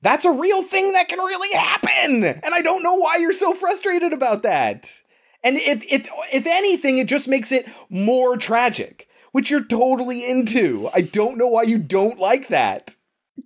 That's 0.05 0.26
a 0.26 0.31
real 0.31 0.62
thing 0.62 0.93
that 0.93 1.09
can 1.09 1.18
really 1.18 1.56
happen. 1.56 2.24
And 2.24 2.55
I 2.55 2.60
don't 2.60 2.82
know 2.82 2.94
why 2.94 3.16
you're 3.16 3.32
so 3.32 3.55
frustrated 3.55 4.12
about 4.12 4.43
that. 4.43 5.02
And 5.43 5.56
if 5.56 5.82
if 5.90 6.09
if 6.31 6.47
anything, 6.47 6.98
it 6.98 7.09
just 7.09 7.26
makes 7.26 7.51
it 7.51 7.66
more 7.89 8.36
tragic, 8.36 9.09
which 9.32 9.51
you're 9.51 9.64
totally 9.64 10.28
into. 10.28 10.90
I 10.94 11.01
don't 11.01 11.39
know 11.39 11.48
why 11.48 11.62
you 11.62 11.78
don't 11.78 12.18
like 12.20 12.48
that. 12.48 12.97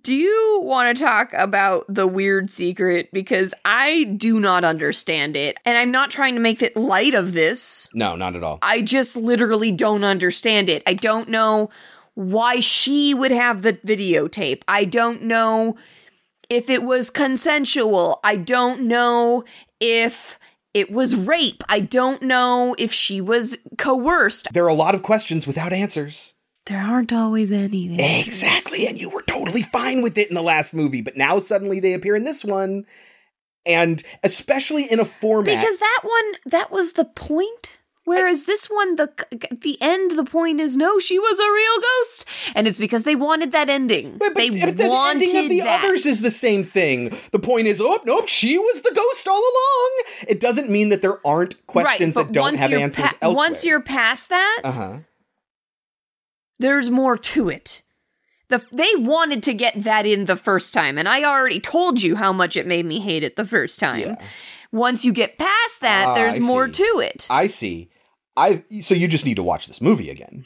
Do 0.03 0.13
you 0.13 0.59
want 0.61 0.95
to 0.95 1.03
talk 1.03 1.33
about 1.33 1.85
the 1.87 2.05
weird 2.05 2.51
secret? 2.51 3.09
Because 3.11 3.53
I 3.63 4.03
do 4.03 4.39
not 4.39 4.63
understand 4.65 5.37
it. 5.37 5.57
And 5.65 5.77
I'm 5.77 5.91
not 5.91 6.11
trying 6.11 6.35
to 6.35 6.41
make 6.41 6.61
it 6.61 6.75
light 6.75 7.15
of 7.15 7.33
this. 7.33 7.89
No, 7.95 8.15
not 8.15 8.35
at 8.35 8.43
all. 8.43 8.59
I 8.61 8.81
just 8.81 9.15
literally 9.15 9.71
don't 9.71 10.03
understand 10.03 10.69
it. 10.69 10.83
I 10.85 10.93
don't 10.93 11.29
know 11.29 11.69
why 12.13 12.59
she 12.59 13.13
would 13.13 13.31
have 13.31 13.61
the 13.61 13.73
videotape. 13.73 14.61
I 14.67 14.83
don't 14.85 15.23
know 15.23 15.77
if 16.49 16.69
it 16.69 16.83
was 16.83 17.09
consensual. 17.09 18.19
I 18.23 18.35
don't 18.35 18.81
know 18.81 19.43
if 19.79 20.39
it 20.73 20.91
was 20.91 21.15
rape. 21.15 21.63
I 21.69 21.79
don't 21.79 22.21
know 22.21 22.75
if 22.77 22.91
she 22.93 23.21
was 23.21 23.57
coerced. 23.77 24.53
There 24.53 24.65
are 24.65 24.69
a 24.69 24.73
lot 24.73 24.95
of 24.95 25.03
questions 25.03 25.47
without 25.47 25.73
answers. 25.73 26.35
There 26.65 26.81
aren't 26.81 27.11
always 27.11 27.51
any. 27.51 27.89
answers. 27.89 28.27
Exactly, 28.27 28.85
and 28.85 28.99
you 28.99 29.09
were 29.09 29.23
totally 29.23 29.63
fine 29.63 30.03
with 30.03 30.17
it 30.17 30.29
in 30.29 30.35
the 30.35 30.43
last 30.43 30.73
movie, 30.73 31.01
but 31.01 31.17
now 31.17 31.39
suddenly 31.39 31.79
they 31.79 31.93
appear 31.93 32.15
in 32.15 32.25
this 32.25 32.45
one, 32.45 32.85
and 33.65 34.03
especially 34.23 34.83
in 34.83 34.99
a 34.99 35.05
format. 35.05 35.57
Because 35.57 35.79
that 35.79 35.99
one, 36.03 36.33
that 36.45 36.71
was 36.71 36.93
the 36.93 37.05
point. 37.05 37.78
Whereas 38.09 38.45
this 38.45 38.65
one, 38.65 38.95
the 38.95 39.09
the 39.61 39.77
end, 39.81 40.17
the 40.17 40.23
point 40.23 40.59
is 40.59 40.75
no, 40.75 40.97
she 40.99 41.19
was 41.19 41.39
a 41.39 41.51
real 41.51 41.81
ghost, 41.81 42.25
and 42.55 42.67
it's 42.67 42.79
because 42.79 43.03
they 43.03 43.15
wanted 43.15 43.51
that 43.51 43.69
ending. 43.69 44.17
they 44.35 44.49
the, 44.49 44.71
the 44.71 44.87
wanted 44.89 45.23
ending 45.27 45.43
of 45.43 45.49
the 45.49 45.59
that. 45.61 45.83
others 45.83 46.05
is 46.05 46.21
the 46.21 46.31
same 46.31 46.63
thing. 46.63 47.15
The 47.31 47.39
point 47.39 47.67
is, 47.67 47.79
oh 47.79 47.99
nope, 48.05 48.27
she 48.27 48.57
was 48.57 48.81
the 48.81 48.91
ghost 48.95 49.27
all 49.27 49.37
along. 49.39 49.91
It 50.27 50.39
doesn't 50.39 50.69
mean 50.69 50.89
that 50.89 51.01
there 51.01 51.25
aren't 51.25 51.65
questions 51.67 52.15
right, 52.15 52.27
that 52.27 52.33
don't 52.33 52.55
have 52.55 52.73
answers 52.73 53.05
pa- 53.05 53.17
elsewhere. 53.21 53.35
Once 53.49 53.65
you're 53.65 53.81
past 53.81 54.29
that, 54.29 54.61
uh 54.63 54.71
huh. 54.71 54.97
there's 56.57 56.89
more 56.89 57.17
to 57.17 57.49
it. 57.49 57.83
The, 58.49 58.65
they 58.71 58.89
wanted 58.95 59.43
to 59.43 59.53
get 59.53 59.83
that 59.83 60.07
in 60.07 60.25
the 60.25 60.35
first 60.35 60.73
time, 60.73 60.97
and 60.97 61.07
I 61.07 61.23
already 61.23 61.59
told 61.59 62.01
you 62.01 62.15
how 62.15 62.33
much 62.33 62.57
it 62.57 62.65
made 62.65 62.85
me 62.87 62.99
hate 62.99 63.21
it 63.23 63.35
the 63.35 63.45
first 63.45 63.79
time. 63.79 64.17
Once 64.71 65.05
you 65.05 65.13
get 65.13 65.37
past 65.37 65.81
that, 65.81 66.07
Ah, 66.09 66.13
there's 66.13 66.39
more 66.39 66.67
to 66.67 66.83
it. 67.03 67.27
I 67.29 67.47
see. 67.47 67.89
I 68.35 68.63
so 68.81 68.95
you 68.95 69.07
just 69.07 69.25
need 69.25 69.35
to 69.35 69.43
watch 69.43 69.67
this 69.67 69.81
movie 69.81 70.09
again. 70.09 70.45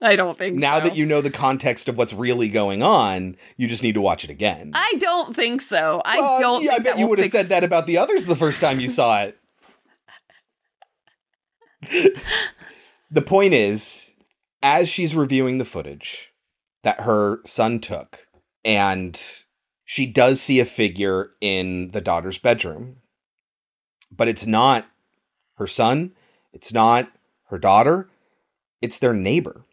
I 0.00 0.16
don't 0.16 0.36
think 0.36 0.56
so. 0.56 0.60
Now 0.60 0.78
so. 0.78 0.84
that 0.84 0.96
you 0.96 1.06
know 1.06 1.20
the 1.20 1.30
context 1.30 1.88
of 1.88 1.96
what's 1.96 2.12
really 2.12 2.48
going 2.48 2.82
on, 2.82 3.36
you 3.56 3.68
just 3.68 3.82
need 3.82 3.94
to 3.94 4.00
watch 4.00 4.24
it 4.24 4.30
again. 4.30 4.72
I 4.74 4.94
don't 4.98 5.34
think 5.34 5.62
so. 5.62 6.02
I 6.04 6.20
Well, 6.20 6.40
don't 6.40 6.64
yeah, 6.64 6.72
I 6.72 6.78
bet 6.80 6.98
you 6.98 7.06
would 7.06 7.20
have 7.20 7.30
said 7.30 7.46
that 7.46 7.62
about 7.62 7.86
the 7.86 7.98
others 7.98 8.26
the 8.26 8.36
first 8.36 8.60
time 8.60 8.80
you 8.80 8.88
saw 8.88 9.22
it. 9.22 9.38
the 13.10 13.22
point 13.22 13.54
is, 13.54 14.14
as 14.62 14.88
she's 14.88 15.14
reviewing 15.14 15.58
the 15.58 15.64
footage 15.64 16.32
that 16.82 17.00
her 17.00 17.40
son 17.44 17.78
took, 17.78 18.26
and 18.64 19.20
she 19.84 20.06
does 20.06 20.40
see 20.40 20.58
a 20.60 20.64
figure 20.64 21.30
in 21.40 21.90
the 21.90 22.00
daughter's 22.00 22.38
bedroom, 22.38 22.96
but 24.10 24.28
it's 24.28 24.46
not 24.46 24.86
her 25.56 25.66
son, 25.66 26.12
it's 26.52 26.72
not 26.72 27.10
her 27.48 27.58
daughter, 27.58 28.08
it's 28.80 28.98
their 28.98 29.14
neighbor. 29.14 29.64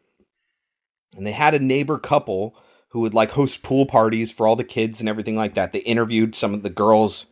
And 1.15 1.25
they 1.25 1.31
had 1.31 1.53
a 1.53 1.59
neighbor 1.59 1.97
couple 1.97 2.55
who 2.89 3.01
would 3.01 3.13
like 3.13 3.31
host 3.31 3.63
pool 3.63 3.85
parties 3.85 4.31
for 4.31 4.47
all 4.47 4.55
the 4.55 4.63
kids 4.63 4.99
and 4.99 5.09
everything 5.09 5.35
like 5.35 5.53
that. 5.55 5.71
They 5.71 5.79
interviewed 5.79 6.35
some 6.35 6.53
of 6.53 6.63
the 6.63 6.69
girls 6.69 7.27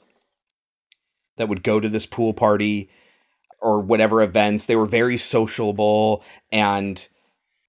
that 1.38 1.48
would 1.48 1.64
go 1.64 1.80
to 1.80 1.90
this 1.90 2.06
pool 2.06 2.34
party 2.34 2.90
or 3.62 3.80
whatever 3.80 4.22
events. 4.22 4.66
They 4.66 4.76
were 4.76 4.86
very 4.86 5.18
sociable 5.18 6.24
and 6.52 7.08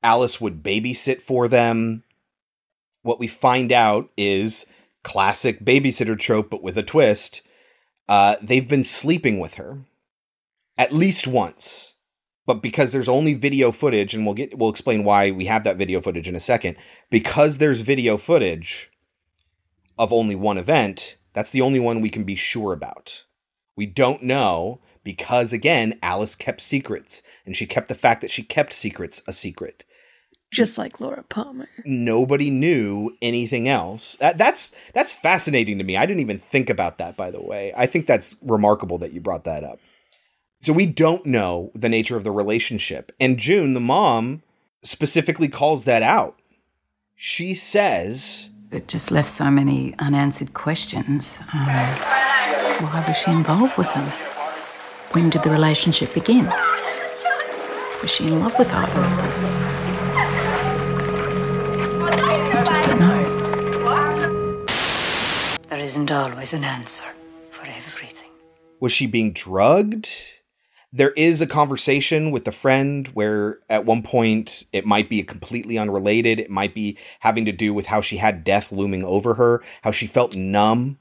Alice 0.02 0.40
would 0.40 0.62
babysit 0.62 1.22
for 1.22 1.48
them. 1.48 2.04
What 3.02 3.18
we 3.18 3.26
find 3.26 3.72
out 3.72 4.10
is 4.16 4.66
classic 5.02 5.64
babysitter 5.64 6.18
trope, 6.18 6.50
but 6.50 6.62
with 6.62 6.76
a 6.76 6.82
twist. 6.82 7.42
Uh, 8.08 8.36
they've 8.42 8.68
been 8.68 8.84
sleeping 8.84 9.38
with 9.38 9.54
her 9.54 9.80
at 10.78 10.94
least 10.94 11.26
once. 11.26 11.94
But 12.46 12.62
because 12.62 12.92
there's 12.92 13.08
only 13.08 13.34
video 13.34 13.72
footage 13.72 14.14
and 14.14 14.24
we'll 14.24 14.34
get 14.34 14.56
we'll 14.56 14.70
explain 14.70 15.04
why 15.04 15.30
we 15.30 15.44
have 15.46 15.64
that 15.64 15.76
video 15.76 16.00
footage 16.00 16.28
in 16.28 16.36
a 16.36 16.40
second. 16.40 16.76
Because 17.10 17.58
there's 17.58 17.82
video 17.82 18.16
footage 18.16 18.90
of 19.98 20.12
only 20.12 20.34
one 20.34 20.56
event 20.56 21.16
that's 21.34 21.52
the 21.52 21.60
only 21.60 21.78
one 21.78 22.00
we 22.00 22.08
can 22.08 22.24
be 22.24 22.36
sure 22.36 22.72
about. 22.72 23.24
We 23.76 23.84
don't 23.84 24.22
know 24.22 24.80
because 25.04 25.52
again 25.52 25.98
Alice 26.02 26.34
kept 26.34 26.62
secrets 26.62 27.22
and 27.44 27.54
she 27.54 27.66
kept 27.66 27.88
the 27.88 27.94
fact 27.94 28.22
that 28.22 28.30
she 28.30 28.42
kept 28.42 28.72
secrets 28.72 29.20
a 29.26 29.32
secret. 29.34 29.84
Just 30.50 30.78
like 30.78 30.98
Laura 30.98 31.24
Palmer. 31.24 31.68
nobody 31.84 32.48
knew 32.48 33.14
anything 33.20 33.68
else. 33.68 34.16
That, 34.16 34.38
that's 34.38 34.72
that's 34.94 35.12
fascinating 35.12 35.76
to 35.76 35.84
me. 35.84 35.98
I 35.98 36.06
didn't 36.06 36.22
even 36.22 36.38
think 36.38 36.70
about 36.70 36.96
that 36.96 37.14
by 37.14 37.30
the 37.30 37.42
way. 37.42 37.74
I 37.76 37.84
think 37.84 38.06
that's 38.06 38.36
remarkable 38.40 38.96
that 38.98 39.12
you 39.12 39.20
brought 39.20 39.44
that 39.44 39.64
up 39.64 39.80
so 40.60 40.72
we 40.72 40.86
don't 40.86 41.24
know 41.24 41.70
the 41.74 41.88
nature 41.88 42.16
of 42.16 42.24
the 42.24 42.32
relationship. 42.32 43.12
And 43.20 43.38
June, 43.38 43.74
the 43.74 43.80
mom, 43.80 44.42
specifically 44.82 45.48
calls 45.48 45.84
that 45.84 46.02
out. 46.02 46.38
She 47.14 47.54
says, 47.54 48.50
It 48.70 48.88
just 48.88 49.10
left 49.10 49.30
so 49.30 49.50
many 49.50 49.94
unanswered 49.98 50.54
questions. 50.54 51.38
Um, 51.52 51.68
why 52.84 53.04
was 53.06 53.16
she 53.16 53.30
involved 53.30 53.76
with 53.76 53.88
him? 53.88 54.10
When 55.12 55.30
did 55.30 55.42
the 55.42 55.50
relationship 55.50 56.12
begin? 56.14 56.46
Was 58.02 58.10
she 58.10 58.26
in 58.28 58.40
love 58.40 58.54
with 58.58 58.72
either 58.72 59.00
of 59.00 59.16
them? 59.16 59.32
I 62.56 62.64
just 62.64 62.82
don't 62.84 63.00
know. 63.00 63.18
There 65.68 65.80
isn't 65.80 66.10
always 66.10 66.52
an 66.52 66.64
answer 66.64 67.06
for 67.50 67.64
everything. 67.66 68.28
was 68.80 68.92
she 68.92 69.06
being 69.06 69.32
drugged? 69.32 70.08
There 70.90 71.10
is 71.10 71.42
a 71.42 71.46
conversation 71.46 72.30
with 72.30 72.44
the 72.44 72.52
friend 72.52 73.08
where 73.08 73.58
at 73.68 73.84
one 73.84 74.02
point 74.02 74.64
it 74.72 74.86
might 74.86 75.10
be 75.10 75.22
completely 75.22 75.76
unrelated. 75.76 76.40
It 76.40 76.50
might 76.50 76.74
be 76.74 76.96
having 77.20 77.44
to 77.44 77.52
do 77.52 77.74
with 77.74 77.86
how 77.86 78.00
she 78.00 78.16
had 78.16 78.42
death 78.42 78.72
looming 78.72 79.04
over 79.04 79.34
her, 79.34 79.62
how 79.82 79.92
she 79.92 80.06
felt 80.06 80.34
numb. 80.34 80.98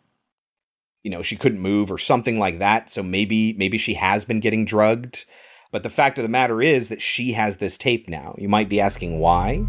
You 1.03 1.11
know, 1.11 1.21
she 1.21 1.37
couldn't 1.37 1.61
move 1.61 1.89
or 1.89 1.97
something 1.97 2.37
like 2.37 2.59
that. 2.59 2.89
So 2.89 3.01
maybe 3.01 3.53
maybe 3.53 3.77
she 3.77 3.93
has 3.93 4.25
been 4.25 4.41
getting 4.41 4.65
drugged. 4.65 5.23
But 5.71 5.83
the 5.83 5.89
fact 5.89 6.17
of 6.17 6.23
the 6.23 6.29
matter 6.29 6.61
is 6.61 6.89
that 6.89 7.01
she 7.01 7.31
has 7.33 7.57
this 7.57 7.77
tape 7.77 8.09
now. 8.09 8.35
You 8.37 8.49
might 8.49 8.67
be 8.67 8.81
asking 8.81 9.19
why. 9.19 9.59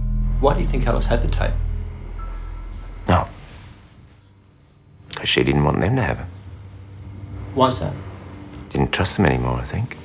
Why 0.41 0.55
do 0.55 0.61
you 0.61 0.67
think 0.67 0.87
Alice 0.89 1.07
had 1.07 1.23
the 1.23 1.29
tape? 1.29 1.55
No. 3.07 3.29
Because 5.11 5.29
she 5.29 5.45
didn't 5.45 5.65
want 5.65 5.81
them 5.81 5.95
to 5.95 6.03
have 6.03 6.19
it. 6.19 6.27
Why's 7.55 7.79
that? 7.79 7.95
Didn't 8.71 8.93
trust 8.93 9.17
them 9.17 9.27
anymore, 9.27 9.59
I 9.61 9.65
think. 9.65 9.97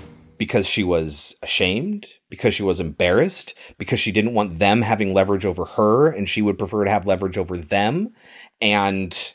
Because 0.43 0.67
she 0.67 0.83
was 0.83 1.37
ashamed, 1.41 2.05
because 2.29 2.53
she 2.53 2.63
was 2.63 2.81
embarrassed, 2.81 3.53
because 3.77 3.97
she 3.97 4.11
didn't 4.11 4.33
want 4.33 4.59
them 4.59 4.81
having 4.81 5.13
leverage 5.13 5.45
over 5.45 5.63
her 5.63 6.09
and 6.09 6.27
she 6.27 6.41
would 6.41 6.59
prefer 6.59 6.83
to 6.83 6.91
have 6.91 7.07
leverage 7.07 7.37
over 7.37 7.55
them. 7.55 8.09
And 8.59 9.33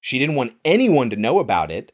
she 0.00 0.18
didn't 0.18 0.36
want 0.36 0.56
anyone 0.64 1.10
to 1.10 1.16
know 1.16 1.40
about 1.40 1.70
it. 1.70 1.92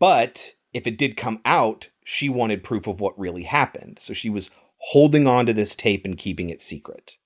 But 0.00 0.54
if 0.72 0.84
it 0.88 0.98
did 0.98 1.16
come 1.16 1.40
out, 1.44 1.90
she 2.04 2.28
wanted 2.28 2.64
proof 2.64 2.88
of 2.88 3.00
what 3.00 3.16
really 3.16 3.44
happened. 3.44 4.00
So 4.00 4.12
she 4.12 4.28
was 4.28 4.50
holding 4.78 5.28
on 5.28 5.46
to 5.46 5.52
this 5.52 5.76
tape 5.76 6.04
and 6.04 6.18
keeping 6.18 6.50
it 6.50 6.62
secret, 6.62 7.18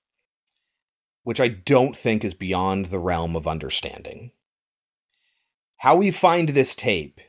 which 1.23 1.41
I 1.41 1.47
don't 1.47 1.97
think 1.97 2.23
is 2.23 2.35
beyond 2.35 2.85
the 2.85 2.99
realm 2.99 3.35
of 3.35 3.47
understanding. 3.47 4.29
How 5.77 5.95
we 5.95 6.11
find 6.11 6.49
this 6.49 6.75
tape 6.75 7.19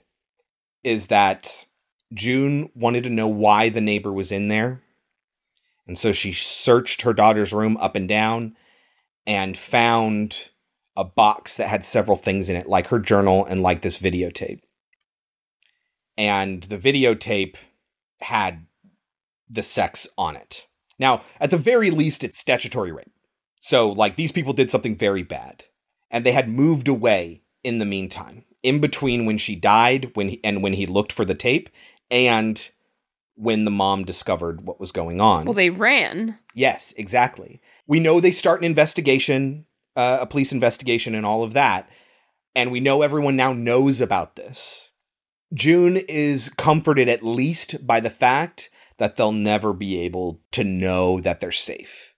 is 0.85 1.07
that 1.07 1.65
June 2.13 2.71
wanted 2.75 3.05
to 3.05 3.11
know 3.11 3.29
why 3.29 3.69
the 3.69 3.81
neighbor 3.81 4.13
was 4.13 4.33
in 4.33 4.49
there. 4.49 4.83
And 5.87 5.99
so 5.99 6.13
she 6.13 6.33
searched 6.33 7.03
her 7.03 7.13
daughter's 7.13 7.53
room 7.53 7.77
up 7.79 7.97
and 7.97 8.09
down 8.09 8.57
and 9.27 9.57
found 9.57 10.51
a 10.97 11.05
box 11.05 11.57
that 11.57 11.69
had 11.69 11.85
several 11.85 12.17
things 12.17 12.49
in 12.49 12.57
it, 12.57 12.67
like 12.67 12.89
her 12.89 12.99
journal 12.99 13.45
and 13.45 13.63
like 13.63 13.81
this 13.81 13.99
videotape. 13.99 14.61
And 16.19 16.65
the 16.65 16.79
videotape 16.79 17.57
had 18.21 18.67
the 19.49 19.63
sex 19.63 20.07
on 20.19 20.37
it. 20.37 20.67
Now, 20.99 21.23
at 21.41 21.51
the 21.51 21.57
very 21.57 21.91
least, 21.91 22.23
it's 22.23 22.39
statutory 22.39 22.93
rape. 22.93 23.13
So, 23.61 23.91
like, 23.91 24.17
these 24.17 24.33
people 24.33 24.53
did 24.53 24.71
something 24.71 24.97
very 24.97 25.23
bad. 25.23 25.65
And 26.11 26.25
they 26.27 26.33
had 26.33 26.49
moved 26.49 26.89
away 26.89 27.43
in 27.65 27.79
the 27.79 27.85
meantime, 27.85 28.45
in 28.63 28.81
between 28.81 29.25
when 29.25 29.39
she 29.39 29.57
died 29.57 30.11
when 30.15 30.29
he, 30.29 30.41
and 30.45 30.63
when 30.63 30.75
he 30.75 30.85
looked 30.87 31.13
for 31.13 31.25
the 31.25 31.35
tape, 31.35 31.71
and 32.13 32.71
when 33.35 33.65
the 33.65 33.71
mom 33.71 34.05
discovered 34.05 34.61
what 34.67 34.79
was 34.79 34.93
going 34.93 35.21
on. 35.21 35.47
Well, 35.47 35.55
they 35.55 35.71
ran. 35.71 36.39
Yes, 36.55 36.95
exactly. 36.97 37.61
We 37.87 37.99
know 37.99 38.21
they 38.21 38.31
start 38.31 38.61
an 38.61 38.67
investigation, 38.67 39.65
uh, 39.97 40.19
a 40.21 40.27
police 40.27 40.53
investigation, 40.53 41.15
and 41.15 41.27
all 41.27 41.43
of 41.43 41.55
that. 41.55 41.89
And 42.55 42.71
we 42.71 42.79
know 42.79 43.03
everyone 43.03 43.35
now 43.35 43.53
knows 43.55 44.01
about 44.03 44.37
this. 44.37 44.91
June 45.55 45.97
is 46.09 46.51
comforted 46.51 47.09
at 47.09 47.23
least 47.25 47.87
by 47.87 47.99
the 48.01 48.11
fact 48.11 48.69
that 48.99 49.17
they'll 49.17 49.33
never 49.33 49.73
be 49.73 49.99
able 50.01 50.41
to 50.53 50.63
know 50.63 51.21
that 51.21 51.41
they're 51.41 51.51
safe. 51.51 52.15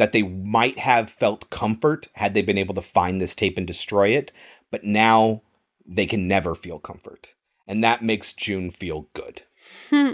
that 0.00 0.12
they 0.12 0.22
might 0.22 0.78
have 0.78 1.10
felt 1.10 1.50
comfort 1.50 2.08
had 2.14 2.32
they 2.32 2.40
been 2.40 2.56
able 2.56 2.74
to 2.74 2.80
find 2.80 3.20
this 3.20 3.34
tape 3.34 3.58
and 3.58 3.66
destroy 3.66 4.08
it, 4.08 4.32
but 4.70 4.82
now 4.82 5.42
they 5.86 6.06
can 6.06 6.26
never 6.26 6.54
feel 6.54 6.78
comfort. 6.78 7.34
And 7.70 7.84
that 7.84 8.02
makes 8.02 8.32
June 8.32 8.72
feel 8.72 9.06
good. 9.14 9.42
Hmm. 9.90 10.12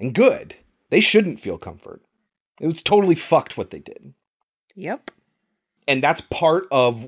and 0.00 0.12
good. 0.12 0.56
They 0.90 0.98
shouldn't 0.98 1.38
feel 1.38 1.56
comfort. 1.56 2.02
It 2.60 2.66
was 2.66 2.82
totally 2.82 3.14
fucked 3.14 3.56
what 3.56 3.70
they 3.70 3.78
did. 3.78 4.14
Yep. 4.74 5.12
And 5.86 6.02
that's 6.02 6.20
part 6.22 6.66
of 6.72 7.06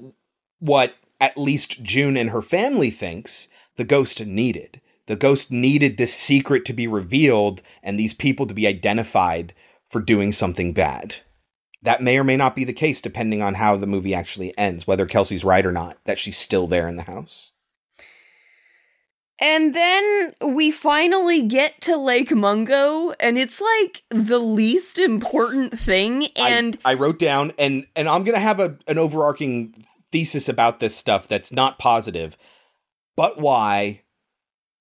what 0.61 0.95
at 1.21 1.37
least 1.37 1.83
June 1.83 2.17
and 2.17 2.31
her 2.31 2.41
family 2.41 2.91
thinks 2.91 3.49
the 3.77 3.85
ghost 3.85 4.25
needed. 4.25 4.81
The 5.07 5.17
ghost 5.17 5.51
needed 5.51 5.97
this 5.97 6.15
secret 6.15 6.65
to 6.67 6.73
be 6.73 6.87
revealed 6.87 7.61
and 7.83 7.99
these 7.99 8.15
people 8.15 8.47
to 8.47 8.55
be 8.55 8.69
identified 8.69 9.55
for 9.89 10.01
doing 10.01 10.31
something 10.31 10.73
bad. 10.73 11.17
That 11.83 12.01
may 12.01 12.17
or 12.17 12.23
may 12.23 12.37
not 12.37 12.55
be 12.55 12.63
the 12.63 12.73
case 12.73 13.01
depending 13.01 13.43
on 13.43 13.55
how 13.55 13.77
the 13.77 13.89
movie 13.89 14.15
actually 14.15 14.57
ends, 14.57 14.87
whether 14.87 15.07
Kelsey's 15.07 15.45
right 15.45 15.67
or 15.67 15.73
not, 15.73 15.99
that 16.05 16.21
she's 16.21 16.39
still 16.39 16.69
there 16.69 16.87
in 16.87 16.95
the 16.95 17.03
house. 17.03 17.51
And 19.41 19.75
then 19.75 20.33
we 20.45 20.71
finally 20.71 21.43
get 21.43 21.81
to 21.83 21.97
Lake 21.97 22.31
Mungo, 22.31 23.13
and 23.13 23.39
it's 23.39 23.61
like 23.61 24.03
the 24.11 24.39
least 24.39 24.99
important 24.99 25.79
thing. 25.79 26.27
And 26.37 26.79
I, 26.85 26.91
I 26.91 26.95
wrote 26.95 27.19
down, 27.19 27.53
and 27.59 27.87
and 27.97 28.07
I'm 28.07 28.23
gonna 28.23 28.39
have 28.39 28.61
a 28.61 28.77
an 28.87 28.99
overarching 28.99 29.87
thesis 30.13 30.49
about 30.49 30.81
this 30.81 30.95
stuff 30.95 31.27
that's 31.27 31.53
not 31.53 31.79
positive, 31.79 32.37
but 33.17 33.41
why? 33.41 34.03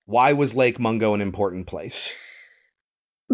Why 0.04 0.32
was 0.32 0.54
Lake 0.54 0.78
Mungo 0.78 1.14
an 1.14 1.20
important 1.20 1.66
place? 1.66 2.14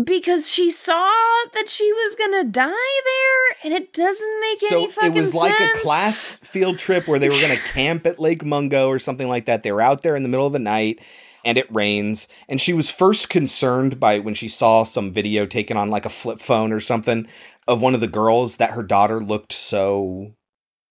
Because 0.02 0.51
she 0.51 0.70
saw 0.70 1.10
that 1.55 1.68
she 1.68 1.93
was 1.93 2.16
gonna 2.16 2.44
die 2.44 2.70
there, 3.05 3.56
and 3.64 3.73
it 3.73 3.93
doesn't 3.93 4.40
make 4.40 4.59
So 4.59 4.78
any 4.78 4.90
fucking 4.90 5.12
it 5.12 5.14
was 5.14 5.35
like 5.35 5.59
a 5.59 5.78
class 5.78 6.36
field 6.36 6.78
trip 6.78 7.06
where 7.09 7.18
they 7.18 7.28
were 7.28 7.40
gonna 7.40 7.56
camp 7.73 8.06
at 8.06 8.18
Lake 8.18 8.44
Mungo 8.44 8.89
or 8.89 8.98
something 8.98 9.28
like 9.28 9.47
that. 9.47 9.62
They 9.62 9.73
were 9.73 9.81
out 9.81 10.02
there 10.02 10.16
in 10.16 10.23
the 10.23 10.28
middle 10.28 10.47
of 10.47 10.52
the 10.52 10.59
night. 10.59 11.01
And 11.44 11.56
it 11.56 11.73
rains. 11.73 12.27
And 12.48 12.60
she 12.60 12.73
was 12.73 12.90
first 12.90 13.28
concerned 13.31 14.01
by 14.01 14.18
when 14.18 14.35
she 14.35 14.48
saw 14.48 14.82
some 14.82 15.12
video 15.12 15.47
taken 15.47 15.77
on 15.77 15.90
like 15.90 16.05
a 16.05 16.09
flip 16.09 16.40
phone 16.40 16.73
or 16.73 16.81
something 16.81 17.28
of 17.68 17.81
one 17.81 17.94
of 17.94 18.01
the 18.01 18.09
girls 18.09 18.56
that 18.56 18.73
her 18.73 18.82
daughter 18.82 19.20
looked 19.20 19.52
so. 19.52 20.32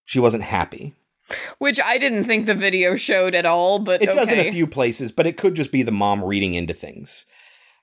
She 0.06 0.18
wasn't 0.18 0.44
happy. 0.44 0.94
which 1.57 1.77
I 1.84 1.98
didn't 1.98 2.23
think 2.23 2.45
the 2.45 2.56
video 2.56 2.95
showed 2.95 3.36
at 3.36 3.45
all. 3.45 3.80
But 3.80 4.02
It 4.02 4.14
does 4.14 4.32
in 4.32 4.40
a 4.40 4.52
few 4.52 4.65
places, 4.65 5.11
but 5.11 5.27
it 5.27 5.36
could 5.36 5.56
just 5.56 5.73
be 5.73 5.84
the 5.84 5.91
mom 5.91 6.23
reading 6.23 6.53
into 6.53 6.73
things. 6.73 7.26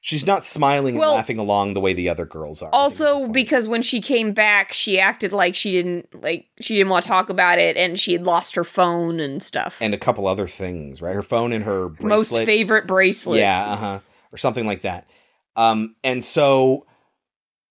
She's 0.04 0.26
not 0.26 0.44
smiling 0.44 0.96
and 0.96 0.98
Well- 0.98 1.14
laughing 1.14 1.38
along 1.38 1.74
the 1.74 1.80
way 1.80 1.92
the 1.92 2.08
other 2.08 2.24
girls 2.26 2.60
are. 2.60 2.68
Also, 2.72 3.28
because 3.28 3.68
when 3.68 3.82
she 3.82 4.00
came 4.00 4.32
back, 4.32 4.72
she 4.72 4.98
acted 4.98 5.32
like 5.32 5.54
she 5.54 5.70
didn't 5.70 6.22
like 6.22 6.46
she 6.60 6.76
didn't 6.76 6.90
want 6.90 7.04
to 7.04 7.08
talk 7.08 7.30
about 7.30 7.60
it, 7.60 7.76
and 7.76 8.00
she 8.00 8.12
had 8.12 8.24
lost 8.24 8.56
her 8.56 8.64
phone 8.64 9.20
and 9.20 9.40
stuff. 9.40 9.78
and 9.80 9.94
a 9.94 9.98
couple 9.98 10.26
other 10.26 10.48
things, 10.48 11.00
right? 11.00 11.14
Her 11.14 11.22
phone 11.22 11.52
and 11.52 11.64
her 11.64 11.88
bracelet. 11.88 12.08
Most 12.08 12.34
favorite 12.44 12.88
bracelet. 12.88 13.38
Yeah, 13.38 13.64
uh 13.64 13.76
huh. 13.76 13.98
Or 14.32 14.38
something 14.38 14.66
like 14.66 14.82
that. 14.82 15.06
Um, 15.54 15.94
and 16.02 16.24
so 16.24 16.84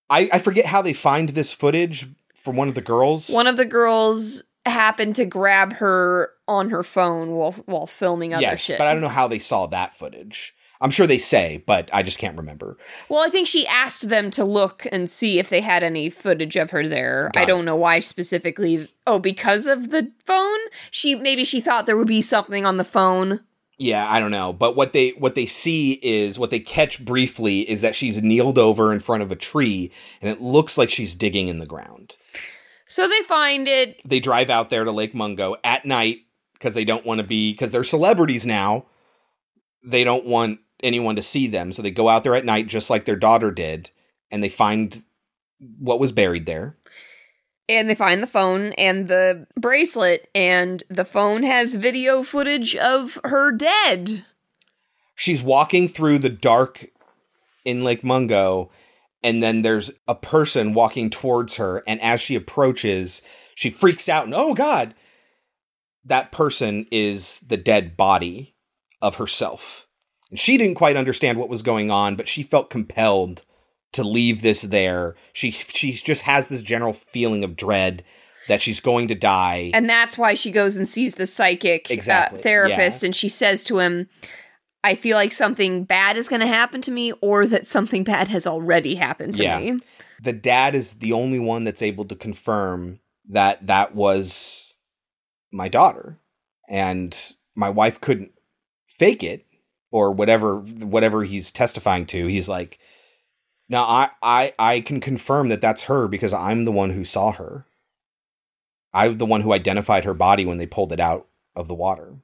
I, 0.09 0.29
I 0.31 0.39
forget 0.39 0.65
how 0.65 0.81
they 0.81 0.93
find 0.93 1.29
this 1.29 1.51
footage 1.51 2.07
from 2.35 2.55
one 2.55 2.69
of 2.69 2.75
the 2.75 2.81
girls. 2.81 3.29
One 3.29 3.47
of 3.47 3.57
the 3.57 3.65
girls 3.65 4.43
happened 4.65 5.17
to 5.17 5.25
grab 5.25 5.73
her 5.73 6.31
on 6.47 6.69
her 6.69 6.83
phone 6.83 7.31
while 7.31 7.51
while 7.65 7.87
filming 7.87 8.33
other 8.33 8.41
yes, 8.41 8.61
shit. 8.61 8.77
but 8.77 8.87
I 8.87 8.93
don't 8.93 9.01
know 9.01 9.09
how 9.09 9.27
they 9.27 9.39
saw 9.39 9.65
that 9.67 9.93
footage. 9.93 10.55
I'm 10.81 10.89
sure 10.89 11.05
they 11.05 11.19
say, 11.19 11.63
but 11.65 11.89
I 11.93 12.01
just 12.01 12.17
can't 12.17 12.37
remember. 12.37 12.75
Well, 13.07 13.23
I 13.23 13.29
think 13.29 13.47
she 13.47 13.67
asked 13.67 14.09
them 14.09 14.31
to 14.31 14.43
look 14.43 14.87
and 14.91 15.09
see 15.09 15.37
if 15.37 15.47
they 15.47 15.61
had 15.61 15.83
any 15.83 16.09
footage 16.09 16.55
of 16.55 16.71
her 16.71 16.87
there. 16.87 17.29
Got 17.33 17.43
I 17.43 17.45
don't 17.45 17.65
know 17.65 17.75
why 17.75 17.99
specifically. 17.99 18.89
Oh, 19.05 19.19
because 19.19 19.67
of 19.67 19.91
the 19.91 20.11
phone? 20.25 20.59
She 20.89 21.15
maybe 21.15 21.43
she 21.43 21.61
thought 21.61 21.85
there 21.85 21.97
would 21.97 22.07
be 22.07 22.23
something 22.23 22.65
on 22.65 22.77
the 22.77 22.83
phone. 22.83 23.41
Yeah, 23.77 24.07
I 24.07 24.19
don't 24.19 24.31
know, 24.31 24.53
but 24.53 24.75
what 24.75 24.93
they 24.93 25.09
what 25.11 25.35
they 25.35 25.45
see 25.45 25.93
is 26.03 26.37
what 26.37 26.49
they 26.51 26.59
catch 26.59 27.03
briefly 27.03 27.61
is 27.61 27.81
that 27.81 27.95
she's 27.95 28.21
kneeled 28.21 28.59
over 28.59 28.91
in 28.93 28.99
front 28.99 29.23
of 29.23 29.31
a 29.31 29.35
tree, 29.35 29.91
and 30.21 30.29
it 30.29 30.41
looks 30.41 30.77
like 30.77 30.89
she's 30.89 31.15
digging 31.15 31.47
in 31.47 31.59
the 31.59 31.65
ground. 31.65 32.15
So 32.85 33.07
they 33.07 33.21
find 33.21 33.67
it. 33.67 33.99
They 34.03 34.19
drive 34.19 34.49
out 34.49 34.69
there 34.69 34.83
to 34.83 34.91
Lake 34.91 35.15
Mungo 35.15 35.55
at 35.63 35.85
night 35.85 36.19
because 36.53 36.73
they 36.73 36.85
don't 36.85 37.05
want 37.05 37.21
to 37.21 37.25
be 37.25 37.53
because 37.53 37.71
they're 37.71 37.83
celebrities 37.83 38.45
now. 38.45 38.85
They 39.83 40.03
don't 40.03 40.25
want 40.25 40.59
anyone 40.83 41.15
to 41.15 41.21
see 41.21 41.47
them, 41.47 41.71
so 41.71 41.81
they 41.81 41.91
go 41.91 42.09
out 42.09 42.23
there 42.23 42.35
at 42.35 42.45
night 42.45 42.67
just 42.67 42.89
like 42.89 43.05
their 43.05 43.15
daughter 43.15 43.51
did, 43.51 43.89
and 44.29 44.43
they 44.43 44.49
find 44.49 45.03
what 45.79 45.99
was 45.99 46.11
buried 46.11 46.45
there. 46.45 46.77
And 47.69 47.89
they 47.89 47.95
find 47.95 48.21
the 48.21 48.27
phone 48.27 48.73
and 48.73 49.07
the 49.07 49.47
bracelet, 49.59 50.29
and 50.35 50.83
the 50.89 51.05
phone 51.05 51.43
has 51.43 51.75
video 51.75 52.23
footage 52.23 52.75
of 52.75 53.19
her 53.23 53.51
dead. 53.51 54.25
she's 55.15 55.43
walking 55.43 55.87
through 55.87 56.17
the 56.17 56.29
dark 56.29 56.87
in 57.63 57.83
Lake 57.83 58.03
Mungo, 58.03 58.71
and 59.23 59.43
then 59.43 59.61
there's 59.61 59.91
a 60.07 60.15
person 60.15 60.73
walking 60.73 61.09
towards 61.11 61.55
her, 61.57 61.83
and 61.85 62.01
as 62.01 62.19
she 62.19 62.35
approaches, 62.35 63.21
she 63.53 63.69
freaks 63.69 64.09
out 64.09 64.25
and 64.25 64.33
oh 64.33 64.55
god, 64.55 64.95
that 66.03 66.31
person 66.31 66.87
is 66.91 67.39
the 67.41 67.57
dead 67.57 67.95
body 67.95 68.55
of 68.99 69.17
herself. 69.17 69.85
And 70.31 70.39
she 70.39 70.57
didn't 70.57 70.75
quite 70.75 70.95
understand 70.95 71.37
what 71.37 71.49
was 71.49 71.61
going 71.61 71.91
on, 71.91 72.15
but 72.15 72.27
she 72.27 72.41
felt 72.41 72.69
compelled 72.69 73.43
to 73.91 74.03
leave 74.03 74.41
this 74.41 74.61
there. 74.61 75.15
She 75.33 75.51
she 75.51 75.91
just 75.91 76.23
has 76.23 76.47
this 76.47 76.63
general 76.63 76.93
feeling 76.93 77.43
of 77.43 77.55
dread 77.55 78.03
that 78.47 78.61
she's 78.61 78.79
going 78.79 79.07
to 79.09 79.15
die. 79.15 79.71
And 79.73 79.89
that's 79.89 80.17
why 80.17 80.33
she 80.33 80.51
goes 80.51 80.75
and 80.75 80.87
sees 80.87 81.15
the 81.15 81.27
psychic 81.27 81.91
uh, 82.09 82.29
therapist, 82.29 83.03
yeah. 83.03 83.07
and 83.07 83.15
she 83.15 83.29
says 83.29 83.63
to 83.65 83.79
him, 83.79 84.09
I 84.83 84.95
feel 84.95 85.15
like 85.15 85.31
something 85.31 85.83
bad 85.83 86.17
is 86.17 86.27
going 86.27 86.39
to 86.39 86.47
happen 86.47 86.81
to 86.81 86.91
me, 86.91 87.11
or 87.21 87.45
that 87.47 87.67
something 87.67 88.03
bad 88.03 88.29
has 88.29 88.47
already 88.47 88.95
happened 88.95 89.35
to 89.35 89.57
me. 89.59 89.79
The 90.21 90.33
dad 90.33 90.75
is 90.75 90.95
the 90.95 91.13
only 91.13 91.39
one 91.39 91.63
that's 91.65 91.81
able 91.81 92.05
to 92.05 92.15
confirm 92.15 92.99
that 93.29 93.67
that 93.67 93.93
was 93.93 94.77
my 95.51 95.67
daughter. 95.67 96.19
And 96.69 97.15
my 97.55 97.69
wife 97.69 97.99
couldn't 97.99 98.31
fake 98.87 99.23
it 99.23 99.45
or 99.91 100.11
whatever 100.11 100.57
whatever 100.57 101.23
he's 101.23 101.51
testifying 101.51 102.05
to. 102.07 102.27
He's 102.27 102.49
like, 102.49 102.79
now 103.69 103.83
I 103.83 104.09
I 104.21 104.53
I 104.57 104.79
can 104.79 104.99
confirm 104.99 105.49
that 105.49 105.61
that's 105.61 105.83
her 105.83 106.07
because 106.07 106.33
I'm 106.33 106.65
the 106.65 106.71
one 106.71 106.91
who 106.91 107.05
saw 107.05 107.31
her. 107.33 107.65
I'm 108.93 109.17
the 109.17 109.25
one 109.25 109.41
who 109.41 109.53
identified 109.53 110.05
her 110.05 110.13
body 110.13 110.45
when 110.45 110.57
they 110.57 110.65
pulled 110.65 110.93
it 110.93 110.99
out 110.99 111.27
of 111.55 111.67
the 111.67 111.75
water." 111.75 112.15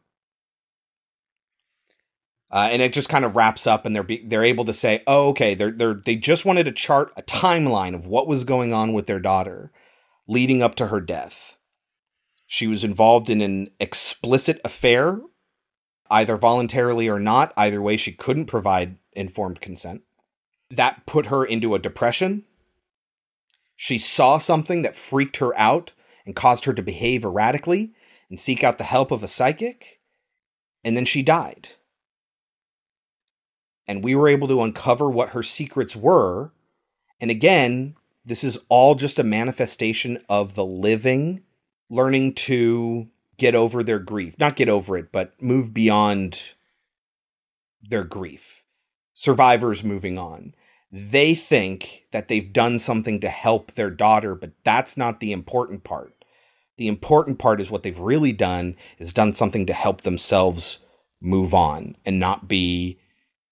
Uh, 2.49 2.69
and 2.71 2.81
it 2.81 2.93
just 2.93 3.09
kind 3.09 3.25
of 3.25 3.35
wraps 3.35 3.67
up, 3.67 3.85
and 3.85 3.93
they're 3.93 4.03
be- 4.03 4.23
they're 4.25 4.43
able 4.43 4.63
to 4.65 4.73
say, 4.73 5.03
"Oh, 5.05 5.29
okay." 5.29 5.53
They're 5.53 5.71
they're 5.71 5.93
they 5.93 6.15
just 6.15 6.45
wanted 6.45 6.63
to 6.63 6.71
chart 6.71 7.11
a 7.17 7.21
timeline 7.21 7.93
of 7.93 8.07
what 8.07 8.27
was 8.27 8.45
going 8.45 8.73
on 8.73 8.93
with 8.93 9.05
their 9.05 9.19
daughter, 9.19 9.71
leading 10.27 10.61
up 10.61 10.75
to 10.75 10.87
her 10.87 11.01
death. 11.01 11.57
She 12.45 12.65
was 12.65 12.85
involved 12.85 13.29
in 13.29 13.41
an 13.41 13.71
explicit 13.81 14.61
affair, 14.63 15.19
either 16.09 16.37
voluntarily 16.37 17.07
or 17.07 17.19
not. 17.19 17.53
Either 17.57 17.81
way, 17.81 17.97
she 17.97 18.11
couldn't 18.11 18.45
provide 18.45 18.97
informed 19.13 19.61
consent. 19.61 20.03
That 20.69 21.05
put 21.05 21.27
her 21.27 21.45
into 21.45 21.75
a 21.75 21.79
depression. 21.79 22.43
She 23.75 23.97
saw 23.97 24.37
something 24.37 24.81
that 24.81 24.95
freaked 24.95 25.37
her 25.37 25.57
out 25.57 25.93
and 26.25 26.35
caused 26.35 26.65
her 26.65 26.73
to 26.73 26.81
behave 26.81 27.23
erratically 27.23 27.93
and 28.29 28.39
seek 28.39 28.63
out 28.63 28.77
the 28.77 28.83
help 28.83 29.11
of 29.11 29.23
a 29.23 29.27
psychic, 29.27 30.01
and 30.83 30.97
then 30.97 31.05
she 31.05 31.23
died 31.23 31.69
and 33.87 34.03
we 34.03 34.13
were 34.13 34.27
able 34.27 34.47
to 34.49 34.61
uncover 34.61 35.09
what 35.09 35.29
her 35.29 35.41
secrets 35.41 35.95
were. 35.95 36.51
And 37.19 37.31
again, 37.31 37.95
this 38.25 38.43
is 38.43 38.59
all 38.67 38.95
just 38.95 39.17
a 39.17 39.23
manifestation 39.23 40.19
of 40.27 40.55
the 40.55 40.65
living 40.65 41.43
learning 41.89 42.33
to 42.33 43.07
get 43.37 43.55
over 43.55 43.83
their 43.83 43.99
grief. 43.99 44.37
Not 44.39 44.55
get 44.55 44.69
over 44.69 44.97
it, 44.97 45.11
but 45.11 45.41
move 45.41 45.73
beyond 45.73 46.53
their 47.81 48.03
grief. 48.03 48.63
Survivors 49.13 49.83
moving 49.83 50.17
on. 50.17 50.53
They 50.91 51.35
think 51.35 52.05
that 52.11 52.27
they've 52.27 52.53
done 52.53 52.79
something 52.79 53.19
to 53.19 53.29
help 53.29 53.73
their 53.73 53.89
daughter, 53.89 54.35
but 54.35 54.53
that's 54.63 54.95
not 54.95 55.19
the 55.19 55.31
important 55.31 55.83
part. 55.83 56.13
The 56.77 56.87
important 56.87 57.39
part 57.39 57.59
is 57.59 57.69
what 57.69 57.83
they've 57.83 57.99
really 57.99 58.31
done 58.31 58.75
is 58.97 59.13
done 59.13 59.33
something 59.33 59.65
to 59.65 59.73
help 59.73 60.01
themselves 60.01 60.79
move 61.19 61.53
on 61.53 61.95
and 62.05 62.19
not 62.19 62.47
be 62.47 62.99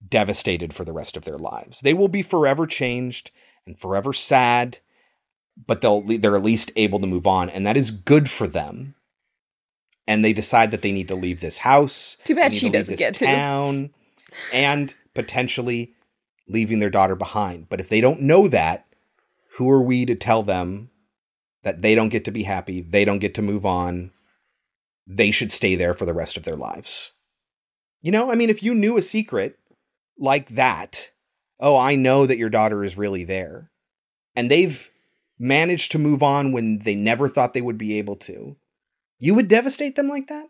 devastated 0.07 0.73
for 0.73 0.85
the 0.85 0.93
rest 0.93 1.17
of 1.17 1.25
their 1.25 1.37
lives. 1.37 1.81
They 1.81 1.93
will 1.93 2.07
be 2.07 2.21
forever 2.21 2.67
changed 2.67 3.31
and 3.65 3.77
forever 3.77 4.13
sad, 4.13 4.77
but 5.65 5.81
they'll 5.81 6.01
they're 6.01 6.35
at 6.35 6.43
least 6.43 6.71
able 6.75 6.99
to 6.99 7.07
move 7.07 7.25
on, 7.25 7.49
and 7.49 7.65
that 7.65 7.77
is 7.77 7.91
good 7.91 8.29
for 8.29 8.47
them. 8.47 8.95
And 10.07 10.23
they 10.23 10.33
decide 10.33 10.71
that 10.71 10.81
they 10.81 10.91
need 10.91 11.07
to 11.07 11.15
leave 11.15 11.41
this 11.41 11.59
house. 11.59 12.17
Too 12.23 12.35
bad 12.35 12.53
she 12.53 12.67
leave 12.67 12.73
doesn't 12.73 12.99
get 12.99 13.15
to. 13.15 13.25
town, 13.25 13.91
and 14.53 14.93
potentially 15.13 15.95
leaving 16.47 16.79
their 16.79 16.89
daughter 16.91 17.15
behind. 17.15 17.69
But 17.69 17.79
if 17.79 17.89
they 17.89 18.01
don't 18.01 18.21
know 18.21 18.47
that, 18.47 18.85
who 19.53 19.69
are 19.69 19.81
we 19.81 20.05
to 20.05 20.15
tell 20.15 20.43
them 20.43 20.89
that 21.63 21.81
they 21.81 21.95
don't 21.95 22.09
get 22.09 22.25
to 22.25 22.31
be 22.31 22.43
happy, 22.43 22.81
they 22.81 23.05
don't 23.05 23.19
get 23.19 23.33
to 23.35 23.41
move 23.41 23.65
on. 23.65 24.11
They 25.07 25.31
should 25.31 25.51
stay 25.51 25.75
there 25.75 25.93
for 25.93 26.05
the 26.05 26.13
rest 26.13 26.37
of 26.37 26.43
their 26.43 26.55
lives. 26.55 27.13
You 28.01 28.11
know, 28.11 28.31
I 28.31 28.35
mean, 28.35 28.49
if 28.49 28.61
you 28.61 28.75
knew 28.75 28.97
a 28.97 29.01
secret 29.01 29.57
like 30.19 30.49
that, 30.49 31.11
oh, 31.59 31.77
I 31.77 31.95
know 31.95 32.25
that 32.27 32.37
your 32.37 32.49
daughter 32.49 32.83
is 32.83 32.97
really 32.97 33.23
there, 33.23 33.71
and 34.35 34.51
they've 34.51 34.89
managed 35.39 35.91
to 35.91 35.99
move 35.99 36.21
on 36.21 36.51
when 36.51 36.79
they 36.79 36.95
never 36.95 37.27
thought 37.27 37.53
they 37.53 37.61
would 37.61 37.77
be 37.77 37.97
able 37.97 38.15
to, 38.17 38.57
you 39.25 39.33
would 39.33 39.47
devastate 39.47 39.95
them 39.95 40.07
like 40.07 40.27
that? 40.27 40.49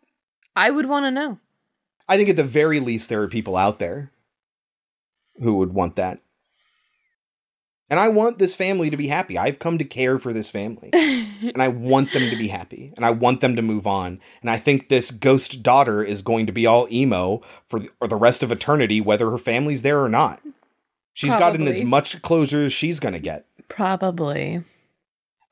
I 0.53 0.69
would 0.69 0.87
want 0.87 1.05
to 1.05 1.11
know. 1.11 1.39
I 2.09 2.17
think 2.17 2.27
at 2.27 2.35
the 2.35 2.43
very 2.43 2.81
least, 2.81 3.07
there 3.07 3.21
are 3.21 3.27
people 3.29 3.55
out 3.55 3.79
there 3.79 4.11
who 5.41 5.55
would 5.55 5.73
want 5.73 5.95
that. 5.95 6.19
And 7.89 7.99
I 7.99 8.09
want 8.09 8.37
this 8.37 8.53
family 8.53 8.89
to 8.89 8.97
be 8.97 9.07
happy. 9.07 9.37
I've 9.37 9.59
come 9.59 9.77
to 9.77 9.85
care 9.85 10.19
for 10.19 10.33
this 10.33 10.49
family. 10.49 10.89
and 10.93 11.61
I 11.61 11.69
want 11.69 12.11
them 12.11 12.29
to 12.29 12.35
be 12.35 12.49
happy. 12.49 12.91
And 12.97 13.05
I 13.05 13.11
want 13.11 13.39
them 13.39 13.55
to 13.55 13.61
move 13.61 13.87
on. 13.87 14.19
And 14.41 14.49
I 14.49 14.57
think 14.57 14.89
this 14.89 15.09
ghost 15.09 15.63
daughter 15.63 16.03
is 16.03 16.21
going 16.21 16.45
to 16.47 16.51
be 16.51 16.65
all 16.65 16.87
emo 16.91 17.41
for 17.67 17.79
the, 17.79 17.89
or 18.01 18.09
the 18.09 18.17
rest 18.17 18.43
of 18.43 18.51
eternity, 18.51 18.99
whether 18.99 19.31
her 19.31 19.37
family's 19.37 19.83
there 19.83 20.03
or 20.03 20.09
not. 20.09 20.41
She's 21.13 21.35
gotten 21.35 21.65
as 21.65 21.81
much 21.81 22.21
closure 22.21 22.63
as 22.63 22.73
she's 22.73 22.99
going 22.99 23.13
to 23.13 23.19
get. 23.19 23.45
Probably. 23.69 24.63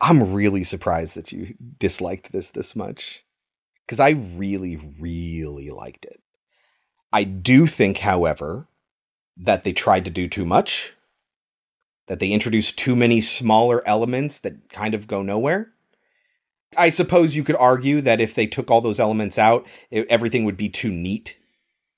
I'm 0.04 0.34
really 0.34 0.66
surprised 0.66 1.16
that 1.16 1.32
you 1.32 1.56
disliked 1.80 2.34
this 2.34 2.50
this 2.50 2.76
much. 2.76 3.24
Because 3.86 4.02
I 4.02 4.10
really, 4.10 4.76
really 5.00 5.70
liked 5.70 6.06
it. 6.06 6.22
I 7.12 7.24
do 7.24 7.68
think, 7.68 8.00
however, 8.00 8.68
that 9.38 9.64
they 9.64 9.72
tried 9.72 10.06
to 10.06 10.12
do 10.12 10.28
too 10.28 10.46
much, 10.46 10.94
that 12.08 12.20
they 12.20 12.32
introduced 12.32 12.78
too 12.78 12.96
many 12.96 13.22
smaller 13.22 13.82
elements 13.88 14.40
that 14.40 14.70
kind 14.70 14.94
of 14.94 15.08
go 15.08 15.22
nowhere. 15.22 15.72
I 16.78 16.90
suppose 16.90 17.36
you 17.36 17.44
could 17.44 17.56
argue 17.56 18.02
that 18.02 18.20
if 18.20 18.36
they 18.36 18.48
took 18.48 18.70
all 18.70 18.82
those 18.82 19.00
elements 19.00 19.38
out, 19.38 19.66
it, 19.90 20.08
everything 20.10 20.44
would 20.44 20.58
be 20.58 20.70
too 20.70 20.92
neat 20.92 21.38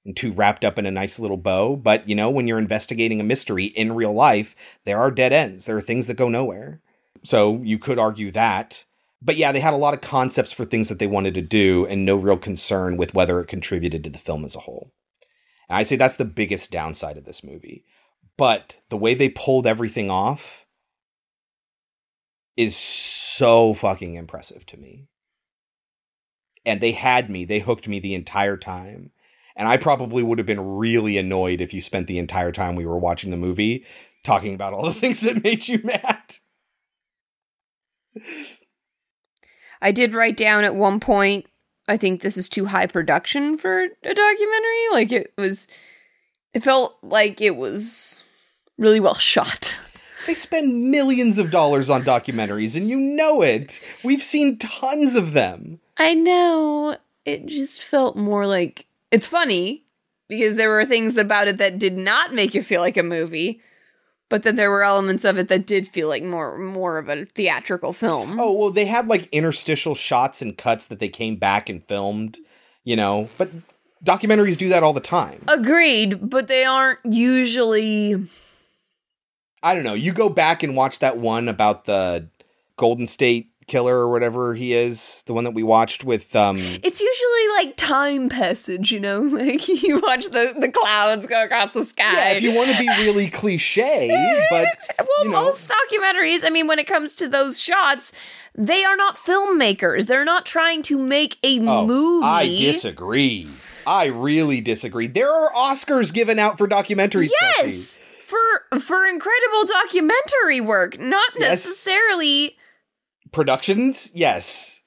and 0.06 0.16
too 0.16 0.32
wrapped 0.32 0.66
up 0.66 0.77
in 0.77 0.85
a 0.85 0.92
nice 0.92 1.17
little 1.17 1.38
bow. 1.38 1.75
But, 1.75 2.08
you 2.08 2.16
know, 2.16 2.30
when 2.30 2.48
you're 2.48 2.59
investigating 2.59 3.19
a 3.19 3.24
mystery 3.24 3.66
in 3.66 3.95
real 3.95 4.14
life, 4.14 4.56
there 4.85 5.00
are 5.00 5.11
dead 5.11 5.34
ends, 5.34 5.66
there 5.66 5.77
are 5.77 5.82
things 5.82 6.08
that 6.08 6.17
go 6.17 6.30
nowhere. 6.30 6.82
So 7.23 7.61
you 7.63 7.79
could 7.79 7.99
argue 7.99 8.31
that. 8.31 8.85
But 9.21 9.37
yeah, 9.37 9.51
they 9.51 9.59
had 9.59 9.73
a 9.73 9.77
lot 9.77 9.93
of 9.93 10.01
concepts 10.01 10.51
for 10.51 10.65
things 10.65 10.89
that 10.89 10.99
they 10.99 11.07
wanted 11.07 11.33
to 11.33 11.41
do 11.41 11.85
and 11.87 12.05
no 12.05 12.15
real 12.15 12.37
concern 12.37 12.97
with 12.97 13.13
whether 13.13 13.39
it 13.39 13.47
contributed 13.47 14.03
to 14.03 14.09
the 14.09 14.19
film 14.19 14.45
as 14.45 14.55
a 14.55 14.59
whole. 14.59 14.91
And 15.67 15.77
I 15.77 15.83
say 15.83 15.95
that's 15.95 16.17
the 16.17 16.25
biggest 16.25 16.71
downside 16.71 17.17
of 17.17 17.25
this 17.25 17.43
movie. 17.43 17.83
But 18.37 18.75
the 18.89 18.97
way 18.97 19.13
they 19.13 19.29
pulled 19.29 19.65
everything 19.65 20.11
off 20.11 20.65
is 22.57 22.75
so 22.75 23.73
fucking 23.73 24.15
impressive 24.15 24.65
to 24.67 24.77
me. 24.77 25.07
And 26.65 26.81
they 26.81 26.91
had 26.91 27.29
me, 27.29 27.45
they 27.45 27.59
hooked 27.59 27.87
me 27.87 27.99
the 27.99 28.15
entire 28.15 28.57
time. 28.57 29.11
And 29.55 29.67
I 29.67 29.77
probably 29.77 30.21
would 30.23 30.37
have 30.37 30.47
been 30.47 30.77
really 30.77 31.17
annoyed 31.17 31.61
if 31.61 31.73
you 31.73 31.81
spent 31.81 32.07
the 32.07 32.17
entire 32.17 32.51
time 32.51 32.75
we 32.75 32.85
were 32.85 32.97
watching 32.99 33.31
the 33.31 33.37
movie 33.37 33.85
talking 34.23 34.53
about 34.53 34.73
all 34.73 34.85
the 34.85 34.93
things 34.99 35.21
that 35.21 35.43
made 35.43 35.67
you 35.67 35.79
mad. 35.83 36.37
I 39.81 39.91
did 39.91 40.13
write 40.13 40.37
down 40.37 40.63
at 40.63 40.75
one 40.75 40.99
point, 40.99 41.45
I 41.87 41.97
think 41.97 42.21
this 42.21 42.37
is 42.37 42.49
too 42.49 42.65
high 42.65 42.87
production 42.87 43.57
for 43.57 43.83
a 43.83 44.13
documentary. 44.13 44.87
Like 44.91 45.11
it 45.11 45.33
was, 45.37 45.67
it 46.53 46.63
felt 46.63 46.97
like 47.03 47.41
it 47.41 47.55
was 47.55 48.23
really 48.77 48.99
well 48.99 49.15
shot. 49.15 49.77
They 50.25 50.33
spend 50.33 50.89
millions 50.89 51.37
of 51.37 51.51
dollars 51.51 51.89
on 51.89 52.03
documentaries, 52.03 52.75
and 52.75 52.89
you 52.89 52.97
know 52.97 53.43
it. 53.43 53.79
We've 54.03 54.23
seen 54.23 54.57
tons 54.57 55.15
of 55.15 55.33
them. 55.33 55.79
I 55.97 56.15
know. 56.15 56.97
It 57.25 57.45
just 57.45 57.81
felt 57.81 58.15
more 58.15 58.47
like 58.47 58.87
it's 59.11 59.27
funny 59.27 59.83
because 60.27 60.55
there 60.55 60.69
were 60.69 60.85
things 60.85 61.15
about 61.17 61.47
it 61.47 61.57
that 61.59 61.77
did 61.77 61.95
not 61.95 62.33
make 62.33 62.55
you 62.55 62.63
feel 62.63 62.81
like 62.81 62.97
a 62.97 63.03
movie, 63.03 63.61
but 64.29 64.43
then 64.43 64.55
there 64.55 64.71
were 64.71 64.83
elements 64.83 65.23
of 65.23 65.37
it 65.37 65.47
that 65.47 65.67
did 65.67 65.87
feel 65.87 66.07
like 66.07 66.23
more 66.23 66.57
more 66.57 66.97
of 66.97 67.09
a 67.09 67.25
theatrical 67.25 67.93
film. 67.93 68.39
Oh, 68.39 68.53
well, 68.53 68.71
they 68.71 68.85
had 68.85 69.07
like 69.07 69.27
interstitial 69.31 69.95
shots 69.95 70.41
and 70.41 70.57
cuts 70.57 70.87
that 70.87 70.99
they 70.99 71.09
came 71.09 71.35
back 71.35 71.69
and 71.69 71.83
filmed, 71.83 72.37
you 72.83 72.95
know, 72.95 73.29
but 73.37 73.49
documentaries 74.03 74.57
do 74.57 74.69
that 74.69 74.83
all 74.83 74.93
the 74.93 74.99
time. 74.99 75.43
Agreed, 75.47 76.29
but 76.29 76.47
they 76.47 76.63
aren't 76.63 76.99
usually 77.05 78.27
I 79.65 79.73
don't 79.73 79.83
know. 79.83 79.95
You 79.95 80.13
go 80.13 80.29
back 80.29 80.61
and 80.61 80.75
watch 80.75 80.99
that 80.99 81.17
one 81.17 81.47
about 81.47 81.85
the 81.85 82.29
Golden 82.77 83.07
State 83.07 83.49
killer 83.67 83.97
or 83.97 84.09
whatever 84.09 84.53
he 84.55 84.73
is, 84.73 85.23
the 85.25 85.33
one 85.33 85.43
that 85.43 85.51
we 85.53 85.63
watched 85.63 86.03
with 86.03 86.35
um 86.35 86.57
It's 86.57 87.01
usually 87.01 87.47
like 87.57 87.77
time 87.77 88.29
passage, 88.29 88.91
you 88.91 88.99
know? 88.99 89.21
Like 89.35 89.67
you 89.67 89.99
watch 89.99 90.25
the, 90.25 90.55
the 90.57 90.69
clouds 90.71 91.25
go 91.27 91.43
across 91.43 91.71
the 91.71 91.83
sky. 91.85 92.13
Yeah, 92.13 92.29
if 92.31 92.41
you 92.41 92.53
want 92.53 92.71
to 92.71 92.77
be 92.77 92.87
really 93.03 93.29
cliche, 93.29 94.07
but 94.49 94.67
well, 95.23 95.29
most 95.43 95.69
documentaries, 95.69 96.43
I 96.45 96.49
mean, 96.49 96.67
when 96.67 96.79
it 96.79 96.87
comes 96.87 97.15
to 97.15 97.27
those 97.27 97.59
shots, 97.59 98.13
they 98.53 98.83
are 98.85 98.95
not 98.95 99.15
filmmakers. 99.17 100.07
They're 100.07 100.23
not 100.25 100.45
trying 100.45 100.81
to 100.83 100.97
make 100.97 101.37
a 101.43 101.59
movie. 101.59 101.93
Oh, 101.93 102.23
I 102.23 102.47
disagree. 102.47 103.49
I 103.85 104.05
really 104.05 104.61
disagree. 104.61 105.07
There 105.07 105.29
are 105.29 105.51
Oscars 105.51 106.13
given 106.13 106.39
out 106.39 106.57
for 106.57 106.67
documentaries. 106.67 107.29
Yes, 107.41 107.99
for 108.23 108.79
for 108.79 109.05
incredible 109.05 109.65
documentary 109.65 110.61
work, 110.61 110.99
not 110.99 111.31
Yes. 111.37 111.49
necessarily. 111.65 112.57
Productions, 113.35 114.09
yes. 114.14 114.81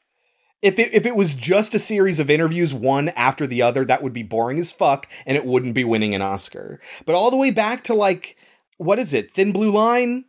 If 0.63 0.79
it, 0.79 0.95
if 0.95 1.05
it 1.05 1.15
was 1.15 1.35
just 1.35 1.75
a 1.75 1.79
series 1.79 2.19
of 2.19 2.31
interviews, 2.31 2.73
one 2.73 3.11
after 3.11 3.47
the 3.47 3.61
other, 3.61 3.85
that 3.85 4.03
would 4.03 4.15
be 4.15 4.23
boring 4.23 4.59
as 4.59 4.73
fuck, 4.73 5.07
and 5.27 5.37
it 5.37 5.45
wouldn't 5.45 5.75
be 5.75 5.85
winning 5.85 6.15
an 6.15 6.23
Oscar. 6.23 6.81
But 7.05 7.15
all 7.15 7.31
the 7.31 7.37
way 7.37 7.51
back 7.51 7.85
to 7.85 7.95
like, 7.95 8.39
what 8.79 8.99
is 8.99 9.13
it, 9.13 9.31
Thin 9.31 9.53
Blue 9.53 9.71
Line? 9.71 10.25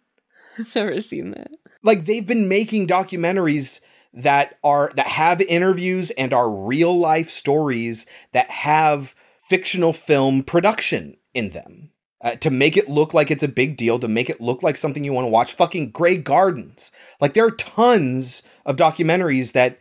I've 0.58 0.76
never 0.76 1.00
seen 1.00 1.32
that. 1.32 1.52
Like 1.82 2.06
they've 2.06 2.28
been 2.28 2.50
making 2.50 2.88
documentaries 2.88 3.80
that 4.14 4.58
are 4.66 4.92
that 4.96 5.08
have 5.08 5.40
interviews 5.40 6.12
and 6.12 6.34
are 6.34 6.52
real 6.52 6.98
life 7.00 7.30
stories 7.30 8.06
that 8.34 8.50
have 8.50 9.16
fictional 9.48 9.94
film 9.94 10.44
production 10.44 11.16
in 11.34 11.52
them. 11.52 11.92
Uh, 12.22 12.36
to 12.36 12.50
make 12.50 12.76
it 12.76 12.90
look 12.90 13.14
like 13.14 13.32
it's 13.32 13.44
a 13.44 13.48
big 13.48 13.78
deal, 13.78 13.98
to 13.98 14.08
make 14.08 14.30
it 14.30 14.42
look 14.42 14.62
like 14.62 14.76
something 14.76 15.06
you 15.06 15.14
want 15.14 15.26
to 15.26 15.32
watch. 15.32 15.54
Fucking 15.54 15.92
Grey 15.92 16.18
Gardens. 16.18 16.92
Like 17.22 17.34
there 17.34 17.46
are 17.46 17.52
tons 17.52 18.44
of 18.66 18.76
documentaries 18.76 19.54
that 19.54 19.80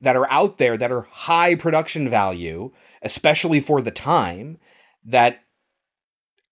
that 0.00 0.16
are 0.16 0.30
out 0.30 0.58
there 0.58 0.76
that 0.76 0.92
are 0.92 1.08
high 1.10 1.54
production 1.56 2.08
value, 2.08 2.70
especially 3.02 3.58
for 3.58 3.82
the 3.82 3.90
time, 3.90 4.58
that 5.04 5.42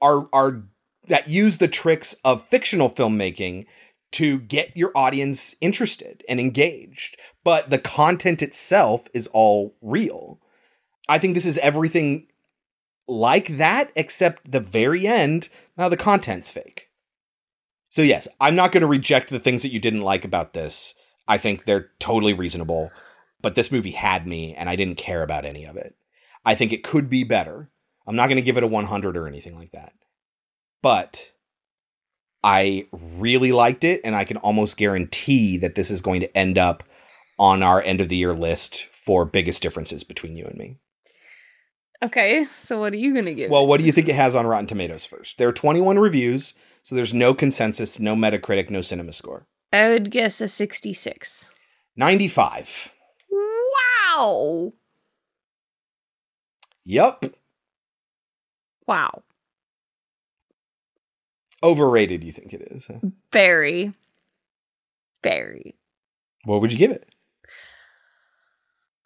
are 0.01 0.29
are 0.33 0.65
that 1.07 1.29
use 1.29 1.59
the 1.59 1.69
tricks 1.69 2.15
of 2.25 2.47
fictional 2.49 2.91
filmmaking 2.91 3.67
to 4.11 4.41
get 4.41 4.77
your 4.77 4.91
audience 4.95 5.55
interested 5.61 6.25
and 6.29 6.41
engaged. 6.41 7.17
But 7.45 7.71
the 7.71 7.79
content 7.79 8.43
itself 8.43 9.07
is 9.15 9.27
all 9.29 9.77
real. 9.81 10.41
I 11.09 11.19
think 11.19 11.35
this 11.35 11.47
is 11.47 11.59
everything 11.59 12.27
like 13.09 13.57
that, 13.57 13.91
except 13.97 14.51
the 14.51 14.61
very 14.61 15.07
end, 15.07 15.49
now 15.77 15.89
the 15.89 15.97
content's 15.97 16.53
fake. 16.53 16.91
So, 17.89 18.03
yes, 18.03 18.29
I'm 18.41 18.55
not 18.55 18.71
going 18.71 18.83
to 18.83 18.87
reject 18.87 19.31
the 19.31 19.41
things 19.41 19.63
that 19.63 19.73
you 19.73 19.81
didn't 19.81 20.03
like 20.03 20.25
about 20.25 20.53
this. 20.53 20.95
I 21.27 21.39
think 21.39 21.65
they're 21.65 21.91
totally 21.99 22.35
reasonable. 22.35 22.93
But 23.41 23.55
this 23.55 23.73
movie 23.73 23.93
had 23.93 24.27
me, 24.27 24.55
and 24.55 24.69
I 24.69 24.77
didn't 24.77 24.97
care 24.97 25.23
about 25.23 25.45
any 25.45 25.65
of 25.65 25.77
it. 25.77 25.95
I 26.45 26.55
think 26.55 26.73
it 26.73 26.83
could 26.83 27.09
be 27.09 27.25
better. 27.25 27.71
I'm 28.07 28.17
not 28.17 28.27
going 28.27 28.37
to 28.37 28.43
give 28.43 28.57
it 28.57 28.65
a 28.65 28.69
100 28.69 29.17
or 29.17 29.27
anything 29.27 29.57
like 29.57 29.71
that. 29.73 29.93
But 30.83 31.33
I 32.43 32.89
really 32.93 33.53
liked 33.53 33.85
it, 33.85 34.01
and 34.05 34.15
I 34.15 34.25
can 34.25 34.37
almost 34.39 34.77
guarantee 34.77 35.57
that 35.59 35.75
this 35.75 35.91
is 35.91 36.03
going 36.03 36.21
to 36.21 36.37
end 36.37 36.59
up 36.59 36.85
on 37.39 37.63
our 37.63 37.83
end 37.83 38.01
of 38.01 38.09
the 38.09 38.17
year 38.17 38.33
list 38.33 38.87
for 38.87 39.25
biggest 39.25 39.63
differences 39.63 40.05
between 40.05 40.37
you 40.37 40.45
and 40.45 40.59
me. 40.59 40.79
Okay, 42.03 42.45
so 42.47 42.79
what 42.79 42.93
are 42.93 42.97
you 42.97 43.13
gonna 43.13 43.35
give? 43.35 43.51
Well, 43.51 43.67
what 43.67 43.81
do 43.81 43.87
you 43.87 43.93
think 43.93 44.09
it 44.09 44.15
has 44.15 44.37
on 44.37 44.47
Rotten 44.47 44.67
Tomatoes 44.69 45.05
first? 45.05 45.37
There 45.39 45.49
are 45.49 45.53
21 45.53 45.99
reviews, 45.99 46.55
so 46.85 46.95
there's 46.95 47.13
no 47.13 47.35
consensus, 47.35 47.99
no 47.99 48.15
Metacritic, 48.15 48.71
no 48.71 48.83
cinema 48.83 49.13
score. 49.13 49.47
I 49.73 49.89
would 49.89 50.11
guess 50.11 50.41
a 50.41 50.49
sixty-six. 50.49 51.55
95. 51.97 52.95
Wow! 53.31 54.73
Yep. 56.85 57.35
Wow! 58.87 59.23
Overrated, 61.63 62.23
you 62.23 62.31
think 62.31 62.53
it 62.53 62.63
is? 62.71 62.87
huh? 62.87 63.01
Very, 63.33 63.93
very. 65.25 65.75
What 66.45 66.61
would 66.61 66.73
you 66.73 66.79
give 66.79 66.93
it? 66.93 67.15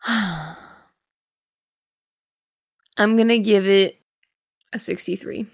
I'm 2.96 3.16
gonna 3.16 3.38
give 3.38 3.66
it 3.66 3.98
a 4.72 4.78
sixty-three. 4.78 5.46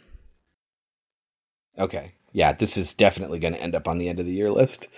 Okay. 1.79 2.15
Yeah, 2.33 2.53
this 2.53 2.77
is 2.77 2.95
definitely 2.95 3.39
going 3.39 3.55
to 3.55 3.63
end 3.63 3.75
up 3.75 3.89
on 3.89 3.99
the 3.99 4.09
end 4.09 4.21
of 4.21 4.27
the 4.27 4.33
year 4.33 4.51
list. 4.51 4.89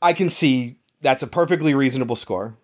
I 0.00 0.12
can 0.12 0.30
see 0.30 0.76
that's 1.00 1.22
a 1.22 1.26
perfectly 1.26 1.74
reasonable 1.74 2.16
score. 2.16 2.56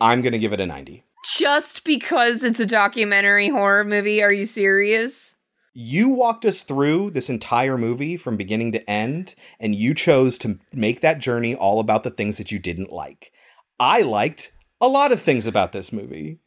I'm 0.00 0.22
going 0.22 0.32
to 0.32 0.38
give 0.38 0.52
it 0.52 0.60
a 0.60 0.66
90. 0.66 1.04
Just 1.36 1.84
because 1.84 2.44
it's 2.44 2.60
a 2.60 2.66
documentary 2.66 3.48
horror 3.48 3.84
movie? 3.84 4.22
Are 4.22 4.32
you 4.32 4.46
serious? 4.46 5.34
You 5.74 6.08
walked 6.08 6.44
us 6.44 6.62
through 6.62 7.10
this 7.10 7.28
entire 7.28 7.76
movie 7.76 8.16
from 8.16 8.36
beginning 8.36 8.72
to 8.72 8.88
end, 8.90 9.34
and 9.58 9.74
you 9.74 9.94
chose 9.94 10.38
to 10.38 10.58
make 10.72 11.00
that 11.00 11.18
journey 11.18 11.54
all 11.54 11.80
about 11.80 12.04
the 12.04 12.10
things 12.10 12.38
that 12.38 12.52
you 12.52 12.58
didn't 12.58 12.92
like. 12.92 13.32
I 13.80 14.02
liked 14.02 14.52
a 14.80 14.88
lot 14.88 15.12
of 15.12 15.20
things 15.20 15.46
about 15.46 15.72
this 15.72 15.92
movie. 15.92 16.38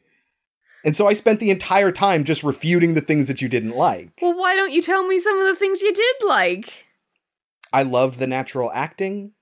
And 0.85 0.95
so 0.95 1.07
I 1.07 1.13
spent 1.13 1.39
the 1.39 1.49
entire 1.49 1.91
time 1.91 2.23
just 2.23 2.43
refuting 2.43 2.93
the 2.93 3.01
things 3.01 3.27
that 3.27 3.41
you 3.41 3.49
didn't 3.49 3.75
like. 3.75 4.19
Well, 4.21 4.37
why 4.37 4.55
don't 4.55 4.71
you 4.71 4.81
tell 4.81 5.05
me 5.05 5.19
some 5.19 5.37
of 5.37 5.45
the 5.45 5.55
things 5.55 5.81
you 5.81 5.93
did 5.93 6.15
like? 6.25 6.87
I 7.73 7.83
loved 7.83 8.19
the 8.19 8.27
natural 8.27 8.71
acting. 8.71 9.33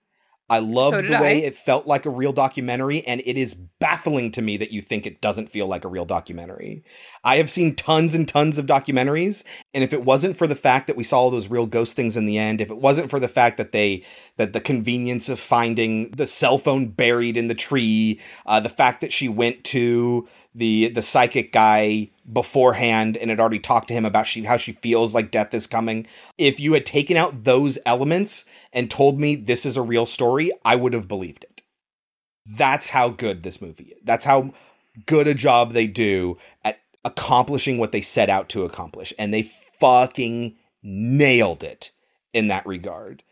I 0.50 0.59
loved 0.59 0.95
So 0.95 1.01
the 1.01 1.22
way 1.22 1.43
I. 1.43 1.48
it 1.48 1.56
felt 1.56 1.88
like 1.88 2.06
a 2.06 2.09
real 2.09 2.32
documentary, 2.32 3.06
and 3.06 3.22
it 3.26 3.38
is 3.38 3.53
baffling 3.53 4.32
to 4.32 4.42
me 4.42 4.56
that 4.58 4.72
you 4.72 4.82
think 4.82 5.06
it 5.06 5.19
doesn't 5.19 5.50
feel 5.50 5.67
like 5.67 5.84
a 5.84 5.90
real 5.90 6.06
documentary. 6.06 6.84
I 7.24 7.35
have 7.35 7.50
seen 7.50 7.76
tons 7.76 8.14
and 8.14 8.27
tons 8.27 8.58
of 8.58 8.66
documentaries, 8.66 9.43
and 9.74 9.84
if 9.84 9.92
it 9.92 10.06
wasn't 10.06 10.38
for 10.38 10.48
the 10.48 10.56
fact 10.56 10.88
that 10.88 10.95
we 10.95 11.03
saw 11.03 11.19
all 11.19 11.32
those 11.32 11.50
real 11.50 11.66
ghost 11.66 11.95
things 11.95 12.16
in 12.16 12.26
the 12.26 12.38
end, 12.38 12.61
if 12.61 12.69
it 12.69 12.77
wasn't 12.77 13.09
for 13.09 13.19
the 13.19 13.27
fact 13.27 13.58
that 13.58 13.74
they 13.74 14.03
that 14.38 14.53
the 14.53 14.61
convenience 14.61 15.27
of 15.27 15.40
finding 15.40 16.11
the 16.11 16.26
cell 16.27 16.58
phone 16.58 16.88
buried 16.88 17.35
in 17.35 17.48
the 17.48 17.56
tree, 17.56 18.19
uh, 18.45 18.59
the 18.61 18.69
fact 18.69 19.01
that 19.01 19.11
she 19.11 19.27
went 19.27 19.64
to 19.66 20.27
the 20.53 20.90
the 20.90 21.01
psychic 21.01 21.51
guy 21.51 22.09
beforehand 22.32 23.16
and 23.17 23.30
had 23.30 23.40
already 23.40 23.59
talked 23.59 23.88
to 23.88 23.93
him 23.93 24.06
about 24.06 24.27
she 24.27 24.43
how 24.43 24.58
she 24.58 24.74
feels 24.74 25.16
like 25.16 25.32
death 25.32 25.53
is 25.53 25.67
coming. 25.67 26.08
If 26.38 26.59
you 26.59 26.74
had 26.74 26.85
taken 26.85 27.17
out 27.17 27.43
those 27.43 27.77
elements 27.85 28.45
and 28.74 28.90
told 28.90 29.19
me 29.19 29.35
this 29.35 29.66
is 29.66 29.77
a 29.77 29.82
real 29.82 30.06
story, 30.06 30.51
I 30.66 30.76
would 30.76 30.93
have 30.93 31.08
believed 31.08 31.43
it. 31.43 31.61
That's 32.45 32.90
how 32.90 33.09
good 33.09 33.43
this 33.43 33.61
movie 33.61 33.95
is. 33.95 34.00
That's 34.03 34.26
how 34.26 34.53
good 35.06 35.27
a 35.27 35.34
job 35.34 35.74
they 35.74 35.88
do 35.88 36.38
at 36.64 36.80
accomplishing 37.03 37.77
what 37.77 37.92
they 37.92 38.01
set 38.01 38.30
out 38.30 38.50
to 38.50 38.66
accomplish. 38.66 39.14
And 39.19 39.34
they 39.34 39.51
fucking 39.80 40.56
nailed 40.82 41.64
it 41.64 41.92
in 42.34 42.48
that 42.48 42.66
regard. 42.66 43.24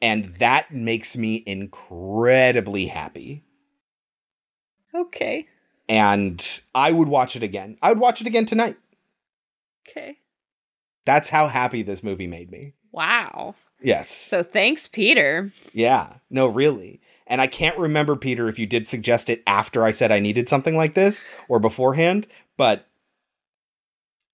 And 0.00 0.34
that 0.36 0.72
makes 0.72 1.16
me 1.16 1.42
incredibly 1.46 2.86
happy. 2.86 3.44
Okay. 4.94 5.46
And 5.92 6.60
I 6.74 6.90
would 6.90 7.08
watch 7.08 7.36
it 7.36 7.42
again. 7.42 7.76
I 7.82 7.90
would 7.90 7.98
watch 7.98 8.22
it 8.22 8.26
again 8.26 8.46
tonight. 8.46 8.78
Okay. 9.86 10.16
That's 11.04 11.28
how 11.28 11.48
happy 11.48 11.82
this 11.82 12.02
movie 12.02 12.26
made 12.26 12.50
me. 12.50 12.72
Wow. 12.92 13.56
Yes. 13.78 14.08
So 14.10 14.42
thanks, 14.42 14.88
Peter. 14.88 15.50
Yeah. 15.74 16.14
No, 16.30 16.46
really. 16.46 17.02
And 17.26 17.42
I 17.42 17.46
can't 17.46 17.76
remember, 17.76 18.16
Peter, 18.16 18.48
if 18.48 18.58
you 18.58 18.64
did 18.64 18.88
suggest 18.88 19.28
it 19.28 19.42
after 19.46 19.84
I 19.84 19.90
said 19.90 20.10
I 20.10 20.18
needed 20.18 20.48
something 20.48 20.78
like 20.78 20.94
this 20.94 21.26
or 21.46 21.60
beforehand, 21.60 22.26
but 22.56 22.86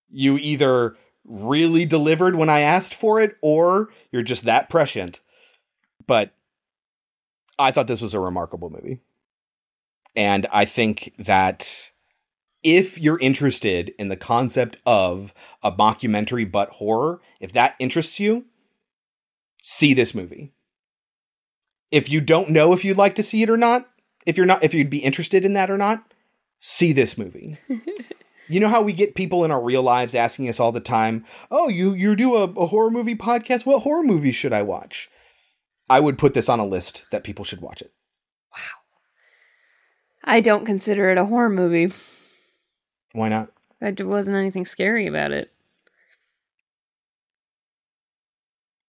you 0.09 0.39
either 0.39 0.97
really 1.25 1.85
delivered 1.85 2.37
when 2.37 2.49
I 2.49 2.61
asked 2.61 2.95
for 2.95 3.20
it 3.20 3.37
or 3.43 3.89
you're 4.12 4.23
just 4.23 4.45
that 4.45 4.70
prescient. 4.70 5.19
But 6.07 6.31
I 7.59 7.73
thought 7.73 7.89
this 7.89 8.01
was 8.01 8.15
a 8.15 8.20
remarkable 8.20 8.70
movie. 8.70 9.01
And 10.19 10.49
I 10.53 10.65
think 10.65 11.15
that 11.17 11.93
if 12.65 12.99
you're 12.99 13.21
interested 13.21 13.95
in 14.01 14.09
the 14.09 14.17
concept 14.17 14.77
of 14.85 15.33
a 15.63 15.71
mockumentary 15.71 16.51
but 16.51 16.71
horror, 16.71 17.21
if 17.39 17.53
that 17.53 17.77
interests 17.79 18.19
you, 18.19 18.47
see 19.63 19.95
this 19.95 20.17
movie. 20.17 20.53
If 21.93 22.11
you 22.11 22.21
don't 22.21 22.51
know 22.51 22.73
if 22.73 22.85
you'd 22.85 22.97
like 22.97 23.15
to 23.15 23.23
see 23.23 23.45
it 23.45 23.49
or 23.49 23.57
not, 23.57 23.89
if 24.27 24.37
you're 24.37 24.45
not 24.45 24.65
if 24.65 24.75
you'd 24.75 24.91
be 24.91 24.99
interested 24.99 25.45
in 25.45 25.53
that 25.53 25.71
or 25.71 25.79
not, 25.79 26.13
see 26.59 26.93
this 26.93 27.17
movie. 27.17 27.57
you 28.49 28.59
know 28.59 28.69
how 28.69 28.83
we 28.83 28.93
get 28.93 29.15
people 29.15 29.45
in 29.45 29.53
our 29.53 29.63
real 29.63 29.85
lives 29.85 30.17
asking 30.17 30.49
us 30.49 30.59
all 30.59 30.73
the 30.73 30.81
time, 30.81 31.25
"Oh, 31.49 31.69
you 31.69 31.95
you 31.95 32.17
do 32.17 32.35
a, 32.35 32.43
a 32.43 32.67
horror 32.67 32.91
movie 32.91 33.15
podcast? 33.15 33.65
What 33.65 33.85
horror 33.85 34.03
movie 34.03 34.33
should 34.33 34.53
I 34.53 34.63
watch?" 34.63 35.09
I 35.89 36.01
would 36.01 36.19
put 36.19 36.35
this 36.35 36.49
on 36.49 36.59
a 36.59 36.67
list 36.67 37.07
that 37.13 37.23
people 37.23 37.45
should 37.45 37.63
watch 37.63 37.81
it. 37.81 37.93
I 40.25 40.41
don't 40.41 40.67
consider 40.67 41.11
it 41.11 41.19
a 41.19 41.25
horror 41.25 41.49
movie. 41.51 41.93
Why 43.13 43.29
not? 43.29 43.51
There 43.81 44.07
wasn't 44.07 44.37
anything 44.37 44.67
scary 44.67 45.07
about 45.07 45.31
it. 45.31 45.51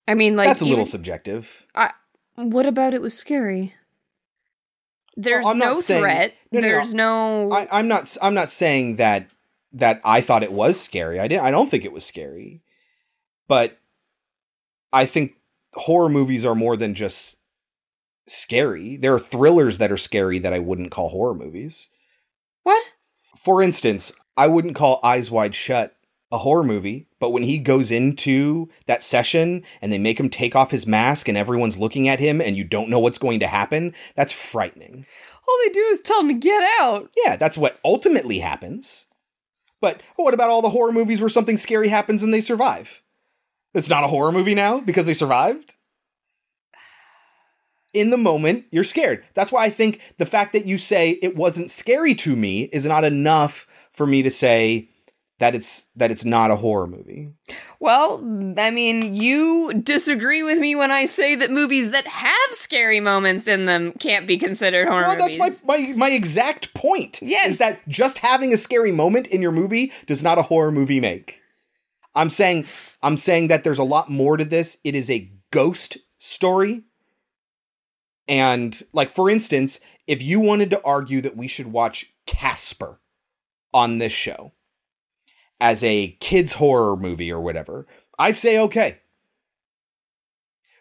I 0.08 0.16
mean, 0.16 0.36
like 0.36 0.48
That's 0.48 0.62
a 0.62 0.66
little 0.66 0.80
even- 0.80 0.92
subjective. 0.92 1.68
I, 1.76 1.92
what 2.36 2.66
about 2.66 2.94
it 2.94 3.02
was 3.02 3.16
scary? 3.16 3.76
There's 5.16 5.46
I'm 5.46 5.58
no 5.60 5.80
saying- 5.80 6.02
threat. 6.02 6.34
No, 6.52 6.60
no, 6.60 6.68
no. 6.68 6.74
There's 6.74 6.94
no. 6.94 7.52
I, 7.52 7.68
I'm 7.72 7.88
not. 7.88 8.16
I'm 8.22 8.34
not 8.34 8.50
saying 8.50 8.96
that 8.96 9.30
that 9.74 10.02
I 10.04 10.22
thought 10.22 10.44
it 10.44 10.52
was 10.52 10.80
scary. 10.80 11.20
I 11.20 11.28
didn't. 11.28 11.44
I 11.46 11.52
don't 11.52 11.70
think 11.70 11.86
it 11.86 11.92
was 11.92 12.06
scary, 12.06 12.62
but 13.48 13.78
I 14.92 15.06
think 15.06 15.36
horror 15.74 16.10
movies 16.10 16.46
are 16.46 16.56
more 16.56 16.76
than 16.78 16.96
just 16.96 17.39
scary. 18.30 18.98
There 18.98 19.14
are 19.14 19.20
thrillers 19.20 19.78
that 19.78 19.92
are 19.92 19.98
scary 19.98 20.40
that 20.40 20.54
I 20.54 20.60
wouldn't 20.60 20.92
call 20.92 21.10
horror 21.10 21.36
movies. 21.36 21.90
What? 22.64 22.92
For 23.38 23.62
instance, 23.62 24.12
I 24.36 24.48
wouldn't 24.48 24.76
call 24.76 25.00
Eyes 25.04 25.32
Wide 25.32 25.56
Shut 25.56 25.96
a 26.32 26.38
horror 26.38 26.64
movie, 26.64 27.08
but 27.20 27.32
when 27.32 27.44
he 27.44 27.58
goes 27.58 27.92
into 27.92 28.70
that 28.86 29.04
session 29.04 29.64
and 29.82 29.92
they 29.92 29.98
make 29.98 30.20
him 30.20 30.30
take 30.30 30.56
off 30.56 30.72
his 30.72 30.86
mask 30.86 31.28
and 31.28 31.38
everyone's 31.38 31.78
looking 31.78 32.08
at 32.08 32.20
him 32.20 32.40
and 32.40 32.56
you 32.56 32.64
don't 32.64 32.90
know 32.90 33.00
what's 33.00 33.18
going 33.18 33.40
to 33.40 33.48
happen, 33.48 33.96
that's 34.16 34.32
frightening. 34.32 35.08
All 35.48 35.58
they 35.66 35.72
do 35.72 35.82
is 35.86 36.02
tell 36.02 36.20
him 36.20 36.28
to 36.28 36.34
get 36.36 36.62
out. 36.80 37.10
Yeah, 37.18 37.36
that's 37.36 37.58
what 37.58 37.80
ultimately 37.84 38.40
happens. 38.40 39.08
But 39.82 40.02
what 40.18 40.34
about 40.34 40.52
all 40.52 40.62
the 40.62 40.70
horror 40.70 40.92
movies 40.92 41.20
where 41.20 41.30
something 41.30 41.58
scary 41.58 41.88
happens 41.88 42.22
and 42.22 42.34
they 42.34 42.42
survive? 42.42 43.02
It's 43.74 43.90
not 43.90 44.04
a 44.04 44.08
horror 44.08 44.32
movie 44.32 44.56
now 44.56 44.80
because 44.80 45.06
they 45.06 45.14
survived? 45.14 45.76
In 47.94 48.12
the 48.12 48.18
moment, 48.18 48.66
you're 48.72 48.84
scared. 48.84 49.24
That's 49.34 49.52
why 49.52 49.66
I 49.66 49.70
think 49.70 50.14
the 50.18 50.26
fact 50.26 50.54
that 50.54 50.66
you 50.66 50.78
say 50.78 51.12
it 51.22 51.36
wasn't 51.36 51.72
scary 51.72 52.14
to 52.16 52.36
me 52.36 52.64
is 52.72 52.86
not 52.86 53.04
enough 53.04 53.66
for 53.92 54.06
me 54.06 54.22
to 54.22 54.30
say 54.30 54.90
that 55.40 55.56
it's 55.56 55.86
that 55.96 56.12
it's 56.12 56.26
not 56.26 56.52
a 56.52 56.58
horror 56.58 56.86
movie. 56.86 57.30
Well, 57.80 58.18
I 58.58 58.70
mean, 58.72 59.16
you 59.16 59.74
disagree 59.74 60.44
with 60.44 60.60
me 60.60 60.76
when 60.76 60.92
I 60.92 61.06
say 61.06 61.34
that 61.36 61.50
movies 61.50 61.92
that 61.92 62.06
have 62.06 62.52
scary 62.52 63.00
moments 63.00 63.48
in 63.48 63.66
them 63.66 63.94
can't 63.94 64.28
be 64.28 64.38
considered 64.38 64.88
horror 64.90 65.08
Well, 65.08 65.18
movies. 65.18 65.38
that's 65.38 65.66
my, 65.66 65.78
my 65.78 65.94
my 65.94 66.10
exact 66.12 66.74
point. 66.74 67.20
Yes. 67.22 67.52
Is 67.54 67.58
that 67.60 67.88
just 67.88 68.18
having 68.20 68.54
a 68.54 68.58
scary 68.58 68.92
moment 68.92 69.28
in 69.28 69.42
your 69.42 69.54
movie 69.54 69.92
does 70.08 70.22
not 70.22 70.38
a 70.38 70.44
horror 70.44 70.72
movie 70.74 71.00
make. 71.00 71.40
I'm 72.16 72.30
saying 72.30 72.66
I'm 73.02 73.16
saying 73.18 73.48
that 73.48 73.64
there's 73.64 73.80
a 73.80 73.84
lot 73.84 74.10
more 74.10 74.36
to 74.36 74.44
this. 74.46 74.78
It 74.84 74.94
is 74.94 75.10
a 75.10 75.32
ghost 75.52 75.98
story. 76.20 76.84
And 78.30 78.82
like 78.94 79.12
for 79.12 79.30
instance, 79.30 79.82
if 80.08 80.22
you 80.22 80.40
wanted 80.40 80.70
to 80.70 80.84
argue 80.86 81.20
that 81.22 81.36
we 81.36 81.48
should 81.48 81.72
watch 81.72 82.14
Casper 82.28 83.02
on 83.74 83.98
this 83.98 84.14
show 84.14 84.54
as 85.60 85.84
a 85.84 86.16
kids 86.22 86.54
horror 86.54 86.96
movie 86.96 87.32
or 87.32 87.42
whatever, 87.42 87.88
I'd 88.18 88.38
say 88.38 88.60
okay. 88.60 89.00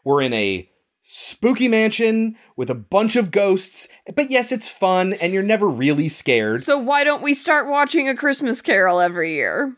We're 0.04 0.22
in 0.22 0.34
a 0.34 0.70
spooky 1.02 1.68
mansion 1.68 2.36
with 2.54 2.68
a 2.68 2.74
bunch 2.74 3.16
of 3.16 3.30
ghosts, 3.30 3.88
but 4.14 4.30
yes, 4.30 4.52
it's 4.52 4.70
fun 4.70 5.14
and 5.14 5.32
you're 5.32 5.42
never 5.42 5.66
really 5.66 6.08
scared. 6.08 6.60
So 6.60 6.76
why 6.76 7.02
don't 7.02 7.22
we 7.22 7.32
start 7.32 7.66
watching 7.66 8.08
A 8.10 8.14
Christmas 8.14 8.60
Carol 8.60 9.00
every 9.00 9.34
year? 9.34 9.74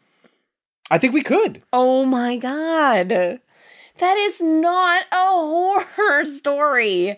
I 0.90 0.99
think 0.99 1.15
we 1.15 1.23
could. 1.23 1.62
Oh 1.73 2.05
my 2.05 2.36
god. 2.36 3.10
That 3.10 4.16
is 4.16 4.40
not 4.40 5.05
a 5.12 5.84
horror 5.97 6.24
story. 6.24 7.16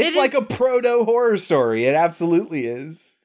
It's 0.00 0.14
It 0.14 0.18
like 0.18 0.34
is- 0.34 0.42
a 0.42 0.44
proto 0.44 1.04
horror 1.04 1.36
story. 1.36 1.84
It 1.84 1.94
absolutely 1.94 2.66
is. 2.66 3.18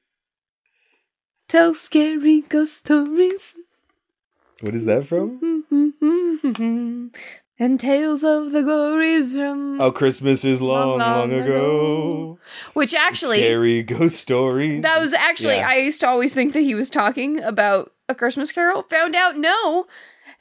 Tell 1.48 1.74
scary 1.74 2.40
ghost 2.42 2.76
stories. 2.78 3.54
What 4.60 4.74
is 4.74 4.84
that 4.86 5.06
from? 5.06 5.64
and 7.58 7.80
tales 7.80 8.24
of 8.24 8.52
the 8.52 8.62
glories 8.62 9.36
from 9.36 9.80
Oh, 9.80 9.92
Christmas 9.92 10.44
is 10.44 10.60
long, 10.60 10.98
long, 10.98 11.30
long 11.30 11.32
ago. 11.32 12.38
which 12.74 12.94
actually 12.94 13.38
Scary 13.38 13.82
ghost 13.82 14.16
stories. 14.16 14.82
that 14.82 15.00
was 15.00 15.12
actually 15.14 15.56
Yeah. 15.56 15.68
I 15.68 15.76
used 15.76 16.00
to 16.00 16.08
always 16.08 16.34
think 16.34 16.52
that 16.54 16.60
he 16.62 16.74
was 16.74 16.90
talking 16.90 17.40
about 17.42 17.92
a 18.08 18.14
Christmas 18.14 18.50
Carol. 18.52 18.82
Found 18.82 19.14
out 19.14 19.36
no, 19.36 19.86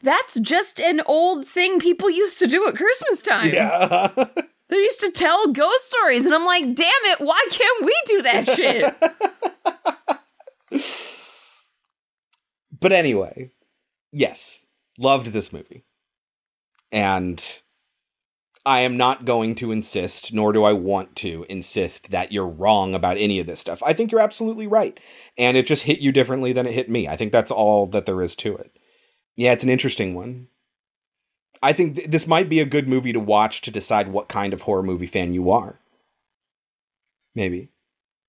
that's 0.02 0.40
just 0.40 0.80
an 0.80 1.02
old 1.06 1.48
thing 1.48 1.80
people 1.80 2.10
used 2.10 2.40
to 2.40 2.48
do 2.48 2.68
at 2.68 2.76
Christmas 2.76 3.22
time. 3.22 3.54
Yeah. 3.54 4.26
They 4.70 4.78
used 4.78 5.00
to 5.02 5.12
tell 5.12 5.52
ghost 5.52 5.88
stories, 5.90 6.26
and 6.26 6.34
I'm 6.34 6.46
like, 6.46 6.64
damn 6.76 6.88
it, 7.06 7.22
why 7.22 7.46
can't 7.52 7.86
we 7.86 7.96
do 8.06 8.22
that 8.24 8.46
shit? 8.56 8.96
But 12.86 12.92
anyway, 12.92 13.50
yes, 14.12 14.68
loved 15.00 15.28
this 15.28 15.52
movie. 15.52 15.86
And 16.92 17.44
I 18.64 18.82
am 18.82 18.96
not 18.96 19.26
going 19.26 19.56
to 19.56 19.72
insist, 19.72 20.34
nor 20.34 20.54
do 20.54 20.64
I 20.64 20.74
want 20.74 21.16
to 21.18 21.48
insist 21.50 22.12
that 22.12 22.32
you're 22.32 22.48
wrong 22.48 22.94
about 22.94 23.18
any 23.18 23.40
of 23.40 23.48
this 23.48 23.60
stuff. 23.60 23.82
I 23.84 23.94
think 23.94 24.12
you're 24.12 24.22
absolutely 24.22 24.68
right. 24.68 25.00
And 25.36 25.58
it 25.58 25.66
just 25.66 25.86
hit 25.86 26.00
you 26.00 26.12
differently 26.12 26.54
than 26.54 26.68
it 26.68 26.74
hit 26.74 26.88
me. 26.88 27.08
I 27.08 27.16
think 27.16 27.32
that's 27.32 27.50
all 27.50 27.88
that 27.88 28.06
there 28.06 28.22
is 28.22 28.36
to 28.36 28.56
it. 28.56 28.78
Yeah, 29.36 29.54
it's 29.54 29.64
an 29.64 29.70
interesting 29.70 30.14
one. 30.14 30.48
I 31.66 31.74
think 31.74 31.96
th- 31.96 32.08
this 32.10 32.28
might 32.28 32.48
be 32.48 32.60
a 32.60 32.66
good 32.66 32.88
movie 32.88 33.12
to 33.12 33.20
watch 33.20 33.62
to 33.62 33.72
decide 33.72 34.10
what 34.10 34.28
kind 34.28 34.54
of 34.54 34.62
horror 34.62 34.84
movie 34.84 35.08
fan 35.08 35.34
you 35.34 35.50
are. 35.50 35.80
Maybe. 37.34 37.70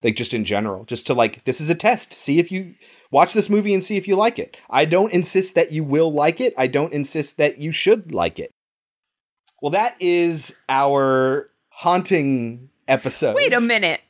Like 0.02 0.16
just 0.16 0.32
in 0.32 0.46
general, 0.46 0.84
just 0.84 1.06
to 1.08 1.14
like 1.14 1.44
this 1.44 1.60
is 1.60 1.68
a 1.68 1.74
test. 1.74 2.14
See 2.14 2.38
if 2.38 2.50
you 2.50 2.76
watch 3.10 3.34
this 3.34 3.50
movie 3.50 3.74
and 3.74 3.84
see 3.84 3.98
if 3.98 4.08
you 4.08 4.16
like 4.16 4.38
it. 4.38 4.56
I 4.70 4.86
don't 4.86 5.12
insist 5.12 5.54
that 5.54 5.70
you 5.70 5.84
will 5.84 6.10
like 6.10 6.40
it. 6.40 6.54
I 6.56 6.66
don't 6.66 6.94
insist 6.94 7.36
that 7.36 7.58
you 7.58 7.72
should 7.72 8.10
like 8.10 8.38
it. 8.38 8.52
Well, 9.60 9.70
that 9.70 9.96
is 10.00 10.56
our 10.70 11.50
haunting 11.68 12.70
episode. 12.88 13.34
Wait 13.34 13.52
a 13.52 13.60
minute. 13.60 14.00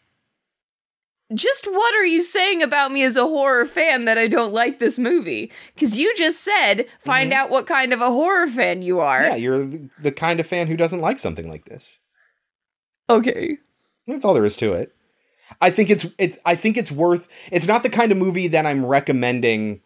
Just 1.34 1.66
what 1.66 1.94
are 1.94 2.04
you 2.06 2.22
saying 2.22 2.62
about 2.62 2.92
me 2.92 3.02
as 3.02 3.16
a 3.16 3.24
horror 3.24 3.66
fan 3.66 4.04
that 4.04 4.16
I 4.16 4.28
don't 4.28 4.52
like 4.52 4.78
this 4.78 4.96
movie? 4.98 5.50
Because 5.74 5.96
you 5.98 6.14
just 6.16 6.40
said 6.40 6.86
find 7.00 7.32
out 7.32 7.50
what 7.50 7.66
kind 7.66 7.92
of 7.92 8.00
a 8.00 8.10
horror 8.10 8.46
fan 8.46 8.82
you 8.82 9.00
are. 9.00 9.20
Mm-hmm. 9.22 9.30
Yeah, 9.30 9.36
you're 9.36 9.64
the- 9.66 9.90
the 10.00 10.12
kind 10.12 10.38
of 10.38 10.46
fan 10.46 10.68
who 10.68 10.76
doesn't 10.76 11.00
like 11.00 11.18
something 11.18 11.48
like 11.48 11.64
this. 11.64 11.98
Okay. 13.10 13.58
That's 14.06 14.24
all 14.24 14.34
there 14.34 14.44
is 14.44 14.56
to 14.58 14.72
it. 14.72 14.92
I 15.60 15.70
think 15.70 15.90
it's 15.90 16.06
it's 16.18 16.38
I 16.44 16.54
think 16.54 16.76
it's 16.76 16.92
worth 16.92 17.28
it's 17.50 17.66
not 17.66 17.82
the 17.82 17.90
kind 17.90 18.12
of 18.12 18.18
movie 18.18 18.48
that 18.48 18.66
I'm 18.66 18.84
recommending 18.86 19.80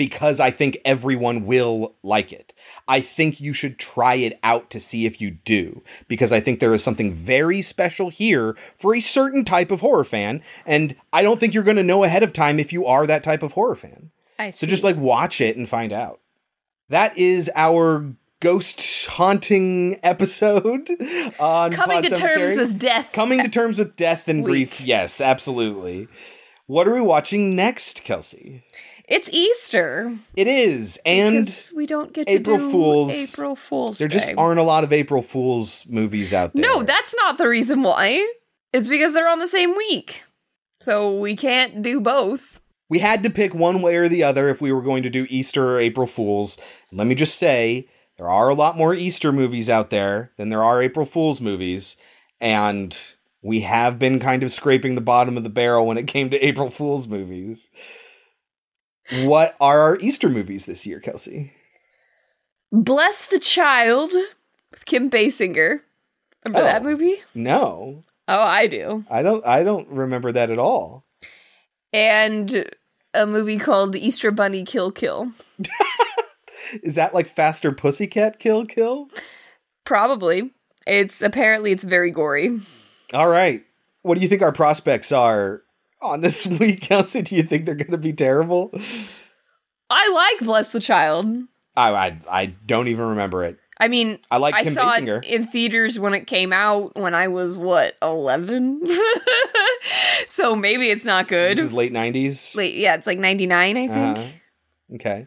because 0.00 0.40
I 0.40 0.50
think 0.50 0.78
everyone 0.82 1.44
will 1.44 1.94
like 2.02 2.32
it. 2.32 2.54
I 2.88 3.00
think 3.00 3.38
you 3.38 3.52
should 3.52 3.78
try 3.78 4.14
it 4.14 4.40
out 4.42 4.70
to 4.70 4.80
see 4.80 5.04
if 5.04 5.20
you 5.20 5.30
do 5.30 5.82
because 6.08 6.32
I 6.32 6.40
think 6.40 6.58
there 6.58 6.72
is 6.72 6.82
something 6.82 7.12
very 7.12 7.60
special 7.60 8.08
here 8.08 8.56
for 8.74 8.94
a 8.94 9.00
certain 9.00 9.44
type 9.44 9.70
of 9.70 9.82
horror 9.82 10.04
fan 10.04 10.42
and 10.64 10.96
I 11.12 11.22
don't 11.22 11.38
think 11.38 11.52
you're 11.52 11.62
going 11.62 11.76
to 11.76 11.82
know 11.82 12.02
ahead 12.02 12.22
of 12.22 12.32
time 12.32 12.58
if 12.58 12.72
you 12.72 12.86
are 12.86 13.06
that 13.06 13.22
type 13.22 13.42
of 13.42 13.52
horror 13.52 13.76
fan. 13.76 14.10
I 14.38 14.52
So 14.52 14.66
just 14.66 14.82
like 14.82 14.96
watch 14.96 15.42
it 15.42 15.58
and 15.58 15.68
find 15.68 15.92
out. 15.92 16.20
That 16.88 17.18
is 17.18 17.50
our 17.54 18.14
ghost 18.40 19.04
haunting 19.04 20.00
episode 20.02 20.88
on 21.38 21.72
Coming 21.72 21.96
Pod 21.96 22.04
to 22.04 22.16
Cemetery. 22.16 22.34
terms 22.34 22.56
with 22.56 22.78
death. 22.78 23.12
Coming 23.12 23.42
to 23.42 23.50
terms 23.50 23.76
with 23.78 23.96
death 23.96 24.28
and 24.28 24.42
grief. 24.46 24.80
Yes, 24.80 25.20
absolutely. 25.20 26.08
What 26.66 26.88
are 26.88 26.94
we 26.94 27.00
watching 27.02 27.54
next, 27.54 28.02
Kelsey? 28.02 28.64
It's 29.10 29.28
Easter. 29.32 30.16
It 30.36 30.46
is, 30.46 30.98
and 31.04 31.44
Because 31.44 31.72
we 31.74 31.84
don't 31.86 32.12
get 32.12 32.28
April 32.28 32.58
to 32.58 32.62
do 32.62 32.70
Fools. 32.70 33.10
April 33.10 33.56
Fools. 33.56 33.98
there 33.98 34.06
just 34.06 34.30
aren't 34.38 34.60
a 34.60 34.62
lot 34.62 34.84
of 34.84 34.92
April 34.92 35.20
Fools 35.20 35.84
movies 35.88 36.32
out 36.32 36.52
there. 36.54 36.62
No, 36.62 36.84
that's 36.84 37.12
not 37.16 37.36
the 37.36 37.48
reason 37.48 37.82
why. 37.82 38.24
It's 38.72 38.88
because 38.88 39.12
they're 39.12 39.28
on 39.28 39.40
the 39.40 39.48
same 39.48 39.76
week. 39.76 40.22
So 40.80 41.18
we 41.18 41.34
can't 41.34 41.82
do 41.82 42.00
both. 42.00 42.60
we 42.88 43.00
had 43.00 43.22
to 43.24 43.30
pick 43.30 43.52
one 43.52 43.82
way 43.82 43.96
or 43.96 44.08
the 44.08 44.22
other 44.22 44.48
if 44.48 44.60
we 44.60 44.70
were 44.72 44.80
going 44.82 45.02
to 45.02 45.10
do 45.10 45.26
Easter 45.28 45.74
or 45.74 45.80
April 45.80 46.06
Fools. 46.06 46.58
Let 46.92 47.06
me 47.08 47.16
just 47.16 47.34
say, 47.36 47.88
there 48.16 48.28
are 48.28 48.48
a 48.48 48.54
lot 48.54 48.78
more 48.78 48.94
Easter 48.94 49.32
movies 49.32 49.68
out 49.68 49.90
there 49.90 50.30
than 50.36 50.50
there 50.50 50.62
are 50.62 50.80
April 50.80 51.04
Fools 51.04 51.40
movies, 51.40 51.96
and 52.40 52.96
we 53.42 53.60
have 53.62 53.98
been 53.98 54.20
kind 54.20 54.42
of 54.44 54.52
scraping 54.52 54.94
the 54.94 55.00
bottom 55.00 55.36
of 55.36 55.42
the 55.42 55.50
barrel 55.50 55.86
when 55.86 55.98
it 55.98 56.06
came 56.06 56.30
to 56.30 56.38
April 56.46 56.70
Fools 56.70 57.08
movies. 57.08 57.70
What 59.12 59.56
are 59.60 59.80
our 59.80 59.96
Easter 59.98 60.28
movies 60.28 60.66
this 60.66 60.86
year, 60.86 61.00
Kelsey? 61.00 61.52
Bless 62.72 63.26
the 63.26 63.38
Child 63.40 64.12
with 64.70 64.84
Kim 64.86 65.10
Basinger. 65.10 65.80
Remember 66.44 66.60
Oh. 66.60 66.64
that 66.72 66.82
movie? 66.84 67.16
No, 67.34 68.02
Oh, 68.28 68.42
I 68.42 68.68
do. 68.68 69.04
I 69.10 69.22
don't. 69.22 69.44
I 69.44 69.64
don't 69.64 69.88
remember 69.88 70.30
that 70.30 70.50
at 70.50 70.58
all. 70.58 71.04
And 71.92 72.70
a 73.12 73.26
movie 73.26 73.58
called 73.58 73.96
Easter 73.96 74.30
Bunny 74.30 74.62
Kill 74.64 74.92
Kill. 74.92 75.32
Is 76.84 76.94
that 76.94 77.12
like 77.12 77.26
Faster 77.26 77.72
Pussycat 77.72 78.38
Kill 78.38 78.64
Kill? 78.66 79.08
Probably. 79.84 80.52
It's 80.86 81.20
apparently 81.22 81.72
it's 81.72 81.82
very 81.82 82.12
gory. 82.12 82.60
All 83.12 83.26
right. 83.28 83.64
What 84.02 84.14
do 84.14 84.20
you 84.20 84.28
think 84.28 84.42
our 84.42 84.52
prospects 84.52 85.10
are 85.10 85.62
on 86.02 86.20
this 86.20 86.46
week, 86.60 86.82
Kelsey? 86.82 87.22
Do 87.22 87.34
you 87.36 87.42
think 87.42 87.66
they're 87.66 87.74
going 87.74 87.90
to 87.90 87.98
be 87.98 88.12
terrible? 88.12 88.72
I 89.88 90.08
like 90.10 90.46
Bless 90.46 90.70
the 90.70 90.80
Child. 90.80 91.26
I, 91.76 91.90
I 91.92 92.18
I 92.30 92.46
don't 92.66 92.88
even 92.88 93.06
remember 93.06 93.44
it. 93.44 93.58
I 93.78 93.88
mean, 93.88 94.18
I 94.30 94.36
like 94.36 94.54
I 94.54 94.64
Kim 94.64 94.72
saw 94.72 94.92
Basinger. 94.92 95.24
it 95.24 95.28
in 95.28 95.46
theaters 95.46 95.98
when 95.98 96.12
it 96.12 96.26
came 96.26 96.52
out 96.52 96.96
when 96.96 97.14
I 97.14 97.28
was 97.28 97.56
what 97.56 97.94
eleven. 98.02 98.82
so 100.26 100.54
maybe 100.54 100.90
it's 100.90 101.04
not 101.04 101.28
good. 101.28 101.56
This 101.56 101.64
is 101.66 101.72
late 101.72 101.92
nineties. 101.92 102.54
Late, 102.54 102.74
yeah, 102.74 102.94
it's 102.94 103.06
like 103.06 103.18
ninety 103.18 103.46
nine, 103.46 103.76
I 103.76 103.88
think. 103.88 104.18
Uh, 104.18 104.94
okay. 104.96 105.26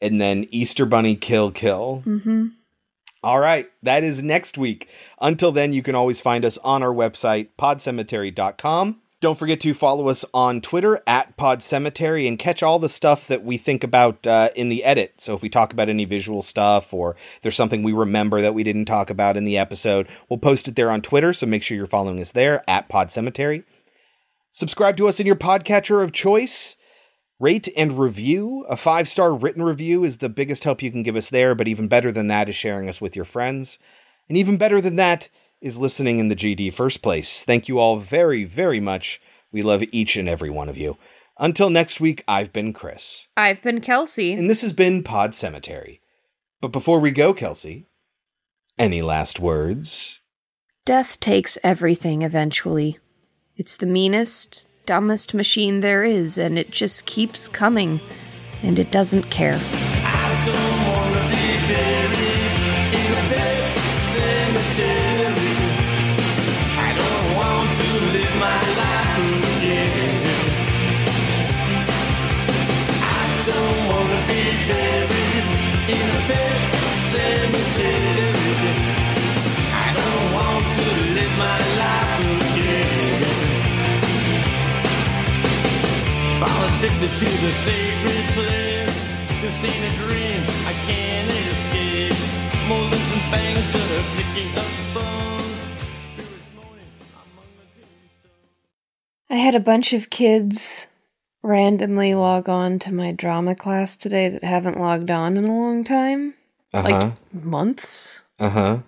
And 0.00 0.20
then 0.20 0.46
Easter 0.50 0.84
Bunny 0.84 1.14
Kill 1.16 1.50
Kill. 1.52 2.02
Mm-hmm. 2.04 2.48
All 3.24 3.38
right, 3.38 3.70
that 3.84 4.02
is 4.02 4.22
next 4.22 4.58
week. 4.58 4.88
Until 5.20 5.52
then, 5.52 5.72
you 5.72 5.82
can 5.82 5.94
always 5.94 6.18
find 6.18 6.44
us 6.44 6.58
on 6.58 6.82
our 6.82 6.92
website, 6.92 7.50
podcemetery.com. 7.56 9.00
Don't 9.22 9.38
forget 9.38 9.60
to 9.60 9.72
follow 9.72 10.08
us 10.08 10.24
on 10.34 10.60
Twitter 10.60 11.00
at 11.06 11.36
Pod 11.36 11.62
Cemetery 11.62 12.26
and 12.26 12.36
catch 12.36 12.60
all 12.60 12.80
the 12.80 12.88
stuff 12.88 13.28
that 13.28 13.44
we 13.44 13.56
think 13.56 13.84
about 13.84 14.26
uh, 14.26 14.48
in 14.56 14.68
the 14.68 14.82
edit. 14.82 15.20
So 15.20 15.32
if 15.32 15.42
we 15.42 15.48
talk 15.48 15.72
about 15.72 15.88
any 15.88 16.04
visual 16.04 16.42
stuff 16.42 16.92
or 16.92 17.14
there's 17.40 17.54
something 17.54 17.84
we 17.84 17.92
remember 17.92 18.40
that 18.40 18.52
we 18.52 18.64
didn't 18.64 18.86
talk 18.86 19.10
about 19.10 19.36
in 19.36 19.44
the 19.44 19.56
episode, 19.56 20.08
we'll 20.28 20.40
post 20.40 20.66
it 20.66 20.74
there 20.74 20.90
on 20.90 21.02
Twitter. 21.02 21.32
So 21.32 21.46
make 21.46 21.62
sure 21.62 21.76
you're 21.76 21.86
following 21.86 22.18
us 22.18 22.32
there 22.32 22.68
at 22.68 22.88
Pod 22.88 23.12
Cemetery. 23.12 23.62
Subscribe 24.50 24.96
to 24.96 25.06
us 25.06 25.20
in 25.20 25.26
your 25.28 25.36
podcatcher 25.36 26.02
of 26.02 26.10
choice. 26.10 26.74
Rate 27.38 27.68
and 27.76 28.00
review. 28.00 28.66
A 28.68 28.76
five 28.76 29.06
star 29.06 29.32
written 29.32 29.62
review 29.62 30.02
is 30.02 30.16
the 30.16 30.28
biggest 30.28 30.64
help 30.64 30.82
you 30.82 30.90
can 30.90 31.04
give 31.04 31.14
us 31.14 31.30
there, 31.30 31.54
but 31.54 31.68
even 31.68 31.86
better 31.86 32.10
than 32.10 32.26
that 32.26 32.48
is 32.48 32.56
sharing 32.56 32.88
us 32.88 33.00
with 33.00 33.14
your 33.14 33.24
friends. 33.24 33.78
And 34.28 34.36
even 34.36 34.56
better 34.56 34.80
than 34.80 34.96
that 34.96 35.28
is 35.62 35.78
listening 35.78 36.18
in 36.18 36.28
the 36.28 36.36
GD 36.36 36.72
first 36.74 37.00
place. 37.00 37.44
Thank 37.44 37.68
you 37.68 37.78
all 37.78 37.96
very, 37.96 38.44
very 38.44 38.80
much. 38.80 39.22
We 39.52 39.62
love 39.62 39.82
each 39.92 40.16
and 40.16 40.28
every 40.28 40.50
one 40.50 40.68
of 40.68 40.76
you. 40.76 40.98
Until 41.38 41.70
next 41.70 42.00
week, 42.00 42.24
I've 42.28 42.52
been 42.52 42.72
Chris. 42.72 43.28
I've 43.36 43.62
been 43.62 43.80
Kelsey. 43.80 44.34
And 44.34 44.50
this 44.50 44.62
has 44.62 44.72
been 44.72 45.02
Pod 45.02 45.34
Cemetery. 45.34 46.00
But 46.60 46.72
before 46.72 47.00
we 47.00 47.10
go, 47.10 47.32
Kelsey, 47.32 47.86
any 48.78 49.02
last 49.02 49.40
words? 49.40 50.20
Death 50.84 51.20
takes 51.20 51.58
everything 51.62 52.22
eventually. 52.22 52.98
It's 53.56 53.76
the 53.76 53.86
meanest, 53.86 54.66
dumbest 54.84 55.32
machine 55.32 55.80
there 55.80 56.02
is, 56.02 56.38
and 56.38 56.58
it 56.58 56.70
just 56.70 57.06
keeps 57.06 57.48
coming, 57.48 58.00
and 58.62 58.78
it 58.78 58.90
doesn't 58.90 59.30
care. 59.30 59.60
Fall 86.92 87.04
addicted 87.04 87.26
to 87.26 87.46
the 87.46 87.52
sacred 87.52 88.24
place. 88.34 89.40
This 89.40 89.64
ain't 89.64 89.74
a 89.74 89.96
dream, 89.96 90.44
I 90.66 90.72
can't 90.86 91.30
escape. 91.30 92.14
Molars 92.68 92.92
and 92.92 93.22
fangs 93.30 93.66
that 93.72 93.88
are 93.98 94.06
picking 94.16 94.50
up 94.58 94.94
bones. 94.94 96.10
I 99.30 99.36
had 99.36 99.54
a 99.54 99.60
bunch 99.60 99.92
of 99.92 100.10
kids 100.10 100.88
randomly 101.42 102.14
log 102.14 102.48
on 102.48 102.78
to 102.80 102.94
my 102.94 103.12
drama 103.12 103.54
class 103.54 103.96
today 103.96 104.28
that 104.28 104.44
haven't 104.44 104.78
logged 104.78 105.10
on 105.10 105.36
in 105.36 105.44
a 105.44 105.58
long 105.58 105.84
time. 105.84 106.34
Uh-huh. 106.72 106.88
Like 106.88 107.12
months. 107.32 108.24
Uh 108.38 108.50
huh. 108.50 108.78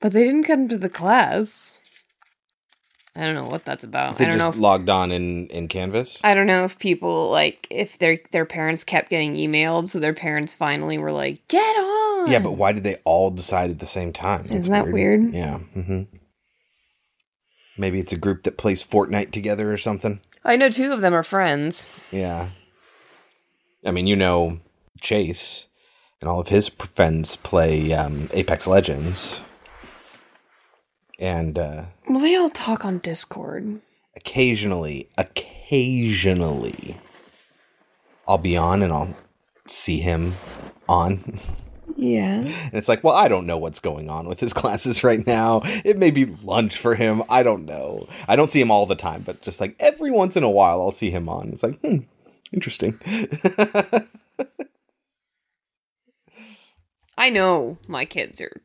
But 0.00 0.12
they 0.12 0.24
didn't 0.24 0.44
come 0.44 0.68
to 0.68 0.78
the 0.78 0.88
class. 0.88 1.77
I 3.16 3.22
don't 3.22 3.34
know 3.34 3.46
what 3.46 3.64
that's 3.64 3.84
about. 3.84 4.18
They 4.18 4.26
I 4.26 4.28
don't 4.28 4.38
just 4.38 4.52
know. 4.52 4.56
If, 4.56 4.62
logged 4.62 4.88
on 4.88 5.10
in, 5.10 5.48
in 5.48 5.66
Canvas. 5.68 6.20
I 6.22 6.34
don't 6.34 6.46
know 6.46 6.64
if 6.64 6.78
people 6.78 7.30
like 7.30 7.66
if 7.70 7.98
their 7.98 8.18
their 8.30 8.44
parents 8.44 8.84
kept 8.84 9.10
getting 9.10 9.34
emailed, 9.34 9.88
so 9.88 9.98
their 9.98 10.14
parents 10.14 10.54
finally 10.54 10.98
were 10.98 11.10
like, 11.12 11.46
"Get 11.48 11.76
on." 11.76 12.30
Yeah, 12.30 12.38
but 12.38 12.52
why 12.52 12.72
did 12.72 12.84
they 12.84 12.96
all 13.04 13.30
decide 13.30 13.70
at 13.70 13.78
the 13.80 13.86
same 13.86 14.12
time? 14.12 14.46
Isn't 14.50 14.72
that 14.72 14.92
weird? 14.92 15.32
Yeah. 15.32 15.58
Mm-hmm. 15.74 16.02
Maybe 17.76 17.98
it's 18.00 18.12
a 18.12 18.16
group 18.16 18.42
that 18.42 18.58
plays 18.58 18.82
Fortnite 18.84 19.30
together 19.30 19.72
or 19.72 19.78
something. 19.78 20.20
I 20.44 20.56
know 20.56 20.68
two 20.68 20.92
of 20.92 21.00
them 21.00 21.14
are 21.14 21.22
friends. 21.22 21.88
Yeah. 22.12 22.50
I 23.84 23.90
mean, 23.90 24.06
you 24.06 24.16
know 24.16 24.60
Chase. 25.00 25.66
and 26.20 26.28
all 26.28 26.40
of 26.40 26.48
his 26.48 26.68
friends 26.68 27.36
play 27.36 27.92
um, 27.92 28.28
Apex 28.32 28.66
Legends. 28.66 29.42
And 31.18 31.58
uh, 31.58 31.84
Well, 32.08 32.20
they 32.20 32.36
all 32.36 32.50
talk 32.50 32.84
on 32.84 32.98
Discord. 32.98 33.80
occasionally, 34.16 35.08
occasionally, 35.18 36.96
I'll 38.26 38.38
be 38.38 38.56
on 38.56 38.82
and 38.82 38.92
I'll 38.92 39.16
see 39.66 39.98
him 39.98 40.34
on. 40.88 41.38
Yeah. 41.96 42.42
And 42.44 42.74
it's 42.74 42.86
like, 42.88 43.02
well, 43.02 43.14
I 43.16 43.26
don't 43.26 43.46
know 43.46 43.58
what's 43.58 43.80
going 43.80 44.08
on 44.08 44.28
with 44.28 44.38
his 44.38 44.52
classes 44.52 45.02
right 45.02 45.26
now. 45.26 45.62
It 45.84 45.98
may 45.98 46.12
be 46.12 46.26
lunch 46.26 46.76
for 46.76 46.94
him. 46.94 47.24
I 47.28 47.42
don't 47.42 47.64
know. 47.64 48.06
I 48.28 48.36
don't 48.36 48.50
see 48.52 48.60
him 48.60 48.70
all 48.70 48.86
the 48.86 48.94
time, 48.94 49.22
but 49.22 49.40
just 49.42 49.60
like 49.60 49.74
every 49.80 50.12
once 50.12 50.36
in 50.36 50.44
a 50.44 50.50
while, 50.50 50.80
I'll 50.80 50.92
see 50.92 51.10
him 51.10 51.28
on. 51.28 51.48
It's 51.48 51.64
like, 51.64 51.80
hmm, 51.80 51.98
interesting. 52.52 52.98
I 57.18 57.30
know 57.30 57.78
my 57.88 58.04
kids 58.04 58.40
are. 58.40 58.62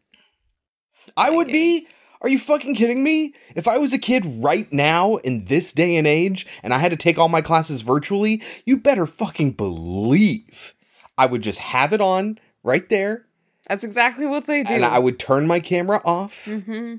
I 1.18 1.32
would 1.32 1.48
be. 1.48 1.88
Are 2.24 2.30
you 2.30 2.40
fucking 2.40 2.76
kidding 2.76 3.04
me? 3.04 3.34
If 3.54 3.68
I 3.68 3.78
was 3.78 3.92
a 3.94 3.98
kid 4.00 4.24
right 4.42 4.72
now 4.72 5.18
in 5.18 5.46
this 5.46 5.74
day 5.74 5.98
and 5.98 6.08
age 6.08 6.48
and 6.64 6.74
I 6.74 6.78
had 6.78 6.92
to 6.92 6.98
take 6.98 7.18
all 7.18 7.28
my 7.30 7.42
classes 7.42 7.82
virtually, 7.82 8.42
you 8.66 8.78
better 8.78 9.06
fucking 9.06 9.52
believe 9.52 10.74
I 11.18 11.26
would 11.26 11.42
just 11.42 11.60
have 11.60 11.92
it 11.94 12.00
on 12.02 12.40
right 12.64 12.88
there 12.90 13.26
That's 13.68 13.84
exactly 13.84 14.26
what 14.26 14.48
they 14.48 14.64
do. 14.64 14.74
and 14.74 14.86
I 14.86 15.00
would 15.00 15.20
turn 15.20 15.48
my 15.48 15.60
camera 15.60 16.02
off 16.06 16.46
Mm-hmm. 16.46 16.96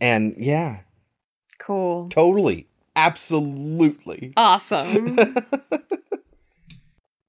and 0.00 0.34
yeah, 0.36 0.80
Cool. 1.58 2.08
totally. 2.10 2.66
Absolutely. 2.94 4.32
Awesome. 4.36 5.16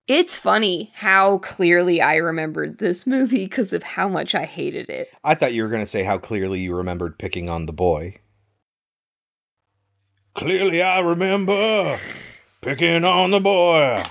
it's 0.08 0.36
funny 0.36 0.92
how 0.96 1.40
clearly 1.40 2.02
I 2.02 2.16
remembered 2.16 2.78
this 2.78 3.06
movie 3.06 3.46
because 3.46 3.74
of 3.74 3.84
how 3.84 4.08
much 4.08 4.34
I 4.34 4.46
hated 4.46 4.90
it. 4.90 5.10
I 5.24 5.36
thought 5.36 5.54
you 5.54 5.64
were 5.64 5.70
going 5.70 5.84
to 5.84 5.88
say 5.88 6.04
how 6.04 6.18
clearly 6.18 6.62
you 6.62 6.76
remembered 6.76 7.20
picking 7.20 7.50
on 7.50 7.66
the 7.66 7.74
boy. 7.74 8.16
Clearly, 10.34 10.82
I 10.82 11.00
remember 11.00 12.00
picking 12.62 13.04
on 13.04 13.32
the 13.32 13.40
boy. 13.40 14.04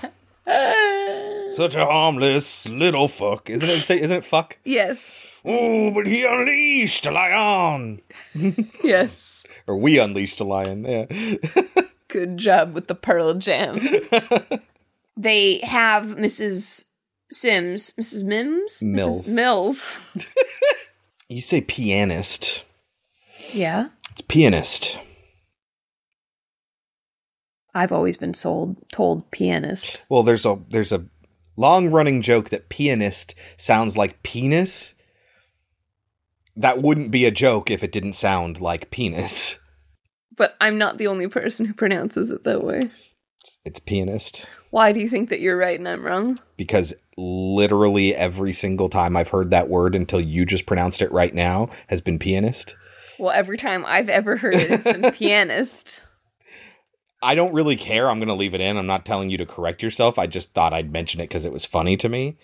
Such 1.49 1.75
a 1.75 1.85
harmless 1.85 2.67
little 2.67 3.07
fuck, 3.07 3.49
isn't 3.49 3.67
it? 3.67 3.79
Say, 3.79 3.99
isn't 4.01 4.17
it 4.17 4.25
fuck? 4.25 4.57
Yes. 4.63 5.25
Oh, 5.43 5.91
but 5.91 6.05
he 6.05 6.25
unleashed 6.25 7.05
a 7.05 7.11
lion. 7.11 8.01
Yes. 8.83 9.45
Or 9.65 9.77
we 9.77 9.97
unleashed 9.99 10.39
a 10.39 10.43
lion. 10.43 10.85
Yeah. 10.85 11.05
Good 12.09 12.37
job 12.37 12.73
with 12.73 12.87
the 12.87 12.95
Pearl 12.95 13.33
Jam. 13.33 13.79
They 15.17 15.59
have 15.63 16.15
Mrs. 16.17 16.89
Sims, 17.31 17.93
Mrs. 17.99 18.25
Mims, 18.25 18.81
Mills. 18.81 19.23
Mrs. 19.23 19.33
Mills. 19.33 20.25
You 21.29 21.41
say 21.41 21.59
pianist. 21.59 22.63
Yeah. 23.51 23.89
It's 24.11 24.21
pianist. 24.21 24.97
I've 27.73 27.91
always 27.91 28.17
been 28.17 28.33
sold 28.33 28.77
told 28.91 29.29
pianist. 29.31 30.03
Well, 30.09 30.23
there's 30.23 30.45
a 30.45 30.57
there's 30.69 30.93
a 30.93 31.05
long 31.57 31.91
running 31.91 32.21
joke 32.21 32.49
that 32.49 32.69
pianist 32.69 33.35
sounds 33.57 33.97
like 33.97 34.23
penis. 34.23 34.95
That 36.55 36.81
wouldn't 36.81 37.11
be 37.11 37.25
a 37.25 37.31
joke 37.31 37.69
if 37.69 37.83
it 37.83 37.91
didn't 37.91 38.13
sound 38.13 38.61
like 38.61 38.89
penis. 38.89 39.59
But 40.35 40.55
I'm 40.61 40.77
not 40.77 40.97
the 40.97 41.07
only 41.07 41.27
person 41.27 41.65
who 41.65 41.73
pronounces 41.73 42.31
it 42.31 42.45
that 42.45 42.63
way. 42.63 42.83
It's 43.65 43.79
pianist 43.79 44.45
Why 44.77 44.91
do 44.91 44.99
you 44.99 45.09
think 45.09 45.29
that 45.29 45.39
you're 45.39 45.57
right 45.57 45.79
and 45.79 45.87
I'm 45.87 46.05
wrong? 46.05 46.37
because 46.55 46.93
literally 47.17 48.13
every 48.13 48.53
single 48.53 48.89
time 48.89 49.17
I've 49.17 49.29
heard 49.29 49.49
that 49.49 49.69
word 49.69 49.95
until 49.95 50.21
you 50.21 50.45
just 50.45 50.67
pronounced 50.67 51.01
it 51.01 51.11
right 51.11 51.33
now 51.33 51.69
has 51.87 51.99
been 51.99 52.19
pianist. 52.19 52.75
Well, 53.17 53.31
every 53.31 53.57
time 53.57 53.83
I've 53.87 54.07
ever 54.07 54.37
heard 54.37 54.53
it, 54.53 54.69
it's 54.69 54.83
been 54.83 55.11
pianist. 55.13 56.01
I 57.23 57.33
don't 57.33 57.55
really 57.55 57.75
care. 57.75 58.07
I'm 58.07 58.19
going 58.19 58.27
to 58.27 58.35
leave 58.35 58.53
it 58.53 58.61
in. 58.61 58.77
I'm 58.77 58.85
not 58.85 59.03
telling 59.03 59.31
you 59.31 59.37
to 59.39 59.47
correct 59.47 59.81
yourself. 59.81 60.19
I 60.19 60.27
just 60.27 60.53
thought 60.53 60.73
I'd 60.73 60.91
mention 60.91 61.21
it 61.21 61.29
because 61.29 61.43
it 61.43 61.51
was 61.51 61.65
funny 61.65 61.97
to 61.97 62.07
me. 62.07 62.37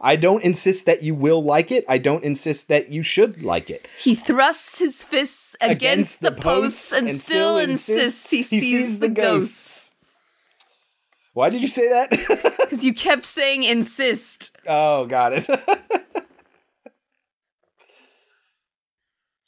I 0.00 0.16
don't 0.16 0.42
insist 0.42 0.84
that 0.86 1.04
you 1.04 1.14
will 1.14 1.44
like 1.44 1.70
it. 1.70 1.84
I 1.88 1.98
don't 1.98 2.24
insist 2.24 2.66
that 2.66 2.90
you 2.90 3.04
should 3.04 3.40
like 3.40 3.70
it. 3.70 3.86
He 4.00 4.16
thrusts 4.16 4.80
his 4.80 5.04
fists 5.04 5.54
against, 5.60 6.22
the, 6.22 6.32
posts 6.32 6.90
and, 6.90 7.08
still 7.20 7.56
insists 7.56 8.28
he, 8.30 8.42
sees, 8.42 8.98
the 8.98 9.08
ghosts. 9.08 9.81
Why 11.32 11.50
did 11.50 11.62
you 11.62 11.68
say 11.68 11.88
that? 11.88 12.10
Because 12.72 12.86
you 12.86 12.94
kept 12.94 13.26
saying 13.26 13.64
insist. 13.64 14.56
oh, 14.66 15.04
got 15.04 15.34
it. 15.34 15.46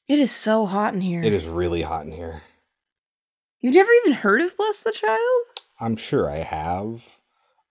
It 0.06 0.18
is 0.18 0.30
so 0.30 0.66
hot 0.66 0.92
in 0.92 1.00
here. 1.00 1.22
it 1.22 1.32
is 1.32 1.46
really 1.46 1.80
hot 1.80 2.04
in 2.04 2.12
here. 2.12 2.42
You've 3.60 3.74
never 3.74 3.90
even 4.04 4.18
heard 4.18 4.42
of 4.42 4.54
Bless 4.56 4.82
the 4.82 4.92
Child? 4.92 5.44
I'm 5.80 5.96
sure 5.96 6.28
I 6.30 6.40
have. 6.40 7.18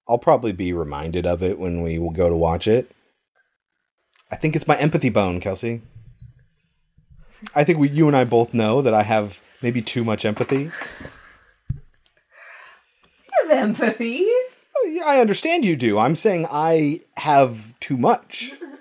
I'll 0.07 0.17
probably 0.17 0.51
be 0.51 0.73
reminded 0.73 1.27
of 1.27 1.43
it 1.43 1.59
when 1.59 1.83
we 1.83 1.99
will 1.99 2.09
go 2.09 2.29
to 2.29 2.35
watch 2.35 2.67
it. 2.67 2.89
I 4.31 4.35
think 4.35 4.55
it's 4.55 4.67
my 4.67 4.75
empathy 4.77 5.09
bone, 5.09 5.39
Kelsey. 5.39 5.83
I 7.53 7.63
think 7.63 7.77
we, 7.77 7.89
you 7.89 8.07
and 8.07 8.17
I 8.17 8.23
both 8.23 8.51
know 8.53 8.81
that 8.81 8.93
I 8.95 9.03
have 9.03 9.39
maybe 9.61 9.83
too 9.83 10.03
much 10.03 10.25
empathy. 10.25 10.71
Have 13.43 13.51
empathy. 13.51 14.25
Oh, 14.75 14.89
yeah, 14.89 15.03
I 15.05 15.19
understand 15.19 15.65
you 15.65 15.75
do. 15.75 15.99
I'm 15.99 16.15
saying 16.15 16.47
I 16.49 17.01
have 17.17 17.77
too 17.81 17.97
much. 17.97 18.53